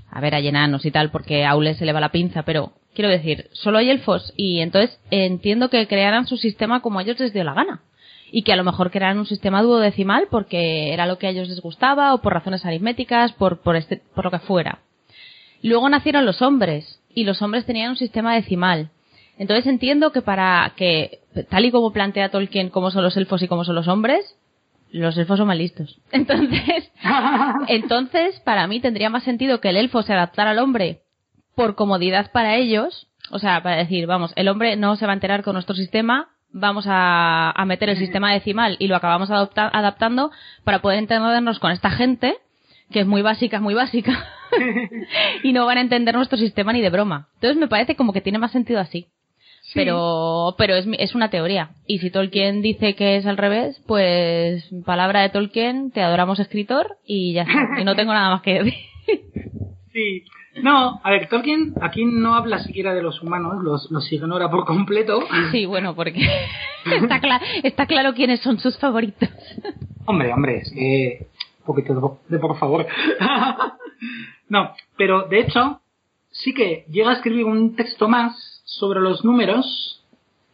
A 0.09 0.21
ver, 0.21 0.33
hay 0.33 0.47
enanos 0.47 0.85
y 0.85 0.91
tal, 0.91 1.11
porque 1.11 1.43
a 1.43 1.51
Aule 1.51 1.73
se 1.73 1.85
le 1.85 1.91
va 1.93 1.99
la 1.99 2.11
pinza, 2.11 2.43
pero 2.43 2.71
quiero 2.97 3.11
decir, 3.11 3.47
solo 3.51 3.77
hay 3.77 3.91
elfos 3.91 4.33
y 4.35 4.59
entonces 4.59 4.99
entiendo 5.11 5.69
que 5.69 5.85
crearan 5.85 6.25
su 6.25 6.35
sistema 6.35 6.81
como 6.81 6.97
a 6.97 7.03
ellos 7.03 7.19
les 7.19 7.31
dio 7.31 7.43
la 7.43 7.53
gana. 7.53 7.83
Y 8.31 8.41
que 8.41 8.51
a 8.51 8.55
lo 8.55 8.63
mejor 8.63 8.89
crearan 8.89 9.19
un 9.19 9.27
sistema 9.27 9.61
duodecimal 9.61 10.27
porque 10.31 10.91
era 10.93 11.05
lo 11.05 11.19
que 11.19 11.27
a 11.27 11.29
ellos 11.29 11.47
les 11.47 11.61
gustaba 11.61 12.15
o 12.15 12.23
por 12.23 12.33
razones 12.33 12.65
aritméticas, 12.65 13.33
por, 13.33 13.59
por, 13.59 13.75
este, 13.75 14.01
por 14.15 14.25
lo 14.25 14.31
que 14.31 14.39
fuera. 14.39 14.79
Luego 15.61 15.87
nacieron 15.89 16.25
los 16.25 16.41
hombres 16.41 16.99
y 17.13 17.23
los 17.23 17.39
hombres 17.43 17.67
tenían 17.67 17.91
un 17.91 17.97
sistema 17.97 18.33
decimal. 18.33 18.89
Entonces 19.37 19.67
entiendo 19.67 20.11
que 20.11 20.23
para 20.23 20.73
que, 20.75 21.19
tal 21.49 21.65
y 21.65 21.71
como 21.71 21.93
plantea 21.93 22.31
Tolkien 22.31 22.69
cómo 22.69 22.89
son 22.89 23.03
los 23.03 23.15
elfos 23.15 23.43
y 23.43 23.47
cómo 23.47 23.63
son 23.63 23.75
los 23.75 23.87
hombres, 23.87 24.35
los 24.89 25.15
elfos 25.19 25.37
son 25.37 25.47
más 25.47 25.57
listos. 25.57 25.99
Entonces, 26.11 26.91
entonces 27.67 28.39
para 28.39 28.65
mí 28.65 28.79
tendría 28.79 29.11
más 29.11 29.23
sentido 29.23 29.61
que 29.61 29.69
el 29.69 29.77
elfo 29.77 30.01
se 30.01 30.13
adaptara 30.13 30.49
al 30.49 30.59
hombre 30.59 31.03
por 31.57 31.75
comodidad 31.75 32.31
para 32.31 32.55
ellos. 32.55 33.07
O 33.31 33.39
sea, 33.39 33.61
para 33.61 33.75
decir, 33.75 34.05
vamos, 34.05 34.31
el 34.37 34.47
hombre 34.47 34.77
no 34.77 34.95
se 34.95 35.05
va 35.05 35.11
a 35.11 35.15
enterar 35.15 35.43
con 35.43 35.53
nuestro 35.55 35.75
sistema, 35.75 36.29
vamos 36.53 36.85
a, 36.87 37.51
a 37.51 37.65
meter 37.65 37.89
el 37.89 37.97
sistema 37.97 38.31
decimal 38.31 38.77
y 38.79 38.87
lo 38.87 38.95
acabamos 38.95 39.29
adopta- 39.31 39.69
adaptando 39.73 40.31
para 40.63 40.79
poder 40.79 40.99
entendernos 40.99 41.59
con 41.59 41.71
esta 41.71 41.89
gente, 41.89 42.35
que 42.91 43.01
es 43.01 43.07
muy 43.07 43.21
básica, 43.21 43.59
muy 43.59 43.73
básica, 43.73 44.25
y 45.43 45.51
no 45.51 45.65
van 45.65 45.79
a 45.79 45.81
entender 45.81 46.15
nuestro 46.15 46.37
sistema 46.37 46.71
ni 46.71 46.79
de 46.79 46.89
broma. 46.91 47.27
Entonces 47.33 47.57
me 47.57 47.67
parece 47.67 47.95
como 47.97 48.13
que 48.13 48.21
tiene 48.21 48.37
más 48.37 48.51
sentido 48.51 48.79
así. 48.79 49.07
Pero, 49.73 50.55
pero 50.57 50.75
es, 50.75 50.87
es 50.97 51.13
una 51.15 51.29
teoría. 51.29 51.71
Y 51.85 51.99
si 51.99 52.09
Tolkien 52.09 52.61
dice 52.61 52.95
que 52.95 53.17
es 53.17 53.25
al 53.25 53.35
revés, 53.35 53.81
pues 53.85 54.63
palabra 54.85 55.21
de 55.21 55.29
Tolkien, 55.29 55.91
te 55.91 56.01
adoramos 56.01 56.39
escritor 56.39 56.97
y 57.05 57.33
ya 57.33 57.41
está. 57.41 57.81
Y 57.81 57.83
no 57.83 57.93
tengo 57.97 58.13
nada 58.13 58.29
más 58.29 58.41
que 58.43 58.53
decir. 58.63 58.73
Sí. 59.91 60.23
No, 60.63 60.99
a 61.03 61.09
ver, 61.11 61.27
Tolkien 61.29 61.73
aquí 61.81 62.05
no 62.05 62.33
habla 62.35 62.59
siquiera 62.59 62.93
de 62.93 63.01
los 63.01 63.21
humanos, 63.21 63.63
los, 63.63 63.91
los 63.91 64.11
ignora 64.11 64.49
por 64.49 64.65
completo. 64.65 65.19
Sí, 65.51 65.65
bueno, 65.65 65.95
porque 65.95 66.19
está, 66.85 67.19
cla- 67.21 67.41
está 67.63 67.85
claro 67.85 68.13
quiénes 68.13 68.39
son 68.41 68.59
sus 68.59 68.77
favoritos. 68.79 69.29
Hombre, 70.05 70.33
hombre, 70.33 70.57
es 70.57 70.71
que... 70.71 71.27
Un 71.59 71.65
poquito 71.75 72.19
de, 72.29 72.35
de 72.35 72.39
por 72.39 72.57
favor. 72.57 72.87
no, 74.49 74.71
pero 74.95 75.23
de 75.27 75.39
hecho, 75.41 75.81
sí 76.31 76.53
que 76.53 76.85
llega 76.89 77.11
a 77.11 77.13
escribir 77.15 77.45
un 77.45 77.75
texto 77.75 78.07
más 78.07 78.61
sobre 78.65 79.01
los 79.01 79.23
números 79.25 80.03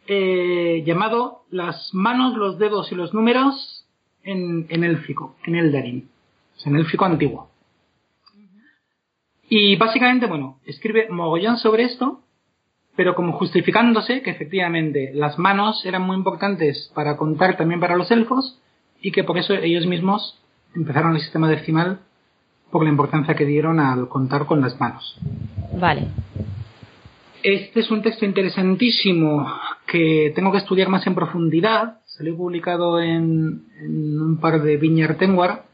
eh, 0.06 0.82
llamado 0.84 1.44
Las 1.50 1.90
manos, 1.94 2.36
los 2.36 2.58
dedos 2.58 2.90
y 2.92 2.94
los 2.94 3.14
números 3.14 3.86
en, 4.24 4.66
en 4.68 4.84
élfico, 4.84 5.36
en 5.44 5.54
Eldarin. 5.56 6.08
O 6.56 6.60
sea, 6.60 6.70
en 6.72 6.78
élfico 6.78 7.04
antiguo. 7.04 7.48
Y 9.48 9.76
básicamente, 9.76 10.26
bueno, 10.26 10.58
escribe 10.64 11.08
mogollón 11.10 11.58
sobre 11.58 11.84
esto, 11.84 12.20
pero 12.96 13.14
como 13.14 13.32
justificándose 13.32 14.22
que 14.22 14.30
efectivamente 14.30 15.12
las 15.14 15.38
manos 15.38 15.84
eran 15.84 16.02
muy 16.02 16.16
importantes 16.16 16.90
para 16.94 17.16
contar 17.16 17.56
también 17.56 17.80
para 17.80 17.96
los 17.96 18.10
elfos 18.10 18.60
y 19.00 19.10
que 19.12 19.24
por 19.24 19.36
eso 19.38 19.54
ellos 19.54 19.86
mismos 19.86 20.40
empezaron 20.74 21.14
el 21.14 21.20
sistema 21.20 21.48
decimal 21.48 22.00
por 22.70 22.84
la 22.84 22.90
importancia 22.90 23.34
que 23.34 23.44
dieron 23.44 23.78
al 23.78 24.08
contar 24.08 24.46
con 24.46 24.60
las 24.60 24.78
manos. 24.80 25.18
Vale. 25.78 26.08
Este 27.42 27.80
es 27.80 27.90
un 27.90 28.02
texto 28.02 28.24
interesantísimo 28.24 29.46
que 29.86 30.32
tengo 30.34 30.50
que 30.50 30.58
estudiar 30.58 30.88
más 30.88 31.06
en 31.06 31.14
profundidad. 31.14 32.00
Salió 32.06 32.36
publicado 32.36 33.00
en, 33.00 33.66
en 33.78 34.20
un 34.20 34.38
par 34.40 34.62
de 34.62 34.76
Viñar 34.76 35.16
Tenguar, 35.16 35.66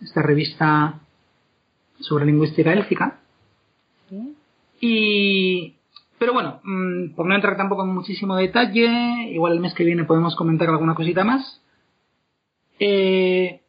esta 0.00 0.22
revista 0.22 1.00
sobre 2.00 2.26
lingüística 2.26 2.72
élfica. 2.72 3.20
Y, 4.80 5.74
pero 6.18 6.32
bueno, 6.32 6.60
mm, 6.64 7.14
por 7.14 7.26
no 7.26 7.34
entrar 7.34 7.56
tampoco 7.56 7.84
en 7.84 7.94
muchísimo 7.94 8.36
detalle, 8.36 9.30
igual 9.30 9.54
el 9.54 9.60
mes 9.60 9.74
que 9.74 9.84
viene 9.84 10.04
podemos 10.04 10.34
comentar 10.34 10.68
alguna 10.68 10.94
cosita 10.94 11.24
más. 11.24 11.62
Eh, 12.78 13.60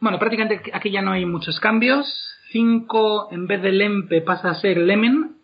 bueno, 0.00 0.18
prácticamente 0.18 0.70
aquí 0.72 0.90
ya 0.90 1.02
no 1.02 1.12
hay 1.12 1.26
muchos 1.26 1.60
cambios. 1.60 2.06
5 2.52 3.28
en 3.32 3.46
vez 3.46 3.62
de 3.62 3.72
lempe 3.72 4.20
pasa 4.20 4.50
a 4.50 4.54
ser 4.54 4.78
lemen. 4.78 5.36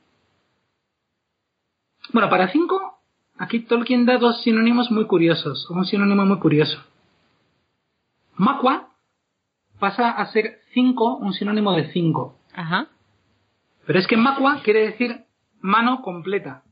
Bueno, 2.12 2.29
para 2.29 2.49
5, 2.49 2.99
aquí 3.39 3.61
Tolkien 3.61 4.07
da 4.07 4.19
dos 4.19 4.43
sinónimos 4.43 4.91
muy 4.91 5.07
curiosos, 5.07 5.69
o 5.70 5.75
un 5.75 5.87
sinónimo 5.87 6.25
muy 6.25 6.39
curioso. 6.39 6.79
Makwa 8.37 8.90
pasa 9.81 10.10
a 10.10 10.26
ser 10.31 10.60
5, 10.75 11.17
un 11.17 11.33
sinónimo 11.33 11.73
de 11.73 11.91
5. 11.92 12.39
Ajá. 12.55 12.89
Pero 13.86 13.99
es 13.99 14.07
que 14.07 14.17
Makwa 14.17 14.60
quiere 14.62 14.81
decir 14.83 15.25
mano 15.60 16.02
completa. 16.02 16.62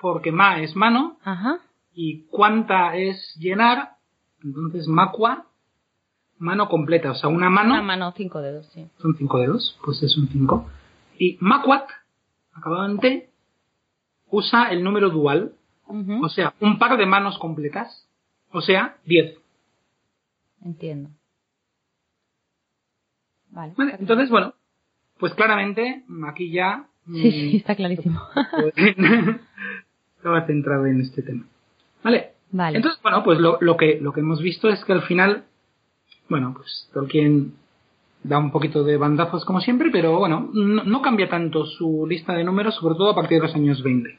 Porque 0.00 0.32
ma 0.32 0.60
es 0.60 0.74
mano 0.74 1.18
Ajá. 1.22 1.58
y 1.94 2.22
cuanta 2.28 2.96
es 2.96 3.36
llenar, 3.38 3.96
entonces 4.42 4.88
Makwa, 4.88 5.46
mano 6.38 6.68
completa. 6.68 7.10
O 7.10 7.14
sea, 7.14 7.28
una 7.28 7.50
mano 7.50 7.74
Una 7.74 7.82
mano, 7.82 8.12
cinco 8.16 8.40
dedos, 8.40 8.66
sí. 8.72 8.88
son 8.98 9.14
cinco 9.16 9.38
dedos, 9.38 9.78
pues 9.84 10.02
es 10.02 10.16
un 10.16 10.28
5. 10.28 10.66
Y 11.18 11.36
Makwat, 11.40 11.86
acabado 12.54 12.86
en 12.86 12.98
T, 12.98 13.30
usa 14.30 14.70
el 14.70 14.82
número 14.82 15.10
dual, 15.10 15.52
o 15.86 16.28
sea, 16.30 16.54
un 16.60 16.78
par 16.78 16.96
de 16.96 17.04
manos 17.04 17.36
completas, 17.38 18.08
o 18.52 18.60
sea, 18.62 18.96
10. 19.04 19.36
Entiendo. 20.64 21.10
Vale. 23.50 23.74
Vale, 23.76 23.96
entonces, 23.98 24.30
bueno, 24.30 24.54
pues 25.18 25.34
claramente 25.34 26.04
aquí 26.26 26.50
ya 26.50 26.86
Sí, 27.06 27.12
mm, 27.12 27.30
sí, 27.30 27.56
está 27.56 27.74
clarísimo. 27.74 28.20
estaba 30.16 30.46
centrado 30.46 30.86
en 30.86 31.00
este 31.00 31.22
tema. 31.22 31.44
Vale. 32.02 32.32
Vale. 32.52 32.76
Entonces, 32.76 33.00
bueno, 33.02 33.22
pues 33.22 33.38
lo, 33.38 33.58
lo 33.60 33.76
que 33.76 34.00
lo 34.00 34.12
que 34.12 34.20
hemos 34.20 34.42
visto 34.42 34.68
es 34.68 34.84
que 34.84 34.92
al 34.92 35.02
final, 35.02 35.44
bueno, 36.28 36.52
pues 36.54 36.90
Tolkien 36.92 37.54
da 38.24 38.38
un 38.38 38.50
poquito 38.50 38.82
de 38.82 38.96
bandazos 38.96 39.44
como 39.44 39.60
siempre, 39.60 39.90
pero 39.92 40.18
bueno, 40.18 40.50
no, 40.52 40.84
no 40.84 41.02
cambia 41.02 41.28
tanto 41.28 41.64
su 41.64 42.06
lista 42.08 42.34
de 42.34 42.44
números, 42.44 42.74
sobre 42.74 42.96
todo 42.96 43.10
a 43.10 43.14
partir 43.14 43.40
de 43.40 43.46
los 43.46 43.54
años 43.54 43.82
20. 43.82 44.18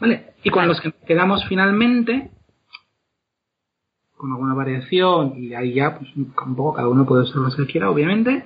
¿Vale? 0.00 0.32
Y 0.42 0.50
con 0.50 0.66
los 0.66 0.80
que 0.80 0.92
quedamos 1.06 1.44
finalmente, 1.48 2.30
con 4.18 4.32
alguna 4.32 4.52
variación, 4.52 5.34
y 5.38 5.54
ahí 5.54 5.74
ya, 5.74 5.96
pues 5.96 6.14
un 6.14 6.54
poco 6.54 6.74
cada 6.74 6.88
uno 6.88 7.06
puede 7.06 7.24
ser 7.26 7.36
lo 7.36 7.50
que 7.50 7.72
quiera, 7.72 7.90
obviamente, 7.90 8.44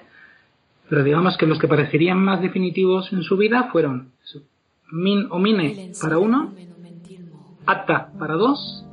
pero 0.88 1.02
digamos 1.02 1.38
que 1.38 1.46
los 1.46 1.58
que 1.58 1.68
parecerían 1.68 2.18
más 2.18 2.42
definitivos 2.42 3.12
en 3.14 3.22
su 3.22 3.38
vida 3.38 3.70
fueron 3.72 4.12
Min 4.90 5.26
o 5.30 5.38
Mine 5.38 5.92
para 6.02 6.18
uno, 6.18 6.52
Atta 7.64 8.12
para 8.18 8.34
dos, 8.34 8.86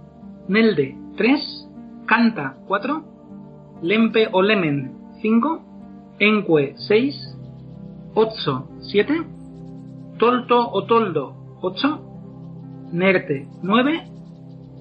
Nelde 0.48 0.96
tres, 1.18 1.68
Canta 2.06 2.56
cuatro, 2.68 3.04
Lempe 3.82 4.30
o 4.32 4.42
Lemen 4.42 4.94
cinco, 5.22 6.16
Enque 6.20 6.76
seis, 6.88 7.16
Otso 8.14 8.70
siete, 8.80 9.22
Tolto 10.18 10.72
o 10.72 10.86
Toldo 10.86 11.58
ocho, 11.62 12.02
Nerte 12.94 13.46
nueve, 13.62 14.08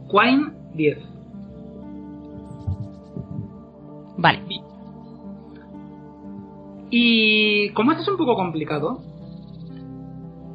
Quain 0.08 0.52
diez. 0.74 1.17
Vale. 4.18 4.40
Y 6.90 7.70
como 7.70 7.92
esto 7.92 8.02
es 8.02 8.08
un 8.08 8.16
poco 8.16 8.34
complicado, 8.34 9.00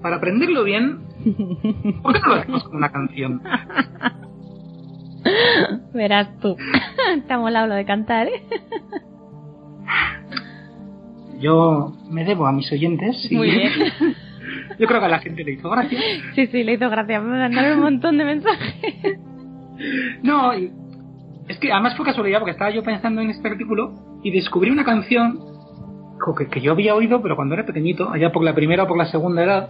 para 0.02 0.18
aprenderlo 0.18 0.64
bien, 0.64 1.00
¿por 2.04 2.14
qué 2.14 2.20
no 2.20 2.28
lo 2.28 2.36
hacemos 2.36 2.64
con 2.66 2.76
una 2.76 2.92
canción? 2.92 3.42
Verás 5.94 6.38
tú. 6.40 6.56
Ha 7.30 7.38
molado 7.38 7.68
lo 7.68 7.76
de 7.76 7.86
cantar, 7.86 8.28
¿eh? 8.28 8.44
Yo 11.40 11.94
me 12.10 12.24
debo 12.24 12.48
a 12.48 12.52
mis 12.52 12.72
oyentes 12.72 13.30
y 13.30 13.36
Muy 13.36 13.52
bien. 13.52 13.72
yo 14.80 14.88
creo 14.88 15.00
que 15.00 15.06
a 15.06 15.10
la 15.10 15.20
gente 15.20 15.44
le 15.44 15.54
hizo 15.54 15.70
gracia. 15.70 16.00
Sí, 16.36 16.48
sí, 16.48 16.64
le 16.64 16.74
hizo 16.74 16.90
gracia. 16.90 17.20
Me 17.20 17.38
mandaron 17.38 17.78
un 17.78 17.84
montón 17.84 18.18
de 18.18 18.26
mensajes. 18.26 19.20
No, 20.22 20.58
y 20.58 20.72
es 21.48 21.58
que 21.58 21.72
además 21.72 21.96
fue 21.96 22.06
casualidad 22.06 22.40
porque 22.40 22.52
estaba 22.52 22.72
yo 22.72 22.84
pensando 22.84 23.22
en 23.22 23.30
este 23.30 23.48
artículo 23.48 23.94
y 24.24 24.32
descubrí 24.32 24.72
una 24.72 24.86
canción 24.86 25.40
que, 26.38 26.48
que 26.48 26.62
yo 26.62 26.72
había 26.72 26.96
oído, 26.96 27.22
pero 27.22 27.36
cuando 27.36 27.56
era 27.56 27.66
pequeñito, 27.66 28.10
allá 28.10 28.32
por 28.32 28.44
la 28.44 28.56
primera 28.56 28.84
o 28.84 28.88
por 28.88 28.98
la 28.98 29.06
segunda 29.06 29.44
edad. 29.44 29.70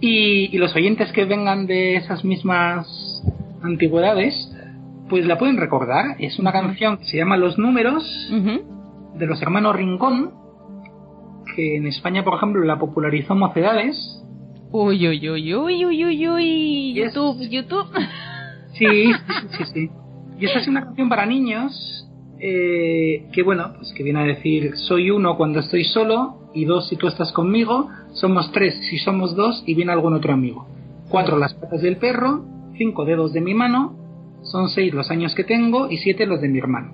Y, 0.00 0.54
y 0.54 0.58
los 0.58 0.74
oyentes 0.74 1.12
que 1.12 1.24
vengan 1.24 1.66
de 1.66 1.96
esas 1.96 2.24
mismas 2.24 3.22
antigüedades, 3.62 4.52
pues 5.08 5.24
la 5.26 5.38
pueden 5.38 5.56
recordar. 5.56 6.16
Es 6.18 6.38
una 6.38 6.52
canción 6.52 6.98
que 6.98 7.04
se 7.04 7.16
llama 7.16 7.36
Los 7.36 7.58
Números, 7.58 8.04
de 9.14 9.26
los 9.26 9.40
hermanos 9.42 9.76
Rincón, 9.76 10.32
que 11.54 11.76
en 11.76 11.86
España, 11.86 12.24
por 12.24 12.34
ejemplo, 12.34 12.62
la 12.64 12.78
popularizó 12.78 13.34
Mocedades. 13.34 14.24
Uy, 14.70 15.08
uy, 15.08 15.30
uy, 15.30 15.54
uy, 15.54 15.86
uy, 15.86 16.04
uy, 16.04 16.28
uy. 16.28 16.94
YouTube, 16.94 17.40
YouTube. 17.48 17.88
Sí, 18.74 18.86
sí, 18.86 19.14
sí, 19.56 19.64
sí. 19.72 19.90
Y 20.38 20.46
esta 20.46 20.60
es 20.60 20.68
una 20.68 20.84
canción 20.84 21.08
para 21.08 21.26
niños 21.26 22.08
eh, 22.40 23.28
que, 23.32 23.42
bueno, 23.42 23.72
pues 23.76 23.92
que 23.92 24.02
viene 24.02 24.20
a 24.20 24.24
decir, 24.24 24.76
soy 24.76 25.10
uno 25.10 25.36
cuando 25.36 25.60
estoy 25.60 25.84
solo 25.84 26.50
y 26.54 26.64
dos 26.64 26.88
si 26.88 26.96
tú 26.96 27.08
estás 27.08 27.32
conmigo, 27.32 27.88
somos 28.12 28.52
tres 28.52 28.74
si 28.88 28.98
somos 28.98 29.34
dos 29.34 29.62
y 29.66 29.74
viene 29.74 29.92
algún 29.92 30.14
otro 30.14 30.32
amigo. 30.32 30.66
Cuatro 31.08 31.38
las 31.38 31.54
patas 31.54 31.82
del 31.82 31.96
perro, 31.96 32.44
cinco 32.76 33.04
dedos 33.04 33.32
de 33.32 33.40
mi 33.40 33.54
mano, 33.54 33.96
son 34.42 34.68
seis 34.68 34.94
los 34.94 35.10
años 35.10 35.34
que 35.34 35.42
tengo 35.42 35.90
y 35.90 35.96
siete 35.98 36.26
los 36.26 36.40
de 36.40 36.48
mi 36.48 36.58
hermano. 36.58 36.92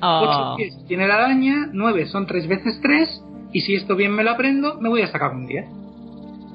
Ocho 0.00 0.54
pies 0.56 0.76
tiene 0.86 1.08
la 1.08 1.14
araña, 1.14 1.70
nueve 1.72 2.06
son 2.06 2.26
tres 2.26 2.46
veces 2.46 2.78
tres 2.82 3.22
y 3.52 3.62
si 3.62 3.74
esto 3.74 3.96
bien 3.96 4.12
me 4.12 4.24
lo 4.24 4.32
aprendo, 4.32 4.78
me 4.80 4.90
voy 4.90 5.00
a 5.00 5.06
sacar 5.06 5.34
un 5.34 5.46
diez. 5.46 5.64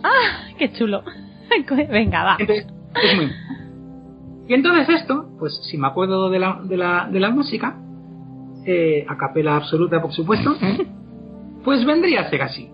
¡Ah! 0.04 0.48
¡Qué 0.60 0.72
chulo! 0.74 1.04
Venga, 1.90 2.24
va. 2.24 2.38
Entonces, 2.40 2.68
es 3.04 3.16
muy... 3.16 3.32
Y 4.52 4.54
entonces 4.54 4.90
esto, 4.90 5.30
pues 5.40 5.62
si 5.64 5.78
me 5.78 5.88
acuerdo 5.88 6.30
de 6.30 6.38
la, 6.38 6.60
de 6.62 6.76
la, 6.76 7.08
de 7.10 7.22
la 7.22 7.30
música, 7.30 7.80
eh, 8.66 9.06
a 9.08 9.16
capela 9.16 9.56
absoluta 9.56 10.02
por 10.02 10.12
supuesto, 10.12 10.58
pues 11.64 11.86
vendría 11.86 12.20
a 12.20 12.30
ser 12.30 12.42
así. 12.42 12.70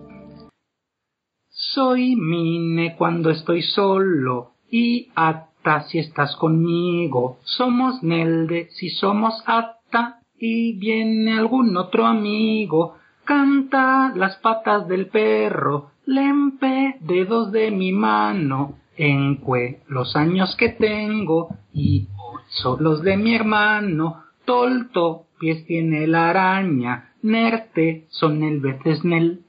Soy 1.46 2.16
Mine 2.16 2.96
cuando 2.96 3.30
estoy 3.30 3.62
solo 3.62 4.54
y 4.68 5.12
Atta 5.14 5.82
si 5.82 6.00
estás 6.00 6.34
conmigo. 6.34 7.38
Somos 7.44 8.02
Nelde 8.02 8.70
si 8.70 8.90
somos 8.90 9.40
Atta 9.46 10.18
y 10.36 10.76
viene 10.80 11.38
algún 11.38 11.76
otro 11.76 12.06
amigo. 12.06 12.96
Canta 13.22 14.12
las 14.16 14.34
patas 14.38 14.88
del 14.88 15.06
perro, 15.06 15.92
lempe 16.06 16.96
dedos 17.02 17.52
de 17.52 17.70
mi 17.70 17.92
mano, 17.92 18.78
enque 18.98 19.80
los 19.88 20.16
años 20.16 20.54
que 20.56 20.68
tengo 20.68 21.48
y 21.72 22.08
ocho 22.16 22.76
los 22.80 23.02
de 23.02 23.16
mi 23.16 23.34
hermano, 23.34 24.24
tolto 24.44 25.26
pies 25.38 25.64
tiene 25.66 26.06
la 26.06 26.30
araña, 26.30 27.12
nerte 27.22 28.06
son 28.10 28.42
el 28.42 28.60
veces 28.60 29.04
nel. 29.04 29.44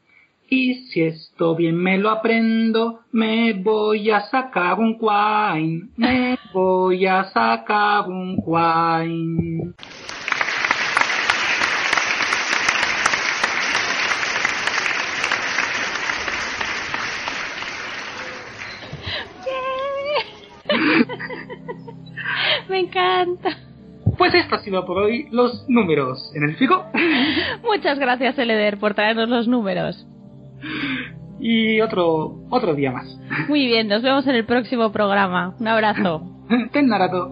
Y 0.51 0.73
si 0.87 1.01
esto 1.01 1.55
bien 1.55 1.77
me 1.77 1.99
lo 1.99 2.09
aprendo, 2.09 3.01
me 3.11 3.53
voy 3.53 4.09
a 4.09 4.21
sacar 4.21 4.79
un 4.79 4.97
quine, 4.97 5.89
me 5.95 6.39
voy 6.53 7.05
a 7.05 7.25
sacar 7.25 8.09
un 8.09 8.37
quine. 8.37 9.73
Me 22.69 22.79
encanta. 22.79 23.57
Pues 24.17 24.33
esto 24.33 24.55
ha 24.55 24.59
sido 24.59 24.85
por 24.85 24.97
hoy 24.97 25.27
los 25.31 25.67
números 25.69 26.31
en 26.35 26.43
el 26.43 26.55
fijo. 26.55 26.85
Muchas 27.63 27.99
gracias, 27.99 28.37
Eleder, 28.37 28.77
por 28.77 28.93
traernos 28.93 29.29
los 29.29 29.47
números. 29.47 30.05
Y 31.39 31.79
otro, 31.79 32.41
otro 32.49 32.75
día 32.75 32.91
más. 32.91 33.07
Muy 33.47 33.65
bien, 33.65 33.87
nos 33.87 34.01
vemos 34.01 34.27
en 34.27 34.35
el 34.35 34.45
próximo 34.45 34.91
programa. 34.91 35.55
Un 35.59 35.67
abrazo. 35.67 36.21
Ten 36.73 36.87
Narato. 36.87 37.31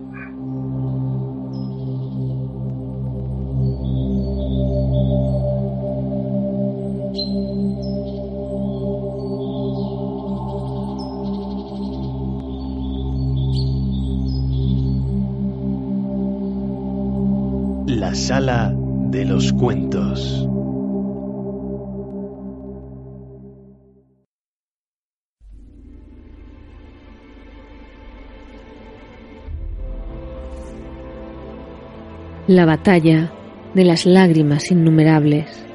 La 18.07 18.15
sala 18.15 18.73
de 19.09 19.25
los 19.25 19.51
cuentos. 19.51 20.47
La 32.47 32.65
batalla 32.65 33.29
de 33.73 33.83
las 33.83 34.05
lágrimas 34.05 34.71
innumerables. 34.71 35.65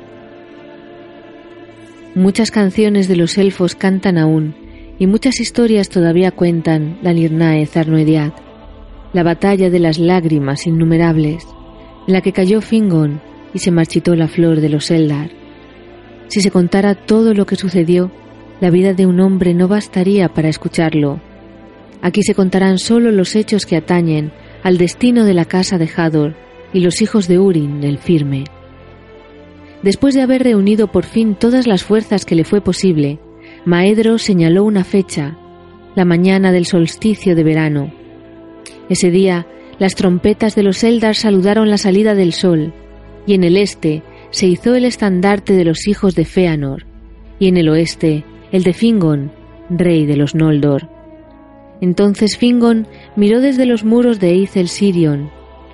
Muchas 2.15 2.51
canciones 2.51 3.09
de 3.09 3.17
los 3.17 3.37
elfos 3.37 3.75
cantan 3.75 4.17
aún 4.17 4.55
y 4.99 5.07
muchas 5.07 5.39
historias 5.39 5.91
todavía 5.91 6.31
cuentan 6.31 6.97
la 7.03 7.13
Nirnae 7.13 7.67
Zarnoediad, 7.67 8.33
la 9.13 9.23
batalla 9.23 9.69
de 9.69 9.81
las 9.81 9.99
lágrimas 9.99 10.67
innumerables, 10.67 11.47
la 12.07 12.21
que 12.21 12.33
cayó 12.33 12.61
Fingon 12.61 13.21
y 13.55 13.59
se 13.59 13.71
marchitó 13.71 14.15
la 14.15 14.29
flor 14.29 14.61
de 14.61 14.69
los 14.69 14.91
Eldar. 14.91 15.31
Si 16.29 16.41
se 16.41 16.51
contara 16.51 16.95
todo 16.95 17.35
lo 17.35 17.47
que 17.47 17.57
sucedió, 17.57 18.11
la 18.61 18.71
vida 18.71 18.95
de 18.95 19.07
un 19.07 19.21
hombre 19.21 19.55
no 19.55 19.69
bastaría 19.69 20.29
para 20.29 20.49
escucharlo. 20.49 21.21
Aquí 22.01 22.23
se 22.23 22.35
contarán 22.35 22.79
solo 22.79 23.11
los 23.11 23.37
hechos 23.37 23.67
que 23.67 23.77
atañen 23.77 24.33
al 24.63 24.79
destino 24.79 25.25
de 25.25 25.35
la 25.35 25.45
casa 25.45 25.79
de 25.79 25.91
Hador 25.95 26.35
y 26.73 26.81
los 26.81 27.03
hijos 27.03 27.29
de 27.29 27.39
Urin, 27.39 27.85
el 27.85 27.99
firme. 27.99 28.45
Después 29.83 30.15
de 30.15 30.23
haber 30.23 30.45
reunido 30.45 30.91
por 30.91 31.05
fin 31.05 31.35
todas 31.35 31.67
las 31.67 31.83
fuerzas 31.83 32.25
que 32.25 32.35
le 32.35 32.45
fue 32.45 32.61
posible, 32.61 33.19
Maedro 33.65 34.19
señaló 34.19 34.65
una 34.65 34.85
fecha, 34.85 35.37
la 35.95 36.05
mañana 36.05 36.53
del 36.53 36.67
solsticio 36.67 37.35
de 37.35 37.45
verano. 37.45 37.93
Ese 38.89 39.11
día, 39.11 39.47
las 39.83 39.97
trompetas 39.97 40.55
de 40.55 40.63
los 40.63 40.85
Eldar 40.85 41.17
saludaron 41.17 41.69
la 41.69 41.77
salida 41.77 42.15
del 42.15 42.35
sol, 42.35 42.73
y 43.27 43.35
en 43.35 43.43
el 43.43 43.57
este 43.57 44.05
se 44.31 44.47
hizo 44.47 44.77
el 44.77 44.85
estandarte 44.85 45.55
de 45.55 45.65
los 45.65 45.89
hijos 45.89 46.15
de 46.15 46.25
Feanor, 46.25 46.87
y 47.41 47.49
en 47.49 47.57
el 47.57 47.69
oeste 47.69 48.25
el 48.53 48.63
de 48.63 48.75
Fingon, 48.75 49.33
rey 49.69 50.07
de 50.07 50.17
los 50.17 50.37
Noldor. 50.37 50.89
Entonces 51.81 52.39
Fingon 52.39 52.87
miró 53.17 53.41
desde 53.41 53.67
los 53.67 53.83
muros 53.83 54.21
de 54.21 54.31
Eithel 54.31 54.69
Sirion 54.69 55.33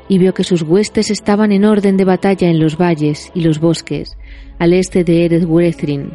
y 0.08 0.16
vio 0.16 0.32
que 0.32 0.42
sus 0.42 0.62
huestes 0.62 1.10
estaban 1.10 1.52
en 1.52 1.66
orden 1.66 1.98
de 1.98 2.06
batalla 2.06 2.48
en 2.48 2.60
los 2.60 2.78
valles 2.78 3.30
y 3.34 3.42
los 3.42 3.60
bosques, 3.60 4.16
al 4.58 4.72
este 4.72 5.04
de 5.04 5.26
Ereth 5.26 5.44
Werethrin, 5.44 6.12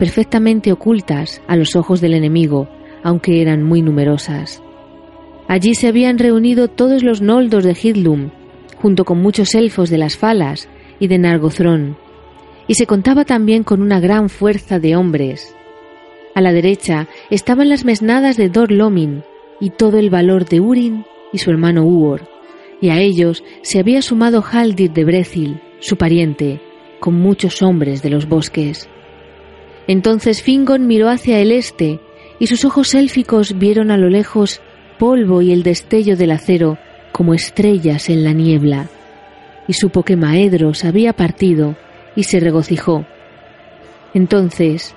perfectamente 0.00 0.72
ocultas 0.72 1.40
a 1.46 1.54
los 1.54 1.76
ojos 1.76 2.00
del 2.00 2.14
enemigo, 2.14 2.66
aunque 3.04 3.40
eran 3.40 3.62
muy 3.62 3.82
numerosas. 3.82 4.64
Allí 5.48 5.74
se 5.74 5.88
habían 5.88 6.18
reunido 6.18 6.68
todos 6.68 7.02
los 7.02 7.20
Noldos 7.22 7.64
de 7.64 7.76
Hidlum, 7.80 8.30
junto 8.76 9.04
con 9.04 9.22
muchos 9.22 9.54
elfos 9.54 9.90
de 9.90 9.98
las 9.98 10.16
Falas 10.16 10.68
y 10.98 11.06
de 11.06 11.18
Nargothrond, 11.18 11.96
y 12.66 12.74
se 12.74 12.86
contaba 12.86 13.24
también 13.24 13.62
con 13.62 13.80
una 13.80 14.00
gran 14.00 14.28
fuerza 14.28 14.78
de 14.78 14.96
hombres. 14.96 15.54
A 16.34 16.40
la 16.40 16.52
derecha 16.52 17.08
estaban 17.30 17.68
las 17.68 17.84
mesnadas 17.84 18.36
de 18.36 18.48
Dor 18.48 18.72
Lomin 18.72 19.22
y 19.60 19.70
todo 19.70 19.98
el 19.98 20.10
valor 20.10 20.46
de 20.46 20.60
Urin 20.60 21.04
y 21.32 21.38
su 21.38 21.50
hermano 21.50 21.84
Uor, 21.84 22.28
y 22.80 22.90
a 22.90 22.98
ellos 22.98 23.44
se 23.62 23.78
había 23.78 24.02
sumado 24.02 24.42
Haldir 24.42 24.92
de 24.92 25.04
Brethil, 25.04 25.60
su 25.78 25.96
pariente, 25.96 26.60
con 26.98 27.14
muchos 27.14 27.62
hombres 27.62 28.02
de 28.02 28.10
los 28.10 28.28
bosques. 28.28 28.88
Entonces 29.86 30.42
Fingon 30.42 30.86
miró 30.86 31.08
hacia 31.08 31.38
el 31.38 31.52
este, 31.52 32.00
y 32.38 32.48
sus 32.48 32.64
ojos 32.64 32.94
élficos 32.94 33.58
vieron 33.58 33.90
a 33.90 33.96
lo 33.96 34.10
lejos 34.10 34.60
polvo 34.98 35.42
y 35.42 35.52
el 35.52 35.62
destello 35.62 36.16
del 36.16 36.30
acero 36.32 36.78
como 37.12 37.34
estrellas 37.34 38.08
en 38.10 38.24
la 38.24 38.32
niebla, 38.32 38.86
y 39.68 39.72
supo 39.72 40.02
que 40.02 40.16
Maedros 40.16 40.84
había 40.84 41.12
partido 41.12 41.76
y 42.14 42.24
se 42.24 42.40
regocijó. 42.40 43.04
Entonces 44.14 44.94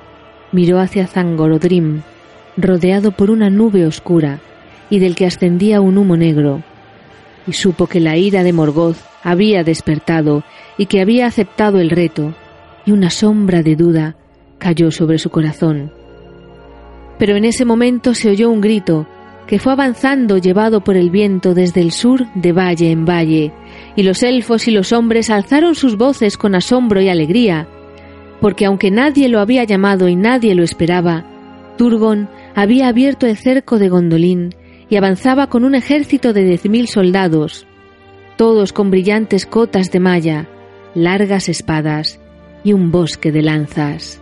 miró 0.51 0.79
hacia 0.79 1.07
Zangorodrim, 1.07 2.01
rodeado 2.57 3.11
por 3.11 3.31
una 3.31 3.49
nube 3.49 3.85
oscura 3.85 4.39
y 4.89 4.99
del 4.99 5.15
que 5.15 5.25
ascendía 5.25 5.81
un 5.81 5.97
humo 5.97 6.17
negro, 6.17 6.63
y 7.47 7.53
supo 7.53 7.87
que 7.87 7.99
la 7.99 8.17
ira 8.17 8.43
de 8.43 8.53
Morgoth 8.53 8.97
había 9.23 9.63
despertado 9.63 10.43
y 10.77 10.87
que 10.87 11.01
había 11.01 11.25
aceptado 11.25 11.79
el 11.79 11.89
reto, 11.89 12.33
y 12.85 12.91
una 12.91 13.09
sombra 13.09 13.63
de 13.63 13.75
duda 13.75 14.15
cayó 14.57 14.91
sobre 14.91 15.19
su 15.19 15.29
corazón. 15.29 15.91
Pero 17.17 17.35
en 17.35 17.45
ese 17.45 17.65
momento 17.65 18.13
se 18.13 18.29
oyó 18.29 18.49
un 18.49 18.61
grito 18.61 19.07
que 19.49 19.57
fue 19.57 19.73
avanzando 19.73 20.37
llevado 20.37 20.83
por 20.83 20.95
el 20.95 21.09
viento 21.09 21.55
desde 21.55 21.81
el 21.81 21.91
sur 21.91 22.27
de 22.35 22.51
valle 22.51 22.91
en 22.91 23.03
valle, 23.03 23.51
y 23.95 24.03
los 24.03 24.21
elfos 24.21 24.67
y 24.67 24.71
los 24.71 24.93
hombres 24.93 25.31
alzaron 25.31 25.73
sus 25.73 25.97
voces 25.97 26.37
con 26.37 26.53
asombro 26.53 27.01
y 27.01 27.09
alegría, 27.09 27.67
porque 28.41 28.67
aunque 28.67 28.91
nadie 28.91 29.27
lo 29.27 29.39
había 29.39 29.63
llamado 29.63 30.07
y 30.07 30.15
nadie 30.15 30.53
lo 30.53 30.61
esperaba, 30.61 31.25
Turgon 31.79 32.29
había 32.53 32.89
abierto 32.89 33.25
el 33.25 33.37
cerco 33.37 33.79
de 33.79 33.89
Gondolin 33.89 34.53
y 34.87 34.97
avanzaba 34.97 35.47
con 35.47 35.63
un 35.63 35.73
ejército 35.73 36.31
de 36.31 36.43
diez 36.43 36.69
mil 36.69 36.87
soldados, 36.87 37.65
todos 38.37 38.71
con 38.71 38.91
brillantes 38.91 39.47
cotas 39.47 39.89
de 39.89 39.99
malla, 39.99 40.47
largas 40.93 41.49
espadas 41.49 42.19
y 42.63 42.73
un 42.73 42.91
bosque 42.91 43.31
de 43.31 43.41
lanzas. 43.41 44.21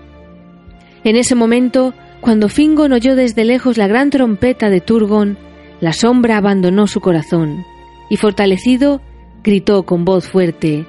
En 1.03 1.17
ese 1.17 1.35
momento, 1.35 1.93
cuando 2.21 2.49
Fingon 2.49 2.93
oyó 2.93 3.15
desde 3.15 3.45
lejos 3.45 3.77
la 3.77 3.87
gran 3.87 4.09
trompeta 4.09 4.69
de 4.69 4.81
Turgon, 4.81 5.37
la 5.79 5.93
sombra 5.93 6.37
abandonó 6.37 6.87
su 6.87 6.99
corazón 6.99 7.65
y 8.09 8.17
fortalecido 8.17 9.01
gritó 9.43 9.83
con 9.83 10.05
voz 10.05 10.27
fuerte: 10.27 10.85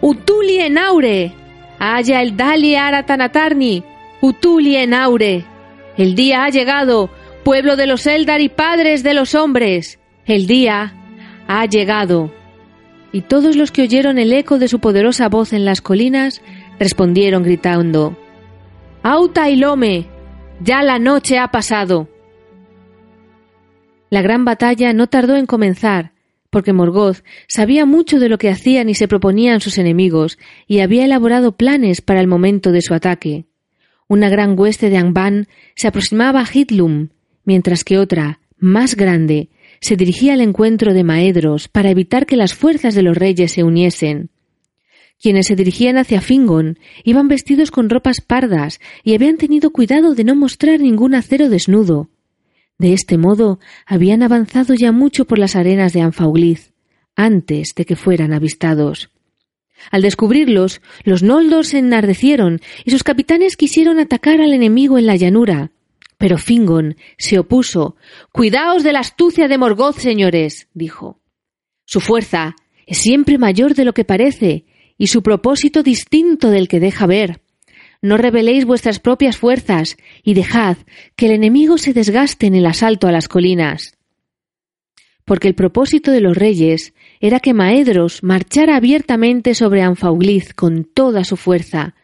¡Utuli 0.00 0.58
en 0.58 0.78
aure! 0.78 1.32
¡Haya 1.78 2.20
el 2.22 2.36
Dali 2.36 2.76
Aratanatarni! 2.76 3.82
¡Utuli 4.20 4.76
en 4.76 4.94
aure! 4.94 5.44
El 5.96 6.14
día 6.14 6.44
ha 6.44 6.50
llegado, 6.50 7.10
pueblo 7.44 7.76
de 7.76 7.86
los 7.86 8.06
Eldar 8.06 8.40
y 8.40 8.48
padres 8.48 9.02
de 9.02 9.14
los 9.14 9.34
hombres. 9.34 9.98
El 10.26 10.46
día 10.46 10.94
ha 11.46 11.66
llegado. 11.66 12.32
Y 13.12 13.22
todos 13.22 13.56
los 13.56 13.70
que 13.70 13.82
oyeron 13.82 14.18
el 14.18 14.32
eco 14.32 14.58
de 14.58 14.68
su 14.68 14.80
poderosa 14.80 15.28
voz 15.28 15.52
en 15.52 15.64
las 15.64 15.80
colinas 15.80 16.42
respondieron 16.78 17.42
gritando: 17.42 18.16
¡Auta 19.02 19.50
y 19.50 19.56
Lome! 19.56 20.13
¡Ya 20.64 20.82
la 20.82 20.98
noche 20.98 21.36
ha 21.36 21.48
pasado! 21.48 22.08
La 24.08 24.22
gran 24.22 24.46
batalla 24.46 24.94
no 24.94 25.08
tardó 25.08 25.36
en 25.36 25.44
comenzar, 25.44 26.12
porque 26.48 26.72
Morgoth 26.72 27.22
sabía 27.48 27.84
mucho 27.84 28.18
de 28.18 28.30
lo 28.30 28.38
que 28.38 28.48
hacían 28.48 28.88
y 28.88 28.94
se 28.94 29.06
proponían 29.06 29.60
sus 29.60 29.76
enemigos, 29.76 30.38
y 30.66 30.78
había 30.78 31.04
elaborado 31.04 31.52
planes 31.52 32.00
para 32.00 32.22
el 32.22 32.28
momento 32.28 32.72
de 32.72 32.80
su 32.80 32.94
ataque. 32.94 33.44
Una 34.08 34.30
gran 34.30 34.58
hueste 34.58 34.88
de 34.88 34.96
Angband 34.96 35.48
se 35.74 35.86
aproximaba 35.86 36.40
a 36.40 36.48
Hitlum, 36.50 37.08
mientras 37.44 37.84
que 37.84 37.98
otra, 37.98 38.40
más 38.56 38.96
grande, 38.96 39.50
se 39.82 39.96
dirigía 39.96 40.32
al 40.32 40.40
encuentro 40.40 40.94
de 40.94 41.04
Maedros 41.04 41.68
para 41.68 41.90
evitar 41.90 42.24
que 42.24 42.36
las 42.36 42.54
fuerzas 42.54 42.94
de 42.94 43.02
los 43.02 43.18
reyes 43.18 43.52
se 43.52 43.64
uniesen. 43.64 44.30
Quienes 45.24 45.46
se 45.46 45.56
dirigían 45.56 45.96
hacia 45.96 46.20
Fingon 46.20 46.78
iban 47.02 47.28
vestidos 47.28 47.70
con 47.70 47.88
ropas 47.88 48.20
pardas 48.20 48.78
y 49.02 49.14
habían 49.14 49.38
tenido 49.38 49.70
cuidado 49.70 50.14
de 50.14 50.22
no 50.22 50.36
mostrar 50.36 50.80
ningún 50.80 51.14
acero 51.14 51.48
desnudo, 51.48 52.10
de 52.76 52.92
este 52.92 53.16
modo 53.16 53.58
habían 53.86 54.22
avanzado 54.22 54.74
ya 54.74 54.92
mucho 54.92 55.24
por 55.24 55.38
las 55.38 55.56
arenas 55.56 55.94
de 55.94 56.02
Anfaugliz, 56.02 56.74
antes 57.16 57.74
de 57.74 57.86
que 57.86 57.96
fueran 57.96 58.34
avistados. 58.34 59.12
Al 59.90 60.02
descubrirlos, 60.02 60.82
los 61.04 61.22
Noldor 61.22 61.64
se 61.64 61.78
enardecieron 61.78 62.60
y 62.84 62.90
sus 62.90 63.02
capitanes 63.02 63.56
quisieron 63.56 64.00
atacar 64.00 64.42
al 64.42 64.52
enemigo 64.52 64.98
en 64.98 65.06
la 65.06 65.16
llanura. 65.16 65.70
Pero 66.18 66.36
Fingon 66.36 66.98
se 67.16 67.38
opuso. 67.38 67.96
Cuidaos 68.30 68.84
de 68.84 68.92
la 68.92 69.00
astucia 69.00 69.48
de 69.48 69.56
Morgoth, 69.56 69.96
señores, 69.96 70.68
dijo. 70.74 71.18
Su 71.86 72.00
fuerza 72.00 72.56
es 72.86 72.98
siempre 72.98 73.38
mayor 73.38 73.74
de 73.74 73.86
lo 73.86 73.94
que 73.94 74.04
parece 74.04 74.66
y 74.98 75.08
su 75.08 75.22
propósito 75.22 75.82
distinto 75.82 76.50
del 76.50 76.68
que 76.68 76.80
deja 76.80 77.06
ver. 77.06 77.40
No 78.02 78.16
reveléis 78.16 78.64
vuestras 78.64 78.98
propias 78.98 79.36
fuerzas 79.36 79.96
y 80.22 80.34
dejad 80.34 80.76
que 81.16 81.26
el 81.26 81.32
enemigo 81.32 81.78
se 81.78 81.92
desgaste 81.92 82.46
en 82.46 82.54
el 82.54 82.66
asalto 82.66 83.06
a 83.06 83.12
las 83.12 83.28
colinas. 83.28 83.96
Porque 85.24 85.48
el 85.48 85.54
propósito 85.54 86.10
de 86.10 86.20
los 86.20 86.36
reyes 86.36 86.92
era 87.20 87.40
que 87.40 87.54
Maedros 87.54 88.22
marchara 88.22 88.76
abiertamente 88.76 89.54
sobre 89.54 89.80
Anfaugliz 89.80 90.52
con 90.52 90.84
toda 90.84 91.24
su 91.24 91.38
fuerza, 91.38 91.94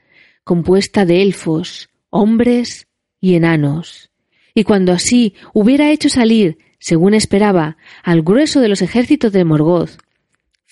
compuesta 0.43 1.05
de 1.05 1.21
elfos, 1.21 1.91
hombres 2.09 2.87
y 3.21 3.35
enanos. 3.35 4.11
Y 4.55 4.65
cuando 4.65 4.93
así 4.93 5.35
hubiera 5.53 5.91
hecho 5.91 6.09
salir, 6.09 6.59
según 6.79 7.13
esperaba, 7.13 7.77
al 8.03 8.23
grueso 8.23 8.61
de 8.61 8.69
los 8.69 8.81
ejércitos 8.81 9.33
de 9.33 9.45
Morgoth, 9.45 9.99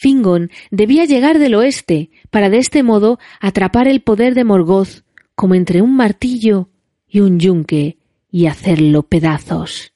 Fingon 0.00 0.52
debía 0.70 1.06
llegar 1.06 1.40
del 1.40 1.56
oeste 1.56 2.10
para 2.30 2.50
de 2.50 2.58
este 2.58 2.84
modo 2.84 3.18
atrapar 3.40 3.88
el 3.88 4.00
poder 4.00 4.36
de 4.36 4.44
Morgoth 4.44 5.02
como 5.34 5.56
entre 5.56 5.82
un 5.82 5.96
martillo 5.96 6.70
y 7.08 7.18
un 7.18 7.40
yunque 7.40 7.98
y 8.30 8.46
hacerlo 8.46 9.02
pedazos. 9.02 9.92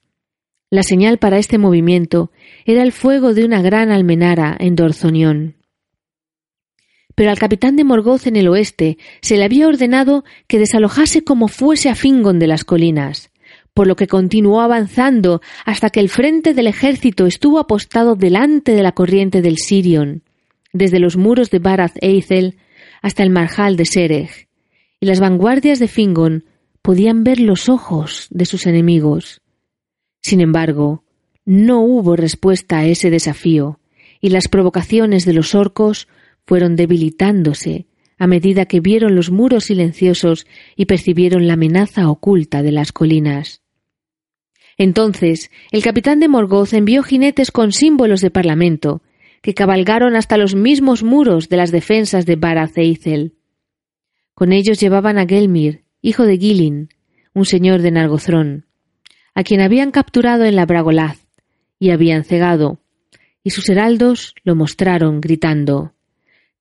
La 0.71 0.83
señal 0.83 1.19
para 1.19 1.39
este 1.39 1.57
movimiento 1.57 2.33
era 2.65 2.83
el 2.83 2.91
fuego 2.91 3.33
de 3.33 3.45
una 3.45 3.63
gran 3.63 3.93
almenara 3.93 4.57
en 4.59 4.75
Dorzonión. 4.75 5.55
Pero 7.15 7.31
al 7.31 7.39
capitán 7.39 7.77
de 7.77 7.85
Morgoth 7.85 8.27
en 8.27 8.35
el 8.35 8.49
oeste 8.49 8.99
se 9.21 9.37
le 9.37 9.45
había 9.45 9.69
ordenado 9.69 10.25
que 10.49 10.59
desalojase 10.59 11.23
como 11.23 11.47
fuese 11.47 11.89
a 11.91 11.95
Fingon 11.95 12.41
de 12.41 12.49
las 12.49 12.65
colinas, 12.65 13.31
por 13.75 13.87
lo 13.87 13.97
que 13.97 14.07
continuó 14.07 14.61
avanzando 14.61 15.41
hasta 15.65 15.91
que 15.91 16.01
el 16.01 16.09
frente 16.09 16.55
del 16.55 16.67
ejército 16.67 17.27
estuvo 17.27 17.59
apostado 17.59 18.15
delante 18.15 18.73
de 18.73 18.83
la 18.83 18.93
corriente 18.93 19.43
del 19.43 19.59
Sirion, 19.59 20.23
desde 20.73 20.99
los 20.99 21.17
muros 21.17 21.51
de 21.51 21.59
Barath 21.59 21.97
Eithel 22.01 22.57
hasta 23.01 23.23
el 23.23 23.31
marjal 23.31 23.77
de 23.77 23.87
Sereg, 23.87 24.49
y 25.01 25.07
las 25.07 25.21
vanguardias 25.21 25.79
de 25.79 25.89
Fingon 25.89 26.45
podían 26.83 27.25
ver 27.25 27.41
los 27.41 27.69
ojos 27.69 28.27
de 28.31 28.45
sus 28.45 28.67
enemigos. 28.67 29.41
Sin 30.21 30.41
embargo, 30.41 31.05
no 31.45 31.81
hubo 31.81 32.17
respuesta 32.17 32.79
a 32.79 32.85
ese 32.87 33.11
desafío, 33.11 33.81
y 34.21 34.31
las 34.31 34.49
provocaciones 34.49 35.25
de 35.25 35.33
los 35.33 35.55
orcos 35.55 36.09
fueron 36.45 36.77
debilitándose 36.77 37.87
a 38.23 38.29
medida 38.29 38.67
que 38.67 38.79
vieron 38.79 39.17
los 39.17 39.33
muros 39.33 39.65
silenciosos 39.65 40.47
y 40.77 40.87
percibieron 40.87 41.49
la 41.49 41.55
amenaza 41.55 42.09
oculta 42.09 42.63
de 42.63 42.71
las 42.71 42.93
colinas. 42.93 43.62
Entonces 44.79 45.51
el 45.71 45.83
capitán 45.83 46.21
de 46.21 46.29
Morgoth 46.29 46.73
envió 46.73 47.03
jinetes 47.03 47.51
con 47.51 47.73
símbolos 47.73 48.21
de 48.21 48.31
parlamento, 48.31 49.03
que 49.43 49.55
cabalgaron 49.55 50.17
hasta 50.17 50.37
los 50.37 50.55
mismos 50.55 51.03
muros 51.03 51.49
de 51.49 51.57
las 51.57 51.73
defensas 51.73 52.27
de 52.27 52.37
Barath 52.37 52.77
con 54.35 54.53
ellos 54.53 54.81
llevaban 54.81 55.19
a 55.19 55.27
Gelmir, 55.27 55.85
hijo 56.01 56.25
de 56.25 56.39
Gilin, 56.39 56.89
un 57.35 57.45
señor 57.45 57.83
de 57.83 57.91
Nargothrond, 57.91 58.65
a 59.35 59.43
quien 59.45 59.61
habían 59.61 59.91
capturado 59.91 60.45
en 60.45 60.57
la 60.57 60.67
Bragolaz 60.67 61.19
y 61.79 61.91
habían 61.91 62.25
cegado, 62.25 62.81
y 63.45 63.51
sus 63.51 63.69
heraldos 63.69 64.35
lo 64.43 64.55
mostraron 64.55 65.21
gritando 65.21 65.95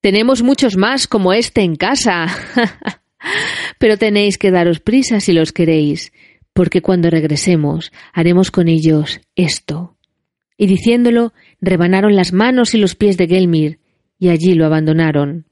Tenemos 0.00 0.42
muchos 0.42 0.76
más 0.76 1.06
como 1.06 1.32
este 1.32 1.62
en 1.62 1.76
casa. 1.76 2.26
Pero 3.78 3.96
tenéis 3.96 4.36
que 4.36 4.50
daros 4.50 4.80
prisa 4.80 5.20
si 5.20 5.32
los 5.32 5.52
queréis, 5.52 6.12
porque 6.52 6.82
cuando 6.82 7.10
regresemos 7.10 7.92
haremos 8.12 8.50
con 8.50 8.68
ellos 8.68 9.20
esto. 9.34 9.96
Y 10.56 10.66
diciéndolo, 10.66 11.32
rebanaron 11.60 12.14
las 12.14 12.32
manos 12.32 12.74
y 12.74 12.78
los 12.78 12.94
pies 12.94 13.16
de 13.16 13.26
Gelmir, 13.26 13.78
y 14.18 14.28
allí 14.28 14.54
lo 14.54 14.66
abandonaron. 14.66 15.46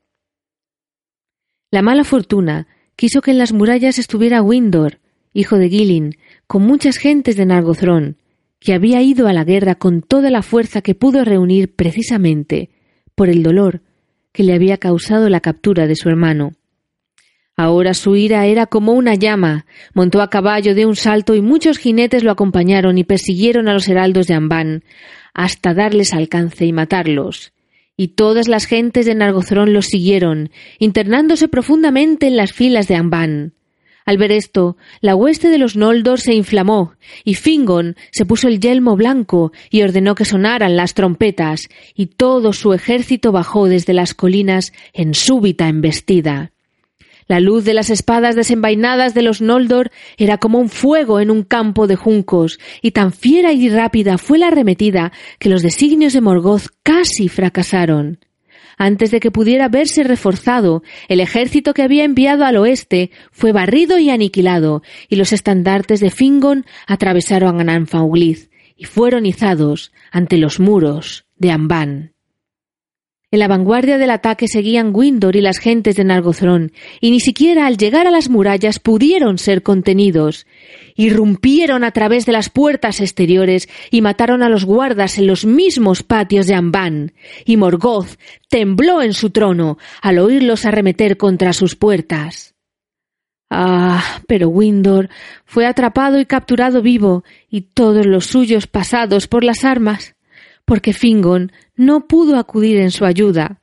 La 1.71 1.83
mala 1.83 2.05
fortuna 2.05 2.67
quiso 2.97 3.23
que 3.23 3.31
en 3.31 3.39
las 3.39 3.53
murallas 3.53 3.99
estuviera 3.99 4.43
Windor, 4.43 5.01
hijo 5.33 5.57
de 5.57 5.69
Gilin, 5.69 6.17
con 6.47 6.63
muchas 6.63 6.97
gentes 6.99 7.37
de 7.37 7.47
Nargothrond, 7.47 8.17
que 8.59 8.75
había 8.75 9.03
ido 9.03 9.27
a 9.27 9.33
la 9.33 9.45
guerra 9.45 9.75
con 9.75 10.03
toda 10.03 10.31
la 10.31 10.43
fuerza 10.43 10.83
que 10.83 10.95
pudo 10.95 11.25
reunir 11.25 11.75
precisamente 11.75 12.71
por 13.15 13.29
el 13.29 13.43
dolor 13.43 13.83
que 14.33 14.45
le 14.45 14.55
había 14.55 14.77
causado 14.79 15.29
la 15.29 15.41
captura 15.41 15.87
de 15.87 15.97
su 15.97 16.09
hermano. 16.09 16.53
Ahora 17.61 17.93
su 17.93 18.17
ira 18.17 18.47
era 18.47 18.65
como 18.65 18.95
una 18.95 19.17
llama, 19.17 19.67
montó 19.93 20.23
a 20.23 20.31
caballo 20.31 20.75
de 20.75 20.87
un 20.87 20.97
salto 20.97 21.35
y 21.35 21.43
muchos 21.43 21.77
jinetes 21.77 22.25
lo 22.25 22.31
acompañaron 22.31 22.97
y 22.97 23.05
persiguieron 23.05 23.69
a 23.69 23.75
los 23.75 23.87
heraldos 23.87 24.29
de 24.29 24.33
Ambán, 24.33 24.83
hasta 25.35 25.75
darles 25.75 26.15
alcance 26.15 26.65
y 26.65 26.73
matarlos. 26.73 27.53
Y 27.99 28.15
todas 28.15 28.49
las 28.49 28.65
gentes 28.65 29.05
de 29.05 29.15
Nargothrond 29.15 29.75
los 29.75 29.89
siguieron, 29.89 30.49
internándose 30.79 31.49
profundamente 31.49 32.29
en 32.29 32.39
las 32.39 32.55
filas 32.55 32.89
de 32.89 32.95
Ambán. 32.95 33.53
Al 34.07 34.17
ver 34.17 34.33
esto, 34.33 34.79
la 35.03 35.15
hueste 35.15 35.51
de 35.51 35.59
los 35.59 35.77
Noldor 35.77 36.19
se 36.19 36.33
inflamó, 36.33 36.95
y 37.25 37.35
Fingon 37.35 37.95
se 38.11 38.25
puso 38.25 38.49
el 38.49 38.59
yelmo 38.59 38.97
blanco 38.97 39.53
y 39.69 39.83
ordenó 39.83 40.15
que 40.15 40.25
sonaran 40.25 40.77
las 40.77 40.95
trompetas, 40.95 41.69
y 41.95 42.07
todo 42.07 42.55
su 42.55 42.73
ejército 42.73 43.33
bajó 43.33 43.67
desde 43.67 43.93
las 43.93 44.15
colinas 44.15 44.73
en 44.95 45.13
súbita 45.13 45.69
embestida. 45.69 46.53
La 47.31 47.39
luz 47.39 47.65
de 47.65 47.75
las 47.75 47.91
espadas 47.91 48.35
desenvainadas 48.35 49.15
de 49.15 49.23
los 49.23 49.41
Noldor 49.41 49.93
era 50.17 50.39
como 50.39 50.59
un 50.59 50.69
fuego 50.69 51.21
en 51.21 51.31
un 51.31 51.45
campo 51.45 51.87
de 51.87 51.95
juncos, 51.95 52.59
y 52.83 52.91
tan 52.91 53.13
fiera 53.13 53.53
y 53.53 53.69
rápida 53.69 54.19
fue 54.19 54.37
la 54.37 54.49
arremetida 54.49 55.13
que 55.39 55.49
los 55.49 55.63
designios 55.63 56.13
de 56.13 56.23
Morgoth 56.23 56.67
casi 56.83 57.29
fracasaron. 57.29 58.19
Antes 58.79 59.13
de 59.13 59.21
que 59.21 59.31
pudiera 59.31 59.69
verse 59.69 60.03
reforzado, 60.03 60.83
el 61.07 61.21
ejército 61.21 61.73
que 61.73 61.83
había 61.83 62.03
enviado 62.03 62.45
al 62.45 62.57
oeste 62.57 63.13
fue 63.31 63.53
barrido 63.53 64.01
y 64.01 64.11
aniquilado, 64.11 64.83
y 65.09 65.15
los 65.15 65.33
estandartes 65.33 66.01
de 66.01 66.11
Fingon 66.11 66.67
atravesaron 66.89 67.71
a 67.71 67.75
Anfauglith 67.75 68.51
y 68.77 68.87
fueron 68.87 69.25
izados 69.25 69.93
ante 70.11 70.37
los 70.37 70.59
muros 70.59 71.27
de 71.37 71.53
Ambán. 71.53 72.10
En 73.33 73.39
la 73.39 73.47
vanguardia 73.47 73.97
del 73.97 74.11
ataque 74.11 74.49
seguían 74.49 74.91
Windor 74.93 75.37
y 75.37 75.41
las 75.41 75.59
gentes 75.59 75.95
de 75.95 76.03
Nargothrond, 76.03 76.73
y 77.01 77.13
ni 77.13 77.21
siquiera 77.21 77.69
al 77.69 77.77
llegar 77.77 78.09
a 78.09 78.11
las 78.11 78.29
murallas 78.29 78.81
pudieron 78.81 79.39
ser 79.39 79.63
contenidos. 79.63 80.49
Irrumpieron 80.97 81.85
a 81.85 81.93
través 81.93 82.27
de 82.27 82.33
las 82.33 82.51
puertas 82.51 83.01
exteriores 83.01 83.69
y 83.93 84.01
mataron 84.01 84.43
a 84.43 84.49
los 84.49 84.65
guardas 84.65 85.17
en 85.17 85.29
los 85.29 85.47
mismos 85.47 86.03
patios 86.03 86.49
de 86.49 86.57
Ambán, 86.57 87.13
y 87.45 87.57
Morgoth 87.57 88.19
tembló 88.49 89.01
en 89.01 89.13
su 89.13 89.31
trono 89.31 89.79
al 90.03 90.19
oírlos 90.19 90.67
arremeter 90.67 91.17
contra 91.17 91.53
sus 91.53 91.77
puertas. 91.77 92.57
Ah, 93.49 94.23
pero 94.27 94.49
Windor 94.49 95.09
fue 95.45 95.67
atrapado 95.67 96.19
y 96.19 96.27
capturado 96.27 96.83
vivo, 96.83 97.23
y 97.49 97.61
todos 97.61 98.07
los 98.07 98.27
suyos 98.27 98.67
pasados 98.67 99.29
por 99.29 99.45
las 99.45 99.65
armas 99.65 100.17
porque 100.71 100.93
Fingon 100.93 101.51
no 101.75 102.07
pudo 102.07 102.37
acudir 102.37 102.77
en 102.79 102.93
su 102.93 103.05
ayuda. 103.05 103.61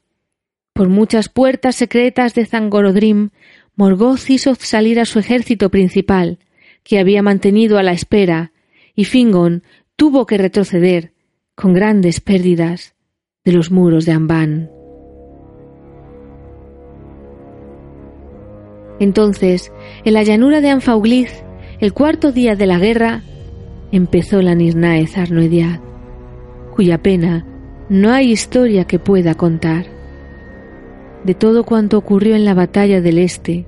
Por 0.74 0.90
muchas 0.90 1.30
puertas 1.30 1.78
secretas 1.78 2.34
de 2.36 2.46
Zangorodrim, 2.46 3.30
Morgoth 3.78 4.30
hizo 4.30 4.56
salir 4.56 5.00
a 5.00 5.06
su 5.06 5.18
ejército 5.18 5.70
principal, 5.70 6.38
que 6.84 7.00
había 7.00 7.24
mantenido 7.24 7.78
a 7.78 7.84
la 7.84 7.94
espera, 7.94 8.52
y 8.94 9.06
Fingon 9.06 9.64
tuvo 9.96 10.26
que 10.26 10.38
retroceder, 10.38 11.14
con 11.56 11.74
grandes 11.74 12.20
pérdidas, 12.20 12.94
de 13.46 13.54
los 13.54 13.72
muros 13.72 14.04
de 14.04 14.12
Ambán. 14.12 14.70
Entonces, 19.00 19.72
en 20.04 20.14
la 20.14 20.24
llanura 20.24 20.60
de 20.60 20.72
Anfauglith, 20.72 21.32
el 21.80 21.94
cuarto 21.94 22.34
día 22.34 22.58
de 22.58 22.66
la 22.66 22.80
guerra, 22.80 23.24
empezó 23.94 24.42
la 24.42 24.56
Nirnae 24.56 25.08
Zarnoediad 25.08 25.87
cuya 26.78 27.00
pena 27.00 27.44
no 27.90 28.14
hay 28.14 28.32
historia 28.32 28.86
que 28.86 29.00
pueda 29.00 29.34
contar. 29.34 29.88
De 31.24 31.34
todo 31.34 31.64
cuanto 31.64 31.98
ocurrió 31.98 32.36
en 32.36 32.46
la 32.46 32.54
batalla 32.54 33.02
del 33.02 33.18
Este, 33.18 33.66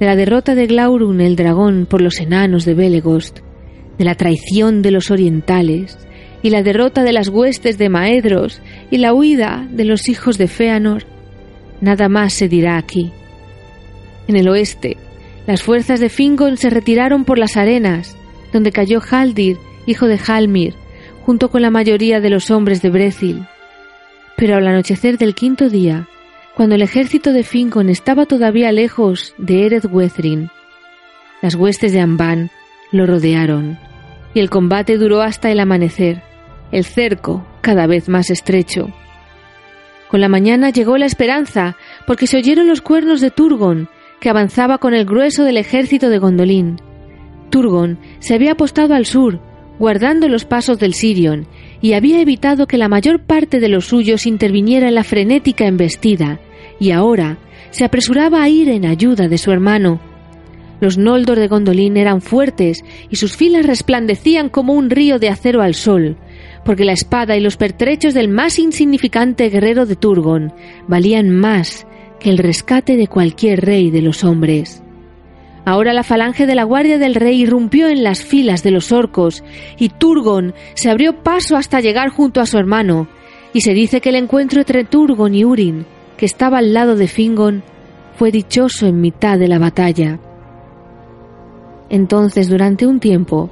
de 0.00 0.06
la 0.06 0.16
derrota 0.16 0.56
de 0.56 0.66
Glaurung 0.66 1.20
el 1.20 1.36
dragón 1.36 1.86
por 1.88 2.02
los 2.02 2.18
enanos 2.18 2.64
de 2.64 2.74
Belegost, 2.74 3.38
de 3.98 4.04
la 4.04 4.16
traición 4.16 4.82
de 4.82 4.90
los 4.90 5.12
orientales, 5.12 5.96
y 6.42 6.50
la 6.50 6.64
derrota 6.64 7.04
de 7.04 7.12
las 7.12 7.28
huestes 7.28 7.78
de 7.78 7.88
Maedros 7.88 8.60
y 8.90 8.98
la 8.98 9.14
huida 9.14 9.68
de 9.70 9.84
los 9.84 10.08
hijos 10.08 10.36
de 10.36 10.48
Feanor, 10.48 11.04
nada 11.80 12.08
más 12.08 12.32
se 12.32 12.48
dirá 12.48 12.78
aquí. 12.78 13.12
En 14.26 14.34
el 14.34 14.48
oeste, 14.48 14.96
las 15.46 15.62
fuerzas 15.62 16.00
de 16.00 16.08
Fingon 16.08 16.56
se 16.56 16.68
retiraron 16.68 17.24
por 17.24 17.38
las 17.38 17.56
arenas, 17.56 18.16
donde 18.52 18.72
cayó 18.72 19.00
Haldir, 19.08 19.56
hijo 19.86 20.08
de 20.08 20.18
Halmir, 20.18 20.74
junto 21.24 21.50
con 21.50 21.62
la 21.62 21.70
mayoría 21.70 22.20
de 22.20 22.28
los 22.28 22.50
hombres 22.50 22.82
de 22.82 22.90
Brethil. 22.90 23.46
Pero 24.36 24.56
al 24.56 24.66
anochecer 24.66 25.16
del 25.16 25.34
quinto 25.34 25.70
día, 25.70 26.06
cuando 26.54 26.74
el 26.74 26.82
ejército 26.82 27.32
de 27.32 27.44
Fincon 27.44 27.88
estaba 27.88 28.26
todavía 28.26 28.72
lejos 28.72 29.34
de 29.38 29.64
Ered 29.64 29.86
Wethrin, 29.90 30.50
las 31.40 31.54
huestes 31.54 31.92
de 31.92 32.00
Ambán 32.00 32.50
lo 32.92 33.06
rodearon, 33.06 33.78
y 34.34 34.40
el 34.40 34.50
combate 34.50 34.98
duró 34.98 35.22
hasta 35.22 35.50
el 35.50 35.60
amanecer, 35.60 36.22
el 36.72 36.84
cerco 36.84 37.46
cada 37.62 37.86
vez 37.86 38.08
más 38.10 38.28
estrecho. 38.28 38.90
Con 40.10 40.20
la 40.20 40.28
mañana 40.28 40.70
llegó 40.70 40.98
la 40.98 41.06
esperanza, 41.06 41.76
porque 42.06 42.26
se 42.26 42.36
oyeron 42.36 42.68
los 42.68 42.82
cuernos 42.82 43.22
de 43.22 43.30
Turgon, 43.30 43.88
que 44.20 44.28
avanzaba 44.28 44.76
con 44.76 44.92
el 44.92 45.06
grueso 45.06 45.44
del 45.44 45.56
ejército 45.56 46.10
de 46.10 46.18
Gondolin. 46.18 46.76
Turgon 47.50 47.98
se 48.18 48.34
había 48.34 48.52
apostado 48.52 48.94
al 48.94 49.06
sur, 49.06 49.40
guardando 49.78 50.28
los 50.28 50.44
pasos 50.44 50.78
del 50.78 50.94
Sirion, 50.94 51.46
y 51.80 51.92
había 51.94 52.20
evitado 52.20 52.66
que 52.66 52.78
la 52.78 52.88
mayor 52.88 53.20
parte 53.20 53.60
de 53.60 53.68
los 53.68 53.86
suyos 53.86 54.26
interviniera 54.26 54.88
en 54.88 54.94
la 54.94 55.04
frenética 55.04 55.66
embestida, 55.66 56.40
y 56.78 56.90
ahora 56.90 57.38
se 57.70 57.84
apresuraba 57.84 58.42
a 58.42 58.48
ir 58.48 58.68
en 58.68 58.86
ayuda 58.86 59.28
de 59.28 59.38
su 59.38 59.50
hermano. 59.50 60.00
Los 60.80 60.98
Noldor 60.98 61.38
de 61.38 61.48
Gondolin 61.48 61.96
eran 61.96 62.20
fuertes 62.20 62.84
y 63.10 63.16
sus 63.16 63.36
filas 63.36 63.66
resplandecían 63.66 64.48
como 64.48 64.74
un 64.74 64.90
río 64.90 65.18
de 65.18 65.28
acero 65.28 65.62
al 65.62 65.74
sol, 65.74 66.16
porque 66.64 66.84
la 66.84 66.92
espada 66.92 67.36
y 67.36 67.40
los 67.40 67.56
pertrechos 67.56 68.14
del 68.14 68.28
más 68.28 68.58
insignificante 68.58 69.48
guerrero 69.48 69.86
de 69.86 69.96
Turgon 69.96 70.52
valían 70.86 71.30
más 71.30 71.86
que 72.20 72.30
el 72.30 72.38
rescate 72.38 72.96
de 72.96 73.06
cualquier 73.06 73.60
rey 73.64 73.90
de 73.90 74.02
los 74.02 74.24
hombres. 74.24 74.83
Ahora 75.64 75.94
la 75.94 76.02
falange 76.02 76.46
de 76.46 76.54
la 76.54 76.64
guardia 76.64 76.98
del 76.98 77.14
rey 77.14 77.40
irrumpió 77.40 77.88
en 77.88 78.02
las 78.02 78.22
filas 78.22 78.62
de 78.62 78.70
los 78.70 78.92
orcos, 78.92 79.42
y 79.78 79.88
Turgon 79.88 80.54
se 80.74 80.90
abrió 80.90 81.22
paso 81.22 81.56
hasta 81.56 81.80
llegar 81.80 82.10
junto 82.10 82.40
a 82.40 82.46
su 82.46 82.58
hermano, 82.58 83.08
y 83.54 83.62
se 83.62 83.72
dice 83.72 84.00
que 84.00 84.10
el 84.10 84.16
encuentro 84.16 84.60
entre 84.60 84.84
Turgon 84.84 85.34
y 85.34 85.44
Urin, 85.44 85.86
que 86.18 86.26
estaba 86.26 86.58
al 86.58 86.74
lado 86.74 86.96
de 86.96 87.08
Fingon, 87.08 87.62
fue 88.16 88.30
dichoso 88.30 88.86
en 88.86 89.00
mitad 89.00 89.38
de 89.38 89.48
la 89.48 89.58
batalla. 89.58 90.18
Entonces, 91.88 92.48
durante 92.48 92.86
un 92.86 93.00
tiempo, 93.00 93.50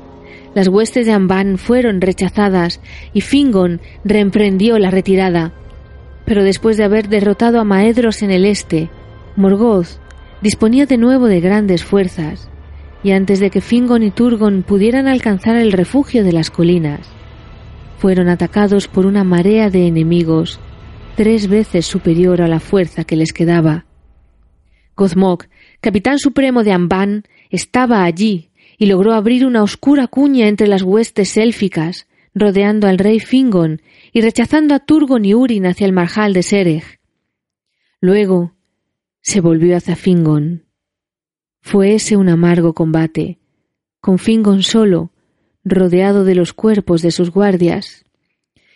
las 0.55 0.69
huestes 0.69 1.07
de 1.07 1.13
Amban 1.13 1.57
fueron 1.57 2.01
rechazadas 2.01 2.81
y 3.15 3.23
Fingon 3.23 3.81
reemprendió 4.05 4.79
la 4.79 4.91
retirada. 4.91 5.53
Pero 6.25 6.45
después 6.45 6.77
de 6.77 6.85
haber 6.85 7.09
derrotado 7.09 7.59
a 7.59 7.65
Maedros 7.65 8.23
en 8.23 8.31
el 8.31 8.45
este, 8.45 8.91
Morgoth 9.37 9.99
disponía 10.43 10.87
de 10.87 10.99
nuevo 10.99 11.29
de 11.29 11.41
grandes 11.41 11.85
fuerzas, 11.85 12.49
y 13.03 13.12
antes 13.12 13.41
de 13.41 13.51
que 13.51 13.61
Fingon 13.61 14.03
y 14.03 14.11
Turgon 14.11 14.62
pudieran 14.62 15.09
alcanzar 15.09 15.57
el 15.57 15.73
refugio 15.73 16.25
de 16.25 16.33
las 16.33 16.51
colinas, 16.51 17.01
fueron 17.99 18.29
atacados 18.29 18.89
por 18.89 19.07
una 19.07 19.25
marea 19.25 19.71
de 19.71 19.87
enemigos 19.87 20.61
tres 21.15 21.49
veces 21.49 21.87
superior 21.87 22.43
a 22.43 22.49
la 22.49 22.61
fuerza 22.61 23.05
que 23.05 23.17
les 23.17 23.33
quedaba. 23.33 23.87
Gozmok, 24.97 25.47
capitán 25.81 26.19
supremo 26.19 26.65
de 26.65 26.73
Amban, 26.73 27.25
estaba 27.51 28.05
allí 28.05 28.51
y 28.79 28.87
logró 28.87 29.12
abrir 29.12 29.47
una 29.47 29.62
oscura 29.62 30.07
cuña 30.07 30.49
entre 30.49 30.67
las 30.67 30.83
huestes 30.83 31.37
élficas, 31.37 32.09
rodeando 32.35 32.89
al 32.89 32.99
rey 32.99 33.21
Fingon 33.21 33.83
y 34.12 34.21
rechazando 34.21 34.75
a 34.75 34.81
Turgon 34.81 35.25
y 35.25 35.35
Urin 35.35 35.67
hacia 35.67 35.87
el 35.87 35.93
marjal 35.93 36.33
de 36.33 36.43
Sereg. 36.43 36.85
Luego, 38.01 38.53
se 39.23 39.41
volvió 39.41 39.76
hacia 39.76 39.97
Fingon. 39.97 40.65
Fue 41.60 41.94
ese 41.94 42.17
un 42.17 42.28
amargo 42.28 42.75
combate, 42.75 43.39
con 44.01 44.18
Fingon 44.18 44.62
solo, 44.62 45.12
rodeado 45.65 46.25
de 46.25 46.34
los 46.34 46.52
cuerpos 46.52 47.02
de 47.02 47.12
sus 47.12 47.31
guardias. 47.31 48.05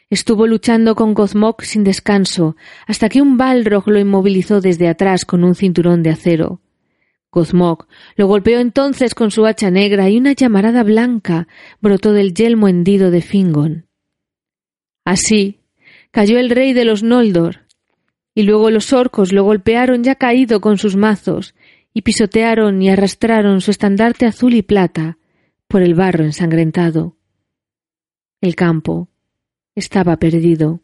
Estuvo 0.09 0.47
luchando 0.47 0.95
con 0.95 1.15
Gozmok 1.15 1.63
sin 1.63 1.83
descanso 1.83 2.57
hasta 2.87 3.09
que 3.09 3.21
un 3.21 3.37
Balrog 3.37 3.89
lo 3.89 3.99
inmovilizó 3.99 4.61
desde 4.61 4.89
atrás 4.89 5.25
con 5.25 5.43
un 5.43 5.57
cinturón 5.57 6.05
de 6.05 6.11
acero. 6.11 6.61
Gozmok 7.33 7.89
lo 8.15 8.29
golpeó 8.29 8.61
entonces 8.61 9.17
con 9.17 9.33
su 9.33 9.47
hacha 9.47 9.71
negra 9.73 10.09
y 10.09 10.17
una 10.17 10.33
llamarada 10.33 10.85
blanca 10.85 11.49
brotó 11.81 12.13
del 12.13 12.35
yelmo 12.35 12.69
hendido 12.69 13.11
de 13.11 13.21
Fingon. 13.21 13.87
Así 15.05 15.61
cayó 16.13 16.39
el 16.39 16.51
rey 16.51 16.73
de 16.73 16.85
los 16.85 17.03
Noldor, 17.03 17.66
y 18.37 18.43
luego 18.43 18.71
los 18.71 18.93
orcos 18.93 19.33
lo 19.33 19.45
golpearon 19.45 20.05
ya 20.05 20.15
caído 20.15 20.61
con 20.61 20.77
sus 20.77 20.95
mazos, 20.95 21.55
y 21.95 22.03
pisotearon 22.03 22.83
y 22.83 22.91
arrastraron 22.91 23.63
su 23.63 23.71
estandarte 23.71 24.27
azul 24.27 24.53
y 24.53 24.61
plata 24.61 25.17
por 25.67 25.81
el 25.81 25.95
barro 25.95 26.23
ensangrentado. 26.23 27.17
El 28.43 28.55
campo 28.55 29.09
estaba 29.75 30.19
perdido. 30.19 30.83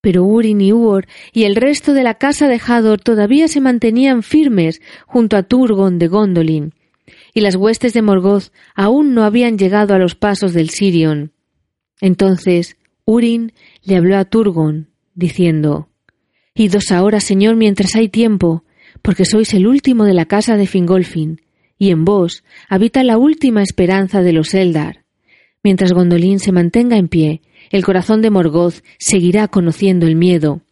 Pero 0.00 0.22
Urin 0.22 0.60
y 0.60 0.72
Uor 0.72 1.08
y 1.32 1.42
el 1.42 1.56
resto 1.56 1.94
de 1.94 2.04
la 2.04 2.14
casa 2.14 2.46
de 2.46 2.60
Hador 2.64 3.00
todavía 3.00 3.48
se 3.48 3.60
mantenían 3.60 4.22
firmes 4.22 4.80
junto 5.04 5.36
a 5.36 5.42
Turgon 5.42 5.98
de 5.98 6.06
Gondolin, 6.06 6.74
y 7.34 7.40
las 7.40 7.56
huestes 7.56 7.92
de 7.92 8.02
Morgoth 8.02 8.52
aún 8.76 9.14
no 9.14 9.24
habían 9.24 9.58
llegado 9.58 9.94
a 9.94 9.98
los 9.98 10.14
pasos 10.14 10.52
del 10.52 10.70
Sirion. 10.70 11.32
Entonces 12.00 12.76
Urin 13.04 13.52
le 13.82 13.96
habló 13.96 14.16
a 14.16 14.26
Turgon, 14.26 14.90
diciendo 15.16 15.88
Idos 16.54 16.92
ahora, 16.92 17.20
señor, 17.20 17.56
mientras 17.56 17.96
hay 17.96 18.08
tiempo, 18.08 18.64
porque 19.02 19.24
sois 19.24 19.52
el 19.52 19.66
último 19.66 20.04
de 20.04 20.14
la 20.14 20.24
casa 20.24 20.56
de 20.56 20.66
Fingolfin, 20.66 21.42
y 21.78 21.90
en 21.90 22.04
vos 22.04 22.44
habita 22.68 23.02
la 23.02 23.18
última 23.18 23.62
esperanza 23.62 24.22
de 24.22 24.32
los 24.32 24.54
Eldar. 24.54 25.04
Mientras 25.62 25.92
Gondolin 25.92 26.38
se 26.38 26.52
mantenga 26.52 26.96
en 26.96 27.08
pie, 27.08 27.42
el 27.70 27.84
corazón 27.84 28.22
de 28.22 28.30
Morgoth 28.30 28.82
seguirá 28.98 29.48
conociendo 29.48 30.06
el 30.06 30.16
miedo. 30.16 30.62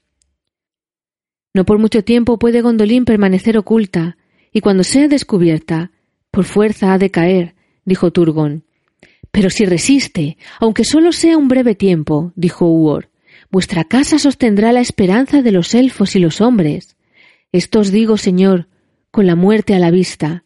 No 1.53 1.67
por 1.67 1.79
mucho 1.79 2.03
tiempo 2.03 2.39
puede 2.39 2.63
Gondolin 2.63 3.05
permanecer 3.05 3.59
oculta, 3.59 4.17
y 4.53 4.61
cuando 4.61 4.85
sea 4.85 5.09
descubierta, 5.09 5.91
por 6.31 6.45
fuerza 6.45 6.95
ha 6.95 6.99
de 6.99 7.11
caer, 7.11 7.55
dijo 7.85 8.11
Turgon. 8.11 8.65
Pero 9.31 9.51
si 9.51 9.67
resiste, 9.67 10.39
aunque 10.61 10.85
solo 10.85 11.13
sea 11.13 11.37
un 11.37 11.49
breve 11.49 11.75
tiempo, 11.75 12.33
dijo 12.37 12.67
Uor, 12.67 13.11
vuestra 13.55 13.85
casa 13.85 14.19
sostendrá 14.19 14.73
la 14.73 14.81
esperanza 14.81 15.41
de 15.41 15.53
los 15.53 15.77
elfos 15.77 16.17
y 16.17 16.19
los 16.19 16.41
hombres. 16.41 16.97
Esto 17.53 17.79
os 17.79 17.93
digo, 17.93 18.17
Señor, 18.17 18.67
con 19.13 19.29
la 19.29 19.37
muerte 19.37 19.77
a 19.77 19.79
la 19.79 19.93
vista, 19.93 20.43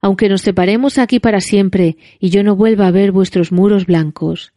aunque 0.00 0.28
nos 0.28 0.42
separemos 0.42 0.98
aquí 0.98 1.20
para 1.20 1.40
siempre 1.40 1.96
y 2.18 2.30
yo 2.30 2.42
no 2.42 2.56
vuelva 2.56 2.88
a 2.88 2.90
ver 2.90 3.12
vuestros 3.12 3.52
muros 3.52 3.86
blancos. 3.86 4.54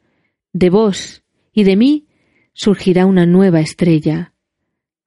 De 0.52 0.72
vos 0.72 1.22
y 1.54 1.64
de 1.64 1.76
mí 1.76 2.08
surgirá 2.54 3.06
una 3.06 3.28
nueva 3.28 3.62
estrella. 3.62 4.34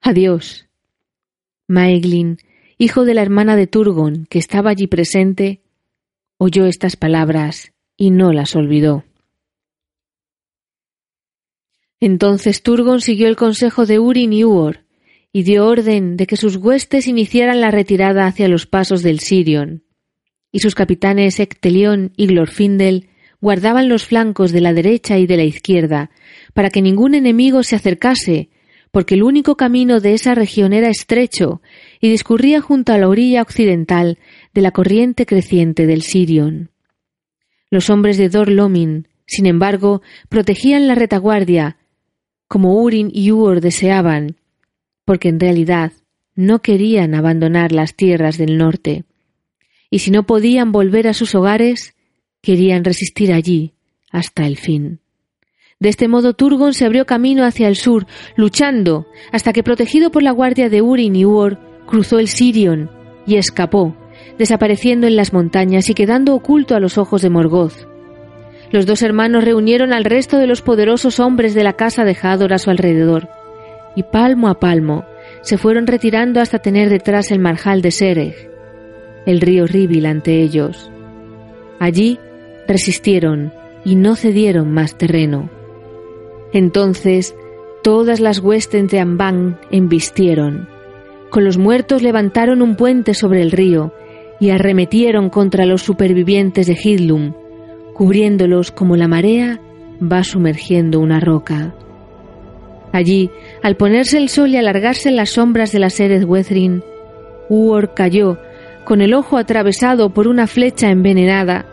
Adiós. 0.01 0.69
Maeglin, 1.67 2.39
hijo 2.79 3.05
de 3.05 3.15
la 3.15 3.23
hermana 3.23 3.57
de 3.57 3.67
Turgon, 3.67 4.27
que 4.31 4.39
estaba 4.39 4.71
allí 4.71 4.87
presente, 4.87 5.63
oyó 6.39 6.65
estas 6.67 6.95
palabras 6.95 7.73
y 7.97 8.13
no 8.13 8.33
las 8.33 8.55
olvidó. 8.55 9.03
Entonces 12.07 12.63
Turgon 12.63 13.01
siguió 13.01 13.29
el 13.29 13.37
consejo 13.37 13.87
de 13.87 13.99
Urin 13.99 14.35
y 14.35 14.45
Uor 14.45 14.81
y 15.33 15.43
dio 15.43 15.67
orden 15.67 16.19
de 16.19 16.27
que 16.27 16.37
sus 16.37 16.57
huestes 16.57 17.07
iniciaran 17.07 17.63
la 17.63 17.71
retirada 17.71 18.27
hacia 18.27 18.47
los 18.47 18.67
pasos 18.67 19.03
del 19.03 19.21
Sirion, 19.21 19.85
y 20.53 20.59
sus 20.59 20.75
capitanes 20.75 21.41
Ectelión 21.41 22.13
y 22.15 22.27
Glorfindel 22.27 23.09
guardaban 23.41 23.89
los 23.89 24.05
flancos 24.05 24.53
de 24.53 24.61
la 24.61 24.75
derecha 24.75 25.19
y 25.19 25.27
de 25.27 25.39
la 25.39 25.45
izquierda, 25.45 26.11
para 26.53 26.69
que 26.69 26.83
ningún 26.83 27.15
enemigo 27.15 27.63
se 27.63 27.77
acercase, 27.77 28.51
porque 28.91 29.15
el 29.15 29.23
único 29.23 29.57
camino 29.57 30.01
de 30.01 30.13
esa 30.13 30.35
región 30.35 30.75
era 30.75 30.91
estrecho 30.91 31.63
y 32.03 32.11
discurría 32.11 32.61
junto 32.61 32.93
a 32.93 32.99
la 32.99 33.09
orilla 33.09 33.41
occidental 33.41 34.19
de 34.53 34.61
la 34.61 34.73
corriente 34.73 35.25
creciente 35.25 35.87
del 35.87 36.03
Sirion. 36.03 36.71
Los 37.71 37.89
hombres 37.89 38.19
de 38.19 38.29
Dor 38.29 38.51
Lomin, 38.51 39.09
sin 39.27 39.47
embargo, 39.47 40.03
protegían 40.29 40.87
la 40.87 40.95
retaguardia, 40.95 41.79
como 42.55 42.81
Urin 42.81 43.11
y 43.13 43.33
Uor 43.33 43.61
deseaban, 43.61 44.37
porque 45.05 45.29
en 45.29 45.41
realidad 45.41 45.91
no 46.37 46.61
querían 46.63 47.17
abandonar 47.17 47.73
las 47.73 47.97
tierras 47.97 48.39
del 48.39 48.59
norte 48.59 49.03
y 49.91 49.99
si 49.99 50.13
no 50.13 50.23
podían 50.25 50.71
volver 50.71 51.09
a 51.09 51.15
sus 51.15 51.35
hogares, 51.35 51.97
querían 52.43 52.85
resistir 52.85 53.33
allí 53.33 53.73
hasta 54.13 54.47
el 54.47 54.57
fin. 54.57 55.01
De 55.81 55.89
este 55.89 56.07
modo 56.07 56.35
Turgon 56.35 56.75
se 56.75 56.85
abrió 56.85 57.07
camino 57.07 57.45
hacia 57.45 57.67
el 57.67 57.75
sur, 57.75 58.07
luchando, 58.37 59.09
hasta 59.33 59.53
que 59.53 59.65
protegido 59.65 60.13
por 60.13 60.23
la 60.23 60.31
guardia 60.31 60.69
de 60.69 60.81
Urin 60.81 61.17
y 61.17 61.25
Uor, 61.25 61.59
cruzó 61.87 62.21
el 62.21 62.29
Sirion 62.29 62.89
y 63.27 63.35
escapó, 63.35 63.97
desapareciendo 64.39 65.09
en 65.09 65.17
las 65.17 65.33
montañas 65.33 65.91
y 65.91 65.95
quedando 65.95 66.37
oculto 66.37 66.77
a 66.77 66.81
los 66.81 66.99
ojos 66.99 67.21
de 67.21 67.31
Morgoth. 67.31 67.94
Los 68.75 68.87
dos 68.87 69.03
hermanos 69.03 69.45
reunieron 69.45 69.93
al 69.93 70.05
resto 70.05 70.37
de 70.37 70.49
los 70.49 70.61
poderosos 70.61 71.21
hombres 71.21 71.55
de 71.55 71.63
la 71.63 71.75
casa 71.75 72.03
de 72.05 72.17
Hador 72.21 72.53
a 72.53 72.59
su 72.59 72.71
alrededor, 72.71 73.29
y 73.95 74.03
palmo 74.03 74.49
a 74.49 74.59
palmo 74.59 75.05
se 75.43 75.59
fueron 75.59 75.87
retirando 75.87 76.41
hasta 76.41 76.59
tener 76.59 76.91
detrás 76.91 77.31
el 77.31 77.39
marjal 77.39 77.83
de 77.83 77.93
Sereg, 77.93 78.51
el 79.27 79.41
río 79.41 79.69
Ríbil 79.69 80.07
ante 80.07 80.43
ellos. 80.43 80.91
Allí 81.79 82.19
resistieron 82.67 83.53
y 83.85 83.95
no 83.95 84.17
cedieron 84.17 84.73
más 84.73 84.99
terreno. 84.99 85.51
Entonces 86.53 87.37
todas 87.85 88.19
las 88.19 88.41
huestes 88.41 88.89
de 88.89 88.99
Ambán 88.99 89.61
embistieron. 89.71 90.69
Con 91.31 91.45
los 91.45 91.59
muertos 91.59 92.03
levantaron 92.03 92.61
un 92.61 92.75
puente 92.75 93.15
sobre 93.15 93.41
el 93.41 93.53
río 93.53 93.95
y 94.41 94.51
arremetieron 94.51 95.31
contra 95.31 95.65
los 95.65 95.83
supervivientes 95.83 96.67
de 96.67 96.77
Hidlum, 96.83 97.35
cubriéndolos 97.95 98.71
como 98.71 98.97
la 98.97 99.09
marea 99.09 99.61
va 100.01 100.25
sumergiendo 100.25 101.01
una 101.01 101.21
roca. 101.21 101.75
Allí, 102.93 103.31
al 103.63 103.77
ponerse 103.77 104.19
el 104.19 104.29
sol 104.29 104.51
y 104.51 104.57
alargarse 104.57 105.11
las 105.11 105.31
sombras 105.31 105.73
de 105.73 105.79
la 105.79 105.91
Sered 105.91 106.25
Wethrin, 106.25 106.83
Uor 107.49 107.95
cayó 107.95 108.39
con 108.85 109.01
el 109.01 109.15
ojo 109.15 109.39
atravesado 109.39 110.11
por 110.11 110.29
una 110.29 110.47
flecha 110.47 110.91
envenenada, 110.91 111.67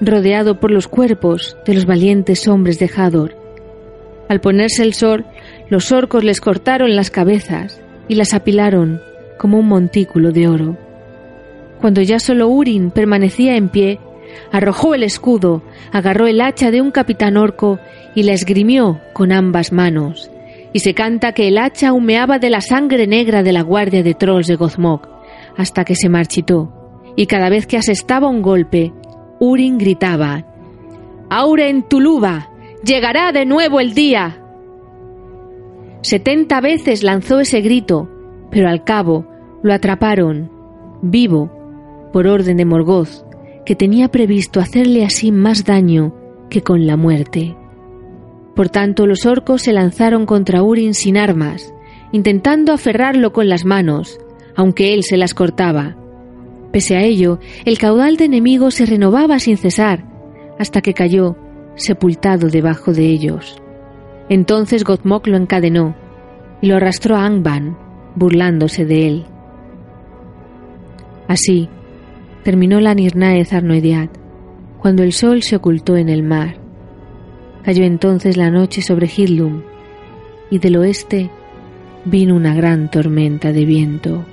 rodeado 0.00 0.58
por 0.58 0.70
los 0.70 0.88
cuerpos 0.88 1.56
de 1.64 1.74
los 1.74 1.86
valientes 1.86 2.48
hombres 2.48 2.78
de 2.78 2.90
Hador. 2.94 3.36
Al 4.28 4.40
ponerse 4.40 4.82
el 4.82 4.94
sol, 4.94 5.24
los 5.68 5.92
orcos 5.92 6.24
les 6.24 6.40
cortaron 6.40 6.96
las 6.96 7.10
cabezas 7.10 7.80
y 8.08 8.16
las 8.16 8.34
apilaron 8.34 9.00
como 9.38 9.58
un 9.58 9.68
montículo 9.68 10.32
de 10.32 10.48
oro. 10.48 10.76
Cuando 11.80 12.02
ya 12.02 12.18
solo 12.18 12.48
Urin 12.48 12.90
permanecía 12.90 13.56
en 13.56 13.68
pie, 13.68 14.00
arrojó 14.52 14.94
el 14.94 15.02
escudo, 15.02 15.62
agarró 15.92 16.26
el 16.26 16.40
hacha 16.40 16.70
de 16.70 16.80
un 16.80 16.90
capitán 16.90 17.36
orco 17.36 17.78
y 18.14 18.22
la 18.22 18.32
esgrimió 18.32 19.00
con 19.12 19.32
ambas 19.32 19.72
manos. 19.72 20.30
Y 20.72 20.80
se 20.80 20.94
canta 20.94 21.32
que 21.32 21.48
el 21.48 21.58
hacha 21.58 21.92
humeaba 21.92 22.38
de 22.38 22.50
la 22.50 22.60
sangre 22.60 23.06
negra 23.06 23.42
de 23.42 23.52
la 23.52 23.62
guardia 23.62 24.02
de 24.02 24.14
trolls 24.14 24.46
de 24.46 24.56
Gozmok 24.56 25.08
hasta 25.56 25.84
que 25.84 25.94
se 25.94 26.08
marchitó, 26.08 26.72
y 27.16 27.26
cada 27.26 27.48
vez 27.48 27.66
que 27.66 27.78
asestaba 27.78 28.28
un 28.28 28.42
golpe, 28.42 28.92
Urin 29.40 29.78
gritaba 29.78 30.44
Auren 31.28 31.82
Tuluba, 31.82 32.50
llegará 32.84 33.32
de 33.32 33.46
nuevo 33.46 33.80
el 33.80 33.94
día. 33.94 34.42
Setenta 36.02 36.60
veces 36.60 37.02
lanzó 37.02 37.40
ese 37.40 37.60
grito, 37.60 38.08
pero 38.50 38.68
al 38.68 38.84
cabo 38.84 39.26
lo 39.62 39.72
atraparon, 39.72 40.50
vivo, 41.02 41.50
por 42.12 42.28
orden 42.28 42.56
de 42.56 42.64
Morgoth, 42.64 43.25
que 43.66 43.74
tenía 43.76 44.08
previsto 44.08 44.60
hacerle 44.60 45.04
así 45.04 45.32
más 45.32 45.64
daño 45.64 46.14
que 46.48 46.62
con 46.62 46.86
la 46.86 46.96
muerte. 46.96 47.54
Por 48.54 48.70
tanto, 48.70 49.06
los 49.06 49.26
orcos 49.26 49.62
se 49.62 49.72
lanzaron 49.72 50.24
contra 50.24 50.62
Urin 50.62 50.94
sin 50.94 51.18
armas, 51.18 51.74
intentando 52.12 52.72
aferrarlo 52.72 53.32
con 53.32 53.48
las 53.48 53.66
manos, 53.66 54.18
aunque 54.54 54.94
él 54.94 55.02
se 55.02 55.18
las 55.18 55.34
cortaba. 55.34 55.96
Pese 56.72 56.96
a 56.96 57.02
ello, 57.02 57.40
el 57.64 57.76
caudal 57.76 58.16
de 58.16 58.24
enemigos 58.24 58.74
se 58.74 58.86
renovaba 58.86 59.38
sin 59.40 59.58
cesar, 59.58 60.04
hasta 60.58 60.80
que 60.80 60.94
cayó, 60.94 61.36
sepultado 61.74 62.48
debajo 62.48 62.92
de 62.92 63.06
ellos. 63.06 63.60
Entonces 64.28 64.84
Gotmok 64.84 65.26
lo 65.26 65.36
encadenó 65.36 65.94
y 66.62 66.68
lo 66.68 66.76
arrastró 66.76 67.16
a 67.16 67.26
Angban, 67.26 67.76
burlándose 68.14 68.86
de 68.86 69.08
él. 69.08 69.26
Así 71.28 71.68
terminó 72.46 72.78
la 72.78 72.94
Nirnae 72.94 73.44
Zarnoediad, 73.44 74.08
cuando 74.78 75.02
el 75.02 75.12
sol 75.12 75.42
se 75.42 75.56
ocultó 75.56 75.96
en 75.96 76.08
el 76.08 76.22
mar. 76.22 76.60
Cayó 77.64 77.82
entonces 77.82 78.36
la 78.36 78.52
noche 78.52 78.82
sobre 78.82 79.08
Hidlum, 79.08 79.62
y 80.48 80.60
del 80.60 80.76
oeste 80.76 81.28
vino 82.04 82.36
una 82.36 82.54
gran 82.54 82.88
tormenta 82.88 83.50
de 83.50 83.64
viento. 83.64 84.24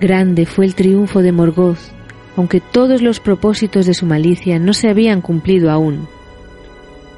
Grande 0.00 0.46
fue 0.46 0.64
el 0.64 0.74
triunfo 0.74 1.22
de 1.22 1.30
Morgoth, 1.30 1.78
aunque 2.36 2.58
todos 2.60 3.00
los 3.00 3.20
propósitos 3.20 3.86
de 3.86 3.94
su 3.94 4.04
malicia 4.04 4.58
no 4.58 4.72
se 4.72 4.88
habían 4.88 5.20
cumplido 5.20 5.70
aún. 5.70 6.08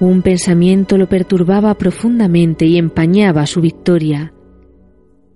Un 0.00 0.20
pensamiento 0.20 0.98
lo 0.98 1.08
perturbaba 1.08 1.72
profundamente 1.76 2.66
y 2.66 2.76
empañaba 2.76 3.46
su 3.46 3.62
victoria. 3.62 4.34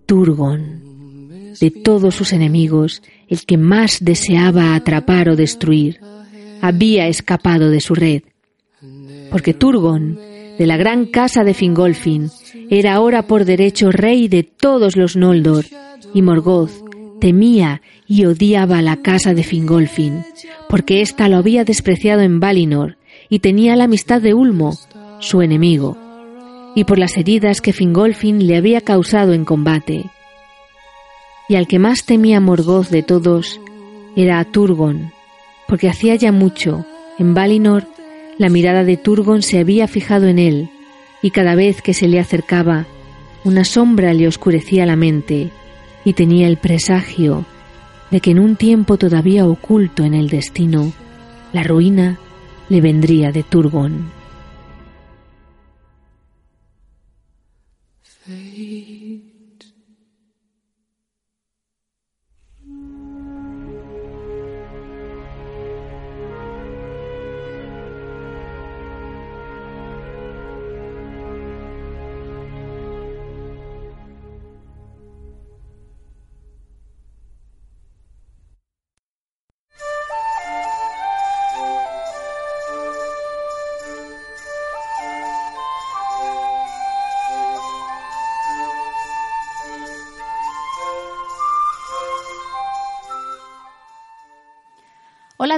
Turgon, 0.05 0.90
de 1.61 1.71
todos 1.71 2.15
sus 2.15 2.33
enemigos, 2.33 3.03
el 3.29 3.45
que 3.45 3.57
más 3.57 3.99
deseaba 4.01 4.75
atrapar 4.75 5.29
o 5.29 5.37
destruir, 5.37 6.01
había 6.61 7.09
escapado 7.09 7.71
de 7.71 7.81
su 7.81 7.95
red. 7.95 8.23
Porque 9.31 9.55
Turgon, 9.55 10.19
de 10.59 10.67
la 10.67 10.77
gran 10.77 11.07
casa 11.07 11.45
de 11.45 11.55
Fingolfin, 11.55 12.31
era 12.69 12.95
ahora 12.95 13.27
por 13.27 13.45
derecho 13.45 13.91
rey 13.91 14.29
de 14.29 14.43
todos 14.43 14.97
los 14.97 15.17
Noldor, 15.17 15.65
y 16.15 16.23
Morgoth 16.23 16.71
temía 17.21 17.83
y 18.07 18.25
odiaba 18.25 18.83
la 18.83 18.97
casa 18.97 19.35
de 19.35 19.45
Fingolfin, 19.45 20.25
porque 20.69 21.01
ésta 21.01 21.29
lo 21.29 21.37
había 21.37 21.65
despreciado 21.65 22.23
en 22.23 22.41
Valinor 22.41 22.97
y 23.29 23.39
tenía 23.39 23.77
la 23.77 23.85
amistad 23.85 24.21
de 24.21 24.35
Ulmo, 24.35 24.77
su 25.21 25.43
enemigo, 25.43 25.97
y 26.75 26.85
por 26.85 26.99
las 26.99 27.17
heridas 27.17 27.61
que 27.61 27.73
Fingolfin 27.73 28.47
le 28.47 28.57
había 28.57 28.81
causado 28.81 29.33
en 29.33 29.45
combate. 29.45 30.07
Y 31.51 31.57
al 31.57 31.67
que 31.67 31.81
más 31.81 32.05
temía 32.05 32.39
Morgoth 32.39 32.91
de 32.91 33.03
todos 33.03 33.61
era 34.15 34.39
a 34.39 34.45
Turgon, 34.45 35.11
porque 35.67 35.89
hacía 35.89 36.15
ya 36.15 36.31
mucho, 36.31 36.87
en 37.19 37.35
Valinor, 37.35 37.89
la 38.39 38.49
mirada 38.49 38.85
de 38.85 38.97
Turgon 38.97 39.43
se 39.43 39.59
había 39.59 39.89
fijado 39.89 40.29
en 40.29 40.39
él, 40.39 40.71
y 41.23 41.33
cada 41.33 41.57
vez 41.57 41.83
que 41.83 41.93
se 41.93 42.07
le 42.07 42.21
acercaba, 42.21 42.87
una 43.43 43.65
sombra 43.65 44.15
le 44.15 44.29
oscurecía 44.29 44.87
la 44.87 44.95
mente, 44.95 45.51
y 46.05 46.13
tenía 46.13 46.47
el 46.47 46.57
presagio 46.57 47.45
de 48.13 48.21
que 48.21 48.31
en 48.31 48.39
un 48.39 48.55
tiempo 48.55 48.97
todavía 48.97 49.45
oculto 49.45 50.05
en 50.05 50.15
el 50.15 50.29
destino, 50.29 50.93
la 51.53 51.65
ruina 51.65 52.21
le 52.69 52.81
vendría 52.81 53.33
de 53.33 53.43
Turgon. 53.43 54.20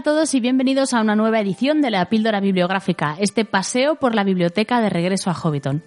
Todos 0.03 0.35
y 0.35 0.41
bienvenidos 0.41 0.95
a 0.95 1.01
una 1.01 1.15
nueva 1.15 1.39
edición 1.39 1.81
de 1.81 1.91
la 1.91 2.07
Píldora 2.07 2.41
Bibliográfica, 2.41 3.15
este 3.21 3.45
paseo 3.45 3.95
por 3.95 4.17
la 4.17 4.25
biblioteca 4.25 4.81
de 4.81 4.91
regreso 4.91 5.31
a 5.31 5.35
Hobbiton. 5.35 5.85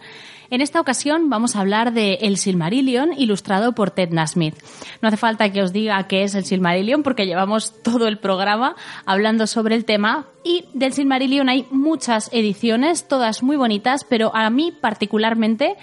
En 0.49 0.61
esta 0.61 0.79
ocasión 0.79 1.29
vamos 1.29 1.55
a 1.55 1.59
hablar 1.59 1.91
de 1.91 2.19
El 2.21 2.37
Silmarillion, 2.37 3.11
ilustrado 3.17 3.73
por 3.73 3.91
Ted 3.91 4.11
Nasmith. 4.11 4.55
No 5.01 5.09
hace 5.09 5.17
falta 5.17 5.51
que 5.51 5.61
os 5.61 5.73
diga 5.73 6.07
qué 6.07 6.23
es 6.23 6.33
el 6.33 6.45
Silmarillion, 6.45 7.03
porque 7.03 7.25
llevamos 7.25 7.81
todo 7.83 8.07
el 8.07 8.17
programa 8.17 8.75
hablando 9.05 9.47
sobre 9.47 9.75
el 9.75 9.83
tema. 9.83 10.27
Y 10.45 10.65
del 10.73 10.93
Silmarillion 10.93 11.49
hay 11.49 11.65
muchas 11.71 12.29
ediciones, 12.31 13.09
todas 13.09 13.43
muy 13.43 13.57
bonitas, 13.57 14.05
pero 14.05 14.33
a 14.33 14.49
mí 14.49 14.71
particularmente 14.71 15.75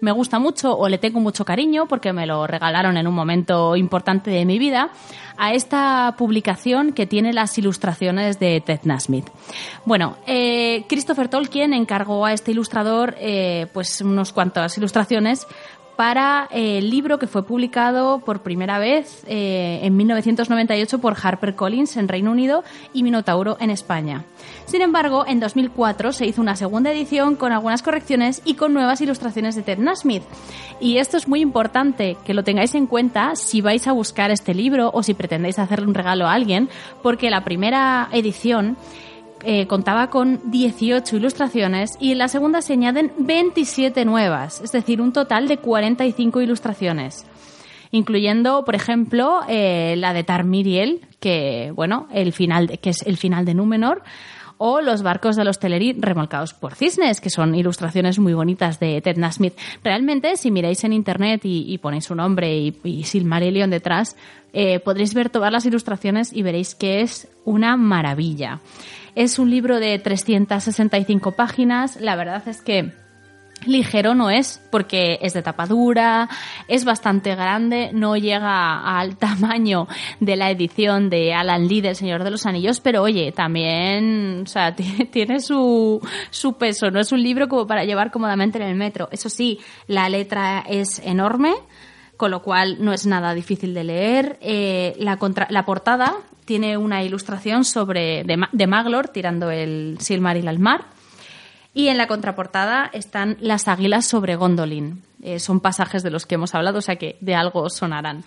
me 0.00 0.12
gusta 0.12 0.38
mucho 0.38 0.76
o 0.76 0.88
le 0.88 0.98
tengo 0.98 1.20
mucho 1.20 1.44
cariño 1.44 1.86
porque 1.86 2.12
me 2.12 2.26
lo 2.26 2.46
regalaron 2.46 2.96
en 2.96 3.06
un 3.06 3.14
momento 3.14 3.76
importante 3.76 4.30
de 4.30 4.44
mi 4.44 4.58
vida 4.58 4.90
a 5.36 5.54
esta 5.54 6.14
publicación 6.18 6.92
que 6.92 7.06
tiene 7.06 7.32
las 7.32 7.56
ilustraciones 7.56 8.38
de 8.38 8.60
Ted 8.60 8.80
Nasmith. 8.84 9.26
Bueno, 9.84 10.18
eh, 10.26 10.84
Christopher 10.88 11.28
Tolkien 11.28 11.72
encargó 11.72 12.26
a 12.26 12.32
este 12.32 12.50
ilustrador 12.50 13.14
eh, 13.18 13.66
pues 13.72 14.00
unos 14.00 14.32
cuantas 14.32 14.76
ilustraciones 14.76 15.46
para 16.00 16.48
eh, 16.50 16.78
el 16.78 16.88
libro 16.88 17.18
que 17.18 17.26
fue 17.26 17.44
publicado 17.44 18.20
por 18.20 18.40
primera 18.40 18.78
vez 18.78 19.22
eh, 19.26 19.80
en 19.82 19.98
1998 19.98 20.98
por 20.98 21.14
HarperCollins 21.14 21.98
en 21.98 22.08
Reino 22.08 22.30
Unido 22.30 22.64
y 22.94 23.02
Minotauro 23.02 23.58
en 23.60 23.68
España. 23.68 24.24
Sin 24.64 24.80
embargo, 24.80 25.26
en 25.26 25.40
2004 25.40 26.12
se 26.12 26.24
hizo 26.24 26.40
una 26.40 26.56
segunda 26.56 26.90
edición 26.90 27.36
con 27.36 27.52
algunas 27.52 27.82
correcciones 27.82 28.40
y 28.46 28.54
con 28.54 28.72
nuevas 28.72 29.02
ilustraciones 29.02 29.56
de 29.56 29.62
Ted 29.62 29.76
Nasmith. 29.76 30.22
Y 30.80 30.96
esto 30.96 31.18
es 31.18 31.28
muy 31.28 31.42
importante 31.42 32.16
que 32.24 32.32
lo 32.32 32.44
tengáis 32.44 32.74
en 32.74 32.86
cuenta 32.86 33.36
si 33.36 33.60
vais 33.60 33.86
a 33.86 33.92
buscar 33.92 34.30
este 34.30 34.54
libro 34.54 34.90
o 34.94 35.02
si 35.02 35.12
pretendéis 35.12 35.58
hacerle 35.58 35.86
un 35.86 35.92
regalo 35.92 36.26
a 36.26 36.32
alguien, 36.32 36.70
porque 37.02 37.28
la 37.28 37.44
primera 37.44 38.08
edición 38.12 38.78
eh, 39.44 39.66
contaba 39.66 40.10
con 40.10 40.40
18 40.50 41.16
ilustraciones 41.16 41.96
y 42.00 42.12
en 42.12 42.18
la 42.18 42.28
segunda 42.28 42.62
se 42.62 42.74
añaden 42.74 43.12
27 43.18 44.04
nuevas, 44.04 44.60
es 44.60 44.72
decir, 44.72 45.00
un 45.00 45.12
total 45.12 45.48
de 45.48 45.58
45 45.58 46.40
ilustraciones 46.40 47.26
incluyendo, 47.92 48.64
por 48.64 48.76
ejemplo, 48.76 49.40
eh, 49.48 49.96
la 49.98 50.12
de 50.12 50.22
Tarmiriel, 50.22 51.00
que 51.18 51.72
bueno, 51.74 52.06
el 52.12 52.32
final 52.32 52.78
que 52.78 52.90
es 52.90 53.02
el 53.04 53.16
final 53.16 53.44
de 53.44 53.54
Númenor, 53.54 54.04
o 54.62 54.82
los 54.82 55.02
barcos 55.02 55.36
de 55.36 55.44
los 55.44 55.58
Teleri 55.58 55.94
remolcados 55.98 56.52
por 56.52 56.74
cisnes, 56.74 57.22
que 57.22 57.30
son 57.30 57.54
ilustraciones 57.54 58.18
muy 58.18 58.34
bonitas 58.34 58.78
de 58.78 59.00
Ted 59.00 59.16
Nasmith. 59.16 59.54
Realmente, 59.82 60.36
si 60.36 60.50
miráis 60.50 60.84
en 60.84 60.92
internet 60.92 61.40
y, 61.44 61.78
ponéis 61.78 62.04
su 62.04 62.14
nombre 62.14 62.54
y, 62.58 62.76
y 62.84 63.04
Silmarillion 63.04 63.70
detrás, 63.70 64.16
eh, 64.52 64.78
podréis 64.80 65.14
ver 65.14 65.30
todas 65.30 65.50
las 65.50 65.64
ilustraciones 65.64 66.30
y 66.34 66.42
veréis 66.42 66.74
que 66.74 67.00
es 67.00 67.26
una 67.46 67.78
maravilla. 67.78 68.60
Es 69.14 69.38
un 69.38 69.50
libro 69.50 69.80
de 69.80 69.98
365 69.98 71.32
páginas. 71.32 72.00
La 72.00 72.16
verdad 72.16 72.46
es 72.46 72.62
que 72.62 72.92
ligero 73.66 74.14
no 74.14 74.30
es 74.30 74.60
porque 74.70 75.18
es 75.20 75.34
de 75.34 75.42
tapadura, 75.42 76.28
es 76.68 76.84
bastante 76.84 77.34
grande, 77.34 77.90
no 77.92 78.16
llega 78.16 78.98
al 78.98 79.16
tamaño 79.18 79.86
de 80.18 80.36
la 80.36 80.50
edición 80.50 81.10
de 81.10 81.34
Alan 81.34 81.68
Lee 81.68 81.80
del 81.80 81.96
Señor 81.96 82.24
de 82.24 82.30
los 82.30 82.46
Anillos, 82.46 82.80
pero 82.80 83.02
oye, 83.02 83.32
también, 83.32 84.42
o 84.44 84.46
sea, 84.46 84.74
tiene 85.10 85.40
su, 85.40 86.00
su 86.30 86.54
peso, 86.54 86.90
no 86.90 87.00
es 87.00 87.12
un 87.12 87.22
libro 87.22 87.48
como 87.48 87.66
para 87.66 87.84
llevar 87.84 88.10
cómodamente 88.10 88.58
en 88.58 88.64
el 88.64 88.76
metro. 88.76 89.08
Eso 89.12 89.28
sí, 89.28 89.58
la 89.86 90.08
letra 90.08 90.64
es 90.68 91.00
enorme, 91.04 91.54
con 92.20 92.30
lo 92.30 92.42
cual 92.42 92.76
no 92.80 92.92
es 92.92 93.06
nada 93.06 93.32
difícil 93.32 93.72
de 93.72 93.82
leer. 93.82 94.36
Eh, 94.42 94.94
la, 94.98 95.18
la 95.48 95.64
portada 95.64 96.16
tiene 96.44 96.76
una 96.76 97.02
ilustración 97.02 97.64
sobre 97.64 98.24
de, 98.24 98.46
de 98.52 98.66
Maglor 98.66 99.08
tirando 99.08 99.50
el 99.50 99.96
Silmaril 100.00 100.46
al 100.46 100.58
mar. 100.58 100.84
Y 101.72 101.88
en 101.88 101.96
la 101.96 102.06
contraportada 102.06 102.90
están 102.92 103.38
las 103.40 103.68
águilas 103.68 104.04
sobre 104.04 104.36
Gondolin. 104.36 105.02
Eh, 105.22 105.38
son 105.38 105.60
pasajes 105.60 106.02
de 106.02 106.10
los 106.10 106.26
que 106.26 106.34
hemos 106.34 106.54
hablado, 106.54 106.80
o 106.80 106.82
sea 106.82 106.96
que 106.96 107.16
de 107.22 107.34
algo 107.34 107.70
sonarán. 107.70 108.22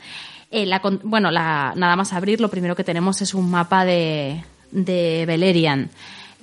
Eh, 0.49 0.67
bueno, 1.03 1.29
la, 1.29 1.73
nada 1.75 1.95
más 1.95 2.13
abrir, 2.13 2.41
lo 2.41 2.49
primero 2.49 2.75
que 2.75 2.83
tenemos 2.83 3.21
es 3.21 3.35
un 3.35 3.51
mapa 3.51 3.85
de, 3.85 4.43
de 4.71 5.25
Beleriand. 5.27 5.91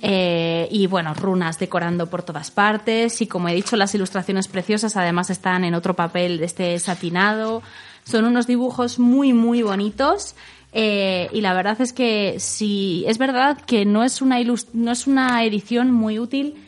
Eh, 0.01 0.67
y 0.71 0.87
bueno, 0.87 1.13
runas 1.13 1.59
decorando 1.59 2.07
por 2.07 2.23
todas 2.23 2.51
partes. 2.51 3.21
Y 3.21 3.27
como 3.27 3.49
he 3.49 3.53
dicho, 3.53 3.75
las 3.75 3.93
ilustraciones 3.93 4.47
preciosas 4.47 4.97
además 4.97 5.29
están 5.29 5.63
en 5.63 5.75
otro 5.75 5.95
papel 5.95 6.41
este 6.43 6.77
satinado. 6.79 7.61
Son 8.03 8.25
unos 8.25 8.47
dibujos 8.47 8.99
muy, 8.99 9.33
muy 9.33 9.61
bonitos. 9.61 10.35
Eh, 10.73 11.29
y 11.33 11.41
la 11.41 11.53
verdad 11.53 11.79
es 11.81 11.93
que 11.93 12.35
si 12.39 13.03
es 13.05 13.17
verdad 13.17 13.59
que 13.61 13.85
no 13.85 14.03
es 14.03 14.21
una 14.21 14.37
no 14.73 14.91
es 14.91 15.05
una 15.05 15.43
edición 15.43 15.91
muy 15.91 16.17
útil 16.17 16.60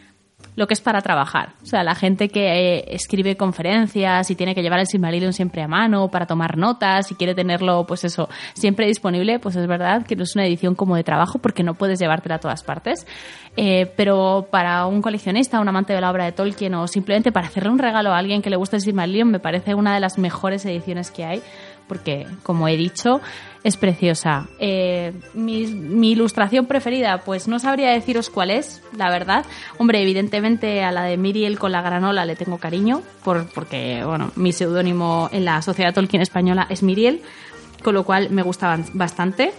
lo 0.56 0.67
que 0.67 0.73
es 0.73 0.82
para 0.82 1.01
trabajar. 1.01 1.53
O 1.64 1.65
sea, 1.65 1.83
la 1.83 1.95
gente 1.95 2.30
que 2.30 2.77
eh, 2.77 2.85
escribe 2.90 3.35
conferencias 3.35 4.30
y 4.30 4.35
tiene 4.35 4.53
que 4.56 4.61
llevar 4.61 4.80
el 4.80 4.88
Silmarillion 4.88 5.33
siempre 5.33 5.61
a 5.61 5.67
mano 5.67 6.09
para 6.09 6.25
tomar 6.25 6.57
notas 6.57 7.11
y 7.11 7.15
quiere 7.15 7.35
tenerlo, 7.35 7.85
pues 7.85 8.03
eso, 8.03 8.30
siempre 8.53 8.88
disponible, 8.88 9.40
pues 9.40 9.56
es 9.56 9.67
verdad 9.67 10.06
que 10.06 10.15
no 10.15 10.23
es 10.23 10.35
una 10.35 10.45
edición 10.45 10.75
como 10.75 10.95
de 10.95 11.03
trabajo 11.03 11.40
porque 11.40 11.64
no 11.64 11.73
puedes 11.73 11.99
llevártela 11.99 12.35
a 12.35 12.40
todas 12.40 12.64
partes. 12.64 13.07
Eh, 13.56 13.91
pero 13.95 14.48
para 14.49 14.85
un 14.85 15.01
coleccionista, 15.01 15.59
un 15.59 15.67
amante 15.67 15.93
de 15.93 16.01
la 16.01 16.11
obra 16.11 16.25
de 16.25 16.32
Tolkien 16.32 16.73
o 16.75 16.88
simplemente 16.88 17.32
para 17.32 17.48
hacerle 17.48 17.69
un 17.69 17.80
regalo 17.80 18.11
a 18.11 18.17
alguien 18.17 18.41
que 18.41 18.49
le 18.49 18.56
guste 18.56 18.77
el 18.77 18.82
Silmarillion, 18.82 19.30
me 19.30 19.40
parece 19.40 19.75
una 19.75 19.93
de 19.93 19.99
las 19.99 20.17
mejores 20.17 20.65
ediciones 20.65 21.11
que 21.11 21.25
hay 21.25 21.41
porque, 21.88 22.25
como 22.43 22.67
he 22.67 22.77
dicho, 22.77 23.22
es 23.64 23.77
preciosa. 23.77 24.48
Eh, 24.59 25.14
mi, 25.33 26.11
ilustración 26.11 26.66
preferida, 26.66 27.19
pues 27.19 27.48
no 27.48 27.59
sabría 27.59 27.92
deciros 27.92 28.30
cuál 28.30 28.51
es, 28.51 28.82
la 28.98 29.09
verdad. 29.09 29.45
Hombre, 29.77 30.01
evidentemente 30.01 30.83
a 30.83 30.92
la 30.92 31.03
de 31.03 31.17
Miriel 31.17 31.58
con 31.58 31.72
la 31.72 31.82
granola 31.82 32.25
le 32.25 32.35
tengo 32.35 32.58
cariño, 32.58 33.01
por, 33.24 33.48
porque, 33.53 34.03
bueno, 34.06 34.32
mi 34.35 34.51
seudónimo 34.51 35.30
en 35.32 35.45
la 35.45 35.61
Sociedad 35.61 35.93
Tolkien 35.93 36.22
Española 36.22 36.67
es 36.69 36.83
Miriel, 36.83 37.22
con 37.83 37.93
lo 37.93 38.03
cual 38.03 38.30
me 38.30 38.42
gustaban 38.42 38.85
bastante. 38.93 39.53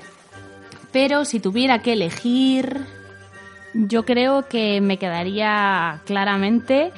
Pero 0.92 1.24
si 1.24 1.40
tuviera 1.40 1.80
que 1.80 1.94
elegir... 1.94 2.86
yo 3.72 4.04
creo 4.04 4.46
que 4.48 4.80
me 4.80 4.98
quedaría 4.98 6.00
claramente 6.04 6.92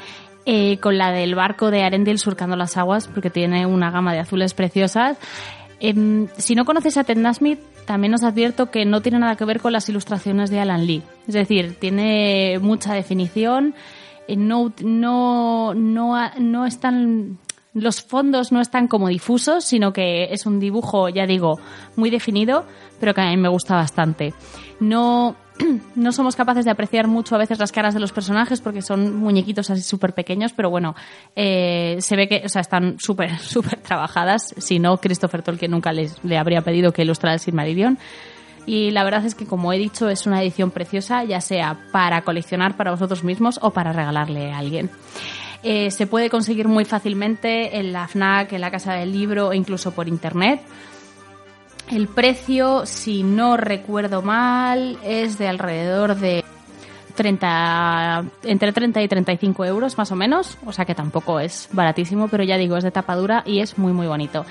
eh, 0.49 0.79
con 0.79 0.97
la 0.97 1.11
del 1.11 1.35
barco 1.35 1.73
de 1.73 1.83
Arendelle 1.83 2.19
surcando 2.19 2.55
las 2.55 2.77
aguas, 2.77 3.09
porque 3.09 3.31
tiene 3.31 3.67
una 3.67 3.91
gama 3.91 4.13
de 4.13 4.21
azules 4.21 4.55
preciosas. 4.55 5.19
Em, 5.81 6.29
si 6.37 6.55
no 6.55 6.65
conoces 6.65 6.97
a 6.97 7.05
Ted 7.05 7.19
Nasmith, 7.19 7.61
también 7.85 8.15
os 8.15 8.23
advierto 8.23 8.71
que 8.71 8.85
no 8.85 9.03
tiene 9.03 9.19
nada 9.19 9.37
que 9.37 9.45
ver 9.45 9.61
con 9.61 9.73
las 9.73 9.89
ilustraciones 9.89 10.51
de 10.51 10.61
Alan 10.61 10.87
Lee. 10.87 11.03
Es 11.29 11.35
decir, 11.35 11.77
tiene 11.79 12.59
mucha 12.61 12.95
definición, 12.95 13.75
eh, 14.27 14.37
no, 14.37 14.73
no, 14.83 15.75
no, 15.75 16.31
no 16.39 16.67
están 16.67 17.39
los 17.77 18.03
fondos 18.03 18.53
no 18.53 18.63
están 18.63 18.89
como 18.89 19.09
difusos, 19.09 19.65
sino 19.65 19.93
que 19.93 20.33
es 20.33 20.47
un 20.47 20.59
dibujo, 20.59 21.11
ya 21.11 21.27
digo, 21.27 21.61
muy 21.95 22.09
definido, 22.09 22.65
pero 22.99 23.13
que 23.13 23.21
a 23.21 23.29
mí 23.29 23.37
me 23.37 23.51
gusta 23.51 23.75
bastante. 23.75 24.33
No, 24.81 25.37
no 25.95 26.13
somos 26.13 26.37
capaces 26.37 26.65
de 26.65 26.71
apreciar 26.71 27.07
mucho 27.07 27.35
a 27.35 27.39
veces 27.39 27.59
las 27.59 27.73
caras 27.73 27.95
de 27.95 28.01
los 28.01 28.13
personajes 28.13 28.61
porque 28.61 28.83
son 28.83 29.17
muñequitos 29.17 29.71
así 29.71 29.83
súper 29.83 30.15
pequeños, 30.15 30.53
pero 30.53 30.71
bueno, 30.71 30.95
eh, 31.35 31.97
se 32.01 32.17
ve 32.17 32.29
que 32.29 32.43
o 32.45 32.49
sea, 32.49 32.61
están 32.61 32.99
súper, 32.99 33.39
súper 33.41 33.81
trabajadas. 33.81 34.55
Si 34.59 34.79
no, 34.79 34.99
Christopher 34.99 35.43
Tolkien 35.43 35.71
nunca 35.71 35.93
les, 35.93 36.23
le 36.25 36.39
habría 36.39 36.63
pedido 36.63 36.93
que 36.93 37.03
ilustrara 37.03 37.35
el 37.35 37.41
Silmarillion. 37.41 37.99
Y 38.67 38.91
la 38.91 39.05
verdad 39.05 39.25
es 39.25 39.37
que, 39.37 39.47
como 39.47 39.73
he 39.73 39.79
dicho, 39.79 40.09
es 40.09 40.27
una 40.27 40.43
edición 40.43 40.73
preciosa, 40.73 41.23
ya 41.23 41.41
sea 41.41 41.79
para 41.93 42.23
coleccionar 42.23 42.77
para 42.77 42.91
vosotros 42.91 43.23
mismos 43.23 43.61
o 43.63 43.71
para 43.71 43.93
regalarle 43.93 44.53
a 44.53 44.59
alguien. 44.59 44.91
Eh, 45.63 45.93
se 45.93 46.07
puede 46.09 46.31
conseguir 46.31 46.67
muy 46.67 46.85
fácilmente 46.85 47.79
en 47.79 47.93
la 47.93 48.09
FNAC, 48.09 48.53
en 48.53 48.61
la 48.61 48.73
Casa 48.73 48.95
del 48.95 49.13
Libro 49.13 49.53
e 49.53 49.57
incluso 49.57 49.93
por 49.93 50.09
internet. 50.09 50.61
El 51.91 52.09
precio, 52.09 52.85
si 52.85 53.23
no 53.23 53.57
recuerdo 53.57 54.21
mal, 54.23 54.99
es 55.05 55.39
de 55.39 55.47
alrededor 55.47 56.17
de 56.17 56.45
30, 57.15 58.25
entre 58.45 58.73
30 58.73 59.03
y 59.03 59.09
35 59.09 59.65
euros 59.65 59.97
más 59.97 60.11
o 60.13 60.17
menos, 60.17 60.59
o 60.67 60.73
sea 60.73 60.85
que 60.85 60.95
tampoco 60.95 61.41
es 61.41 61.69
baratísimo, 61.73 62.29
pero 62.29 62.45
ya 62.45 62.57
digo, 62.57 62.77
es 62.77 62.85
de 62.85 62.91
tapadura 62.91 63.43
y 63.47 63.61
es 63.61 63.79
muy 63.79 63.93
muy 63.93 64.07
bonito. 64.07 64.45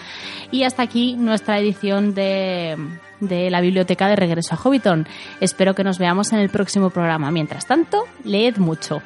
Y 0.51 0.63
hasta 0.63 0.83
aquí 0.83 1.15
nuestra 1.15 1.59
edición 1.59 2.13
de, 2.13 2.77
de 3.19 3.49
la 3.49 3.61
biblioteca 3.61 4.07
de 4.07 4.15
regreso 4.15 4.55
a 4.55 4.57
Hobbiton. 4.57 5.07
Espero 5.41 5.75
que 5.75 5.83
nos 5.83 5.99
veamos 5.99 6.33
en 6.33 6.39
el 6.39 6.49
próximo 6.49 6.89
programa. 6.89 7.31
Mientras 7.31 7.65
tanto, 7.65 8.05
leed 8.23 8.57
mucho. 8.57 9.01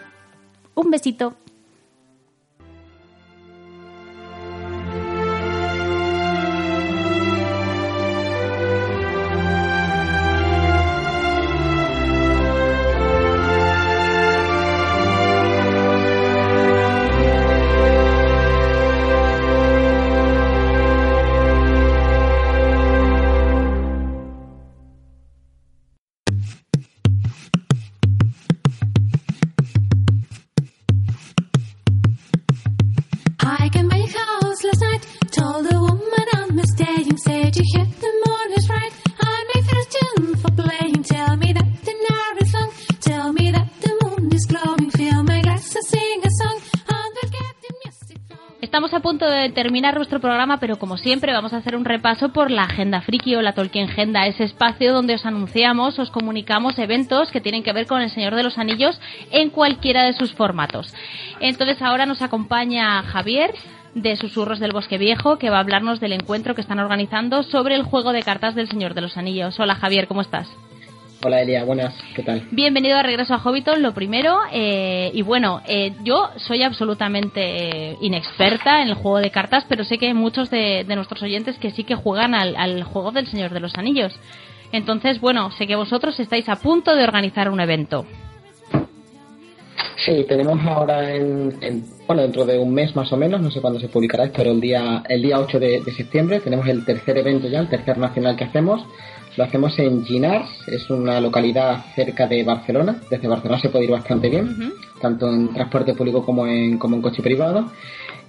Un 0.76 0.92
besito. 0.92 1.36
Punto 49.10 49.28
de 49.28 49.50
terminar 49.50 49.96
nuestro 49.96 50.20
programa, 50.20 50.60
pero 50.60 50.78
como 50.78 50.96
siempre 50.96 51.34
vamos 51.34 51.52
a 51.52 51.58
hacer 51.58 51.76
un 51.76 51.84
repaso 51.84 52.30
por 52.30 52.52
la 52.52 52.66
Agenda 52.66 53.02
Friki 53.02 53.36
o 53.36 53.42
la 53.42 53.54
Tolkien 53.54 53.90
Agenda, 53.90 54.28
ese 54.28 54.44
espacio 54.44 54.94
donde 54.94 55.16
os 55.16 55.26
anunciamos, 55.26 55.98
os 55.98 56.12
comunicamos 56.12 56.78
eventos 56.78 57.32
que 57.32 57.42
tienen 57.42 57.64
que 57.64 57.74
ver 57.74 57.88
con 57.88 58.04
el 58.04 58.12
Señor 58.12 58.36
de 58.36 58.44
los 58.44 58.60
Anillos 58.60 59.02
en 59.32 59.50
cualquiera 59.50 60.04
de 60.04 60.14
sus 60.14 60.32
formatos. 60.34 60.94
Entonces 61.40 61.82
ahora 61.82 62.06
nos 62.06 62.22
acompaña 62.22 63.02
Javier 63.02 63.56
de 63.96 64.16
Susurros 64.16 64.60
del 64.60 64.74
Bosque 64.74 65.00
Viejo, 65.00 65.40
que 65.40 65.50
va 65.50 65.58
a 65.58 65.62
hablarnos 65.62 66.00
del 66.00 66.14
encuentro 66.14 66.54
que 66.54 66.62
están 66.62 66.78
organizando 66.78 67.42
sobre 67.42 67.74
el 67.74 67.82
juego 67.82 68.12
de 68.12 68.22
cartas 68.22 68.54
del 68.54 68.70
Señor 68.70 68.94
de 68.94 69.02
los 69.02 69.18
Anillos. 69.18 69.60
Hola 69.60 69.74
Javier, 69.74 70.06
¿cómo 70.06 70.22
estás? 70.22 70.48
Hola 71.22 71.42
Elia, 71.42 71.66
buenas, 71.66 71.94
¿qué 72.16 72.24
tal? 72.24 72.48
Bienvenido 72.52 72.98
a 72.98 73.04
Regreso 73.04 73.34
a 73.34 73.40
Hobbiton, 73.40 73.82
lo 73.82 73.94
primero. 73.94 74.38
eh, 74.54 75.12
y 75.14 75.22
bueno, 75.22 75.62
eh, 75.68 75.94
yo 76.04 76.30
soy 76.38 76.64
absolutamente 76.64 77.42
eh, 77.92 77.98
inexperta 78.00 78.82
en 78.82 78.88
el 78.88 78.94
juego 78.94 79.18
de 79.20 79.30
cartas, 79.30 79.66
pero 79.68 79.84
sé 79.84 79.98
que 79.98 80.08
hay 80.08 80.14
muchos 80.14 80.50
de, 80.50 80.86
de 80.88 80.96
nuestros 80.96 81.22
oyentes 81.22 81.58
que 81.60 81.72
sí 81.72 81.84
que 81.84 81.96
juegan 81.96 82.34
al, 82.34 82.56
al 82.56 82.84
juego 82.84 83.12
del 83.12 83.28
Señor 83.28 83.52
de 83.52 83.60
los 83.60 83.76
Anillos. 83.76 84.18
Entonces, 84.72 85.20
bueno, 85.20 85.52
sé 85.52 85.68
que 85.68 85.76
vosotros 85.76 86.18
estáis 86.22 86.48
a 86.48 86.56
punto 86.56 86.96
de 86.96 87.04
organizar 87.04 87.50
un 87.50 87.60
evento. 87.60 88.06
Sí, 90.06 90.26
tenemos 90.30 90.58
ahora 90.66 91.14
en, 91.14 91.58
en- 91.62 91.84
bueno, 92.08 92.22
dentro 92.22 92.46
de 92.46 92.58
un 92.58 92.74
mes 92.74 92.96
más 92.96 93.12
o 93.12 93.18
menos, 93.18 93.42
no 93.42 93.52
sé 93.52 93.60
cuándo 93.60 93.80
se 93.82 93.90
publicará 93.90 94.24
esto, 94.24 94.38
pero 94.38 94.52
el 94.52 94.62
día, 94.62 95.04
el 95.10 95.22
día 95.22 95.38
8 95.40 95.60
de, 95.60 95.82
de 95.82 95.92
septiembre 95.92 96.40
tenemos 96.40 96.66
el 96.68 96.86
tercer 96.86 97.18
evento 97.18 97.48
ya, 97.50 97.60
el 97.60 97.68
tercer 97.68 97.98
nacional 97.98 98.38
que 98.38 98.46
hacemos. 98.46 98.82
Lo 99.40 99.46
hacemos 99.46 99.80
en 99.80 100.04
Ginars, 100.04 100.50
es 100.68 100.90
una 100.90 101.22
localidad 101.22 101.86
cerca 101.96 102.28
de 102.28 102.44
Barcelona. 102.44 103.00
Desde 103.10 103.30
Barcelona 103.30 103.62
se 103.62 103.70
puede 103.70 103.86
ir 103.86 103.92
bastante 103.92 104.28
bien, 104.28 104.74
tanto 105.00 105.30
en 105.30 105.54
transporte 105.54 105.94
público 105.94 106.26
como 106.26 106.46
en, 106.46 106.78
como 106.78 106.98
en 106.98 107.02
coche 107.02 107.24
privado. 107.24 107.72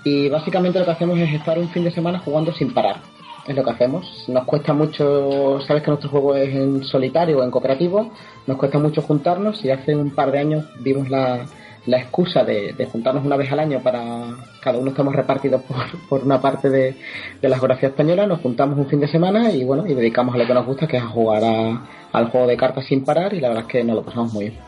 Y 0.04 0.28
básicamente 0.28 0.78
lo 0.78 0.84
que 0.84 0.92
hacemos 0.92 1.18
es 1.18 1.34
estar 1.34 1.58
un 1.58 1.68
fin 1.70 1.82
de 1.82 1.90
semana 1.90 2.20
jugando 2.20 2.52
sin 2.52 2.72
parar. 2.72 3.00
Es 3.44 3.56
lo 3.56 3.64
que 3.64 3.70
hacemos. 3.70 4.24
Nos 4.28 4.44
cuesta 4.44 4.72
mucho, 4.72 5.60
sabes 5.66 5.82
que 5.82 5.90
nuestro 5.90 6.10
juego 6.10 6.36
es 6.36 6.54
en 6.54 6.84
solitario 6.84 7.38
o 7.38 7.42
en 7.42 7.50
cooperativo, 7.50 8.12
nos 8.46 8.56
cuesta 8.56 8.78
mucho 8.78 9.02
juntarnos 9.02 9.64
y 9.64 9.70
hace 9.72 9.96
un 9.96 10.12
par 10.12 10.30
de 10.30 10.38
años 10.38 10.64
vimos 10.78 11.10
la, 11.10 11.44
la 11.86 11.98
excusa 11.98 12.44
de, 12.44 12.72
de 12.74 12.86
juntarnos 12.86 13.24
una 13.24 13.36
vez 13.36 13.50
al 13.52 13.60
año 13.60 13.80
para 13.80 14.26
cada 14.60 14.78
uno 14.78 14.90
estamos 14.90 15.14
repartidos 15.16 15.62
por, 15.68 16.08
por 16.08 16.24
una 16.24 16.40
parte 16.40 16.68
de, 16.70 16.94
de 17.40 17.48
la 17.48 17.56
geografía 17.58 17.88
española, 17.88 18.26
nos 18.26 18.40
juntamos 18.40 18.78
un 18.78 18.86
fin 18.86 19.00
de 19.00 19.08
semana 19.08 19.50
y 19.50 19.64
bueno, 19.64 19.86
y 19.86 19.94
dedicamos 19.94 20.34
a 20.34 20.38
lo 20.38 20.46
que 20.46 20.54
nos 20.54 20.66
gusta, 20.66 20.86
que 20.86 20.98
es 20.98 21.02
a 21.02 21.06
jugar 21.08 21.42
a- 21.44 21.86
al 22.12 22.26
juego 22.30 22.46
de 22.46 22.56
cartas 22.56 22.84
sin 22.86 23.04
parar 23.04 23.32
y 23.34 23.40
la 23.40 23.48
verdad 23.48 23.64
es 23.66 23.70
que 23.70 23.84
nos 23.84 23.96
lo 23.96 24.02
pasamos 24.04 24.32
muy 24.32 24.46
bien. 24.50 24.58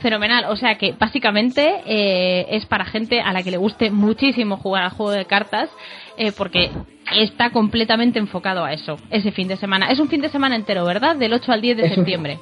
Fenomenal, 0.00 0.44
o 0.48 0.54
sea 0.56 0.76
que 0.78 0.92
básicamente 0.96 1.82
eh, 1.84 2.46
es 2.50 2.66
para 2.66 2.84
gente 2.84 3.20
a 3.20 3.32
la 3.32 3.42
que 3.42 3.50
le 3.50 3.56
guste 3.56 3.90
muchísimo 3.90 4.56
jugar 4.56 4.84
al 4.84 4.90
juego 4.90 5.10
de 5.10 5.24
cartas, 5.24 5.68
eh, 6.16 6.30
porque 6.30 6.70
está 7.16 7.50
completamente 7.50 8.20
enfocado 8.20 8.64
a 8.64 8.72
eso, 8.72 8.96
ese 9.10 9.32
fin 9.32 9.48
de 9.48 9.56
semana. 9.56 9.90
Es 9.90 9.98
un 9.98 10.08
fin 10.08 10.20
de 10.20 10.28
semana 10.28 10.54
entero, 10.54 10.84
¿verdad? 10.84 11.16
Del 11.16 11.32
8 11.32 11.50
al 11.50 11.60
10 11.60 11.76
de 11.78 11.82
Es 11.86 11.90
un- 11.90 11.96
septiembre. 11.96 12.38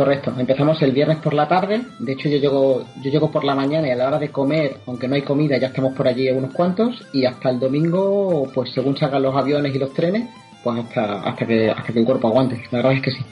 Correcto, 0.00 0.32
empezamos 0.38 0.80
el 0.80 0.92
viernes 0.92 1.18
por 1.18 1.34
la 1.34 1.46
tarde, 1.46 1.82
de 1.98 2.12
hecho 2.12 2.30
yo 2.30 2.38
llego, 2.38 2.86
yo 3.02 3.10
llego 3.10 3.30
por 3.30 3.44
la 3.44 3.54
mañana 3.54 3.86
y 3.86 3.90
a 3.90 3.96
la 3.96 4.08
hora 4.08 4.18
de 4.18 4.30
comer, 4.30 4.78
aunque 4.86 5.06
no 5.06 5.14
hay 5.14 5.20
comida, 5.20 5.58
ya 5.58 5.66
estamos 5.66 5.92
por 5.92 6.08
allí 6.08 6.30
unos 6.30 6.54
cuantos, 6.54 7.06
y 7.12 7.26
hasta 7.26 7.50
el 7.50 7.60
domingo, 7.60 8.50
pues 8.54 8.70
según 8.72 8.96
salgan 8.96 9.24
los 9.24 9.36
aviones 9.36 9.74
y 9.74 9.78
los 9.78 9.92
trenes, 9.92 10.30
pues 10.64 10.78
hasta, 10.78 11.20
hasta 11.20 11.46
que, 11.46 11.70
hasta 11.70 11.92
que 11.92 11.98
el 11.98 12.06
cuerpo 12.06 12.28
aguante, 12.28 12.62
la 12.70 12.78
verdad 12.78 12.92
es 12.94 13.02
que 13.02 13.10
sí. 13.10 13.22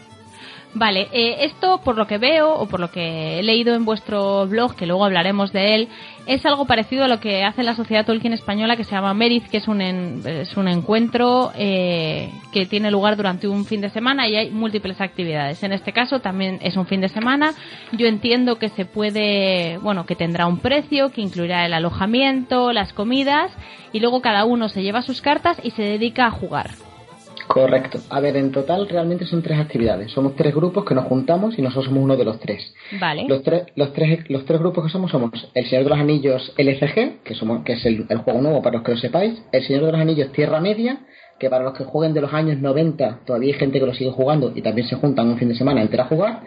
Vale, 0.74 1.08
eh, 1.12 1.38
esto 1.46 1.80
por 1.82 1.96
lo 1.96 2.06
que 2.06 2.18
veo 2.18 2.52
o 2.54 2.66
por 2.68 2.78
lo 2.78 2.90
que 2.90 3.38
he 3.38 3.42
leído 3.42 3.74
en 3.74 3.86
vuestro 3.86 4.46
blog, 4.46 4.76
que 4.76 4.86
luego 4.86 5.04
hablaremos 5.06 5.50
de 5.50 5.74
él, 5.74 5.88
es 6.26 6.44
algo 6.44 6.66
parecido 6.66 7.04
a 7.04 7.08
lo 7.08 7.20
que 7.20 7.42
hace 7.42 7.62
la 7.62 7.74
Sociedad 7.74 8.04
Tolkien 8.04 8.34
Española 8.34 8.76
que 8.76 8.84
se 8.84 8.90
llama 8.92 9.14
Merit, 9.14 9.48
que 9.48 9.56
es 9.56 9.66
un, 9.66 9.80
en- 9.80 10.22
es 10.26 10.56
un 10.58 10.68
encuentro 10.68 11.52
eh, 11.56 12.30
que 12.52 12.66
tiene 12.66 12.90
lugar 12.90 13.16
durante 13.16 13.48
un 13.48 13.64
fin 13.64 13.80
de 13.80 13.88
semana 13.88 14.28
y 14.28 14.36
hay 14.36 14.50
múltiples 14.50 15.00
actividades. 15.00 15.62
En 15.62 15.72
este 15.72 15.92
caso 15.94 16.20
también 16.20 16.58
es 16.62 16.76
un 16.76 16.86
fin 16.86 17.00
de 17.00 17.08
semana. 17.08 17.54
Yo 17.92 18.06
entiendo 18.06 18.58
que 18.58 18.68
se 18.68 18.84
puede, 18.84 19.78
bueno, 19.78 20.04
que 20.04 20.16
tendrá 20.16 20.46
un 20.46 20.58
precio, 20.58 21.10
que 21.12 21.22
incluirá 21.22 21.64
el 21.64 21.72
alojamiento, 21.72 22.72
las 22.74 22.92
comidas 22.92 23.50
y 23.92 24.00
luego 24.00 24.20
cada 24.20 24.44
uno 24.44 24.68
se 24.68 24.82
lleva 24.82 25.00
sus 25.00 25.22
cartas 25.22 25.58
y 25.64 25.70
se 25.70 25.82
dedica 25.82 26.26
a 26.26 26.30
jugar. 26.30 26.72
Correcto. 27.48 27.98
A 28.10 28.20
ver, 28.20 28.36
en 28.36 28.52
total 28.52 28.88
realmente 28.88 29.24
son 29.26 29.42
tres 29.42 29.58
actividades. 29.58 30.12
Somos 30.12 30.36
tres 30.36 30.54
grupos 30.54 30.84
que 30.84 30.94
nos 30.94 31.06
juntamos 31.06 31.58
y 31.58 31.62
nosotros 31.62 31.86
somos 31.86 32.04
uno 32.04 32.16
de 32.16 32.24
los 32.24 32.38
tres. 32.38 32.74
Vale. 33.00 33.26
Los, 33.26 33.42
tres 33.42 33.64
los, 33.74 33.92
tres, 33.92 34.30
los 34.30 34.44
tres 34.44 34.60
grupos 34.60 34.84
que 34.84 34.90
somos 34.90 35.10
somos 35.10 35.50
El 35.54 35.66
Señor 35.66 35.84
de 35.84 35.90
los 35.90 35.98
Anillos 35.98 36.52
LCG, 36.56 37.22
que, 37.24 37.34
somos, 37.34 37.64
que 37.64 37.72
es 37.72 37.84
el, 37.86 38.06
el 38.08 38.18
juego 38.18 38.40
nuevo 38.40 38.62
para 38.62 38.76
los 38.76 38.84
que 38.84 38.92
lo 38.92 38.98
sepáis. 38.98 39.42
El 39.50 39.64
Señor 39.64 39.86
de 39.86 39.92
los 39.92 40.00
Anillos 40.00 40.30
Tierra 40.32 40.60
Media, 40.60 41.00
que 41.38 41.48
para 41.48 41.64
los 41.64 41.72
que 41.72 41.84
jueguen 41.84 42.14
de 42.14 42.20
los 42.20 42.32
años 42.32 42.58
90 42.58 43.20
todavía 43.24 43.54
hay 43.54 43.58
gente 43.58 43.80
que 43.80 43.86
lo 43.86 43.94
sigue 43.94 44.10
jugando 44.10 44.52
y 44.54 44.62
también 44.62 44.86
se 44.86 44.96
juntan 44.96 45.28
un 45.28 45.38
fin 45.38 45.48
de 45.48 45.54
semana 45.54 45.80
entero 45.82 46.02
a 46.02 46.06
jugar. 46.06 46.42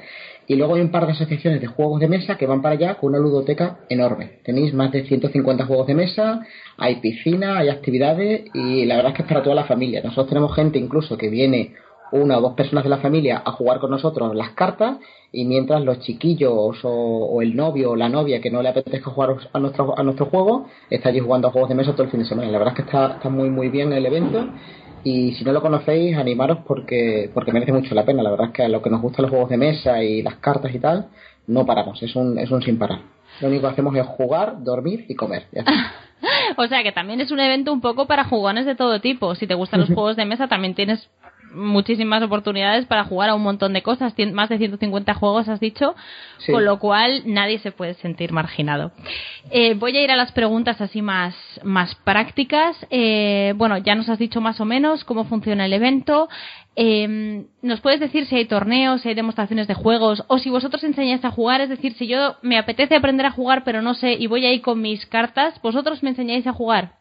Y 0.48 0.56
luego 0.56 0.76
hay 0.76 0.82
un 0.82 0.92
par 0.92 1.06
de 1.06 1.14
asociaciones 1.14 1.61
de 1.61 1.68
juegos 1.68 2.00
de 2.00 2.08
mesa 2.08 2.38
que 2.38 2.45
van 2.45 2.61
para 2.61 2.76
allá 2.76 2.95
con 2.95 3.11
una 3.11 3.20
ludoteca 3.20 3.80
enorme. 3.90 4.40
Tenéis 4.44 4.74
más 4.74 4.92
de 4.92 5.06
150 5.06 5.66
juegos 5.66 5.88
de 5.88 5.95
mesa, 5.95 6.42
hay 6.78 6.95
piscina, 6.95 7.60
hay 7.60 7.70
actividades 7.70 8.44
y 8.53 8.86
la 8.86 8.95
verdad 8.95 9.11
es 9.11 9.18
que 9.18 9.22
es 9.24 9.28
para 9.28 9.44
toda 9.44 9.56
la 9.56 9.66
familia. 9.66 10.02
Nosotros 10.03 10.28
tenemos 10.28 10.56
gente 10.56 10.80
incluso 10.80 11.18
que 11.18 11.30
viene 11.30 11.76
una 12.11 12.38
o 12.38 12.42
dos 12.42 12.53
personas 12.53 12.84
de 12.84 12.90
la 12.90 12.98
familia 12.98 13.42
a 13.45 13.52
jugar 13.52 13.80
con 13.80 13.92
nosotros 13.92 14.36
las 14.36 14.52
cartas 14.52 14.98
y 15.32 15.45
mientras 15.45 15.82
los 15.84 16.00
chiquillos 16.00 16.80
o, 16.84 17.42
el 17.42 17.56
novio 17.56 17.92
o 17.92 17.95
la 17.95 18.10
novia 18.10 18.42
que 18.42 18.52
no 18.52 18.61
le 18.61 18.70
apetezca 18.70 19.11
jugar 19.11 19.38
a 19.53 19.60
nuestro, 19.60 19.98
a 19.98 20.03
nuestro 20.03 20.26
juego 20.26 20.68
está 20.90 21.10
allí 21.10 21.20
jugando 21.20 21.48
a 21.48 21.52
juegos 21.52 21.70
de 21.70 21.76
mesa 21.76 21.94
todo 21.94 22.03
el 22.03 22.10
fin 22.10 22.20
de 22.20 22.26
semana. 22.26 22.52
La 22.52 22.58
verdad 22.58 22.74
es 22.74 22.84
que 22.84 22.90
está, 22.90 23.14
está 23.14 23.30
muy 23.30 23.50
muy 23.50 23.70
bien 23.70 23.94
el 23.94 24.06
evento 24.06 24.45
y 25.04 25.34
si 25.34 25.44
no 25.44 25.52
lo 25.52 25.62
conocéis 25.62 26.18
animaros 26.18 26.60
porque, 26.66 27.30
porque 27.34 27.52
merece 27.52 27.74
mucho 27.74 27.96
la 27.96 28.06
pena. 28.06 28.24
La 28.24 28.32
verdad 28.32 28.48
es 28.48 28.54
que 28.54 28.64
a 28.64 28.70
lo 28.70 28.82
que 28.82 28.90
nos 28.90 29.02
gustan 29.02 29.24
los 29.24 29.32
juegos 29.32 29.50
de 29.50 29.58
mesa 29.58 30.04
y 30.04 30.22
las 30.22 30.36
cartas 30.36 30.74
y 30.74 30.80
tal, 30.80 31.08
no 31.48 31.66
paramos, 31.66 32.02
es 32.02 32.16
un, 32.16 32.38
es 32.38 32.50
un 32.52 32.62
sin 32.62 32.78
parar. 32.78 33.00
Lo 33.40 33.48
único 33.48 33.68
que 33.68 33.74
hacemos 33.74 33.96
es 33.96 34.06
jugar, 34.06 34.64
dormir 34.64 35.06
y 35.08 35.16
comer. 35.16 35.48
Ya 35.52 35.62
está. 35.62 35.74
O 36.58 36.68
sea 36.68 36.84
que 36.84 36.92
también 36.92 37.20
es 37.20 37.32
un 37.32 37.40
evento 37.40 37.74
un 37.74 37.82
poco 37.82 38.06
para 38.06 38.26
jugones 38.26 38.68
de 38.68 38.76
todo 38.76 39.02
tipo. 39.02 39.34
Si 39.34 39.48
te 39.48 39.56
gustan 39.56 39.80
los 39.80 39.90
juegos 39.90 40.16
de 40.16 40.26
mesa, 40.26 40.48
también 40.48 40.76
tienes 40.76 41.10
muchísimas 41.54 42.24
oportunidades 42.24 42.86
para 42.86 43.04
jugar 43.04 43.30
a 43.30 43.36
un 43.36 43.44
montón 43.44 43.74
de 43.74 43.82
cosas. 43.82 44.14
Más 44.34 44.50
de 44.50 44.58
150 44.58 45.14
juegos, 45.14 45.48
has 45.48 45.60
dicho. 45.60 45.96
Sí. 46.38 46.52
Con 46.52 46.66
lo 46.66 46.80
cual, 46.80 47.24
nadie 47.26 47.60
se 47.60 47.72
puede 47.72 47.94
sentir 47.96 48.32
marginado. 48.32 48.92
Eh, 49.50 49.74
voy 49.76 49.96
a 49.98 50.04
ir 50.04 50.12
a 50.12 50.16
las 50.16 50.32
preguntas 50.32 50.82
así 50.82 51.02
más, 51.02 51.36
más 51.64 51.96
prácticas. 51.96 52.76
Eh, 52.90 53.54
bueno, 53.58 53.78
ya 53.78 53.96
nos 53.96 54.10
has 54.10 54.20
dicho 54.20 54.42
más 54.42 54.60
o 54.60 54.66
menos 54.66 55.04
cómo 55.04 55.26
funciona 55.26 55.66
el 55.66 55.74
evento. 55.74 56.30
Eh, 56.76 57.46
¿Nos 57.62 57.82
puedes 57.82 58.00
decir 58.00 58.26
si 58.26 58.38
hay 58.38 58.46
torneos, 58.46 59.02
si 59.02 59.10
hay 59.10 59.16
demostraciones 59.16 59.68
de 59.68 59.74
juegos 59.74 60.24
o 60.28 60.40
si 60.40 60.50
vosotros 60.50 60.84
enseñáis 60.84 61.24
a 61.26 61.32
jugar? 61.32 61.62
Es 61.62 61.70
decir, 61.70 61.94
si 61.94 62.08
yo 62.08 62.38
me 62.42 62.58
apetece 62.58 62.96
aprender 62.96 63.26
a 63.26 63.32
jugar 63.32 63.64
pero 63.64 63.82
no 63.82 63.94
sé 63.94 64.14
y 64.14 64.28
voy 64.28 64.46
ahí 64.46 64.62
con 64.62 64.82
mis 64.82 65.06
cartas, 65.06 65.62
¿vosotros 65.62 66.02
me 66.02 66.10
enseñáis 66.10 66.48
a 66.48 66.54
jugar? 66.54 67.01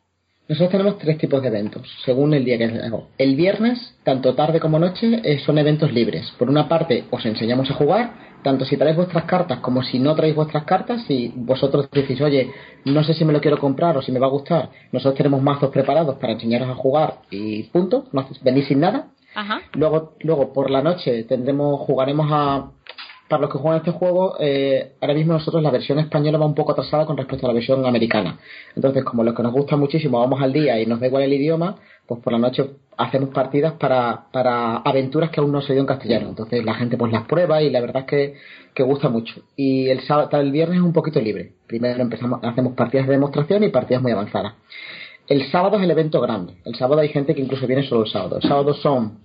Nosotros 0.51 0.73
tenemos 0.73 0.99
tres 0.99 1.17
tipos 1.17 1.41
de 1.41 1.47
eventos, 1.47 1.89
según 2.05 2.35
el 2.35 2.45
día 2.45 2.59
que 2.59 2.65
hago. 2.65 3.11
El 3.19 3.37
viernes, 3.37 3.95
tanto 4.03 4.35
tarde 4.35 4.59
como 4.59 4.81
noche, 4.81 5.20
eh, 5.23 5.39
son 5.47 5.59
eventos 5.59 5.93
libres. 5.93 6.29
Por 6.41 6.51
una 6.51 6.69
parte, 6.69 7.05
os 7.11 7.25
enseñamos 7.25 7.70
a 7.70 7.75
jugar, 7.75 8.15
tanto 8.43 8.65
si 8.65 8.77
traéis 8.77 8.97
vuestras 8.97 9.27
cartas 9.27 9.61
como 9.61 9.85
si 9.85 10.01
no 10.01 10.12
traéis 10.17 10.35
vuestras 10.35 10.65
cartas. 10.65 11.05
Si 11.07 11.33
vosotros 11.37 11.89
decís, 11.93 12.20
oye, 12.20 12.51
no 12.85 13.05
sé 13.05 13.15
si 13.15 13.25
me 13.25 13.33
lo 13.33 13.41
quiero 13.41 13.59
comprar 13.61 13.97
o 13.97 14.03
si 14.03 14.11
me 14.11 14.19
va 14.19 14.27
a 14.27 14.31
gustar, 14.31 14.70
nosotros 14.91 15.15
tenemos 15.15 15.41
mazos 15.41 15.70
preparados 15.70 16.17
para 16.17 16.33
enseñaros 16.33 16.69
a 16.69 16.75
jugar 16.75 17.20
y 17.31 17.62
punto. 17.70 18.07
No 18.11 18.27
venís 18.43 18.67
sin 18.67 18.81
nada. 18.81 19.07
Ajá. 19.37 19.61
Luego, 19.75 20.17
luego 20.19 20.53
por 20.53 20.69
la 20.69 20.83
noche 20.83 21.23
tendremos, 21.29 21.79
jugaremos 21.83 22.27
a. 22.29 22.73
Para 23.31 23.42
los 23.42 23.52
que 23.52 23.59
juegan 23.59 23.78
este 23.78 23.92
juego, 23.92 24.34
eh, 24.41 24.94
ahora 25.00 25.15
mismo 25.15 25.34
nosotros 25.34 25.62
la 25.62 25.70
versión 25.70 26.00
española 26.00 26.36
va 26.36 26.47
un 26.47 26.57
poco 26.57 26.73
atrasada 26.73 27.07
con 27.07 27.17
respecto 27.17 27.47
a 27.47 27.50
la 27.50 27.55
versión 27.55 27.86
americana. 27.86 28.41
Entonces, 28.75 29.05
como 29.05 29.23
los 29.23 29.36
que 29.36 29.44
nos 29.44 29.52
gusta 29.52 29.76
muchísimo 29.76 30.18
vamos 30.18 30.42
al 30.42 30.52
día 30.52 30.81
y 30.81 30.86
nos 30.86 30.99
da 30.99 31.07
igual 31.07 31.23
el 31.23 31.33
idioma, 31.33 31.76
pues 32.09 32.20
por 32.20 32.33
la 32.33 32.41
noche 32.41 32.68
hacemos 32.97 33.28
partidas 33.28 33.75
para, 33.75 34.26
para 34.33 34.78
aventuras 34.78 35.31
que 35.31 35.39
aún 35.39 35.52
no 35.52 35.62
se 35.62 35.75
dio 35.75 35.81
en 35.81 35.86
castellano. 35.86 36.31
Entonces 36.31 36.65
la 36.65 36.75
gente 36.75 36.97
pues 36.97 37.12
las 37.12 37.25
prueba 37.26 37.62
y 37.62 37.70
la 37.70 37.81
verdad 37.81 38.02
es 38.02 38.07
que, 38.09 38.34
que 38.75 38.83
gusta 38.83 39.09
mucho. 39.09 39.42
Y 39.55 39.89
el 39.91 40.00
sábado, 40.00 40.41
el 40.41 40.50
viernes 40.50 40.78
es 40.78 40.83
un 40.83 40.92
poquito 40.92 41.20
libre. 41.20 41.52
Primero 41.68 42.02
empezamos, 42.02 42.41
hacemos 42.42 42.73
partidas 42.73 43.07
de 43.07 43.12
demostración 43.12 43.62
y 43.62 43.68
partidas 43.68 44.02
muy 44.02 44.10
avanzadas. 44.10 44.55
El 45.28 45.49
sábado 45.52 45.76
es 45.76 45.84
el 45.84 45.91
evento 45.92 46.20
grande. 46.20 46.55
El 46.65 46.75
sábado 46.75 47.00
hay 47.00 47.10
gente 47.10 47.33
que 47.36 47.42
incluso 47.42 47.68
viene 47.68 47.84
solo 47.84 48.02
el 48.02 48.10
sábado. 48.10 48.39
El 48.39 48.49
sábado 48.49 48.75
son 48.75 49.20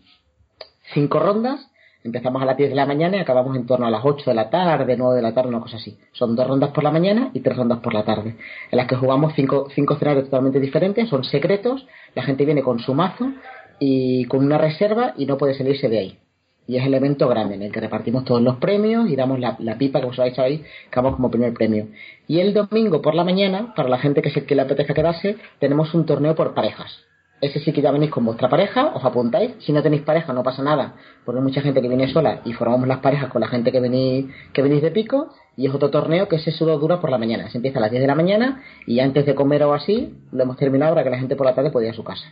cinco 0.93 1.17
rondas. 1.17 1.71
Empezamos 2.05 2.39
a 2.39 2.45
las 2.45 2.55
10 2.55 2.69
de 2.69 2.75
la 2.75 2.85
mañana 2.85 3.17
y 3.17 3.19
acabamos 3.19 3.57
en 3.57 3.65
torno 3.65 3.87
a 3.87 3.89
las 3.89 4.05
8 4.05 4.29
de 4.29 4.35
la 4.35 4.51
tarde, 4.51 4.95
9 4.95 5.15
de 5.15 5.23
la 5.23 5.33
tarde, 5.33 5.49
una 5.49 5.59
cosa 5.59 5.77
así. 5.77 5.97
Son 6.11 6.35
dos 6.35 6.45
rondas 6.45 6.69
por 6.69 6.83
la 6.83 6.91
mañana 6.91 7.31
y 7.33 7.39
tres 7.39 7.57
rondas 7.57 7.79
por 7.79 7.95
la 7.95 8.03
tarde, 8.05 8.35
en 8.69 8.77
las 8.77 8.85
que 8.85 8.95
jugamos 8.95 9.33
cinco, 9.35 9.69
cinco 9.73 9.95
escenarios 9.95 10.25
totalmente 10.25 10.59
diferentes, 10.59 11.09
son 11.09 11.23
secretos, 11.23 11.87
la 12.13 12.21
gente 12.21 12.45
viene 12.45 12.61
con 12.61 12.77
su 12.77 12.93
mazo 12.93 13.31
y 13.79 14.25
con 14.25 14.45
una 14.45 14.59
reserva 14.59 15.15
y 15.17 15.25
no 15.25 15.39
puede 15.39 15.55
salirse 15.55 15.89
de 15.89 15.97
ahí. 15.97 16.19
Y 16.67 16.77
es 16.77 16.85
el 16.85 16.93
evento 16.93 17.27
grande 17.27 17.55
en 17.55 17.63
el 17.63 17.71
que 17.71 17.79
repartimos 17.79 18.23
todos 18.23 18.41
los 18.43 18.57
premios 18.57 19.09
y 19.09 19.15
damos 19.15 19.39
la, 19.39 19.55
la 19.57 19.75
pipa 19.79 19.99
que 19.99 20.05
os 20.05 20.19
habéis 20.19 20.37
ahí, 20.37 20.57
que 20.59 20.95
damos 20.95 21.15
como 21.15 21.31
primer 21.31 21.55
premio. 21.55 21.87
Y 22.27 22.39
el 22.39 22.53
domingo 22.53 23.01
por 23.01 23.15
la 23.15 23.23
mañana, 23.23 23.73
para 23.75 23.89
la 23.89 23.97
gente 23.97 24.21
que 24.21 24.29
se 24.29 24.45
que 24.45 24.53
le 24.53 24.61
apetezca 24.61 24.93
quedarse, 24.93 25.37
tenemos 25.57 25.91
un 25.95 26.05
torneo 26.05 26.35
por 26.35 26.53
parejas. 26.53 27.03
Ese 27.41 27.59
sí 27.59 27.73
que 27.73 27.81
ya 27.81 27.91
venís 27.91 28.09
con 28.09 28.25
vuestra 28.25 28.47
pareja, 28.47 28.91
os 28.95 29.03
apuntáis. 29.03 29.51
Si 29.59 29.73
no 29.73 29.83
tenéis 29.83 30.03
pareja, 30.03 30.31
no 30.31 30.41
pasa 30.41 30.63
nada, 30.63 30.95
porque 31.25 31.39
hay 31.39 31.43
mucha 31.43 31.61
gente 31.61 31.81
que 31.81 31.87
viene 31.87 32.07
sola 32.07 32.41
y 32.45 32.53
formamos 32.53 32.87
las 32.87 32.99
parejas 32.99 33.29
con 33.29 33.41
la 33.41 33.47
gente 33.47 33.71
que 33.71 33.79
venís, 33.79 34.27
que 34.53 34.61
venís 34.61 34.81
de 34.81 34.91
pico. 34.91 35.33
Y 35.57 35.67
es 35.67 35.73
otro 35.73 35.89
torneo 35.89 36.27
que 36.27 36.37
ese 36.37 36.51
solo 36.51 36.77
dura 36.79 36.99
por 36.99 37.09
la 37.09 37.17
mañana. 37.17 37.49
Se 37.49 37.57
empieza 37.57 37.79
a 37.79 37.81
las 37.81 37.91
10 37.91 38.01
de 38.01 38.07
la 38.07 38.15
mañana 38.15 38.63
y 38.85 38.99
antes 38.99 39.25
de 39.25 39.35
comer 39.35 39.63
o 39.63 39.73
así, 39.73 40.13
lo 40.31 40.43
hemos 40.43 40.57
terminado 40.57 40.93
para 40.93 41.03
que 41.03 41.09
la 41.09 41.19
gente 41.19 41.35
por 41.35 41.45
la 41.45 41.55
tarde 41.55 41.71
pueda 41.71 41.87
ir 41.87 41.93
a 41.93 41.95
su 41.95 42.03
casa. 42.03 42.25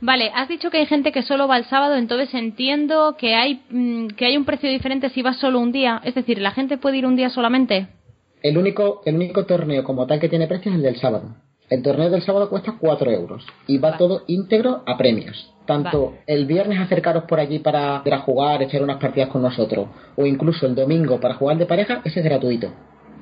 Vale, 0.00 0.30
has 0.34 0.48
dicho 0.48 0.70
que 0.70 0.78
hay 0.78 0.86
gente 0.86 1.12
que 1.12 1.22
solo 1.22 1.46
va 1.46 1.58
el 1.58 1.64
sábado, 1.66 1.96
entonces 1.96 2.32
entiendo 2.32 3.16
que 3.18 3.34
hay 3.34 3.62
mm, 3.68 4.08
que 4.16 4.24
hay 4.26 4.36
un 4.36 4.46
precio 4.46 4.70
diferente 4.70 5.10
si 5.10 5.22
vas 5.22 5.36
solo 5.36 5.60
un 5.60 5.72
día. 5.72 6.00
Es 6.04 6.14
decir, 6.14 6.40
la 6.40 6.52
gente 6.52 6.78
puede 6.78 6.98
ir 6.98 7.06
un 7.06 7.16
día 7.16 7.28
solamente. 7.28 7.88
El 8.42 8.56
único, 8.56 9.02
el 9.04 9.16
único 9.16 9.44
torneo 9.44 9.84
como 9.84 10.06
tal 10.06 10.18
que 10.20 10.28
tiene 10.28 10.46
precio 10.46 10.70
es 10.70 10.76
el 10.76 10.82
del 10.82 10.96
sábado. 10.96 11.34
El 11.70 11.82
torneo 11.82 12.10
del 12.10 12.22
sábado 12.22 12.50
cuesta 12.50 12.74
4 12.80 13.12
euros 13.12 13.46
y 13.68 13.78
va 13.78 13.96
todo 13.96 14.22
íntegro 14.26 14.82
a 14.86 14.98
premios. 14.98 15.54
Tanto 15.66 16.06
Vale. 16.06 16.22
el 16.26 16.46
viernes 16.46 16.80
acercaros 16.80 17.24
por 17.24 17.38
allí 17.38 17.60
para, 17.60 18.02
para 18.02 18.18
jugar, 18.18 18.60
echar 18.60 18.82
unas 18.82 19.00
partidas 19.00 19.28
con 19.28 19.42
nosotros, 19.42 19.86
o 20.16 20.26
incluso 20.26 20.66
el 20.66 20.74
domingo 20.74 21.20
para 21.20 21.34
jugar 21.34 21.58
de 21.58 21.66
pareja, 21.66 22.02
ese 22.04 22.18
es 22.18 22.24
gratuito. 22.24 22.72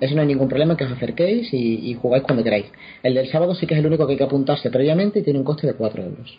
Eso 0.01 0.15
no 0.15 0.23
hay 0.23 0.29
ningún 0.29 0.49
problema 0.49 0.79
que 0.79 0.85
os 0.85 0.93
acerquéis 0.93 1.53
y, 1.53 1.91
y 1.91 1.95
jugáis 1.95 2.23
cuando 2.23 2.43
queráis. 2.43 2.67
El 3.03 3.15
del 3.15 3.31
sábado 3.31 3.55
sí 3.55 3.67
que 3.67 3.75
es 3.75 3.81
el 3.81 3.87
único 3.87 4.07
que 4.07 4.13
hay 4.13 4.19
que 4.19 4.25
apuntarse 4.25 4.71
previamente 4.71 5.19
y 5.19 5.23
tiene 5.23 5.41
un 5.41 5.45
coste 5.45 5.67
de 5.67 5.75
4 5.75 6.03
euros. 6.03 6.39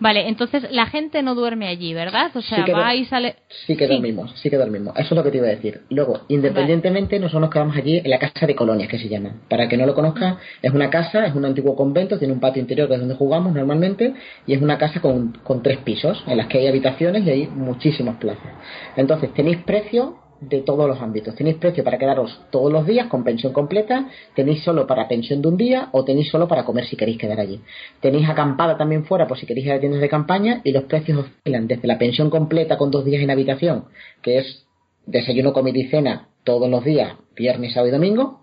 Vale, 0.00 0.28
entonces 0.28 0.66
la 0.70 0.86
gente 0.86 1.22
no 1.22 1.34
duerme 1.34 1.68
allí, 1.68 1.94
¿verdad? 1.94 2.30
O 2.34 2.42
sea, 2.42 2.64
Sí 2.64 2.72
va 2.72 2.94
y 2.94 3.04
sale. 3.04 3.36
Sí 3.66 3.76
que 3.76 3.86
dormimos, 3.86 4.32
sí 4.40 4.50
que 4.50 4.56
dormimos. 4.56 4.94
Eso 4.96 5.14
es 5.14 5.16
lo 5.16 5.22
que 5.22 5.30
te 5.30 5.36
iba 5.38 5.46
a 5.46 5.50
decir. 5.50 5.82
Luego, 5.88 6.22
independientemente, 6.28 7.18
nosotros 7.18 7.42
nos 7.42 7.50
quedamos 7.50 7.76
allí 7.76 7.98
en 7.98 8.10
la 8.10 8.18
casa 8.18 8.46
de 8.46 8.54
colonias, 8.54 8.88
que 8.88 8.98
se 8.98 9.08
llama. 9.08 9.36
Para 9.48 9.68
que 9.68 9.76
no 9.76 9.86
lo 9.86 9.94
conozca, 9.94 10.38
es 10.62 10.72
una 10.72 10.90
casa, 10.90 11.24
es 11.26 11.34
un 11.34 11.44
antiguo 11.44 11.76
convento, 11.76 12.18
tiene 12.18 12.34
un 12.34 12.40
patio 12.40 12.60
interior 12.60 12.88
que 12.88 12.94
es 12.94 13.00
donde 13.00 13.14
jugamos 13.14 13.54
normalmente, 13.54 14.14
y 14.46 14.54
es 14.54 14.60
una 14.60 14.78
casa 14.78 15.00
con, 15.00 15.38
con 15.44 15.62
tres 15.62 15.78
pisos, 15.78 16.24
en 16.26 16.38
las 16.38 16.48
que 16.48 16.58
hay 16.58 16.66
habitaciones 16.66 17.24
y 17.24 17.30
hay 17.30 17.46
muchísimas 17.46 18.16
plazas. 18.16 18.52
Entonces, 18.96 19.32
tenéis 19.32 19.58
precio 19.58 20.23
de 20.48 20.62
todos 20.62 20.88
los 20.88 21.00
ámbitos. 21.00 21.34
Tenéis 21.34 21.56
precio 21.56 21.84
para 21.84 21.98
quedaros 21.98 22.40
todos 22.50 22.72
los 22.72 22.86
días 22.86 23.08
con 23.08 23.24
pensión 23.24 23.52
completa, 23.52 24.08
tenéis 24.34 24.62
solo 24.62 24.86
para 24.86 25.08
pensión 25.08 25.42
de 25.42 25.48
un 25.48 25.56
día 25.56 25.88
o 25.92 26.04
tenéis 26.04 26.30
solo 26.30 26.48
para 26.48 26.64
comer 26.64 26.86
si 26.86 26.96
queréis 26.96 27.18
quedar 27.18 27.40
allí. 27.40 27.60
Tenéis 28.00 28.28
acampada 28.28 28.76
también 28.76 29.04
fuera 29.04 29.26
por 29.26 29.38
si 29.38 29.46
queréis 29.46 29.66
ir 29.66 29.72
a 29.72 29.80
tiendas 29.80 30.00
de 30.00 30.08
campaña 30.08 30.60
y 30.64 30.72
los 30.72 30.84
precios 30.84 31.18
oscilan 31.18 31.66
desde 31.66 31.88
la 31.88 31.98
pensión 31.98 32.30
completa 32.30 32.76
con 32.76 32.90
dos 32.90 33.04
días 33.04 33.22
en 33.22 33.30
habitación, 33.30 33.84
que 34.22 34.38
es 34.38 34.66
desayuno, 35.06 35.52
comida 35.52 35.78
y 35.78 35.88
cena 35.88 36.28
todos 36.44 36.68
los 36.68 36.84
días, 36.84 37.14
viernes, 37.34 37.72
sábado 37.72 37.88
y 37.88 37.92
domingo, 37.92 38.40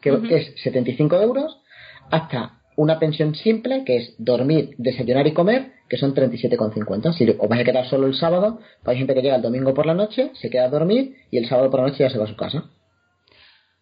que 0.00 0.10
es 0.10 0.62
75 0.62 1.20
euros, 1.20 1.58
hasta 2.10 2.60
una 2.76 2.98
pensión 2.98 3.34
simple, 3.34 3.82
que 3.84 3.96
es 3.96 4.14
dormir, 4.18 4.70
desayunar 4.78 5.26
y 5.26 5.32
comer, 5.32 5.72
que 5.88 5.96
son 5.96 6.14
37,50. 6.14 7.12
Si 7.14 7.28
os 7.28 7.48
vais 7.48 7.62
a 7.62 7.64
quedar 7.64 7.86
solo 7.86 8.06
el 8.06 8.14
sábado, 8.14 8.60
pues 8.82 8.94
hay 8.94 8.98
gente 8.98 9.14
que 9.14 9.22
llega 9.22 9.36
el 9.36 9.42
domingo 9.42 9.74
por 9.74 9.86
la 9.86 9.94
noche, 9.94 10.30
se 10.34 10.50
queda 10.50 10.64
a 10.64 10.68
dormir 10.68 11.16
y 11.30 11.38
el 11.38 11.48
sábado 11.48 11.70
por 11.70 11.80
la 11.80 11.86
noche 11.88 12.04
ya 12.04 12.10
se 12.10 12.18
va 12.18 12.24
a 12.24 12.28
su 12.28 12.36
casa. 12.36 12.64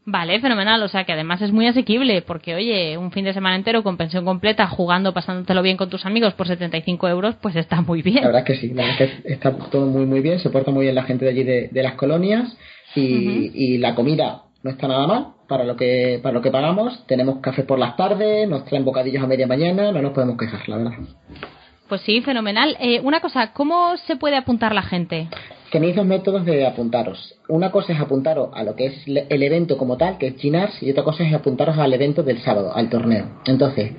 Vale, 0.06 0.38
fenomenal. 0.38 0.82
O 0.82 0.88
sea, 0.88 1.04
que 1.04 1.12
además 1.12 1.40
es 1.40 1.50
muy 1.50 1.66
asequible, 1.66 2.22
porque 2.22 2.54
oye, 2.54 2.98
un 2.98 3.10
fin 3.10 3.24
de 3.24 3.32
semana 3.32 3.56
entero 3.56 3.82
con 3.82 3.96
pensión 3.96 4.24
completa, 4.24 4.66
jugando, 4.66 5.14
pasándotelo 5.14 5.62
bien 5.62 5.78
con 5.78 5.88
tus 5.88 6.04
amigos 6.04 6.34
por 6.34 6.46
75 6.46 7.08
euros, 7.08 7.36
pues 7.40 7.56
está 7.56 7.80
muy 7.80 8.02
bien. 8.02 8.20
La 8.20 8.26
verdad 8.26 8.42
es 8.42 8.46
que 8.46 8.56
sí, 8.56 8.74
la 8.74 8.82
verdad 8.86 9.02
es 9.02 9.22
que 9.22 9.32
está 9.32 9.56
todo 9.70 9.86
muy 9.86 10.04
muy 10.04 10.20
bien, 10.20 10.38
se 10.40 10.50
porta 10.50 10.70
muy 10.70 10.84
bien 10.84 10.94
la 10.94 11.04
gente 11.04 11.24
de 11.24 11.30
allí 11.30 11.42
de, 11.42 11.68
de 11.68 11.82
las 11.82 11.94
colonias 11.94 12.54
y, 12.94 13.50
y 13.54 13.78
la 13.78 13.94
comida 13.94 14.42
no 14.62 14.70
está 14.70 14.88
nada 14.88 15.06
mal 15.06 15.33
para 15.48 15.64
lo 15.64 15.76
que 15.76 16.20
para 16.22 16.32
lo 16.32 16.42
que 16.42 16.50
pagamos. 16.50 17.06
Tenemos 17.06 17.38
café 17.40 17.62
por 17.62 17.78
las 17.78 17.96
tardes, 17.96 18.48
nos 18.48 18.64
traen 18.64 18.84
bocadillos 18.84 19.22
a 19.22 19.26
media 19.26 19.46
mañana, 19.46 19.92
no 19.92 20.02
nos 20.02 20.12
podemos 20.12 20.36
quejar, 20.36 20.68
la 20.68 20.76
verdad. 20.76 20.92
Pues 21.88 22.00
sí, 22.00 22.22
fenomenal. 22.22 22.76
Eh, 22.80 23.00
una 23.00 23.20
cosa, 23.20 23.52
¿cómo 23.52 23.96
se 24.06 24.16
puede 24.16 24.36
apuntar 24.36 24.74
la 24.74 24.82
gente? 24.82 25.28
Tenéis 25.70 25.96
dos 25.96 26.06
métodos 26.06 26.44
de 26.44 26.66
apuntaros. 26.66 27.36
Una 27.48 27.70
cosa 27.70 27.92
es 27.92 28.00
apuntaros 28.00 28.50
a 28.54 28.62
lo 28.62 28.74
que 28.74 28.86
es 28.86 29.02
el 29.06 29.42
evento 29.42 29.76
como 29.76 29.96
tal, 29.96 30.18
que 30.18 30.28
es 30.28 30.36
Ginars, 30.36 30.82
y 30.82 30.90
otra 30.90 31.02
cosa 31.02 31.24
es 31.24 31.34
apuntaros 31.34 31.76
al 31.76 31.92
evento 31.92 32.22
del 32.22 32.38
sábado, 32.38 32.72
al 32.74 32.88
torneo. 32.88 33.40
Entonces, 33.44 33.92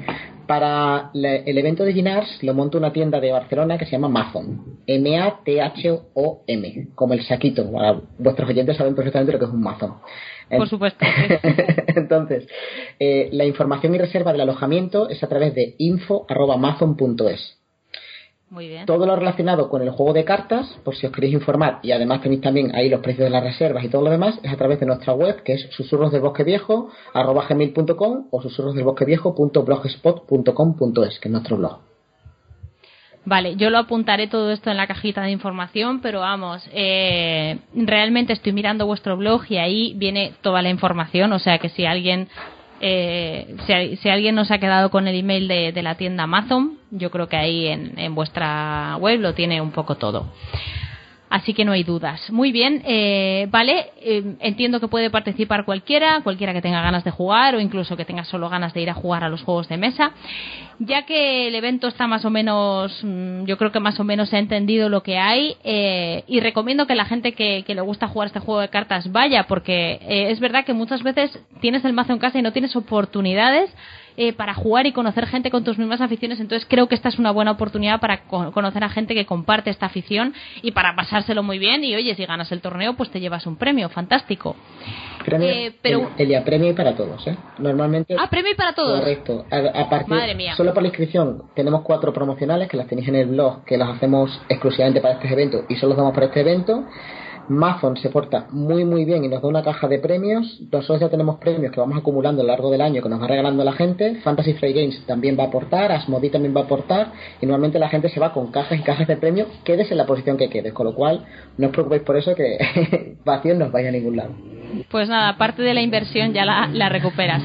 para 0.48 1.12
el 1.14 1.58
evento 1.58 1.84
de 1.84 1.94
Ginars 1.94 2.44
lo 2.44 2.54
monta 2.54 2.78
una 2.78 2.94
tienda 2.94 3.20
de 3.20 3.32
Barcelona 3.32 3.78
que 3.78 3.86
se 3.86 3.92
llama 3.92 4.10
Mazon. 4.10 4.80
M-A-T-H-O-M, 4.88 6.88
como 6.96 7.14
el 7.14 7.24
saquito. 7.24 7.72
Para 7.72 8.00
vuestros 8.20 8.50
oyentes 8.50 8.78
saben 8.78 8.96
perfectamente 8.96 9.34
lo 9.34 9.40
que 9.40 9.46
es 9.46 9.52
un 9.52 9.62
Mazon. 9.62 9.96
Por 10.50 10.70
supuesto. 10.70 11.06
Entonces, 11.88 12.48
eh, 13.00 13.30
la 13.32 13.46
información 13.46 13.96
y 13.96 13.98
reserva 13.98 14.32
del 14.32 14.42
alojamiento 14.42 15.10
es 15.10 15.24
a 15.24 15.28
través 15.28 15.56
de 15.56 15.74
info.amazon.es. 15.78 17.58
Muy 18.50 18.68
bien. 18.68 18.86
Todo 18.86 19.08
lo 19.08 19.16
relacionado 19.16 19.70
con 19.70 19.82
el 19.82 19.90
juego 19.90 20.14
de 20.14 20.24
cartas, 20.24 20.68
por 20.84 20.96
si 20.96 21.08
os 21.08 21.12
queréis 21.12 21.34
informar, 21.34 21.80
y 21.82 21.92
además 21.92 22.22
tenéis 22.22 22.42
también 22.42 22.76
ahí 22.76 22.90
los 22.90 23.02
precios 23.02 23.26
de 23.26 23.32
las 23.32 23.44
reservas 23.44 23.84
y 23.84 23.90
todo 23.90 24.04
lo 24.04 24.12
demás, 24.12 24.40
es 24.44 24.54
a 24.54 24.56
través 24.56 24.80
de 24.80 24.86
nuestra 24.86 25.14
web, 25.14 25.42
que 25.44 25.54
es 25.54 25.68
susurrosdelbosqueviejo.com 25.72 28.28
o 28.30 28.42
susurrosdelbosqueviejo.blogspot.com.es, 28.42 31.20
que 31.20 31.28
es 31.28 31.32
nuestro 31.32 31.58
blog. 31.58 31.80
Vale, 33.26 33.56
yo 33.56 33.72
lo 33.72 33.80
apuntaré 33.80 34.28
todo 34.28 34.52
esto 34.52 34.70
en 34.70 34.78
la 34.78 34.86
cajita 34.86 35.24
de 35.24 35.32
información, 35.32 36.00
pero 36.00 36.20
vamos, 36.20 36.68
eh, 36.72 37.58
realmente 37.74 38.34
estoy 38.34 38.54
mirando 38.54 38.86
vuestro 38.86 39.18
blog 39.18 39.44
y 39.50 39.58
ahí 39.58 39.94
viene 39.95 40.34
toda 40.42 40.62
la 40.62 40.70
información, 40.70 41.34
o 41.34 41.40
sea 41.40 41.58
que 41.58 41.70
si 41.70 41.86
alguien 41.86 42.28
eh, 42.82 43.56
si, 43.66 43.95
si 43.98 44.10
alguien 44.10 44.36
nos 44.36 44.52
ha 44.52 44.60
quedado 44.60 44.92
con 44.92 45.08
el 45.08 45.16
email 45.18 45.48
de, 45.48 45.82
la 45.82 45.95
tienda 45.95 46.24
Amazon, 46.24 46.78
yo 46.92 47.10
creo 47.10 47.28
que 47.28 47.38
ahí 47.38 47.68
en, 47.68 47.98
en 47.98 48.14
vuestra 48.14 48.98
web 49.00 49.20
lo 49.22 49.34
tiene 49.34 49.60
un 49.62 49.72
poco 49.72 49.95
todo. 49.95 50.28
Así 51.30 51.54
que 51.54 51.66
no 51.66 51.72
hay 51.72 51.84
dudas. 51.84 52.30
Muy 52.32 52.52
bien, 52.52 52.82
eh, 52.86 53.48
vale, 53.50 53.92
eh, 54.00 54.36
entiendo 54.40 54.80
que 54.80 54.88
puede 54.88 55.10
participar 55.10 55.66
cualquiera, 55.66 56.22
cualquiera 56.22 56.54
que 56.54 56.62
tenga 56.62 56.82
ganas 56.82 57.04
de 57.04 57.12
jugar 57.12 57.56
o 57.56 57.60
incluso 57.60 57.98
que 57.98 58.06
tenga 58.06 58.24
solo 58.26 58.48
ganas 58.48 58.74
de 58.74 58.82
ir 58.82 58.90
a 58.90 58.94
jugar 58.94 59.24
a 59.24 59.30
los 59.30 59.42
juegos 59.42 59.68
de 59.68 59.78
mesa. 59.78 60.12
Ya 60.80 61.06
que 61.06 61.48
el 61.48 61.56
evento 61.56 61.88
está 61.88 62.06
más 62.06 62.26
o 62.26 62.30
menos, 62.30 63.00
mm, 63.04 63.45
yo 63.45 63.58
creo 63.58 63.72
que 63.72 63.80
más 63.80 64.00
o 64.00 64.04
menos 64.04 64.32
he 64.34 64.38
entendido 64.38 64.88
lo 64.88 65.02
que 65.02 65.18
hay 65.18 65.56
eh, 65.64 66.24
y 66.28 66.42
recomiendo 66.42 66.86
que 66.86 66.95
la 66.95 67.06
gente 67.06 67.34
que, 67.34 67.64
que 67.66 67.76
le 67.76 67.82
gusta 67.82 68.08
jugar 68.08 68.28
este 68.28 68.40
juego 68.40 68.62
de 68.62 68.70
cartas 68.70 69.12
vaya 69.12 69.48
porque 69.48 70.00
eh, 70.02 70.32
es 70.32 70.40
verdad 70.40 70.64
que 70.64 70.74
muchas 70.74 71.02
veces 71.02 71.40
tienes 71.60 71.84
el 71.86 71.94
mazo 71.94 72.14
en 72.14 72.20
casa 72.20 72.38
y 72.38 72.44
no 72.44 72.54
tienes 72.54 72.76
oportunidades 72.76 73.74
eh, 74.18 74.34
para 74.34 74.53
jugar 74.53 74.85
y 74.88 74.92
conocer 74.92 75.27
gente 75.27 75.52
con 75.52 75.64
tus 75.64 75.77
mismas 75.77 76.02
aficiones. 76.02 76.40
Entonces 76.40 76.68
creo 76.69 76.88
que 76.88 76.95
esta 76.95 77.10
es 77.10 77.19
una 77.19 77.32
buena 77.32 77.52
oportunidad 77.52 78.00
para 78.00 78.24
co- 78.24 78.52
conocer 78.52 78.84
a 78.84 78.90
gente 78.90 79.14
que 79.14 79.26
comparte 79.26 79.69
esta 79.69 79.85
afición 79.88 80.34
y 80.61 80.72
para 80.72 80.95
pasárselo 80.95 81.44
muy 81.44 81.60
bien. 81.60 81.84
Y 81.84 81.95
oye, 81.95 82.16
si 82.16 82.26
ganas 82.26 82.52
el 82.52 82.61
torneo, 82.61 82.94
pues 82.95 83.10
te 83.10 83.19
llevas 83.19 83.45
un 83.45 83.56
premio. 83.58 83.90
Fantástico. 83.90 84.56
Premio, 85.26 85.50
Eh, 85.50 85.74
pero- 85.82 86.11
el, 86.18 86.26
Elia, 86.26 86.44
premio 86.44 86.74
para 86.76 86.95
todos, 86.95 87.26
¿eh? 87.27 87.35
Normalmente... 87.58 88.16
Ah, 88.19 88.30
premio 88.30 88.53
para 88.56 88.74
todos. 88.74 89.00
Correcto. 89.00 89.45
A, 89.52 89.82
a 89.82 89.90
partir, 89.90 90.10
Madre 90.14 90.35
mía. 90.35 90.56
Solo 90.56 90.74
por 90.74 90.84
la 90.84 90.90
inscripción 90.90 91.44
tenemos 91.56 91.82
cuatro 91.82 92.14
promocionales 92.14 92.68
que 92.69 92.77
las 92.77 92.88
tenéis 92.88 93.08
en 93.08 93.16
el 93.16 93.27
blog, 93.27 93.64
que 93.66 93.77
las 93.77 93.90
hacemos 93.90 94.40
exclusivamente 94.50 95.02
para 95.02 95.16
este 95.16 95.32
evento 95.34 95.66
y 95.68 95.76
solo 95.76 95.90
los 95.90 95.98
damos 95.98 96.14
para 96.14 96.27
este 96.27 96.42
evento. 96.42 96.85
Mazon 97.48 97.98
se 97.98 98.10
porta 98.10 98.48
muy 98.52 98.86
muy 98.86 99.06
bien 99.06 99.24
y 99.24 99.28
nos 99.28 99.42
da 99.42 99.48
una 99.48 99.64
caja 99.64 99.88
de 99.88 100.00
premios. 100.00 100.60
Nosotros 100.72 101.02
ya 101.02 101.10
tenemos 101.10 101.38
premios 101.38 101.72
que 101.72 101.80
vamos 101.80 101.98
acumulando 101.98 102.42
a 102.42 102.46
lo 102.46 102.52
largo 102.52 102.72
del 102.72 102.82
año 102.82 103.02
que 103.02 103.10
nos 103.10 103.22
va 103.22 103.28
regalando 103.28 103.64
la 103.64 103.74
gente. 103.74 104.16
Fantasy 104.24 104.54
Free 104.54 104.74
Games 104.74 105.06
también 105.06 105.38
va 105.38 105.44
a 105.44 105.48
aportar, 105.48 105.92
Asmodee 105.92 106.30
también 106.30 106.56
va 106.56 106.62
a 106.62 106.64
aportar 106.64 107.12
y 107.42 107.46
normalmente 107.46 107.80
la 107.80 107.90
gente 107.90 108.10
se 108.10 108.20
va 108.20 108.34
con 108.34 108.52
cajas 108.52 108.80
y 108.80 108.84
cajas 108.84 109.08
de 109.08 109.18
premios, 109.18 109.48
quedes 109.64 109.92
en 109.92 109.98
la 109.98 110.06
posición 110.06 110.38
que 110.38 110.50
quedes, 110.50 110.74
con 110.74 110.86
lo 110.86 110.96
cual 110.96 111.26
no 111.58 111.68
os 111.68 111.74
preocupéis 111.74 112.04
por 112.04 112.18
eso 112.18 112.36
que 112.36 113.18
vacío 113.26 113.56
no 113.56 113.66
os 113.66 113.72
vaya 113.72 113.90
a 113.90 113.92
ningún 113.92 114.18
lado. 114.18 114.32
Pues 114.90 115.08
nada, 115.08 115.38
parte 115.38 115.62
de 115.62 115.74
la 115.74 115.82
inversión 115.82 116.34
ya 116.34 116.46
la, 116.46 116.68
la 116.68 116.90
recuperas. 116.90 117.42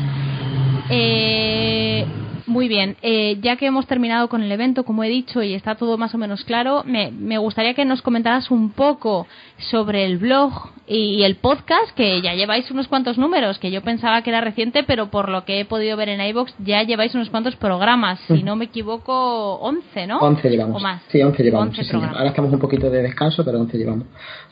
Eh, 0.91 2.05
muy 2.51 2.69
bien, 2.69 2.97
eh, 3.01 3.39
ya 3.41 3.57
que 3.57 3.67
hemos 3.67 3.87
terminado 3.87 4.29
con 4.29 4.43
el 4.43 4.53
evento, 4.53 4.85
como 4.85 5.05
he 5.05 5.09
dicho, 5.09 5.43
y 5.43 5.55
está 5.55 5.77
todo 5.77 5.97
más 5.97 6.15
o 6.15 6.19
menos 6.19 6.45
claro, 6.45 6.83
me, 6.85 7.11
me 7.13 7.39
gustaría 7.39 7.75
que 7.75 7.85
nos 7.85 8.03
comentaras 8.03 8.51
un 8.51 8.71
poco 8.73 9.27
sobre 9.71 10.05
el 10.05 10.19
blog 10.19 10.53
y, 10.87 11.23
el 11.23 11.37
podcast, 11.37 11.95
que 11.95 12.21
ya 12.21 12.35
lleváis 12.35 12.69
unos 12.73 12.89
cuantos 12.89 13.17
números, 13.17 13.61
que 13.61 13.71
yo 13.71 13.81
pensaba 13.83 14.23
que 14.23 14.31
era 14.31 14.41
reciente, 14.41 14.83
pero 14.83 15.09
por 15.09 15.29
lo 15.29 15.45
que 15.45 15.61
he 15.61 15.65
podido 15.65 15.97
ver 15.97 16.09
en 16.09 16.21
iVoox, 16.21 16.53
ya 16.59 16.83
lleváis 16.83 17.15
unos 17.15 17.31
cuantos 17.31 17.55
programas, 17.55 18.19
si 18.27 18.43
no 18.43 18.57
me 18.57 18.65
equivoco, 18.65 19.55
11, 19.61 20.07
¿no? 20.09 20.19
11 20.19 20.51
llevamos. 20.51 20.77
O 20.77 20.85
más. 20.85 21.03
Sí, 21.09 21.23
11 21.23 21.43
llevamos. 21.45 21.69
11 21.69 21.77
sí, 21.77 21.89
señor. 21.89 21.91
programas. 22.01 22.19
Ahora 22.19 22.31
estamos 22.31 22.53
un 22.53 22.59
poquito 22.59 22.91
de 22.91 23.03
descanso, 23.03 23.45
pero 23.45 23.61
11 23.61 23.79
llevamos. 23.79 24.07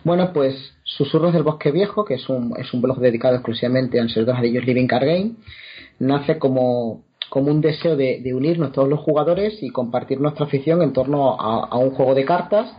Bueno, 0.05 0.33
pues 0.33 0.55
Susurros 0.85 1.33
del 1.33 1.43
Bosque 1.43 1.73
Viejo, 1.73 2.05
que 2.05 2.15
es 2.15 2.28
un, 2.28 2.55
es 2.57 2.73
un 2.73 2.81
blog 2.81 3.01
dedicado 3.01 3.35
exclusivamente 3.35 3.99
al 3.99 4.09
Señor 4.09 4.41
de 4.41 4.52
los 4.52 4.65
Living 4.65 4.86
Card 4.86 5.07
Game, 5.07 5.33
nace 5.99 6.39
como, 6.39 7.02
como 7.28 7.50
un 7.50 7.60
deseo 7.60 7.97
de, 7.97 8.20
de 8.20 8.34
unirnos 8.34 8.73
todos 8.73 8.89
los 8.89 9.00
jugadores 9.00 9.62
y 9.62 9.70
compartir 9.70 10.20
nuestra 10.20 10.47
afición 10.47 10.82
en 10.82 10.92
torno 10.92 11.40
a, 11.40 11.66
a 11.66 11.76
un 11.78 11.90
juego 11.90 12.15
de 12.15 12.24
cartas 12.24 12.70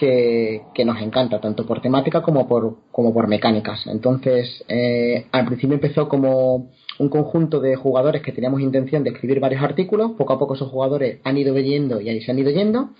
que, 0.00 0.62
que 0.74 0.84
nos 0.86 1.00
encanta, 1.02 1.40
tanto 1.40 1.66
por 1.66 1.82
temática 1.82 2.22
como 2.22 2.48
por, 2.48 2.76
como 2.90 3.12
por 3.12 3.28
mecánicas. 3.28 3.86
Entonces, 3.86 4.64
eh, 4.66 5.26
al 5.30 5.44
principio 5.44 5.74
empezó 5.74 6.08
como 6.08 6.70
un 6.98 7.08
conjunto 7.10 7.60
de 7.60 7.76
jugadores 7.76 8.22
que 8.22 8.32
teníamos 8.32 8.62
intención 8.62 9.04
de 9.04 9.10
escribir 9.10 9.40
varios 9.40 9.62
artículos, 9.62 10.12
poco 10.12 10.32
a 10.32 10.38
poco 10.38 10.54
esos 10.54 10.70
jugadores 10.70 11.20
han 11.22 11.36
ido 11.36 11.56
yendo 11.58 12.00
y 12.00 12.08
ahí 12.08 12.22
se 12.22 12.30
han 12.30 12.38
ido 12.38 12.50
yendo, 12.50 12.90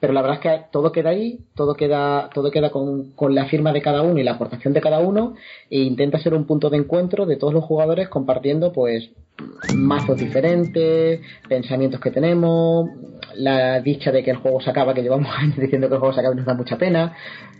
pero 0.00 0.12
la 0.12 0.22
verdad 0.22 0.38
es 0.38 0.42
que 0.42 0.64
todo 0.72 0.90
queda 0.90 1.10
ahí, 1.10 1.40
todo 1.54 1.74
queda, 1.74 2.28
todo 2.34 2.50
queda 2.50 2.70
con, 2.70 3.12
con 3.12 3.34
la 3.34 3.46
firma 3.46 3.72
de 3.72 3.82
cada 3.82 4.02
uno 4.02 4.18
y 4.18 4.24
la 4.24 4.32
aportación 4.32 4.74
de 4.74 4.80
cada 4.80 4.98
uno, 4.98 5.34
e 5.70 5.80
intenta 5.80 6.18
ser 6.18 6.34
un 6.34 6.44
punto 6.44 6.70
de 6.70 6.78
encuentro 6.78 7.24
de 7.24 7.36
todos 7.36 7.54
los 7.54 7.64
jugadores 7.64 8.08
compartiendo 8.08 8.72
pues 8.72 9.10
mazos 9.70 10.18
diferentes, 10.18 11.20
pensamientos 11.48 12.00
que 12.00 12.10
tenemos, 12.10 12.90
la 13.36 13.80
dicha 13.80 14.10
de 14.10 14.22
que 14.24 14.30
el 14.30 14.38
juego 14.38 14.60
se 14.60 14.70
acaba, 14.70 14.94
que 14.94 15.02
llevamos 15.02 15.28
años 15.38 15.56
diciendo 15.56 15.88
que 15.88 15.94
el 15.94 16.00
juego 16.00 16.14
se 16.14 16.20
acaba 16.20 16.34
y 16.34 16.38
nos 16.38 16.46
da 16.46 16.54
mucha 16.54 16.76
pena. 16.78 17.14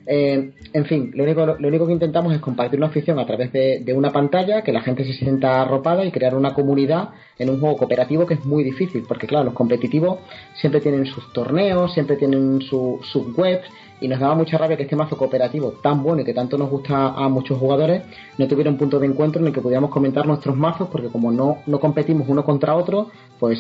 Eh, 0.07 0.53
en 0.73 0.85
fin, 0.87 1.11
lo 1.15 1.25
único, 1.25 1.45
lo 1.45 1.69
único 1.69 1.87
que 1.87 1.93
intentamos 1.93 2.33
es 2.35 2.41
compartir 2.41 2.79
una 2.79 2.87
afición 2.89 3.19
a 3.19 3.27
través 3.27 3.53
de, 3.53 3.81
de 3.85 3.93
una 3.93 4.11
pantalla, 4.11 4.63
que 4.63 4.73
la 4.73 4.81
gente 4.81 5.05
se 5.05 5.13
sienta 5.13 5.61
arropada 5.63 6.05
y 6.05 6.11
crear 6.11 6.35
una 6.35 6.55
comunidad 6.55 7.11
en 7.39 7.51
un 7.51 7.61
juego 7.61 7.77
cooperativo 7.77 8.27
que 8.27 8.35
es 8.35 8.45
muy 8.45 8.65
difícil, 8.65 9.05
porque 9.07 9.27
claro, 9.27 9.45
los 9.45 9.55
competitivos 9.55 10.19
siempre 10.55 10.81
tienen 10.81 11.05
sus 11.07 11.31
torneos, 11.33 11.93
siempre 11.93 12.17
tienen 12.17 12.63
su- 12.63 13.01
sus 13.03 13.37
webs, 13.37 13.67
y 14.01 14.09
nos 14.09 14.21
daba 14.21 14.35
mucha 14.35 14.59
rabia 14.59 14.77
que 14.77 14.85
este 14.85 14.97
mazo 14.97 15.17
cooperativo 15.17 15.73
tan 15.83 16.03
bueno 16.03 16.23
y 16.23 16.25
que 16.25 16.35
tanto 16.35 16.57
nos 16.59 16.71
gusta 16.71 17.09
a 17.09 17.29
muchos 17.29 17.59
jugadores 17.59 18.03
no 18.37 18.47
tuviera 18.47 18.71
un 18.71 18.77
punto 18.77 18.99
de 18.99 19.07
encuentro 19.07 19.41
en 19.41 19.49
el 19.49 19.53
que 19.53 19.61
pudiéramos 19.61 19.91
comentar 19.91 20.27
nuestros 20.27 20.57
mazos 20.57 20.89
porque 20.89 21.09
como 21.09 21.31
no, 21.31 21.59
no 21.67 21.81
competimos 21.81 22.29
uno 22.29 22.45
contra 22.45 22.75
otro 22.77 23.09
pues 23.39 23.59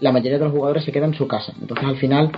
la 0.00 0.12
mayoría 0.12 0.38
de 0.38 0.44
los 0.44 0.52
jugadores 0.52 0.84
se 0.84 0.92
quedan 0.92 1.10
en 1.10 1.16
su 1.16 1.26
casa. 1.26 1.52
Entonces 1.60 1.86
al 1.86 1.96
final 1.96 2.32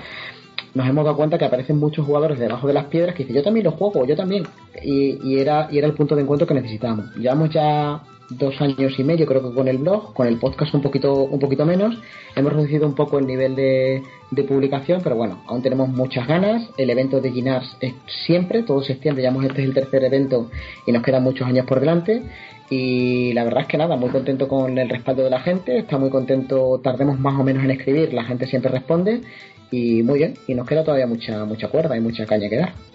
nos 0.75 0.89
hemos 0.89 1.05
dado 1.05 1.17
cuenta 1.17 1.39
que 1.39 1.45
aparecen 1.45 1.79
muchos 1.79 2.05
jugadores 2.05 2.39
debajo 2.39 2.67
de 2.67 2.75
las 2.75 2.87
piedras 2.87 3.15
que 3.15 3.23
dicen 3.23 3.37
yo 3.37 3.43
también 3.43 3.65
lo 3.65 3.73
juego, 3.73 4.05
yo 4.05 4.17
también 4.17 4.45
y, 4.83 5.19
y 5.23 5.39
era, 5.39 5.69
y 5.71 5.79
era 5.79 5.87
el 5.87 5.95
punto 5.95 6.17
de 6.17 6.23
encuentro 6.23 6.47
que 6.47 6.55
necesitábamos. 6.55 7.15
Llevamos 7.17 7.51
ya 7.51 8.03
dos 8.31 8.61
años 8.61 8.99
y 8.99 9.05
medio 9.05 9.27
creo 9.27 9.43
que 9.43 9.55
con 9.55 9.69
el 9.69 9.79
blog, 9.79 10.15
con 10.15 10.27
el 10.27 10.39
podcast 10.39 10.75
un 10.75 10.83
poquito, 10.83 11.15
un 11.25 11.39
poquito 11.39 11.65
menos. 11.65 11.97
Hemos 12.35 12.53
reducido 12.53 12.87
un 12.87 12.95
poco 12.95 13.19
el 13.19 13.27
nivel 13.27 13.55
de, 13.55 14.03
de 14.31 14.43
publicación, 14.45 15.01
pero 15.03 15.17
bueno, 15.17 15.43
aún 15.47 15.63
tenemos 15.63 15.89
muchas 15.89 16.27
ganas. 16.27 16.69
El 16.77 16.91
evento 16.91 17.21
de 17.21 17.31
Ginars 17.31 17.77
es 17.81 17.95
siempre, 18.27 18.63
todo 18.63 18.83
septiembre, 18.83 19.23
ya 19.23 19.31
este 19.31 19.63
es 19.63 19.69
el 19.69 19.75
tercer 19.75 20.05
evento 20.05 20.51
y 20.87 20.93
nos 20.93 21.03
quedan 21.03 21.23
muchos 21.23 21.47
años 21.47 21.67
por 21.67 21.81
delante. 21.81 22.23
Y 22.71 23.33
la 23.35 23.45
verdad 23.45 23.63
es 23.63 23.69
que 23.69 23.77
nada, 23.77 23.97
muy 23.97 24.11
contento 24.11 24.49
con 24.49 24.79
el 24.79 24.89
respaldo 24.89 25.23
de 25.25 25.31
la 25.31 25.41
gente, 25.41 25.79
está 25.79 25.99
muy 25.99 26.11
contento, 26.11 26.81
tardemos 26.83 27.19
más 27.21 27.39
o 27.39 27.45
menos 27.45 27.63
en 27.63 27.71
escribir, 27.71 28.15
la 28.15 28.25
gente 28.25 28.47
siempre 28.47 28.71
responde 28.71 29.21
y 29.71 30.03
muy 30.03 30.19
bien, 30.19 30.35
y 30.47 30.55
nos 30.55 30.67
queda 30.67 30.83
todavía 30.83 31.07
mucha, 31.07 31.45
mucha 31.45 31.69
cuerda 31.69 31.97
y 31.97 32.01
mucha 32.01 32.25
caña 32.27 32.49
que 32.49 32.57
dar. 32.57 32.94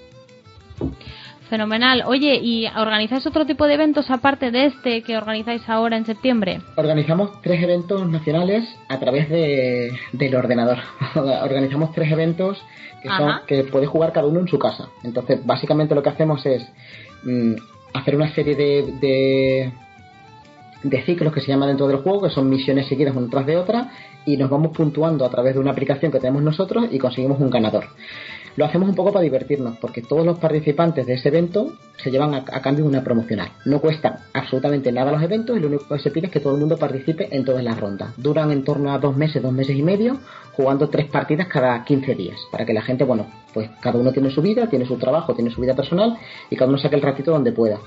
Fenomenal. 1.49 2.03
Oye, 2.05 2.35
¿y 2.35 2.67
organizáis 2.67 3.25
otro 3.25 3.43
tipo 3.45 3.65
de 3.65 3.73
eventos 3.73 4.11
aparte 4.11 4.51
de 4.51 4.65
este 4.65 5.01
que 5.01 5.17
organizáis 5.17 5.67
ahora 5.67 5.97
en 5.97 6.05
septiembre? 6.05 6.61
Organizamos 6.75 7.41
tres 7.41 7.63
eventos 7.63 8.07
nacionales 8.07 8.63
a 8.87 8.99
través 8.99 9.29
de, 9.29 9.91
del 10.13 10.35
ordenador. 10.35 10.77
Organizamos 11.15 11.91
tres 11.93 12.11
eventos 12.11 12.61
que, 13.01 13.09
son, 13.09 13.31
que 13.47 13.63
puede 13.63 13.87
jugar 13.87 14.13
cada 14.13 14.27
uno 14.27 14.41
en 14.41 14.47
su 14.47 14.59
casa. 14.59 14.89
Entonces, 15.03 15.43
básicamente 15.43 15.95
lo 15.95 16.03
que 16.03 16.09
hacemos 16.09 16.45
es 16.45 16.71
mm, 17.23 17.53
hacer 17.93 18.15
una 18.15 18.31
serie 18.35 18.55
de, 18.55 18.93
de, 19.01 19.73
de 20.83 21.01
ciclos 21.03 21.33
que 21.33 21.41
se 21.41 21.47
llaman 21.47 21.69
dentro 21.69 21.87
del 21.87 21.97
juego, 21.97 22.21
que 22.21 22.29
son 22.29 22.47
misiones 22.47 22.87
seguidas 22.87 23.15
una 23.15 23.27
tras 23.27 23.47
de 23.47 23.57
otra, 23.57 23.89
y 24.25 24.37
nos 24.37 24.51
vamos 24.51 24.75
puntuando 24.75 25.25
a 25.25 25.29
través 25.29 25.55
de 25.55 25.59
una 25.59 25.71
aplicación 25.71 26.11
que 26.11 26.19
tenemos 26.19 26.43
nosotros 26.43 26.85
y 26.91 26.99
conseguimos 26.99 27.39
un 27.39 27.49
ganador. 27.49 27.85
Lo 28.55 28.65
hacemos 28.65 28.89
un 28.89 28.95
poco 28.95 29.11
para 29.11 29.23
divertirnos, 29.23 29.77
porque 29.77 30.01
todos 30.01 30.25
los 30.25 30.39
participantes 30.39 31.05
de 31.05 31.13
ese 31.13 31.29
evento 31.29 31.73
se 31.97 32.11
llevan 32.11 32.33
a, 32.33 32.43
cambio 32.43 32.85
una 32.85 33.03
promocional. 33.03 33.49
No 33.65 33.79
cuesta 33.79 34.25
absolutamente 34.33 34.91
nada 34.91 35.11
los 35.11 35.21
eventos 35.21 35.57
y 35.57 35.59
lo 35.59 35.67
único 35.67 35.87
que 35.87 35.99
se 35.99 36.11
pide 36.11 36.27
es 36.27 36.33
que 36.33 36.39
todo 36.39 36.53
el 36.53 36.59
mundo 36.59 36.77
participe 36.77 37.27
en 37.35 37.45
todas 37.45 37.63
las 37.63 37.79
rondas. 37.79 38.13
Duran 38.17 38.51
en 38.51 38.63
torno 38.63 38.91
a 38.91 38.99
dos 38.99 39.15
meses, 39.15 39.41
dos 39.41 39.53
meses 39.53 39.75
y 39.75 39.83
medio, 39.83 40.17
jugando 40.53 40.89
tres 40.89 41.07
partidas 41.07 41.47
cada 41.47 41.83
15 41.83 42.15
días, 42.15 42.39
para 42.51 42.65
que 42.65 42.73
la 42.73 42.81
gente, 42.81 43.03
bueno, 43.03 43.27
pues 43.53 43.69
cada 43.81 43.99
uno 43.99 44.11
tiene 44.11 44.29
su 44.29 44.41
vida, 44.41 44.67
tiene 44.67 44.85
su 44.85 44.97
trabajo, 44.97 45.33
tiene 45.33 45.51
su 45.51 45.61
vida 45.61 45.75
personal 45.75 46.17
y 46.49 46.55
cada 46.55 46.69
uno 46.69 46.77
saque 46.77 46.95
el 46.95 47.01
ratito 47.01 47.31
donde 47.31 47.51
pueda. 47.51 47.79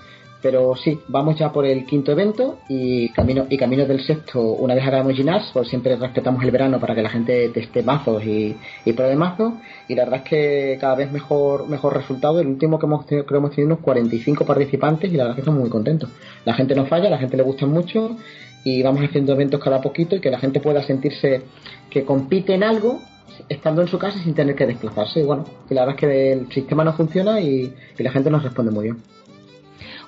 Pero 0.42 0.74
sí, 0.74 0.98
vamos 1.06 1.38
ya 1.38 1.52
por 1.52 1.64
el 1.64 1.86
quinto 1.86 2.10
evento 2.10 2.58
y 2.68 3.10
camino 3.10 3.46
y 3.48 3.56
camino 3.56 3.86
del 3.86 4.04
sexto, 4.04 4.40
una 4.40 4.74
vez 4.74 4.84
hagamos 4.84 5.14
Ginás, 5.14 5.50
pues 5.52 5.68
siempre 5.68 5.94
respetamos 5.94 6.42
el 6.42 6.50
verano 6.50 6.80
para 6.80 6.96
que 6.96 7.02
la 7.02 7.10
gente 7.10 7.48
teste 7.50 7.84
mazos 7.84 8.24
y, 8.24 8.56
y 8.84 8.92
pruebe 8.92 9.14
mazos. 9.14 9.54
Y 9.86 9.94
la 9.94 10.04
verdad 10.04 10.22
es 10.24 10.28
que 10.28 10.78
cada 10.80 10.96
vez 10.96 11.12
mejor 11.12 11.68
mejor 11.68 11.96
resultado. 11.96 12.40
El 12.40 12.48
último 12.48 12.78
que 12.78 12.86
hemos 12.86 13.06
tenido, 13.06 13.24
creo 13.24 13.40
que 13.40 13.44
hemos 13.44 13.56
tenido 13.56 13.74
unos 13.74 13.84
45 13.84 14.44
participantes 14.44 15.12
y 15.12 15.16
la 15.16 15.24
verdad 15.24 15.30
es 15.30 15.36
que 15.36 15.40
estamos 15.42 15.60
muy 15.60 15.70
contentos. 15.70 16.10
La 16.44 16.54
gente 16.54 16.74
no 16.74 16.86
falla, 16.86 17.08
la 17.08 17.18
gente 17.18 17.36
le 17.36 17.44
gusta 17.44 17.66
mucho 17.66 18.16
y 18.64 18.82
vamos 18.82 19.02
haciendo 19.04 19.32
eventos 19.32 19.60
cada 19.60 19.80
poquito 19.80 20.16
y 20.16 20.20
que 20.20 20.30
la 20.30 20.38
gente 20.38 20.60
pueda 20.60 20.82
sentirse 20.82 21.42
que 21.88 22.04
compite 22.04 22.54
en 22.54 22.64
algo 22.64 23.00
estando 23.48 23.82
en 23.82 23.88
su 23.88 23.98
casa 23.98 24.18
sin 24.18 24.34
tener 24.34 24.54
que 24.54 24.66
desplazarse. 24.66 25.20
Y 25.20 25.24
bueno, 25.24 25.44
que 25.68 25.74
la 25.74 25.82
verdad 25.82 25.96
es 25.96 26.00
que 26.00 26.32
el 26.32 26.52
sistema 26.52 26.84
no 26.84 26.92
funciona 26.94 27.40
y, 27.40 27.72
y 27.98 28.02
la 28.02 28.10
gente 28.10 28.30
nos 28.30 28.42
responde 28.42 28.70
muy 28.70 28.84
bien. 28.84 28.98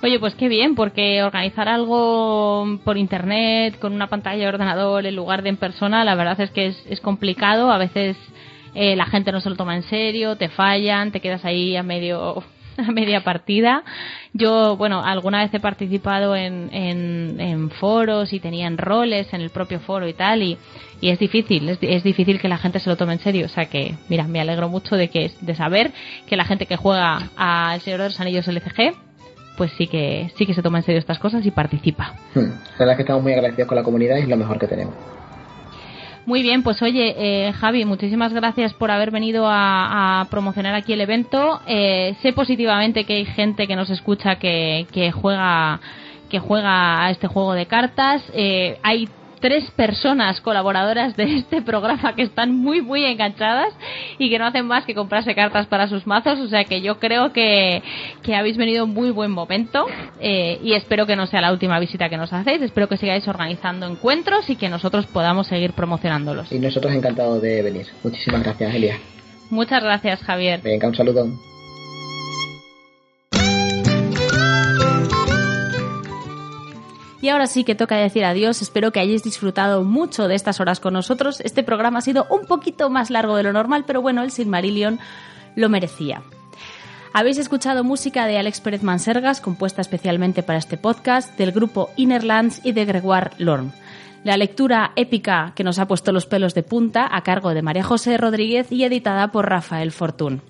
Oye, 0.04 0.18
pues 0.18 0.34
qué 0.34 0.48
bien, 0.48 0.74
porque 0.74 1.22
organizar 1.22 1.66
algo 1.66 2.78
por 2.84 2.98
internet, 2.98 3.78
con 3.78 3.94
una 3.94 4.08
pantalla 4.08 4.42
de 4.42 4.48
ordenador, 4.48 5.06
en 5.06 5.16
lugar 5.16 5.42
de 5.42 5.48
en 5.48 5.56
persona, 5.56 6.04
la 6.04 6.14
verdad 6.14 6.38
es 6.42 6.50
que 6.50 6.66
es, 6.66 6.84
es 6.90 7.00
complicado. 7.00 7.72
A 7.72 7.78
veces 7.78 8.14
eh, 8.74 8.96
la 8.96 9.06
gente 9.06 9.32
no 9.32 9.40
se 9.40 9.48
lo 9.48 9.56
toma 9.56 9.76
en 9.76 9.82
serio, 9.84 10.36
te 10.36 10.50
fallan, 10.50 11.10
te 11.10 11.20
quedas 11.20 11.46
ahí 11.46 11.74
a 11.74 11.82
medio 11.82 12.44
a 12.76 12.92
media 12.92 13.24
partida. 13.24 13.82
Yo, 14.34 14.76
bueno, 14.76 15.02
alguna 15.02 15.38
vez 15.38 15.54
he 15.54 15.60
participado 15.60 16.36
en, 16.36 16.68
en, 16.74 17.40
en 17.40 17.70
foros 17.70 18.34
y 18.34 18.40
tenían 18.40 18.76
roles 18.76 19.32
en 19.32 19.40
el 19.40 19.48
propio 19.48 19.80
foro 19.80 20.06
y 20.06 20.12
tal, 20.12 20.42
y, 20.42 20.58
y 21.00 21.08
es 21.08 21.18
difícil, 21.18 21.66
es, 21.66 22.04
difícil 22.04 22.42
que 22.42 22.48
la 22.48 22.58
gente 22.58 22.78
se 22.78 22.90
lo 22.90 22.98
tome 22.98 23.14
en 23.14 23.20
serio. 23.20 23.46
O 23.46 23.48
sea 23.48 23.70
que, 23.70 23.94
mira, 24.10 24.24
me 24.24 24.42
alegro 24.42 24.68
mucho 24.68 24.96
de 24.96 25.08
que 25.08 25.30
de 25.40 25.54
saber 25.54 25.92
que 26.26 26.36
la 26.36 26.44
gente 26.44 26.66
que 26.66 26.76
juega 26.76 27.30
al 27.36 27.80
Señor 27.80 28.00
de 28.00 28.08
los 28.08 28.20
Anillos 28.20 28.46
LCG 28.46 29.13
pues 29.56 29.72
sí 29.78 29.86
que 29.86 30.30
sí 30.36 30.46
que 30.46 30.54
se 30.54 30.62
toma 30.62 30.78
en 30.78 30.84
serio 30.84 30.98
estas 30.98 31.18
cosas 31.18 31.44
y 31.46 31.50
participa. 31.50 32.14
Hmm. 32.34 32.40
La 32.40 32.78
verdad 32.78 32.90
es 32.92 32.96
que 32.96 33.02
estamos 33.02 33.22
muy 33.22 33.32
agradecidos 33.32 33.68
con 33.68 33.76
la 33.76 33.82
comunidad 33.82 34.16
y 34.16 34.20
es 34.20 34.28
lo 34.28 34.36
mejor 34.36 34.58
que 34.58 34.66
tenemos. 34.66 34.94
Muy 36.26 36.42
bien, 36.42 36.62
pues 36.62 36.80
oye, 36.80 37.14
eh, 37.18 37.52
Javi, 37.52 37.84
muchísimas 37.84 38.32
gracias 38.32 38.72
por 38.72 38.90
haber 38.90 39.10
venido 39.10 39.46
a, 39.46 40.20
a 40.20 40.24
promocionar 40.30 40.74
aquí 40.74 40.94
el 40.94 41.02
evento. 41.02 41.60
Eh, 41.66 42.16
sé 42.22 42.32
positivamente 42.32 43.04
que 43.04 43.14
hay 43.14 43.24
gente 43.26 43.66
que 43.66 43.76
nos 43.76 43.90
escucha 43.90 44.36
que, 44.36 44.86
que 44.90 45.12
juega 45.12 45.80
que 46.30 46.38
juega 46.40 47.04
a 47.04 47.10
este 47.10 47.26
juego 47.28 47.52
de 47.52 47.66
cartas. 47.66 48.22
Eh, 48.32 48.78
hay 48.82 49.08
tres 49.44 49.70
personas 49.72 50.40
colaboradoras 50.40 51.18
de 51.18 51.36
este 51.36 51.60
programa 51.60 52.14
que 52.16 52.22
están 52.22 52.56
muy 52.56 52.80
muy 52.80 53.04
enganchadas 53.04 53.74
y 54.16 54.30
que 54.30 54.38
no 54.38 54.46
hacen 54.46 54.66
más 54.66 54.86
que 54.86 54.94
comprarse 54.94 55.34
cartas 55.34 55.66
para 55.66 55.86
sus 55.86 56.06
mazos. 56.06 56.40
O 56.40 56.48
sea 56.48 56.64
que 56.64 56.80
yo 56.80 56.98
creo 56.98 57.30
que, 57.34 57.82
que 58.22 58.34
habéis 58.34 58.56
venido 58.56 58.86
en 58.86 58.94
muy 58.94 59.10
buen 59.10 59.30
momento 59.30 59.84
eh, 60.18 60.58
y 60.62 60.72
espero 60.72 61.04
que 61.04 61.14
no 61.14 61.26
sea 61.26 61.42
la 61.42 61.52
última 61.52 61.78
visita 61.78 62.08
que 62.08 62.16
nos 62.16 62.32
hacéis. 62.32 62.62
Espero 62.62 62.88
que 62.88 62.96
sigáis 62.96 63.28
organizando 63.28 63.86
encuentros 63.86 64.48
y 64.48 64.56
que 64.56 64.70
nosotros 64.70 65.04
podamos 65.08 65.46
seguir 65.46 65.74
promocionándolos. 65.74 66.50
Y 66.50 66.58
nosotros 66.58 66.94
encantados 66.94 67.42
de 67.42 67.60
venir. 67.60 67.86
Muchísimas 68.02 68.42
gracias 68.42 68.74
Elia. 68.74 68.98
Muchas 69.50 69.84
gracias 69.84 70.22
Javier. 70.22 70.62
Venga 70.62 70.88
un 70.88 70.94
saludo 70.94 71.28
Y 77.24 77.30
ahora 77.30 77.46
sí 77.46 77.64
que 77.64 77.74
toca 77.74 77.96
decir 77.96 78.22
adiós. 78.22 78.60
Espero 78.60 78.92
que 78.92 79.00
hayáis 79.00 79.22
disfrutado 79.22 79.82
mucho 79.82 80.28
de 80.28 80.34
estas 80.34 80.60
horas 80.60 80.78
con 80.78 80.92
nosotros. 80.92 81.40
Este 81.40 81.62
programa 81.62 82.00
ha 82.00 82.02
sido 82.02 82.26
un 82.28 82.44
poquito 82.44 82.90
más 82.90 83.08
largo 83.08 83.34
de 83.34 83.42
lo 83.42 83.54
normal, 83.54 83.84
pero 83.86 84.02
bueno, 84.02 84.22
el 84.22 84.30
Silmarillion 84.30 85.00
lo 85.56 85.70
merecía. 85.70 86.20
Habéis 87.14 87.38
escuchado 87.38 87.82
música 87.82 88.26
de 88.26 88.36
Alex 88.36 88.60
Pérez 88.60 88.82
Mansergas, 88.82 89.40
compuesta 89.40 89.80
especialmente 89.80 90.42
para 90.42 90.58
este 90.58 90.76
podcast, 90.76 91.34
del 91.38 91.52
grupo 91.52 91.88
Innerlands 91.96 92.60
y 92.62 92.72
de 92.72 92.84
Gregoire 92.84 93.30
Lorme. 93.38 93.70
La 94.22 94.36
lectura 94.36 94.92
épica 94.94 95.52
que 95.56 95.64
nos 95.64 95.78
ha 95.78 95.88
puesto 95.88 96.12
los 96.12 96.26
pelos 96.26 96.52
de 96.52 96.62
punta 96.62 97.08
a 97.10 97.22
cargo 97.22 97.54
de 97.54 97.62
María 97.62 97.84
José 97.84 98.18
Rodríguez 98.18 98.70
y 98.70 98.84
editada 98.84 99.32
por 99.32 99.48
Rafael 99.48 99.92
Fortún. 99.92 100.42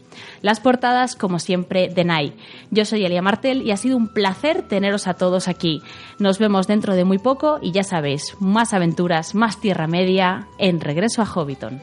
Las 0.43 0.61
portadas, 0.61 1.17
como 1.17 1.39
siempre, 1.39 1.89
de 1.89 2.05
Nai. 2.05 2.33
Yo 2.71 2.85
soy 2.85 3.05
Elia 3.05 3.23
Martel 3.23 3.63
y 3.63 3.71
ha 3.71 3.77
sido 3.77 3.97
un 3.97 4.09
placer 4.09 4.63
teneros 4.63 5.07
a 5.07 5.15
todos 5.15 5.49
aquí. 5.49 5.83
Nos 6.19 6.39
vemos 6.39 6.67
dentro 6.67 6.95
de 6.95 7.05
muy 7.05 7.19
poco 7.19 7.59
y 7.61 7.73
ya 7.73 7.83
sabéis, 7.83 8.37
más 8.41 8.73
aventuras, 8.73 9.35
más 9.35 9.61
Tierra 9.61 9.87
Media 9.87 10.49
en 10.59 10.81
Regreso 10.81 11.23
a 11.23 11.27
Hobbiton. 11.27 11.81